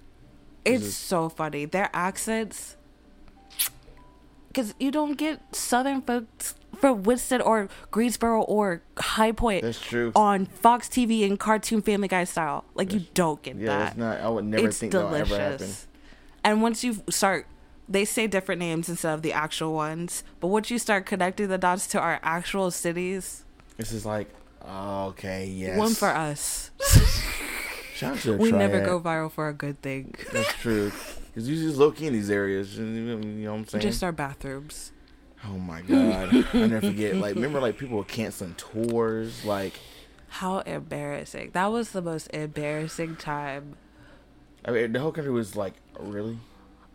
This 0.64 0.76
It's 0.76 0.84
is- 0.90 0.96
so 0.96 1.28
funny. 1.28 1.64
Their 1.64 1.90
accents, 1.92 2.76
because 4.46 4.74
you 4.78 4.92
don't 4.92 5.14
get 5.18 5.40
Southern 5.56 6.00
folks 6.02 6.54
from 6.82 7.04
Winston 7.04 7.40
or 7.40 7.68
Greensboro 7.90 8.42
or 8.42 8.82
High 8.98 9.32
Point 9.32 9.62
That's 9.62 9.80
true. 9.80 10.12
on 10.14 10.44
Fox 10.46 10.88
TV 10.88 11.24
and 11.26 11.38
Cartoon 11.38 11.80
Family 11.80 12.08
Guy 12.08 12.24
style. 12.24 12.64
Like 12.74 12.92
you 12.92 13.04
don't 13.14 13.40
get 13.40 13.56
Yeah, 13.56 13.66
that. 13.78 13.88
it's 13.92 13.96
not. 13.96 14.20
I 14.20 14.28
would 14.28 14.44
never 14.44 14.66
it's 14.68 14.78
think 14.78 14.92
that 14.92 15.08
would 15.10 15.20
ever 15.20 15.38
happen. 15.38 15.56
delicious. 15.58 15.86
And 16.44 16.60
once 16.60 16.82
you 16.82 17.02
start, 17.08 17.46
they 17.88 18.04
say 18.04 18.26
different 18.26 18.58
names 18.58 18.88
instead 18.88 19.14
of 19.14 19.22
the 19.22 19.32
actual 19.32 19.72
ones. 19.74 20.24
But 20.40 20.48
once 20.48 20.70
you 20.70 20.78
start 20.78 21.06
connecting 21.06 21.48
the 21.48 21.56
dots 21.56 21.86
to 21.88 22.00
our 22.00 22.18
actual 22.22 22.70
cities, 22.72 23.44
This 23.76 23.92
is 23.92 24.04
like, 24.04 24.28
okay, 24.68 25.46
yes. 25.46 25.78
one 25.78 25.94
for 25.94 26.08
us. 26.08 26.72
Shout 27.94 28.14
out 28.16 28.18
to 28.22 28.32
the 28.32 28.36
We 28.38 28.50
never 28.50 28.80
go 28.84 28.98
viral 29.00 29.30
for 29.30 29.48
a 29.48 29.52
good 29.54 29.80
thing. 29.82 30.14
That's 30.32 30.52
true. 30.54 30.90
Because 31.28 31.48
you 31.48 31.54
just 31.54 31.78
low 31.78 31.92
key 31.92 32.08
in 32.08 32.12
these 32.12 32.28
areas. 32.30 32.76
You 32.76 32.84
know 32.84 33.50
what 33.52 33.56
I'm 33.60 33.66
saying? 33.68 33.82
Just 33.82 34.02
our 34.02 34.10
bathrooms. 34.12 34.90
Oh 35.46 35.58
my 35.58 35.82
god, 35.82 36.46
I 36.52 36.66
never 36.66 36.80
forget. 36.80 37.16
Like, 37.16 37.34
remember, 37.34 37.60
like 37.60 37.78
people 37.78 37.98
were 37.98 38.04
canceling 38.04 38.54
tours. 38.54 39.44
Like, 39.44 39.74
How 40.28 40.60
embarrassing. 40.60 41.50
That 41.52 41.66
was 41.72 41.90
the 41.90 42.02
most 42.02 42.28
embarrassing 42.28 43.16
time. 43.16 43.76
I 44.64 44.70
mean, 44.70 44.92
the 44.92 45.00
whole 45.00 45.12
country 45.12 45.32
was 45.32 45.56
like, 45.56 45.74
really? 45.98 46.38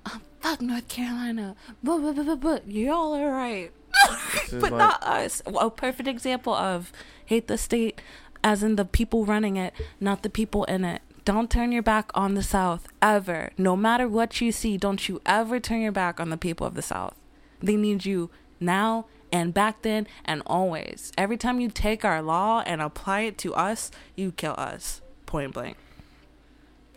Um, 0.06 0.22
fuck 0.40 0.62
North 0.62 0.88
Carolina. 0.88 1.56
But, 1.84 1.98
but, 2.00 2.16
but, 2.16 2.26
but, 2.26 2.40
but 2.40 2.68
y'all 2.72 3.14
are 3.14 3.30
right. 3.32 3.72
But 4.52 4.72
like- 4.72 4.72
not 4.72 5.04
us. 5.04 5.42
A 5.46 5.70
perfect 5.70 6.08
example 6.08 6.54
of 6.54 6.92
hate 7.26 7.48
the 7.48 7.58
state, 7.58 8.02
as 8.44 8.64
in 8.64 8.78
the 8.78 8.86
people 8.86 9.26
running 9.26 9.58
it, 9.58 9.74
not 10.00 10.24
the 10.24 10.30
people 10.30 10.64
in 10.66 10.86
it. 10.86 11.02
Don't 11.26 11.50
turn 11.52 11.74
your 11.74 11.84
back 11.84 12.10
on 12.14 12.36
the 12.36 12.44
South 12.44 12.88
ever. 13.02 13.50
No 13.58 13.76
matter 13.76 14.08
what 14.08 14.40
you 14.40 14.54
see, 14.54 14.78
don't 14.78 15.10
you 15.10 15.20
ever 15.26 15.60
turn 15.60 15.82
your 15.82 15.92
back 15.92 16.22
on 16.22 16.30
the 16.30 16.38
people 16.38 16.66
of 16.66 16.74
the 16.76 16.82
South. 16.82 17.16
They 17.60 17.76
need 17.76 18.06
you 18.06 18.30
now 18.60 19.06
and 19.32 19.54
back 19.54 19.82
then 19.82 20.08
and 20.26 20.42
always. 20.46 21.12
Every 21.18 21.38
time 21.38 21.60
you 21.60 21.70
take 21.70 22.06
our 22.06 22.22
law 22.22 22.64
and 22.66 22.82
apply 22.82 23.22
it 23.22 23.38
to 23.40 23.54
us, 23.56 23.92
you 24.16 24.32
kill 24.32 24.56
us. 24.58 25.02
Point 25.26 25.54
blank. 25.54 25.78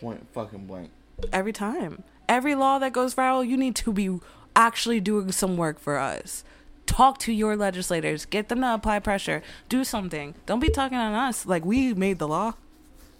Point 0.01 0.27
fucking 0.32 0.66
blank. 0.66 0.91
Every 1.32 1.53
time. 1.53 2.05
Every 2.28 2.55
law 2.55 2.78
that 2.78 2.93
goes 2.93 3.15
viral, 3.15 3.47
you 3.47 3.57
need 3.57 3.74
to 3.77 3.93
be 3.93 4.19
actually 4.55 5.01
doing 5.01 5.32
some 5.32 5.57
work 5.57 5.78
for 5.78 5.99
us. 5.99 6.45
Talk 6.87 7.19
to 7.19 7.32
your 7.32 7.57
legislators. 7.57 8.24
Get 8.24 8.49
them 8.49 8.61
to 8.61 8.74
apply 8.74 9.01
pressure. 9.01 9.43
Do 9.69 9.85
something. 9.85 10.35
Don't 10.47 10.61
be 10.61 10.70
talking 10.70 10.99
on 10.99 11.12
us 11.12 11.47
like 11.47 11.65
we 11.65 11.95
made 11.95 12.19
the 12.19 12.28
law. 12.28 12.55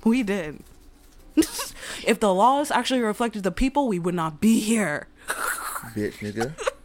We 0.05 0.23
did. 0.23 0.63
if 1.37 2.19
the 2.19 2.33
laws 2.33 2.71
actually 2.71 3.01
reflected 3.01 3.43
the 3.43 3.53
people, 3.53 3.87
we 3.87 3.99
would 3.99 4.15
not 4.15 4.41
be 4.41 4.61
here. 4.61 5.09
bitch, 5.95 6.19
nigga. 6.19 6.55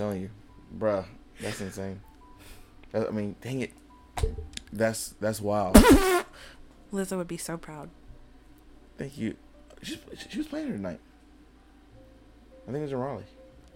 Telling 0.00 0.22
you, 0.22 0.30
bruh, 0.78 1.04
that's 1.42 1.60
insane. 1.60 2.00
That- 2.92 3.08
I 3.08 3.10
mean, 3.10 3.36
dang 3.42 3.60
it, 3.60 3.72
that's 4.72 5.10
that's 5.20 5.42
wild. 5.42 5.74
Lizzo 6.90 7.18
would 7.18 7.28
be 7.28 7.36
so 7.36 7.58
proud. 7.58 7.90
Thank 8.96 9.18
you. 9.18 9.36
She, 9.82 10.00
she 10.30 10.38
was 10.38 10.46
playing 10.46 10.72
tonight. 10.72 11.00
I 12.66 12.72
think 12.72 12.78
it 12.78 12.82
was 12.84 12.92
in 12.92 12.98
Raleigh. 12.98 13.24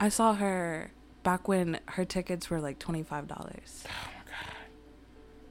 I 0.01 0.09
saw 0.09 0.33
her 0.33 0.93
back 1.25 1.47
when 1.47 1.79
her 1.89 2.07
tickets 2.07 2.49
were 2.49 2.59
like 2.59 2.79
$25. 2.79 3.05
Oh 3.11 3.15
my 3.27 3.27
god. 3.29 3.87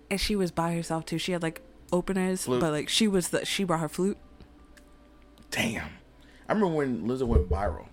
And 0.09 0.19
she 0.19 0.35
was 0.35 0.49
by 0.49 0.73
herself 0.73 1.05
too. 1.05 1.19
She 1.19 1.33
had 1.33 1.43
like 1.43 1.61
openers, 1.91 2.45
Flute. 2.45 2.61
but 2.61 2.71
like 2.71 2.89
she 2.89 3.07
was 3.07 3.29
the 3.29 3.45
she 3.45 3.63
brought 3.63 3.79
her 3.81 3.89
flute. 3.89 4.17
Damn, 5.51 5.91
I 6.49 6.53
remember 6.53 6.75
when 6.75 7.03
Lizzo 7.03 7.27
went 7.27 7.47
viral. 7.47 7.85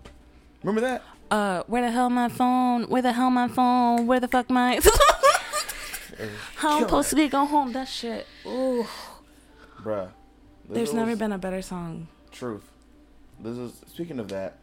Remember 0.63 0.81
that? 0.81 1.03
Uh, 1.31 1.63
where 1.67 1.83
the 1.83 1.91
hell 1.91 2.11
my 2.11 2.29
phone? 2.29 2.85
Where 2.85 3.03
the 3.03 3.13
hell 3.13 3.31
my 3.31 3.49
phone? 3.49 4.07
Where 4.07 4.21
the 4.21 4.29
fuck 4.29 4.51
my? 4.51 4.81
How 6.57 6.77
I'm 6.77 6.83
supposed 6.83 7.11
to 7.11 7.17
get 7.17 7.31
go 7.31 7.45
home? 7.45 7.73
That 7.73 7.89
shit. 7.89 8.27
Ooh. 8.47 8.87
Bruh. 9.83 10.11
There's 10.69 10.93
never 10.93 11.17
been 11.17 11.33
a 11.33 11.39
better 11.39 11.63
song. 11.63 12.09
Truth. 12.31 12.71
This 13.41 13.57
is 13.57 13.73
speaking 13.87 14.19
of 14.19 14.29
that, 14.29 14.59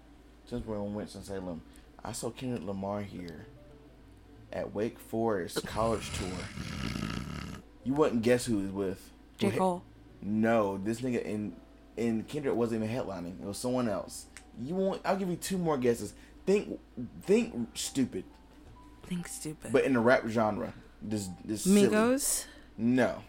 since 0.45 0.65
we're 0.65 0.79
on 0.79 0.93
Winston-Salem, 0.93 1.61
I 2.05 2.11
saw 2.11 2.29
Kendrick 2.29 2.63
Lamar 2.63 3.01
here 3.01 3.47
at 4.53 4.73
Wake 4.73 4.99
Forest 4.99 5.65
College 5.65 6.11
Tour. 6.13 6.29
You 7.83 7.93
wouldn't 7.93 8.21
guess 8.21 8.45
who 8.45 8.59
he 8.59 8.65
was 8.65 8.71
with. 8.71 9.09
J. 9.37 9.51
Cole. 9.51 9.83
No, 10.21 10.77
this 10.77 11.01
nigga 11.01 11.23
in 11.23 11.55
in 11.95 12.23
Kendrick 12.23 12.55
wasn't 12.55 12.83
even 12.83 12.95
headlining. 12.95 13.41
It 13.41 13.45
was 13.45 13.57
someone 13.57 13.89
else. 13.89 14.27
You 14.61 14.75
want? 14.75 15.01
I'll 15.03 15.17
give 15.17 15.29
you 15.29 15.35
two 15.35 15.57
more 15.57 15.77
guesses. 15.77 16.13
Think, 16.47 16.79
think 17.23 17.53
stupid, 17.75 18.23
Think 19.05 19.27
stupid. 19.27 19.71
but 19.73 19.83
in 19.83 19.93
the 19.93 19.99
rap 19.99 20.23
genre. 20.27 20.73
This 21.01 21.27
this 21.45 21.63
silly. 21.63 21.87
Migos. 21.89 22.45
No. 22.77 23.21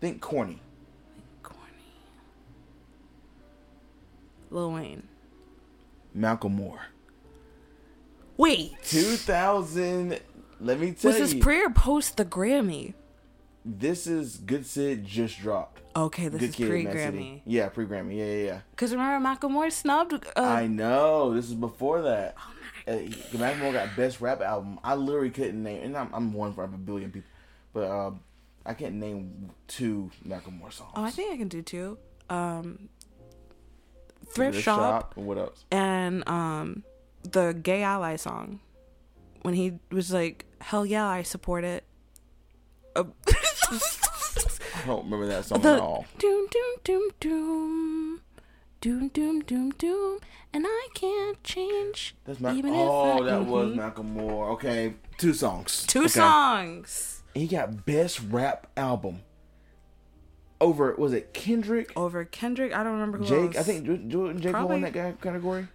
Think 0.00 0.20
corny. 0.20 0.60
Think 1.14 1.42
corny. 1.42 1.60
Lil 4.50 4.72
Wayne. 4.72 5.08
Macklemore. 6.16 6.80
Wait. 8.36 8.72
2000. 8.82 10.18
Let 10.60 10.80
me 10.80 10.92
tell 10.92 11.12
you. 11.12 11.20
Was 11.20 11.32
this 11.32 11.40
pre 11.40 11.62
or 11.62 11.70
post 11.70 12.16
the 12.16 12.24
Grammy? 12.24 12.94
this 13.64 14.06
is 14.06 14.38
Good 14.38 14.66
Kid 14.66 15.04
just 15.04 15.38
dropped. 15.38 15.79
Okay, 15.96 16.28
this 16.28 16.40
Good 16.40 16.50
is 16.50 16.56
pre 16.56 16.84
Grammy. 16.84 17.40
Yeah, 17.44 17.68
pre 17.68 17.84
Grammy. 17.86 18.16
Yeah, 18.16 18.24
yeah, 18.24 18.44
yeah. 18.44 18.60
Cause 18.76 18.92
remember 18.92 19.26
Macklemore 19.28 19.72
snubbed. 19.72 20.12
Uh, 20.14 20.40
I 20.40 20.66
know. 20.66 21.34
This 21.34 21.46
is 21.48 21.54
before 21.54 22.02
that. 22.02 22.36
Oh 22.38 22.52
Uh, 22.92 22.96
he- 22.98 23.10
Macklemore 23.36 23.72
got 23.72 23.94
best 23.96 24.20
rap 24.20 24.40
album. 24.40 24.78
I 24.84 24.94
literally 24.94 25.30
couldn't 25.30 25.62
name, 25.62 25.82
and 25.82 25.96
I'm, 25.96 26.10
I'm 26.14 26.32
one 26.32 26.52
for 26.54 26.64
a 26.64 26.68
billion 26.68 27.10
people, 27.10 27.28
but 27.72 27.84
uh, 27.84 28.12
I 28.64 28.74
can't 28.74 28.94
name 28.94 29.50
two 29.66 30.10
Macklemore 30.26 30.72
songs. 30.72 30.92
oh, 30.94 31.02
I 31.04 31.10
think 31.10 31.32
I 31.32 31.36
can 31.36 31.48
do 31.48 31.60
two. 31.62 31.98
Um, 32.30 32.88
Thrift 34.26 34.62
Shop 34.62 35.14
and 35.16 35.26
what 35.26 35.38
else? 35.38 35.64
and 35.72 36.26
um 36.28 36.84
the 37.24 37.52
gay 37.52 37.82
ally 37.82 38.14
song 38.14 38.60
when 39.42 39.54
he 39.54 39.72
was 39.90 40.12
like 40.12 40.44
hell 40.60 40.86
yeah 40.86 41.06
i 41.06 41.22
support 41.22 41.64
it 41.64 41.82
uh, 42.94 43.02
I 44.82 44.86
don't 44.86 45.04
remember 45.04 45.26
that 45.26 45.44
song 45.44 45.60
the, 45.60 45.74
at 45.74 45.80
all. 45.80 46.06
Doom, 46.18 46.46
doom, 46.50 46.76
doom, 46.84 47.10
doom. 47.20 48.20
Doom, 48.80 49.08
doom, 49.08 49.40
doom, 49.40 49.70
doom. 49.72 50.18
And 50.52 50.64
I 50.66 50.88
can't 50.94 51.42
change. 51.44 52.16
That's 52.24 52.40
my, 52.40 52.54
even 52.54 52.72
oh, 52.74 53.16
if 53.16 53.22
I, 53.22 53.24
that 53.26 53.40
mm-hmm. 53.42 53.50
was 53.50 53.76
Macklemore. 53.76 54.50
Okay, 54.52 54.94
two 55.18 55.34
songs. 55.34 55.84
Two 55.86 56.00
okay. 56.00 56.08
songs. 56.08 57.22
He 57.34 57.46
got 57.46 57.84
Best 57.84 58.20
Rap 58.30 58.66
Album. 58.76 59.20
Over, 60.60 60.94
was 60.96 61.12
it 61.12 61.32
Kendrick? 61.32 61.92
Over 61.96 62.24
Kendrick? 62.24 62.74
I 62.74 62.82
don't 62.82 62.94
remember 62.94 63.18
who 63.18 63.24
Jake, 63.24 63.56
else. 63.56 63.58
I 63.58 63.62
think 63.62 63.86
Jake 63.86 64.52
Probably. 64.52 64.80
won 64.80 64.92
that 64.92 65.20
category. 65.20 65.68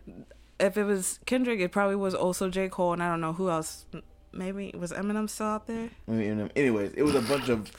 If 0.60 0.78
it 0.78 0.84
was 0.84 1.20
Kendrick, 1.26 1.60
it 1.60 1.72
probably 1.72 1.96
was 1.96 2.14
also 2.14 2.50
J. 2.50 2.70
Cole, 2.70 2.94
and 2.94 3.02
I 3.02 3.10
don't 3.10 3.22
know 3.22 3.34
who 3.34 3.50
else 3.50 3.86
maybe 4.32 4.74
was 4.78 4.92
Eminem 4.92 5.30
still 5.30 5.48
out 5.48 5.68
there? 5.68 5.90
Maybe 6.08 6.26
Eminem. 6.26 6.52
Anyways, 6.56 6.94
it 6.94 7.04
was 7.04 7.16
a 7.16 7.22
bunch 7.22 7.50
of 7.50 7.72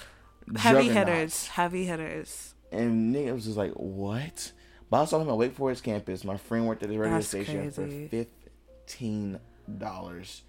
heavy 0.56 0.88
hitters 0.88 1.48
heavy 1.48 1.84
hitters 1.84 2.54
and 2.72 3.14
nigga 3.14 3.32
was 3.32 3.44
just 3.44 3.56
like, 3.56 3.72
what? 3.72 4.52
But 4.90 5.02
I 5.02 5.04
saw 5.06 5.20
him 5.20 5.28
at 5.28 5.36
Wake 5.36 5.54
Forest 5.54 5.82
campus. 5.82 6.24
My 6.24 6.36
friend 6.36 6.66
worked 6.66 6.82
at 6.82 6.88
the 6.88 6.98
radio 6.98 7.14
That's 7.14 7.28
station 7.28 7.70
crazy. 7.70 8.08
for 8.08 8.10
fifteen 8.10 9.40
dollars. 9.78 10.42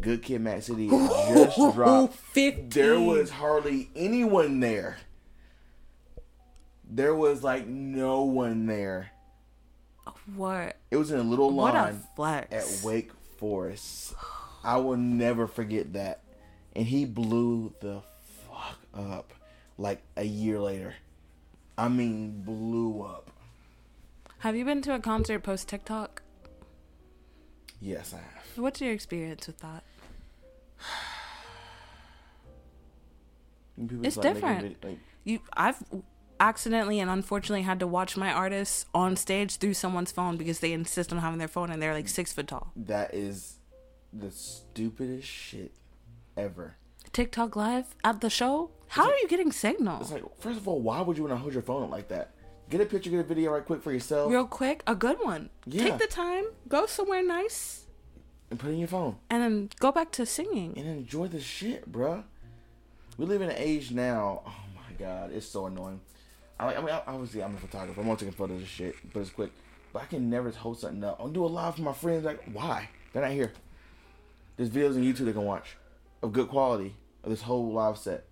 Good 0.00 0.22
Kid, 0.22 0.40
Mad 0.40 0.64
City 0.64 0.88
just 0.88 1.56
dropped. 1.74 2.14
50. 2.14 2.62
There 2.68 2.98
was 2.98 3.30
hardly 3.30 3.90
anyone 3.94 4.58
there. 4.58 4.96
There 6.90 7.14
was 7.14 7.44
like 7.44 7.66
no 7.66 8.22
one 8.22 8.66
there. 8.66 9.12
What? 10.34 10.76
It 10.90 10.96
was 10.96 11.12
in 11.12 11.20
a 11.20 11.22
little 11.22 11.50
What 11.52 11.74
a 11.74 11.94
at 12.50 12.80
Wake 12.82 13.12
Forest. 13.38 14.14
I 14.64 14.78
will 14.78 14.96
never 14.96 15.46
forget 15.46 15.92
that. 15.92 16.22
And 16.74 16.86
he 16.86 17.04
blew 17.04 17.72
the 17.80 18.02
up 18.96 19.32
like 19.78 20.02
a 20.16 20.24
year 20.24 20.58
later. 20.60 20.94
I 21.76 21.88
mean, 21.88 22.42
blew 22.42 23.02
up. 23.02 23.30
Have 24.38 24.54
you 24.56 24.64
been 24.64 24.82
to 24.82 24.94
a 24.94 25.00
concert 25.00 25.42
post 25.42 25.68
TikTok? 25.68 26.22
Yes, 27.80 28.14
I 28.14 28.18
have. 28.18 28.44
What's 28.56 28.80
your 28.80 28.92
experience 28.92 29.46
with 29.46 29.58
that? 29.58 29.82
It's 33.76 34.16
like, 34.16 34.34
different. 34.34 34.84
like, 34.84 34.98
You, 35.24 35.40
I've 35.56 35.82
accidentally 36.38 37.00
and 37.00 37.10
unfortunately 37.10 37.62
had 37.62 37.80
to 37.80 37.86
watch 37.86 38.16
my 38.16 38.32
artists 38.32 38.86
on 38.94 39.16
stage 39.16 39.56
through 39.56 39.74
someone's 39.74 40.12
phone 40.12 40.36
because 40.36 40.60
they 40.60 40.72
insist 40.72 41.12
on 41.12 41.18
having 41.18 41.38
their 41.38 41.48
phone 41.48 41.70
and 41.70 41.82
they're 41.82 41.94
like 41.94 42.08
six 42.08 42.32
foot 42.32 42.48
tall. 42.48 42.70
that 42.76 43.14
is 43.14 43.56
the 44.12 44.30
stupidest 44.30 45.26
shit 45.26 45.72
ever. 46.36 46.76
TikTok 47.14 47.54
live 47.54 47.94
at 48.02 48.20
the 48.20 48.28
show? 48.28 48.70
How 48.88 49.04
are 49.04 49.16
you 49.18 49.28
getting 49.28 49.52
signal? 49.52 50.00
It's 50.00 50.10
like, 50.10 50.24
first 50.40 50.58
of 50.58 50.66
all, 50.66 50.80
why 50.80 51.00
would 51.00 51.16
you 51.16 51.22
want 51.22 51.32
to 51.32 51.38
hold 51.38 51.52
your 51.52 51.62
phone 51.62 51.84
up 51.84 51.90
like 51.90 52.08
that? 52.08 52.32
Get 52.68 52.80
a 52.80 52.86
picture, 52.86 53.08
get 53.08 53.20
a 53.20 53.22
video 53.22 53.52
right 53.52 53.64
quick 53.64 53.82
for 53.84 53.92
yourself, 53.92 54.32
Real 54.32 54.44
quick, 54.44 54.82
a 54.88 54.96
good 54.96 55.18
one. 55.22 55.48
Yeah. 55.64 55.84
Take 55.84 55.98
the 55.98 56.06
time, 56.08 56.46
go 56.68 56.86
somewhere 56.86 57.22
nice, 57.22 57.86
and 58.50 58.58
put 58.58 58.70
it 58.70 58.72
in 58.72 58.78
your 58.80 58.88
phone. 58.88 59.14
and 59.30 59.42
then 59.42 59.70
go 59.78 59.92
back 59.92 60.10
to 60.12 60.26
singing. 60.26 60.74
and 60.76 60.88
enjoy 60.88 61.28
the 61.28 61.40
shit, 61.40 61.90
bruh. 61.90 62.24
We 63.16 63.26
live 63.26 63.42
in 63.42 63.50
an 63.50 63.56
age 63.58 63.92
now. 63.92 64.42
Oh 64.44 64.54
my 64.74 64.96
god, 64.98 65.30
it's 65.32 65.46
so 65.46 65.66
annoying. 65.66 66.00
I, 66.58 66.74
I 66.74 66.80
mean, 66.80 66.96
obviously, 67.06 67.44
I'm 67.44 67.54
a 67.54 67.58
photographer. 67.58 68.00
I'm 68.00 68.08
all 68.08 68.16
taking 68.16 68.34
photos 68.34 68.60
of 68.60 68.66
shit, 68.68 68.96
but 69.12 69.20
it's 69.20 69.30
quick. 69.30 69.52
But 69.92 70.02
I 70.02 70.06
can 70.06 70.28
never 70.28 70.50
hold 70.50 70.80
something 70.80 71.04
up. 71.04 71.18
I'll 71.20 71.28
do 71.28 71.44
a 71.44 71.46
live 71.46 71.76
for 71.76 71.82
my 71.82 71.92
friends. 71.92 72.24
Like, 72.24 72.42
why? 72.52 72.88
They're 73.12 73.22
not 73.22 73.30
here. 73.30 73.52
There's 74.56 74.70
videos 74.70 74.96
on 74.96 75.02
YouTube 75.02 75.26
they 75.26 75.32
can 75.32 75.44
watch 75.44 75.76
of 76.20 76.32
good 76.32 76.48
quality 76.48 76.96
this 77.26 77.42
whole 77.42 77.72
live 77.72 77.98
set. 77.98 78.24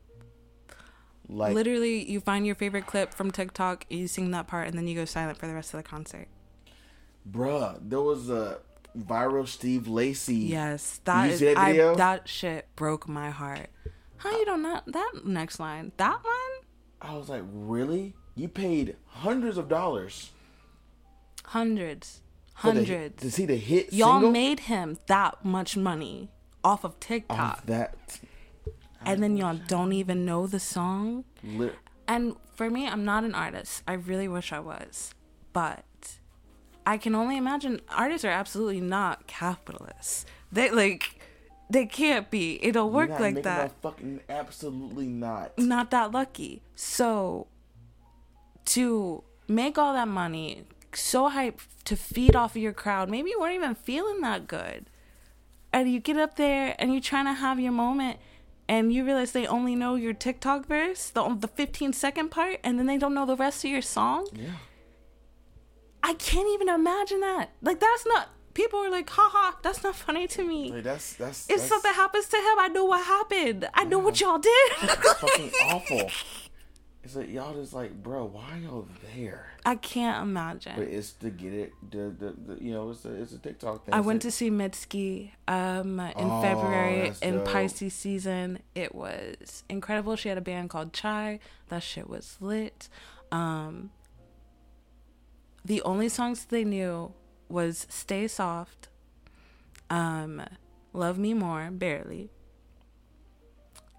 Like, 1.28 1.54
Literally, 1.54 2.10
you 2.10 2.20
find 2.20 2.44
your 2.44 2.54
favorite 2.54 2.86
clip 2.86 3.14
from 3.14 3.30
TikTok, 3.30 3.86
you 3.88 4.06
sing 4.08 4.32
that 4.32 4.46
part, 4.48 4.68
and 4.68 4.76
then 4.76 4.86
you 4.88 4.94
go 4.94 5.04
silent 5.04 5.38
for 5.38 5.46
the 5.46 5.54
rest 5.54 5.72
of 5.72 5.78
the 5.78 5.88
concert. 5.88 6.28
bruh, 7.30 7.78
there 7.80 8.00
was 8.00 8.28
a 8.28 8.58
viral 8.98 9.46
Steve 9.48 9.88
Lacy. 9.88 10.34
Yes, 10.34 11.00
that 11.04 11.26
you 11.26 11.32
is 11.32 11.38
see 11.38 11.46
that 11.54 11.56
I, 11.58 11.94
that 11.94 12.28
shit 12.28 12.66
broke 12.76 13.08
my 13.08 13.30
heart. 13.30 13.68
How 14.18 14.30
you 14.36 14.44
don't 14.44 14.62
know 14.62 14.80
that 14.86 15.12
next 15.24 15.58
line? 15.58 15.92
That 15.96 16.18
one? 16.22 16.66
I 17.00 17.16
was 17.16 17.28
like, 17.28 17.42
really? 17.50 18.14
You 18.34 18.48
paid 18.48 18.96
hundreds 19.06 19.56
of 19.58 19.68
dollars 19.68 20.30
Hundreds, 21.46 22.20
for 22.56 22.68
the- 22.72 22.84
hundreds. 22.84 23.22
to 23.22 23.30
see 23.30 23.46
the 23.46 23.56
hit 23.56 23.92
Y'all 23.92 24.14
single 24.14 24.30
made 24.30 24.60
him 24.60 24.98
that 25.06 25.44
much 25.44 25.76
money 25.76 26.30
off 26.64 26.84
of 26.84 26.98
TikTok, 27.00 27.38
off 27.38 27.66
that. 27.66 28.20
And 29.04 29.22
then 29.22 29.36
y'all 29.36 29.58
don't 29.68 29.92
even 29.92 30.24
know 30.24 30.46
the 30.46 30.60
song. 30.60 31.24
Lit- 31.42 31.74
And 32.08 32.36
for 32.54 32.68
me, 32.70 32.86
I'm 32.86 33.04
not 33.04 33.24
an 33.24 33.34
artist. 33.34 33.82
I 33.86 33.94
really 33.94 34.28
wish 34.28 34.52
I 34.52 34.60
was. 34.60 35.14
But 35.52 35.84
I 36.86 36.98
can 36.98 37.14
only 37.14 37.36
imagine 37.36 37.80
artists 37.90 38.24
are 38.24 38.30
absolutely 38.30 38.80
not 38.80 39.26
capitalists. 39.26 40.24
They 40.50 40.70
like 40.70 41.18
they 41.70 41.86
can't 41.86 42.30
be. 42.30 42.58
It'll 42.62 42.84
You're 42.86 42.92
work 42.92 43.10
like 43.20 43.42
that. 43.44 43.72
fucking 43.80 44.20
absolutely 44.28 45.06
not. 45.06 45.58
Not 45.58 45.90
that 45.90 46.12
lucky. 46.12 46.62
So 46.74 47.46
to 48.66 49.24
make 49.48 49.78
all 49.78 49.92
that 49.94 50.08
money, 50.08 50.64
so 50.94 51.28
hype 51.28 51.60
to 51.84 51.96
feed 51.96 52.36
off 52.36 52.52
of 52.56 52.62
your 52.62 52.72
crowd, 52.72 53.08
maybe 53.10 53.30
you 53.30 53.40
weren't 53.40 53.54
even 53.54 53.74
feeling 53.74 54.20
that 54.20 54.46
good. 54.46 54.86
And 55.72 55.90
you 55.90 56.00
get 56.00 56.18
up 56.18 56.36
there 56.36 56.74
and 56.78 56.92
you're 56.92 57.00
trying 57.00 57.24
to 57.24 57.32
have 57.32 57.58
your 57.58 57.72
moment 57.72 58.18
and 58.72 58.90
you 58.90 59.04
realize 59.04 59.32
they 59.32 59.46
only 59.46 59.76
know 59.76 59.96
your 59.96 60.14
TikTok 60.14 60.66
verse, 60.66 61.10
the 61.10 61.22
the 61.34 61.46
15 61.46 61.92
second 61.92 62.30
part, 62.30 62.58
and 62.64 62.78
then 62.78 62.86
they 62.86 62.96
don't 62.96 63.12
know 63.12 63.26
the 63.26 63.36
rest 63.36 63.64
of 63.64 63.70
your 63.70 63.82
song. 63.82 64.26
Yeah. 64.32 64.56
I 66.02 66.14
can't 66.14 66.48
even 66.54 66.70
imagine 66.70 67.20
that. 67.20 67.50
Like 67.60 67.80
that's 67.80 68.06
not. 68.06 68.30
People 68.54 68.78
are 68.80 68.90
like, 68.90 69.10
haha, 69.10 69.56
that's 69.62 69.82
not 69.82 69.94
funny 69.94 70.26
to 70.28 70.42
me. 70.42 70.72
Like 70.72 70.84
that's 70.84 71.14
that's 71.14 71.50
if 71.50 71.56
that's 71.56 71.68
something 71.68 71.92
happens 71.92 72.28
to 72.28 72.36
him, 72.36 72.58
I 72.58 72.68
know 72.68 72.86
what 72.86 73.04
happened. 73.04 73.68
I 73.74 73.84
know 73.84 73.98
what 73.98 74.18
y'all 74.22 74.38
did. 74.38 74.72
fucking 74.72 75.50
awful. 75.68 76.10
It's 77.04 77.16
like 77.16 77.30
y'all 77.30 77.52
just 77.54 77.72
like, 77.72 78.00
bro, 78.00 78.24
why 78.26 78.52
are 78.52 78.58
y'all 78.58 78.88
there? 79.16 79.46
I 79.66 79.74
can't 79.74 80.22
imagine. 80.22 80.74
But 80.76 80.86
it's 80.86 81.12
to 81.14 81.30
get 81.30 81.52
it, 81.52 81.72
the, 81.90 82.14
the, 82.16 82.54
the 82.54 82.62
you 82.64 82.72
know, 82.72 82.90
it's 82.90 83.04
a 83.04 83.12
it's 83.20 83.32
a 83.32 83.38
TikTok 83.38 83.84
thing. 83.84 83.94
I 83.94 84.00
went 84.00 84.22
to 84.22 84.30
see 84.30 84.50
Mitski 84.50 85.30
um, 85.48 85.98
in 85.98 86.12
Oh, 86.16 86.42
February 86.42 87.12
in 87.20 87.38
dope. 87.38 87.48
Pisces 87.48 87.92
season. 87.92 88.60
It 88.76 88.94
was 88.94 89.64
incredible. 89.68 90.14
She 90.14 90.28
had 90.28 90.38
a 90.38 90.42
band 90.42 90.70
called 90.70 90.92
Chai. 90.92 91.40
That 91.70 91.82
shit 91.82 92.08
was 92.08 92.36
lit. 92.40 92.88
Um, 93.32 93.90
the 95.64 95.82
only 95.82 96.08
songs 96.08 96.44
they 96.44 96.64
knew 96.64 97.12
was 97.48 97.86
"Stay 97.90 98.28
Soft," 98.28 98.88
um, 99.90 100.42
"Love 100.92 101.18
Me 101.18 101.34
More," 101.34 101.68
barely, 101.72 102.30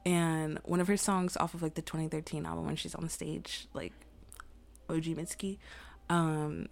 and 0.05 0.59
one 0.63 0.79
of 0.79 0.87
her 0.87 0.97
songs 0.97 1.37
off 1.37 1.53
of 1.53 1.61
like 1.61 1.75
the 1.75 1.81
2013 1.81 2.45
album 2.45 2.65
when 2.65 2.75
she's 2.75 2.95
on 2.95 3.07
stage, 3.09 3.67
like 3.73 3.93
OG 4.89 5.03
Mitski. 5.03 5.57
Um, 6.09 6.67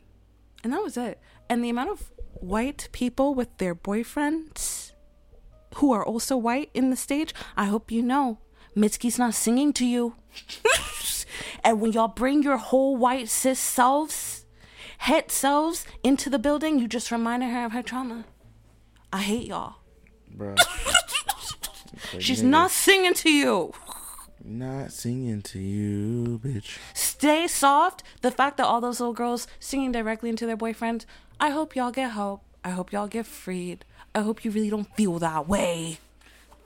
and 0.64 0.74
that 0.74 0.84
was 0.84 0.98
it. 0.98 1.20
And 1.50 1.64
the 1.64 1.70
amount 1.70 1.92
of 1.92 2.12
white 2.34 2.90
people 2.92 3.34
with 3.34 3.58
their 3.58 3.74
boyfriends 3.74 4.92
who 5.76 5.92
are 5.92 6.06
also 6.06 6.36
white 6.36 6.70
in 6.74 6.90
the 6.90 6.96
stage, 6.96 7.34
I 7.56 7.66
hope 7.66 7.92
you 7.92 8.02
know, 8.02 8.40
Mitski's 8.76 9.18
not 9.18 9.34
singing 9.34 9.74
to 9.74 9.86
you. 9.86 10.16
and 11.64 11.82
when 11.82 11.94
y'all 11.94 12.08
bring 12.08 12.44
your 12.44 12.58
whole 12.58 12.98
white 12.98 13.30
cis 13.30 13.60
selves, 13.60 14.46
het 15.00 15.32
selves 15.32 15.86
into 16.04 16.30
the 16.30 16.40
building, 16.40 16.80
you 16.80 16.88
just 16.88 17.12
reminded 17.12 17.50
her 17.50 17.66
of 17.66 17.72
her 17.72 17.84
trauma. 17.84 18.26
I 19.14 19.22
hate 19.22 19.48
y'all. 19.48 19.76
She's 22.20 22.42
not 22.44 22.72
singing 22.72 23.14
to 23.16 23.30
you. 23.32 23.74
not 24.44 24.92
singing 24.92 25.42
to 25.44 25.60
you, 25.60 26.40
bitch. 26.44 26.78
Stay 26.94 27.48
soft. 27.48 28.04
The 28.22 28.32
fact 28.32 28.58
that 28.58 28.66
all 28.66 28.82
those 28.82 29.00
little 29.00 29.14
girls 29.14 29.48
singing 29.60 29.92
directly 29.92 30.30
into 30.30 30.46
their 30.46 30.58
boyfriends, 30.58 31.06
I 31.40 31.50
hope 31.50 31.76
y'all 31.76 31.92
get 31.92 32.12
help. 32.12 32.42
I 32.64 32.70
hope 32.72 32.92
y'all 32.92 33.08
get 33.08 33.26
freed. 33.26 33.86
I 34.16 34.22
hope 34.22 34.44
you 34.46 34.52
really 34.52 34.70
don't 34.70 34.94
feel 34.96 35.20
that 35.20 35.48
way. 35.48 36.00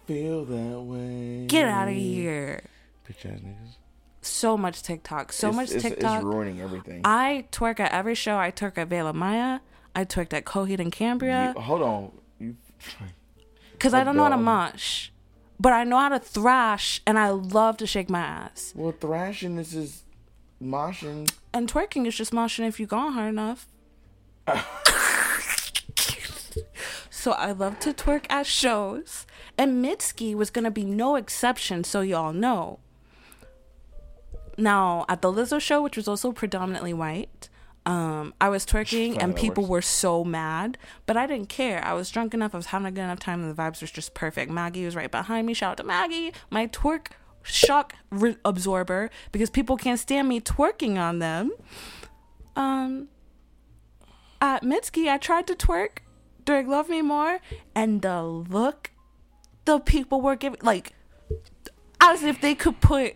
Feel 0.07 0.45
that 0.45 0.79
way. 0.81 1.45
Get 1.47 1.67
out 1.67 1.87
of 1.87 1.93
here. 1.95 2.61
bitch 3.09 3.25
ass 3.25 3.39
niggas. 3.39 3.75
So 4.21 4.57
much 4.57 4.81
TikTok. 4.81 5.31
So 5.31 5.49
It's- 5.49 5.55
much 5.73 5.81
TikTok. 5.81 6.15
It's 6.17 6.23
ruining 6.25 6.59
everything. 6.61 7.01
I 7.03 7.45
twerk 7.51 7.79
at 7.79 7.91
every 7.91 8.15
show. 8.15 8.37
I 8.37 8.51
twerk 8.51 8.77
at 8.77 8.87
Vela 8.87 9.13
Maya. 9.13 9.59
I 9.95 10.03
twerked 10.05 10.33
at 10.33 10.45
Coheed 10.45 10.79
and 10.79 10.91
Cambria. 10.91 11.53
You- 11.55 11.61
hold 11.61 11.81
on, 11.81 12.11
you. 12.39 12.55
Because 13.73 13.93
I 13.93 14.03
don't 14.03 14.15
know 14.15 14.23
how 14.23 14.29
to 14.29 14.37
mosh. 14.37 15.09
But 15.59 15.73
I 15.73 15.83
know 15.83 15.97
how 15.97 16.09
to 16.09 16.19
thrash 16.19 17.01
and 17.07 17.17
I 17.17 17.29
love 17.29 17.77
to 17.77 17.87
shake 17.87 18.09
my 18.09 18.19
ass. 18.19 18.73
Well, 18.75 18.91
thrashing 18.91 19.55
this 19.55 19.73
is 19.73 20.03
moshing. 20.61 21.31
And 21.53 21.71
twerking 21.71 22.05
is 22.05 22.15
just 22.15 22.31
moshing 22.33 22.67
if 22.67 22.79
you 22.79 22.85
gone 22.85 23.13
hard 23.13 23.29
enough. 23.29 23.67
so 27.09 27.31
I 27.31 27.51
love 27.51 27.79
to 27.79 27.93
twerk 27.93 28.25
at 28.29 28.45
shows. 28.45 29.25
And 29.57 29.83
Mitski 29.83 30.35
was 30.35 30.49
gonna 30.49 30.71
be 30.71 30.83
no 30.83 31.15
exception, 31.15 31.83
so 31.83 32.01
y'all 32.01 32.33
know. 32.33 32.79
Now 34.57 35.05
at 35.09 35.21
the 35.21 35.31
Lizzo 35.31 35.59
show, 35.59 35.81
which 35.81 35.97
was 35.97 36.07
also 36.07 36.31
predominantly 36.31 36.93
white, 36.93 37.49
um, 37.85 38.33
I 38.41 38.49
was 38.49 38.65
twerking 38.65 39.21
and 39.21 39.35
people 39.35 39.63
works. 39.63 39.69
were 39.69 39.81
so 39.83 40.23
mad, 40.23 40.77
but 41.05 41.17
I 41.17 41.27
didn't 41.27 41.49
care. 41.49 41.83
I 41.83 41.93
was 41.93 42.09
drunk 42.09 42.33
enough. 42.33 42.55
I 42.55 42.57
was 42.57 42.67
having 42.67 42.87
a 42.87 42.91
good 42.91 43.01
enough 43.01 43.19
time, 43.19 43.43
and 43.43 43.55
the 43.55 43.61
vibes 43.61 43.81
was 43.81 43.91
just 43.91 44.13
perfect. 44.13 44.51
Maggie 44.51 44.85
was 44.85 44.95
right 44.95 45.11
behind 45.11 45.45
me. 45.45 45.53
Shout 45.53 45.71
out 45.71 45.77
to 45.77 45.83
Maggie, 45.83 46.33
my 46.49 46.67
twerk 46.67 47.07
shock 47.43 47.93
re- 48.09 48.37
absorber, 48.43 49.11
because 49.31 49.51
people 49.51 49.77
can't 49.77 49.99
stand 49.99 50.27
me 50.27 50.41
twerking 50.41 50.97
on 50.97 51.19
them. 51.19 51.51
Um, 52.55 53.09
at 54.41 54.63
Mitski, 54.63 55.07
I 55.07 55.17
tried 55.17 55.45
to 55.47 55.53
twerk 55.53 55.99
during 56.43 56.67
Love 56.67 56.89
Me 56.89 57.03
More, 57.03 57.39
and 57.75 58.01
the 58.01 58.23
look 58.23 58.91
the 59.65 59.79
people 59.79 60.21
were 60.21 60.35
giving, 60.35 60.59
like, 60.63 60.93
as 61.99 62.23
if 62.23 62.41
they 62.41 62.55
could 62.55 62.81
put 62.81 63.15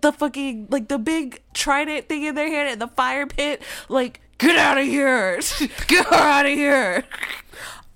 the 0.00 0.12
fucking, 0.12 0.68
like, 0.70 0.88
the 0.88 0.98
big 0.98 1.42
trident 1.54 2.08
thing 2.08 2.24
in 2.24 2.34
their 2.34 2.48
hand 2.48 2.68
and 2.68 2.80
the 2.80 2.88
fire 2.88 3.26
pit, 3.26 3.62
like, 3.88 4.20
get 4.38 4.56
out 4.56 4.78
of 4.78 4.84
here, 4.84 5.40
get 5.86 6.06
her 6.06 6.14
out 6.14 6.46
of 6.46 6.52
here. 6.52 7.04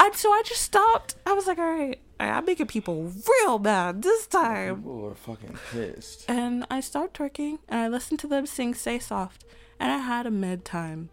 And 0.01 0.15
so 0.15 0.31
I 0.33 0.43
just 0.45 0.63
stopped. 0.63 1.15
I 1.25 1.33
was 1.33 1.47
like, 1.47 1.59
all 1.59 1.73
right, 1.73 1.99
I'm 2.21 2.45
making 2.45 2.67
people 2.67 3.13
real 3.29 3.59
mad 3.59 4.03
this 4.03 4.27
time. 4.27 4.77
People 4.77 5.01
were 5.01 5.15
fucking 5.15 5.59
pissed. 5.71 6.25
And 6.29 6.67
I 6.71 6.81
stopped 6.81 7.19
twerking 7.19 7.59
and 7.69 7.81
I 7.81 7.89
listened 7.89 8.21
to 8.21 8.27
them 8.27 8.47
sing 8.47 8.75
Stay 8.75 8.99
Soft. 8.99 9.45
And 9.81 9.91
I 9.91 9.99
had 9.99 10.27
a 10.27 10.31
mid 10.31 10.65
time. 10.65 11.11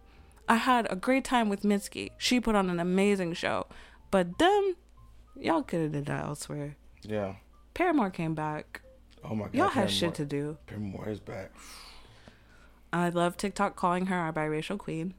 I 0.48 0.56
had 0.56 0.88
a 0.92 0.96
great 0.96 1.24
time 1.24 1.50
with 1.50 1.62
Mitski. 1.64 2.10
She 2.18 2.40
put 2.40 2.56
on 2.56 2.70
an 2.70 2.80
amazing 2.80 3.34
show. 3.34 3.68
But 4.12 4.38
them, 4.38 4.76
y'all 5.40 5.64
could 5.64 5.82
have 5.82 5.92
did 5.94 6.06
that 6.08 6.26
elsewhere. 6.26 6.76
Yeah. 7.04 7.36
Paramore 7.74 8.10
came 8.10 8.36
back. 8.36 8.82
Oh 9.24 9.36
my 9.36 9.46
god. 9.46 9.54
Y'all 9.56 9.70
Paramore- 9.70 9.90
shit 9.90 10.14
to 10.16 10.26
do. 10.26 10.58
Paramore 10.66 11.10
is 11.10 11.20
back. 11.20 11.52
I 12.94 13.10
love 13.10 13.38
TikTok 13.38 13.76
calling 13.76 14.08
her 14.08 14.16
our 14.18 14.34
biracial 14.34 14.78
queen. 14.78 15.14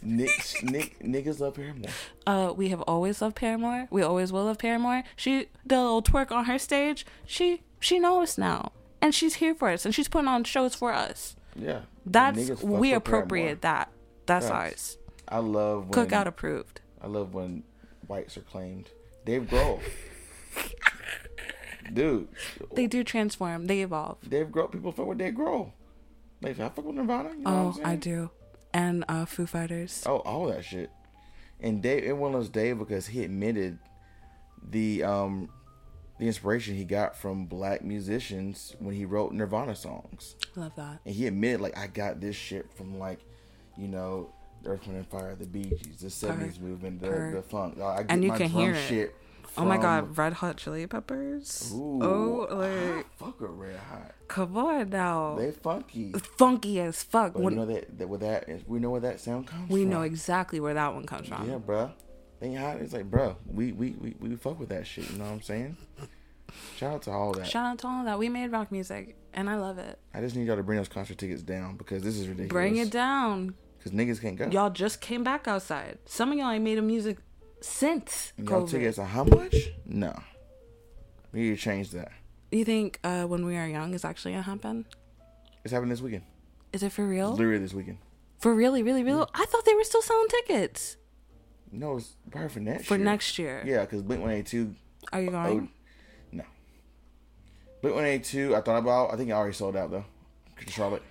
Nick, 0.00 0.30
Nick, 0.62 0.98
niggas 1.00 1.40
love 1.40 1.54
Paramore. 1.54 1.90
Uh, 2.26 2.52
we 2.56 2.68
have 2.68 2.80
always 2.82 3.20
loved 3.20 3.34
Paramore. 3.36 3.88
We 3.90 4.02
always 4.02 4.32
will 4.32 4.44
love 4.44 4.58
Paramore. 4.58 5.02
She 5.16 5.40
a 5.40 5.46
little 5.68 6.02
twerk 6.02 6.30
on 6.30 6.44
her 6.44 6.58
stage. 6.58 7.04
She 7.26 7.62
she 7.80 7.98
knows 7.98 8.38
now, 8.38 8.72
and 9.02 9.14
she's 9.14 9.34
here 9.34 9.54
for 9.54 9.68
us, 9.70 9.84
and 9.84 9.94
she's 9.94 10.08
putting 10.08 10.28
on 10.28 10.44
shows 10.44 10.74
for 10.74 10.92
us. 10.92 11.36
Yeah. 11.56 11.82
That's 12.06 12.62
we 12.62 12.92
appropriate 12.94 13.62
that. 13.62 13.90
That's 14.26 14.48
Facts. 14.48 14.54
ours. 14.54 14.98
I 15.28 15.38
love 15.38 15.88
when 15.88 16.06
Cookout 16.08 16.26
approved. 16.26 16.80
I 17.02 17.06
love 17.08 17.34
when 17.34 17.64
whites 18.06 18.36
are 18.36 18.42
claimed. 18.42 18.90
Dave 19.24 19.42
Grohl. 19.42 19.80
Dude, 21.92 22.28
They 22.74 22.86
do 22.86 23.02
transform. 23.04 23.66
They 23.66 23.80
evolve. 23.82 24.18
Dave 24.28 24.48
Grohl. 24.48 24.70
People 24.70 24.92
fuck 24.92 25.06
with 25.06 25.18
they 25.18 25.30
grow. 25.30 25.72
Like 26.40 26.58
I 26.60 26.68
fuck 26.68 26.84
with 26.84 26.94
Nirvana. 26.96 27.30
You 27.30 27.38
know 27.40 27.74
Oh. 27.76 27.80
I 27.84 27.96
do. 27.96 28.30
And 28.72 29.04
uh, 29.08 29.24
Foo 29.24 29.46
Fighters. 29.46 30.02
Oh, 30.06 30.18
all 30.18 30.46
that 30.48 30.64
shit. 30.64 30.90
And 31.60 31.82
Dave, 31.82 32.02
everyone 32.04 32.32
loves 32.34 32.48
Dave 32.48 32.78
because 32.78 33.06
he 33.08 33.24
admitted 33.24 33.78
the 34.70 35.02
um 35.04 35.48
the 36.18 36.26
inspiration 36.26 36.74
he 36.74 36.84
got 36.84 37.16
from 37.16 37.46
black 37.46 37.82
musicians 37.84 38.74
when 38.80 38.94
he 38.94 39.04
wrote 39.04 39.32
Nirvana 39.32 39.74
songs. 39.76 40.34
Love 40.56 40.72
that. 40.76 40.98
And 41.06 41.14
he 41.14 41.26
admitted 41.26 41.60
like 41.60 41.76
I 41.78 41.86
got 41.86 42.20
this 42.20 42.34
shit 42.36 42.66
from 42.76 42.98
like, 42.98 43.20
you 43.76 43.86
know, 43.88 44.30
Earth, 44.64 44.84
Wind 44.86 44.98
and 44.98 45.06
Fire, 45.08 45.36
the 45.36 45.46
Bee 45.46 45.64
Gees, 45.64 46.00
the 46.00 46.10
seventies 46.10 46.58
movement, 46.58 47.00
the, 47.00 47.30
the 47.36 47.42
funk. 47.42 47.80
I 47.80 48.02
get 48.02 48.10
And 48.10 48.22
you 48.24 48.30
my 48.30 48.36
can 48.38 48.50
drum 48.50 48.62
hear 48.62 48.74
it. 48.74 48.88
shit. 48.88 49.14
Oh 49.56 49.64
my 49.64 49.76
God, 49.78 50.16
Red 50.16 50.34
Hot 50.34 50.56
Chili 50.56 50.86
Peppers. 50.86 51.72
Ooh, 51.74 51.98
oh, 52.02 52.48
like 52.54 53.06
fuck 53.16 53.40
with 53.40 53.50
Red 53.50 53.76
Hot. 53.76 54.12
come 54.28 54.56
on 54.56 54.90
now. 54.90 55.36
They 55.36 55.50
funky. 55.52 56.12
Funky 56.12 56.80
as 56.80 57.02
fuck. 57.02 57.30
Oh, 57.30 57.38
but 57.38 57.42
When- 57.42 57.54
you 57.54 57.60
know 57.60 57.66
that, 57.66 57.98
that 57.98 58.08
with 58.08 58.20
that 58.20 58.48
is 58.48 58.62
we 58.66 58.78
know 58.78 58.90
where 58.90 59.00
that 59.00 59.20
sound 59.20 59.46
comes 59.46 59.66
from. 59.66 59.74
we 59.74 59.82
from. 59.82 59.90
know 59.90 60.02
exactly 60.02 60.60
where 60.60 60.74
that 60.74 60.94
one 60.94 61.06
comes 61.06 61.28
from. 61.28 61.48
Yeah, 61.48 61.58
bruh. 61.58 61.90
They 62.40 62.54
hot. 62.54 62.76
It's 62.76 62.92
like, 62.92 63.10
bruh, 63.10 63.34
we, 63.46 63.72
we, 63.72 63.90
we, 64.00 64.14
we 64.20 64.36
fuck 64.36 64.60
with 64.60 64.68
that 64.68 64.86
shit. 64.86 65.10
You 65.10 65.18
know 65.18 65.24
what 65.24 65.32
I'm 65.32 65.42
saying? 65.42 65.76
Shout 66.76 66.94
out 66.94 67.02
to 67.02 67.10
all 67.10 67.32
that. 67.32 67.46
Shout 67.46 67.66
out 67.66 67.78
to 67.80 67.86
all 67.88 68.04
that. 68.04 68.18
We 68.18 68.28
made 68.28 68.52
rock 68.52 68.70
music, 68.70 69.16
and 69.34 69.50
I 69.50 69.56
love 69.56 69.78
it. 69.78 69.98
I 70.14 70.20
just 70.20 70.36
need 70.36 70.46
y'all 70.46 70.56
to 70.56 70.62
bring 70.62 70.78
those 70.78 70.88
concert 70.88 71.18
tickets 71.18 71.42
down 71.42 71.76
because 71.76 72.02
this 72.02 72.16
is 72.16 72.28
ridiculous. 72.28 72.50
Bring 72.52 72.76
it 72.76 72.90
down. 72.90 73.54
Because 73.76 73.92
niggas 73.92 74.20
can't 74.20 74.36
go. 74.36 74.46
Y'all 74.48 74.70
just 74.70 75.00
came 75.00 75.22
back 75.24 75.46
outside. 75.48 75.98
Some 76.04 76.32
of 76.32 76.38
y'all 76.38 76.50
ain't 76.50 76.64
made 76.64 76.78
a 76.78 76.82
music 76.82 77.18
since 77.60 78.32
And 78.36 78.48
y'all 78.48 78.62
COVID. 78.62 78.70
tickets 78.70 78.98
are 78.98 79.06
how 79.06 79.24
much? 79.24 79.54
No. 79.86 80.18
We 81.32 81.40
need 81.40 81.50
to 81.50 81.56
change 81.56 81.90
that. 81.90 82.10
You 82.50 82.64
think 82.64 82.98
uh, 83.04 83.24
when 83.24 83.44
we 83.44 83.56
are 83.56 83.66
young 83.66 83.92
is 83.94 84.04
actually 84.04 84.32
gonna 84.32 84.42
happen? 84.42 84.86
It's 85.64 85.72
happening 85.72 85.90
this 85.90 86.00
weekend. 86.00 86.24
Is 86.72 86.82
it 86.82 86.92
for 86.92 87.06
real? 87.06 87.32
Literally 87.32 87.58
this 87.58 87.74
weekend. 87.74 87.98
For 88.38 88.54
really, 88.54 88.82
really, 88.82 89.02
really? 89.02 89.26
I 89.34 89.44
thought 89.46 89.64
they 89.64 89.74
were 89.74 89.84
still 89.84 90.02
selling 90.02 90.28
tickets 90.28 90.96
No, 91.72 91.96
it's 91.96 92.14
probably 92.30 92.48
for 92.48 92.60
next 92.60 92.86
for 92.86 92.96
year. 92.96 93.04
next 93.04 93.38
year. 93.38 93.62
Yeah, 93.66 93.80
because 93.82 94.02
Blink 94.02 94.22
182. 94.22 94.74
Are 95.12 95.20
you 95.20 95.30
going? 95.30 95.68
Oh, 95.68 95.68
no. 96.32 96.44
Blink 97.82 97.94
182, 97.96 98.54
I 98.56 98.60
thought 98.60 98.78
about. 98.78 99.12
I 99.12 99.16
think 99.16 99.28
it 99.30 99.32
already 99.32 99.54
sold 99.54 99.76
out 99.76 99.90
though. 99.90 100.04
Charlotte. 100.68 101.02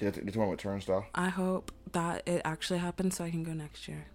Yeah, 0.00 0.10
the 0.10 0.38
one 0.38 0.48
with 0.48 0.60
Turnstile. 0.60 1.06
I 1.14 1.28
hope 1.28 1.72
that 1.92 2.22
it 2.26 2.40
actually 2.44 2.78
happens 2.78 3.16
so 3.16 3.24
I 3.24 3.30
can 3.30 3.42
go 3.42 3.52
next 3.52 3.86
year 3.88 4.06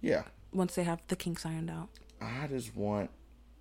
Yeah. 0.00 0.22
Once 0.52 0.74
they 0.74 0.84
have 0.84 1.00
the 1.08 1.16
kinks 1.16 1.46
ironed 1.46 1.70
out. 1.70 1.88
I 2.20 2.46
just 2.48 2.76
want 2.76 3.10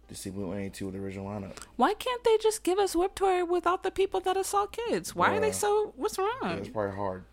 to 0.07 0.15
see 0.15 0.29
Blink 0.31 0.47
182 0.47 0.85
with 0.85 0.95
the 0.95 0.99
original 1.01 1.27
lineup. 1.27 1.53
Why 1.75 1.93
can't 1.93 2.23
they 2.23 2.37
just 2.37 2.63
give 2.63 2.79
us 2.79 2.95
Warped 2.95 3.17
Tour 3.17 3.45
without 3.45 3.83
the 3.83 3.91
people 3.91 4.19
that 4.21 4.43
saw 4.45 4.65
kids? 4.65 5.15
Why 5.15 5.35
are 5.37 5.39
they 5.39 5.51
so? 5.51 5.93
What's 5.95 6.17
Yeah, 6.17 6.25
wrong? 6.41 6.57
it's 6.57 6.69
probably 6.69 6.95
hard. 6.95 7.23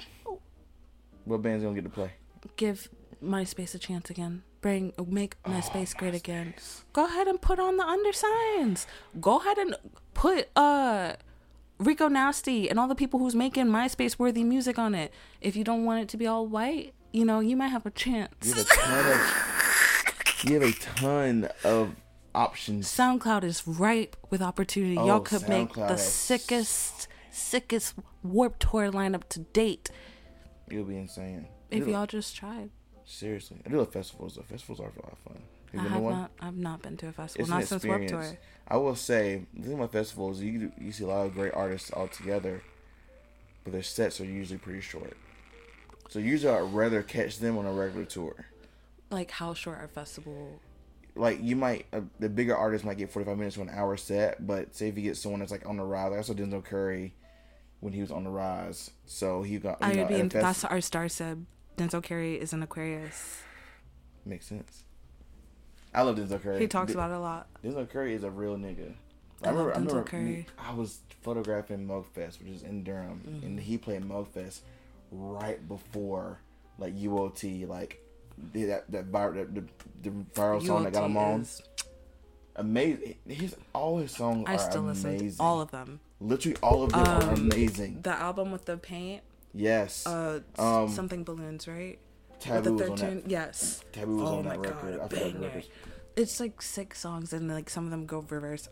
What 1.24 1.42
band's 1.42 1.62
gonna 1.64 1.74
get 1.74 1.84
to 1.84 1.90
play? 1.90 2.12
Give 2.56 2.88
MySpace 3.24 3.74
a 3.74 3.78
chance 3.78 4.10
again. 4.10 4.42
Bring 4.60 4.92
make 5.08 5.42
MySpace 5.42 5.96
great 5.96 6.14
again. 6.14 6.54
Go 6.92 7.06
ahead 7.06 7.26
and 7.26 7.40
put 7.40 7.58
on 7.58 7.76
the 7.76 7.84
undersigns. 7.84 8.86
Go 9.20 9.38
ahead 9.40 9.58
and 9.58 9.76
put 10.14 10.48
uh 10.56 11.14
Rico 11.78 12.08
Nasty 12.08 12.70
and 12.70 12.78
all 12.78 12.88
the 12.88 12.94
people 12.94 13.18
who's 13.20 13.34
making 13.34 13.66
MySpace 13.66 14.18
worthy 14.18 14.44
music 14.44 14.78
on 14.78 14.94
it. 14.94 15.12
If 15.40 15.56
you 15.56 15.64
don't 15.64 15.84
want 15.84 16.02
it 16.02 16.08
to 16.10 16.16
be 16.16 16.26
all 16.26 16.46
white, 16.46 16.94
you 17.16 17.24
know, 17.24 17.40
you 17.40 17.56
might 17.56 17.68
have 17.68 17.86
a 17.86 17.90
chance. 17.90 18.32
You 18.44 18.54
have 18.54 18.66
a 18.66 18.74
ton 18.74 19.12
of. 19.12 20.44
You 20.44 20.60
have 20.60 20.62
a 20.62 20.72
ton 20.72 21.48
of 21.64 21.96
options. 22.34 22.86
SoundCloud 22.88 23.42
is 23.44 23.66
ripe 23.66 24.16
with 24.30 24.42
opportunity. 24.42 24.94
Y'all 24.94 25.10
Oh, 25.12 25.20
could 25.20 25.48
make 25.48 25.72
the 25.74 25.96
sickest, 25.96 27.08
sickest 27.30 27.94
Warp 28.22 28.58
Tour 28.58 28.90
lineup 28.90 29.24
to 29.30 29.40
date 29.40 29.90
It'll 30.70 30.84
be 30.84 30.96
insane. 30.98 31.46
if 31.70 31.86
y'all 31.86 32.06
just 32.06 32.36
tried. 32.36 32.70
seriously, 33.04 33.58
I 33.64 33.70
do 33.70 33.78
the 33.78 33.86
festivals. 33.86 34.34
The 34.34 34.42
festivals 34.42 34.80
are 34.80 34.92
a 34.96 35.02
lot 35.02 35.12
of 35.12 35.18
fun. 35.18 35.42
Have 35.72 35.86
I 35.86 35.88
have 35.94 36.02
not. 36.02 36.30
I've 36.40 36.56
not 36.56 36.82
been 36.82 36.96
to 36.98 37.08
a 37.08 37.12
festival. 37.12 37.42
It's 37.42 37.50
not 37.50 37.60
an 37.62 37.66
since 37.66 37.84
Warp 37.84 38.02
experience. 38.02 38.30
Tour. 38.32 38.38
I 38.68 38.76
will 38.78 38.96
say, 38.96 39.46
the 39.54 39.62
thing 39.62 39.74
about 39.74 39.92
festivals, 39.92 40.40
you 40.40 40.70
you 40.78 40.92
see 40.92 41.04
a 41.04 41.06
lot 41.08 41.26
of 41.26 41.34
great 41.34 41.54
artists 41.54 41.90
all 41.92 42.08
together, 42.08 42.62
but 43.64 43.72
their 43.72 43.82
sets 43.82 44.20
are 44.20 44.24
usually 44.24 44.58
pretty 44.58 44.80
short. 44.80 45.16
So 46.08 46.18
usually 46.18 46.52
I'd 46.52 46.72
rather 46.72 47.02
catch 47.02 47.38
them 47.38 47.58
on 47.58 47.66
a 47.66 47.72
regular 47.72 48.04
tour. 48.06 48.46
Like 49.10 49.30
how 49.30 49.54
short 49.54 49.78
our 49.78 49.88
festival? 49.88 50.60
Like 51.14 51.42
you 51.42 51.56
might, 51.56 51.86
uh, 51.92 52.00
the 52.20 52.28
bigger 52.28 52.56
artists 52.56 52.84
might 52.84 52.98
get 52.98 53.10
forty 53.10 53.26
five 53.26 53.38
minutes 53.38 53.56
to 53.56 53.62
an 53.62 53.70
hour 53.70 53.96
set, 53.96 54.46
but 54.46 54.74
say 54.74 54.88
if 54.88 54.96
you 54.96 55.02
get 55.02 55.16
someone 55.16 55.40
that's 55.40 55.52
like 55.52 55.66
on 55.66 55.76
the 55.78 55.84
rise, 55.84 56.12
I 56.12 56.20
saw 56.22 56.32
Denzel 56.34 56.62
Curry 56.64 57.14
when 57.80 57.92
he 57.92 58.00
was 58.00 58.10
on 58.10 58.24
the 58.24 58.30
rise, 58.30 58.90
so 59.06 59.42
he 59.42 59.58
got. 59.58 59.78
I 59.80 59.92
know, 59.92 60.00
would 60.02 60.08
be. 60.08 60.14
In, 60.16 60.28
that's 60.28 60.64
our 60.64 60.80
star 60.80 61.08
sub. 61.08 61.44
Denzel 61.76 62.02
Curry 62.02 62.34
is 62.34 62.52
an 62.52 62.62
Aquarius. 62.62 63.40
makes 64.24 64.46
sense. 64.46 64.82
I 65.94 66.02
love 66.02 66.16
Denzel 66.16 66.42
Curry. 66.42 66.58
He 66.60 66.66
talks 66.66 66.88
D- 66.92 66.94
about 66.94 67.10
it 67.10 67.14
a 67.14 67.20
lot. 67.20 67.46
Denzel 67.64 67.88
Curry 67.88 68.14
is 68.14 68.24
a 68.24 68.30
real 68.30 68.56
nigga. 68.56 68.92
I 69.42 69.50
love 69.50 69.66
I 69.68 69.70
remember 69.70 70.02
Curry. 70.02 70.46
I 70.58 70.74
was 70.74 71.00
photographing 71.22 71.86
Moogfest, 71.86 72.40
which 72.40 72.48
is 72.48 72.62
in 72.62 72.82
Durham, 72.84 73.20
Mm-hmm. 73.26 73.46
and 73.46 73.60
he 73.60 73.78
played 73.78 74.02
Moogfest 74.02 74.60
right 75.10 75.66
before 75.68 76.40
like 76.78 76.94
UOT, 76.96 77.66
like 77.68 78.02
the- 78.52 78.64
that 78.64 78.90
that 78.92 79.10
viral 79.10 79.52
the, 79.54 79.60
the, 79.60 80.10
the 80.10 80.10
viral 80.34 80.64
song 80.64 80.84
that 80.84 80.92
got 80.92 81.04
him 81.04 81.16
on. 81.16 81.46
Amazing. 82.56 83.16
His 83.26 83.54
all 83.74 83.98
his 83.98 84.12
songs 84.12 84.44
I 84.46 84.54
are 84.54 84.58
still 84.58 84.82
amazing. 84.88 85.18
listen 85.18 85.36
to 85.38 85.42
all 85.42 85.60
of 85.60 85.70
them. 85.70 86.00
Literally 86.20 86.56
all 86.62 86.82
of 86.84 86.92
them 86.92 87.00
are 87.00 87.22
Um, 87.22 87.50
amazing. 87.52 88.00
The 88.02 88.12
album 88.14 88.50
with 88.50 88.64
the 88.64 88.78
paint, 88.78 89.22
Yes. 89.52 90.06
uh, 90.06 90.40
Um, 90.58 90.88
something 90.88 91.22
balloons, 91.24 91.68
right? 91.68 91.98
Taboo 92.40 92.76
the 92.78 92.90
on 92.90 92.96
13, 92.96 93.14
that. 93.22 93.30
yes. 93.30 93.82
Taboo 93.92 94.16
was 94.16 94.30
oh 94.30 94.36
on 94.38 94.44
that 94.44 94.58
record. 94.60 94.98
God, 94.98 95.00
I 95.00 95.08
forgot 95.08 95.40
the. 95.40 95.64
It's 96.16 96.40
like 96.40 96.62
six 96.62 96.98
songs, 97.00 97.32
and 97.34 97.48
like 97.48 97.68
some 97.68 97.84
of 97.84 97.90
them 97.90 98.06
go 98.06 98.24
reverse. 98.28 98.68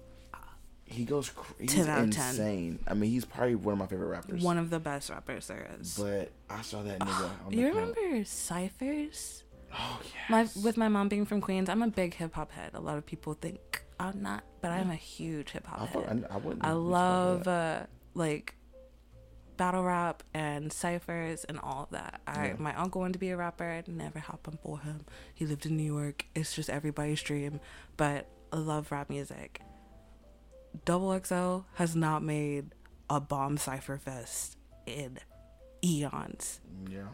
He 0.87 1.05
goes 1.05 1.31
crazy. 1.31 1.77
10 1.79 1.89
out 1.89 2.05
of 2.05 2.11
10. 2.11 2.29
insane. 2.31 2.79
I 2.87 2.95
mean, 2.95 3.11
he's 3.11 3.25
probably 3.25 3.55
one 3.55 3.73
of 3.73 3.79
my 3.79 3.87
favorite 3.87 4.09
rappers. 4.09 4.43
One 4.43 4.59
of 4.59 4.71
the 4.71 4.79
best 4.79 5.09
rappers 5.11 5.47
there 5.47 5.67
is. 5.81 5.99
But 5.99 6.31
I 6.51 6.63
saw 6.63 6.83
that 6.83 6.99
nigga 7.01 7.31
on 7.47 7.51
the 7.51 7.57
you 7.57 7.73
count. 7.73 7.97
remember 7.97 8.25
Ciphers? 8.25 9.45
Oh 9.73 10.01
yeah. 10.05 10.21
My 10.29 10.49
with 10.63 10.77
my 10.77 10.89
mom 10.89 11.09
being 11.09 11.25
from 11.25 11.41
Queens, 11.41 11.69
I'm 11.69 11.83
a 11.83 11.89
big 11.89 12.15
hip 12.15 12.35
hop 12.35 12.53
head. 12.53 12.73
A 12.75 12.81
lot 12.81 12.97
of 12.99 13.05
people 13.07 13.35
think 13.35 13.85
I'm 13.99 14.23
not, 14.23 14.45
but 14.61 14.71
I'm 14.71 14.91
a 14.91 14.95
huge 14.95 15.51
hip 15.51 15.67
hop 15.67 15.89
head. 15.89 16.27
I, 16.31 16.35
I 16.35 16.37
wouldn't. 16.37 16.37
I 16.37 16.37
be 16.37 16.39
surprised 16.39 16.61
by 16.61 16.71
love 16.73 17.49
uh, 17.49 17.81
like 18.15 18.55
battle 19.57 19.83
rap 19.85 20.23
and 20.33 20.73
ciphers 20.73 21.45
and 21.45 21.59
all 21.61 21.85
of 21.85 21.91
that. 21.91 22.21
I 22.27 22.49
Yeah. 22.49 22.55
my 22.59 22.75
uncle 22.77 23.01
wanted 23.01 23.15
to 23.15 23.19
be 23.19 23.31
a 23.31 23.37
rapper. 23.37 23.69
It 23.69 23.89
never 23.89 24.19
happened 24.19 24.59
for 24.63 24.79
him. 24.81 25.07
He 25.33 25.47
lived 25.47 25.65
in 25.67 25.77
New 25.77 25.93
York. 25.93 26.27
It's 26.35 26.55
just 26.55 26.69
everybody's 26.71 27.23
dream. 27.23 27.59
But 27.97 28.29
I 28.53 28.57
love 28.57 28.93
rap 28.93 29.11
music. 29.11 29.61
Double 30.85 31.19
XL 31.23 31.61
has 31.75 31.95
not 31.95 32.23
made 32.23 32.67
a 33.09 33.21
bomb 33.21 33.57
cipher 33.57 33.97
fest 33.99 34.57
in 34.87 35.19
eons. 35.85 36.61
Yeah. 36.91 37.09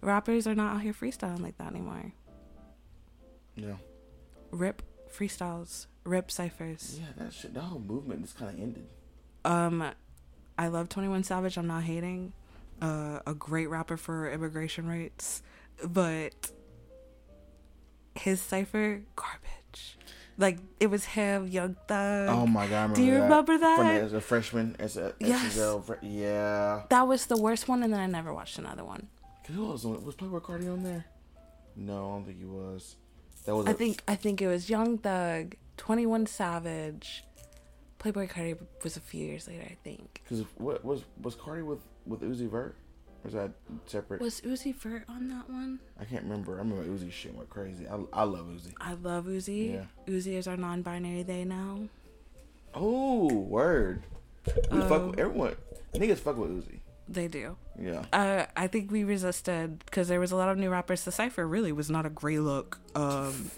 Rappers 0.00 0.46
are 0.46 0.54
not 0.54 0.76
out 0.76 0.82
here 0.82 0.92
freestyling 0.92 1.42
like 1.42 1.58
that 1.58 1.68
anymore. 1.68 2.12
Yeah. 3.54 3.76
Rip 4.50 4.82
freestyles, 5.14 5.86
rip 6.04 6.30
ciphers. 6.30 6.98
Yeah. 7.00 7.24
That 7.24 7.32
shit. 7.32 7.54
The 7.54 7.60
whole 7.60 7.80
movement 7.80 8.22
just 8.22 8.38
kind 8.38 8.54
of 8.54 8.60
ended. 8.60 8.86
Um, 9.44 9.84
I 10.58 10.68
love 10.68 10.88
Twenty 10.88 11.08
One 11.08 11.22
Savage. 11.22 11.56
I'm 11.56 11.66
not 11.66 11.82
hating. 11.84 12.32
Uh, 12.80 13.20
a 13.26 13.34
great 13.34 13.68
rapper 13.68 13.98
for 13.98 14.30
immigration 14.30 14.88
rights, 14.88 15.42
but 15.86 16.50
his 18.14 18.40
cipher 18.40 19.02
garbage. 19.16 19.50
Like 20.40 20.58
it 20.80 20.88
was 20.88 21.04
him, 21.04 21.46
Young 21.48 21.76
Thug. 21.86 22.28
Oh 22.30 22.46
my 22.46 22.66
god! 22.66 22.94
Do 22.94 23.02
you 23.04 23.14
that. 23.14 23.22
remember 23.24 23.58
that? 23.58 23.76
From 23.76 23.86
as 23.88 24.12
a 24.14 24.20
freshman, 24.22 24.74
as 24.78 24.96
a 24.96 25.12
Yes. 25.20 25.54
SSL 25.58 25.98
yeah. 26.02 26.82
That 26.88 27.06
was 27.06 27.26
the 27.26 27.36
worst 27.36 27.68
one, 27.68 27.82
and 27.82 27.92
then 27.92 28.00
I 28.00 28.06
never 28.06 28.32
watched 28.32 28.58
another 28.58 28.82
one. 28.84 29.08
Who 29.54 29.66
was 29.66 29.84
on- 29.84 30.02
was 30.04 30.14
Playboi 30.16 30.40
Carti 30.40 30.72
on 30.72 30.82
there? 30.82 31.04
No, 31.76 31.92
I 31.94 32.12
don't 32.14 32.24
think 32.24 32.38
he 32.38 32.46
was. 32.46 32.96
That 33.44 33.54
was. 33.54 33.66
I 33.66 33.72
a- 33.72 33.74
think 33.74 34.02
I 34.08 34.14
think 34.16 34.40
it 34.40 34.48
was 34.48 34.70
Young 34.70 34.96
Thug, 34.96 35.56
Twenty 35.76 36.06
One 36.06 36.24
Savage, 36.26 37.22
Playboi 37.98 38.30
Carti 38.30 38.56
was 38.82 38.96
a 38.96 39.00
few 39.00 39.26
years 39.26 39.46
later. 39.46 39.64
I 39.68 39.76
think 39.84 40.22
Because 40.24 40.44
what 40.56 40.82
was 40.84 41.04
was 41.20 41.34
Carti 41.36 41.62
with 41.64 41.80
with 42.06 42.22
Uzi 42.22 42.48
Vert? 42.48 42.76
Is 43.24 43.34
that 43.34 43.50
separate? 43.86 44.20
was 44.20 44.40
Uzi 44.40 44.74
Vert 44.74 45.04
on 45.08 45.28
that 45.28 45.48
one. 45.50 45.78
I 46.00 46.04
can't 46.04 46.22
remember. 46.22 46.54
I 46.54 46.58
remember 46.58 46.84
Uzi 46.84 47.12
shit 47.12 47.34
went 47.34 47.50
crazy. 47.50 47.86
I, 47.86 47.98
I 48.12 48.22
love 48.24 48.46
Uzi. 48.46 48.72
I 48.80 48.94
love 48.94 49.26
Uzi. 49.26 49.74
Yeah. 49.74 49.84
Uzi 50.06 50.34
is 50.38 50.48
our 50.48 50.56
non-binary 50.56 51.22
they 51.24 51.44
now. 51.44 51.80
Oh, 52.74 53.26
word. 53.34 54.04
We 54.70 54.80
fuck 54.80 54.92
Um, 55.02 55.10
with 55.10 55.18
everyone. 55.18 55.56
Niggas 55.94 56.18
fuck 56.18 56.36
with 56.38 56.50
Uzi. 56.50 56.78
They 57.08 57.28
do. 57.28 57.56
Yeah. 57.78 58.04
Uh, 58.12 58.46
I 58.56 58.68
think 58.68 58.90
we 58.90 59.04
resisted 59.04 59.80
because 59.84 60.08
there 60.08 60.20
was 60.20 60.30
a 60.32 60.36
lot 60.36 60.48
of 60.48 60.56
new 60.56 60.70
rappers. 60.70 61.04
The 61.04 61.12
cipher 61.12 61.46
really 61.46 61.72
was 61.72 61.90
not 61.90 62.06
a 62.06 62.10
gray 62.10 62.38
look. 62.38 62.78
Um, 62.94 63.50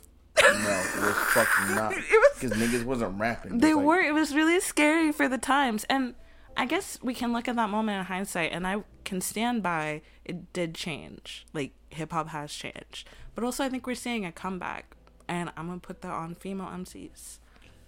No, 0.43 0.49
it 0.49 1.03
was 1.03 1.17
fucking 1.35 1.75
not. 1.77 1.95
Because 2.41 2.59
niggas 2.59 2.85
wasn't 2.85 3.21
rapping. 3.21 3.59
they 3.59 3.75
like- 3.75 3.85
were. 3.85 4.01
It 4.01 4.15
was 4.15 4.35
really 4.35 4.59
scary 4.61 5.13
for 5.13 5.29
the 5.29 5.39
times, 5.39 5.85
and 5.85 6.15
I 6.57 6.67
guess 6.67 6.99
we 7.03 7.15
can 7.15 7.33
look 7.33 7.49
at 7.49 7.57
that 7.57 7.71
moment 7.71 7.99
in 7.99 8.05
hindsight, 8.07 8.53
and 8.53 8.67
I 8.67 8.83
can 9.05 9.21
stand 9.21 9.63
by 9.63 10.03
it 10.25 10.53
did 10.53 10.75
change. 10.75 11.47
Like 11.53 11.73
hip 11.91 12.13
hop 12.13 12.29
has 12.29 12.53
changed, 12.53 13.09
but 13.35 13.45
also 13.45 13.65
I 13.65 13.69
think 13.69 13.87
we're 13.87 13.95
seeing 13.95 14.25
a 14.25 14.33
comeback, 14.33 14.97
and 15.29 15.51
I'm 15.57 15.67
gonna 15.67 15.81
put 15.81 16.03
that 16.03 16.13
on 16.13 16.35
female 16.35 16.67
MCs. 16.69 17.39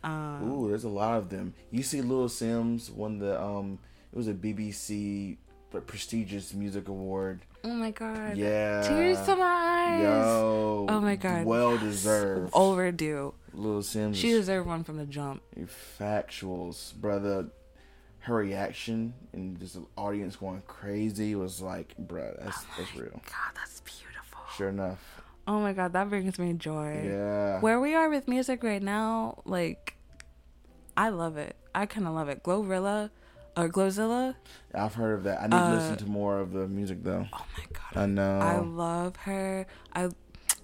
Um, 0.02 0.50
Ooh, 0.50 0.68
there's 0.68 0.84
a 0.84 0.88
lot 0.88 1.16
of 1.16 1.30
them. 1.30 1.54
You 1.70 1.82
see, 1.82 2.02
Lil 2.02 2.28
Simz 2.28 2.90
won 2.90 3.18
the 3.18 3.40
um, 3.40 3.78
it 4.12 4.16
was 4.16 4.28
a 4.28 4.34
BBC 4.34 5.38
prestigious 5.86 6.54
music 6.54 6.88
award. 6.88 7.40
oh 7.64 7.68
my 7.68 7.90
god! 7.90 8.36
Yeah. 8.36 8.82
Tears 8.82 9.20
to 9.22 9.36
my 9.36 9.44
eyes. 9.44 10.02
Yo. 10.02 10.86
Oh 10.88 11.00
my 11.00 11.16
God. 11.16 11.44
Well 11.44 11.78
deserved. 11.78 12.52
Overdue. 12.54 13.34
Lil 13.52 13.82
Simz. 13.82 14.16
She 14.16 14.30
deserved 14.30 14.68
one 14.68 14.84
from 14.84 14.98
the 14.98 15.06
jump. 15.06 15.42
factuals, 15.98 16.94
brother. 16.94 17.46
Her 18.24 18.34
reaction 18.36 19.12
and 19.32 19.58
just 19.58 19.74
the 19.74 19.84
audience 19.96 20.36
going 20.36 20.62
crazy 20.66 21.34
was 21.34 21.60
like, 21.60 21.94
bruh, 22.00 22.42
that's 22.42 22.64
that's 22.76 22.94
real. 22.96 23.10
God, 23.12 23.52
that's 23.54 23.80
beautiful. 23.80 24.40
Sure 24.56 24.68
enough. 24.70 25.20
Oh 25.46 25.60
my 25.60 25.72
god, 25.74 25.92
that 25.92 26.08
brings 26.08 26.38
me 26.38 26.54
joy. 26.54 27.02
Yeah. 27.04 27.60
Where 27.60 27.78
we 27.80 27.94
are 27.94 28.08
with 28.08 28.26
music 28.26 28.62
right 28.64 28.82
now, 28.82 29.42
like, 29.44 29.96
I 30.96 31.10
love 31.10 31.36
it. 31.36 31.54
I 31.74 31.84
kind 31.86 32.06
of 32.06 32.14
love 32.14 32.28
it. 32.30 32.42
Glorilla, 32.42 33.10
or 33.56 33.68
Glozilla. 33.68 34.36
I've 34.74 34.94
heard 34.94 35.18
of 35.18 35.24
that. 35.24 35.40
I 35.40 35.44
need 35.44 35.50
to 35.50 35.56
Uh, 35.56 35.74
listen 35.74 35.96
to 35.98 36.06
more 36.06 36.40
of 36.40 36.52
the 36.52 36.66
music 36.66 37.02
though. 37.04 37.26
Oh 37.32 37.46
my 37.58 37.64
god, 37.72 38.02
I 38.02 38.06
know. 38.06 38.38
I 38.38 38.58
love 38.60 39.16
her. 39.16 39.66
I 39.92 40.08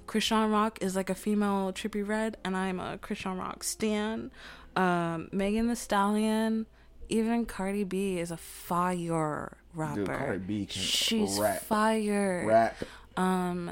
Krishan 0.06 0.50
Rock 0.50 0.78
is 0.80 0.96
like 0.96 1.10
a 1.10 1.14
female 1.14 1.72
Trippie 1.72 2.06
Redd, 2.06 2.36
and 2.42 2.56
I'm 2.56 2.80
a 2.80 2.96
Krishan 2.98 3.38
Rock 3.38 3.62
stan. 3.64 4.30
Um, 4.76 5.28
Megan 5.30 5.68
Thee 5.68 5.74
Stallion, 5.74 6.66
even 7.10 7.44
Cardi 7.44 7.84
B 7.84 8.18
is 8.18 8.30
a 8.30 8.36
fire 8.36 9.56
rapper. 9.74 10.04
Dude, 10.04 10.08
Cardi 10.08 10.38
B 10.38 10.66
can 10.66 10.80
She's 10.80 11.38
rap. 11.38 11.62
fire. 11.62 12.44
Rap. 12.46 12.76
Um, 13.16 13.70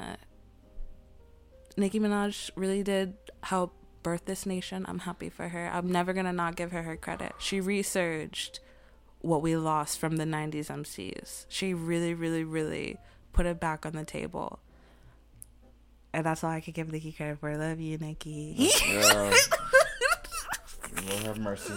Nicki 1.77 1.99
Minaj 1.99 2.51
really 2.55 2.83
did 2.83 3.15
help 3.43 3.73
birth 4.03 4.25
this 4.25 4.45
nation. 4.45 4.85
I'm 4.87 4.99
happy 4.99 5.29
for 5.29 5.47
her. 5.49 5.69
I'm 5.73 5.91
never 5.91 6.13
gonna 6.13 6.33
not 6.33 6.55
give 6.55 6.71
her 6.71 6.83
her 6.83 6.97
credit. 6.97 7.33
She 7.39 7.61
resurged 7.61 8.59
what 9.21 9.41
we 9.41 9.55
lost 9.55 9.99
from 9.99 10.17
the 10.17 10.25
90s 10.25 10.67
MCs. 10.67 11.45
She 11.49 11.73
really, 11.73 12.13
really, 12.13 12.43
really 12.43 12.97
put 13.33 13.45
it 13.45 13.59
back 13.59 13.85
on 13.85 13.93
the 13.93 14.05
table. 14.05 14.59
And 16.13 16.25
that's 16.25 16.43
all 16.43 16.49
I 16.51 16.61
could 16.61 16.73
give 16.73 16.91
Nicki 16.91 17.11
credit 17.11 17.39
for. 17.39 17.49
I 17.49 17.55
love 17.55 17.79
you, 17.79 17.97
Nicki. 17.97 18.55
Yeah. 18.57 19.33
Lord 21.07 21.23
have 21.23 21.39
mercy. 21.39 21.73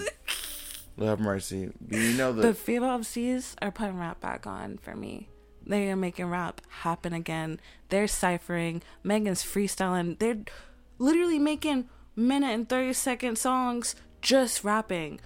Lord 0.96 1.10
have 1.10 1.20
mercy. 1.20 1.70
You 1.90 2.12
know 2.14 2.32
the 2.32 2.42
the 2.42 2.54
female 2.54 2.98
MCs 2.98 3.54
are 3.62 3.70
putting 3.70 3.98
rap 3.98 4.20
back 4.20 4.46
on 4.46 4.78
for 4.78 4.94
me. 4.94 5.28
They 5.64 5.90
are 5.90 5.96
making 5.96 6.26
rap 6.26 6.60
happen 6.68 7.12
again. 7.12 7.60
They're 7.88 8.08
ciphering. 8.08 8.82
Megan's 9.04 9.42
freestyling. 9.44 10.18
They're 10.18 10.40
literally 10.98 11.38
making 11.38 11.88
minute 12.16 12.48
and 12.52 12.68
30 12.68 12.92
second 12.94 13.36
songs 13.38 13.94
just 14.20 14.64
rapping. 14.64 15.20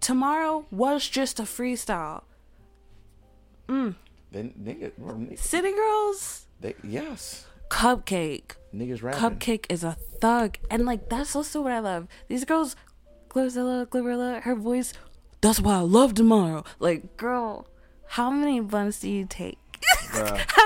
Tomorrow 0.00 0.66
was 0.70 1.08
just 1.08 1.40
a 1.40 1.44
freestyle. 1.44 2.22
Mm. 3.68 3.94
they, 4.30 4.42
nigga, 4.42 4.92
bro, 4.98 5.14
nigga- 5.14 5.38
City 5.38 5.72
Girls, 5.72 6.46
they, 6.60 6.74
yes, 6.82 7.46
CupcakKe. 7.70 8.42
niggas 8.74 9.02
rapping. 9.02 9.20
CupcakKe 9.38 9.66
is 9.70 9.82
a 9.82 9.92
thug. 10.20 10.58
And 10.70 10.84
like 10.84 11.08
that's 11.08 11.34
also 11.34 11.62
what 11.62 11.72
I 11.72 11.78
love. 11.78 12.06
These 12.28 12.44
girls, 12.44 12.76
Glozilla, 13.34 13.84
Glorilla, 13.86 14.40
her 14.42 14.54
voice, 14.54 14.92
that's 15.40 15.58
why 15.58 15.74
I 15.74 15.80
love 15.80 16.14
tomorrow. 16.14 16.64
Like, 16.78 17.16
girl, 17.16 17.66
how 18.06 18.30
many 18.30 18.60
buns 18.60 19.00
do 19.00 19.10
you 19.10 19.26
take? 19.28 19.58
How 20.12 20.22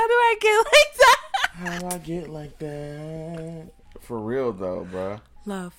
do 0.06 0.14
I 0.14 0.36
get 0.40 0.56
like 0.58 0.94
that? 0.98 1.20
How 1.52 1.78
do 1.78 1.86
I 1.86 1.98
get 1.98 2.28
like 2.28 2.58
that? 2.58 3.72
For 4.00 4.18
real 4.20 4.52
though, 4.52 4.86
bruh. 4.90 5.20
Love. 5.46 5.74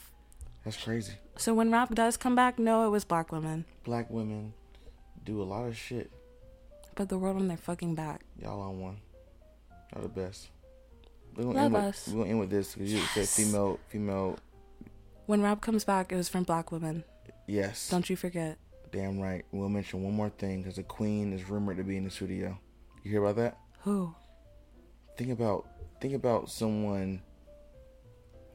That's 0.66 0.76
crazy. 0.76 1.14
So 1.38 1.54
when 1.54 1.72
rap 1.72 1.94
does 1.94 2.18
come 2.18 2.36
back, 2.36 2.58
no, 2.58 2.86
it 2.88 2.90
was 2.90 3.06
black 3.06 3.32
women. 3.32 3.66
Black 3.84 4.10
women 4.10 4.54
do 5.24 5.42
a 5.42 5.46
lot 5.46 5.68
of 5.68 5.78
shit. 5.78 6.12
But 6.96 7.10
the 7.10 7.18
world 7.20 7.38
on 7.38 7.48
their 7.48 7.58
fucking 7.58 7.94
back. 7.94 8.22
Y'all 8.42 8.62
on 8.62 8.80
one. 8.80 8.98
Y'all 9.94 10.02
the 10.02 10.10
best. 10.10 10.50
We're 11.36 11.44
gonna 11.44 11.56
Love 11.56 11.66
end 11.66 11.74
with, 11.74 11.84
us. 11.84 12.08
We're 12.08 12.18
gonna 12.18 12.30
end 12.30 12.40
with 12.40 12.50
this 12.50 12.74
because 12.74 12.92
you 12.92 13.00
said 13.00 13.30
female, 13.30 13.80
female. 13.88 14.38
When 15.30 15.44
Rob 15.44 15.62
comes 15.62 15.84
back, 15.84 16.12
it 16.12 16.16
was 16.16 16.28
from 16.28 16.42
black 16.42 16.72
women. 16.72 17.04
Yes. 17.46 17.88
Don't 17.88 18.10
you 18.10 18.16
forget. 18.16 18.58
Damn 18.92 19.20
right. 19.20 19.46
We'll 19.52 19.70
mention 19.70 20.02
one 20.02 20.16
more 20.16 20.32
thing 20.32 20.64
because 20.64 20.78
the 20.78 20.82
queen 20.82 21.34
is 21.34 21.48
rumored 21.48 21.78
to 21.78 21.84
be 21.84 21.98
in 21.98 22.04
the 22.04 22.10
studio. 22.10 22.58
You 23.04 23.12
hear 23.12 23.24
about 23.24 23.36
that? 23.36 23.60
Who? 23.82 24.16
Think 25.20 25.30
about 25.30 25.68
think 26.02 26.16
about 26.16 26.50
someone. 26.50 27.22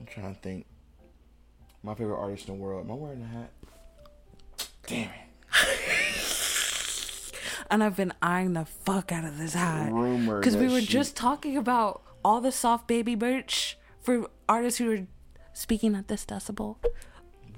I'm 0.01 0.07
trying 0.07 0.35
to 0.35 0.41
think. 0.41 0.67
My 1.85 1.94
favorite 1.94 2.19
artist 2.19 2.49
in 2.49 2.57
the 2.57 2.61
world. 2.61 2.86
Am 2.86 2.91
I 2.91 2.94
wearing 2.97 3.23
a 3.23 3.27
hat? 3.27 3.53
Damn 4.89 5.11
it. 5.11 5.53
And 7.70 7.85
I've 7.85 7.97
been 7.97 8.12
eyeing 8.20 8.55
the 8.55 8.65
fuck 8.65 9.12
out 9.12 9.25
of 9.25 9.39
this 9.39 9.55
hat. 9.55 9.93
Rumor 9.93 10.41
Because 10.41 10.57
we 10.57 10.67
were 10.69 10.81
she- 10.81 10.86
just 10.86 11.15
talking 11.17 11.57
about 11.57 12.03
all 12.25 12.41
the 12.41 12.51
soft 12.53 12.89
baby 12.89 13.15
merch 13.15 13.78
for 14.01 14.28
artists 14.49 14.78
who 14.78 14.91
are 14.93 15.07
speaking 15.55 15.94
at 15.94 16.08
this 16.08 16.26
decibel. 16.26 16.76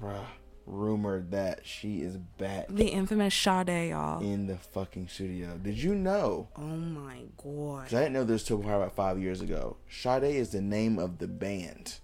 Bruh. 0.01 0.23
Rumored 0.65 1.31
that 1.31 1.65
she 1.65 2.01
is 2.01 2.17
back 2.17 2.65
The 2.67 2.87
infamous 2.89 3.33
Sade, 3.33 3.89
y'all. 3.91 4.21
in 4.21 4.47
the 4.47 4.57
fucking 4.57 5.07
studio. 5.07 5.57
Did 5.57 5.81
you 5.81 5.95
know? 5.95 6.49
Oh 6.57 6.61
my 6.61 7.19
god. 7.37 7.85
'Cause 7.85 7.93
I 7.93 8.01
didn't 8.01 8.13
know 8.13 8.25
this 8.25 8.43
till 8.43 8.57
probably 8.57 8.75
about 8.75 8.93
five 8.95 9.17
years 9.17 9.39
ago. 9.39 9.77
Sade 9.89 10.23
is 10.25 10.49
the 10.49 10.59
name 10.61 10.99
of 10.99 11.19
the 11.19 11.27
band. 11.27 11.99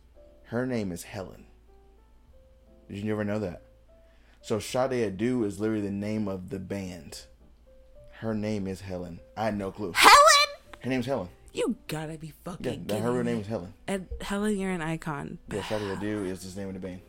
Her 0.46 0.66
name 0.66 0.94
is 0.94 1.04
Helen. 1.04 1.46
Did 2.88 3.00
you 3.00 3.04
never 3.04 3.26
know 3.26 3.40
that? 3.40 3.64
So 4.42 4.60
Sade 4.60 4.92
Adu 5.18 5.46
is 5.46 5.60
literally 5.60 5.82
the 5.82 5.92
name 5.92 6.30
of 6.30 6.50
the 6.50 6.60
band. 6.60 7.26
Her 8.20 8.34
name 8.34 8.68
is 8.68 8.80
Helen. 8.80 9.20
I 9.36 9.46
had 9.46 9.58
no 9.58 9.72
clue. 9.72 9.92
Helen! 9.94 10.16
Her 10.80 10.90
name's 10.90 11.06
Helen. 11.06 11.28
You 11.54 11.76
gotta 11.88 12.18
be 12.18 12.34
fucking 12.44 12.66
Yeah, 12.66 12.72
kidding 12.72 12.88
that 12.88 13.00
her 13.02 13.12
real 13.12 13.24
name 13.24 13.40
is 13.42 13.48
Helen. 13.48 13.74
And 13.88 14.08
Helen, 14.22 14.58
you're 14.58 14.72
an 14.72 14.82
icon. 14.82 15.38
Yeah, 15.52 15.64
Sade 15.64 15.82
Adu 15.82 16.26
is 16.26 16.54
the 16.54 16.60
name 16.60 16.70
of 16.70 16.74
the 16.74 16.80
band. 16.80 17.02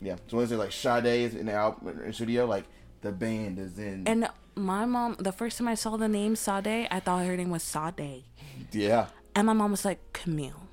Yeah. 0.00 0.16
So 0.26 0.36
when 0.36 0.46
they 0.46 0.50
say 0.50 0.56
like 0.56 0.72
Sade 0.72 1.06
is 1.06 1.34
in 1.34 1.46
the 1.46 1.52
album 1.52 1.88
in 1.88 2.06
the 2.08 2.12
studio, 2.12 2.44
like 2.46 2.64
the 3.02 3.12
band 3.12 3.58
is 3.58 3.78
in. 3.78 4.06
And 4.06 4.28
my 4.56 4.84
mom, 4.84 5.16
the 5.20 5.32
first 5.32 5.58
time 5.58 5.68
I 5.68 5.74
saw 5.74 5.96
the 5.96 6.08
name 6.08 6.34
Sade, 6.34 6.88
I 6.90 7.00
thought 7.00 7.24
her 7.24 7.36
name 7.36 7.50
was 7.50 7.62
Sade. 7.62 8.24
yeah. 8.72 9.06
And 9.34 9.46
my 9.46 9.52
mom 9.52 9.70
was 9.70 9.84
like, 9.84 10.00
Camille. 10.12 10.68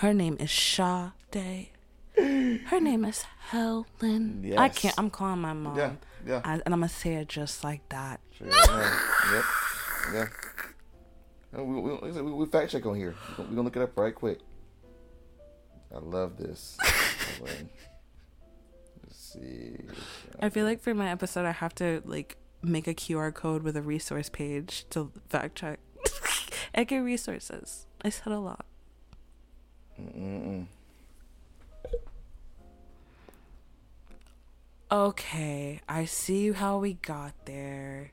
Her 0.00 0.14
name 0.14 0.36
is 0.40 0.50
Sade. 0.50 1.68
Her 2.16 2.80
name 2.80 3.04
is 3.04 3.22
Helen. 3.50 4.40
Yes. 4.42 4.58
I 4.58 4.68
can't, 4.70 4.94
I'm 4.98 5.10
calling 5.10 5.40
my 5.40 5.52
mom. 5.52 5.76
Yeah. 5.76 5.92
Yeah. 6.26 6.40
I, 6.44 6.60
and 6.64 6.74
I'm 6.74 6.82
to 6.82 6.88
say 6.88 7.14
it 7.14 7.28
just 7.28 7.62
like 7.62 7.86
that. 7.90 8.20
Sure, 8.36 8.48
yeah, 8.48 9.00
yep. 9.32 9.44
Yeah. 10.14 10.26
Uh, 11.56 11.62
We, 11.64 11.80
we, 11.80 12.10
we, 12.10 12.32
we 12.32 12.46
fact 12.46 12.70
check 12.70 12.84
on 12.86 12.96
here. 12.96 13.14
We're 13.30 13.36
gonna, 13.36 13.48
we 13.48 13.54
gonna 13.56 13.64
look 13.64 13.76
it 13.76 13.82
up 13.82 13.96
right 13.98 14.14
quick. 14.14 14.40
I 15.94 15.98
love 15.98 16.36
this. 16.36 16.76
Let's 17.40 17.64
see. 19.12 19.76
I 20.40 20.50
feel 20.50 20.64
like 20.66 20.80
for 20.80 20.92
my 20.94 21.10
episode, 21.10 21.46
I 21.46 21.52
have 21.52 21.74
to 21.76 22.02
like 22.04 22.36
make 22.62 22.86
a 22.86 22.94
QR 22.94 23.32
code 23.32 23.62
with 23.62 23.76
a 23.76 23.82
resource 23.82 24.28
page 24.28 24.84
to 24.90 25.10
fact 25.28 25.56
check. 25.56 25.80
I 26.74 26.84
get 26.84 26.98
resources. 26.98 27.86
I 28.04 28.10
said 28.10 28.32
a 28.32 28.38
lot. 28.38 28.66
Mm-mm. 30.00 30.66
Okay, 34.90 35.80
I 35.88 36.06
see 36.06 36.52
how 36.52 36.78
we 36.78 36.94
got 36.94 37.34
there. 37.44 38.12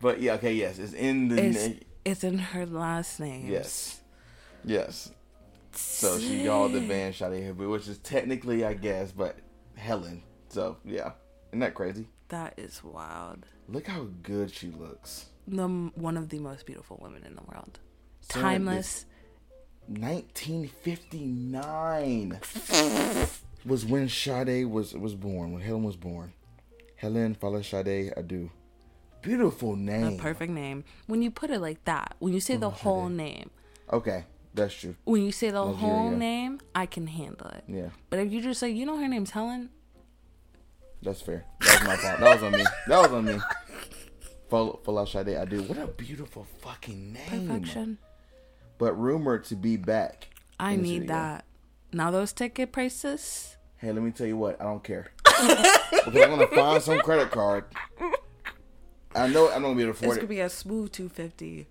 But 0.00 0.20
yeah, 0.20 0.34
okay, 0.34 0.52
yes, 0.52 0.78
it's 0.78 0.92
in 0.92 1.28
the 1.28 1.42
It's 1.42 1.84
it's 2.04 2.24
in 2.24 2.38
her 2.38 2.66
last 2.66 3.20
name. 3.20 3.46
yes, 3.48 4.00
yes. 4.64 5.10
So 5.74 6.18
she 6.18 6.44
called 6.46 6.72
the 6.72 6.80
band 6.80 7.14
Sade 7.14 7.42
Hibbert, 7.42 7.68
which 7.70 7.88
is 7.88 7.98
technically, 7.98 8.64
I 8.64 8.74
guess, 8.74 9.10
but 9.12 9.36
Helen. 9.74 10.22
So 10.48 10.76
yeah, 10.84 11.12
isn't 11.50 11.60
that 11.60 11.74
crazy? 11.74 12.08
That 12.28 12.54
is 12.58 12.82
wild. 12.84 13.46
Look 13.68 13.86
how 13.86 14.08
good 14.22 14.52
she 14.52 14.70
looks. 14.70 15.26
The 15.46 15.66
one 15.66 16.16
of 16.16 16.28
the 16.28 16.38
most 16.38 16.66
beautiful 16.66 16.98
women 17.02 17.24
in 17.24 17.34
the 17.36 17.42
world. 17.42 17.78
Sarah, 18.20 18.42
Timeless. 18.42 19.06
1959 19.88 22.30
was 23.64 23.84
when 23.84 24.08
Sade 24.08 24.66
was 24.66 24.94
was 24.94 25.14
born. 25.14 25.52
When 25.52 25.62
Helen 25.62 25.84
was 25.84 25.96
born. 25.96 26.32
Helen 26.96 27.34
Folasade 27.34 28.14
Adu. 28.16 28.50
Beautiful 29.22 29.76
name. 29.76 30.04
A 30.14 30.16
perfect 30.16 30.52
name. 30.52 30.84
When 31.06 31.22
you 31.22 31.30
put 31.30 31.50
it 31.50 31.60
like 31.60 31.84
that, 31.84 32.16
when 32.18 32.32
you 32.32 32.40
say 32.40 32.56
the 32.56 32.70
whole 32.70 33.08
name, 33.08 33.50
Okay, 33.92 34.24
that's 34.54 34.74
true. 34.74 34.96
when 35.04 35.22
you 35.22 35.32
say 35.32 35.50
the 35.50 35.64
whole 35.64 36.10
name, 36.10 36.60
I 36.74 36.86
can 36.86 37.06
handle 37.06 37.48
it. 37.48 37.64
Yeah, 37.68 37.88
But 38.10 38.18
if 38.18 38.32
you 38.32 38.40
just 38.42 38.58
say, 38.60 38.70
you 38.70 38.84
know, 38.84 38.96
her 38.98 39.08
name's 39.08 39.30
Helen, 39.30 39.70
that's 41.02 41.20
fair. 41.20 41.44
That 41.60 41.80
was 41.80 41.88
my 41.88 41.96
fault. 41.96 42.20
That 42.20 42.34
was 42.34 42.42
on 42.42 42.52
me. 42.52 42.64
That 42.88 42.98
was 42.98 43.12
on 43.12 43.24
me. 43.24 43.38
Folasade 44.50 45.34
Adu. 45.48 45.66
What 45.68 45.78
a 45.78 45.86
beautiful 45.86 46.46
fucking 46.60 47.12
name. 47.14 47.48
perfection. 47.48 47.98
But 48.78 48.92
rumored 48.94 49.44
to 49.46 49.56
be 49.56 49.76
back. 49.76 50.28
I 50.60 50.76
need 50.76 51.08
that. 51.08 51.44
Now 51.92 52.10
those 52.10 52.32
ticket 52.32 52.72
prices. 52.72 53.56
Hey, 53.78 53.92
let 53.92 54.02
me 54.02 54.10
tell 54.10 54.26
you 54.26 54.36
what. 54.36 54.60
I 54.60 54.64
don't 54.64 54.82
care. 54.84 55.08
because 55.24 56.06
I'm 56.06 56.30
gonna 56.30 56.46
find 56.48 56.82
some 56.82 57.00
credit 57.00 57.30
card. 57.30 57.64
I 59.14 59.28
know 59.28 59.50
I'm 59.50 59.62
gonna 59.62 59.74
be 59.74 59.82
able 59.82 59.92
to 59.92 59.98
afford 59.98 60.16
It's 60.16 60.16
afford 60.16 60.16
gonna 60.16 60.28
be 60.28 60.40
a 60.40 60.48
smooth 60.48 60.92
two 60.92 61.08
fifty. 61.08 61.66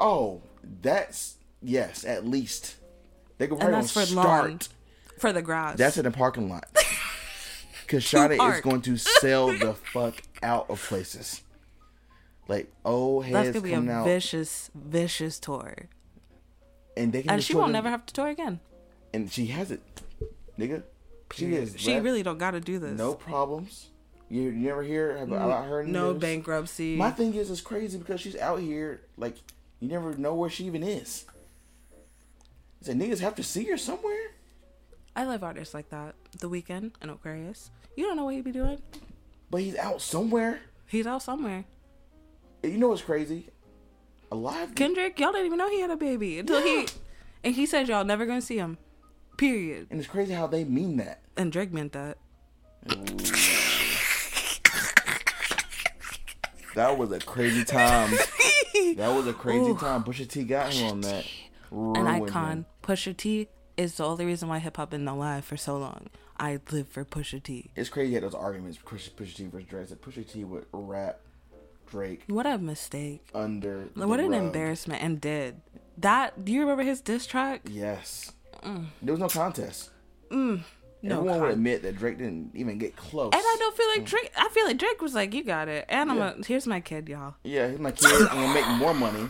Oh, 0.00 0.42
that's 0.82 1.36
yes, 1.60 2.04
at 2.04 2.26
least. 2.26 2.76
They 3.38 3.46
could 3.46 3.54
and 3.54 3.60
probably 3.60 3.80
that's 3.80 3.92
for 3.92 4.02
start. 4.02 4.50
lawn, 4.50 4.60
for 5.18 5.32
the 5.32 5.42
grass. 5.42 5.76
That's 5.76 5.96
in 5.96 6.04
the 6.04 6.10
parking 6.10 6.48
lot. 6.48 6.66
Cause 7.88 8.06
Sade 8.06 8.40
is 8.40 8.60
going 8.60 8.80
to 8.82 8.96
sell 8.96 9.48
the 9.48 9.74
fuck 9.74 10.22
out 10.42 10.70
of 10.70 10.80
places. 10.82 11.42
Like 12.48 12.72
old 12.84 13.26
That's 13.26 13.50
gonna 13.50 13.60
be 13.60 13.72
a 13.72 13.92
out, 13.92 14.04
vicious, 14.04 14.70
vicious 14.74 15.38
tour, 15.38 15.88
and 16.96 17.12
they 17.12 17.22
can 17.22 17.32
and 17.32 17.44
she 17.44 17.54
won't 17.54 17.66
them- 17.68 17.72
never 17.72 17.90
have 17.90 18.06
to 18.06 18.14
tour 18.14 18.28
again. 18.28 18.60
And 19.14 19.30
she 19.30 19.46
has 19.46 19.70
it, 19.70 19.80
nigga. 20.58 20.82
She 21.32 21.54
is. 21.54 21.74
She 21.78 21.98
really 22.00 22.22
don't 22.22 22.38
got 22.38 22.50
to 22.52 22.60
do 22.60 22.78
this. 22.78 22.98
no 22.98 23.14
problems. 23.14 23.88
You, 24.32 24.44
you 24.44 24.66
never 24.68 24.82
hear 24.82 25.18
about 25.18 25.64
mm, 25.64 25.68
her? 25.68 25.80
in 25.82 25.92
No 25.92 26.12
news? 26.12 26.20
bankruptcy. 26.22 26.96
My 26.96 27.10
thing 27.10 27.34
is, 27.34 27.50
it's 27.50 27.60
crazy 27.60 27.98
because 27.98 28.18
she's 28.18 28.36
out 28.36 28.60
here. 28.60 29.02
Like 29.18 29.36
you 29.78 29.88
never 29.88 30.14
know 30.16 30.34
where 30.34 30.48
she 30.48 30.64
even 30.64 30.82
is. 30.82 31.26
Say 32.80 32.94
niggas 32.94 33.20
have 33.20 33.34
to 33.34 33.42
see 33.42 33.64
her 33.64 33.76
somewhere. 33.76 34.30
I 35.14 35.24
love 35.24 35.44
artists 35.44 35.74
like 35.74 35.90
that. 35.90 36.14
The 36.40 36.48
Weeknd 36.48 36.92
and 37.02 37.10
Aquarius. 37.10 37.70
You 37.94 38.06
don't 38.06 38.16
know 38.16 38.24
what 38.24 38.34
he'd 38.34 38.44
be 38.44 38.52
doing. 38.52 38.78
But 39.50 39.60
he's 39.60 39.76
out 39.76 40.00
somewhere. 40.00 40.60
He's 40.86 41.06
out 41.06 41.22
somewhere. 41.22 41.66
You 42.62 42.78
know 42.78 42.88
what's 42.88 43.02
crazy? 43.02 43.50
Alive. 44.30 44.74
Kendrick, 44.74 45.20
y'all 45.20 45.32
didn't 45.32 45.46
even 45.46 45.58
know 45.58 45.68
he 45.68 45.80
had 45.82 45.90
a 45.90 45.96
baby 45.96 46.38
until 46.38 46.62
he, 46.62 46.86
and 47.44 47.54
he 47.54 47.66
said 47.66 47.86
y'all 47.86 48.02
never 48.04 48.24
gonna 48.24 48.40
see 48.40 48.56
him. 48.56 48.78
Period. 49.36 49.88
and 49.90 50.00
it's 50.00 50.08
crazy 50.08 50.32
how 50.32 50.46
they 50.46 50.64
mean 50.64 50.96
that. 50.96 51.20
And 51.36 51.52
Drake 51.52 51.70
meant 51.70 51.92
that. 51.92 52.16
Mm. 52.86 53.51
That 56.74 56.96
was 56.98 57.12
a 57.12 57.18
crazy 57.20 57.64
time. 57.64 58.10
that 58.96 59.08
was 59.14 59.26
a 59.26 59.32
crazy 59.32 59.74
time. 59.74 60.04
Pusha 60.04 60.28
T 60.28 60.44
got 60.44 60.72
him 60.72 60.90
on 60.90 61.00
that. 61.02 61.24
An 61.70 62.06
icon. 62.06 62.50
him. 62.58 62.66
Pusha 62.82 63.16
T 63.16 63.48
is 63.76 63.96
the 63.96 64.04
only 64.04 64.24
reason 64.26 64.48
why 64.48 64.58
hip 64.58 64.76
hop 64.76 64.90
been 64.90 65.06
alive 65.08 65.44
for 65.44 65.56
so 65.56 65.76
long. 65.78 66.08
I 66.38 66.58
live 66.70 66.88
for 66.88 67.04
Pusha 67.04 67.42
T. 67.42 67.70
It's 67.76 67.88
crazy 67.88 68.08
he 68.08 68.14
had 68.14 68.22
those 68.24 68.34
arguments. 68.34 68.78
Pusha, 68.78 69.10
Pusha 69.10 69.34
T 69.36 69.46
versus 69.46 69.68
Drake. 69.68 69.88
That 69.88 70.02
Pusha 70.02 70.30
T 70.30 70.44
would 70.44 70.66
rap 70.72 71.20
Drake 71.90 72.22
What 72.26 72.46
a 72.46 72.58
mistake. 72.58 73.22
under. 73.34 73.88
What 73.94 74.18
an 74.20 74.30
rug. 74.30 74.42
embarrassment. 74.42 75.02
And 75.02 75.20
did 75.20 75.60
that? 75.98 76.44
Do 76.44 76.52
you 76.52 76.60
remember 76.60 76.82
his 76.82 77.00
diss 77.00 77.26
track? 77.26 77.62
Yes. 77.70 78.32
There 78.62 79.12
was 79.12 79.18
no 79.20 79.28
contest. 79.28 79.90
Mm. 80.30 80.62
No 81.04 81.16
Everyone 81.18 81.40
would 81.40 81.50
admit 81.50 81.82
that 81.82 81.96
Drake 81.96 82.18
didn't 82.18 82.52
even 82.54 82.78
get 82.78 82.94
close. 82.96 83.32
And 83.32 83.42
I 83.42 83.56
don't 83.58 83.76
feel 83.76 83.88
like 83.96 84.04
Drake. 84.04 84.30
I 84.36 84.48
feel 84.50 84.64
like 84.66 84.78
Drake 84.78 85.02
was 85.02 85.14
like, 85.14 85.34
"You 85.34 85.42
got 85.42 85.66
it." 85.68 85.84
And 85.88 86.10
I'm 86.12 86.18
Yeah. 86.18 86.34
a, 86.38 86.44
here's 86.46 86.66
my 86.66 86.78
kid, 86.80 87.08
y'all. 87.08 87.34
Yeah, 87.42 87.68
he's 87.70 87.80
my 87.80 87.90
kid. 87.90 88.08
I'm 88.28 88.28
gonna 88.40 88.54
make 88.54 88.68
more 88.78 88.94
money. 88.94 89.28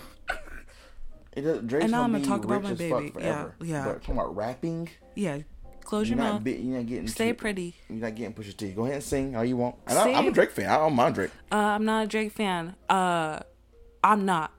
It 1.35 1.41
does, 1.43 1.63
Drake's 1.63 1.85
And 1.85 1.93
now 1.93 2.03
gonna 2.03 2.17
I'm 2.19 2.23
be 2.23 2.27
gonna 2.29 2.37
talk 2.39 2.45
about 2.45 2.63
my 2.63 2.75
baby. 2.75 3.13
Yeah, 3.19 3.49
yeah. 3.63 3.85
But 3.87 4.03
talking 4.03 4.17
about 4.17 4.37
rapping, 4.37 4.91
Yeah, 5.15 5.39
close 5.83 6.11
your 6.11 6.19
mouth. 6.19 6.47
you're 6.47 6.77
not 6.77 6.87
getting. 6.87 7.09
Stay 7.09 7.29
too- 7.31 7.35
pretty. 7.39 7.75
You're 7.89 8.01
not 8.01 8.15
getting 8.15 8.35
Pusha 8.35 8.55
T. 8.55 8.73
Go 8.73 8.83
ahead 8.83 8.97
and 8.97 9.05
sing 9.05 9.35
all 9.35 9.45
you 9.45 9.57
want. 9.57 9.77
And 9.87 9.99
I, 9.99 10.13
I'm 10.13 10.27
a 10.29 10.31
Drake 10.31 10.51
fan. 10.51 10.69
I 10.69 10.77
don't 10.77 10.95
mind 10.95 11.15
Drake. 11.15 11.31
Uh, 11.51 11.55
I'm 11.57 11.87
not 11.87 12.05
a 12.05 12.07
Drake 12.07 12.33
fan. 12.33 12.77
Uh, 12.91 13.41
I'm 14.05 14.27
not, 14.27 14.53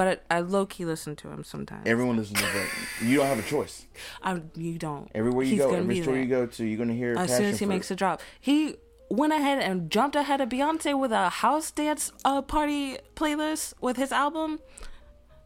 but 0.00 0.24
I, 0.30 0.38
I 0.38 0.40
low 0.40 0.64
key 0.64 0.86
listen 0.86 1.14
to 1.16 1.28
him 1.28 1.44
sometimes. 1.44 1.86
Everyone 1.86 2.16
listens 2.16 2.40
to 2.40 2.46
Drake. 2.46 2.70
You 3.02 3.18
don't 3.18 3.26
have 3.26 3.38
a 3.38 3.42
choice. 3.42 3.84
I, 4.22 4.40
you 4.54 4.78
don't. 4.78 5.10
Everywhere 5.14 5.44
you 5.44 5.50
He's 5.50 5.58
go, 5.58 5.66
gonna 5.66 5.82
every 5.82 5.96
be 5.96 6.00
store 6.02 6.14
there. 6.14 6.22
you 6.22 6.28
go 6.30 6.46
to, 6.46 6.64
you're 6.64 6.78
gonna 6.78 6.94
hear. 6.94 7.14
As 7.18 7.36
soon 7.36 7.44
as 7.44 7.58
he 7.58 7.66
makes 7.66 7.90
a 7.90 7.96
drop, 7.96 8.22
he 8.40 8.76
went 9.10 9.34
ahead 9.34 9.58
and 9.62 9.90
jumped 9.90 10.16
ahead 10.16 10.40
of 10.40 10.48
Beyonce 10.48 10.98
with 10.98 11.12
a 11.12 11.28
house 11.28 11.70
dance 11.70 12.12
uh, 12.24 12.40
party 12.40 12.96
playlist 13.14 13.74
with 13.82 13.98
his 13.98 14.10
album, 14.10 14.60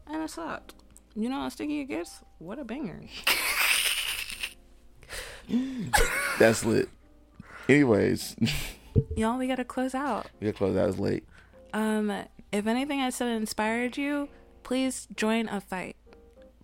and 0.07 0.23
it 0.23 0.29
sucked. 0.29 0.73
You 1.17 1.27
know 1.27 1.41
how 1.41 1.49
sticky 1.49 1.81
it 1.81 1.85
gets? 1.87 2.23
What 2.37 2.57
a 2.57 2.63
banger! 2.63 3.01
That's 6.39 6.63
lit. 6.63 6.87
Anyways, 7.67 8.37
Y'all, 9.17 9.37
we 9.37 9.47
gotta 9.47 9.65
close 9.65 9.93
out. 9.93 10.27
we 10.39 10.45
gotta 10.45 10.57
close 10.57 10.77
out. 10.77 10.87
It's 10.87 10.97
late. 10.97 11.25
Um, 11.73 12.09
if 12.53 12.67
anything 12.67 13.01
I 13.01 13.09
said 13.09 13.27
inspired 13.35 13.97
you, 13.97 14.29
please 14.65 15.07
join 15.15 15.47
a 15.47 15.61
fight. 15.61 15.95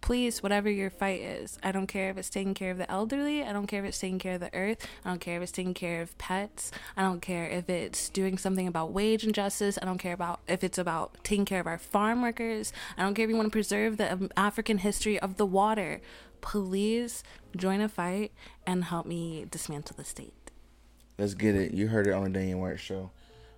Please, 0.01 0.41
whatever 0.41 0.67
your 0.67 0.89
fight 0.89 1.21
is. 1.21 1.59
I 1.61 1.71
don't 1.71 1.85
care 1.85 2.09
if 2.09 2.17
it's 2.17 2.31
taking 2.31 2.55
care 2.55 2.71
of 2.71 2.79
the 2.79 2.89
elderly. 2.89 3.43
I 3.43 3.53
don't 3.53 3.67
care 3.67 3.81
if 3.81 3.89
it's 3.89 3.99
taking 3.99 4.17
care 4.17 4.33
of 4.33 4.39
the 4.39 4.51
earth. 4.55 4.87
I 5.05 5.09
don't 5.09 5.21
care 5.21 5.37
if 5.37 5.43
it's 5.43 5.51
taking 5.51 5.75
care 5.75 6.01
of 6.01 6.17
pets. 6.17 6.71
I 6.97 7.03
don't 7.03 7.21
care 7.21 7.47
if 7.47 7.69
it's 7.69 8.09
doing 8.09 8.39
something 8.39 8.65
about 8.65 8.91
wage 8.91 9.23
injustice. 9.23 9.77
I 9.79 9.85
don't 9.85 9.99
care 9.99 10.13
about 10.13 10.39
if 10.47 10.63
it's 10.63 10.79
about 10.79 11.23
taking 11.23 11.45
care 11.45 11.59
of 11.59 11.67
our 11.67 11.77
farm 11.77 12.23
workers. 12.23 12.73
I 12.97 13.03
don't 13.03 13.13
care 13.13 13.25
if 13.25 13.29
you 13.29 13.35
want 13.35 13.49
to 13.49 13.51
preserve 13.51 13.97
the 13.97 14.11
um, 14.11 14.31
African 14.35 14.79
history 14.79 15.19
of 15.19 15.37
the 15.37 15.45
water. 15.45 16.01
Please 16.41 17.23
join 17.55 17.81
a 17.81 17.87
fight 17.87 18.31
and 18.65 18.85
help 18.85 19.05
me 19.05 19.45
dismantle 19.51 19.95
the 19.95 20.03
state. 20.03 20.49
Let's 21.19 21.35
get 21.35 21.53
it. 21.53 21.71
You 21.71 21.87
heard 21.87 22.07
it 22.07 22.13
on 22.13 22.23
the 22.23 22.31
Daniel 22.31 22.61
White 22.61 22.79
Show. 22.79 23.11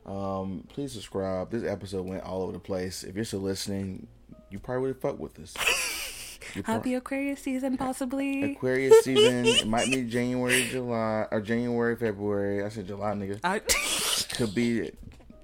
Um, 0.05 0.65
please 0.67 0.91
subscribe. 0.91 1.49
This 1.49 1.63
episode 1.63 2.05
went 2.05 2.23
all 2.23 2.41
over 2.43 2.51
the 2.51 2.59
place. 2.59 3.05
If 3.05 3.15
you're 3.15 3.23
still 3.23 3.39
listening, 3.39 4.07
you 4.53 4.59
probably 4.59 4.89
would 4.89 5.01
fuck 5.01 5.19
with 5.19 5.37
us. 5.39 5.53
Happy 6.65 6.93
Aquarius 6.93 7.39
season, 7.41 7.75
possibly. 7.77 8.53
Aquarius 8.53 9.03
season. 9.03 9.45
It 9.47 9.67
might 9.67 9.89
be 9.89 10.03
January, 10.03 10.67
July, 10.69 11.25
or 11.31 11.41
January, 11.41 11.95
February. 11.95 12.63
I 12.63 12.69
said 12.69 12.85
July, 12.87 13.13
nigga. 13.13 13.39
I- 13.43 13.59
Could 14.37 14.53
be 14.53 14.91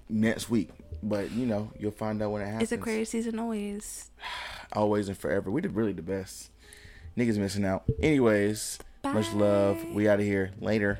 next 0.07 0.49
week, 0.49 0.69
but 1.01 1.31
you 1.31 1.45
know 1.47 1.71
you'll 1.79 1.91
find 1.91 2.21
out 2.21 2.31
when 2.31 2.41
it 2.43 2.45
happens. 2.45 2.63
It's 2.63 2.71
Aquarius 2.71 3.09
season 3.09 3.39
always. 3.39 4.11
always 4.73 5.07
and 5.07 5.17
forever. 5.17 5.49
We 5.49 5.61
did 5.61 5.75
really 5.75 5.93
the 5.93 6.01
best. 6.03 6.51
Niggas 7.17 7.37
missing 7.37 7.65
out. 7.65 7.83
Anyways, 8.01 8.77
much 9.03 9.33
love. 9.33 9.83
We 9.91 10.07
out 10.07 10.19
of 10.19 10.25
here. 10.25 10.51
Later. 10.59 10.99